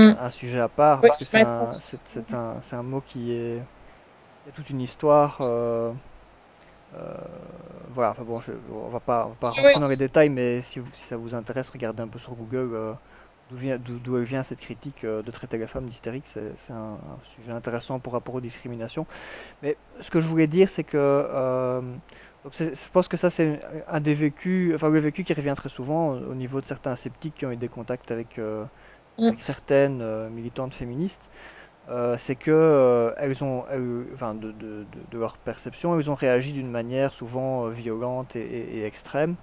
un, 0.00 0.08
Hmm. 0.08 0.18
un- 0.26 0.30
sujet 0.30 0.60
à 0.60 0.68
part, 0.68 1.04
Ouais, 1.04 1.10
parce 1.10 1.18
que 1.18 1.24
c'est 1.24 1.38
un, 1.38 1.76
c'est, 1.80 2.06
c'est 2.08 2.34
un, 2.34 2.60
c'est 2.62 2.76
un 2.76 2.82
mot 2.82 3.00
qui 3.00 3.32
est... 3.32 3.58
Il 4.44 4.48
y 4.48 4.50
a 4.50 4.52
toute 4.52 4.70
une 4.70 4.80
histoire. 4.80 5.40
euh, 5.42 5.92
euh, 6.94 7.16
voilà, 7.88 8.10
enfin 8.10 8.24
bon, 8.24 8.40
je, 8.40 8.52
on 8.70 8.88
va 8.90 9.00
pas, 9.00 9.26
on 9.26 9.30
va 9.30 9.36
pas 9.36 9.50
Oui, 9.56 9.74
rentrer 9.74 9.80
dans 9.80 9.88
les 9.88 9.96
détails, 9.96 10.28
mais 10.30 10.62
si, 10.62 10.78
vous- 10.78 10.92
si 10.92 11.02
ça 11.06 11.16
vous 11.16 11.34
intéresse, 11.34 11.68
regardez 11.70 12.02
un 12.02 12.08
peu 12.08 12.18
sur 12.18 12.34
Google 12.36 12.70
euh, 12.74 12.94
d'où 13.48 13.56
vient, 13.56 13.78
d'où, 13.78 14.16
vient 14.24 14.42
cette 14.44 14.60
critique 14.60 15.04
de 15.06 15.30
traiter 15.30 15.58
les 15.58 15.66
femmes 15.66 15.86
d'hystériques. 15.88 16.28
C'est, 16.28 16.54
un, 16.70 16.74
un 16.76 17.20
sujet 17.36 17.52
intéressant 17.52 18.00
pour 18.00 18.12
rapport 18.14 18.34
aux 18.36 18.40
discriminations. 18.42 19.06
Mais 19.62 19.78
ce 20.00 20.10
que 20.10 20.20
je 20.20 20.28
voulais 20.28 20.48
dire, 20.48 20.68
c'est 20.70 20.84
que 20.84 20.98
donc 22.44 22.54
je 22.58 22.88
pense 22.90 23.08
que 23.08 23.16
ça, 23.16 23.30
c'est 23.30 23.60
un 23.86 24.00
des 24.00 24.14
vécus, 24.14 24.74
enfin 24.74 24.88
le 24.90 24.98
vécu 25.00 25.24
qui 25.24 25.32
revient 25.34 25.54
très 25.56 25.68
souvent 25.68 26.12
au, 26.14 26.30
au 26.32 26.34
niveau 26.34 26.60
de 26.60 26.66
certains 26.66 26.96
sceptiques 26.96 27.36
qui 27.36 27.46
ont 27.46 27.52
eu 27.52 27.56
des 27.56 27.68
contacts 27.68 28.10
avec, 28.10 28.38
euh, 28.38 28.66
Avec 29.20 29.42
certaines 29.42 30.00
euh, 30.02 30.30
militantes 30.30 30.74
féministes 30.74 31.28
euh, 31.88 32.16
c'est 32.18 32.36
que 32.36 32.50
euh, 32.52 33.12
elles 33.18 33.42
ont, 33.44 33.66
elles- 33.68 34.10
enfin, 34.14 34.34
de, 34.34 34.52
de, 34.52 34.84
de, 34.84 35.04
de 35.08 35.18
leur 35.18 35.38
perception, 35.38 35.98
elles 35.98 36.10
ont 36.10 36.14
réagi 36.16 36.52
d'une 36.52 36.70
manière 36.70 37.12
souvent 37.14 37.66
euh, 37.68 37.70
violente 37.70 38.36
et, 38.36 38.40
et- 38.42 38.78
et 38.78 38.84
extrême. 38.86 39.36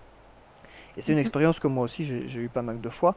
Et 0.98 1.02
c'est 1.02 1.12
une 1.12 1.18
expérience 1.18 1.60
que 1.60 1.68
moi 1.68 1.84
aussi 1.84 2.06
j'ai 2.06 2.28
j'ai 2.28 2.40
eu 2.42 2.50
pas 2.50 2.62
mal 2.62 2.82
de 2.82 2.90
fois. 2.90 3.16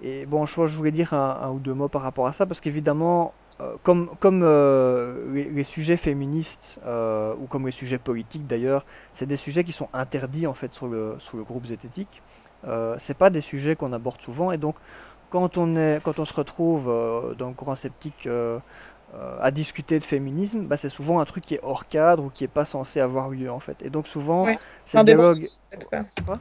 Et 0.00 0.26
bon, 0.26 0.46
je, 0.46 0.66
je 0.66 0.76
voulais 0.76 0.92
dire 0.92 1.14
un, 1.14 1.40
un 1.42 1.50
ou 1.52 1.60
deux 1.60 1.74
mots 1.74 1.88
par 1.90 2.02
rapport 2.02 2.26
à 2.28 2.34
ça, 2.34 2.46
parce 2.46 2.60
qu'évidemment, 2.60 3.36
euh, 3.62 3.76
comme, 3.82 4.16
comme 4.20 4.42
euh, 4.44 5.32
les, 5.34 5.50
les 5.50 5.64
sujets 5.64 5.96
féministes 5.98 6.78
euh, 6.86 7.34
ou 7.38 7.48
comme 7.48 7.66
les 7.66 7.72
sujets 7.72 7.98
politiques 7.98 8.46
d'ailleurs, 8.46 8.86
c'est 9.12 9.26
des 9.26 9.36
sujets 9.38 9.64
qui 9.64 9.72
sont 9.72 9.90
interdits 9.94 10.46
en 10.48 10.54
fait 10.54 10.74
sur 10.74 10.88
le, 10.88 11.16
sur 11.20 11.38
le 11.38 11.44
groupe 11.44 11.66
zététique. 11.66 12.22
Euh, 12.64 12.96
c'est 12.98 13.14
pas 13.18 13.30
des 13.30 13.42
sujets 13.42 13.76
qu'on 13.76 13.92
aborde 13.92 14.20
souvent 14.22 14.52
et 14.52 14.58
donc 14.58 14.78
quand 15.30 15.56
on 15.58 15.76
est, 15.76 16.00
quand 16.02 16.18
on 16.18 16.24
se 16.24 16.32
retrouve 16.34 16.88
euh, 16.88 17.34
dans 17.34 17.48
le 17.48 17.54
courant 17.54 17.76
sceptique 17.76 18.26
euh, 18.26 18.58
euh, 19.14 19.36
à 19.40 19.50
discuter 19.50 19.98
de 19.98 20.04
féminisme, 20.04 20.62
bah, 20.66 20.76
c'est 20.76 20.88
souvent 20.90 21.20
un 21.20 21.24
truc 21.24 21.44
qui 21.44 21.54
est 21.54 21.60
hors 21.62 21.88
cadre 21.88 22.24
ou 22.24 22.30
qui 22.30 22.44
est 22.44 22.48
pas 22.48 22.64
censé 22.64 23.00
avoir 23.00 23.28
lieu 23.30 23.50
en 23.50 23.60
fait. 23.60 23.76
Et 23.82 23.90
donc 23.90 24.08
souvent 24.08 24.44
Ouais. 24.44 24.58
C'est 24.84 24.92
ces 24.92 24.98
un 24.98 25.04
quoi 26.24 26.38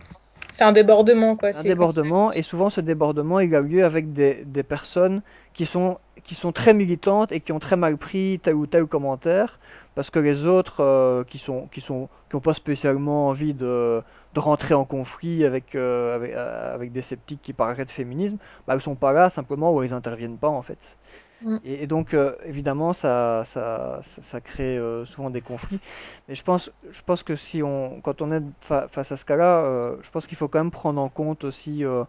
C'est 0.52 0.64
un 0.64 0.72
débordement, 0.72 1.36
quoi. 1.36 1.50
un 1.56 1.64
débordement 1.64 2.32
et 2.32 2.42
souvent 2.44 2.70
ce 2.70 2.82
débordement 2.82 3.40
il 3.40 3.54
a 3.56 3.62
lieu 3.62 3.84
avec 3.86 4.14
des, 4.14 4.44
des 4.46 4.64
personnes 4.64 5.22
qui 5.54 5.66
sont 5.66 6.00
qui 6.24 6.36
sont 6.36 6.52
très 6.52 6.74
militantes 6.74 7.32
et 7.32 7.40
qui 7.42 7.52
ont 7.52 7.60
très 7.60 7.76
mal 7.76 7.98
pris 7.98 8.40
tel 8.42 8.56
ou 8.56 8.66
tel 8.68 8.86
commentaire 8.86 9.60
parce 9.96 10.10
que 10.10 10.20
les 10.20 10.46
autres 10.46 11.24
qui 11.28 11.40
sont 11.40 11.68
qui 11.68 11.82
sont 11.82 12.10
qui 12.30 12.36
ont 12.36 12.42
pas 12.42 12.54
spécialement 12.54 13.28
envie 13.30 13.54
de 13.54 14.02
de 14.36 14.42
rentrer 14.42 14.76
en 14.76 14.86
conflit 14.86 15.46
avec 15.46 15.76
euh, 15.76 16.16
avec, 16.16 16.34
euh, 16.34 16.76
avec 16.76 16.92
des 16.94 17.02
sceptiques 17.04 17.42
qui 17.44 17.54
parleraient 17.54 17.86
de 17.86 17.92
féminisme 17.92 18.38
bah 18.68 18.76
ils 18.76 18.82
sont 18.82 18.96
pas 18.98 19.14
là 19.14 19.30
simplement 19.32 19.74
ou 19.76 19.84
ils 19.84 19.94
interviennent 19.94 20.40
pas 20.40 20.50
en 20.50 20.62
fait 20.64 20.98
Mm. 21.42 21.60
et, 21.64 21.84
et 21.84 21.88
donc, 21.88 22.14
euh, 22.14 22.36
évidemment, 22.46 22.94
ça, 22.94 23.44
ça, 23.46 24.00
ça, 24.04 24.22
ça 24.22 24.42
crée 24.42 24.80
souvent 25.06 25.30
des 25.32 25.42
conflits. 25.42 25.80
Mais 26.28 26.36
je 26.36 26.44
pense, 26.44 26.72
je 26.92 27.02
pense 27.02 27.24
que 27.24 27.36
si 27.36 27.64
on, 27.64 28.02
quand 28.02 28.22
on 28.22 28.32
est 28.32 28.44
fa- 28.62 28.88
face 28.90 29.12
à 29.12 29.18
ce 29.18 29.26
cas-là, 29.26 29.96
je 30.02 30.10
pense 30.12 30.28
qu'il 30.28 30.38
faut 30.38 30.48
quand 30.48 30.60
même 30.60 30.72
prendre 30.72 31.02
en 31.02 31.10
compte 31.10 31.44
aussi, 31.44 31.84
ben, 31.84 32.08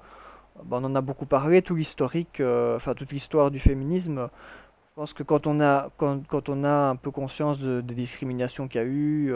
on 0.83 0.85
en 0.85 0.95
a 0.95 1.01
beaucoup 1.01 1.27
parlé, 1.27 1.63
tout 1.63 1.75
l'historique, 1.75 2.41
enfin 2.77 2.95
toute 2.95 3.13
l'histoire 3.13 3.51
du 3.51 3.61
féminisme. 3.61 4.29
Je 4.91 4.95
pense 4.97 5.13
que 5.15 5.23
quand 5.25 5.47
on 5.47 5.61
a, 5.61 5.91
quand, 5.99 6.27
quand 6.29 6.49
on 6.49 6.65
a 6.65 6.91
un 6.91 6.97
peu 6.97 7.11
conscience 7.13 7.59
de- 7.59 7.81
des 7.83 7.95
discriminations 7.95 8.69
qu'il 8.69 8.81
y 8.81 8.85
a 8.85 8.87
eu, 8.87 9.33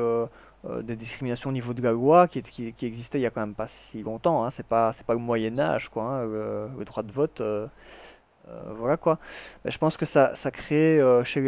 euh, 0.66 0.82
des 0.82 0.94
discriminations 0.94 1.48
au 1.48 1.52
niveau 1.54 1.72
de 1.72 1.80
la 1.80 1.92
loi 1.92 2.28
qui, 2.28 2.42
qui, 2.42 2.86
existaient 2.86 3.18
il 3.18 3.22
y 3.22 3.26
a 3.26 3.30
quand 3.30 3.40
même 3.40 3.54
pas 3.54 3.68
si 3.68 4.02
longtemps, 4.02 4.44
hein, 4.44 4.50
c'est 4.50 4.66
pas, 4.66 4.92
pas 5.06 5.14
le 5.14 5.18
Moyen 5.18 5.58
Âge, 5.58 5.88
quoi, 5.88 6.02
hein, 6.04 6.24
le, 6.26 6.84
droit 6.84 7.02
de 7.02 7.10
vote. 7.12 7.40
euh, 7.40 7.66
euh, 8.48 8.72
voilà 8.76 8.96
quoi. 8.96 9.18
Je 9.64 9.78
pense 9.78 9.96
que 9.96 10.06
ça, 10.06 10.34
ça 10.34 10.50
crée 10.50 11.00
chez 11.24 11.40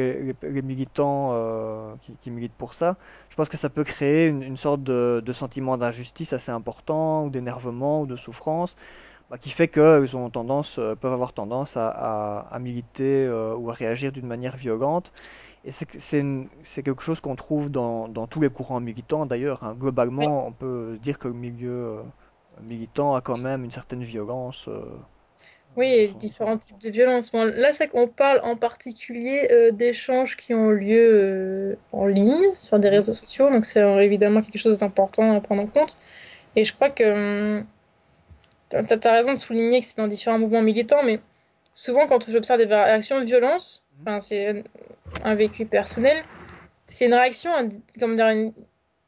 les, 0.42 0.62
militants 0.62 1.96
qui, 2.22 2.30
militent 2.30 2.54
pour 2.54 2.74
ça, 2.74 2.96
je 3.30 3.36
pense 3.36 3.48
que 3.48 3.56
ça 3.58 3.68
peut 3.70 3.84
créer 3.84 4.28
une, 4.28 4.56
sorte 4.56 4.82
de, 4.82 5.32
sentiment 5.32 5.76
d'injustice 5.78 6.32
assez 6.32 6.52
important, 6.52 7.26
ou 7.26 7.30
d'énervement, 7.30 8.02
ou 8.02 8.06
de 8.06 8.16
souffrance, 8.16 8.76
bah, 9.30 9.38
qui 9.38 9.50
fait 9.50 9.68
qu'ils 9.68 10.16
ont 10.16 10.30
tendance, 10.30 10.76
peuvent 11.00 11.12
avoir 11.12 11.32
tendance 11.34 11.76
à, 11.76 11.88
à- 12.50 12.58
militer 12.60 13.28
ou 13.58 13.70
à 13.70 13.74
réagir 13.74 14.12
d'une 14.12 14.26
manière 14.26 14.56
violente. 14.56 15.12
Et 15.64 15.72
c'est 15.72 16.82
quelque 16.82 17.02
chose 17.02 17.20
qu'on 17.20 17.36
trouve 17.36 17.68
dans, 17.70 18.08
dans 18.08 18.26
tous 18.26 18.40
les 18.40 18.50
courants 18.50 18.80
militants 18.80 19.26
d'ailleurs. 19.26 19.62
hein. 19.64 19.74
Globalement, 19.74 20.46
on 20.46 20.52
peut 20.52 20.98
dire 21.00 21.18
que 21.18 21.28
le 21.28 21.34
milieu 21.34 21.70
euh, 21.70 22.02
militant 22.60 23.14
a 23.14 23.20
quand 23.20 23.38
même 23.38 23.64
une 23.64 23.70
certaine 23.70 24.02
violence 24.04 24.66
euh, 24.68 24.84
oui, 25.76 26.12
son, 26.12 26.18
différents 26.18 26.58
types 26.58 26.78
de 26.78 26.90
violences. 26.90 27.32
Bon, 27.32 27.44
là, 27.44 27.72
c'est 27.72 27.88
qu'on 27.88 28.06
parle 28.08 28.40
en 28.42 28.56
particulier 28.56 29.48
euh, 29.50 29.70
d'échanges 29.70 30.36
qui 30.36 30.52
ont 30.54 30.68
lieu 30.70 30.98
euh, 31.72 31.76
en 31.92 32.06
ligne, 32.06 32.42
sur 32.58 32.78
des 32.78 32.90
Mhm. 32.90 32.90
réseaux 32.90 33.14
sociaux, 33.14 33.48
donc 33.50 33.64
c'est 33.64 33.80
euh, 33.82 34.00
évidemment 34.00 34.42
quelque 34.42 34.58
chose 34.58 34.78
d'important 34.78 35.34
à 35.34 35.40
prendre 35.40 35.62
en 35.62 35.66
compte. 35.66 35.96
Et 36.56 36.64
je 36.64 36.74
crois 36.74 36.90
que 36.90 37.58
hum, 37.60 37.66
t'as 38.70 38.82
t'as 38.82 39.12
raison 39.12 39.32
de 39.34 39.38
souligner 39.38 39.80
que 39.80 39.86
c'est 39.86 39.98
dans 39.98 40.08
différents 40.08 40.38
mouvements 40.38 40.62
militants, 40.62 41.02
mais 41.04 41.20
souvent 41.74 42.06
quand 42.08 42.28
j'observe 42.30 42.58
des 42.60 42.66
réactions 42.66 43.20
de 43.20 43.24
violence. 43.26 43.81
Enfin, 44.02 44.20
c'est 44.20 44.64
un 45.24 45.34
vécu 45.34 45.66
personnel, 45.66 46.16
c'est 46.88 47.06
une 47.06 47.14
réaction, 47.14 47.50
comment 47.98 48.14
dire, 48.14 48.28
une, 48.28 48.52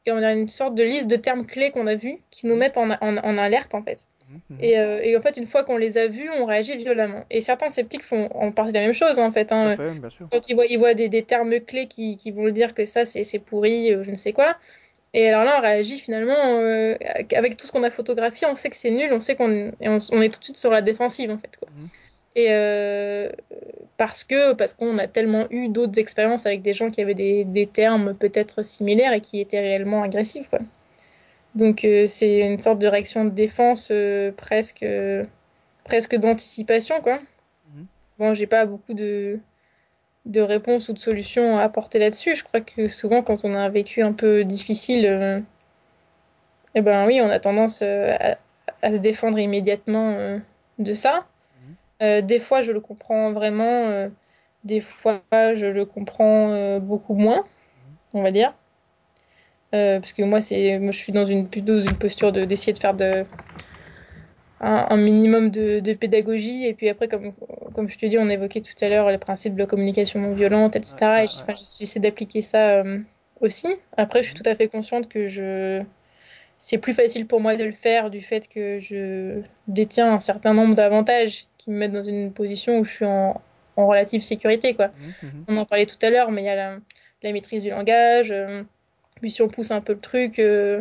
comment 0.07 0.21
dire, 0.21 0.31
une 0.31 0.49
sorte 0.49 0.75
de 0.75 0.83
liste 0.83 1.09
de 1.09 1.17
termes 1.17 1.47
clés 1.47 1.71
qu'on 1.71 1.87
a 1.87 1.95
vus 1.95 2.19
qui 2.31 2.47
nous 2.47 2.57
mettent 2.57 2.79
en, 2.79 2.91
en, 2.91 3.17
en 3.17 3.39
alerte 3.39 3.75
en 3.75 3.83
fait. 3.83 4.07
Mhm. 4.29 4.59
Et, 4.61 4.79
euh, 4.79 5.01
et 5.03 5.17
en 5.17 5.21
fait, 5.21 5.37
une 5.37 5.47
fois 5.47 5.65
qu'on 5.65 5.77
les 5.77 5.99
a 5.99 6.07
vus, 6.09 6.31
on 6.39 6.47
réagit 6.47 6.77
violemment. 6.77 7.25
Et 7.31 7.41
certains 7.41 7.71
sceptiques 7.71 8.05
font 8.05 8.29
en 8.35 8.53
partie 8.53 8.73
la 8.73 8.81
même 8.81 8.95
chose, 8.95 9.19
en 9.19 9.31
fait. 9.33 9.53
Hein. 9.53 9.77
fait, 9.77 9.91
bien 9.91 10.11
sûr. 10.11 10.29
Quand 10.31 10.49
ils 10.49 10.55
voient, 10.55 10.67
ils 10.67 10.79
voient 10.79 10.95
des, 10.95 11.09
des 11.09 11.23
termes 11.23 11.61
clés 11.61 11.87
qui, 11.87 12.17
qui 12.17 12.31
vont 12.31 12.49
dire 12.49 12.75
que 12.75 12.87
ça, 12.87 13.05
c'est 13.05 13.39
pourri, 13.39 13.93
euh, 13.93 14.03
je 14.03 14.11
ne 14.11 14.17
sais 14.17 14.33
quoi. 14.33 14.57
Et 15.13 15.29
alors 15.29 15.45
là, 15.45 15.57
on 15.59 15.63
réagit 15.63 16.01
finalement 16.01 16.35
euh, 16.37 16.97
avec 17.35 17.57
tout 17.57 17.67
ce 17.67 17.73
qu'on 17.73 17.85
a 17.85 17.91
photographié, 17.91 18.49
on 18.49 18.57
sait 18.57 18.69
que 18.69 18.77
c'est 18.77 18.91
nul, 18.91 19.13
on 19.13 19.21
sait 19.21 19.37
qu'on 19.37 19.71
on 19.81 20.23
est 20.23 20.29
tout 20.29 20.41
de 20.41 20.45
suite 20.45 20.57
sur 20.57 20.73
la 20.73 20.83
défensive, 20.83 21.31
en 21.31 21.39
fait, 21.39 21.57
quoi. 21.57 21.69
Mhm, 21.77 21.89
Et 22.37 22.47
euh, 22.51 23.31
parce 23.97 24.25
que 24.25 24.55
parce 24.55 24.73
qu'on 24.73 24.99
a 24.99 25.07
tellement 25.07 25.47
eu 25.51 25.69
d'autres 25.69 25.99
expériences 26.01 26.47
avec 26.47 26.63
des 26.63 26.73
gens 26.73 26.91
qui 26.91 27.01
avaient 27.01 27.15
des, 27.15 27.45
des 27.45 27.67
termes 27.67 28.15
peut-être 28.15 28.65
similaires 28.65 29.13
et 29.13 29.21
qui 29.21 29.41
étaient 29.41 29.61
réellement 29.61 30.03
agressifs, 30.03 30.49
quoi. 30.51 30.59
Donc 31.55 31.85
euh, 31.85 32.09
c'est 32.09 32.41
une 32.41 32.59
sorte 32.59 32.81
de 32.81 32.89
réaction 32.89 33.25
de 33.25 33.31
défense 33.31 33.89
euh, 33.93 34.33
presque, 34.37 34.85
presque 35.85 36.17
d'anticipation, 36.17 37.01
quoi. 37.01 37.21
mhm. 37.75 37.87
Bon, 38.19 38.35
j'ai 38.35 38.49
pas 38.49 38.67
beaucoup 38.67 38.95
de, 38.95 39.39
de 40.27 40.41
réponses 40.41 40.89
ou 40.89 40.93
de 40.93 40.99
solutions 40.99 41.59
à 41.59 41.63
apporter 41.63 42.01
là-dessus. 42.01 42.35
Je 42.35 42.43
crois 42.43 42.61
que 42.61 42.89
souvent, 42.89 43.23
quand 43.23 43.45
on 43.45 43.55
a 43.55 43.59
un 43.59 43.69
vécu 43.69 44.03
un 44.03 44.13
peu 44.13 44.43
difficile, 44.43 45.45
eh 46.75 46.81
ben 46.81 47.07
oui, 47.07 47.21
on 47.23 47.31
a 47.31 47.39
tendance 47.39 47.83
à, 47.83 48.39
à 48.83 48.93
se 48.93 48.99
défendre 48.99 49.39
immédiatement 49.39 50.41
de 50.81 50.93
ça. 50.93 51.25
Euh, 52.03 52.23
des 52.23 52.41
fois, 52.41 52.63
je 52.63 52.73
le 52.73 52.81
comprends 52.81 53.33
vraiment. 53.33 53.89
euh, 53.89 54.09
des 54.65 54.81
fois, 54.81 55.23
je 55.33 55.67
le 55.67 55.85
comprends 55.87 56.51
euh, 56.53 56.81
beaucoup 56.81 57.15
moins, 57.15 57.45
on 58.15 58.23
va 58.23 58.33
dire. 58.33 58.55
Parce 59.71 60.13
que 60.13 60.23
moi, 60.23 60.41
c'est, 60.41 60.79
moi, 60.79 60.93
je 60.93 60.99
suis 60.99 61.13
dans 61.13 61.27
une, 61.27 61.49
plutôt 61.49 61.75
dans 61.79 61.81
une 61.81 61.99
posture 61.99 62.33
de, 62.33 62.45
d'essayer 62.45 62.73
de 62.73 62.79
faire 62.79 62.95
de, 62.95 63.25
un, 64.61 64.87
un 64.91 64.97
minimum 64.97 65.51
de, 65.51 65.81
de 65.81 65.93
pédagogie. 65.95 66.65
Et 66.67 66.75
puis 66.75 66.89
après, 66.89 67.09
comme, 67.09 67.33
comme 67.75 67.89
je 67.89 67.99
te 67.99 68.07
dis, 68.07 68.19
on 68.19 68.29
évoquait 68.29 68.61
tout 68.61 68.75
à 68.83 68.89
l'heure 68.89 69.11
les 69.11 69.19
principes 69.19 69.55
de 69.55 69.61
la 69.61 69.67
communication 69.67 70.21
non 70.21 70.33
violente, 70.35 70.77
etc. 70.77 71.25
ouais, 71.25 71.25
Et 71.25 71.29
ouais. 71.37 71.45
j'essaie 71.79 72.01
d'appliquer 72.01 72.43
ça 72.43 72.85
aussi. 73.41 73.69
Après, 73.97 74.23
je 74.23 74.27
suis 74.29 74.35
Mhm, 74.35 74.43
tout 74.43 74.49
à 74.49 74.55
fait 74.55 74.69
consciente 74.69 75.09
que 75.09 75.29
je... 75.29 75.83
c'est 76.67 76.79
plus 76.79 76.95
facile 76.95 77.27
pour 77.27 77.41
moi 77.43 77.57
de 77.57 77.65
le 77.65 77.73
faire 77.73 78.09
du 78.09 78.23
fait 78.23 78.49
que 78.49 78.79
je 78.81 79.43
détiens 79.69 80.15
un 80.15 80.19
certain 80.19 80.55
nombre 80.55 80.75
d'avantages 80.75 81.45
qui 81.59 81.71
me 81.71 81.77
mettent 81.77 81.93
dans 81.93 82.03
une 82.03 82.33
position 82.33 82.79
où 82.79 82.85
je 82.85 82.91
suis 82.91 83.05
en, 83.05 83.39
en 83.77 83.87
relative 83.87 84.23
sécurité, 84.23 84.73
quoi. 84.75 84.89
mhm, 84.89 85.29
mhm. 85.29 85.45
On 85.49 85.57
en 85.59 85.67
parlait 85.67 85.85
tout 85.85 85.99
à 86.01 86.09
l'heure, 86.09 86.31
mais 86.31 86.41
il 86.41 86.47
y 86.47 86.49
a 86.49 86.57
la, 86.57 86.79
la 87.23 87.33
maîtrise 87.33 87.65
du 87.65 87.69
langage. 87.69 88.31
euh, 88.33 88.63
puis 89.21 89.31
si 89.31 89.43
on 89.43 89.49
pousse 89.49 89.73
un 89.73 89.83
peu 89.83 89.93
le 89.93 89.99
truc, 90.01 90.39
euh, 90.39 90.81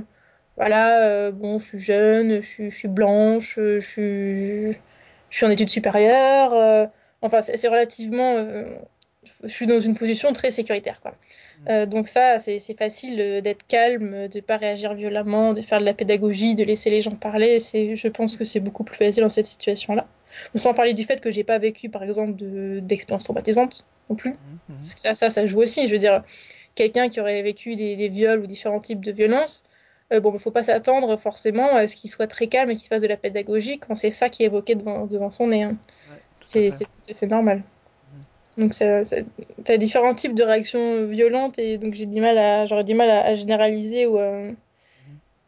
voilà, 0.56 1.06
euh, 1.06 1.32
bon, 1.32 1.60
je 1.60 1.66
suis 1.66 1.80
jeune, 1.80 2.42
je 2.42 2.48
suis, 2.48 2.72
je 2.72 2.78
suis 2.78 2.88
blanche, 2.88 3.56
je 3.58 3.80
suis, 3.80 4.72
je, 4.72 4.78
je 5.32 5.36
suis 5.36 5.46
en 5.46 5.50
études 5.50 5.68
supérieures. 5.70 6.90
enfin, 7.22 7.42
c'est 7.42 7.68
relativement. 7.68 8.38
je 9.44 9.50
suis 9.50 9.68
dans 9.68 9.82
une 9.82 9.96
position 9.96 10.32
très 10.32 10.52
sécuritaire, 10.52 11.02
quoi. 11.02 11.14
Euh, 11.70 11.86
donc 11.86 12.08
ça, 12.08 12.40
c'est 12.40 12.78
facile 12.78 13.20
euh, 13.20 13.42
d'être 13.42 13.66
calme, 13.68 14.28
de 14.28 14.40
pas 14.42 14.58
réagir 14.58 14.94
violemment, 14.94 15.54
de 15.54 15.62
faire 15.62 15.80
de 15.80 15.86
la 15.86 15.94
pédagogie, 15.94 16.56
de 16.56 16.64
laisser 16.64 16.90
les 16.90 17.02
gens 17.02 17.16
parler. 17.16 17.60
Je 17.60 18.08
pense 18.08 18.36
que 18.38 18.44
c'est 18.46 18.60
beaucoup 18.60 18.84
plus 18.84 18.98
facile 18.98 19.24
dans 19.24 19.30
cette 19.30 19.46
situation-là. 19.46 20.08
Sans 20.56 20.74
parler 20.74 20.94
du 20.94 21.04
fait 21.04 21.22
que 21.22 21.32
j'ai 21.32 21.44
pas 21.44 21.60
vécu, 21.60 21.90
par 21.90 22.04
exemple, 22.04 22.36
de, 22.36 22.80
d'expérience 22.82 23.24
traumatisante 23.24 23.86
non 24.10 24.16
plus. 24.16 24.32
Mhm. 24.32 24.38
Parce 24.70 24.94
que 24.94 25.02
ça, 25.02 25.14
ça, 25.14 25.30
ça 25.30 25.46
joue 25.46 25.62
aussi. 25.62 25.88
Je 25.88 25.94
veux 25.94 26.00
dire, 26.00 26.24
quelqu'un 26.76 27.10
qui 27.10 27.20
aurait 27.22 27.42
vécu 27.44 27.76
des, 27.76 27.96
des 27.96 28.10
viols 28.10 28.40
ou 28.42 28.48
différents 28.48 28.80
types 28.80 29.04
de 29.04 29.12
violences, 29.12 29.64
euh, 30.12 30.20
bon, 30.20 30.34
il 30.34 30.40
faut 30.40 30.52
pas 30.52 30.64
s'attendre 30.64 31.18
forcément 31.18 31.76
à 31.76 31.88
ce 31.88 31.96
qu'il 31.96 32.10
soit 32.10 32.28
très 32.28 32.48
calme 32.48 32.70
et 32.72 32.76
qu'il 32.76 32.88
fasse 32.88 33.02
de 33.02 33.08
la 33.08 33.18
pédagogie 33.18 33.80
quand 33.80 33.96
c'est 33.96 34.12
ça 34.12 34.30
qui 34.30 34.44
est 34.44 34.48
évoqué 34.48 34.76
devant, 34.76 35.06
devant 35.06 35.32
son 35.32 35.48
nez. 35.48 35.64
hein. 35.64 35.78
Ouais, 36.10 36.22
c'est 36.38 36.70
tout 36.72 37.12
à 37.12 37.14
fait 37.14 37.28
normal. 37.28 37.64
Mhm. 38.58 38.64
Donc, 38.64 38.74
ça, 38.74 39.04
ça, 39.04 39.18
t'as 39.64 39.78
différents 39.78 40.14
types 40.16 40.36
de 40.36 40.44
réactions 40.44 41.06
violentes 41.08 41.58
et 41.60 41.78
donc 41.78 41.94
j'ai 41.96 42.06
du 42.06 42.22
mal 42.22 42.38
à, 42.38 42.66
j'aurais 42.66 42.84
du 42.84 42.94
mal 42.94 43.10
à, 43.10 43.26
à 43.26 43.36
généraliser 43.36 44.06
ou 44.06 44.18
à, 44.18 44.32
Mhm. 44.32 44.56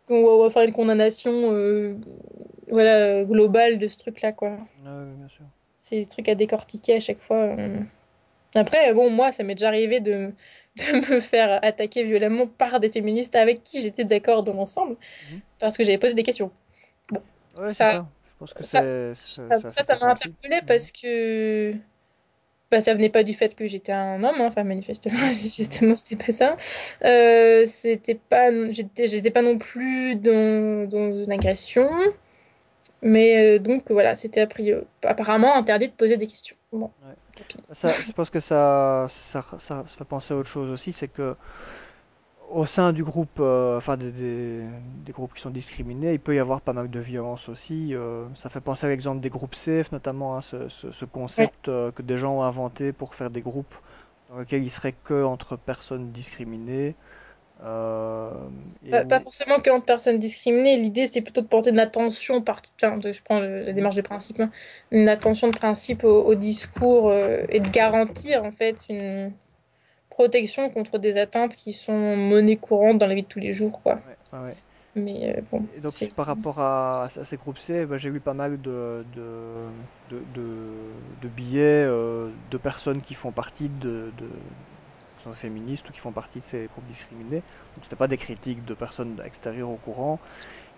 ou 0.10 0.44
à 0.44 0.52
faire 0.52 0.64
une 0.64 0.74
condamnation 0.74 1.52
euh, 1.54 1.96
voilà, 2.70 3.24
globale 3.24 3.78
de 3.80 3.88
ce 3.88 3.98
truc-là, 3.98 4.32
quoi. 4.32 4.52
Ouais, 4.52 4.58
ouais, 4.90 5.16
bien 5.18 5.28
sûr. 5.28 5.46
C'est 5.78 5.98
des 5.98 6.06
trucs 6.08 6.30
à 6.30 6.36
décortiquer 6.36 6.96
à 6.96 7.00
chaque 7.00 7.20
fois. 7.22 7.44
euh. 7.58 7.78
Après, 8.56 8.94
bon, 8.94 9.10
moi, 9.10 9.32
ça 9.32 9.44
m'est 9.44 9.56
déjà 9.56 9.68
arrivé 9.68 10.00
de, 10.00 10.32
de 10.78 11.14
me 11.16 11.20
faire 11.20 11.60
attaquer 11.64 12.04
violemment 12.04 12.48
par 12.48 12.80
des 12.80 12.90
féministes 12.90 13.36
avec 13.36 13.62
qui 13.64 13.82
j'étais 13.82 14.04
d'accord 14.06 14.44
dans 14.44 14.54
l'ensemble, 14.54 14.96
Mhm. 15.32 15.42
parce 15.60 15.78
que 15.78 15.84
j'avais 15.84 15.98
posé 16.00 16.14
des 16.16 16.24
questions. 16.24 16.52
Bon, 17.12 17.22
Ouais, 17.60 17.68
ça, 17.68 17.74
ça. 17.74 18.06
Je 18.28 18.34
pense 18.40 18.54
que 18.54 18.64
ça, 18.64 19.98
m'a 20.00 20.12
interpellée 20.12 20.62
Mhm. 20.62 20.66
parce 20.68 20.92
que 20.92 21.74
bah, 22.72 22.82
ça 22.82 22.94
venait 22.94 23.10
pas 23.10 23.24
du 23.24 23.34
fait 23.34 23.56
que 23.56 23.68
j'étais 23.68 23.92
un 23.92 24.24
homme, 24.24 24.36
hein, 24.40 24.48
enfin 24.48 24.64
manifestement, 24.64 25.18
justement, 25.34 25.96
c'était 25.96 26.24
pas 26.24 26.32
ça. 26.32 26.58
Euh, 27.04 27.64
c'était 27.66 28.16
pas, 28.16 28.52
j'étais, 28.72 29.08
j'étais 29.08 29.32
pas 29.32 29.42
non 29.42 29.58
plus 29.58 30.16
dans, 30.16 30.88
dans 30.90 31.24
une 31.24 31.32
agression, 31.32 31.90
mais 33.02 33.56
euh, 33.56 33.60
donc 33.60 33.92
voilà, 33.92 34.16
c'était 34.16 34.42
a 34.42 34.48
priori, 34.48 34.84
apparemment 35.04 35.56
interdit 35.56 35.88
de 35.88 35.94
poser 35.94 36.18
des 36.18 36.28
questions. 36.28 36.56
Bon. 36.72 36.92
Ouais. 37.06 37.14
Ça, 37.74 37.92
je 37.92 38.12
pense 38.14 38.30
que 38.30 38.40
ça, 38.40 39.08
ça, 39.10 39.46
ça, 39.60 39.60
ça 39.60 39.86
fait 39.98 40.06
penser 40.06 40.34
à 40.34 40.38
autre 40.38 40.50
chose 40.50 40.70
aussi, 40.72 40.94
c'est 40.94 41.08
que 41.10 41.36
au 42.50 42.66
sein 42.66 42.94
du 42.94 43.04
groupe, 43.04 43.40
euh, 43.40 43.78
enfin 43.78 43.98
des, 43.98 44.12
des- 44.12 44.68
des 45.06 45.12
groupes 45.12 45.34
qui 45.34 45.42
sont 45.42 45.50
discriminés, 45.50 46.14
il 46.14 46.20
peut 46.20 46.36
y 46.36 46.40
avoir 46.40 46.62
pas 46.62 46.74
mal 46.74 46.90
de 46.90 47.00
violence 47.00 47.50
aussi. 47.50 47.94
euh, 47.96 48.28
ça 48.36 48.50
fait 48.50 48.62
penser 48.62 48.86
à 48.86 48.90
l'exemple 48.90 49.22
des 49.22 49.30
groupes 49.30 49.56
safe, 49.56 49.92
notamment, 49.92 50.38
hein, 50.38 50.42
ce, 50.42 50.70
ce- 50.70 50.92
ce 50.92 51.06
Ouais. 51.38 51.50
concept 51.50 51.68
euh, 51.70 51.92
que 51.92 52.02
des 52.02 52.18
gens 52.18 52.38
ont 52.40 52.44
inventé 52.44 52.94
pour 52.94 53.16
faire 53.16 53.30
des 53.32 53.42
groupes 53.42 53.76
dans 54.30 54.40
lesquels 54.40 54.64
il 54.64 54.72
serait 54.72 54.94
que 54.94 55.24
entre 55.24 55.58
personnes 55.58 56.12
discriminées. 56.12 56.96
euh, 57.64 58.32
et 58.86 59.00
Pas, 59.00 59.04
pas 59.06 59.20
où... 59.20 59.22
forcément 59.22 59.60
que 59.60 59.70
entre 59.70 59.86
personnes 59.86 60.20
discriminées. 60.20 60.78
L'idée, 60.78 61.08
c'était 61.08 61.22
plutôt 61.22 61.42
de 61.42 61.48
porter 61.48 61.72
une 61.72 61.80
attention, 61.80 62.42
parti... 62.42 62.72
enfin, 62.82 62.98
de- 62.98 63.12
je 63.12 63.22
prends 63.24 63.40
le- 63.40 63.64
la 63.64 63.74
démarche 63.74 63.96
de 63.96 64.02
principe, 64.02 64.40
hein, 64.40 64.52
une 64.92 65.10
attention 65.10 65.48
de 65.48 65.54
principe 65.54 66.04
au, 66.04 66.24
au 66.24 66.36
discours 66.36 67.10
euh, 67.10 67.44
et 67.50 67.60
de 67.60 67.70
garantir 67.70 68.44
en 68.44 68.52
fait 68.52 68.86
une 68.90 69.34
protection 70.18 70.70
contre 70.70 70.98
des 71.00 71.18
atteintes 71.18 71.56
qui 71.56 71.74
sont 71.74 72.16
monnaie 72.18 72.58
courante 72.58 72.98
dans 73.00 73.08
la 73.08 73.16
vie 73.16 73.24
de 73.24 73.28
tous 73.28 73.40
les 73.40 73.54
jours, 73.54 73.82
quoi. 73.84 74.02
ouais, 74.06 74.18
ouais, 74.34 74.40
ouais. 74.40 74.64
Mais 74.96 75.38
euh, 75.38 75.42
bon, 75.52 75.70
Et 75.74 75.82
donc 75.82 76.06
par 76.16 76.28
rapport 76.28 76.60
à, 76.60 77.06
à 77.16 77.26
ces 77.26 77.38
groupes 77.38 77.58
C, 77.58 77.86
bah, 77.86 77.98
j'ai 77.98 78.10
vu 78.12 78.22
pas 78.22 78.34
mal 78.36 78.62
de, 78.62 79.04
de, 79.08 79.72
de, 80.08 80.24
de- 80.26 80.94
de 81.18 81.28
billets 81.30 81.84
euh, 81.86 82.36
de 82.38 82.58
personnes 82.58 83.02
qui 83.02 83.16
font 83.16 83.32
partie 83.34 83.70
de, 83.70 84.14
qui 85.18 85.24
sont 85.24 85.34
féministes 85.34 85.90
ou 85.90 85.94
qui 85.94 86.00
font 86.00 86.14
partie 86.14 86.42
de 86.42 86.46
ces 86.46 86.68
groupes 86.68 86.86
discriminés. 86.88 87.44
Donc 87.76 87.86
c'était 87.86 87.96
pas 87.96 88.08
des 88.08 88.18
critiques 88.18 88.66
de 88.66 88.74
personnes 88.74 89.22
extérieures 89.26 89.70
au 89.70 89.78
courant 89.78 90.20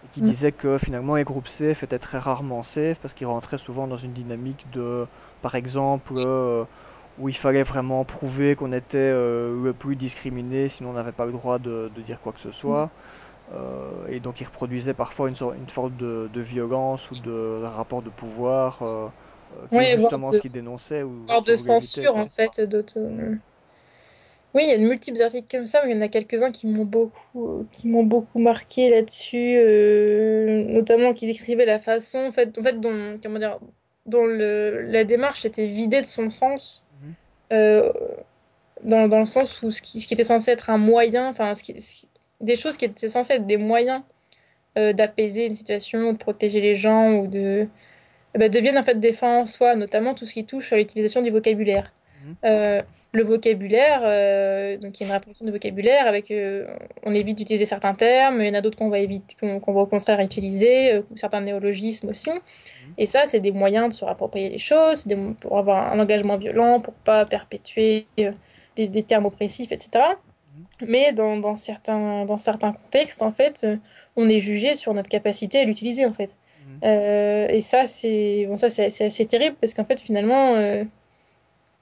et 0.04 0.10
qui 0.10 0.22
Mm. 0.22 0.34
disaient 0.34 0.54
que 0.54 0.78
finalement 0.78 1.16
les 1.16 1.24
groupes 1.26 1.48
safe 1.50 1.84
étaient 1.84 2.00
très 2.00 2.20
rarement 2.20 2.64
safe 2.64 3.00
parce 3.00 3.14
qu'ils 3.14 3.28
rentraient 3.28 3.58
souvent 3.60 3.88
dans 3.88 3.98
une 3.98 4.14
dynamique 4.14 4.70
de, 4.70 5.08
par 5.42 5.56
exemple, 5.56 6.14
euh, 6.18 6.66
où 7.20 7.30
il 7.30 7.36
fallait 7.36 7.64
vraiment 7.64 8.06
prouver 8.06 8.56
qu'on 8.56 8.74
était 8.74 8.98
euh, 8.98 9.64
le 9.64 9.74
plus 9.74 9.96
discriminé, 9.96 10.70
sinon 10.70 10.92
on 10.92 10.94
n'avait 10.94 11.12
pas 11.12 11.26
le 11.26 11.32
droit 11.32 11.60
de, 11.60 11.92
de 11.96 12.02
dire 12.02 12.20
quoi 12.22 12.34
que 12.34 12.40
ce 12.40 12.52
soit. 12.52 12.92
Euh, 13.54 14.08
et 14.10 14.20
donc 14.20 14.42
ils 14.42 14.46
reproduisaient 14.46 14.94
parfois 14.94 15.30
une, 15.30 15.36
sorte- 15.36 15.56
une 15.58 15.70
forme 15.70 15.96
de, 15.98 16.30
de 16.34 16.42
violence 16.42 17.12
ou 17.12 17.16
de 17.16 17.64
rapport 17.66 18.02
de 18.04 18.10
pouvoir 18.10 18.84
euh, 18.84 19.08
euh, 19.58 19.66
voire 19.72 19.86
justement 19.96 20.34
ce 20.34 20.38
de, 20.38 20.42
qu'ils 20.42 20.52
dénonçaient 20.52 21.04
ou 21.04 21.12
voire 21.28 21.44
de 21.44 21.56
censure, 21.56 22.16
en 22.16 22.28
fait, 22.30 22.60
d'autres... 22.62 23.00
Oui, 24.54 24.64
il 24.66 24.70
y 24.70 24.74
a 24.74 24.78
de 24.78 24.84
multiples 24.88 25.22
articles 25.22 25.48
comme 25.52 25.66
ça, 25.68 25.84
mais 25.86 25.92
il 25.92 25.96
y 25.96 25.98
en 26.00 26.02
a 26.02 26.08
quelques-uns 26.08 26.52
qui 26.52 26.68
m'ont 26.68 26.86
beaucoup, 26.86 27.68
qui 27.72 27.88
m'ont 27.88 28.04
beaucoup 28.04 28.40
marqué 28.40 28.90
là-dessus, 28.90 29.58
notamment 30.74 31.14
qui 31.14 31.28
décrivaient 31.28 31.66
la 31.66 31.80
façon, 31.80 32.20
en 32.20 32.32
fait, 32.32 32.58
en 32.58 32.64
fait 32.64 32.80
dont, 32.80 33.20
comment 33.22 33.40
dire, 33.40 33.60
dont 34.06 34.26
le, 34.26 34.82
la 34.90 35.04
démarche 35.04 35.46
était 35.46 35.68
vidée 35.68 36.02
de 36.02 36.06
son 36.08 36.30
sens, 36.30 36.87
euh, 37.54 37.92
dans, 38.84 39.08
dans 39.08 39.20
le 39.20 39.26
sens 39.26 39.62
où 39.64 39.72
ce 39.72 39.82
qui, 39.82 40.02
ce 40.02 40.08
qui 40.08 40.14
était 40.14 40.24
censé 40.24 40.52
être 40.52 40.70
un 40.70 40.78
moyen, 40.78 41.30
enfin, 41.30 41.56
ce 41.56 41.64
qui- 41.64 41.80
ce 41.82 42.06
des 42.42 42.56
choses 42.56 42.78
qui 42.78 42.86
étaient 42.86 43.10
censées 43.10 43.34
être 43.34 43.48
des 43.48 43.58
moyens 43.58 44.04
euh, 44.78 44.94
d'apaiser 44.94 45.48
une 45.48 45.56
situation, 45.56 46.14
de 46.14 46.18
protéger 46.18 46.62
les 46.62 46.76
gens 46.76 47.14
ou 47.16 47.28
de, 47.28 47.68
ben, 48.36 48.50
deviennent 48.52 48.78
en 48.78 48.84
fait 48.84 49.00
des 49.00 49.14
fins 49.14 49.40
en 49.42 49.46
soi, 49.48 49.76
notamment 49.76 50.14
tout 50.16 50.26
ce 50.28 50.34
qui 50.34 50.46
touche 50.46 50.72
à 50.74 50.78
l'utilisation 50.78 51.22
du 51.24 51.32
vocabulaire. 51.32 51.94
mhm, 52.24 52.36
Euh, 52.46 52.82
le 53.18 53.24
vocabulaire, 53.24 54.02
euh, 54.04 54.78
donc 54.78 54.92
il 55.00 55.02
y 55.02 55.04
a 55.04 55.08
une 55.08 55.14
répartition 55.14 55.46
de 55.46 55.52
vocabulaire 55.52 56.08
avec, 56.08 56.32
euh, 56.32 56.66
on 57.04 57.14
évite 57.14 57.38
d'utiliser 57.40 57.66
certains 57.66 57.94
termes, 57.94 58.40
il 58.42 58.48
y 58.48 58.50
en 58.50 58.54
a 58.54 58.62
d'autres 58.62 58.78
qu'on 58.78 58.90
va 58.90 59.00
éviter, 59.00 59.36
qu'on 59.64 59.74
va 59.74 59.82
au 59.82 59.86
contraire 59.86 60.20
utiliser, 60.22 60.94
euh, 60.94 61.02
certains 61.16 61.42
néologismes 61.42 62.10
aussi. 62.10 62.30
mhm, 62.32 62.94
Et 62.98 63.06
ça, 63.06 63.22
c'est 63.26 63.40
des 63.42 63.52
moyens 63.52 63.90
de 63.90 63.94
se 63.94 64.06
rapproprier 64.06 64.50
les 64.50 64.60
choses, 64.72 65.06
des- 65.08 65.18
pour 65.42 65.58
avoir 65.58 65.92
un 65.94 66.00
engagement 66.00 66.38
violent, 66.38 66.80
pour 66.82 66.94
pas 66.94 67.26
perpétuer 67.26 68.08
des, 68.76 68.88
des 68.88 69.04
termes 69.04 69.26
oppressifs, 69.26 69.72
etc. 69.72 69.90
mhm, 70.56 70.88
Mais 70.88 71.12
dans, 71.14 71.38
dans 71.38 71.56
certains, 71.56 72.26
dans 72.26 72.38
certains 72.38 72.72
contextes, 72.74 73.22
en 73.22 73.32
fait, 73.32 73.66
on 74.16 74.30
est 74.30 74.40
jugé 74.40 74.76
sur 74.76 74.94
notre 74.94 75.10
capacité 75.10 75.60
à 75.60 75.64
l'utiliser, 75.66 76.06
en 76.06 76.14
fait. 76.14 76.32
mhm. 76.84 77.50
Et 77.58 77.62
ça, 77.62 77.86
c'est 77.86 78.46
bon, 78.48 78.58
ça, 78.58 78.70
c'est 78.70 79.06
assez 79.06 79.26
terrible 79.26 79.56
parce 79.62 79.74
qu'en 79.74 79.86
fait, 79.86 80.00
finalement, 80.00 80.44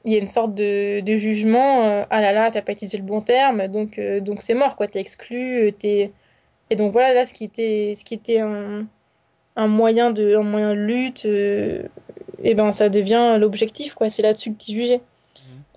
il 0.05 0.13
y 0.13 0.15
a 0.15 0.19
une 0.19 0.27
sorte 0.27 0.53
de, 0.53 1.01
de 1.01 1.15
jugement. 1.17 1.83
euh, 1.85 2.03
ah 2.09 2.21
là 2.21 2.31
là, 2.31 2.51
t'as 2.51 2.61
pas 2.61 2.71
utilisé 2.73 2.97
le 2.97 3.03
bon 3.03 3.21
terme, 3.21 3.67
donc 3.67 3.97
euh, 3.99 4.19
donc 4.21 4.41
c'est 4.41 4.53
mort, 4.53 4.75
quoi. 4.75 4.87
T'es 4.87 4.99
exclu, 4.99 5.67
euh, 5.67 5.71
t'es... 5.71 6.11
Et 6.69 6.75
donc 6.75 6.91
voilà, 6.93 7.13
là, 7.13 7.25
ce 7.25 7.33
qui 7.33 7.43
était, 7.43 7.93
ce 7.95 8.03
qui 8.05 8.13
était 8.13 8.39
un, 8.39 8.87
un 9.55 9.67
moyen 9.67 10.11
de, 10.11 10.35
un 10.35 10.43
moyen 10.43 10.69
de 10.75 10.79
lutte, 10.79 11.25
euh, 11.25 11.83
et 12.43 12.55
ben 12.55 12.71
ça 12.71 12.89
devient 12.89 13.37
l'objectif, 13.39 13.93
quoi. 13.95 14.09
C'est 14.09 14.21
là-dessus 14.21 14.53
que 14.53 14.63
tu 14.63 14.71
es 14.71 14.75
jugé. 14.75 15.01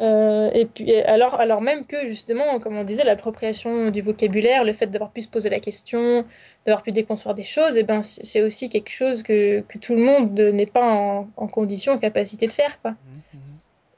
Euh, 0.00 0.48
et 0.54 0.64
puis, 0.66 0.94
alors, 0.94 1.34
alors 1.40 1.60
même 1.60 1.84
que, 1.84 2.06
justement, 2.06 2.60
comme 2.60 2.76
on 2.76 2.84
disait, 2.84 3.02
l'appropriation 3.02 3.90
du 3.90 4.00
vocabulaire, 4.00 4.64
le 4.64 4.72
fait 4.72 4.86
d'avoir 4.86 5.10
pu 5.10 5.22
se 5.22 5.28
poser 5.28 5.50
la 5.50 5.58
question, 5.58 6.24
d'avoir 6.64 6.82
pu 6.84 6.92
déconstruire 6.92 7.34
des 7.34 7.42
choses, 7.42 7.76
et 7.76 7.82
ben, 7.82 8.02
c'est 8.02 8.42
aussi 8.42 8.68
quelque 8.68 8.90
chose 8.90 9.24
que, 9.24 9.60
que 9.62 9.76
tout 9.78 9.94
le 9.94 10.02
monde 10.02 10.38
n'est 10.38 10.66
pas 10.66 10.84
en, 10.84 11.28
en 11.36 11.48
condition, 11.48 11.94
en 11.94 11.98
capacité 11.98 12.46
de 12.46 12.52
faire, 12.52 12.80
quoi. 12.80 12.92
Mhm, 12.92 13.22
mhm. 13.34 13.47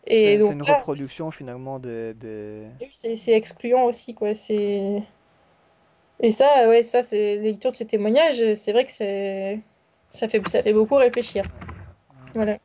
Et 0.06 0.38
donc 0.38 0.52
une 0.52 0.64
là, 0.64 0.78
reproduction 0.78 1.30
finalement 1.30 1.78
des, 1.78 2.14
des... 2.14 2.62
oui, 2.80 2.88
c'est 2.90 3.32
excluant 3.32 3.84
aussi, 3.84 4.14
quoi. 4.14 4.34
C'est... 4.34 5.02
Et 6.20 6.30
ça, 6.30 6.68
ouais, 6.68 6.82
ça, 6.82 7.02
c'est 7.02 7.36
la 7.36 7.42
lecture 7.42 7.70
de 7.70 7.76
ces 7.76 7.86
témoignages, 7.86 8.54
c'est 8.54 8.72
vrai 8.72 8.84
que 8.84 8.92
c'est... 8.92 9.60
Ça 10.08 10.28
fait, 10.28 10.46
ça 10.48 10.62
fait 10.62 10.72
beaucoup 10.72 10.96
réfléchir. 10.96 11.44
Voilà. 12.34 12.58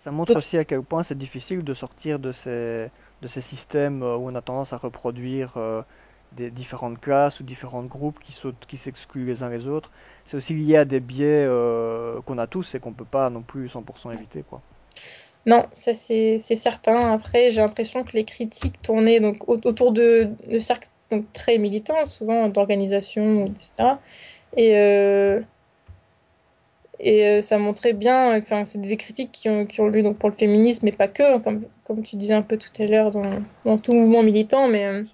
Ça 0.00 0.10
montre 0.10 0.36
aussi 0.36 0.58
à 0.58 0.64
quel 0.64 0.82
point 0.82 1.02
c'est 1.02 1.16
difficile 1.16 1.64
de 1.64 1.74
sortir 1.74 2.18
de 2.18 2.30
ces, 2.30 2.90
de 3.22 3.26
ces 3.26 3.40
systèmes 3.40 4.02
euh, 4.02 4.16
où 4.16 4.28
on 4.28 4.34
a 4.34 4.42
tendance 4.42 4.72
à 4.74 4.76
reproduire 4.76 5.54
euh, 5.56 5.82
des 6.32 6.50
différentes 6.50 7.00
classes 7.00 7.40
ou 7.40 7.42
différents 7.42 7.84
groupes 7.84 8.18
qui 8.20 8.76
s'excluent 8.76 9.24
les 9.24 9.42
uns 9.42 9.48
les 9.48 9.66
autres. 9.66 9.90
C'est 10.26 10.36
aussi 10.36 10.54
lié 10.54 10.76
à 10.76 10.84
des 10.84 11.00
biais 11.00 11.46
euh, 11.48 12.20
qu'on 12.22 12.38
a 12.38 12.46
tous 12.46 12.74
et 12.74 12.80
qu'on 12.80 12.92
peut 12.92 13.06
pas 13.06 13.30
non 13.30 13.42
plus 13.42 13.68
100% 13.68 14.12
éviter, 14.12 14.42
quoi. 14.42 14.60
Non, 15.46 15.66
ça 15.72 15.92
c'est 15.94 16.38
certain. 16.38 17.12
Après, 17.12 17.50
j'ai 17.50 17.60
l'impression 17.60 18.02
que 18.02 18.12
les 18.12 18.24
critiques 18.24 18.80
tournaient 18.82 19.20
donc 19.20 19.48
autour 19.48 19.92
de, 19.92 20.30
de 20.48 20.58
cercles 20.58 20.88
donc, 21.10 21.30
très 21.32 21.58
militants, 21.58 22.06
souvent 22.06 22.48
d'organisations, 22.48 23.46
etc. 23.46 23.98
Et, 24.56 24.76
euh, 24.76 25.40
et 27.00 27.26
euh, 27.26 27.42
ça 27.42 27.58
montrait 27.58 27.92
bien, 27.92 28.38
enfin, 28.38 28.64
c'est 28.64 28.80
des 28.80 28.96
critiques 28.96 29.32
qui 29.32 29.48
ont, 29.48 29.66
qui 29.66 29.80
ont 29.80 29.88
lieu 29.88 30.02
donc, 30.02 30.16
pour 30.18 30.30
le 30.30 30.34
féminisme, 30.34 30.86
mais 30.86 30.92
pas 30.92 31.08
que, 31.08 31.22
hein, 31.22 31.40
comme, 31.40 31.64
comme 31.84 32.02
tu 32.02 32.16
disais 32.16 32.34
un 32.34 32.42
peu 32.42 32.56
tout 32.56 32.70
à 32.82 32.86
l'heure 32.86 33.10
dans, 33.10 33.30
dans 33.64 33.78
tout 33.78 33.92
mouvement 33.92 34.22
militant, 34.22 34.68
mais 34.68 34.86
euh, 34.86 35.04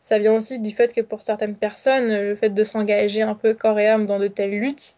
ça. 0.00 0.18
vient 0.18 0.34
aussi 0.34 0.60
du 0.60 0.70
fait 0.70 0.94
que 0.94 1.00
pour 1.00 1.22
certaines 1.22 1.56
personnes, 1.56 2.08
le 2.08 2.36
fait 2.36 2.50
de 2.50 2.64
s'engager 2.64 3.22
un 3.22 3.34
peu 3.34 3.52
corps 3.54 3.78
et 3.78 3.88
âme 3.88 4.06
dans 4.06 4.18
de 4.18 4.28
telles 4.28 4.58
luttes, 4.58 4.96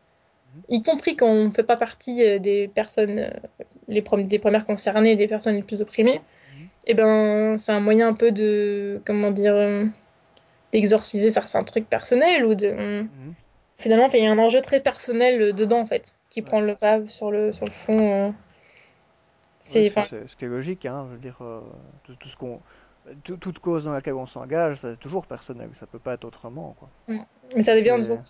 y 0.68 0.82
compris 0.82 1.16
quand 1.16 1.26
on 1.28 1.46
ne 1.46 1.50
fait 1.50 1.62
pas 1.64 1.76
partie 1.76 2.24
euh, 2.24 2.38
des 2.38 2.68
personnes, 2.68 3.18
euh, 3.18 3.30
les 3.88 4.02
des 4.24 4.38
premières 4.38 4.64
concernées, 4.66 5.16
des 5.16 5.28
personnes 5.28 5.56
les 5.56 5.62
plus 5.62 5.82
opprimées, 5.82 6.20
mhm, 6.20 6.68
et 6.86 6.94
ben 6.94 7.56
c'est 7.58 7.72
un 7.72 7.80
moyen 7.80 8.08
un 8.08 8.14
peu 8.14 8.30
de, 8.32 9.00
comment 9.04 9.30
dire, 9.30 9.54
euh, 9.54 9.84
d'exorciser 10.72 11.30
certains 11.30 11.64
trucs 11.64 11.88
personnels 11.88 12.44
ou 12.44 12.54
de... 12.54 12.70
mhm. 12.72 13.08
finalement, 13.78 14.08
il 14.12 14.22
y 14.22 14.26
a 14.26 14.30
un 14.32 14.38
enjeu 14.38 14.60
très 14.60 14.80
personnel 14.80 15.54
dedans, 15.54 15.80
en 15.80 15.86
fait, 15.86 16.14
qui 16.28 16.40
Ouais. 16.40 16.46
prend 16.46 16.60
le 16.60 16.74
pas 16.76 17.00
sur 17.08 17.30
le, 17.30 17.52
sur 17.52 17.64
le 17.66 17.72
fond. 17.72 17.98
euh, 17.98 18.30
c'est, 19.60 19.90
ce 19.90 20.36
qui 20.36 20.44
est 20.44 20.48
logique, 20.48 20.86
hein, 20.86 21.06
je 21.08 21.14
veux 21.14 21.20
dire, 21.20 21.36
euh, 21.42 21.60
tout, 22.04 22.14
tout 22.14 22.28
ce 22.28 22.36
qu'on, 22.36 22.60
tout- 23.24 23.36
toute 23.36 23.58
cause 23.58 23.84
dans 23.84 23.92
laquelle 23.92 24.14
on 24.14 24.26
s'engage, 24.26 24.78
c'est 24.80 24.98
toujours 24.98 25.26
personnel, 25.26 25.68
ça 25.74 25.86
peut 25.86 25.98
pas 25.98 26.14
être 26.14 26.24
autrement, 26.24 26.74
quoi. 26.78 26.88
mm. 27.08 27.20
mais 27.56 27.62
ça 27.62 27.74
devient, 27.74 27.96
disons. 27.98 28.20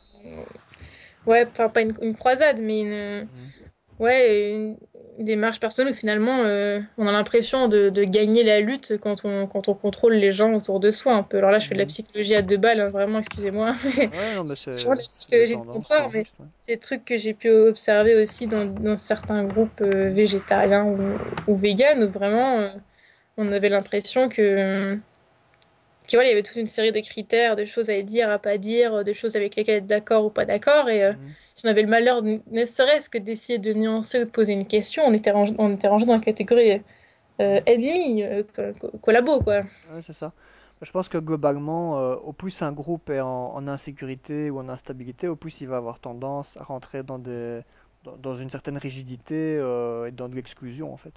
Ouais, 1.26 1.46
enfin, 1.50 1.68
pas 1.68 1.82
une, 1.82 1.94
une 2.02 2.16
croisade, 2.16 2.60
mais 2.60 2.80
une, 2.80 3.28
Mhm, 3.28 3.50
ouais, 3.98 4.50
une, 4.52 4.76
démarche 5.18 5.60
personnelle 5.60 5.92
où 5.92 5.96
finalement, 5.96 6.44
euh, 6.44 6.80
on 6.96 7.06
a 7.06 7.12
l'impression 7.12 7.68
de, 7.68 7.90
de 7.90 8.04
gagner 8.04 8.42
la 8.42 8.60
lutte 8.60 8.94
quand 8.98 9.24
on, 9.24 9.46
quand 9.46 9.68
on 9.68 9.74
contrôle 9.74 10.14
les 10.14 10.32
gens 10.32 10.54
autour 10.54 10.80
de 10.80 10.90
soi, 10.90 11.14
un 11.14 11.22
peu. 11.22 11.36
Alors 11.38 11.50
là, 11.50 11.58
je 11.58 11.68
fais 11.68 11.74
de 11.74 11.80
la 11.80 11.84
mhm. 11.84 11.90
psychologie 11.90 12.34
à 12.34 12.42
deux 12.42 12.56
balles, 12.56 12.80
hein, 12.80 12.88
vraiment, 12.88 13.18
excusez-moi. 13.18 13.74
Ouais, 13.98 14.34
non, 14.34 14.44
mais 14.44 14.56
C'est 14.56 14.84
la 14.84 14.96
psychologie 14.96 15.56
de 15.56 15.62
comptoir, 15.62 16.10
mais 16.10 16.20
ouais. 16.20 16.46
c'est 16.66 16.74
des 16.74 16.78
trucs 16.78 17.04
que 17.04 17.18
j'ai 17.18 17.34
pu 17.34 17.50
observer 17.50 18.14
aussi 18.20 18.46
dans, 18.46 18.64
dans 18.64 18.96
certains 18.96 19.44
groupes 19.44 19.82
euh, 19.82 20.10
végétariens 20.10 20.86
ou, 20.86 20.98
ou 21.46 21.54
véganes, 21.54 22.02
où 22.02 22.10
vraiment, 22.10 22.60
euh, 22.60 22.68
on 23.36 23.52
avait 23.52 23.68
l'impression 23.68 24.30
que, 24.30 24.98
voilà, 26.16 26.28
il 26.28 26.32
y 26.32 26.34
avait 26.34 26.42
toute 26.42 26.56
une 26.56 26.66
série 26.66 26.92
de 26.92 27.00
critères, 27.00 27.56
de 27.56 27.64
choses 27.64 27.90
à 27.90 28.00
dire, 28.02 28.30
à 28.30 28.38
pas 28.38 28.58
dire, 28.58 29.04
de 29.04 29.12
choses 29.12 29.36
avec 29.36 29.56
lesquelles 29.56 29.76
être 29.78 29.86
d'accord 29.86 30.24
ou 30.26 30.30
pas 30.30 30.44
d'accord, 30.44 30.88
et 30.88 31.04
euh, 31.04 31.12
si 31.56 31.66
on 31.66 31.68
avait 31.70 31.82
le 31.82 31.88
malheur, 31.88 32.22
de- 32.22 32.40
ne 32.50 32.64
serait-ce 32.64 33.08
que 33.10 33.18
d'essayer 33.18 33.58
de 33.58 33.72
nuancer 33.72 34.20
ou 34.20 34.24
de 34.24 34.30
poser 34.30 34.52
une 34.52 34.66
question, 34.66 35.02
on 35.06 35.12
était 35.14 35.30
rangé, 35.30 35.54
on 35.58 35.72
était 35.74 35.88
rangé 35.88 36.06
dans 36.06 36.14
la 36.14 36.20
catégorie 36.20 36.82
euh, 37.40 37.60
ennemi, 37.66 38.22
euh, 38.24 38.44
co- 38.54 38.74
co- 38.90 38.98
collabo, 38.98 39.40
quoi. 39.40 39.64
Ouais, 39.84 40.02
c'est 40.02 40.12
ça. 40.14 40.32
Je 40.82 40.90
pense 40.90 41.08
que 41.08 41.18
globalement, 41.18 41.98
euh, 41.98 42.16
au 42.16 42.32
plus 42.32 42.62
un 42.62 42.72
groupe 42.72 43.10
est 43.10 43.20
en, 43.20 43.54
en 43.54 43.68
insécurité 43.68 44.50
ou 44.50 44.58
en 44.58 44.68
instabilité, 44.68 45.28
au 45.28 45.36
plus 45.36 45.60
il 45.60 45.68
va 45.68 45.76
avoir 45.76 46.00
tendance 46.00 46.56
à 46.56 46.64
rentrer 46.64 47.02
dans 47.02 47.18
des, 47.18 47.60
dans, 48.04 48.16
dans 48.16 48.36
une 48.36 48.48
certaine 48.50 48.78
rigidité 48.78 49.34
euh, 49.58 50.06
et 50.06 50.12
dans 50.12 50.28
de 50.28 50.34
l'exclusion, 50.36 50.92
en 50.92 50.96
fait. 50.96 51.14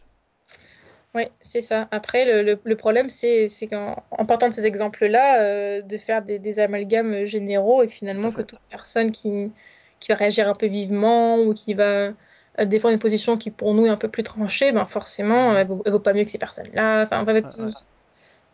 Oui, 1.16 1.24
c'est 1.42 1.62
ça. 1.62 1.88
Après, 1.92 2.26
le, 2.26 2.42
le- 2.54 2.60
le 2.64 2.76
problème, 2.76 3.10
c'est 3.10 3.48
qu'en 3.70 4.04
en 4.12 4.26
partant 4.26 4.50
de 4.50 4.54
ces 4.56 4.66
exemples-là, 4.66 5.42
euh, 5.44 5.82
de 5.82 5.98
faire 5.98 6.24
des, 6.24 6.40
des 6.40 6.60
amalgames 6.60 7.26
généraux 7.26 7.84
et 7.84 7.88
finalement 7.88 8.32
que 8.32 8.42
toute 8.42 8.60
personne 8.70 9.12
qui, 9.12 9.52
qui 10.00 10.10
va 10.12 10.16
réagir 10.16 10.50
un 10.50 10.56
peu 10.56 10.66
vivement 10.66 11.38
ou 11.40 11.54
qui 11.54 11.76
va 11.76 12.14
euh, 12.60 12.66
défendre 12.66 12.94
une 12.96 13.00
position 13.00 13.38
qui 13.38 13.52
pour 13.52 13.76
nous 13.76 13.86
est 13.86 13.90
un 13.90 13.98
peu 13.98 14.08
plus 14.08 14.24
tranchée, 14.24 14.72
ben 14.72 14.86
forcément, 14.86 15.52
Mhm. 15.52 15.58
elle 15.58 15.68
vaut, 15.68 15.82
elle 15.86 15.92
vaut 15.92 16.00
pas 16.00 16.14
mieux 16.14 16.24
que 16.24 16.32
ces 16.32 16.40
personnes-là. 16.40 17.04
Enfin. 17.04 17.26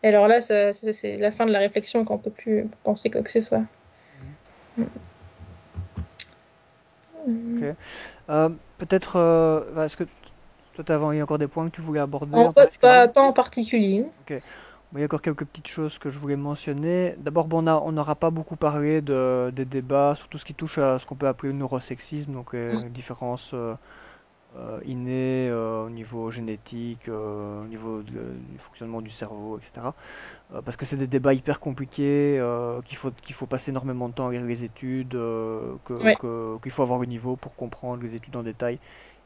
Et 0.02 0.08
alors 0.08 0.28
là, 0.28 0.40
c'est 0.42 1.16
la 1.18 1.30
fin 1.30 1.46
de 1.46 1.52
la 1.52 1.58
réflexion 1.60 2.04
qu'on 2.04 2.18
peut 2.18 2.30
plus 2.30 2.66
penser 2.84 3.10
quoi 3.10 3.22
que 3.22 3.30
ce 3.30 3.40
soit. 3.40 3.62
Mhm. 4.76 4.86
Ok. 7.26 7.26
Mm. 7.26 7.72
Euh, 8.30 8.48
peut-être, 8.78 9.16
euh, 9.16 9.60
bah, 9.74 9.88
est-ce 10.72 10.82
que 10.82 10.82
toi, 10.82 10.84
tu 10.84 10.92
avais 10.92 11.22
encore 11.22 11.38
des 11.38 11.48
points 11.48 11.66
que 11.70 11.74
tu 11.76 11.80
voulais 11.82 12.00
aborder 12.00 12.44
En, 12.44 12.46
en 12.46 12.52
pas, 12.52 12.66
particulier? 12.66 12.80
pas, 12.80 13.06
pas 13.08 13.22
en 13.22 13.32
particulier. 13.32 14.04
Ok. 14.20 14.32
Bon, 14.92 14.98
il 14.98 15.00
y 15.00 15.02
a 15.02 15.06
encore 15.06 15.22
quelques 15.22 15.44
petites 15.44 15.68
choses 15.68 15.98
que 15.98 16.10
je 16.10 16.18
voulais 16.18 16.36
mentionner. 16.36 17.14
D'abord, 17.18 17.46
bon, 17.46 17.62
on 17.64 17.66
a- 17.68 17.80
on 17.84 17.92
n'aura 17.92 18.16
pas 18.16 18.30
beaucoup 18.30 18.56
parlé 18.56 19.00
de, 19.02 19.50
des 19.54 19.64
débats 19.64 20.14
sur 20.16 20.28
tout 20.28 20.38
ce 20.38 20.44
qui 20.44 20.54
touche 20.54 20.78
à 20.78 20.98
ce 20.98 21.06
qu'on 21.06 21.16
peut 21.16 21.28
appeler 21.28 21.52
le 21.52 21.58
neurosexisme, 21.58 22.32
donc 22.32 22.52
Mm. 22.70 22.84
les 22.84 22.90
différences 22.90 23.52
euh, 23.54 23.74
euh, 24.56 24.80
innées 24.86 25.48
euh, 25.50 25.86
au 25.86 25.90
niveau 25.90 26.30
génétique, 26.30 27.08
euh, 27.08 27.62
au 27.64 27.66
niveau 27.68 28.02
de- 28.02 28.12
du 28.52 28.58
fonctionnement 28.58 29.02
du 29.02 29.10
cerveau, 29.10 29.58
etc. 29.58 29.94
Euh, 30.54 30.62
parce 30.62 30.76
que 30.76 30.86
c'est 30.86 30.96
des 30.96 31.06
débats 31.08 31.34
hyper 31.34 31.60
compliqués, 31.60 32.38
euh, 32.40 32.82
qu'il 32.82 32.96
faut, 32.98 33.10
qu'il 33.12 33.34
faut 33.34 33.46
passer 33.46 33.70
énormément 33.70 34.08
de 34.08 34.14
temps 34.14 34.28
à 34.28 34.32
lire 34.32 34.42
les 34.44 34.64
études, 34.64 35.14
euh, 35.16 35.76
que, 35.84 35.94
Ouais. 36.04 36.16
que- 36.18 36.58
qu'il 36.62 36.72
faut 36.72 36.82
avoir 36.82 37.00
le 37.00 37.06
niveau 37.06 37.36
pour 37.36 37.54
comprendre 37.56 38.02
les 38.02 38.14
études 38.16 38.36
en 38.36 38.42
détail. 38.44 38.80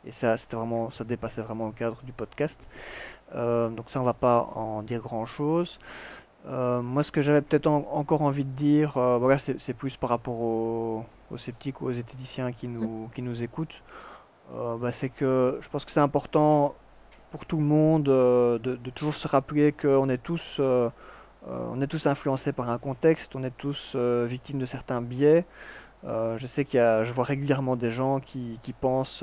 Et 0.06 0.12
ça, 0.12 0.36
c'était 0.36 0.56
vraiment, 0.56 0.90
ça 0.90 1.05
dépassait 1.05 1.43
vraiment 1.43 1.66
le 1.66 1.72
cadre 1.72 2.02
du 2.02 2.12
podcast. 2.12 2.59
Euh, 3.35 3.68
donc 3.70 3.90
ça, 3.90 4.01
on 4.01 4.05
va 4.05 4.14
pas 4.14 4.51
en 4.55 4.82
dire 4.82 5.01
grand-chose. 5.01 5.78
Euh, 6.47 6.82
moi, 6.82 7.02
ce 7.05 7.12
que 7.12 7.22
j'avais 7.22 7.43
peut-être 7.43 7.66
en- 7.66 7.89
encore 7.93 8.22
envie 8.22 8.44
de 8.44 8.51
dire, 8.51 8.97
euh, 8.98 9.18
voilà, 9.18 9.39
c'est 9.39 9.59
c'est 9.60 9.74
plus 9.74 9.97
par 9.97 10.10
rapport 10.10 10.40
aux, 10.40 11.05
aux 11.31 11.39
sceptiques 11.39 11.81
ou 11.81 11.86
aux 11.89 11.93
zététiciens 11.93 12.52
qui 12.52 12.68
nous, 12.68 13.10
qui 13.14 13.22
nous 13.22 13.43
écoutent, 13.43 13.82
euh, 14.55 14.76
bah, 14.76 14.93
c'est 14.93 15.09
que 15.10 15.59
je 15.60 15.68
pense 15.68 15.85
que 15.85 15.90
c'est 15.93 16.01
important 16.01 16.74
pour 17.31 17.47
tout 17.47 17.56
le 17.59 17.64
monde 17.64 18.09
euh, 18.09 18.59
de, 18.59 18.76
de 18.76 18.90
toujours 18.90 19.14
se 19.14 19.28
rappeler 19.28 19.72
qu'on 19.72 20.09
est 20.09 20.18
tous, 20.18 20.59
euh, 20.60 20.90
euh, 21.48 21.68
on 21.72 21.81
est 21.82 21.86
tous 21.89 22.06
influencés 22.06 22.52
par 22.52 22.70
un 22.70 22.78
contexte, 22.78 23.36
on 23.36 23.44
est 23.44 23.56
tous 23.56 23.93
euh, 23.97 24.26
victimes 24.28 24.59
de 24.59 24.66
certains 24.66 25.02
biais. 25.02 25.47
Euh, 26.05 26.39
je 26.39 26.47
sais 26.47 26.64
qu'il 26.64 26.78
y 26.78 26.81
a, 26.82 27.05
je 27.05 27.12
vois 27.12 27.24
régulièrement 27.24 27.76
des 27.76 27.90
gens 27.90 28.20
qui, 28.20 28.60
qui 28.62 28.72
pensent, 28.72 29.20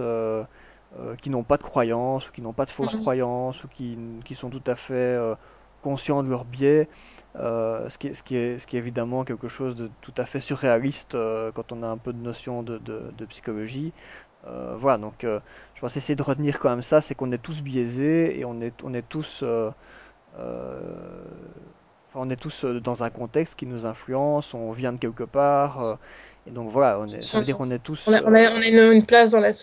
euh, 0.99 1.15
qui 1.15 1.29
n'ont 1.29 1.43
pas 1.43 1.57
de 1.57 1.63
croyances, 1.63 2.29
ou 2.29 2.31
qui 2.31 2.41
n'ont 2.41 2.53
pas 2.53 2.65
de 2.65 2.71
fausses 2.71 2.95
Mm. 2.95 2.99
croyances, 3.01 3.63
ou 3.63 3.67
qui, 3.67 3.97
qui 4.25 4.35
sont 4.35 4.49
tout 4.49 4.63
à 4.67 4.75
fait 4.75 4.93
euh, 4.93 5.35
conscients 5.81 6.23
de 6.23 6.29
leurs 6.29 6.45
biais, 6.45 6.89
euh, 7.37 7.89
ce 7.89 7.97
qui 7.97 8.07
est, 8.07 8.13
ce 8.13 8.23
qui 8.23 8.35
est, 8.35 8.59
ce 8.59 8.67
qui 8.67 8.75
est 8.75 8.79
évidemment 8.79 9.23
quelque 9.23 9.47
chose 9.47 9.75
de 9.75 9.89
tout 10.01 10.13
à 10.17 10.25
fait 10.25 10.41
surréaliste 10.41 11.13
quand 11.55 11.71
on 11.71 11.83
a 11.83 11.87
un 11.87 11.97
peu 11.97 12.11
de 12.11 12.17
notion 12.19 12.63
de, 12.63 12.77
de, 12.77 13.11
de 13.17 13.25
psychologie. 13.25 13.93
Voilà, 14.77 14.97
donc 14.97 15.17
je 15.23 15.79
pense 15.81 15.95
essayer 15.97 16.15
de 16.15 16.23
retenir 16.23 16.59
quand 16.59 16.69
même 16.69 16.81
ça, 16.81 16.99
c'est 17.01 17.15
qu'on 17.15 17.31
est 17.31 17.37
tous 17.37 17.61
biaisés 17.61 18.39
et 18.39 18.45
on 18.45 18.59
est, 18.61 18.73
on 18.83 18.93
est 18.93 19.03
tous 19.07 19.43
enfin, 20.33 22.19
on 22.19 22.29
est 22.29 22.35
tous 22.37 22.65
dans 22.65 23.03
un 23.03 23.09
contexte 23.09 23.55
qui 23.55 23.65
nous 23.65 23.85
influence, 23.85 24.53
on 24.53 24.71
vient 24.71 24.93
de 24.93 24.97
quelque 24.97 25.23
part, 25.23 25.97
et 26.45 26.51
donc 26.51 26.71
voilà, 26.71 26.99
on 26.99 27.11
est, 27.11 27.27
ça 27.27 27.39
veut 27.39 27.45
dire 27.45 27.57
qu'on 27.57 27.71
est 27.71 27.79
On 28.05 28.11
tous, 28.11 28.11
a, 28.13 28.21
on 28.25 28.33
a, 28.33 28.51
on 28.51 28.61
a 28.61 28.67
une, 28.67 28.93
une 28.93 29.05
place 29.05 29.31
dans 29.31 29.39
la 29.39 29.53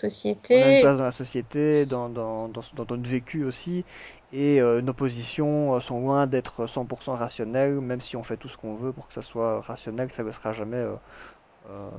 on 0.56 0.62
a 0.62 0.68
une 0.70 0.76
société. 0.76 0.78
place 0.78 0.98
dans 0.98 1.04
la 1.04 1.12
société, 1.12 1.86
dans, 1.86 2.08
dans, 2.10 2.48
dans, 2.48 2.62
dans 2.74 2.86
notre 2.96 3.08
vécu 3.08 3.44
aussi, 3.44 3.84
et 4.32 4.60
euh, 4.60 4.80
nos 4.82 4.92
positions 4.94 5.74
euh, 5.74 5.80
sont 5.80 6.00
loin 6.00 6.26
d'être 6.26 6.66
100% 6.66 7.14
rationnelles, 7.16 7.80
même 7.80 8.00
si 8.00 8.16
on 8.16 8.22
fait 8.24 8.36
tout 8.36 8.48
ce 8.48 8.56
qu'on 8.56 8.74
veut 8.76 8.92
pour 8.92 9.06
que 9.08 9.14
ça 9.14 9.22
soit 9.22 9.60
rationnel, 9.62 10.10
ça 10.12 10.22
ne 10.22 10.28
le 10.28 10.32
sera 10.32 10.52
jamais. 10.52 10.76
euh, 10.78 10.96
euh, 11.70 11.90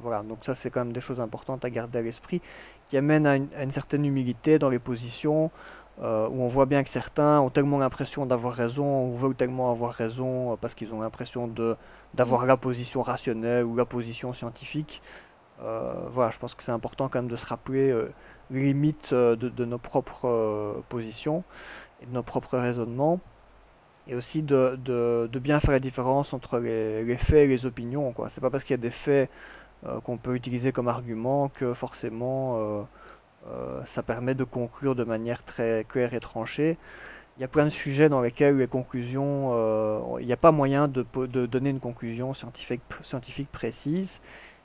voilà, 0.00 0.22
donc 0.22 0.44
ça 0.44 0.54
c'est 0.54 0.70
quand 0.70 0.80
même 0.84 0.92
des 0.92 1.00
choses 1.00 1.20
importantes 1.20 1.64
à 1.64 1.70
garder 1.70 1.98
à 1.98 2.02
l'esprit, 2.02 2.42
qui 2.88 2.96
amènent 2.96 3.26
à 3.26 3.36
une, 3.36 3.48
à 3.54 3.62
une 3.64 3.70
certaine 3.72 4.04
humilité 4.04 4.58
dans 4.58 4.68
les 4.70 4.78
positions, 4.78 5.50
euh, 6.00 6.28
où 6.28 6.42
on 6.42 6.48
voit 6.48 6.66
bien 6.66 6.82
que 6.84 6.90
certains 6.90 7.40
ont 7.40 7.50
tellement 7.50 7.78
l'impression 7.78 8.26
d'avoir 8.26 8.54
raison, 8.54 9.06
ou 9.08 9.16
veulent 9.16 9.36
tellement 9.36 9.70
avoir 9.70 9.92
raison, 9.94 10.56
parce 10.58 10.74
qu'ils 10.74 10.94
ont 10.94 11.00
l'impression 11.02 11.48
de 11.48 11.76
d'avoir 12.14 12.46
la 12.46 12.56
position 12.56 13.02
rationnelle 13.02 13.64
ou 13.64 13.76
la 13.76 13.84
position 13.84 14.32
scientifique. 14.32 15.02
Euh, 15.62 15.94
voilà, 16.12 16.30
je 16.30 16.38
pense 16.38 16.54
que 16.54 16.62
c'est 16.62 16.72
important 16.72 17.08
quand 17.08 17.20
même 17.20 17.30
de 17.30 17.36
se 17.36 17.46
rappeler 17.46 17.90
euh, 17.90 18.12
les 18.50 18.62
limites 18.62 19.12
euh, 19.12 19.36
de, 19.36 19.64
nos 19.64 19.78
propres 19.78 20.28
euh, 20.28 20.74
positions 20.88 21.44
et 22.02 22.06
de 22.06 22.12
nos 22.12 22.22
propres 22.22 22.58
raisonnements, 22.58 23.20
et 24.08 24.14
aussi 24.16 24.42
de, 24.42 24.76
de, 24.84 25.28
de 25.30 25.38
bien 25.38 25.60
faire 25.60 25.70
la 25.72 25.80
différence 25.80 26.32
entre 26.32 26.58
les, 26.58 27.04
les 27.04 27.16
faits 27.16 27.44
et 27.44 27.46
les 27.46 27.66
opinions, 27.66 28.12
quoi. 28.12 28.28
C'est 28.30 28.40
pas 28.40 28.50
parce 28.50 28.64
qu'il 28.64 28.74
y 28.74 28.80
a 28.80 28.82
des 28.82 28.90
faits 28.90 29.30
qu'on 30.04 30.16
peut 30.16 30.36
utiliser 30.36 30.70
comme 30.72 30.86
argument 30.86 31.48
que 31.48 31.74
forcément 31.74 32.86
ça 33.86 34.02
permet 34.02 34.34
de 34.34 34.44
conclure 34.44 34.94
de 34.94 35.04
manière 35.04 35.44
très 35.44 35.84
claire 35.88 36.14
et 36.14 36.20
tranchée. 36.20 36.78
Il 37.36 37.40
y 37.40 37.44
a 37.44 37.48
plein 37.48 37.64
de 37.64 37.70
sujets 37.70 38.08
dans 38.08 38.20
lesquels 38.20 38.58
les 38.58 38.68
conclusions, 38.68 39.50
euh, 39.54 40.20
il 40.20 40.26
n'y 40.26 40.32
a 40.32 40.36
pas 40.36 40.52
moyen 40.52 40.86
de, 40.88 41.02
de 41.26 41.46
donner 41.46 41.70
une 41.70 41.80
conclusion 41.80 42.34
scientifique, 42.34 42.82
scientifique 43.02 43.50
précise. 43.50 44.20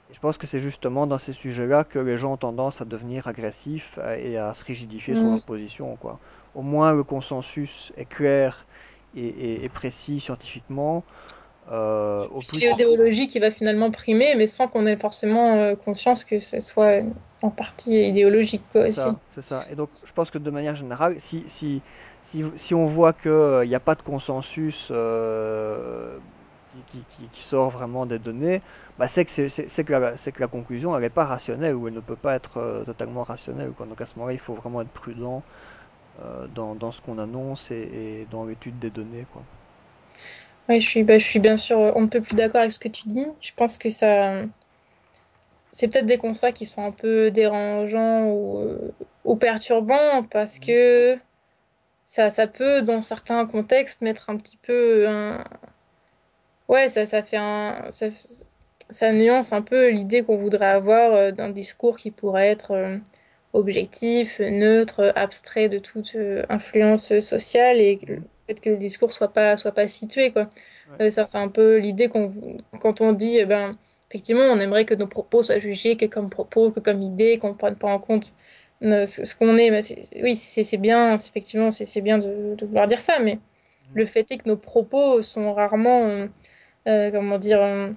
Et 0.09 0.13
je 0.15 0.19
pense 0.19 0.37
que 0.39 0.47
c'est 0.47 0.59
justement 0.59 1.07
dans 1.07 1.19
ces 1.19 1.33
sujets-là 1.33 1.85
que 1.85 1.99
les 1.99 2.17
gens 2.17 2.33
ont 2.33 2.37
tendance 2.37 2.81
à 2.81 2.85
devenir 2.85 3.27
agressifs 3.27 3.99
euh, 3.99 4.17
et 4.17 4.37
à 4.37 4.53
se 4.55 4.65
rigidifier 4.65 5.15
sur 5.15 5.29
Mm. 5.29 5.31
leur 5.31 5.41
position, 5.43 5.97
quoi. 5.97 6.19
Au 6.55 6.63
moins 6.63 6.93
le 6.93 7.03
consensus 7.05 7.93
est 7.97 8.05
clair 8.07 8.67
et, 9.15 9.25
et- 9.27 9.65
et 9.65 9.69
précis 9.69 10.19
scientifiquement. 10.21 11.05
Euh, 11.71 12.27
plus, 12.47 12.77
l'idéologie 12.77 13.27
qui 13.27 13.39
va 13.39 13.51
finalement 13.51 13.91
primer, 13.91 14.35
mais 14.35 14.47
sans 14.47 14.67
qu'on 14.67 14.85
ait 14.87 14.97
forcément 14.97 15.53
euh, 15.55 15.75
conscience 15.75 16.25
que 16.25 16.39
ce 16.39 16.59
soit 16.59 17.03
en 17.41 17.49
partie 17.51 18.07
idéologique, 18.07 18.63
C'est 18.79 18.89
ça, 18.89 19.21
c'est 19.31 19.41
ça. 19.41 19.65
Et 19.71 19.75
donc, 19.75 19.89
je 20.03 20.11
pense 20.13 20.29
que 20.29 20.37
de 20.37 20.51
manière 20.51 20.75
générale, 20.75 21.19
si, 21.19 21.49
si, 21.49 21.83
si, 22.27 22.43
si 22.57 22.73
on 22.75 22.85
voit 22.85 23.13
qu'il 23.13 23.63
n'y 23.67 23.75
a 23.75 23.79
pas 23.79 23.95
de 23.95 24.01
consensus 24.01 24.89
euh, 24.91 26.19
qui, 26.71 26.83
qui, 26.85 27.05
qui- 27.05 27.29
qui 27.29 27.43
sort 27.43 27.69
vraiment 27.71 28.05
des 28.05 28.19
données, 28.19 28.61
bah 28.97 29.07
c'est 29.07 29.25
que, 29.25 29.91
la, 29.91 30.17
c'est 30.17 30.31
que 30.33 30.41
la 30.41 30.47
conclusion, 30.47 30.95
elle 30.95 31.01
n'est 31.03 31.09
pas 31.09 31.25
rationnelle 31.25 31.75
ou 31.75 31.87
elle 31.87 31.93
ne 31.93 31.99
peut 32.01 32.15
pas 32.17 32.35
être 32.35 32.57
euh, 32.57 32.83
totalement 32.85 33.23
rationnelle. 33.23 33.71
Quoi. 33.73 33.85
Donc, 33.87 34.01
à 34.01 34.05
ce 34.05 34.13
moment-là, 34.17 34.33
il 34.33 34.39
faut 34.39 34.55
vraiment 34.55 34.81
être 34.81 34.91
prudent 34.91 35.43
euh, 36.19 36.47
dans, 36.47 36.75
dans 36.75 36.91
ce 36.93 37.01
qu'on 37.01 37.17
annonce 37.19 37.71
et, 37.71 38.21
et 38.21 38.27
dans 38.27 38.45
l'étude 38.45 38.79
des 38.79 38.91
données. 38.91 39.25
Quoi. 39.31 39.45
Ouais, 40.69 40.79
je 40.81 40.87
suis, 40.89 41.03
bah, 41.03 41.17
je 41.17 41.25
suis 41.25 41.39
bien 41.39 41.57
sûr, 41.57 41.79
euh, 41.79 41.91
on 41.95 42.01
ne 42.01 42.07
peut 42.07 42.21
plus 42.21 42.35
d'accord 42.35 42.61
avec 42.61 42.71
ce 42.71 42.79
que 42.79 42.87
tu 42.89 43.07
dis. 43.07 43.25
Je 43.41 43.51
pense 43.55 43.77
que 43.77 43.89
ça, 43.89 44.43
c'est 45.71 45.87
peut-être 45.87 46.05
des 46.05 46.17
constats 46.17 46.51
qui 46.51 46.65
sont 46.65 46.83
un 46.83 46.91
peu 46.91 47.31
dérangeants 47.31 48.25
ou, 48.31 48.59
euh, 48.59 48.91
ou 49.23 49.35
perturbants 49.35 50.23
parce 50.23 50.59
Mhm. 50.59 50.59
que 50.59 51.17
ça, 52.07 52.31
ça 52.31 52.47
peut, 52.47 52.81
dans 52.81 53.01
certains 53.01 53.45
contextes, 53.45 54.01
mettre 54.01 54.29
un 54.29 54.37
petit 54.37 54.57
peu 54.57 55.07
un... 55.09 55.43
Ouais, 56.69 56.89
ça, 56.89 57.05
ça 57.05 57.21
fait 57.21 57.37
un... 57.37 57.91
Ça, 57.91 58.07
ça 58.89 59.11
nuance 59.11 59.51
un 59.51 59.61
peu 59.61 59.89
l'idée 59.89 60.23
qu'on 60.23 60.37
voudrait 60.37 60.67
avoir 60.67 61.13
euh, 61.13 61.31
d'un 61.31 61.49
discours 61.49 61.97
qui 61.97 62.09
pourrait 62.11 62.47
être 62.47 62.71
euh, 62.71 62.97
objectif, 63.51 64.39
neutre, 64.39 65.11
abstrait 65.17 65.67
de 65.67 65.79
toute 65.79 66.15
euh, 66.15 66.45
influence 66.47 67.19
sociale 67.19 67.81
et 67.81 67.99
le 68.07 68.21
fait 68.47 68.61
que 68.61 68.69
le 68.69 68.77
discours 68.77 69.11
soit 69.11 69.33
pas, 69.33 69.57
soit 69.57 69.73
pas 69.73 69.89
situé, 69.89 70.31
quoi. 70.31 70.49
Ouais. 70.99 71.11
Ça, 71.11 71.25
c'est 71.25 71.37
un 71.37 71.49
peu 71.49 71.77
l'idée 71.77 72.07
qu'on, 72.07 72.31
quand 72.79 73.01
on 73.01 73.11
dit, 73.11 73.37
eh 73.37 73.45
ben, 73.45 73.77
effectivement, 74.09 74.43
on 74.43 74.59
aimerait 74.59 74.85
que 74.85 74.93
nos 74.93 75.07
propos 75.07 75.43
soient 75.43 75.59
jugés 75.59 75.97
que 75.97 76.05
comme 76.05 76.29
propos, 76.29 76.71
que 76.71 76.79
comme 76.79 77.01
idées, 77.01 77.37
qu'on 77.37 77.49
ne 77.49 77.55
prenne 77.55 77.75
pas 77.75 77.91
en 77.91 77.99
compte 77.99 78.33
ce, 78.81 79.25
ce 79.25 79.35
qu'on 79.35 79.57
est. 79.57 79.81
C'est- 79.81 80.21
oui, 80.23 80.35
c'est 80.35 80.77
bien, 80.77 81.15
effectivement, 81.15 81.71
c'est 81.71 82.01
bien 82.01 82.17
de, 82.17 82.55
de 82.55 82.65
vouloir 82.65 82.87
dire 82.87 83.01
ça, 83.01 83.19
mais 83.19 83.35
Mhm. 83.35 83.39
le 83.95 84.05
fait 84.05 84.31
est 84.31 84.37
que 84.37 84.47
nos 84.49 84.57
propos 84.57 85.21
sont 85.21 85.53
rarement, 85.53 86.05
euh, 86.07 86.27
euh, 86.87 87.11
comment 87.11 87.37
dire, 87.39 87.61
euh, 87.61 87.91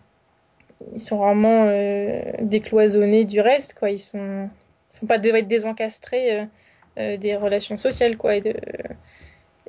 ils 0.95 1.01
sont 1.01 1.19
rarement 1.21 1.67
euh, 1.69 2.21
décloisonnés 2.41 3.25
du 3.25 3.41
reste, 3.41 3.75
quoi. 3.75 3.91
Ils 3.91 3.99
sont, 3.99 4.49
ils 4.93 4.97
sont 4.97 5.07
pas 5.07 5.19
dé- 5.19 5.43
désencastrés 5.43 6.41
euh, 6.41 6.45
euh, 6.99 7.17
des 7.17 7.37
relations 7.37 7.77
sociales, 7.77 8.17
quoi. 8.17 8.37
Et, 8.37 8.41
de- 8.41 8.55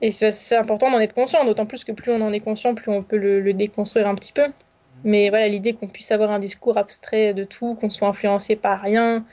et 0.01 0.11
c'est 0.11 0.55
important 0.55 0.89
d'en 0.91 0.99
être 0.99 1.13
conscient, 1.13 1.45
d'autant 1.45 1.65
plus 1.65 1.83
que 1.83 1.91
plus 1.91 2.11
on 2.11 2.21
en 2.21 2.33
est 2.33 2.39
conscient, 2.39 2.73
plus 2.73 2.91
on 2.91 3.03
peut 3.03 3.17
le, 3.17 3.39
le 3.39 3.53
déconstruire 3.53 4.07
un 4.07 4.15
petit 4.15 4.33
peu. 4.33 4.45
Mhm. 4.45 4.53
Mais 5.03 5.29
voilà, 5.29 5.47
l'idée 5.47 5.73
qu'on 5.73 5.87
puisse 5.87 6.11
avoir 6.11 6.31
un 6.31 6.39
discours 6.39 6.77
abstrait 6.77 7.33
de 7.33 7.43
tout, 7.43 7.75
qu'on 7.75 7.89
soit 7.89 8.07
influencé 8.07 8.55
par 8.55 8.81
rien, 8.81 9.25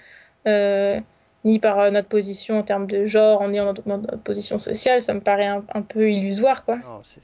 euh, 0.46 1.00
ni 1.44 1.58
par 1.58 1.78
euh, 1.80 1.90
notre 1.90 2.08
position 2.08 2.58
en 2.58 2.62
termes 2.62 2.86
de 2.86 3.06
genre, 3.06 3.46
ni 3.48 3.60
en 3.60 3.66
notre, 3.66 3.86
notre 3.88 4.16
position 4.18 4.58
sociale, 4.58 5.02
ça 5.02 5.14
me 5.14 5.20
paraît 5.20 5.46
un, 5.46 5.64
un 5.74 5.82
peu 5.82 6.10
illusoire, 6.12 6.64
quoi. 6.64 6.78
Non, 6.80 7.02
c'est, 7.04 7.20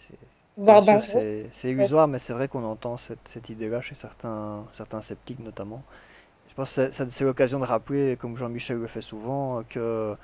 Voire 0.56 0.82
dangereux. 0.84 1.24
c'est, 1.52 1.70
illusoire, 1.70 2.08
mais 2.08 2.18
c'est 2.18 2.32
vrai 2.32 2.48
qu'on 2.48 2.64
entend 2.64 2.96
cette, 2.96 3.28
cette 3.28 3.48
idée-là 3.50 3.80
chez 3.80 3.94
certains, 3.94 4.66
certains 4.72 5.00
sceptiques 5.00 5.38
notamment. 5.40 5.84
Je 6.48 6.54
pense 6.54 6.70
que 6.70 6.74
c'est 6.74 6.92
c'est- 6.92 7.10
c'est 7.12 7.24
l'occasion 7.24 7.60
de 7.60 7.64
rappeler, 7.66 8.16
comme 8.18 8.36
Jean-Michel 8.36 8.78
le 8.78 8.86
fait 8.88 9.02
souvent, 9.02 9.64
que 9.64 10.16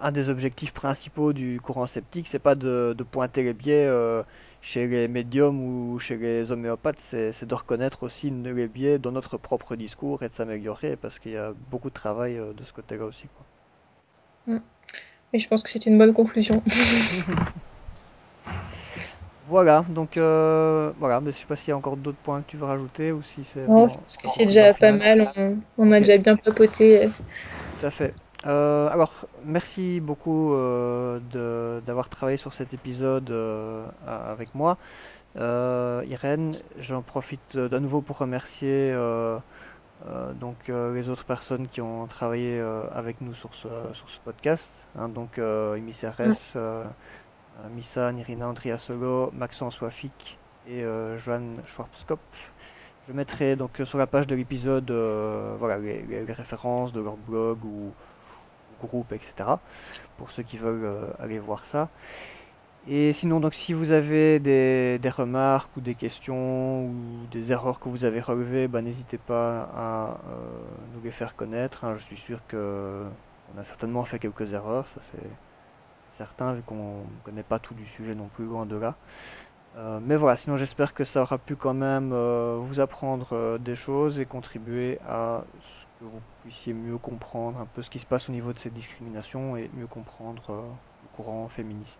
un 0.00 0.12
des 0.12 0.28
objectifs 0.30 0.72
principaux 0.74 1.32
du 1.34 1.60
courant 1.62 1.86
sceptique, 1.88 2.28
c'est 2.28 2.38
pas 2.40 2.54
de, 2.56 2.94
de 2.98 3.04
pointer 3.04 3.42
les 3.44 3.54
biais 3.54 3.86
euh, 3.86 4.22
chez 4.60 4.86
les 4.88 5.08
médiums 5.08 5.60
ou 5.62 5.98
chez 5.98 6.16
les 6.16 6.50
homéopathes, 6.52 6.98
c'est 7.00 7.44
de 7.46 7.54
reconnaître 7.54 8.02
aussi 8.04 8.30
les 8.30 8.68
biais 8.68 8.98
dans 8.98 9.12
notre 9.12 9.36
propre 9.38 9.76
discours 9.76 10.22
et 10.22 10.28
de 10.28 10.34
s'améliorer, 10.34 10.96
parce 10.96 11.18
qu'il 11.18 11.32
y 11.32 11.36
a 11.36 11.52
beaucoup 11.70 11.88
de 11.90 11.94
travail 11.94 12.36
euh, 12.38 12.52
de 12.52 12.64
ce 12.64 12.72
côté-là 12.72 13.04
aussi, 13.06 13.28
Mm. 14.46 14.58
Et 15.34 15.38
je 15.40 15.48
pense 15.48 15.62
que 15.62 15.70
c'est 15.70 15.86
une 15.86 15.98
bonne 15.98 16.14
conclusion. 16.14 16.60
quoi. 16.60 16.72
Voilà, 19.46 19.84
donc 19.88 20.16
euh, 20.18 20.92
voilà, 20.98 21.20
mais 21.20 21.32
je 21.32 21.38
sais 21.38 21.46
pas 21.46 21.56
s'il 21.56 21.70
y 21.70 21.72
a 21.72 21.76
encore 21.76 21.96
d'autres 21.96 22.18
points 22.18 22.42
que 22.42 22.50
tu 22.50 22.56
veux 22.58 22.66
rajouter 22.66 23.12
ou 23.12 23.22
si 23.22 23.44
c'est 23.44 23.66
Non, 23.66 23.88
je 23.88 23.94
pense 23.94 24.16
que 24.18 24.28
c'est 24.28 24.46
déjà 24.46 24.74
pas 24.74 24.92
mal. 24.92 25.32
On, 25.36 25.58
on 25.78 25.92
a 25.92 26.00
déjà 26.00 26.18
bien 26.18 26.36
papoté. 26.36 27.08
tout 27.80 27.86
à 27.86 27.90
fait. 27.90 28.14
Euh, 28.46 28.88
alors, 28.90 29.26
merci 29.42 30.00
beaucoup 30.00 30.54
euh, 30.54 31.18
de 31.20 31.80
d'avoir 31.84 32.08
travaillé 32.08 32.36
sur 32.38 32.54
cet 32.54 32.72
épisode 32.72 33.30
euh, 33.30 33.88
a- 34.06 34.30
avec 34.30 34.54
moi. 34.54 34.78
Euh, 35.36 36.02
Irène, 36.06 36.62
j'en 36.76 37.02
profite 37.02 37.56
euh, 37.56 37.68
à 37.72 37.80
nouveau 37.80 38.02
pour 38.02 38.18
remercier 38.18 38.92
euh, 38.92 39.38
euh, 40.06 40.34
donc 40.34 40.70
euh, 40.70 40.94
les 40.94 41.08
autres 41.08 41.24
personnes 41.26 41.68
qui 41.68 41.80
ont 41.82 42.06
travaillé 42.08 42.58
euh, 42.60 42.88
avec 42.92 43.20
nous 43.22 43.34
sur 43.34 43.54
ce, 43.54 43.68
sur 43.94 44.10
ce 44.10 44.20
podcast. 44.20 44.72
hein, 44.96 45.08
donc 45.10 45.38
euh, 45.38 45.78
Mm. 45.80 45.92
Serres, 45.92 46.16
euh, 46.56 46.84
euh, 47.58 47.68
Missa, 47.70 48.12
Nirina 48.12 48.48
Andriasolo, 48.48 49.30
Maxence 49.32 49.80
Wafik 49.80 50.40
et 50.64 50.84
euh, 50.84 51.18
Johan 51.18 51.56
Schwarzkopf. 51.66 52.52
Je 53.08 53.12
mettrai 53.12 53.56
donc 53.56 53.80
euh, 53.80 53.86
sur 53.86 53.98
la 53.98 54.06
page 54.06 54.26
de 54.26 54.34
l'épisode 54.36 54.90
euh, 54.90 55.56
voilà, 55.58 55.78
les, 55.78 56.02
les- 56.06 56.24
les 56.26 56.32
références 56.32 56.92
de 56.92 57.00
leur 57.00 57.16
blog 57.16 57.64
ou 57.64 57.96
groupe, 58.80 59.12
etc. 59.12 59.60
pour 60.16 60.30
ceux 60.30 60.42
qui 60.42 60.58
veulent 60.58 60.84
euh, 60.84 61.06
aller 61.18 61.38
voir 61.38 61.64
ça. 61.64 61.88
Et 62.88 63.12
sinon, 63.12 63.40
donc, 63.40 63.54
si 63.54 63.72
vous 63.74 63.90
avez 63.90 64.38
des, 64.38 64.98
remarques 65.10 65.76
ou 65.76 65.80
des 65.80 65.94
questions 65.94 66.86
ou 66.86 67.26
des 67.30 67.52
erreurs 67.52 67.80
que 67.80 67.88
vous 67.88 68.04
avez 68.04 68.20
relevées, 68.20 68.66
bah, 68.68 68.80
n'hésitez 68.82 69.18
pas 69.18 69.70
à 69.76 70.18
euh, 70.30 70.38
nous 70.94 71.02
les 71.02 71.10
faire 71.10 71.36
connaître. 71.36 71.84
hein. 71.84 71.96
Je 71.98 72.04
suis 72.04 72.16
sûr 72.16 72.40
que 72.48 73.04
on 73.54 73.60
a 73.60 73.64
certainement 73.64 74.04
fait 74.04 74.18
quelques 74.18 74.52
erreurs, 74.52 74.86
ça 74.88 75.00
c'est 75.12 75.28
certain, 76.12 76.52
vu 76.54 76.62
qu'on 76.62 76.98
ne 76.98 77.22
connaît 77.24 77.42
pas 77.42 77.58
tout 77.58 77.74
du 77.74 77.86
sujet 77.86 78.14
non 78.14 78.28
plus, 78.28 78.44
loin 78.44 78.66
de 78.66 78.76
là. 78.76 78.94
Euh, 79.76 80.00
mais 80.02 80.16
voilà, 80.16 80.36
sinon 80.36 80.56
j'espère 80.56 80.94
que 80.94 81.04
ça 81.04 81.22
aura 81.22 81.38
pu 81.38 81.56
quand 81.56 81.74
même 81.74 82.10
vous 82.10 82.80
apprendre 82.80 83.58
des 83.58 83.76
choses 83.76 84.18
et 84.18 84.26
contribuer 84.26 84.98
à 85.08 85.44
ce 85.60 85.77
que 85.98 86.04
vous 86.04 86.20
puissiez 86.42 86.72
mieux 86.72 86.98
comprendre 86.98 87.58
un 87.58 87.66
peu 87.66 87.82
ce 87.82 87.90
qui 87.90 87.98
se 87.98 88.06
passe 88.06 88.28
au 88.28 88.32
niveau 88.32 88.52
de 88.52 88.58
ces 88.58 88.70
discriminations 88.70 89.56
et 89.56 89.68
mieux 89.74 89.86
comprendre 89.88 90.50
euh, 90.50 90.62
le 91.02 91.08
courant 91.16 91.48
féministe. 91.48 91.98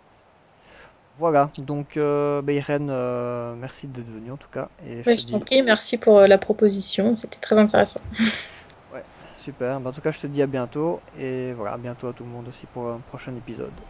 Voilà, 1.19 1.51
donc 1.59 1.97
euh, 1.97 2.43
bah, 2.43 2.53
Irène, 2.53 2.91
euh, 2.91 3.55
merci 3.57 3.89
d'être 3.89 4.09
venue 4.09 4.31
en 4.31 4.37
tout 4.37 4.49
cas, 4.51 4.71
et 4.79 5.03
je 5.03 5.13
te 5.13 5.21
je 5.21 5.27
t'en 5.27 5.39
dis, 5.39 5.41
prie, 5.41 5.63
merci 5.63 5.99
pour 5.99 6.19
euh, 6.19 6.27
la 6.29 6.39
proposition. 6.39 7.15
C'était 7.15 7.41
très 7.41 7.59
intéressant. 7.59 8.01
ouais, 8.93 9.05
super, 9.37 9.81
Bah, 9.81 9.91
en 9.91 9.93
tout 9.93 10.01
cas 10.01 10.11
je 10.13 10.21
te 10.21 10.27
dis 10.27 10.43
à 10.43 10.47
bientôt, 10.47 11.03
et 11.13 11.53
voilà, 11.55 11.73
à 11.75 11.79
bientôt 11.79 12.07
à 12.09 12.15
tout 12.15 12.25
le 12.25 12.31
monde 12.31 12.49
aussi 12.49 12.67
pour 12.67 12.89
un 12.89 13.01
prochain 13.01 13.35
épisode. 13.35 13.85